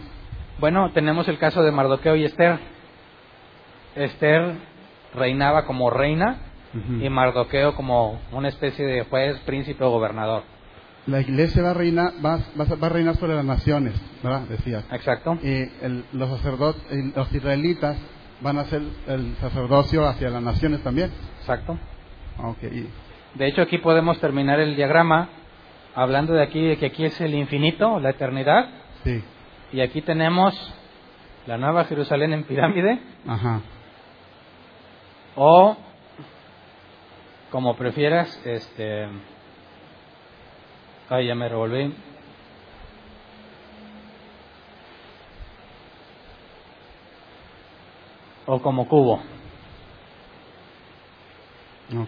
bueno, 0.59 0.91
tenemos 0.93 1.27
el 1.27 1.37
caso 1.37 1.63
de 1.63 1.71
Mardoqueo 1.71 2.15
y 2.15 2.25
Esther. 2.25 2.59
Esther 3.95 4.55
reinaba 5.13 5.65
como 5.65 5.89
reina 5.89 6.37
Y 7.01 7.09
Mardoqueo 7.09 7.75
como 7.75 8.19
una 8.31 8.49
especie 8.49 8.85
de 8.85 9.03
juez, 9.05 9.39
príncipe 9.45 9.83
o 9.83 9.89
gobernador. 9.91 10.43
La 11.07 11.21
iglesia 11.21 11.61
va 11.63 11.71
a 11.71 11.73
reinar, 11.73 12.13
va, 12.25 12.37
va 12.59 12.65
va 12.75 12.87
a 12.87 12.89
reinar 12.89 13.15
sobre 13.15 13.35
las 13.35 13.45
naciones, 13.45 13.93
¿verdad? 14.23 14.41
Decías. 14.49 14.83
Exacto. 14.91 15.37
Y 15.43 15.69
el- 15.85 16.03
los 16.13 16.29
sacerdotes, 16.29 16.81
los 17.15 17.31
israelitas 17.33 17.95
van 18.41 18.57
a 18.57 18.61
hacer 18.61 18.81
el 19.07 19.35
sacerdocio 19.39 20.05
hacia 20.07 20.29
las 20.29 20.41
naciones 20.41 20.81
también. 20.83 21.11
Exacto. 21.39 21.77
Ok, 22.43 22.63
y- 22.63 22.89
De 23.37 23.47
hecho, 23.47 23.61
aquí 23.61 23.77
podemos 23.77 24.19
terminar 24.19 24.59
el 24.59 24.75
diagrama 24.75 25.29
hablando 25.93 26.33
de 26.33 26.41
aquí, 26.43 26.61
de 26.65 26.77
que 26.77 26.87
aquí 26.87 27.05
es 27.05 27.21
el 27.21 27.33
infinito, 27.35 27.99
la 27.99 28.09
eternidad, 28.09 28.67
sí, 29.03 29.23
y 29.71 29.81
aquí 29.81 30.01
tenemos 30.01 30.53
la 31.47 31.57
nueva 31.57 31.85
Jerusalén 31.85 32.33
en 32.33 32.43
pirámide, 32.43 32.99
ajá. 33.27 33.61
o 35.35 35.77
como 37.55 37.77
prefieras, 37.77 38.37
este. 38.43 39.07
Ay, 41.07 41.27
ya 41.27 41.35
me 41.35 41.47
revolví. 41.47 41.95
O 48.45 48.61
como 48.61 48.89
cubo. 48.89 49.21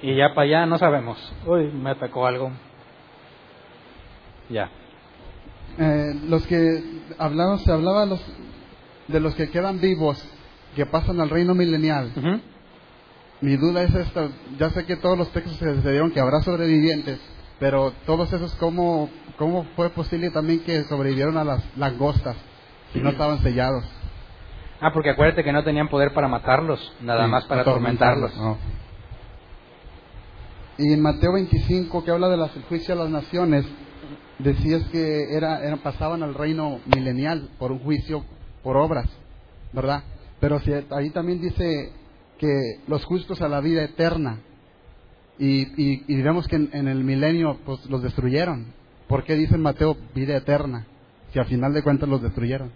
Y 0.01 0.17
ya 0.17 0.34
para 0.35 0.42
allá 0.42 0.66
no 0.66 0.77
sabemos. 0.77 1.17
Uy, 1.45 1.72
me 1.72 1.92
atacó 1.92 2.27
algo. 2.27 2.51
Ya. 4.50 4.69
Eh, 5.80 6.14
los 6.27 6.45
que 6.45 6.59
hablaban, 7.17 7.59
se 7.59 7.72
hablaba 7.72 8.06
los, 8.06 8.22
de 9.08 9.22
los 9.22 9.34
que 9.35 9.50
quedan 9.50 9.80
vivos, 9.80 10.22
que 10.76 10.85
pasan 10.85 11.22
al 11.22 11.30
reino 11.30 11.56
milenial. 11.56 12.11
Ujú. 12.17 12.42
Mi 13.41 13.56
duda 13.56 13.83
es 13.83 13.93
esta, 13.93 14.30
ya 14.57 14.69
sé 14.72 14.85
que 14.85 14.95
todos 14.98 15.17
los 15.17 15.32
textos 15.32 15.57
se 15.57 15.82
se 15.82 15.91
dieron 15.91 16.11
que 16.11 16.19
habrá 16.19 16.41
sobrevivientes, 16.41 17.19
pero 17.59 17.91
todos 18.06 18.32
esos, 18.33 18.53
¿cómo, 18.56 19.09
cómo 19.38 19.64
fue 19.75 19.91
posible 19.91 20.32
también 20.32 20.64
que 20.64 20.83
sobrevivieron 20.85 21.38
a 21.38 21.43
las 21.43 21.64
langostas 21.77 22.35
si 22.93 22.99
no 22.99 23.09
estaban 23.11 23.41
sellados? 23.43 23.83
Ah, 24.80 24.91
porque 24.93 25.11
acuérdate 25.11 25.43
que 25.43 25.51
no 25.51 25.64
tenían 25.64 25.88
poder 25.90 26.14
para 26.14 26.27
matarlos, 26.27 26.80
nada 27.01 27.25
Sí, 27.25 27.32
más 27.32 27.45
para 27.45 27.61
atormentarlos. 27.61 28.35
no. 28.38 28.57
Y 30.80 30.93
en 30.93 31.01
Mateo 31.01 31.33
25, 31.33 32.03
que 32.03 32.11
habla 32.11 32.30
de 32.30 32.35
el 32.35 32.64
juicio 32.64 32.93
a 32.93 32.98
las 32.98 33.09
naciones, 33.09 33.66
decías 34.40 34.83
que 34.91 35.35
era, 35.35 35.59
era- 35.66 35.77
pasaban 35.77 36.22
al 36.22 36.35
reino 36.35 36.80
milenial 36.85 37.49
por 37.57 37.72
un 37.72 37.80
juicio 37.80 38.24
por 38.64 38.77
obras, 38.77 39.07
¿verdad? 39.74 40.03
Pero 40.40 40.59
si, 40.59 40.72
ahí 40.72 41.09
también 41.14 41.41
dice 41.41 41.91
que 42.38 42.80
los 42.88 43.03
justos 43.06 43.41
a 43.41 43.49
la 43.49 43.61
vida 43.61 43.83
eterna. 43.83 44.40
Y, 45.40 45.67
y, 46.07 46.22
vemos 46.22 46.48
que 46.48 46.56
en, 46.56 46.88
el 46.88 47.03
milenio 47.03 47.59
pues 47.66 47.85
los 47.88 48.01
destruyeron. 48.01 48.74
¿Por 49.07 49.24
qué 49.24 49.35
dice 49.35 49.57
Mateo 49.57 49.95
vida 50.16 50.35
eterna? 50.35 50.88
si 51.32 51.40
al 51.40 51.45
final 51.45 51.74
de 51.74 51.83
cuentas 51.83 52.07
los 52.07 52.22
destruyeron. 52.22 52.72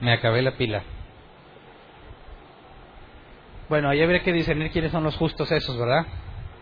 Me 0.00 0.12
acabé 0.12 0.42
la 0.42 0.56
pila. 0.56 0.82
Bueno, 3.68 3.88
ahí 3.88 4.02
habría 4.02 4.22
que 4.22 4.32
discernir 4.32 4.70
quiénes 4.70 4.92
son 4.92 5.04
los 5.04 5.16
justos 5.16 5.50
esos, 5.52 5.78
¿verdad? 5.78 6.06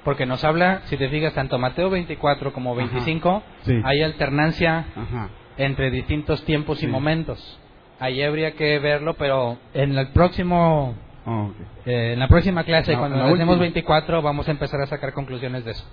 Porque 0.04 0.26
nos 0.26 0.42
habla, 0.44 0.82
si 0.86 0.96
te 0.96 1.08
fijas, 1.08 1.32
tanto 1.34 1.58
Mateo 1.58 1.90
24 1.90 2.52
como 2.52 2.74
25, 2.74 3.42
Sí. 3.64 3.80
hay 3.84 4.02
alternancia 4.02 4.86
Ajá. 4.96 5.28
entre 5.58 5.90
distintos 5.90 6.44
tiempos 6.44 6.82
y 6.82 6.86
momentos. 6.86 7.58
Ahí 8.00 8.22
habría 8.22 8.52
que 8.52 8.78
verlo, 8.80 9.14
pero 9.14 9.58
en 9.74 9.96
el 9.96 10.08
próximo, 10.08 10.94
Oh, 11.24 11.50
eh, 11.86 12.14
en 12.14 12.18
la 12.18 12.26
próxima 12.26 12.64
clase, 12.64 12.92
La- 12.94 12.98
cuando 12.98 13.16
la 13.16 13.24
hacemos 13.26 13.40
última. 13.42 13.60
24, 13.60 14.22
vamos 14.22 14.48
a 14.48 14.50
empezar 14.50 14.80
a 14.80 14.86
sacar 14.86 15.12
conclusiones 15.12 15.64
de 15.64 15.70
eso. 15.70 15.84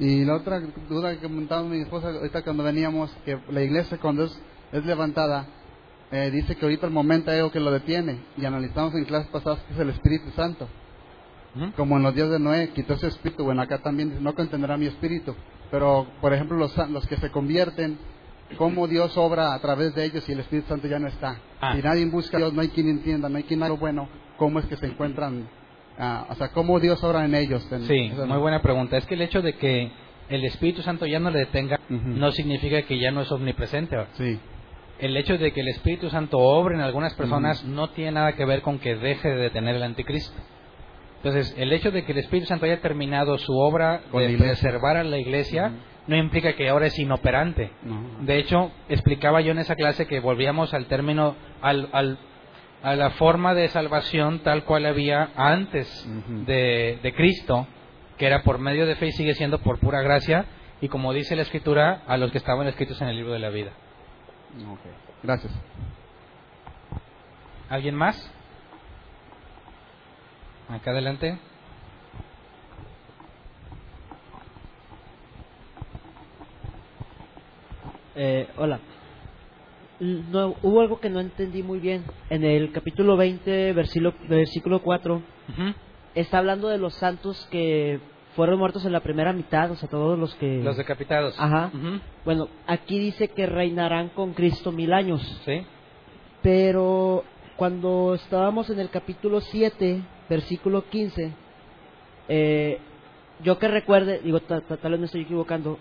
Y 0.00 0.24
la 0.24 0.34
otra 0.36 0.60
duda 0.88 1.12
que 1.14 1.18
comentaba 1.22 1.62
mi 1.62 1.80
esposa 1.82 2.08
ahorita 2.08 2.42
cuando 2.42 2.64
veníamos, 2.64 3.16
que 3.24 3.38
la 3.50 3.62
iglesia 3.62 3.98
cuando 4.00 4.24
es, 4.24 4.42
es 4.72 4.84
levantada, 4.84 5.46
eh, 6.10 6.30
dice 6.30 6.56
que 6.56 6.64
ahorita 6.64 6.86
el 6.86 6.92
momento 6.92 7.30
hay 7.30 7.38
algo 7.38 7.50
que 7.50 7.60
lo 7.60 7.70
detiene. 7.70 8.20
Y 8.36 8.44
analizamos 8.44 8.94
en 8.94 9.04
clases 9.04 9.28
pasadas 9.30 9.60
que 9.64 9.74
es 9.74 9.78
el 9.80 9.90
Espíritu 9.90 10.30
Santo. 10.30 10.68
¿Mm? 11.54 11.68
Como 11.76 11.96
en 11.96 12.02
los 12.02 12.14
días 12.14 12.30
de 12.30 12.38
Noé, 12.38 12.70
quitó 12.70 12.94
ese 12.94 13.08
espíritu. 13.08 13.44
Bueno, 13.44 13.62
acá 13.62 13.78
también 13.78 14.10
dice, 14.10 14.20
no 14.22 14.34
contendrá 14.34 14.76
mi 14.76 14.86
espíritu. 14.86 15.34
Pero, 15.70 16.06
por 16.20 16.32
ejemplo, 16.32 16.56
los, 16.56 16.76
los 16.90 17.06
que 17.06 17.16
se 17.16 17.30
convierten, 17.30 17.98
cómo 18.56 18.86
Dios 18.86 19.16
obra 19.18 19.52
a 19.54 19.58
través 19.60 19.94
de 19.94 20.04
ellos 20.04 20.26
y 20.28 20.32
el 20.32 20.40
Espíritu 20.40 20.68
Santo 20.68 20.86
ya 20.88 20.98
no 20.98 21.08
está. 21.08 21.38
Ah. 21.60 21.74
Si 21.76 21.82
nadie 21.82 22.06
busca 22.06 22.36
a 22.36 22.40
Dios, 22.40 22.52
no 22.54 22.62
hay 22.62 22.68
quien 22.68 22.88
entienda, 22.88 23.28
no 23.28 23.36
hay 23.36 23.42
quien 23.44 23.62
haga 23.62 23.70
lo 23.74 23.76
bueno, 23.76 24.08
¿cómo 24.38 24.58
es 24.60 24.66
que 24.66 24.76
se 24.76 24.86
encuentran? 24.86 25.48
ah, 25.98 26.26
o 26.30 26.34
sea, 26.36 26.48
¿cómo 26.52 26.78
Dios 26.80 27.02
obra 27.04 27.24
en 27.24 27.34
ellos? 27.34 27.66
En- 27.72 27.82
Sí, 27.82 28.12
muy 28.26 28.38
buena 28.38 28.62
pregunta. 28.62 28.96
Es 28.96 29.04
que 29.06 29.14
el 29.14 29.22
hecho 29.22 29.42
de 29.42 29.54
que 29.56 29.90
el 30.28 30.44
Espíritu 30.44 30.80
Santo 30.82 31.04
ya 31.06 31.18
no 31.18 31.30
le 31.30 31.40
detenga 31.40 31.80
no 31.88 32.30
significa 32.32 32.82
que 32.82 32.98
ya 32.98 33.10
no 33.10 33.20
es 33.22 33.30
omnipresente. 33.32 33.96
¿verdad? 33.96 34.10
Sí. 34.14 34.38
El 35.00 35.16
hecho 35.16 35.38
de 35.38 35.52
que 35.52 35.60
el 35.60 35.68
Espíritu 35.68 36.10
Santo 36.10 36.38
obre 36.38 36.74
en 36.74 36.80
algunas 36.80 37.14
personas 37.14 37.64
no 37.64 37.90
tiene 37.90 38.12
nada 38.12 38.32
que 38.32 38.44
ver 38.44 38.62
con 38.62 38.78
que 38.78 38.96
deje 38.96 39.28
de 39.28 39.36
detener 39.36 39.76
el 39.76 39.82
anticristo. 39.82 40.36
Entonces, 41.18 41.54
el 41.58 41.72
hecho 41.72 41.90
de 41.90 42.04
que 42.04 42.12
el 42.12 42.18
Espíritu 42.18 42.46
Santo 42.46 42.64
haya 42.66 42.80
terminado 42.80 43.38
su 43.38 43.56
obra 43.58 44.02
Con 44.10 44.22
de 44.22 44.36
preservar 44.36 44.96
a 44.96 45.04
la 45.04 45.18
iglesia 45.18 45.72
no 46.06 46.16
implica 46.16 46.54
que 46.54 46.68
ahora 46.68 46.86
es 46.86 46.98
inoperante. 46.98 47.70
No. 47.82 48.24
De 48.24 48.38
hecho, 48.38 48.70
explicaba 48.88 49.40
yo 49.40 49.52
en 49.52 49.58
esa 49.58 49.74
clase 49.76 50.06
que 50.06 50.20
volvíamos 50.20 50.72
al 50.74 50.86
término, 50.86 51.34
al, 51.60 51.88
al- 51.92 52.18
a 52.82 52.94
la 52.94 53.10
forma 53.10 53.54
de 53.54 53.68
salvación 53.68 54.38
tal 54.40 54.64
cual 54.64 54.86
había 54.86 55.30
antes 55.36 56.08
de 56.46 57.12
Cristo, 57.16 57.66
que 58.16 58.26
era 58.26 58.42
por 58.42 58.58
medio 58.58 58.86
de 58.86 58.94
fe 58.96 59.08
y 59.08 59.12
sigue 59.12 59.34
siendo 59.34 59.58
por 59.58 59.78
pura 59.80 60.00
gracia, 60.00 60.46
y 60.80 60.88
como 60.88 61.12
dice 61.12 61.34
la 61.36 61.42
Escritura, 61.42 62.02
a 62.06 62.16
los 62.16 62.30
que 62.32 62.38
estaban 62.38 62.66
escritos 62.68 63.00
en 63.02 63.08
el 63.08 63.16
libro 63.16 63.32
de 63.32 63.40
la 63.40 63.50
vida. 63.50 63.72
Ok. 64.56 64.80
Gracias. 65.22 65.52
¿Alguien 67.68 67.94
más? 67.94 68.16
Acá 70.68 70.90
adelante. 70.90 71.38
Eh, 78.14 78.48
hola. 78.56 78.80
No, 80.00 80.54
hubo 80.62 80.80
algo 80.80 81.00
que 81.00 81.10
no 81.10 81.20
entendí 81.20 81.62
muy 81.62 81.78
bien. 81.78 82.04
En 82.30 82.44
el 82.44 82.72
capítulo 82.72 83.16
20, 83.16 83.72
versículo, 83.72 84.14
versículo 84.28 84.82
4, 84.82 85.16
Ujú. 85.16 85.74
está 86.14 86.38
hablando 86.38 86.68
de 86.68 86.78
los 86.78 86.94
santos 86.94 87.46
que 87.50 88.00
fueron 88.38 88.58
muertos 88.60 88.84
en 88.86 88.92
la 88.92 89.00
primera 89.00 89.32
mitad, 89.32 89.68
o 89.72 89.74
sea, 89.74 89.88
todos 89.88 90.16
los 90.16 90.32
que... 90.36 90.62
Los 90.62 90.76
decapitados. 90.76 91.34
Ajá. 91.38 91.72
Ujú. 91.74 91.98
Bueno, 92.24 92.48
aquí 92.68 92.96
dice 93.00 93.26
que 93.28 93.46
reinarán 93.46 94.10
con 94.10 94.32
Cristo 94.32 94.70
mil 94.70 94.92
años, 94.92 95.20
Sí. 95.44 95.62
pero 96.40 97.24
cuando 97.56 98.14
estábamos 98.14 98.70
en 98.70 98.78
el 98.78 98.90
capítulo 98.90 99.40
7, 99.40 100.00
versículo 100.28 100.84
15, 100.88 101.32
eh, 102.28 102.78
yo 103.42 103.58
que 103.58 103.66
recuerde, 103.66 104.20
digo, 104.22 104.38
ta- 104.40 104.60
ta- 104.60 104.76
tal 104.76 104.92
vez 104.92 105.00
me 105.00 105.06
estoy 105.06 105.22
equivocando, 105.22 105.76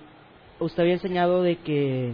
usted 0.60 0.82
había 0.82 0.94
enseñado 0.96 1.44
de 1.44 1.58
que 1.58 2.14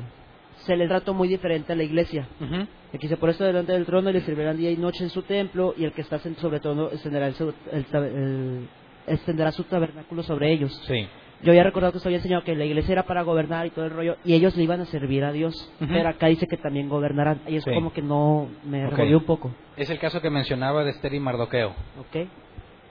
se 0.65 0.75
le 0.75 0.87
trató 0.89 1.13
muy 1.13 1.29
diferente 1.29 1.71
a 1.71 1.75
la 1.77 1.83
iglesia. 1.83 2.27
Ujú. 2.41 2.63
Aquí 2.93 3.07
dice, 3.07 3.15
por 3.17 3.29
esto 3.29 3.45
delante 3.45 3.71
del 3.71 3.85
trono 3.85 4.11
le 4.11 4.19
servirán 4.21 4.57
día 4.57 4.71
y 4.71 4.77
noche 4.77 5.03
en 5.05 5.09
su 5.09 5.21
templo, 5.21 5.73
y 5.77 5.85
el 5.85 5.93
que 5.93 6.01
está 6.01 6.19
sobre 6.19 6.59
todo 6.59 6.91
extenderá, 6.91 7.27
el 7.27 7.35
el 7.71 7.85
el- 7.93 8.67
extenderá 9.07 9.51
su 9.51 9.63
tabernáculo 9.65 10.23
sobre 10.23 10.51
ellos. 10.51 10.73
Sí. 10.87 11.07
Yo 11.41 11.51
había 11.51 11.63
recordado 11.63 11.91
que 11.91 11.97
usted 11.97 12.07
había 12.07 12.19
enseñado 12.19 12.43
que 12.45 12.55
la 12.55 12.63
iglesia 12.63 12.93
era 12.93 13.03
para 13.03 13.21
gobernar 13.23 13.65
y 13.67 13.71
todo 13.71 13.83
el 13.85 13.91
rollo, 13.91 14.15
y 14.23 14.33
ellos 14.33 14.55
le 14.55 14.63
iban 14.63 14.79
a 14.79 14.85
servir 14.85 15.25
a 15.25 15.33
Dios. 15.33 15.69
Pero 15.79 16.07
acá 16.07 16.27
dice 16.27 16.47
que 16.47 16.55
también 16.55 16.87
gobernarán. 16.87 17.41
Y 17.47 17.57
es 17.57 17.63
Sí. 17.65 17.71
como 17.73 17.91
que 17.91 18.01
no 18.01 18.47
me 18.63 18.85
Ok. 18.85 18.91
revolvió 18.91 19.17
un 19.17 19.25
poco. 19.25 19.51
Es 19.75 19.89
el 19.89 19.99
caso 19.99 20.21
que 20.21 20.29
mencionaba 20.29 20.85
de 20.85 20.91
Esther 20.91 21.13
y 21.13 21.19
Mardoqueo. 21.19 21.73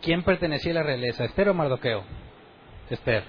¿Quién 0.03 0.23
pertenecía 0.23 0.73
a 0.73 0.75
la 0.75 0.83
realeza, 0.83 1.25
Esther 1.25 1.49
o 1.49 1.55
Mardoqueo? 1.55 2.03
Esther. 2.91 3.23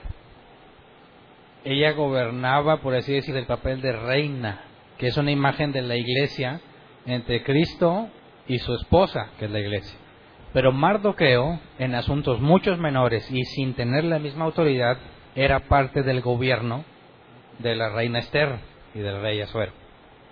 Ella 1.64 1.92
gobernaba, 1.94 2.82
por 2.82 2.94
así 2.94 3.14
decir, 3.14 3.36
el 3.38 3.46
papel 3.46 3.80
de 3.82 3.94
reina, 3.94 4.62
que 4.98 5.08
es 5.08 5.18
una 5.18 5.32
imagen 5.32 5.72
de 5.72 5.82
la 5.84 5.96
iglesia 5.96 6.60
entre 7.06 7.44
Cristo 7.44 8.10
y 8.48 8.60
su 8.60 8.74
esposa, 8.76 9.30
que 9.40 9.46
es 9.46 9.52
la 9.52 9.60
iglesia. 9.62 9.98
Pero 10.54 10.72
Mardoqueo, 10.72 11.60
en 11.80 11.96
asuntos 11.96 12.40
muchos 12.40 12.78
menores 12.78 13.30
y 13.32 13.44
sin 13.44 13.74
tener 13.74 14.04
la 14.04 14.20
misma 14.20 14.46
autoridad, 14.46 14.98
era 15.36 15.62
parte 15.62 16.04
del 16.04 16.22
gobierno 16.22 16.86
de 17.60 17.76
la 17.76 17.90
reina 17.90 18.20
Esther 18.20 18.60
y 18.94 19.00
del 19.00 19.22
rey 19.22 19.42
Asuero. 19.42 19.72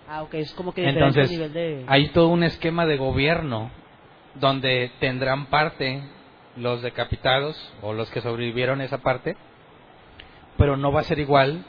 Ah, 0.08 0.24
ok, 0.24 0.35
es 0.35 0.53
como 0.53 0.74
que 0.74 0.82
diferente 0.82 1.08
Entonces, 1.08 1.32
nivel 1.32 1.53
de... 1.53 1.85
hay 1.88 2.09
todo 2.09 2.27
un 2.27 2.43
esquema 2.43 2.85
de 2.85 2.98
gobierno 2.98 3.72
donde 4.35 4.91
tendrán 5.00 5.48
parte 5.48 6.03
los 6.56 6.82
decapitados 6.82 7.74
o 7.82 7.93
los 7.93 8.09
que 8.11 8.22
sobrevivieron 8.22 8.82
esa 8.82 9.00
parte, 9.00 9.35
pero 10.58 10.77
no 10.77 10.91
va 10.91 11.00
a 11.00 11.03
ser 11.03 11.17
igual 11.17 11.66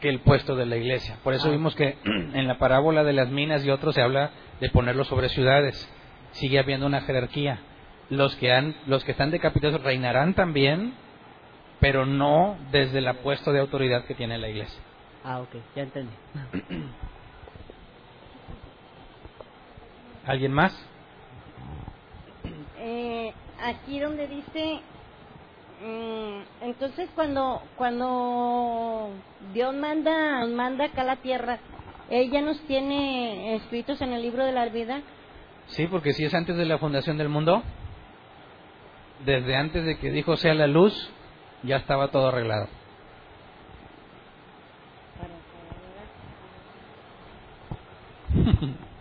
que 0.00 0.08
el 0.08 0.20
puesto 0.20 0.56
de 0.56 0.64
la 0.64 0.76
iglesia. 0.76 1.18
Por 1.22 1.34
eso 1.34 1.48
Ah. 1.48 1.50
vimos 1.50 1.74
que 1.74 1.98
en 2.04 2.46
la 2.48 2.56
parábola 2.56 3.04
de 3.04 3.12
las 3.12 3.28
minas 3.28 3.64
y 3.64 3.70
otros 3.70 3.94
se 3.94 4.00
habla 4.00 4.30
de 4.60 4.70
ponerlo 4.70 5.04
sobre 5.04 5.28
ciudades. 5.28 5.92
Sigue 6.30 6.58
habiendo 6.58 6.86
una 6.86 7.02
jerarquía. 7.02 7.60
Los 8.12 8.36
que 8.36 8.52
han, 8.52 8.76
los 8.86 9.02
que 9.04 9.12
están 9.12 9.30
decapitados 9.30 9.82
reinarán 9.82 10.34
también, 10.34 10.92
pero 11.80 12.04
no 12.04 12.58
desde 12.70 12.98
el 12.98 13.10
puesto 13.16 13.54
de 13.54 13.60
autoridad 13.60 14.04
que 14.04 14.14
tiene 14.14 14.36
la 14.36 14.50
iglesia. 14.50 14.78
Ah, 15.24 15.40
ok, 15.40 15.48
ya 15.74 15.84
entendí. 15.84 16.14
¿Alguien 20.26 20.52
más? 20.52 20.78
Eh, 22.80 23.32
aquí 23.62 23.98
donde 23.98 24.26
dice, 24.26 24.80
mm, 25.82 26.64
entonces 26.64 27.08
cuando 27.14 27.62
cuando 27.76 29.08
Dios 29.54 29.74
manda 29.74 30.40
nos 30.40 30.50
manda 30.50 30.84
acá 30.84 31.00
a 31.00 31.04
la 31.04 31.16
tierra, 31.16 31.60
ella 32.10 32.42
nos 32.42 32.60
tiene 32.66 33.56
escritos 33.56 34.02
en 34.02 34.12
el 34.12 34.20
libro 34.20 34.44
de 34.44 34.52
la 34.52 34.66
vida. 34.66 35.00
Sí, 35.68 35.86
porque 35.86 36.12
si 36.12 36.26
es 36.26 36.34
antes 36.34 36.58
de 36.58 36.66
la 36.66 36.76
fundación 36.76 37.16
del 37.16 37.30
mundo, 37.30 37.62
desde 39.24 39.56
antes 39.56 39.84
de 39.84 39.98
que 39.98 40.10
dijo 40.10 40.36
sea 40.36 40.54
la 40.54 40.66
luz, 40.66 41.10
ya 41.62 41.76
estaba 41.76 42.08
todo 42.08 42.28
arreglado. 42.28 42.68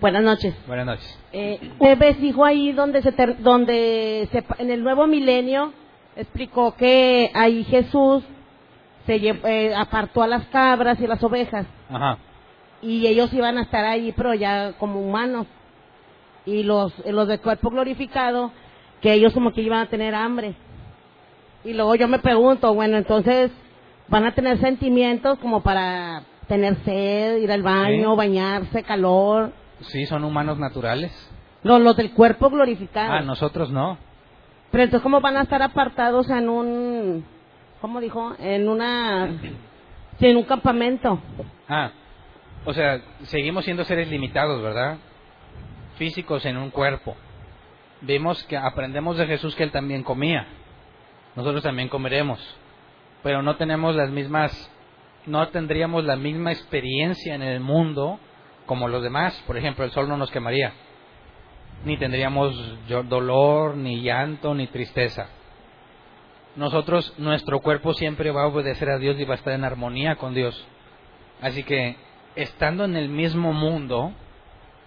Buenas 0.00 0.22
noches. 0.22 0.54
Buenas 0.66 0.86
noches. 0.86 1.18
Eh, 1.32 1.58
Jueves 1.78 2.20
dijo 2.20 2.44
ahí 2.44 2.72
donde 2.72 3.02
se 3.02 3.12
ter- 3.12 3.38
donde 3.38 4.28
se, 4.30 4.44
en 4.58 4.70
el 4.70 4.82
nuevo 4.84 5.06
milenio 5.06 5.72
explicó 6.16 6.74
que 6.76 7.30
ahí 7.34 7.64
Jesús 7.64 8.22
se 9.06 9.20
lle- 9.20 9.40
eh, 9.44 9.74
apartó 9.74 10.22
a 10.22 10.26
las 10.28 10.46
cabras 10.46 11.00
y 11.00 11.06
las 11.06 11.22
ovejas 11.22 11.66
Ajá. 11.90 12.18
y 12.82 13.06
ellos 13.06 13.32
iban 13.32 13.58
a 13.58 13.62
estar 13.62 13.84
ahí 13.84 14.12
pero 14.16 14.34
ya 14.34 14.72
como 14.78 15.00
humanos 15.00 15.46
y 16.48 16.62
los 16.62 16.92
los 17.06 17.28
de 17.28 17.38
cuerpo 17.38 17.70
glorificado 17.70 18.50
que 19.00 19.12
ellos 19.12 19.32
como 19.32 19.52
que 19.52 19.60
iban 19.62 19.80
a 19.80 19.86
tener 19.86 20.14
hambre 20.14 20.54
y 21.64 21.72
luego 21.74 21.94
yo 21.94 22.08
me 22.08 22.18
pregunto 22.20 22.72
bueno 22.74 22.96
entonces 22.96 23.50
van 24.08 24.24
a 24.24 24.34
tener 24.34 24.58
sentimientos 24.60 25.38
como 25.40 25.62
para 25.62 26.22
tener 26.46 26.76
sed 26.84 27.36
ir 27.38 27.52
al 27.52 27.62
baño 27.62 28.10
Sí. 28.12 28.16
bañarse 28.16 28.82
calor 28.82 29.52
Sí, 29.80 30.06
son 30.06 30.24
humanos 30.24 30.58
naturales. 30.58 31.12
los, 31.62 31.80
los 31.80 31.96
del 31.96 32.12
cuerpo 32.12 32.50
glorificado 32.50 33.12
Ah, 33.12 33.20
nosotros 33.20 33.70
no. 33.70 33.98
pero 34.70 34.84
entonces 34.84 35.02
cómo 35.02 35.20
van 35.20 35.36
a 35.36 35.42
estar 35.42 35.62
apartados 35.62 36.28
en 36.30 36.48
un 36.48 37.24
¿cómo 37.80 38.00
dijo? 38.00 38.34
En 38.40 38.68
una, 38.68 39.28
sí, 40.18 40.26
en 40.26 40.36
un 40.36 40.42
campamento. 40.44 41.20
Ah, 41.68 41.92
o 42.64 42.72
sea, 42.72 43.00
seguimos 43.22 43.64
siendo 43.64 43.84
seres 43.84 44.08
limitados, 44.10 44.60
¿verdad? 44.60 44.96
Físicos 45.98 46.46
en 46.46 46.56
un 46.56 46.70
cuerpo. 46.70 47.16
Vimos 48.00 48.42
que 48.44 48.56
aprendemos 48.56 49.16
de 49.16 49.26
Jesús 49.26 49.56
que 49.56 49.64
él 49.64 49.72
también 49.72 50.04
comía. 50.04 50.46
Nosotros 51.34 51.62
también 51.62 51.88
comeremos. 51.88 52.38
Pero 53.24 53.42
no 53.42 53.56
tenemos 53.56 53.96
las 53.96 54.10
mismas, 54.10 54.70
no 55.26 55.48
tendríamos 55.48 56.04
la 56.04 56.14
misma 56.14 56.52
experiencia 56.52 57.34
en 57.34 57.42
el 57.42 57.58
mundo 57.58 58.20
como 58.66 58.86
los 58.86 59.02
demás. 59.02 59.42
Por 59.46 59.56
ejemplo, 59.56 59.84
el 59.84 59.90
sol 59.90 60.08
no 60.08 60.16
nos 60.16 60.30
quemaría. 60.30 60.72
Ni 61.84 61.96
tendríamos 61.96 62.54
dolor, 63.08 63.76
ni 63.76 64.00
llanto, 64.00 64.54
ni 64.54 64.68
tristeza. 64.68 65.28
Nosotros, 66.54 67.12
nuestro 67.18 67.60
cuerpo 67.60 67.94
siempre 67.94 68.30
va 68.30 68.44
a 68.44 68.48
obedecer 68.48 68.90
a 68.90 68.98
Dios 68.98 69.18
y 69.18 69.24
va 69.24 69.34
a 69.34 69.36
estar 69.36 69.52
en 69.52 69.64
armonía 69.64 70.16
con 70.16 70.34
Dios. 70.34 70.64
Así 71.40 71.64
que, 71.64 71.96
estando 72.36 72.84
en 72.84 72.96
el 72.96 73.08
mismo 73.08 73.52
mundo, 73.52 74.12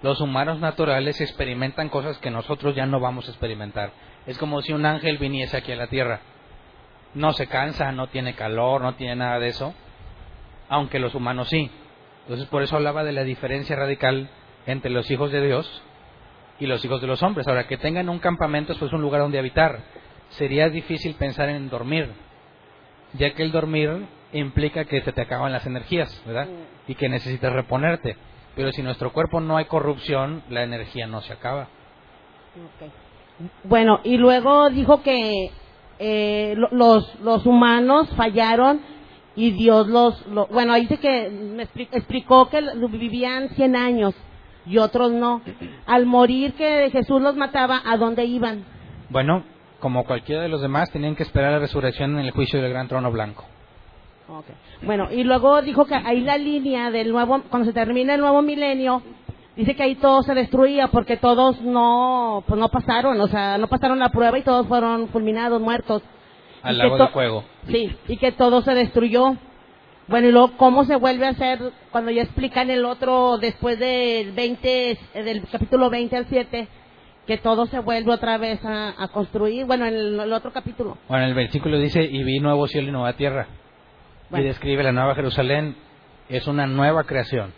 los 0.02 0.20
humanos 0.20 0.60
naturales 0.60 1.22
experimentan 1.22 1.90
cosas 1.90 2.18
que 2.18 2.32
nosotros 2.32 2.76
ya 2.76 2.86
no 2.86 3.00
vamos 3.00 3.28
a 3.28 3.32
experimentar. 3.32 3.92
Es 4.26 4.38
como 4.38 4.62
si 4.62 4.74
un 4.74 4.86
ángel 4.86 5.18
viniese 5.18 5.58
aquí 5.58 5.72
a 5.72 5.76
la 5.76 5.88
tierra. 5.88 6.22
No 7.14 7.34
se 7.34 7.48
cansa, 7.48 7.92
no 7.92 8.08
tiene 8.08 8.34
calor, 8.34 8.82
no 8.82 8.96
tiene 8.96 9.18
nada 9.18 9.40
de 9.40 9.50
eso, 9.50 9.74
aunque 10.70 11.00
los 11.00 11.14
humanos 11.14 11.50
sí. 11.50 11.70
Entonces, 12.24 12.48
por 12.48 12.64
eso 12.64 12.76
hablaba 12.76 13.04
de 13.04 13.12
la 13.12 13.24
diferencia 13.24 13.76
radical 13.76 14.30
entre 14.66 14.92
los 14.92 15.10
hijos 15.12 15.32
de 15.32 15.46
Dios 15.46 15.84
y 16.60 16.68
los 16.68 16.84
hijos 16.86 17.02
de 17.02 17.08
los 17.08 17.22
hombres. 17.22 17.48
Ahora, 17.48 17.68
que 17.68 17.78
tengan 17.78 18.10
un 18.10 18.20
campamento 18.20 18.74
es 18.74 18.80
pues 18.80 18.94
un 18.94 19.02
lugar 19.02 19.22
donde 19.22 19.40
habitar. 19.40 19.80
Sería 20.30 20.70
difícil 20.70 21.16
pensar 21.16 21.50
en 21.50 21.70
dormir, 21.70 22.10
ya 23.14 23.34
que 23.34 23.44
el 23.44 23.52
dormir 23.52 24.06
implica 24.32 24.86
que 24.86 25.02
se 25.02 25.12
te 25.12 25.22
acaban 25.22 25.52
las 25.52 25.66
energías, 25.66 26.24
¿verdad? 26.26 26.48
Y 26.88 26.96
que 26.96 27.10
necesitas 27.10 27.52
reponerte. 27.52 28.16
Pero 28.56 28.72
si 28.72 28.82
en 28.82 28.86
nuestro 28.86 29.12
cuerpo 29.14 29.40
no 29.40 29.58
hay 29.58 29.66
corrupción, 29.66 30.44
la 30.50 30.64
energía 30.64 31.08
no 31.08 31.22
se 31.22 31.34
acaba. 31.34 31.68
Bueno, 33.64 34.00
y 34.04 34.18
luego 34.18 34.70
dijo 34.70 35.02
que 35.02 35.52
eh, 36.00 36.54
lo- 36.58 36.70
los, 36.72 37.20
los 37.22 37.46
humanos 37.46 38.10
fallaron 38.16 38.82
y 39.36 39.52
Dios 39.52 39.88
los, 39.88 40.26
lo- 40.28 40.48
bueno, 40.48 40.74
ahí 40.74 40.82
dice 40.82 40.98
que 40.98 41.30
me 41.30 41.64
expli- 41.64 41.88
explicó 41.92 42.50
que 42.50 42.62
vivían 42.90 43.50
100 43.50 43.76
años 43.76 44.14
y 44.66 44.78
otros 44.78 45.12
no. 45.12 45.42
Al 45.88 46.06
morir 46.06 46.54
que 46.54 46.90
Jesús 46.92 47.22
los 47.22 47.36
mataba, 47.36 47.82
¿a 47.86 47.98
dónde 47.98 48.26
iban? 48.26 48.64
Bueno, 49.10 49.44
como 49.80 50.04
cualquiera 50.04 50.42
de 50.44 50.50
los 50.50 50.62
demás, 50.62 50.92
tenían 50.92 51.16
que 51.16 51.24
esperar 51.24 51.52
la 51.54 51.60
resurrección 51.60 52.20
en 52.20 52.26
el 52.26 52.32
juicio 52.32 52.62
del 52.62 52.72
gran 52.72 52.88
trono 52.88 53.12
blanco. 53.12 53.46
Bueno, 54.84 55.10
y 55.12 55.24
luego 55.24 55.62
dijo 55.62 55.86
que 55.86 55.96
ahí 55.96 56.22
la 56.22 56.38
línea 56.38 56.92
del 56.92 57.12
nuevo, 57.12 57.42
cuando 57.50 57.68
se 57.68 57.74
termina 57.74 58.16
el 58.16 58.22
nuevo 58.22 58.42
milenio, 58.42 59.02
dice 59.56 59.76
que 59.76 59.84
ahí 59.84 59.96
todo 59.96 60.24
se 60.24 60.34
destruía 60.34 60.88
porque 60.88 61.18
todos 61.18 61.62
no, 61.62 62.44
pues 62.48 62.60
no 62.60 62.70
pasaron, 62.70 63.20
o 63.20 63.28
sea, 63.28 63.58
no 63.58 63.68
pasaron 63.68 64.00
la 64.00 64.10
prueba 64.10 64.38
y 64.38 64.44
todos 64.44 64.68
fueron 64.68 65.10
fulminados, 65.10 65.62
muertos. 65.62 66.02
Al 66.64 66.78
lago 66.78 66.98
de 66.98 67.08
fuego. 67.08 67.44
Sí, 67.68 67.96
y 68.08 68.18
que 68.18 68.32
todo 68.32 68.62
se 68.62 68.74
destruyó. 68.74 69.36
Bueno, 70.08 70.28
y 70.28 70.32
luego, 70.32 70.52
¿cómo 70.58 70.84
se 70.84 70.96
vuelve 70.96 71.26
a 71.26 71.30
hacer 71.30 71.60
cuando 71.92 72.12
ya 72.12 72.24
explican 72.24 72.70
el 72.70 72.86
otro, 72.86 73.38
después 73.38 73.80
del 73.80 74.32
20, 74.34 74.92
eh, 74.92 75.24
del 75.24 75.44
capítulo 75.50 75.90
20 75.90 76.18
al 76.18 76.26
7, 76.28 76.68
que 77.26 77.38
todo 77.38 77.66
se 77.66 77.80
vuelve 77.80 78.12
otra 78.12 78.38
vez 78.38 78.64
a, 78.66 79.02
a 79.02 79.08
construir? 79.08 79.66
Bueno, 79.66 79.86
en 79.86 79.96
el, 79.96 80.20
el 80.20 80.34
otro 80.34 80.52
capítulo. 80.52 80.98
Bueno, 81.08 81.26
el 81.26 81.34
versículo 81.34 81.80
dice, 81.80 82.04
y 82.04 82.24
vi 82.24 82.40
nuevo 82.40 82.68
cielo 82.68 82.90
y 82.90 82.92
nueva 82.92 83.14
tierra. 83.14 83.48
Bueno. 84.32 84.44
Y 84.46 84.48
describe 84.48 84.82
la 84.84 84.92
nueva 84.92 85.14
Jerusalén, 85.14 85.76
es 86.30 86.48
una 86.48 86.66
nueva 86.66 87.04
creación. 87.04 87.54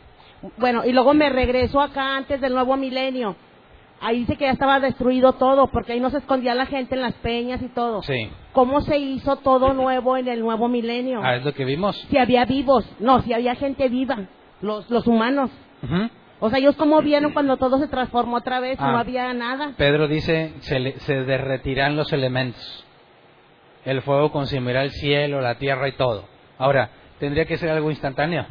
Bueno, 0.58 0.84
y 0.86 0.92
luego 0.92 1.14
me 1.14 1.30
regreso 1.30 1.80
acá 1.80 2.18
antes 2.18 2.42
del 2.42 2.54
nuevo 2.54 2.76
milenio. 2.76 3.36
Ahí 4.02 4.20
dice 4.20 4.36
que 4.36 4.44
ya 4.46 4.52
estaba 4.52 4.82
destruido 4.82 5.32
todo, 5.34 5.68
porque 5.68 5.94
ahí 5.94 6.02
no 6.02 6.10
se 6.10 6.18
escondía 6.18 6.54
la 6.56 6.66
gente 6.66 6.96
en 6.96 7.02
las 7.02 7.14
peñas 7.14 7.62
y 7.62 7.70
todo. 7.70 8.02
Sí. 8.04 8.30
¿Cómo 8.52 8.82
se 8.82 8.98
hizo 8.98 9.38
todo 9.38 9.74
nuevo 9.74 10.18
en 10.18 10.28
el 10.28 10.42
nuevo 10.42 10.68
milenio? 10.68 11.22
Ah, 11.24 11.36
es 11.38 11.46
lo 11.46 11.54
que 11.54 11.64
vimos. 11.64 11.96
Si 12.10 12.18
había 12.18 12.44
vivos, 12.44 12.86
no, 13.00 13.22
si 13.22 13.32
había 13.32 13.56
gente 13.56 13.88
viva, 13.88 14.26
los, 14.62 14.90
los 14.90 15.08
humanos. 15.08 15.50
Ujú. 15.84 16.10
O 16.42 16.50
sea, 16.50 16.60
ellos 16.60 16.76
cómo 16.76 17.02
vieron 17.02 17.32
cuando 17.32 17.56
todo 17.56 17.78
se 17.80 17.88
transformó 17.88 18.38
otra 18.38 18.60
vez, 18.60 18.78
Ah. 18.82 18.92
no 18.92 18.98
había 18.98 19.32
nada. 19.34 19.72
Pedro 19.78 20.10
dice, 20.10 20.54
se, 20.60 20.80
le- 20.80 21.00
se 21.00 21.24
derretirán 21.24 21.96
los 21.96 22.12
elementos. 22.12 22.84
El 23.86 24.02
fuego 24.02 24.34
consumirá 24.34 24.84
el 24.84 24.92
cielo, 24.92 25.40
la 25.40 25.56
tierra 25.58 25.88
y 25.88 25.94
todo. 25.94 26.26
Ahora, 26.58 26.90
tendría 27.20 27.46
que 27.46 27.58
ser 27.58 27.70
algo 27.70 27.90
instantáneo. 27.90 28.46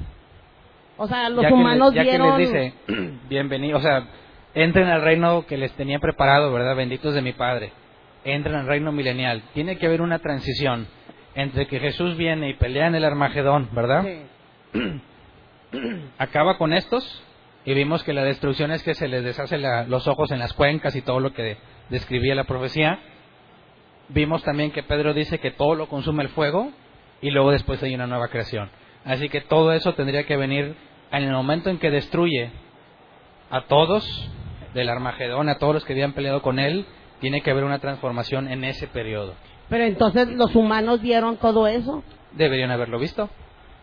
O 0.97 1.07
sea, 1.07 1.29
los 1.29 1.43
ya 1.43 1.49
que 1.49 1.55
humanos 1.55 1.93
le- 1.95 1.97
ya 1.97 2.03
vieron... 2.03 2.33
que 2.37 2.39
les 2.43 2.53
dice, 2.53 2.75
bienvenido, 3.29 3.79
o 3.79 3.81
sea, 3.81 4.05
entren 4.55 4.89
al 4.89 5.03
reino 5.03 5.47
que 5.47 5.57
les 5.57 5.73
tenía 5.73 5.99
preparado, 5.99 6.53
¿verdad? 6.53 6.77
Benditos 6.77 7.15
de 7.15 7.23
mi 7.23 7.33
Padre. 7.33 7.73
Entren 8.25 8.55
al 8.57 8.67
reino 8.67 8.93
milenial. 8.93 9.43
Tiene 9.55 9.79
que 9.79 9.87
haber 9.87 10.01
una 10.03 10.19
transición 10.21 10.87
entre 11.35 11.67
que 11.67 11.81
Jesús 11.81 12.17
viene 12.17 12.51
y 12.51 12.55
pelea 12.55 12.87
en 12.89 12.95
el 12.95 13.05
Armagedón, 13.05 13.69
¿verdad? 13.73 14.05
Sí. 14.73 15.01
Acaba 16.19 16.59
con 16.59 16.73
estos 16.73 17.23
y 17.65 17.75
vimos 17.75 18.05
que 18.05 18.13
la 18.13 18.25
destrucción 18.25 18.71
es 18.73 18.83
que 18.83 18.95
se 18.95 19.09
les 19.09 19.25
deshace 19.25 19.57
la- 19.59 19.85
los 19.85 20.07
ojos 20.09 20.31
en 20.31 20.39
las 20.39 20.53
cuencas 20.53 20.95
y 20.97 21.03
todo 21.03 21.21
lo 21.21 21.33
que 21.33 21.57
describía 21.89 22.35
la 22.35 22.45
profecía. 22.45 22.99
Vimos 24.09 24.43
también 24.45 24.71
que 24.73 24.83
Pedro 24.83 25.15
dice 25.15 25.39
que 25.39 25.51
todo 25.51 25.75
lo 25.75 25.89
consume 25.89 26.23
el 26.25 26.29
fuego 26.31 26.71
y 27.23 27.31
luego 27.31 27.53
después 27.53 27.83
hay 27.83 27.95
una 27.95 28.07
nueva 28.07 28.29
creación. 28.29 28.71
Así 29.05 29.29
que 29.29 29.41
todo 29.41 29.73
eso 29.73 29.95
tendría 29.95 30.27
que 30.27 30.37
venir 30.37 30.77
en 31.11 31.23
el 31.23 31.33
momento 31.33 31.71
en 31.71 31.79
que 31.79 31.91
destruye 31.91 32.51
a 33.51 33.63
todos 33.63 34.05
del 34.75 34.89
Armagedón, 34.89 35.49
a 35.49 35.59
todos 35.59 35.75
los 35.75 35.85
que 35.85 35.93
habían 35.93 36.13
peleado 36.13 36.43
con 36.43 36.59
él, 36.59 36.87
tiene 37.21 37.43
que 37.43 37.51
haber 37.51 37.65
una 37.65 37.79
transformación 37.79 38.49
en 38.49 38.65
ese 38.65 38.89
periodo. 38.89 39.35
Pero 39.69 39.85
entonces 39.85 40.29
los 40.29 40.55
humanos 40.55 41.01
vieron 41.01 41.37
todo 41.37 41.67
eso. 41.67 42.03
Deberían 42.33 42.71
haberlo 42.71 42.99
visto. 42.99 43.31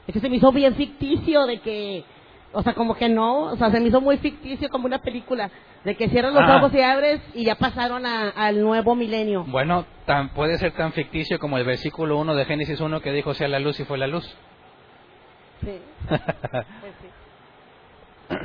Es 0.08 0.14
que 0.14 0.20
se 0.20 0.30
me 0.30 0.38
hizo 0.38 0.52
bien 0.52 0.76
ficticio 0.76 1.46
de 1.46 1.60
que, 1.60 2.04
o 2.52 2.64
sea, 2.64 2.74
como 2.74 2.96
que 2.96 3.10
no, 3.10 3.44
o 3.52 3.56
sea, 3.58 3.70
se 3.72 3.80
me 3.80 3.88
hizo 3.88 4.02
muy 4.02 4.18
ficticio 4.18 4.70
como 4.70 4.86
una 4.88 5.00
película, 5.00 5.52
de 5.84 5.96
que 5.96 6.10
cierras 6.10 6.34
los 6.34 6.44
Ah. 6.44 6.58
ojos 6.58 6.74
y 6.74 6.82
abres 6.82 7.22
y 7.36 7.46
ya 7.46 7.56
pasaron 7.56 8.06
a- 8.06 8.30
al 8.30 8.62
nuevo 8.62 8.96
milenio. 8.96 9.44
Bueno, 9.48 9.86
tan, 10.06 10.30
puede 10.30 10.58
ser 10.58 10.72
tan 10.74 10.92
ficticio 10.94 11.38
como 11.40 11.58
el 11.58 11.64
versículo 11.66 12.18
1 12.18 12.36
de 12.36 12.46
Génesis 12.46 12.80
1 12.82 13.02
que 13.02 13.12
dijo 13.12 13.34
sea 13.34 13.48
la 13.48 13.60
luz 13.60 13.80
y 13.80 13.86
fue 13.86 13.98
la 13.98 14.08
luz. 14.08 14.26
Sí, 15.62 15.80
pues 16.10 16.94
sí. 17.02 18.36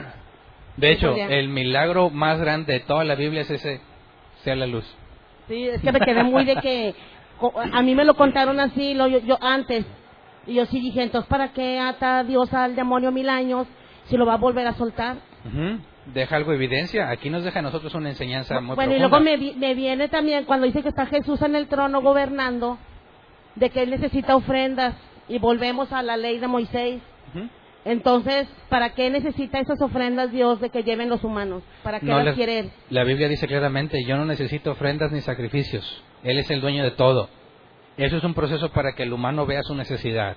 De 0.77 0.91
hecho, 0.91 1.15
el 1.15 1.49
milagro 1.49 2.11
más 2.11 2.41
grande 2.41 2.73
de 2.75 2.81
toda 2.81 3.05
la 3.05 3.15
Biblia 3.15 3.43
es 3.43 3.51
ese, 3.51 3.81
sea 4.43 4.57
la 4.57 4.67
luz. 4.67 4.85
Sí, 5.49 5.69
es 5.69 5.81
que 5.81 5.93
me 5.93 6.01
quedé 6.01 6.25
muy 6.25 6.45
de 6.45 6.57
que 6.57 6.95
a 7.73 7.83
mí 7.83 7.95
me 7.95 8.05
lo 8.05 8.15
contaron 8.15 8.59
así 8.61 8.95
lo, 8.95 9.07
yo, 9.07 9.19
yo 9.21 9.39
antes 9.41 9.85
y 10.47 10.55
yo 10.55 10.67
sí 10.67 10.81
dije, 10.81 11.03
entonces 11.03 11.29
¿para 11.29 11.53
qué 11.53 11.79
ata 11.79 12.25
Dios 12.25 12.53
al 12.53 12.75
demonio 12.77 13.13
mil 13.13 13.29
años 13.29 13.67
si 14.09 14.17
lo 14.17 14.27
va 14.27 14.35
a 14.35 14.39
volver 14.39 14.67
a 14.67 14.75
soltar? 14.75 15.17
Deja 16.07 16.37
algo 16.37 16.53
evidencia. 16.53 17.09
Aquí 17.11 17.31
nos 17.31 17.45
deja 17.45 17.59
a 17.59 17.63
nosotros 17.63 17.95
una 17.95 18.11
enseñanza 18.11 18.61
muy 18.61 18.75
bueno, 18.77 18.95
y 18.95 18.99
luego 18.99 19.21
me, 19.21 19.37
me 19.37 19.75
viene 19.75 20.09
también 20.09 20.45
cuando 20.45 20.67
dice 20.67 20.83
que 20.83 20.89
está 20.91 21.07
Jesús 21.07 21.41
en 21.43 21.55
el 21.57 21.67
trono 21.69 22.03
gobernando, 22.03 22.79
de 23.55 23.71
que 23.71 23.83
él 23.83 23.91
necesita 23.91 24.37
ofrendas 24.37 24.95
y 25.29 25.39
volvemos 25.39 25.93
a 25.93 26.03
la 26.03 26.17
ley 26.17 26.39
de 26.39 26.47
Moisés. 26.49 27.01
Entonces, 27.87 28.47
¿para 28.71 28.95
qué 28.95 29.11
necesita 29.11 29.59
esas 29.61 29.81
ofrendas 29.83 30.33
Dios 30.33 30.59
de 30.61 30.71
que 30.71 30.83
lleven 30.85 31.11
los 31.11 31.23
humanos? 31.23 31.63
¿Para 31.83 32.01
qué 32.01 32.07
No 32.07 32.17
las 32.17 32.25
les- 32.27 32.35
quiere 32.35 32.59
él? 32.61 32.71
La 32.89 33.05
Biblia 33.05 33.29
dice 33.29 33.47
claramente, 33.47 34.03
yo 34.07 34.17
no 34.17 34.25
necesito 34.25 34.71
ofrendas 34.73 35.13
ni 35.13 35.21
sacrificios. 35.21 36.03
Él 36.23 36.39
es 36.39 36.51
el 36.51 36.63
dueño 36.63 36.83
de 36.83 36.93
todo. 36.93 37.29
Eso 37.99 38.17
es 38.17 38.25
un 38.25 38.33
proceso 38.33 38.71
para 38.71 38.95
que 38.95 39.03
el 39.03 39.13
humano 39.13 39.45
vea 39.45 39.63
su 39.63 39.75
necesidad. 39.75 40.37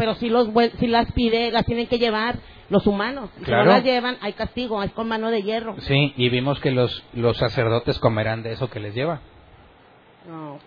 Pero 0.00 0.14
si, 0.14 0.30
los, 0.30 0.48
si 0.78 0.86
las 0.86 1.12
pide, 1.12 1.50
las 1.50 1.66
tienen 1.66 1.86
que 1.86 1.98
llevar 1.98 2.36
los 2.70 2.86
humanos. 2.86 3.28
Si 3.36 3.44
Claro. 3.44 3.66
no 3.66 3.72
las 3.72 3.84
llevan, 3.84 4.16
hay 4.22 4.32
castigo, 4.32 4.82
es 4.82 4.90
con 4.92 5.06
mano 5.06 5.30
de 5.30 5.42
hierro. 5.42 5.76
Sí, 5.80 6.14
y 6.16 6.30
vimos 6.30 6.58
que 6.58 6.70
los, 6.70 7.04
los 7.12 7.36
sacerdotes 7.36 7.98
comerán 7.98 8.42
de 8.42 8.52
eso 8.52 8.70
que 8.70 8.80
les 8.80 8.94
lleva. 8.94 9.20
Ah, 10.26 10.52
ok. 10.54 10.60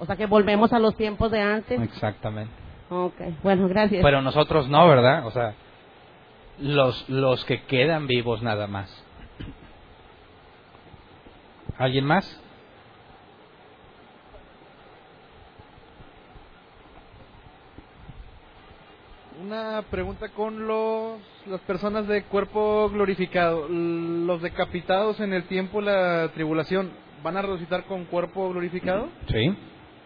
O 0.00 0.06
sea 0.06 0.16
que 0.16 0.26
volvemos 0.26 0.72
a 0.72 0.80
los 0.80 0.96
tiempos 0.96 1.30
de 1.30 1.40
antes. 1.40 1.80
Exactamente. 1.80 2.52
Ok, 2.88 3.14
bueno, 3.44 3.68
gracias. 3.68 4.02
Pero 4.02 4.22
nosotros 4.22 4.68
no, 4.68 4.88
¿verdad? 4.88 5.24
O 5.24 5.30
sea, 5.30 5.54
los, 6.58 7.08
los 7.08 7.44
que 7.44 7.62
quedan 7.66 8.08
vivos 8.08 8.42
nada 8.42 8.66
más. 8.66 8.90
¿Alguien 11.78 12.06
más? 12.06 12.39
Una 19.40 19.82
pregunta 19.90 20.28
con 20.28 20.66
los 20.66 21.18
las 21.46 21.60
personas 21.62 22.06
de 22.06 22.24
cuerpo 22.24 22.90
glorificado, 22.90 23.66
los 23.68 24.42
decapitados 24.42 25.18
en 25.20 25.32
el 25.32 25.44
tiempo 25.44 25.80
de 25.80 25.86
la 25.86 26.28
tribulación, 26.34 26.90
¿van 27.22 27.38
a 27.38 27.42
resucitar 27.42 27.84
con 27.84 28.04
cuerpo 28.04 28.50
glorificado? 28.50 29.08
Sí. 29.28 29.54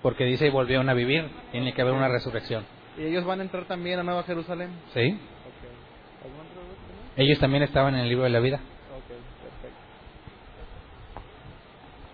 porque 0.03 0.25
dice 0.25 0.51
volvieron 0.51 0.89
a 0.89 0.95
vivir, 0.95 1.29
tiene 1.51 1.73
que 1.73 1.83
haber 1.83 1.95
una 1.95 2.09
resurrección. 2.09 2.65
¿Y 2.97 3.03
ellos 3.07 3.25
van 3.25 3.41
a 3.41 3.43
entrar 3.43 3.65
también 3.65 3.99
a 3.99 4.05
Nueva 4.05 4.23
Jerusalén? 4.23 4.71
¿Sí? 4.93 5.19
Ellos 7.17 7.39
también 7.41 7.63
estaban 7.65 7.95
en 7.95 8.03
el 8.03 8.09
libro 8.09 8.25
de 8.25 8.31
la 8.31 8.41
vida. 8.41 8.57
Ok, 8.57 9.09
perfecto. 9.43 9.79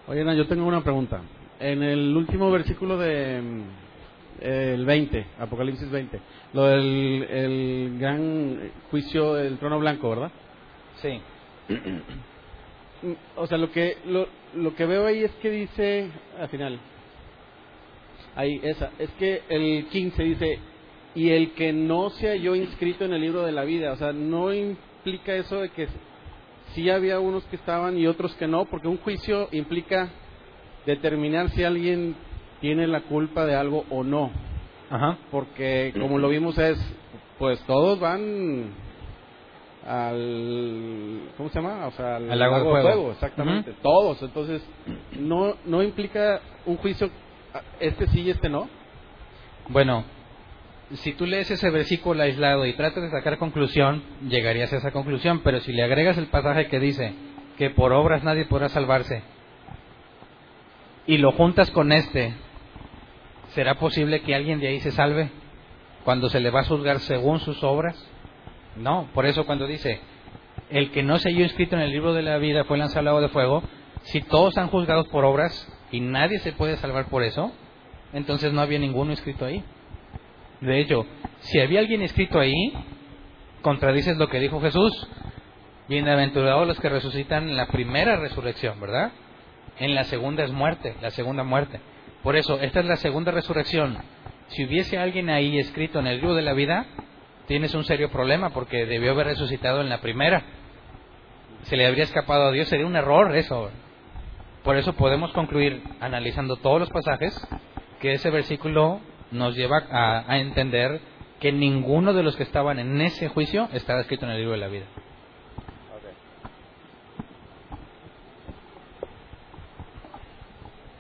Oye, 0.09 0.23
Ana, 0.23 0.35
yo 0.35 0.47
tengo 0.47 0.65
una 0.65 0.83
pregunta. 0.83 1.21
En 1.59 1.83
el 1.83 2.17
último 2.17 2.51
versículo 2.51 2.97
de 2.97 3.43
mm, 3.43 3.63
el 4.41 4.87
20, 4.87 5.27
Apocalipsis 5.41 5.91
20, 5.91 6.21
lo 6.53 6.65
del 6.65 7.27
el 7.31 7.99
gran 7.99 8.71
juicio 8.91 9.35
del 9.35 9.59
trono 9.59 9.79
blanco, 9.79 10.11
¿verdad? 10.11 10.31
Sí. 10.97 11.21
O 13.37 13.47
sea, 13.47 13.57
lo 13.57 13.71
que 13.71 13.99
lo, 14.07 14.27
lo 14.55 14.75
que 14.75 14.85
veo 14.85 15.07
ahí 15.07 15.25
es 15.25 15.33
que 15.37 15.51
dice 15.51 16.11
al 16.39 16.49
final. 16.49 16.79
Ahí 18.37 18.61
esa, 18.63 18.91
es 18.99 19.11
que 19.19 19.43
el 19.49 19.87
15 19.87 20.23
dice 20.23 20.59
y 21.15 21.31
el 21.31 21.53
que 21.53 21.73
no 21.73 22.11
se 22.11 22.29
halló 22.29 22.55
inscrito 22.55 23.05
en 23.05 23.13
el 23.13 23.21
libro 23.21 23.43
de 23.43 23.53
la 23.53 23.65
vida, 23.65 23.93
o 23.93 23.97
sea, 23.97 24.13
no 24.13 24.53
implica 24.53 25.35
eso 25.35 25.61
de 25.61 25.71
que 25.71 25.89
sí 26.75 26.89
había 26.89 27.19
unos 27.19 27.45
que 27.45 27.57
estaban 27.57 27.99
y 27.99 28.07
otros 28.07 28.35
que 28.37 28.47
no, 28.47 28.67
porque 28.67 28.87
un 28.87 28.99
juicio 28.99 29.49
implica 29.51 30.11
determinar 30.87 31.51
si 31.51 31.65
alguien 31.65 32.15
tiene 32.61 32.87
la 32.87 33.03
culpa 33.03 33.45
de 33.45 33.57
algo 33.57 33.85
o 33.91 34.05
no, 34.05 34.31
Ajá. 34.91 35.17
porque 35.31 35.95
como 36.01 36.19
lo 36.19 36.29
vimos 36.29 36.59
es, 36.59 36.79
pues 37.39 37.61
todos 37.67 38.01
van 38.01 38.71
al, 39.87 41.21
¿cómo 41.37 41.49
se 41.49 41.55
llama? 41.61 41.87
O 41.87 41.91
sea, 41.93 42.17
al, 42.17 42.31
Al 42.31 42.39
lago 42.39 42.59
de 42.59 42.83
fuego. 42.83 43.11
exactamente, 43.13 43.73
todos, 43.83 44.21
entonces 44.23 44.63
no 45.19 45.55
no 45.65 45.83
implica 45.83 46.41
un 46.67 46.77
juicio, 46.77 47.09
este 47.79 48.07
sí 48.09 48.23
y 48.23 48.31
este 48.31 48.49
no. 48.49 48.69
Bueno, 49.69 50.05
si 50.95 51.13
tú 51.13 51.25
lees 51.25 51.51
ese 51.51 51.71
versículo 51.71 52.23
aislado 52.23 52.67
y 52.67 52.73
tratas 52.75 53.05
de 53.05 53.11
sacar 53.11 53.39
conclusión, 53.39 54.03
llegarías 54.29 54.73
a 54.73 54.77
esa 54.79 54.91
conclusión, 54.91 55.41
pero 55.45 55.61
si 55.61 55.73
le 55.73 55.83
agregas 55.85 56.19
el 56.19 56.27
pasaje 56.27 56.67
que 56.67 56.81
dice 56.81 57.15
que 57.57 57.71
por 57.71 57.93
obras 57.93 58.25
nadie 58.25 58.45
podrá 58.47 58.69
salvarse 58.69 59.23
y 61.07 61.19
lo 61.19 61.33
juntas 61.33 61.71
con 61.71 61.93
este, 61.93 62.35
¿será 63.51 63.75
posible 63.75 64.23
que 64.23 64.35
alguien 64.35 64.61
de 64.61 64.69
ahí 64.69 64.81
se 64.81 64.91
salve 64.91 65.31
cuando 66.05 66.29
se 66.29 66.41
le 66.41 66.51
va 66.51 66.61
a 66.61 66.65
juzgar 66.65 67.01
según 67.01 67.41
sus 67.41 67.63
obras? 67.63 67.97
No, 68.77 69.09
por 69.15 69.27
eso 69.27 69.45
cuando 69.47 69.67
dice, 69.67 70.01
el 70.71 70.91
que 70.91 71.03
no 71.03 71.19
se 71.19 71.31
halló 71.31 71.45
inscrito 71.45 71.77
en 71.77 71.83
el 71.83 71.91
libro 71.91 72.15
de 72.15 72.23
la 72.23 72.39
vida 72.39 72.65
fue 72.65 72.79
lanzado 72.79 73.01
al 73.01 73.05
lago 73.07 73.21
de 73.21 73.29
fuego, 73.29 73.63
si 74.03 74.21
todos 74.23 74.57
han 74.57 74.69
juzgados 74.69 75.09
por 75.09 75.25
obras 75.25 75.69
y 75.91 76.01
nadie 76.01 76.39
se 76.39 76.53
puede 76.53 76.77
salvar 76.77 77.07
por 77.07 77.23
eso, 77.23 77.53
entonces 78.13 78.53
no 78.53 78.61
había 78.61 78.79
ninguno 78.79 79.11
inscrito 79.11 79.45
ahí. 79.45 79.63
De 80.61 80.81
hecho, 80.81 81.07
si 81.41 81.61
había 81.61 81.81
alguien 81.81 82.03
escrito 82.03 82.39
ahí, 82.39 82.73
contradices 83.63 84.17
lo 84.17 84.29
que 84.29 84.41
dijo 84.41 84.61
Jesús. 84.61 85.09
Bienaventurados 85.89 86.69
los 86.69 86.79
que 86.79 86.89
resucitan 86.89 87.49
en 87.49 87.57
la 87.57 87.67
primera 87.67 88.17
resurrección, 88.17 88.79
¿verdad? 88.81 89.11
En 89.79 89.95
la 89.95 90.05
segunda 90.05 90.45
es 90.45 90.53
muerte, 90.53 90.95
la 91.01 91.11
segunda 91.11 91.43
muerte. 91.43 91.81
Por 92.23 92.37
eso, 92.37 92.61
esta 92.61 92.81
es 92.81 92.87
la 92.87 92.97
segunda 92.97 93.33
resurrección. 93.33 93.99
Si 94.49 94.65
hubiese 94.65 94.99
alguien 94.99 95.31
ahí 95.31 95.59
escrito 95.59 96.01
en 96.01 96.07
el 96.07 96.17
libro 96.17 96.35
de 96.35 96.43
la 96.43 96.53
vida, 96.53 96.87
tienes 97.47 97.75
un 97.75 97.85
serio 97.85 98.11
problema 98.11 98.51
porque 98.51 98.85
debió 98.85 99.13
haber 99.13 99.29
resucitado 99.29 99.81
en 99.81 99.89
la 99.89 100.01
primera. 100.01 100.43
Se 101.63 101.77
le 101.77 101.87
habría 101.87 102.05
escapado 102.05 102.49
a 102.49 102.53
Dios, 102.53 102.69
sería 102.69 102.87
un 102.87 102.97
error 102.97 103.35
eso. 103.35 103.71
Por 104.65 104.77
eso 104.77 104.93
podemos 104.95 105.33
concluir, 105.33 105.83
analizando 106.01 106.57
todos 106.57 106.81
los 106.81 106.91
pasajes, 106.91 107.35
que 108.01 108.13
ese 108.13 108.31
versículo 108.31 109.01
nos 109.31 109.57
lleva 109.57 109.79
a, 109.91 110.31
a 110.31 110.39
entender 110.39 111.01
que 111.39 111.53
ninguno 111.53 112.13
de 112.13 112.23
los 112.23 112.37
que 112.37 112.43
estaban 112.43 112.79
en 112.79 113.01
ese 113.01 113.29
juicio 113.29 113.69
estaba 113.73 114.01
escrito 114.01 114.27
en 114.27 114.33
el 114.33 114.39
libro 114.39 114.53
de 114.53 114.59
la 114.59 114.69
vida. 114.69 114.85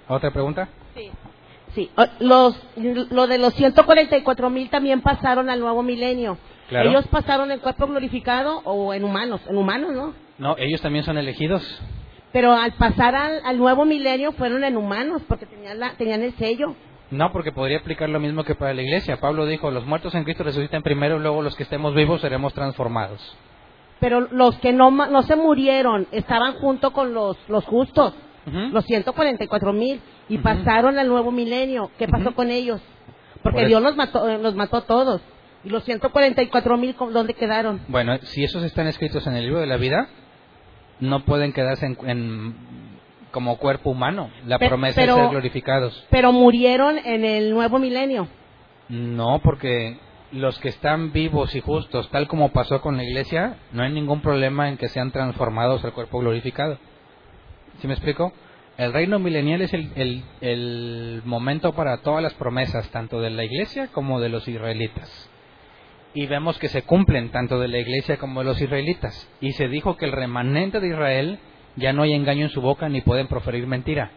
¿Otra 0.08 0.31
pregunta? 0.31 0.68
Sí. 1.74 1.90
Los, 2.18 2.60
lo 2.76 3.26
de 3.26 3.38
los 3.38 3.54
144 3.54 4.50
mil 4.50 4.68
también 4.70 5.02
pasaron 5.02 5.48
al 5.48 5.60
nuevo 5.60 5.82
milenio. 5.82 6.36
Claro. 6.68 6.90
¿Ellos 6.90 7.06
pasaron 7.08 7.50
en 7.50 7.60
cuerpo 7.60 7.86
glorificado 7.86 8.58
o 8.64 8.92
en 8.92 9.04
humanos? 9.04 9.40
En 9.48 9.56
humanos, 9.56 9.92
¿no? 9.92 10.14
No, 10.38 10.56
ellos 10.58 10.80
también 10.80 11.04
son 11.04 11.18
elegidos. 11.18 11.62
Pero 12.32 12.52
al 12.52 12.72
pasar 12.72 13.14
al, 13.14 13.40
al 13.44 13.58
nuevo 13.58 13.84
milenio 13.84 14.32
fueron 14.32 14.64
en 14.64 14.76
humanos 14.76 15.22
porque 15.28 15.46
tenían, 15.46 15.78
la, 15.78 15.92
tenían 15.94 16.22
el 16.22 16.32
sello. 16.34 16.74
No, 17.10 17.32
porque 17.32 17.50
podría 17.50 17.78
aplicar 17.78 18.08
lo 18.08 18.20
mismo 18.20 18.44
que 18.44 18.54
para 18.54 18.72
la 18.72 18.82
iglesia. 18.82 19.18
Pablo 19.18 19.46
dijo, 19.46 19.70
los 19.70 19.84
muertos 19.84 20.14
en 20.14 20.22
Cristo 20.22 20.44
resucitan 20.44 20.82
primero, 20.82 21.18
luego 21.18 21.42
los 21.42 21.56
que 21.56 21.64
estemos 21.64 21.92
vivos 21.94 22.20
seremos 22.20 22.54
transformados. 22.54 23.36
Pero 23.98 24.20
los 24.20 24.56
que 24.58 24.72
no, 24.72 24.90
no 24.90 25.22
se 25.22 25.36
murieron 25.36 26.06
estaban 26.12 26.54
junto 26.54 26.92
con 26.92 27.12
los, 27.12 27.36
los 27.48 27.64
justos, 27.64 28.14
Ujú. 28.46 28.58
los 28.72 28.84
144 28.86 29.72
mil, 29.72 30.00
y 30.31 30.39
pasaron 30.39 30.99
al 30.99 31.09
nuevo 31.09 31.31
milenio. 31.31 31.91
¿Qué 31.99 32.09
pasó 32.09 32.34
con 32.34 32.50
ellos? 32.50 32.81
Porque 33.42 33.60
Por 33.60 33.68
Dios 33.68 33.83
los 33.83 33.97
mató, 33.97 34.39
los 34.39 34.55
mató 34.55 34.78
a 34.78 34.86
todos. 34.86 35.20
¿Y 35.65 35.68
los 35.68 35.84
144 35.84 36.76
mil 36.78 36.97
dónde 37.12 37.34
quedaron? 37.34 37.81
Bueno, 37.89 38.17
si 38.23 38.42
esos 38.44 38.62
están 38.62 38.86
escritos 38.86 39.26
en 39.26 39.34
el 39.36 39.44
libro 39.44 39.60
de 39.60 39.67
la 39.67 39.76
vida, 39.76 40.09
no 41.00 41.25
pueden 41.25 41.52
quedarse 41.52 41.84
en, 41.86 41.99
en- 42.07 42.55
como 43.31 43.59
cuerpo 43.59 43.91
humano. 43.91 44.31
La 44.47 44.59
promesa 44.59 45.00
pero- 45.00 45.15
es 45.17 45.20
ser 45.20 45.31
glorificados. 45.31 46.07
Pero 46.10 46.33
murieron 46.33 46.97
en 46.99 47.25
el 47.25 47.50
nuevo 47.52 47.78
milenio. 47.78 48.26
No, 48.89 49.41
porque 49.42 49.99
los 50.33 50.59
que 50.60 50.68
están 50.68 51.12
vivos 51.12 51.55
y 51.55 51.60
justos, 51.60 52.09
tal 52.10 52.26
como 52.28 52.50
pasó 52.50 52.81
con 52.81 52.97
la 52.97 53.05
iglesia, 53.05 53.57
no 53.73 53.83
hay 53.83 53.92
ningún 53.92 54.20
problema 54.23 54.68
en 54.68 54.76
que 54.78 54.89
sean 54.89 55.10
transformados 55.10 55.84
al 55.84 55.92
cuerpo 55.92 56.18
glorificado. 56.20 56.78
¿Sí 57.81 57.86
me 57.86 57.94
explico? 57.94 58.33
El 58.81 58.94
reino 58.94 59.18
milenial 59.18 59.60
es 59.60 59.75
el, 59.75 59.91
el- 59.94 60.23
el 60.41 61.23
momento 61.26 61.75
para 61.75 61.99
todas 61.99 62.23
las 62.23 62.33
promesas, 62.33 62.89
tanto 62.91 63.20
de 63.20 63.28
la 63.28 63.44
iglesia 63.44 63.89
como 63.89 64.20
de 64.20 64.31
los 64.31 64.49
israelitas. 64.49 65.28
Y 66.15 66.26
vemos 66.26 66.59
que 66.59 66.68
se 66.68 66.83
cumplen 66.83 67.31
tanto 67.31 67.60
de 67.60 67.68
la 67.68 67.76
iglesia 67.78 68.17
como 68.17 68.41
de 68.41 68.47
los 68.47 68.60
israelitas. 68.60 69.28
Y 69.41 69.52
se 69.52 69.68
dijo 69.68 69.99
que 69.99 70.07
el 70.07 70.12
remanente 70.12 70.81
de 70.81 70.89
Israel 70.89 71.39
ya 71.76 71.92
no 71.92 72.02
hay 72.02 72.15
engaño 72.15 72.44
en 72.47 72.50
su 72.50 72.62
boca 72.62 72.89
ni 72.89 73.02
pueden 73.02 73.26
proferir 73.26 73.67
mentira. 73.67 74.12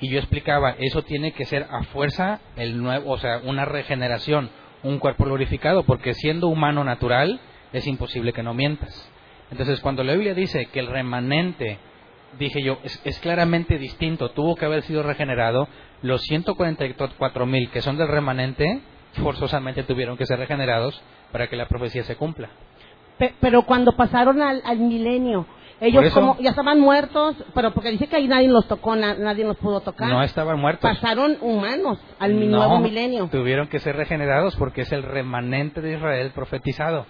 Y 0.00 0.08
yo 0.08 0.18
explicaba, 0.18 0.74
eso 0.78 1.02
tiene 1.02 1.32
que 1.32 1.44
ser 1.44 1.66
a 1.70 1.82
fuerza 1.84 2.40
el 2.56 2.82
nuevo, 2.82 3.12
o 3.12 3.18
sea, 3.18 3.40
una 3.44 3.66
regeneración, 3.66 4.48
un 4.82 4.98
cuerpo 4.98 5.24
glorificado, 5.24 5.84
porque 5.84 6.14
siendo 6.14 6.48
humano 6.48 6.84
natural 6.84 7.38
es 7.74 7.86
imposible 7.86 8.32
que 8.32 8.42
no 8.42 8.54
mientas. 8.54 9.10
Entonces, 9.50 9.78
cuando 9.80 10.02
la 10.04 10.14
Biblia 10.14 10.32
dice 10.32 10.66
que 10.66 10.80
el 10.80 10.86
remanente, 10.86 11.78
dije 12.38 12.62
yo, 12.62 12.78
es, 12.84 13.00
es 13.04 13.18
claramente 13.20 13.78
distinto, 13.78 14.30
tuvo 14.30 14.54
que 14.56 14.64
haber 14.64 14.82
sido 14.82 15.02
regenerado, 15.02 15.68
los 16.02 16.22
144 16.22 17.46
mil 17.46 17.70
que 17.70 17.82
son 17.82 17.96
del 17.96 18.08
remanente, 18.08 18.80
forzosamente 19.14 19.82
tuvieron 19.82 20.16
que 20.16 20.26
ser 20.26 20.38
regenerados 20.38 21.00
para 21.32 21.48
que 21.48 21.56
la 21.56 21.66
profecía 21.68 22.04
se 22.04 22.16
cumpla. 22.16 22.48
Pe- 23.18 23.34
pero 23.40 23.62
cuando 23.62 23.92
pasaron 23.96 24.42
al, 24.42 24.60
al 24.64 24.78
milenio, 24.78 25.46
ellos 25.80 26.12
como 26.14 26.38
ya 26.38 26.50
estaban 26.50 26.80
muertos, 26.80 27.36
pero 27.54 27.72
porque 27.72 27.90
dice 27.90 28.06
que 28.06 28.16
ahí 28.16 28.28
nadie 28.28 28.48
los 28.48 28.66
tocó, 28.66 28.96
na- 28.96 29.14
nadie 29.14 29.44
los 29.44 29.56
pudo 29.58 29.80
tocar. 29.80 30.08
No 30.08 30.22
estaban 30.22 30.58
muertos. 30.58 30.90
Pasaron 30.90 31.36
humanos 31.40 31.98
al 32.18 32.38
No, 32.50 32.56
nuevo 32.58 32.80
milenio. 32.80 33.28
Tuvieron 33.30 33.68
que 33.68 33.78
ser 33.80 33.96
regenerados 33.96 34.56
porque 34.56 34.82
es 34.82 34.92
el 34.92 35.02
remanente 35.02 35.80
de 35.82 35.94
Israel 35.96 36.32
profetizado. 36.34 37.06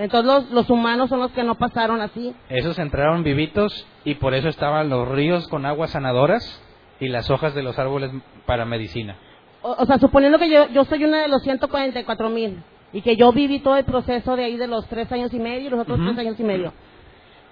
Entonces 0.00 0.26
los, 0.26 0.50
los 0.50 0.70
humanos 0.70 1.10
son 1.10 1.20
los 1.20 1.30
que 1.32 1.44
no 1.44 1.56
pasaron 1.56 2.00
así. 2.00 2.34
Esos 2.48 2.78
entraron 2.78 3.22
vivitos 3.22 3.86
y 4.04 4.14
por 4.14 4.32
eso 4.32 4.48
estaban 4.48 4.88
los 4.88 5.06
ríos 5.06 5.46
con 5.48 5.66
aguas 5.66 5.90
sanadoras 5.90 6.62
y 7.00 7.08
las 7.08 7.30
hojas 7.30 7.54
de 7.54 7.62
los 7.62 7.78
árboles 7.78 8.10
para 8.46 8.64
medicina. 8.64 9.16
O, 9.60 9.72
o 9.72 9.84
sea, 9.84 9.98
suponiendo 9.98 10.38
que 10.38 10.48
yo, 10.48 10.68
yo 10.70 10.86
soy 10.86 11.04
una 11.04 11.20
de 11.20 11.28
los 11.28 11.42
144 11.42 12.30
mil 12.30 12.62
y 12.94 13.02
que 13.02 13.16
yo 13.16 13.30
viví 13.32 13.60
todo 13.60 13.76
el 13.76 13.84
proceso 13.84 14.36
de 14.36 14.44
ahí 14.44 14.56
de 14.56 14.68
los 14.68 14.88
tres 14.88 15.12
años 15.12 15.34
y 15.34 15.38
medio 15.38 15.66
y 15.66 15.70
los 15.70 15.80
otros 15.80 15.98
Ujú. 15.98 16.08
tres 16.08 16.18
años 16.18 16.40
y 16.40 16.44
medio. 16.44 16.72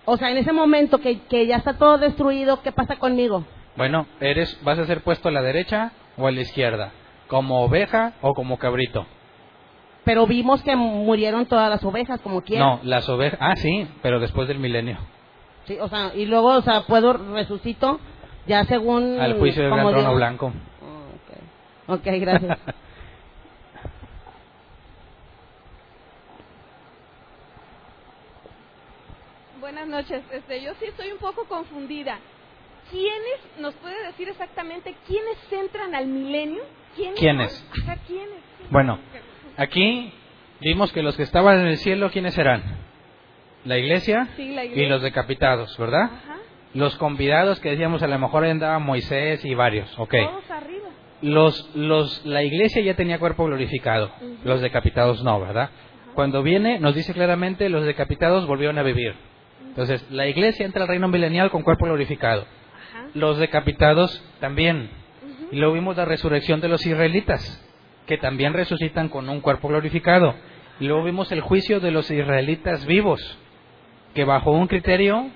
O 0.06 0.16
sea, 0.16 0.30
en 0.30 0.38
ese 0.38 0.52
momento 0.52 1.00
que, 1.00 1.20
que 1.24 1.46
ya 1.46 1.56
está 1.56 1.74
todo 1.74 1.98
destruido, 1.98 2.62
¿qué 2.62 2.72
pasa 2.72 2.96
conmigo? 2.96 3.44
Bueno, 3.76 4.06
eres, 4.20 4.58
vas 4.64 4.78
a 4.78 4.86
ser 4.86 5.02
puesto 5.02 5.28
a 5.28 5.32
la 5.32 5.42
derecha 5.42 5.92
o 6.16 6.26
a 6.26 6.30
la 6.30 6.40
izquierda, 6.40 6.92
como 7.26 7.60
oveja 7.62 8.14
o 8.22 8.32
como 8.32 8.56
cabrito. 8.56 9.06
Pero 10.08 10.26
vimos 10.26 10.62
que 10.62 10.74
murieron 10.74 11.44
todas 11.44 11.68
las 11.68 11.84
ovejas, 11.84 12.18
como 12.22 12.40
quieran. 12.40 12.66
No, 12.66 12.80
las 12.82 13.06
ovejas, 13.10 13.38
ah 13.42 13.54
sí, 13.56 13.86
pero 14.00 14.18
después 14.20 14.48
del 14.48 14.58
milenio, 14.58 14.96
Sí, 15.66 15.76
o 15.78 15.86
sea, 15.86 16.12
y 16.14 16.24
luego, 16.24 16.46
o 16.54 16.62
sea, 16.62 16.86
puedo 16.86 17.12
resucito 17.12 18.00
ya 18.46 18.64
según... 18.64 19.20
al 19.20 19.38
juicio 19.38 19.64
del 19.64 19.70
gran 19.70 19.86
trono 19.86 20.14
blanco. 20.14 20.46
Oh, 20.80 21.92
ok, 21.92 21.98
Ok, 21.98 22.06
gracias. 22.20 22.58
Buenas 29.60 29.88
noches. 29.88 30.22
Este, 30.32 30.62
yo 30.62 30.72
sí 30.80 30.86
estoy 30.86 31.12
un 31.12 31.18
poco 31.18 31.44
confundida. 31.44 32.18
¿Quiénes, 32.90 33.40
nos 33.58 33.74
puede 33.74 34.06
decir 34.06 34.26
exactamente 34.30 34.96
quiénes 35.06 35.36
entran 35.52 35.94
al 35.94 36.06
milenio? 36.06 36.62
¿Quiénes? 36.96 37.20
¿Quiénes? 37.20 37.66
Ajá, 37.82 37.98
¿quiénes? 38.06 38.38
Bueno, 38.70 38.98
aquí 39.58 40.10
vimos 40.60 40.92
que 40.92 41.02
los 41.02 41.16
que 41.16 41.24
estaban 41.24 41.60
en 41.60 41.66
el 41.66 41.76
cielo, 41.76 42.10
¿quiénes 42.10 42.38
eran? 42.38 42.62
La 43.64 43.76
iglesia, 43.76 44.28
Sí, 44.36 44.54
la 44.54 44.64
y 44.64 44.86
los 44.86 45.02
decapitados, 45.02 45.76
¿verdad? 45.76 46.04
Ajá. 46.04 46.36
Los 46.74 46.96
convidados 46.96 47.60
que 47.60 47.70
decíamos 47.70 48.02
a 48.02 48.06
lo 48.06 48.18
mejor 48.18 48.44
andaba 48.44 48.78
Moisés 48.78 49.44
y 49.44 49.54
varios, 49.54 49.92
ok. 49.98 50.14
Todos 50.14 50.50
arriba. 50.50 50.88
Los, 51.20 51.74
los, 51.74 52.24
la 52.24 52.42
iglesia 52.42 52.80
ya 52.80 52.94
tenía 52.94 53.18
cuerpo 53.18 53.44
glorificado, 53.44 54.10
los 54.44 54.60
decapitados 54.60 55.22
no, 55.24 55.40
¿verdad? 55.40 55.70
Cuando 56.14 56.42
viene, 56.42 56.78
nos 56.78 56.94
dice 56.94 57.12
claramente, 57.12 57.68
los 57.68 57.84
decapitados 57.84 58.46
volvieron 58.46 58.78
a 58.78 58.82
vivir. 58.82 59.14
Entonces, 59.66 60.04
la 60.10 60.26
iglesia 60.26 60.66
entra 60.66 60.82
al 60.82 60.88
reino 60.88 61.06
milenial 61.08 61.50
con 61.50 61.62
cuerpo 61.62 61.86
glorificado. 61.86 62.46
Los 63.14 63.38
decapitados 63.38 64.22
también. 64.40 64.90
Y 65.52 65.56
luego 65.56 65.74
vimos 65.74 65.96
la 65.96 66.04
resurrección 66.04 66.60
de 66.60 66.68
los 66.68 66.84
israelitas, 66.84 67.64
que 68.08 68.18
también 68.18 68.54
resucitan 68.54 69.08
con 69.08 69.28
un 69.28 69.40
cuerpo 69.40 69.68
glorificado. 69.68 70.34
Y 70.80 70.86
luego 70.86 71.04
vimos 71.04 71.30
el 71.30 71.40
juicio 71.42 71.78
de 71.78 71.90
los 71.92 72.10
israelitas 72.10 72.84
vivos, 72.86 73.20
que 74.14 74.24
bajo 74.24 74.50
un 74.50 74.66
criterio, 74.66 75.28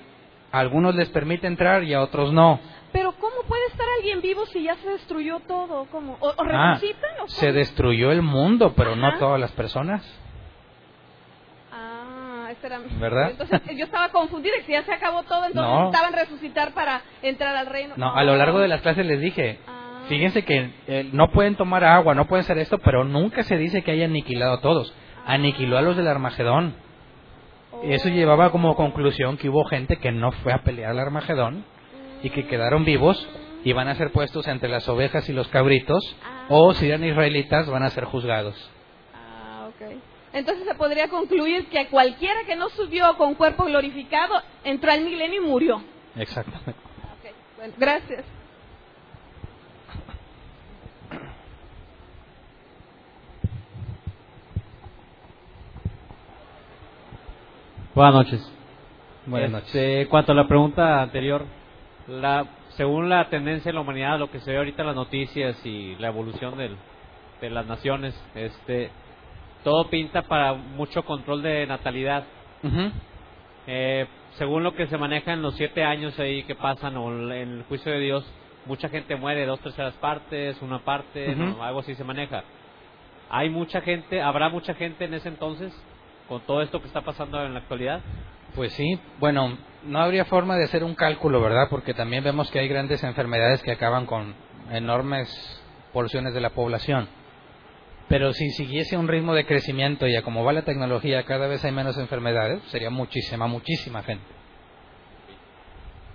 a 0.51 0.59
algunos 0.59 0.95
les 0.95 1.07
permite 1.09 1.47
entrar 1.47 1.83
y 1.83 1.93
a 1.93 2.01
otros 2.01 2.33
no. 2.33 2.59
Pero 2.91 3.11
¿cómo 3.13 3.43
puede 3.47 3.65
estar 3.67 3.85
alguien 3.97 4.21
vivo 4.21 4.45
si 4.47 4.63
ya 4.63 4.75
se 4.75 4.89
destruyó 4.89 5.39
todo? 5.47 5.85
¿Cómo? 5.91 6.17
¿O, 6.19 6.29
o 6.29 6.33
Ah, 6.39 6.73
resucitan 6.75 7.11
o 7.23 7.27
se 7.27 7.51
destruyó 7.51 8.11
el 8.11 8.21
mundo, 8.21 8.73
pero 8.75 8.95
no 8.95 9.17
todas 9.17 9.39
las 9.39 9.51
personas. 9.51 10.03
Ah, 11.71 12.51
era... 12.63 12.79
¿Verdad? 12.99 13.31
Entonces 13.31 13.61
yo 13.77 13.85
estaba 13.85 14.09
confundida, 14.09 14.53
que 14.65 14.71
ya 14.73 14.83
se 14.83 14.93
acabó 14.93 15.23
todo, 15.23 15.45
entonces 15.45 15.61
No. 15.71 15.79
necesitaban 15.85 16.13
resucitar 16.13 16.73
para 16.73 17.01
entrar 17.21 17.55
al 17.55 17.67
reino. 17.67 17.95
No, 17.97 18.15
a 18.15 18.23
lo 18.23 18.35
largo 18.35 18.59
de 18.59 18.67
las 18.67 18.81
clases 18.81 19.05
les 19.05 19.19
dije, 19.19 19.59
Ah. 19.67 19.72
Fíjense 20.07 20.43
que 20.43 20.71
eh, 20.87 21.09
no 21.11 21.31
pueden 21.31 21.55
tomar 21.55 21.83
agua, 21.83 22.15
no 22.15 22.27
pueden 22.27 22.43
hacer 22.43 22.57
esto, 22.57 22.77
pero 22.79 23.03
nunca 23.03 23.43
se 23.43 23.57
dice 23.57 23.83
que 23.83 23.91
haya 23.91 24.05
aniquilado 24.05 24.53
a 24.53 24.61
todos. 24.61 24.93
Aniquiló 25.25 25.77
a 25.77 25.81
los 25.81 25.97
del 25.97 26.07
Armagedón. 26.07 26.75
Eso 27.83 28.09
llevaba 28.09 28.51
como 28.51 28.75
conclusión 28.75 29.37
que 29.37 29.49
hubo 29.49 29.65
gente 29.65 29.97
que 29.97 30.11
no 30.11 30.31
fue 30.31 30.53
a 30.53 30.59
pelear 30.59 30.91
al 30.91 30.99
Armagedón 30.99 31.65
y 32.21 32.29
que 32.29 32.45
quedaron 32.47 32.85
vivos 32.85 33.27
y 33.63 33.73
van 33.73 33.87
a 33.87 33.95
ser 33.95 34.11
puestos 34.11 34.47
entre 34.47 34.69
las 34.69 34.87
ovejas 34.89 35.27
y 35.29 35.33
los 35.33 35.47
cabritos, 35.47 36.15
o 36.49 36.73
si 36.73 36.87
eran 36.87 37.03
israelitas 37.03 37.69
van 37.69 37.83
a 37.83 37.89
ser 37.89 38.05
juzgados. 38.05 38.55
Ah. 39.13 39.69
Entonces 40.33 40.65
se 40.67 40.75
podría 40.75 41.07
concluir 41.09 41.67
que 41.67 41.87
cualquiera 41.87 42.43
que 42.45 42.55
no 42.55 42.69
subió 42.69 43.15
con 43.17 43.35
cuerpo 43.35 43.65
glorificado 43.65 44.33
entró 44.63 44.91
al 44.91 45.01
milenio 45.01 45.41
y 45.41 45.45
murió. 45.45 45.83
Exactamente. 46.15 46.75
Bueno, 47.57 47.73
gracias. 47.77 48.25
Buenas 57.93 58.13
noches. 58.13 58.53
Buenas 59.25 59.51
noches. 59.51 59.67
Este, 59.75 60.07
cuanto 60.07 60.31
a 60.31 60.35
la 60.35 60.47
pregunta 60.47 61.01
anterior, 61.01 61.45
la, 62.07 62.45
según 62.69 63.09
la 63.09 63.29
tendencia 63.29 63.69
de 63.71 63.75
la 63.75 63.81
humanidad, 63.81 64.19
lo 64.19 64.31
que 64.31 64.39
se 64.39 64.51
ve 64.51 64.57
ahorita 64.57 64.81
en 64.81 64.87
las 64.87 64.95
noticias 64.95 65.65
y 65.65 65.95
la 65.97 66.07
evolución 66.07 66.57
del- 66.57 66.75
de 67.41 67.49
las 67.49 67.65
naciones, 67.65 68.15
este, 68.35 68.89
todo 69.63 69.89
pinta 69.89 70.23
para 70.23 70.53
mucho 70.53 71.03
control 71.03 71.41
de 71.43 71.65
natalidad. 71.67 72.23
Eh, 73.67 74.07
según 74.37 74.63
lo 74.63 74.73
que 74.73 74.87
se 74.87 74.97
maneja 74.97 75.33
en 75.33 75.41
los 75.41 75.55
siete 75.55 75.83
años 75.83 76.17
ahí 76.19 76.43
que 76.43 76.55
pasan 76.55 76.97
o 76.97 77.11
en 77.11 77.31
el 77.31 77.63
juicio 77.69 77.91
de 77.91 77.99
Dios, 77.99 78.25
mucha 78.65 78.89
gente 78.89 79.15
muere, 79.15 79.45
dos 79.45 79.59
terceras 79.59 79.93
partes, 79.95 80.59
una 80.61 80.79
parte, 80.79 81.35
no, 81.35 81.63
algo 81.63 81.79
así 81.81 81.93
se 81.95 82.03
maneja. 82.03 82.43
Hay 83.29 83.49
mucha 83.49 83.81
gente, 83.81 84.21
habrá 84.21 84.49
mucha 84.49 84.73
gente 84.73 85.05
en 85.05 85.13
ese 85.13 85.29
entonces 85.29 85.71
con 86.27 86.41
todo 86.41 86.61
esto 86.61 86.79
que 86.79 86.87
está 86.87 87.01
pasando 87.01 87.43
en 87.43 87.53
la 87.53 87.59
actualidad. 87.59 88.01
Pues 88.55 88.73
sí, 88.73 88.99
bueno, 89.19 89.57
no 89.83 89.99
habría 89.99 90.25
forma 90.25 90.55
de 90.57 90.65
hacer 90.65 90.83
un 90.83 90.95
cálculo, 90.95 91.41
¿verdad? 91.41 91.67
Porque 91.69 91.93
también 91.93 92.23
vemos 92.23 92.51
que 92.51 92.59
hay 92.59 92.67
grandes 92.67 93.03
enfermedades 93.03 93.63
que 93.63 93.71
acaban 93.71 94.05
con 94.05 94.35
enormes 94.71 95.29
porciones 95.91 96.33
de 96.33 96.41
la 96.41 96.51
población. 96.51 97.07
Pero 98.09 98.33
si 98.33 98.49
siguiese 98.51 98.97
un 98.97 99.07
ritmo 99.07 99.33
de 99.33 99.45
crecimiento 99.45 100.07
y 100.07 100.15
a 100.15 100.21
como 100.21 100.43
va 100.43 100.53
la 100.53 100.63
tecnología, 100.63 101.23
cada 101.23 101.47
vez 101.47 101.63
hay 101.65 101.71
menos 101.71 101.97
enfermedades, 101.97 102.61
sería 102.65 102.89
muchísima, 102.89 103.47
muchísima 103.47 104.03
gente. 104.03 104.25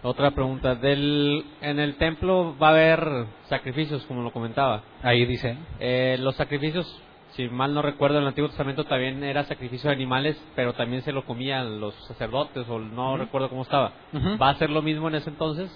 Otra 0.03 0.31
pregunta, 0.31 0.77
del, 0.77 1.45
en 1.61 1.81
el 1.81 1.97
templo 1.97 2.57
va 2.57 2.69
a 2.69 2.71
haber 2.71 3.27
sacrificios, 3.49 4.05
como 4.07 4.23
lo 4.23 4.33
comentaba. 4.33 4.85
Ahí 5.03 5.27
dice, 5.27 5.57
Eh, 5.81 6.17
los 6.21 6.37
sacrificios, 6.37 7.03
si 7.31 7.49
mal 7.49 7.75
no 7.75 7.83
recuerdo, 7.83 8.17
en 8.17 8.23
el 8.23 8.29
Antiguo 8.29 8.49
Testamento 8.49 8.85
también 8.85 9.23
era 9.23 9.45
sacrificio 9.45 9.91
de 9.91 9.97
animales, 9.97 10.37
pero 10.57 10.73
también 10.75 11.03
se 11.03 11.13
lo 11.13 11.25
comían 11.25 11.81
los 11.81 11.95
sacerdotes, 12.07 12.69
o 12.69 12.79
no 12.79 13.17
recuerdo 13.17 13.49
cómo 13.49 13.63
estaba. 13.63 13.93
¿Va 14.41 14.51
a 14.51 14.55
ser 14.57 14.71
lo 14.71 14.83
mismo 14.83 15.09
en 15.09 15.17
ese 15.17 15.31
entonces? 15.31 15.71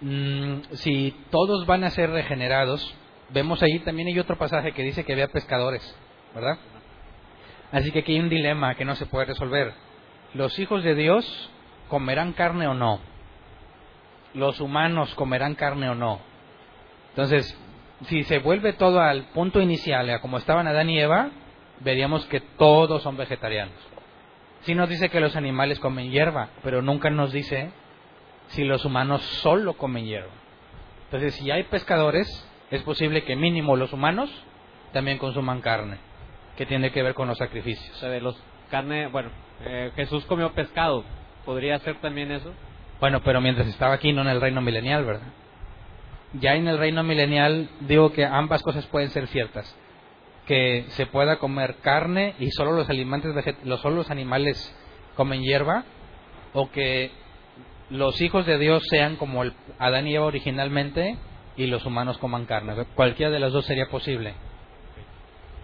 mm, 0.00 0.60
si 0.72 1.14
todos 1.30 1.66
van 1.66 1.84
a 1.84 1.90
ser 1.90 2.10
regenerados, 2.10 2.94
vemos 3.30 3.62
ahí 3.62 3.78
también 3.80 4.08
hay 4.08 4.18
otro 4.18 4.36
pasaje 4.36 4.72
que 4.72 4.82
dice 4.82 5.04
que 5.04 5.12
había 5.12 5.28
pescadores, 5.28 5.82
¿verdad? 6.34 6.58
Así 7.72 7.90
que 7.90 8.00
aquí 8.00 8.12
hay 8.12 8.20
un 8.20 8.28
dilema 8.28 8.74
que 8.74 8.84
no 8.84 8.94
se 8.94 9.06
puede 9.06 9.26
resolver. 9.26 9.74
¿Los 10.34 10.58
hijos 10.58 10.84
de 10.84 10.94
Dios 10.94 11.50
comerán 11.88 12.32
carne 12.32 12.66
o 12.66 12.74
no? 12.74 13.00
¿Los 14.34 14.60
humanos 14.60 15.14
comerán 15.14 15.54
carne 15.54 15.88
o 15.88 15.94
no? 15.94 16.20
Entonces, 17.10 17.56
si 18.08 18.24
se 18.24 18.38
vuelve 18.38 18.72
todo 18.72 19.00
al 19.00 19.24
punto 19.28 19.60
inicial, 19.60 20.08
a 20.10 20.20
como 20.20 20.38
estaban 20.38 20.66
Adán 20.66 20.90
y 20.90 20.98
Eva, 20.98 21.30
veríamos 21.80 22.26
que 22.26 22.40
todos 22.40 23.02
son 23.02 23.16
vegetarianos. 23.16 23.74
Sí 24.62 24.74
nos 24.74 24.88
dice 24.88 25.10
que 25.10 25.20
los 25.20 25.36
animales 25.36 25.78
comen 25.78 26.10
hierba, 26.10 26.48
pero 26.62 26.80
nunca 26.82 27.10
nos 27.10 27.32
dice 27.32 27.70
si 28.48 28.64
los 28.64 28.84
humanos 28.84 29.22
solo 29.22 29.74
comen 29.74 30.06
hierba. 30.06 30.32
Entonces, 31.04 31.34
si 31.34 31.50
hay 31.50 31.64
pescadores, 31.64 32.26
es 32.70 32.82
posible 32.82 33.24
que 33.24 33.36
mínimo 33.36 33.76
los 33.76 33.92
humanos 33.92 34.30
también 34.92 35.18
consuman 35.18 35.60
carne, 35.60 35.98
que 36.56 36.66
tiene 36.66 36.92
que 36.92 37.02
ver 37.02 37.14
con 37.14 37.28
los 37.28 37.38
sacrificios. 37.38 38.02
los 38.22 38.42
carne, 38.70 39.08
bueno, 39.08 39.30
eh, 39.64 39.92
Jesús 39.96 40.24
comió 40.24 40.52
pescado, 40.52 41.04
¿podría 41.44 41.78
ser 41.80 41.96
también 42.00 42.32
eso? 42.32 42.52
Bueno, 43.00 43.22
pero 43.22 43.40
mientras 43.40 43.68
estaba 43.68 43.94
aquí, 43.94 44.12
no 44.12 44.22
en 44.22 44.28
el 44.28 44.40
reino 44.40 44.60
milenial, 44.60 45.04
¿verdad? 45.04 45.28
Ya 46.40 46.54
en 46.54 46.66
el 46.66 46.78
reino 46.78 47.02
milenial 47.02 47.68
digo 47.80 48.12
que 48.12 48.24
ambas 48.24 48.62
cosas 48.62 48.86
pueden 48.86 49.10
ser 49.10 49.26
ciertas. 49.28 49.76
Que 50.46 50.84
se 50.88 51.06
pueda 51.06 51.38
comer 51.38 51.76
carne 51.76 52.34
y 52.38 52.50
solo 52.50 52.72
los, 52.72 52.90
alimentos 52.90 53.34
los, 53.64 53.80
solo 53.80 53.96
los 53.96 54.10
animales 54.10 54.74
comen 55.16 55.42
hierba, 55.42 55.84
o 56.52 56.70
que 56.70 57.10
los 57.90 58.20
hijos 58.20 58.46
de 58.46 58.58
Dios 58.58 58.82
sean 58.88 59.16
como 59.16 59.42
el 59.42 59.52
Adán 59.78 60.06
y 60.06 60.14
Eva 60.14 60.26
originalmente 60.26 61.16
y 61.56 61.66
los 61.66 61.86
humanos 61.86 62.18
coman 62.18 62.46
carne. 62.46 62.74
Cualquiera 62.94 63.30
de 63.30 63.40
las 63.40 63.52
dos 63.52 63.64
sería 63.64 63.86
posible. 63.86 64.34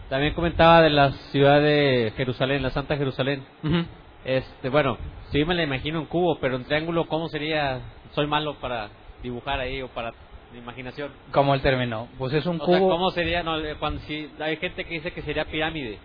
También 0.08 0.34
comentaba 0.34 0.82
de 0.82 0.90
la 0.90 1.12
ciudad 1.30 1.60
de 1.60 2.12
Jerusalén, 2.16 2.62
la 2.62 2.70
Santa 2.70 2.96
Jerusalén. 2.96 3.44
Ujú. 3.62 3.84
Este, 4.24 4.68
bueno, 4.68 4.98
sí 5.30 5.44
me 5.44 5.54
la 5.54 5.62
imagino 5.62 6.00
en 6.00 6.06
cubo, 6.06 6.38
pero 6.40 6.56
en 6.56 6.64
triángulo, 6.64 7.06
¿cómo 7.06 7.28
sería? 7.28 7.80
Soy 8.12 8.26
malo 8.26 8.56
para 8.60 8.88
dibujar 9.22 9.60
ahí 9.60 9.82
o 9.82 9.88
para 9.88 10.12
la 10.52 10.58
imaginación. 10.58 11.10
Como 11.32 11.54
el 11.54 11.60
término, 11.62 12.08
pues 12.18 12.32
es 12.32 12.44
un 12.46 12.60
O 12.60 12.66
sea, 12.66 12.78
cubo. 12.78 12.90
¿cómo 12.90 13.10
sería? 13.10 13.42
No, 13.42 13.58
eh, 13.58 13.76
cuando 13.78 14.00
si 14.02 14.30
hay 14.40 14.56
gente 14.56 14.84
que 14.84 14.94
dice 14.94 15.12
que 15.12 15.22
sería 15.22 15.44
pirámide. 15.44 15.98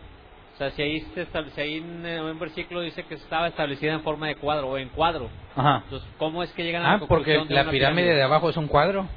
O 0.53 0.57
sea, 0.57 0.71
si 0.71 0.81
ahí, 0.81 1.01
se 1.13 1.25
si 1.53 1.61
ahí 1.61 1.73
en 1.79 2.05
eh, 2.05 2.21
un 2.21 2.39
versículo 2.39 2.79
dice 2.81 3.03
que 3.03 3.15
estaba 3.15 3.47
establecida 3.47 3.91
en 3.93 4.01
forma 4.03 4.27
de 4.27 4.35
cuadro 4.35 4.69
o 4.69 4.77
en 4.77 4.87
cuadro. 4.89 5.29
Ajá. 5.55 5.81
Entonces, 5.83 6.07
¿cómo 6.17 6.43
es 6.43 6.51
que 6.53 6.63
llegan 6.63 6.83
a 6.85 6.87
la 6.87 6.93
Ah, 6.93 6.99
porque 6.99 7.35
conclusión 7.35 7.47
de 7.49 7.55
la 7.55 7.61
una 7.63 7.71
pirámide 7.71 8.13
de 8.15 8.23
abajo 8.23 8.49
es 8.49 8.55
un 8.57 8.67
cuadro. 8.67 9.01
O 9.01 9.07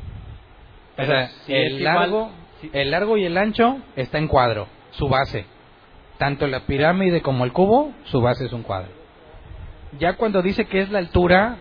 Pero 0.97 1.13
sea, 1.13 1.29
si 1.29 1.55
el 1.55 1.79
igual- 1.81 1.85
largo, 1.95 2.31
si- 2.61 2.71
el 2.73 2.91
largo 2.91 3.17
y 3.19 3.25
el 3.25 3.39
ancho 3.39 3.79
está 3.95 4.19
en 4.19 4.27
cuadro, 4.27 4.67
su 4.91 5.09
base. 5.09 5.47
Tanto 6.19 6.49
la 6.49 6.61
pirámide 6.67 7.23
como 7.23 7.45
el 7.45 7.53
cubo, 7.53 7.93
su 8.07 8.21
base 8.21 8.47
es 8.47 8.53
un 8.53 8.63
cuadro. 8.65 8.91
Ya 10.01 10.15
cuando 10.15 10.43
dice 10.43 10.65
que 10.67 10.81
es 10.81 10.91
la 10.91 10.99
altura, 10.99 11.59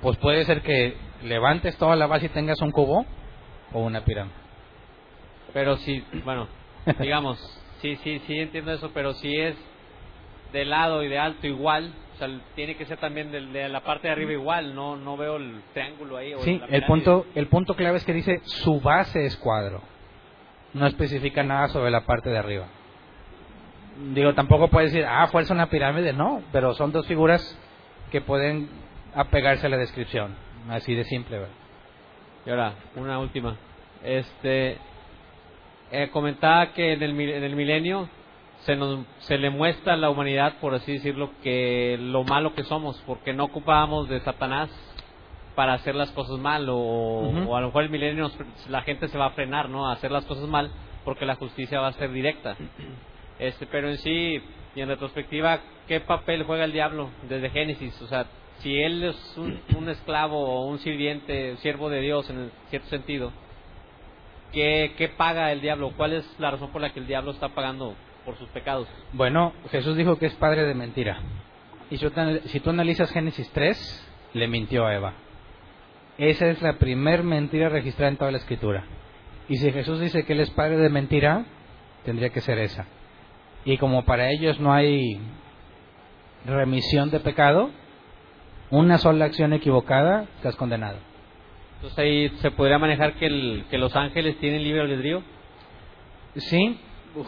pues 0.00 0.16
puede 0.16 0.44
ser 0.46 0.62
que 0.62 0.96
levantes 1.22 1.76
toda 1.76 1.96
la 1.96 2.06
base 2.06 2.26
y 2.26 2.30
tengas 2.30 2.60
un 2.60 2.70
cubo 2.70 3.04
o 3.72 3.80
una 3.80 4.04
pirámide. 4.04 4.34
Pero 5.52 5.76
si, 5.78 6.04
bueno, 6.24 6.46
digamos, 7.00 7.38
sí, 7.80 7.96
sí, 7.96 8.20
sí 8.26 8.38
entiendo 8.38 8.72
eso, 8.72 8.90
pero 8.92 9.14
si 9.14 9.34
es 9.36 9.56
de 10.52 10.64
lado 10.64 11.02
y 11.02 11.08
de 11.08 11.18
alto 11.18 11.46
igual, 11.46 11.92
o 12.14 12.18
sea, 12.18 12.28
tiene 12.54 12.76
que 12.76 12.86
ser 12.86 12.98
también 12.98 13.30
de, 13.30 13.68
la 13.68 13.80
parte 13.80 14.08
de 14.08 14.12
arriba 14.12 14.32
igual, 14.32 14.74
no 14.74 14.96
no 14.96 15.16
veo 15.16 15.36
el 15.36 15.62
triángulo 15.72 16.16
ahí. 16.16 16.34
O 16.34 16.42
Sí, 16.42 16.60
el 16.68 16.84
punto, 16.84 17.26
el 17.34 17.46
punto 17.48 17.74
clave 17.74 17.98
es 17.98 18.04
que 18.04 18.12
dice 18.12 18.40
su 18.44 18.80
base 18.80 19.24
es 19.24 19.36
cuadro. 19.36 19.82
No 20.74 20.86
especifica 20.86 21.42
nada 21.42 21.68
sobre 21.68 21.90
la 21.90 22.04
parte 22.04 22.28
de 22.28 22.38
arriba. 22.38 22.66
Digo, 24.12 24.34
tampoco 24.34 24.68
puede 24.68 24.86
decir, 24.86 25.04
ah, 25.04 25.26
fuerza 25.26 25.54
una 25.54 25.70
pirámide, 25.70 26.12
no, 26.12 26.42
pero 26.52 26.74
son 26.74 26.92
dos 26.92 27.06
figuras 27.06 27.58
que 28.10 28.20
pueden 28.20 28.68
apegarse 29.14 29.66
a 29.66 29.70
la 29.70 29.76
descripción. 29.76 30.36
Así 30.68 30.94
de 30.94 31.04
simple, 31.04 31.38
¿verdad? 31.38 31.54
Y 32.46 32.50
ahora, 32.50 32.74
una 32.96 33.18
última. 33.18 33.56
Este, 34.02 34.78
eh, 35.90 36.08
comentaba 36.12 36.72
que 36.72 36.92
en 36.92 37.02
el, 37.02 37.18
en 37.20 37.44
el 37.44 37.56
milenio 37.56 38.08
se, 38.60 38.76
nos, 38.76 39.04
se 39.20 39.38
le 39.38 39.50
muestra 39.50 39.94
a 39.94 39.96
la 39.96 40.10
humanidad, 40.10 40.54
por 40.60 40.74
así 40.74 40.92
decirlo, 40.92 41.30
que 41.42 41.96
lo 42.00 42.24
malo 42.24 42.54
que 42.54 42.64
somos, 42.64 43.02
porque 43.06 43.32
no 43.32 43.44
ocupábamos 43.44 44.08
de 44.08 44.20
Satanás 44.20 44.70
para 45.54 45.74
hacer 45.74 45.94
las 45.94 46.10
cosas 46.12 46.38
mal, 46.38 46.66
o, 46.70 47.56
a 47.56 47.60
lo 47.60 47.68
mejor 47.68 47.84
el 47.84 47.90
milenio 47.90 48.24
nos- 48.24 48.68
la 48.68 48.82
gente 48.82 49.08
se 49.08 49.18
va 49.18 49.26
a 49.26 49.30
frenar, 49.30 49.68
¿no? 49.68 49.88
A 49.88 49.92
hacer 49.92 50.10
las 50.12 50.24
cosas 50.24 50.48
mal, 50.48 50.70
porque 51.04 51.26
la 51.26 51.34
justicia 51.34 51.80
va 51.80 51.88
a 51.88 51.92
ser 51.94 52.12
directa. 52.12 52.56
Este, 53.38 53.66
pero 53.66 53.88
en 53.88 53.98
sí, 53.98 54.40
y 54.76 54.80
en 54.80 54.88
retrospectiva, 54.88 55.60
¿qué 55.88 56.00
papel 56.00 56.44
juega 56.44 56.64
el 56.64 56.72
diablo 56.72 57.10
desde 57.28 57.50
Génesis? 57.50 58.00
O 58.02 58.06
sea, 58.06 58.26
si 58.58 58.76
él 58.76 59.04
es 59.04 59.36
un, 59.36 59.88
esclavo 59.88 60.38
o 60.38 60.66
un 60.66 60.78
sirviente, 60.78 61.56
siervo 61.58 61.88
de 61.88 62.00
Dios 62.00 62.28
en 62.30 62.50
cierto 62.70 62.88
sentido, 62.88 63.32
¿qué, 64.52 64.94
¿qué 64.96 65.08
paga 65.08 65.52
el 65.52 65.60
diablo? 65.60 65.92
¿Cuál 65.96 66.14
es 66.14 66.40
la 66.40 66.50
razón 66.50 66.70
por 66.70 66.80
la 66.80 66.92
que 66.92 67.00
el 67.00 67.06
diablo 67.06 67.30
está 67.30 67.50
pagando 67.50 67.94
por 68.24 68.36
sus 68.36 68.48
pecados? 68.48 68.88
Bueno, 69.12 69.52
Jesús 69.70 69.96
dijo 69.96 70.18
que 70.18 70.26
es 70.26 70.34
padre 70.34 70.64
de 70.64 70.74
mentira. 70.74 71.20
Y 71.90 71.96
si 71.96 72.08
tú, 72.08 72.40
si 72.46 72.60
tú 72.60 72.70
analizas 72.70 73.10
Génesis 73.12 73.50
3, 73.52 74.08
le 74.34 74.48
mintió 74.48 74.86
a 74.86 74.94
Eva. 74.94 75.14
Esa 76.18 76.48
es 76.48 76.60
la 76.60 76.74
primer 76.74 77.22
mentira 77.22 77.68
registrada 77.68 78.10
en 78.10 78.16
toda 78.16 78.32
la 78.32 78.38
escritura. 78.38 78.84
Y 79.48 79.56
si 79.56 79.70
Jesús 79.70 80.00
dice 80.00 80.24
que 80.24 80.32
él 80.32 80.40
es 80.40 80.50
padre 80.50 80.76
de 80.76 80.88
mentira, 80.88 81.46
tendría 82.04 82.30
que 82.30 82.40
ser 82.40 82.58
esa. 82.58 82.86
Y 83.64 83.78
como 83.78 84.04
para 84.04 84.30
ellos 84.30 84.58
no 84.60 84.72
hay 84.72 85.20
remisión 86.44 87.10
de 87.10 87.20
pecado, 87.20 87.70
una 88.70 88.98
sola 88.98 89.26
acción 89.26 89.52
equivocada, 89.52 90.26
estás 90.36 90.56
condenado. 90.56 90.98
Entonces 91.76 91.98
ahí 91.98 92.28
se 92.40 92.50
podría 92.50 92.78
manejar 92.78 93.14
que, 93.14 93.26
el, 93.26 93.64
que 93.70 93.78
los 93.78 93.94
ángeles 93.94 94.38
tienen 94.38 94.62
libre 94.62 94.80
albedrío. 94.80 95.22
Sí, 96.36 96.78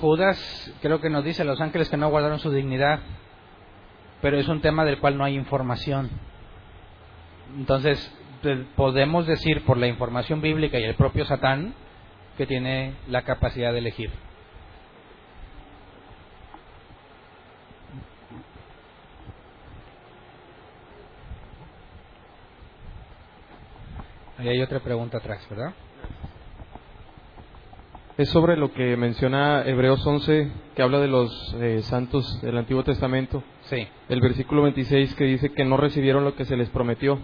Judas 0.00 0.74
creo 0.82 1.00
que 1.00 1.08
nos 1.08 1.24
dice 1.24 1.44
los 1.44 1.60
ángeles 1.60 1.88
que 1.88 1.96
no 1.96 2.10
guardaron 2.10 2.38
su 2.38 2.50
dignidad, 2.50 3.00
pero 4.20 4.38
es 4.38 4.48
un 4.48 4.60
tema 4.60 4.84
del 4.84 4.98
cual 4.98 5.16
no 5.16 5.24
hay 5.24 5.34
información. 5.34 6.10
Entonces, 7.56 8.12
pues, 8.42 8.58
podemos 8.76 9.26
decir 9.26 9.64
por 9.64 9.76
la 9.76 9.86
información 9.86 10.40
bíblica 10.40 10.78
y 10.78 10.84
el 10.84 10.94
propio 10.94 11.24
Satán 11.24 11.74
que 12.36 12.46
tiene 12.46 12.94
la 13.08 13.22
capacidad 13.22 13.72
de 13.72 13.78
elegir. 13.78 14.10
Ahí 24.40 24.48
hay 24.48 24.62
otra 24.62 24.80
pregunta 24.80 25.18
atrás, 25.18 25.46
¿verdad? 25.50 25.74
Es 28.16 28.30
sobre 28.30 28.56
lo 28.56 28.72
que 28.72 28.96
menciona 28.96 29.64
Hebreos 29.66 30.06
11, 30.06 30.50
que 30.74 30.82
habla 30.82 30.98
de 30.98 31.08
los 31.08 31.54
eh, 31.60 31.82
santos 31.82 32.40
del 32.40 32.56
Antiguo 32.56 32.82
Testamento. 32.82 33.42
Sí. 33.62 33.86
El 34.08 34.20
versículo 34.22 34.62
26 34.62 35.14
que 35.14 35.24
dice 35.24 35.52
que 35.52 35.64
no 35.64 35.76
recibieron 35.76 36.24
lo 36.24 36.34
que 36.34 36.46
se 36.46 36.56
les 36.56 36.70
prometió. 36.70 37.18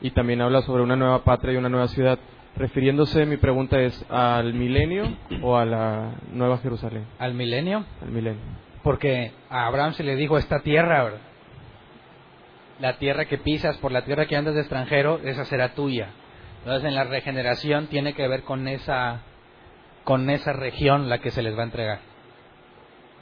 Y 0.00 0.12
también 0.12 0.40
habla 0.42 0.62
sobre 0.62 0.82
una 0.84 0.94
nueva 0.96 1.24
patria 1.24 1.54
y 1.54 1.56
una 1.56 1.68
nueva 1.68 1.88
ciudad. 1.88 2.18
Refiriéndose, 2.56 3.26
mi 3.26 3.36
pregunta 3.36 3.80
es, 3.80 4.04
¿al 4.08 4.54
milenio 4.54 5.04
o 5.42 5.56
a 5.56 5.64
la 5.64 6.14
nueva 6.32 6.58
Jerusalén? 6.58 7.04
Al 7.18 7.34
milenio, 7.34 7.84
Al 8.00 8.10
milenio. 8.10 8.40
porque 8.84 9.32
a 9.50 9.66
Abraham 9.66 9.92
se 9.94 10.04
le 10.04 10.14
dijo 10.16 10.38
esta 10.38 10.60
tierra, 10.60 11.02
¿verdad? 11.04 11.20
la 12.80 12.96
tierra 12.98 13.26
que 13.26 13.38
pisas, 13.38 13.76
por 13.78 13.92
la 13.92 14.04
tierra 14.04 14.26
que 14.26 14.36
andas 14.36 14.54
de 14.54 14.60
extranjero, 14.60 15.20
esa 15.22 15.44
será 15.44 15.74
tuya. 15.74 16.08
Entonces 16.60 16.88
en 16.88 16.94
la 16.94 17.04
regeneración 17.04 17.86
tiene 17.86 18.14
que 18.14 18.28
ver 18.28 18.42
con 18.42 18.68
esa, 18.68 19.22
con 20.04 20.28
esa 20.28 20.52
región 20.52 21.08
la 21.08 21.18
que 21.18 21.30
se 21.30 21.42
les 21.42 21.56
va 21.56 21.62
a 21.62 21.64
entregar. 21.64 22.00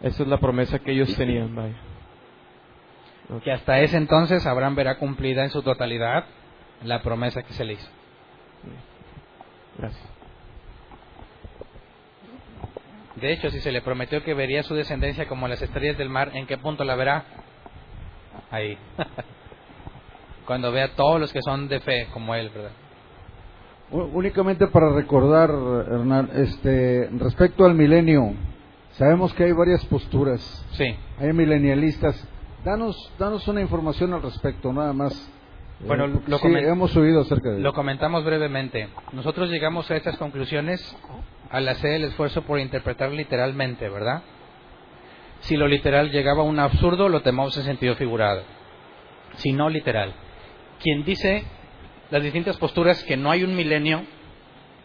Esa 0.02 0.22
es 0.22 0.28
la 0.28 0.38
promesa 0.38 0.78
que 0.78 0.92
ellos 0.92 1.14
tenían, 1.16 1.54
vaya. 1.54 1.76
Que 3.44 3.52
hasta 3.52 3.80
ese 3.80 3.96
entonces 3.96 4.46
Abraham 4.46 4.74
verá 4.74 4.98
cumplida 4.98 5.44
en 5.44 5.50
su 5.50 5.62
totalidad 5.62 6.24
la 6.82 7.02
promesa 7.02 7.42
que 7.42 7.52
se 7.52 7.64
le 7.64 7.74
hizo. 7.74 7.88
Gracias. 9.76 10.08
De 13.16 13.32
hecho, 13.32 13.50
si 13.50 13.60
se 13.60 13.72
le 13.72 13.82
prometió 13.82 14.22
que 14.22 14.34
vería 14.34 14.62
su 14.62 14.74
descendencia 14.74 15.26
como 15.26 15.48
las 15.48 15.60
estrellas 15.60 15.98
del 15.98 16.08
mar, 16.08 16.30
¿en 16.34 16.46
qué 16.46 16.56
punto 16.56 16.84
la 16.84 16.94
verá? 16.94 17.24
Ahí. 18.50 18.78
Cuando 20.46 20.70
vea 20.72 20.94
todos 20.94 21.20
los 21.20 21.32
que 21.32 21.42
son 21.42 21.68
de 21.68 21.80
fe 21.80 22.06
como 22.12 22.34
él, 22.34 22.48
¿verdad? 22.50 22.70
Únicamente 23.90 24.66
para 24.66 24.92
recordar, 24.92 25.50
Hernán, 25.50 26.30
este, 26.34 27.08
respecto 27.18 27.64
al 27.64 27.74
milenio, 27.74 28.34
sabemos 28.92 29.32
que 29.32 29.44
hay 29.44 29.52
varias 29.52 29.84
posturas. 29.86 30.40
Sí. 30.72 30.94
Hay 31.18 31.32
milenialistas. 31.32 32.28
Danos, 32.64 32.96
danos 33.18 33.48
una 33.48 33.62
información 33.62 34.12
al 34.12 34.22
respecto, 34.22 34.72
nada 34.72 34.92
más. 34.92 35.30
Bueno, 35.86 36.06
Eh, 36.06 36.20
lo 36.26 36.38
sí, 36.38 36.48
hemos 36.48 36.94
oído 36.96 37.20
acerca 37.20 37.50
de 37.50 37.60
Lo 37.60 37.72
comentamos 37.72 38.24
brevemente. 38.24 38.88
Nosotros 39.12 39.48
llegamos 39.48 39.90
a 39.90 39.96
estas 39.96 40.18
conclusiones 40.18 40.80
al 41.50 41.68
hacer 41.68 41.92
el 41.92 42.04
esfuerzo 42.04 42.42
por 42.42 42.58
interpretar 42.58 43.10
literalmente, 43.12 43.88
¿verdad? 43.88 44.22
Si 45.40 45.56
lo 45.56 45.68
literal 45.68 46.10
llegaba 46.10 46.42
a 46.42 46.46
un 46.46 46.58
absurdo, 46.58 47.08
lo 47.08 47.22
tomamos 47.22 47.56
en 47.56 47.62
sentido 47.62 47.94
figurado. 47.94 48.42
Si 49.36 49.52
no 49.52 49.70
literal. 49.70 50.12
Quien 50.82 51.04
dice 51.04 51.44
las 52.10 52.22
distintas 52.22 52.56
posturas 52.56 53.02
que 53.04 53.16
no 53.16 53.30
hay 53.30 53.44
un 53.44 53.54
milenio 53.54 54.04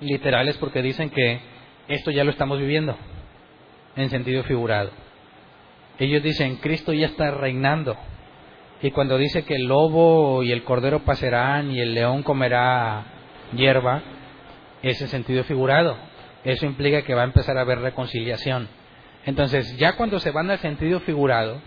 literal 0.01 0.47
es 0.49 0.57
porque 0.57 0.81
dicen 0.81 1.09
que 1.09 1.39
esto 1.87 2.11
ya 2.11 2.23
lo 2.23 2.31
estamos 2.31 2.59
viviendo 2.59 2.97
en 3.95 4.09
sentido 4.09 4.43
figurado. 4.43 4.91
Ellos 5.99 6.23
dicen, 6.23 6.57
Cristo 6.57 6.91
ya 6.93 7.05
está 7.05 7.31
reinando. 7.31 7.95
Y 8.81 8.91
cuando 8.91 9.17
dice 9.17 9.45
que 9.45 9.55
el 9.55 9.65
lobo 9.65 10.43
y 10.43 10.51
el 10.51 10.63
cordero 10.63 11.05
pasarán 11.05 11.71
y 11.71 11.79
el 11.79 11.93
león 11.93 12.23
comerá 12.23 13.05
hierba, 13.55 14.01
es 14.81 15.01
en 15.01 15.07
sentido 15.07 15.43
figurado. 15.43 15.95
Eso 16.43 16.65
implica 16.65 17.03
que 17.03 17.13
va 17.13 17.21
a 17.21 17.25
empezar 17.25 17.57
a 17.57 17.61
haber 17.61 17.79
reconciliación. 17.79 18.67
Entonces, 19.25 19.77
ya 19.77 19.95
cuando 19.95 20.19
se 20.19 20.31
van 20.31 20.51
al 20.51 20.59
sentido 20.59 20.99
figurado, 20.99 21.61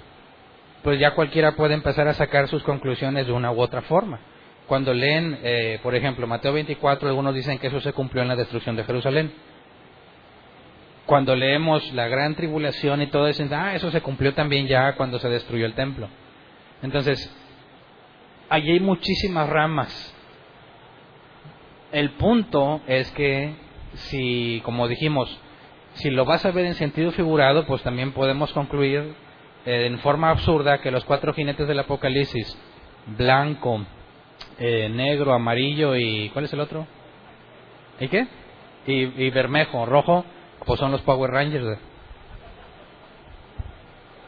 pues 0.82 1.00
ya 1.00 1.14
cualquiera 1.14 1.56
puede 1.56 1.72
empezar 1.72 2.06
a 2.08 2.12
sacar 2.12 2.48
sus 2.48 2.62
conclusiones 2.62 3.26
de 3.26 3.32
una 3.32 3.50
u 3.50 3.60
otra 3.60 3.80
forma. 3.82 4.20
Cuando 4.66 4.92
leen, 4.92 5.38
eh, 5.42 5.78
por 5.82 5.94
ejemplo, 5.94 6.26
Mateo 6.26 6.52
24, 6.52 7.08
algunos 7.08 7.34
dicen 7.34 7.58
que 7.58 7.68
eso 7.68 7.80
se 7.80 7.92
cumplió 7.92 8.22
en 8.22 8.28
la 8.28 8.36
destrucción 8.36 8.74
de 8.74 8.84
Jerusalén. 8.84 9.32
Cuando 11.06 11.36
leemos 11.36 11.92
la 11.92 12.08
gran 12.08 12.34
tribulación 12.34 13.00
y 13.00 13.06
todo 13.06 13.26
dicen, 13.26 13.52
ah, 13.54 13.76
eso 13.76 13.92
se 13.92 14.00
cumplió 14.00 14.34
también 14.34 14.66
ya 14.66 14.96
cuando 14.96 15.20
se 15.20 15.28
destruyó 15.28 15.66
el 15.66 15.74
templo. 15.74 16.08
Entonces, 16.82 17.32
allí 18.48 18.72
hay 18.72 18.80
muchísimas 18.80 19.48
ramas. 19.48 20.14
El 21.92 22.10
punto 22.10 22.80
es 22.88 23.08
que 23.12 23.54
si, 23.94 24.60
como 24.64 24.88
dijimos, 24.88 25.40
si 25.94 26.10
lo 26.10 26.24
vas 26.24 26.44
a 26.44 26.50
ver 26.50 26.66
en 26.66 26.74
sentido 26.74 27.12
figurado, 27.12 27.66
pues 27.66 27.82
también 27.82 28.10
podemos 28.10 28.52
concluir 28.52 29.14
eh, 29.64 29.86
en 29.86 29.98
forma 30.00 30.30
absurda 30.30 30.80
que 30.80 30.90
los 30.90 31.04
cuatro 31.04 31.32
jinetes 31.32 31.68
del 31.68 31.78
Apocalipsis, 31.78 32.58
blanco, 33.16 33.86
eh, 34.58 34.88
negro, 34.88 35.32
amarillo 35.32 35.96
y 35.96 36.30
¿cuál 36.30 36.46
es 36.46 36.52
el 36.52 36.60
otro? 36.60 36.86
¿Y 38.00 38.08
qué? 38.08 38.26
Y, 38.86 39.24
y 39.24 39.30
bermejo, 39.30 39.86
rojo, 39.86 40.24
pues 40.64 40.78
son 40.80 40.92
los 40.92 41.02
Power 41.02 41.30
Rangers. 41.30 41.78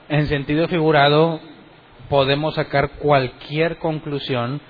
En 0.09 0.27
sentido 0.27 0.69
figurado, 0.69 1.41
podemos 2.09 2.55
sacar 2.55 2.91
cualquier 2.93 3.79
conclusión 3.79 4.61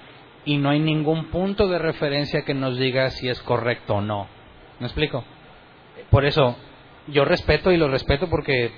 y 0.44 0.56
no 0.56 0.70
hay 0.70 0.80
ningún 0.80 1.26
punto 1.26 1.68
de 1.68 1.78
referencia 1.78 2.42
que 2.42 2.54
nos 2.54 2.78
diga 2.78 3.10
si 3.10 3.28
es 3.28 3.40
correcto 3.42 3.96
o 3.96 4.00
no. 4.00 4.28
¿Me 4.80 4.86
explico? 4.86 5.24
Por 6.10 6.24
eso, 6.24 6.56
yo 7.08 7.24
respeto 7.24 7.70
y 7.70 7.76
lo 7.76 7.88
respeto 7.88 8.28
porque 8.28 8.72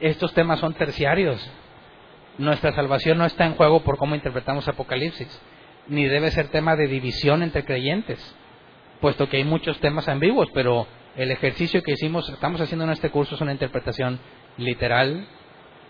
estos 0.00 0.32
temas 0.34 0.60
son 0.60 0.74
terciarios. 0.74 1.46
Nuestra 2.38 2.72
salvación 2.72 3.18
no 3.18 3.24
está 3.24 3.46
en 3.46 3.54
juego 3.54 3.80
por 3.80 3.98
cómo 3.98 4.14
interpretamos 4.14 4.66
Apocalipsis, 4.68 5.28
ni 5.88 6.06
debe 6.06 6.30
ser 6.30 6.48
tema 6.48 6.76
de 6.76 6.86
división 6.86 7.42
entre 7.42 7.64
creyentes, 7.64 8.18
puesto 9.00 9.28
que 9.28 9.38
hay 9.38 9.44
muchos 9.44 9.78
temas 9.80 10.08
ambiguos, 10.08 10.48
pero 10.52 10.86
el 11.16 11.30
ejercicio 11.30 11.82
que 11.82 11.92
hicimos, 11.92 12.28
estamos 12.28 12.60
haciendo 12.60 12.84
en 12.84 12.90
este 12.90 13.10
curso 13.10 13.34
es 13.34 13.40
una 13.40 13.52
interpretación 13.52 14.20
literal, 14.56 15.26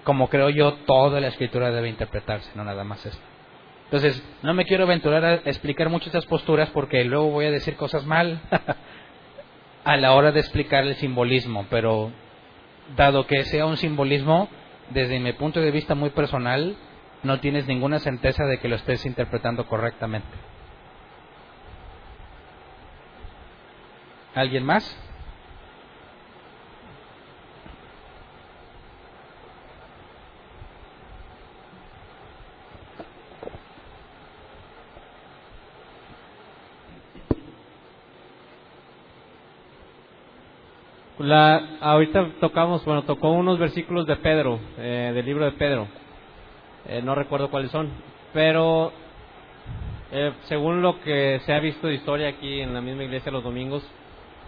como 0.05 0.29
creo 0.29 0.51
yo 0.51 0.75
toda 0.87 1.21
la 1.21 1.29
escritura 1.29 1.71
debe 1.71 1.89
interpretarse, 1.89 2.51
no 2.55 2.65
nada 2.65 2.85
más 2.85 3.05
esto. 3.05 3.23
Entonces, 3.85 4.23
no 4.43 4.53
me 4.53 4.67
quiero 4.67 4.85
aventurar 4.85 5.25
a 5.25 5.35
explicar 5.35 5.89
muchas 5.89 6.13
de 6.13 6.19
estas 6.19 6.29
posturas 6.29 6.69
porque 6.71 7.05
luego 7.05 7.31
voy 7.31 7.47
a 7.47 7.51
decir 7.51 7.75
cosas 7.77 8.05
mal 8.05 8.41
a 9.85 9.97
la 9.97 10.13
hora 10.13 10.31
de 10.31 10.41
explicar 10.41 10.85
el 10.85 10.95
simbolismo, 10.97 11.67
pero 11.71 12.11
dado 12.97 13.27
que 13.27 13.45
sea 13.45 13.67
un 13.67 13.79
simbolismo, 13.79 14.49
desde 14.91 15.19
mi 15.21 15.33
punto 15.33 15.61
de 15.61 15.71
vista 15.71 15.95
muy 15.95 16.11
personal, 16.11 16.77
no 17.23 17.41
tienes 17.41 17.67
ninguna 17.67 17.99
certeza 17.99 18.45
de 18.45 18.59
que 18.59 18.69
lo 18.69 18.77
estés 18.77 19.05
interpretando 19.07 19.67
correctamente. 19.67 20.29
¿Alguien 24.35 24.65
más? 24.65 24.97
La, 41.19 41.79
ahorita 41.81 42.35
tocamos, 42.39 42.85
bueno, 42.85 43.03
tocó 43.03 43.31
unos 43.31 43.59
versículos 43.59 44.07
de 44.07 44.17
Pedro, 44.17 44.61
eh, 44.79 45.11
del 45.13 45.27
libro 45.27 45.47
de 45.47 45.53
Pedro. 45.53 45.89
Eh, 46.87 47.03
no 47.03 47.15
recuerdo 47.15 47.51
cuáles 47.51 47.71
son, 47.71 47.91
pero 48.33 48.93
eh, 50.13 50.33
según 50.45 50.81
lo 50.81 51.01
que 51.01 51.41
se 51.45 51.53
ha 51.53 51.61
visto 51.61 51.87
de 51.87 51.95
historia 51.95 52.29
aquí 52.29 52.61
en 52.61 52.73
la 52.73 52.81
misma 52.81 53.05
iglesia 53.05 53.31
los 53.33 53.45
domingos, 53.45 53.87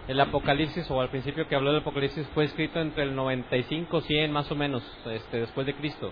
el 0.07 0.19
Apocalipsis, 0.19 0.89
o 0.89 0.99
al 0.99 1.09
principio 1.09 1.47
que 1.47 1.55
habló 1.55 1.71
del 1.71 1.81
Apocalipsis, 1.81 2.27
fue 2.33 2.45
escrito 2.45 2.79
entre 2.79 3.03
el 3.03 3.15
95 3.15 4.01
100 4.01 4.31
más 4.31 4.51
o 4.51 4.55
menos, 4.55 4.81
este, 5.05 5.41
después 5.41 5.67
de 5.67 5.75
Cristo. 5.75 6.11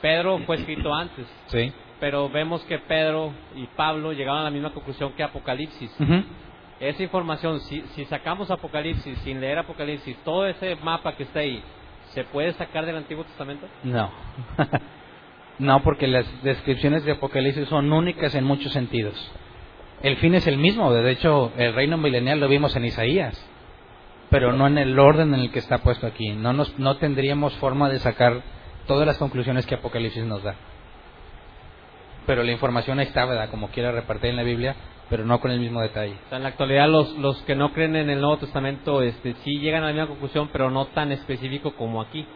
Pedro 0.00 0.38
fue 0.46 0.56
escrito 0.56 0.94
antes, 0.94 1.26
Sí. 1.46 1.72
pero 1.98 2.28
vemos 2.28 2.62
que 2.64 2.78
Pedro 2.78 3.32
y 3.56 3.66
Pablo 3.68 4.12
llegaron 4.12 4.40
a 4.42 4.44
la 4.44 4.50
misma 4.50 4.70
conclusión 4.72 5.12
que 5.14 5.22
Apocalipsis. 5.24 5.90
Esa 6.78 7.02
información, 7.02 7.60
si, 7.60 7.80
si 7.94 8.04
sacamos 8.04 8.50
Apocalipsis 8.50 9.18
sin 9.20 9.40
leer 9.40 9.58
Apocalipsis, 9.58 10.16
todo 10.24 10.46
ese 10.46 10.76
mapa 10.76 11.16
que 11.16 11.22
está 11.24 11.40
ahí, 11.40 11.62
¿se 12.10 12.22
puede 12.24 12.52
sacar 12.52 12.84
del 12.86 12.96
Antiguo 12.96 13.24
Testamento? 13.24 13.66
No. 13.82 14.10
no, 15.58 15.82
porque 15.82 16.08
las 16.08 16.26
descripciones 16.42 17.04
de 17.04 17.12
Apocalipsis 17.12 17.68
son 17.68 17.92
únicas 17.92 18.34
en 18.34 18.44
muchos 18.44 18.72
sentidos. 18.72 19.14
El 20.02 20.16
fin 20.16 20.34
es 20.34 20.46
el 20.46 20.58
mismo, 20.58 20.92
de 20.92 21.10
hecho, 21.10 21.52
el 21.56 21.74
reino 21.74 21.96
milenial 21.96 22.40
lo 22.40 22.48
vimos 22.48 22.74
en 22.76 22.84
Isaías, 22.84 23.42
pero 24.30 24.52
no 24.52 24.66
en 24.66 24.78
el 24.78 24.98
orden 24.98 25.32
en 25.32 25.40
el 25.40 25.50
que 25.50 25.60
está 25.60 25.78
puesto 25.78 26.06
aquí. 26.06 26.32
No, 26.32 26.52
nos, 26.52 26.78
no 26.78 26.96
tendríamos 26.96 27.54
forma 27.54 27.88
de 27.88 28.00
sacar 28.00 28.42
todas 28.86 29.06
las 29.06 29.16
conclusiones 29.18 29.64
que 29.64 29.76
Apocalipsis 29.76 30.24
nos 30.24 30.42
da. 30.42 30.56
Pero 32.26 32.42
la 32.42 32.52
información 32.52 32.98
ahí 32.98 33.06
está, 33.06 33.24
¿verdad? 33.24 33.50
Como 33.50 33.68
quiera 33.68 33.92
repartir 33.92 34.30
en 34.30 34.36
la 34.36 34.42
Biblia, 34.42 34.74
pero 35.08 35.24
no 35.24 35.40
con 35.40 35.50
el 35.50 35.60
mismo 35.60 35.80
detalle. 35.80 36.16
O 36.26 36.28
sea, 36.28 36.38
en 36.38 36.42
la 36.42 36.50
actualidad 36.50 36.88
los, 36.88 37.16
los 37.18 37.40
que 37.42 37.54
no 37.54 37.72
creen 37.72 37.96
en 37.96 38.10
el 38.10 38.20
Nuevo 38.20 38.38
Testamento 38.38 39.02
este, 39.02 39.34
sí 39.44 39.58
llegan 39.58 39.84
a 39.84 39.86
la 39.86 39.92
misma 39.92 40.08
conclusión, 40.08 40.48
pero 40.52 40.70
no 40.70 40.86
tan 40.86 41.12
específico 41.12 41.74
como 41.76 42.00
aquí. 42.00 42.26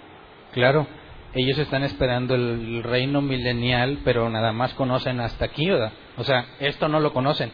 Claro, 0.53 0.87
ellos 1.35 1.59
están 1.59 1.85
esperando 1.85 2.35
el 2.35 2.83
reino 2.83 3.21
milenial, 3.21 3.99
pero 4.05 4.29
nada 4.31 4.53
más 4.53 4.75
conocen 4.75 5.21
hasta 5.21 5.45
aquí, 5.45 5.69
¿verdad? 5.69 5.93
O 6.17 6.25
sea, 6.25 6.47
esto 6.59 6.89
no 6.89 7.01
lo 7.01 7.13
conocen. 7.13 7.51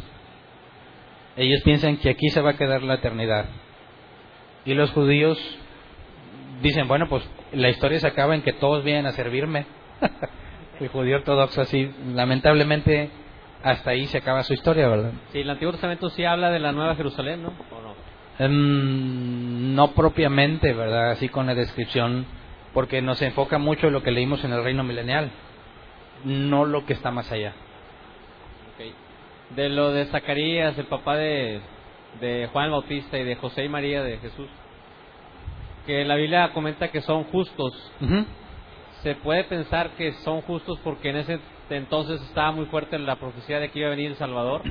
Ellos 1.37 1.63
piensan 1.65 1.97
que 1.97 2.11
aquí 2.11 2.29
se 2.31 2.41
va 2.41 2.51
a 2.51 2.57
quedar 2.57 2.83
la 2.83 2.95
eternidad. 2.95 3.47
Y 4.65 4.75
los 4.75 4.91
judíos 4.93 5.39
dicen, 6.63 6.87
bueno, 6.87 7.09
pues 7.09 7.29
la 7.53 7.69
historia 7.69 7.99
se 7.99 8.07
acaba 8.07 8.35
en 8.35 8.43
que 8.43 8.53
todos 8.53 8.85
vienen 8.85 9.07
a 9.07 9.13
servirme. 9.13 9.67
el 10.81 10.89
judío 10.89 11.17
ortodoxo 11.17 11.61
así, 11.61 11.91
lamentablemente, 12.15 13.11
hasta 13.63 13.91
ahí 13.91 14.07
se 14.07 14.19
acaba 14.19 14.43
su 14.45 14.55
historia, 14.55 14.89
¿verdad? 14.89 15.13
Sí, 15.33 15.41
el 15.41 15.51
Antiguo 15.51 15.73
Testamento 15.73 16.09
sí 16.11 16.25
habla 16.25 16.51
de 16.51 16.61
la 16.61 16.73
Nueva 16.73 16.95
Jerusalén, 16.95 17.43
¿no? 17.43 17.49
¿O 17.49 17.83
no? 17.83 17.95
Em, 18.39 19.75
no 19.75 19.93
propiamente, 19.93 20.73
¿verdad? 20.73 21.11
Así 21.11 21.29
con 21.29 21.47
la 21.47 21.55
descripción, 21.55 22.27
porque 22.75 23.01
nos 23.01 23.23
enfoca 23.23 23.57
mucho 23.59 23.87
en 23.87 23.93
lo 23.93 24.03
que 24.03 24.11
leímos 24.11 24.45
en 24.45 24.53
el 24.53 24.65
reino 24.65 24.83
milenial, 24.83 25.31
no 26.25 26.65
lo 26.65 26.85
que 26.85 26.93
está 26.93 27.11
más 27.11 27.31
allá. 27.31 27.55
De 29.55 29.69
lo 29.69 29.93
de 29.93 30.07
Zacarías, 30.07 30.77
el 30.77 30.87
papá 30.87 31.17
de, 31.17 31.61
de 32.21 32.49
Juan 32.53 32.73
Bautista 32.73 33.17
y 33.19 33.25
de 33.25 33.37
José 33.37 33.65
y 33.65 33.69
María 33.69 34.03
de 34.03 34.19
Jesús, 34.19 34.49
que 35.87 36.05
la 36.05 36.17
Biblia 36.17 36.51
comenta 36.53 36.89
que 36.89 37.01
son 37.03 37.25
justos. 37.25 37.93
Se 39.03 39.15
puede 39.17 39.45
pensar 39.45 39.91
que 39.91 40.13
son 40.25 40.41
justos 40.43 40.79
porque 40.83 41.11
en 41.11 41.17
ese 41.17 41.39
entonces 41.71 42.21
estaba 42.23 42.53
muy 42.53 42.67
fuerte 42.67 42.99
la 42.99 43.17
profecía 43.17 43.61
de 43.61 43.71
que 43.71 43.79
iba 43.79 43.89
a 43.89 43.91
venir 43.91 44.11
el 44.11 44.17
Salvador 44.17 44.63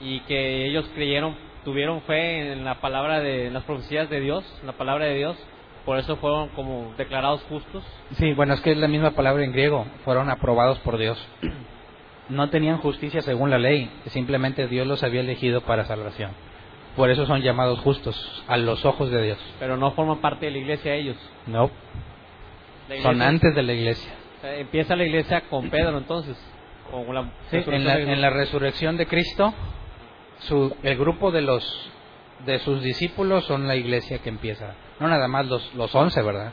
y 0.00 0.20
que 0.20 0.66
ellos 0.66 0.90
creyeron, 0.94 1.36
tuvieron 1.64 2.02
fe 2.02 2.52
en 2.52 2.64
la 2.64 2.80
palabra 2.80 3.20
de 3.20 3.46
en 3.46 3.54
las 3.54 3.64
profecías 3.64 4.10
de 4.10 4.20
Dios, 4.20 4.44
en 4.60 4.66
la 4.66 4.72
palabra 4.72 5.04
de 5.04 5.14
Dios, 5.14 5.36
por 5.84 5.98
eso 5.98 6.16
fueron 6.16 6.48
como 6.50 6.94
declarados 6.96 7.42
justos. 7.48 7.84
Sí, 8.12 8.32
bueno, 8.32 8.54
es 8.54 8.60
que 8.60 8.72
es 8.72 8.78
la 8.78 8.88
misma 8.88 9.10
palabra 9.12 9.44
en 9.44 9.52
griego, 9.52 9.86
fueron 10.04 10.30
aprobados 10.30 10.78
por 10.80 10.98
Dios. 10.98 11.18
No 12.26 12.48
tenían 12.48 12.78
justicia 12.78 13.20
según 13.20 13.50
la 13.50 13.58
ley, 13.58 13.90
simplemente 14.06 14.66
Dios 14.66 14.86
los 14.86 15.02
había 15.02 15.20
elegido 15.20 15.60
para 15.60 15.84
salvación. 15.84 16.30
Por 16.96 17.10
eso 17.10 17.26
son 17.26 17.42
llamados 17.42 17.80
justos 17.80 18.16
a 18.48 18.56
los 18.56 18.82
ojos 18.86 19.10
de 19.10 19.22
Dios. 19.22 19.38
pero 19.60 19.76
no 19.76 19.90
forman 19.90 20.22
parte 20.22 20.46
de 20.46 20.52
la 20.52 20.56
iglesia 20.56 20.94
ellos. 20.94 21.18
No, 21.46 21.70
son 23.02 23.20
antes 23.20 23.54
de 23.54 23.62
la 23.62 23.74
iglesia. 23.74 24.10
empieza 24.42 24.96
la 24.96 25.04
iglesia 25.04 25.42
con 25.50 25.68
Pedro 25.68 25.98
entonces, 25.98 26.34
con 26.90 27.14
la, 27.14 27.30
Sí, 27.50 27.62
en 27.66 27.84
la, 27.84 27.98
en 27.98 28.22
la 28.22 28.30
resurrección 28.30 28.96
de 28.96 29.06
Cristo, 29.06 29.52
su, 30.38 30.74
el 30.82 30.96
grupo 30.96 31.30
de 31.30 31.42
los 31.42 31.90
de 32.46 32.58
sus 32.60 32.82
discípulos 32.82 33.44
son 33.44 33.66
la 33.68 33.76
iglesia 33.76 34.18
que 34.20 34.28
empieza. 34.30 34.74
No 35.00 35.08
nada 35.08 35.28
más 35.28 35.46
los, 35.46 35.74
los 35.74 35.94
once, 35.94 36.22
¿verdad? 36.22 36.52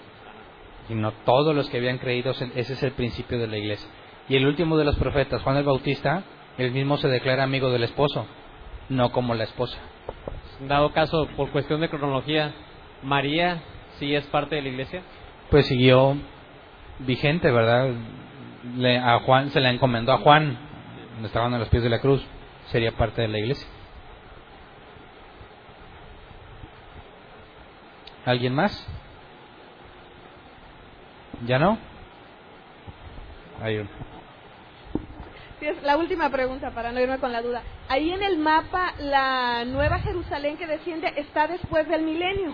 Sino 0.87 1.11
todos 1.25 1.55
los 1.55 1.69
que 1.69 1.77
habían 1.77 1.99
creído, 1.99 2.31
ese 2.31 2.73
es 2.73 2.83
el 2.83 2.91
principio 2.91 3.39
de 3.39 3.47
la 3.47 3.57
iglesia. 3.57 3.87
Y 4.29 4.35
el 4.35 4.45
último 4.45 4.77
de 4.77 4.85
los 4.85 4.95
profetas, 4.97 5.41
Juan 5.41 5.57
el 5.57 5.63
Bautista, 5.63 6.23
él 6.57 6.71
mismo 6.71 6.97
se 6.97 7.07
declara 7.07 7.43
amigo 7.43 7.69
del 7.69 7.83
esposo, 7.83 8.25
no 8.89 9.11
como 9.11 9.35
la 9.35 9.43
esposa. 9.43 9.77
Dado 10.67 10.91
caso, 10.91 11.27
por 11.37 11.49
cuestión 11.51 11.81
de 11.81 11.89
cronología, 11.89 12.53
María 13.03 13.61
sí 13.99 14.13
es 14.15 14.25
parte 14.27 14.55
de 14.55 14.61
la 14.63 14.69
iglesia. 14.69 15.01
Pues 15.49 15.65
siguió 15.67 16.15
vigente, 16.99 17.51
¿verdad? 17.51 17.89
Le- 18.77 18.97
a 18.99 19.19
Juan 19.19 19.49
se 19.49 19.59
le 19.59 19.69
encomendó 19.69 20.11
a 20.13 20.17
Juan, 20.19 20.57
estaban 21.23 21.53
a 21.53 21.59
los 21.59 21.69
pies 21.69 21.83
de 21.83 21.89
la 21.89 21.99
cruz, 21.99 22.23
sería 22.67 22.91
parte 22.91 23.21
de 23.21 23.27
la 23.27 23.39
iglesia. 23.39 23.67
¿Alguien 28.25 28.53
más? 28.53 28.85
¿Ya 31.45 31.57
no? 31.59 31.77
Hay 33.61 33.77
uno. 33.77 33.89
La 35.83 35.95
última 35.97 36.29
pregunta 36.31 36.71
para 36.71 36.91
no 36.91 36.99
irme 36.99 37.19
con 37.19 37.31
la 37.31 37.41
duda. 37.43 37.61
Ahí 37.87 38.11
en 38.11 38.23
el 38.23 38.37
mapa, 38.39 38.93
la 38.99 39.63
Nueva 39.65 39.99
Jerusalén 39.99 40.57
que 40.57 40.65
desciende 40.65 41.13
está 41.17 41.47
después 41.47 41.87
del 41.87 42.01
milenio. 42.03 42.53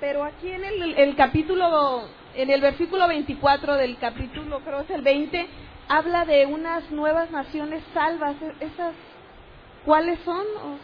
Pero 0.00 0.24
aquí 0.24 0.50
en 0.50 0.64
el, 0.64 0.94
el 0.98 1.16
capítulo, 1.16 2.08
en 2.34 2.50
el 2.50 2.60
versículo 2.60 3.06
24 3.08 3.76
del 3.76 3.96
capítulo, 3.98 4.60
creo 4.60 4.80
es 4.80 4.90
el 4.90 5.02
20, 5.02 5.46
habla 5.88 6.24
de 6.24 6.46
unas 6.46 6.90
nuevas 6.90 7.30
naciones 7.30 7.82
salvas. 7.92 8.36
E- 8.42 8.64
¿Esas 8.64 8.94
cuáles 9.84 10.18
son? 10.20 10.44
O 10.64 10.78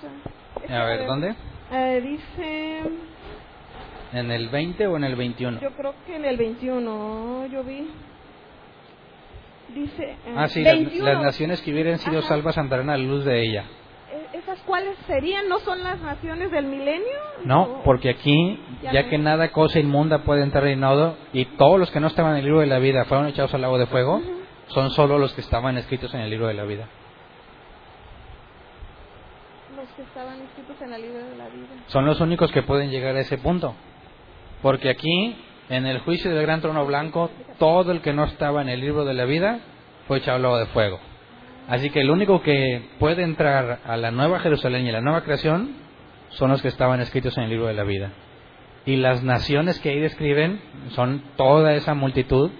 sea, 0.69 0.83
A 0.83 0.85
ver, 0.87 1.07
¿dónde? 1.07 1.35
Eh, 1.73 2.01
dice, 2.03 2.83
¿En 4.13 4.31
el 4.31 4.49
20 4.51 4.87
o 4.87 4.97
en 4.97 5.05
el 5.05 5.17
21? 5.17 5.61
yo 5.61 5.71
creo 5.71 5.95
que 6.07 6.17
en 6.17 6.25
el 6.25 6.37
21, 6.37 7.47
yo 7.47 7.65
vi. 7.65 7.89
Dice, 9.75 10.03
eh, 10.27 10.35
Ah, 10.37 10.49
sí, 10.49 10.63
las, 10.63 10.75
21. 10.75 11.05
las 11.05 11.23
naciones 11.23 11.63
que 11.63 11.73
hubieran 11.73 11.99
sido 11.99 12.19
Ajá. 12.19 12.29
salvas 12.29 12.59
andarán 12.59 12.91
a 12.91 12.97
la 12.99 13.03
luz 13.05 13.25
de 13.25 13.41
ella. 13.43 13.65
Eh, 14.13 14.27
¿Esas 14.39 14.59
cuáles 14.67 14.99
serían? 15.07 15.49
¿No 15.49 15.61
son 15.61 15.83
las 15.83 15.99
naciones 16.01 16.51
del 16.51 16.67
milenio? 16.67 17.07
No, 17.45 17.63
¿O- 17.63 17.83
porque 17.83 18.11
aquí, 18.11 18.61
Ya 18.83 18.93
ya 18.93 19.03
no. 19.05 19.09
que 19.09 19.17
nada 19.19 19.51
cosa 19.51 19.79
inmunda 19.79 20.25
puede 20.25 20.43
entrar 20.43 20.65
reinado, 20.65 21.17
y 21.33 21.47
todos 21.47 21.79
los 21.79 21.91
que 21.91 22.01
no 22.01 22.09
estaban 22.09 22.33
en 22.33 22.39
el 22.41 22.45
libro 22.45 22.61
de 22.61 22.67
la 22.67 22.79
vida 22.81 23.07
fueron 23.07 23.29
echados 23.29 23.55
al 23.55 23.63
lago 23.63 23.79
de 23.79 23.87
fuego, 23.87 24.21
son 24.67 24.91
solo 24.91 25.19
los 25.19 25.33
que 25.33 25.41
estaban 25.41 25.79
escritos 25.79 26.13
en 26.13 26.21
el 26.21 26.29
libro 26.29 26.49
de 26.49 26.55
la 26.55 26.65
vida. 26.65 26.87
Los 29.75 29.89
que 29.97 30.03
estaban 30.03 30.39
escritos 30.43 30.77
en 30.83 30.91
la 30.91 30.99
libro 30.99 31.19
de 31.19 31.37
la 31.37 31.47
vida. 31.49 31.67
Son 31.87 32.05
los 32.05 32.21
únicos 32.21 32.53
que 32.53 32.63
pueden 32.63 32.91
llegar 32.91 33.17
a 33.17 33.21
ese 33.21 33.39
punto. 33.39 33.75
Porque 34.63 34.89
aquí, 34.91 35.37
en 35.69 35.87
el 35.87 35.99
juicio 36.01 36.31
del 36.33 36.43
gran 36.43 36.61
trono 36.61 36.87
blanco, 36.87 37.31
todo 37.59 37.93
el 37.93 38.01
que 38.01 38.13
no 38.13 38.25
estaba 38.25 38.63
en 38.63 38.69
el 38.69 38.81
libro 38.81 39.05
de 39.05 39.15
la 39.15 39.25
vida 39.25 39.61
fue 40.07 40.19
echado 40.19 40.37
al 40.37 40.43
lago 40.43 40.59
de 40.59 40.67
fuego. 40.67 41.01
Así 41.69 41.91
que 41.91 42.01
el 42.01 42.11
único 42.11 42.43
que 42.43 42.91
puede 42.99 43.23
entrar 43.23 43.81
a 43.85 43.97
la 43.97 44.11
nueva 44.11 44.41
Jerusalén 44.41 44.85
y 44.87 44.91
a 44.91 44.93
la 44.93 45.01
nueva 45.01 45.23
creación 45.23 45.77
son 46.31 46.51
los 46.51 46.61
que 46.63 46.69
estaban 46.69 47.01
escritos 47.01 47.37
en 47.39 47.45
el 47.45 47.51
libro 47.51 47.67
de 47.67 47.75
la 47.75 47.85
vida. 47.85 48.11
Y 48.85 48.97
las 48.97 49.23
naciones 49.23 49.79
que 49.81 49.91
ahí 49.91 50.01
describen 50.01 50.61
son 50.91 51.23
toda 51.37 51.75
esa 51.75 51.95
multitud 51.95 52.51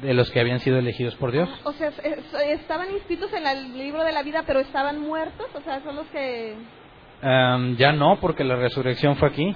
de 0.00 0.14
los 0.14 0.30
que 0.30 0.38
habían 0.38 0.60
sido 0.60 0.78
elegidos 0.78 1.16
por 1.16 1.32
Dios. 1.32 1.48
O 1.64 1.72
sea, 1.72 1.88
es- 1.88 1.98
es- 2.04 2.34
estaban 2.50 2.92
inscritos 2.92 3.32
en 3.32 3.44
el 3.44 3.76
libro 3.76 4.04
de 4.04 4.12
la 4.12 4.22
vida, 4.22 4.44
pero 4.46 4.60
estaban 4.60 5.00
muertos. 5.00 5.46
O 5.54 5.60
sea, 5.62 5.80
son 5.82 5.96
los 5.96 6.06
que. 6.08 6.54
Ya 7.20 7.92
no, 7.92 8.18
porque 8.20 8.44
la 8.44 8.54
resurrección 8.54 9.16
fue 9.16 9.28
aquí, 9.28 9.52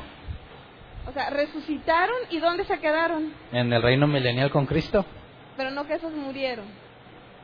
O 1.09 1.13
sea, 1.13 1.31
resucitaron 1.31 2.15
y 2.31 2.39
¿dónde 2.39 2.65
se 2.65 2.79
quedaron? 2.79 3.33
en 3.53 3.73
el 3.73 3.83
reino 3.83 4.07
milenial 4.07 4.51
con 4.51 4.67
Cristo. 4.67 5.05
Pero 5.57 5.71
no 5.71 5.87
que 5.87 5.95
esos 5.95 6.13
murieron. 6.13 6.65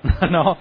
no, 0.31 0.45
¿No? 0.45 0.59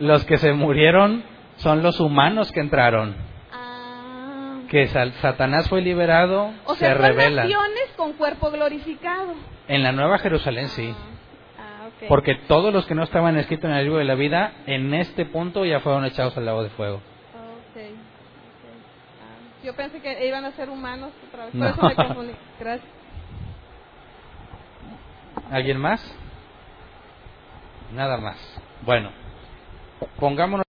los 0.00 0.24
que 0.24 0.38
se 0.38 0.52
murieron 0.52 1.22
son 1.56 1.82
los 1.82 2.00
humanos 2.00 2.50
que 2.52 2.60
entraron. 2.60 3.14
Ah. 3.52 4.60
Que 4.68 4.88
Satanás 4.88 5.68
fue 5.68 5.80
liberado, 5.82 6.50
O 6.64 6.74
se 6.74 6.80
sea, 6.80 6.94
revelan. 6.94 7.46
naciones 7.48 7.90
con 7.96 8.12
cuerpo 8.14 8.50
glorificado. 8.50 9.34
En 9.68 9.82
la 9.84 9.92
Nueva 9.92 10.18
Jerusalén 10.18 10.68
sí. 10.68 10.92
Ah, 11.58 11.86
ok. 11.86 12.08
Porque 12.08 12.34
todos 12.48 12.72
los 12.72 12.84
que 12.86 12.94
no 12.96 13.04
estaban 13.04 13.36
escritos 13.38 13.70
en 13.70 13.76
el 13.76 13.84
libro 13.84 13.98
de 14.00 14.04
la 14.04 14.14
vida, 14.16 14.52
en 14.66 14.92
este 14.94 15.24
punto 15.26 15.64
ya 15.64 15.78
fueron 15.80 16.04
echados 16.04 16.36
al 16.36 16.44
lago 16.46 16.64
de 16.64 16.70
fuego. 16.70 17.00
Yo 19.62 19.74
pensé 19.76 20.00
que 20.00 20.26
iban 20.26 20.44
a 20.44 20.52
ser 20.52 20.68
humanos 20.70 21.10
otra 21.28 21.44
vez, 21.46 21.52
por 21.52 21.60
No. 21.60 21.68
eso 21.68 21.82
me 21.82 21.94
confundí. 21.94 22.32
Gracias. 22.60 22.90
¿Alguien 25.50 25.78
más? 25.78 26.00
Nada 27.92 28.16
más. 28.16 28.36
Bueno, 28.82 29.10
pongámonos 30.18 30.64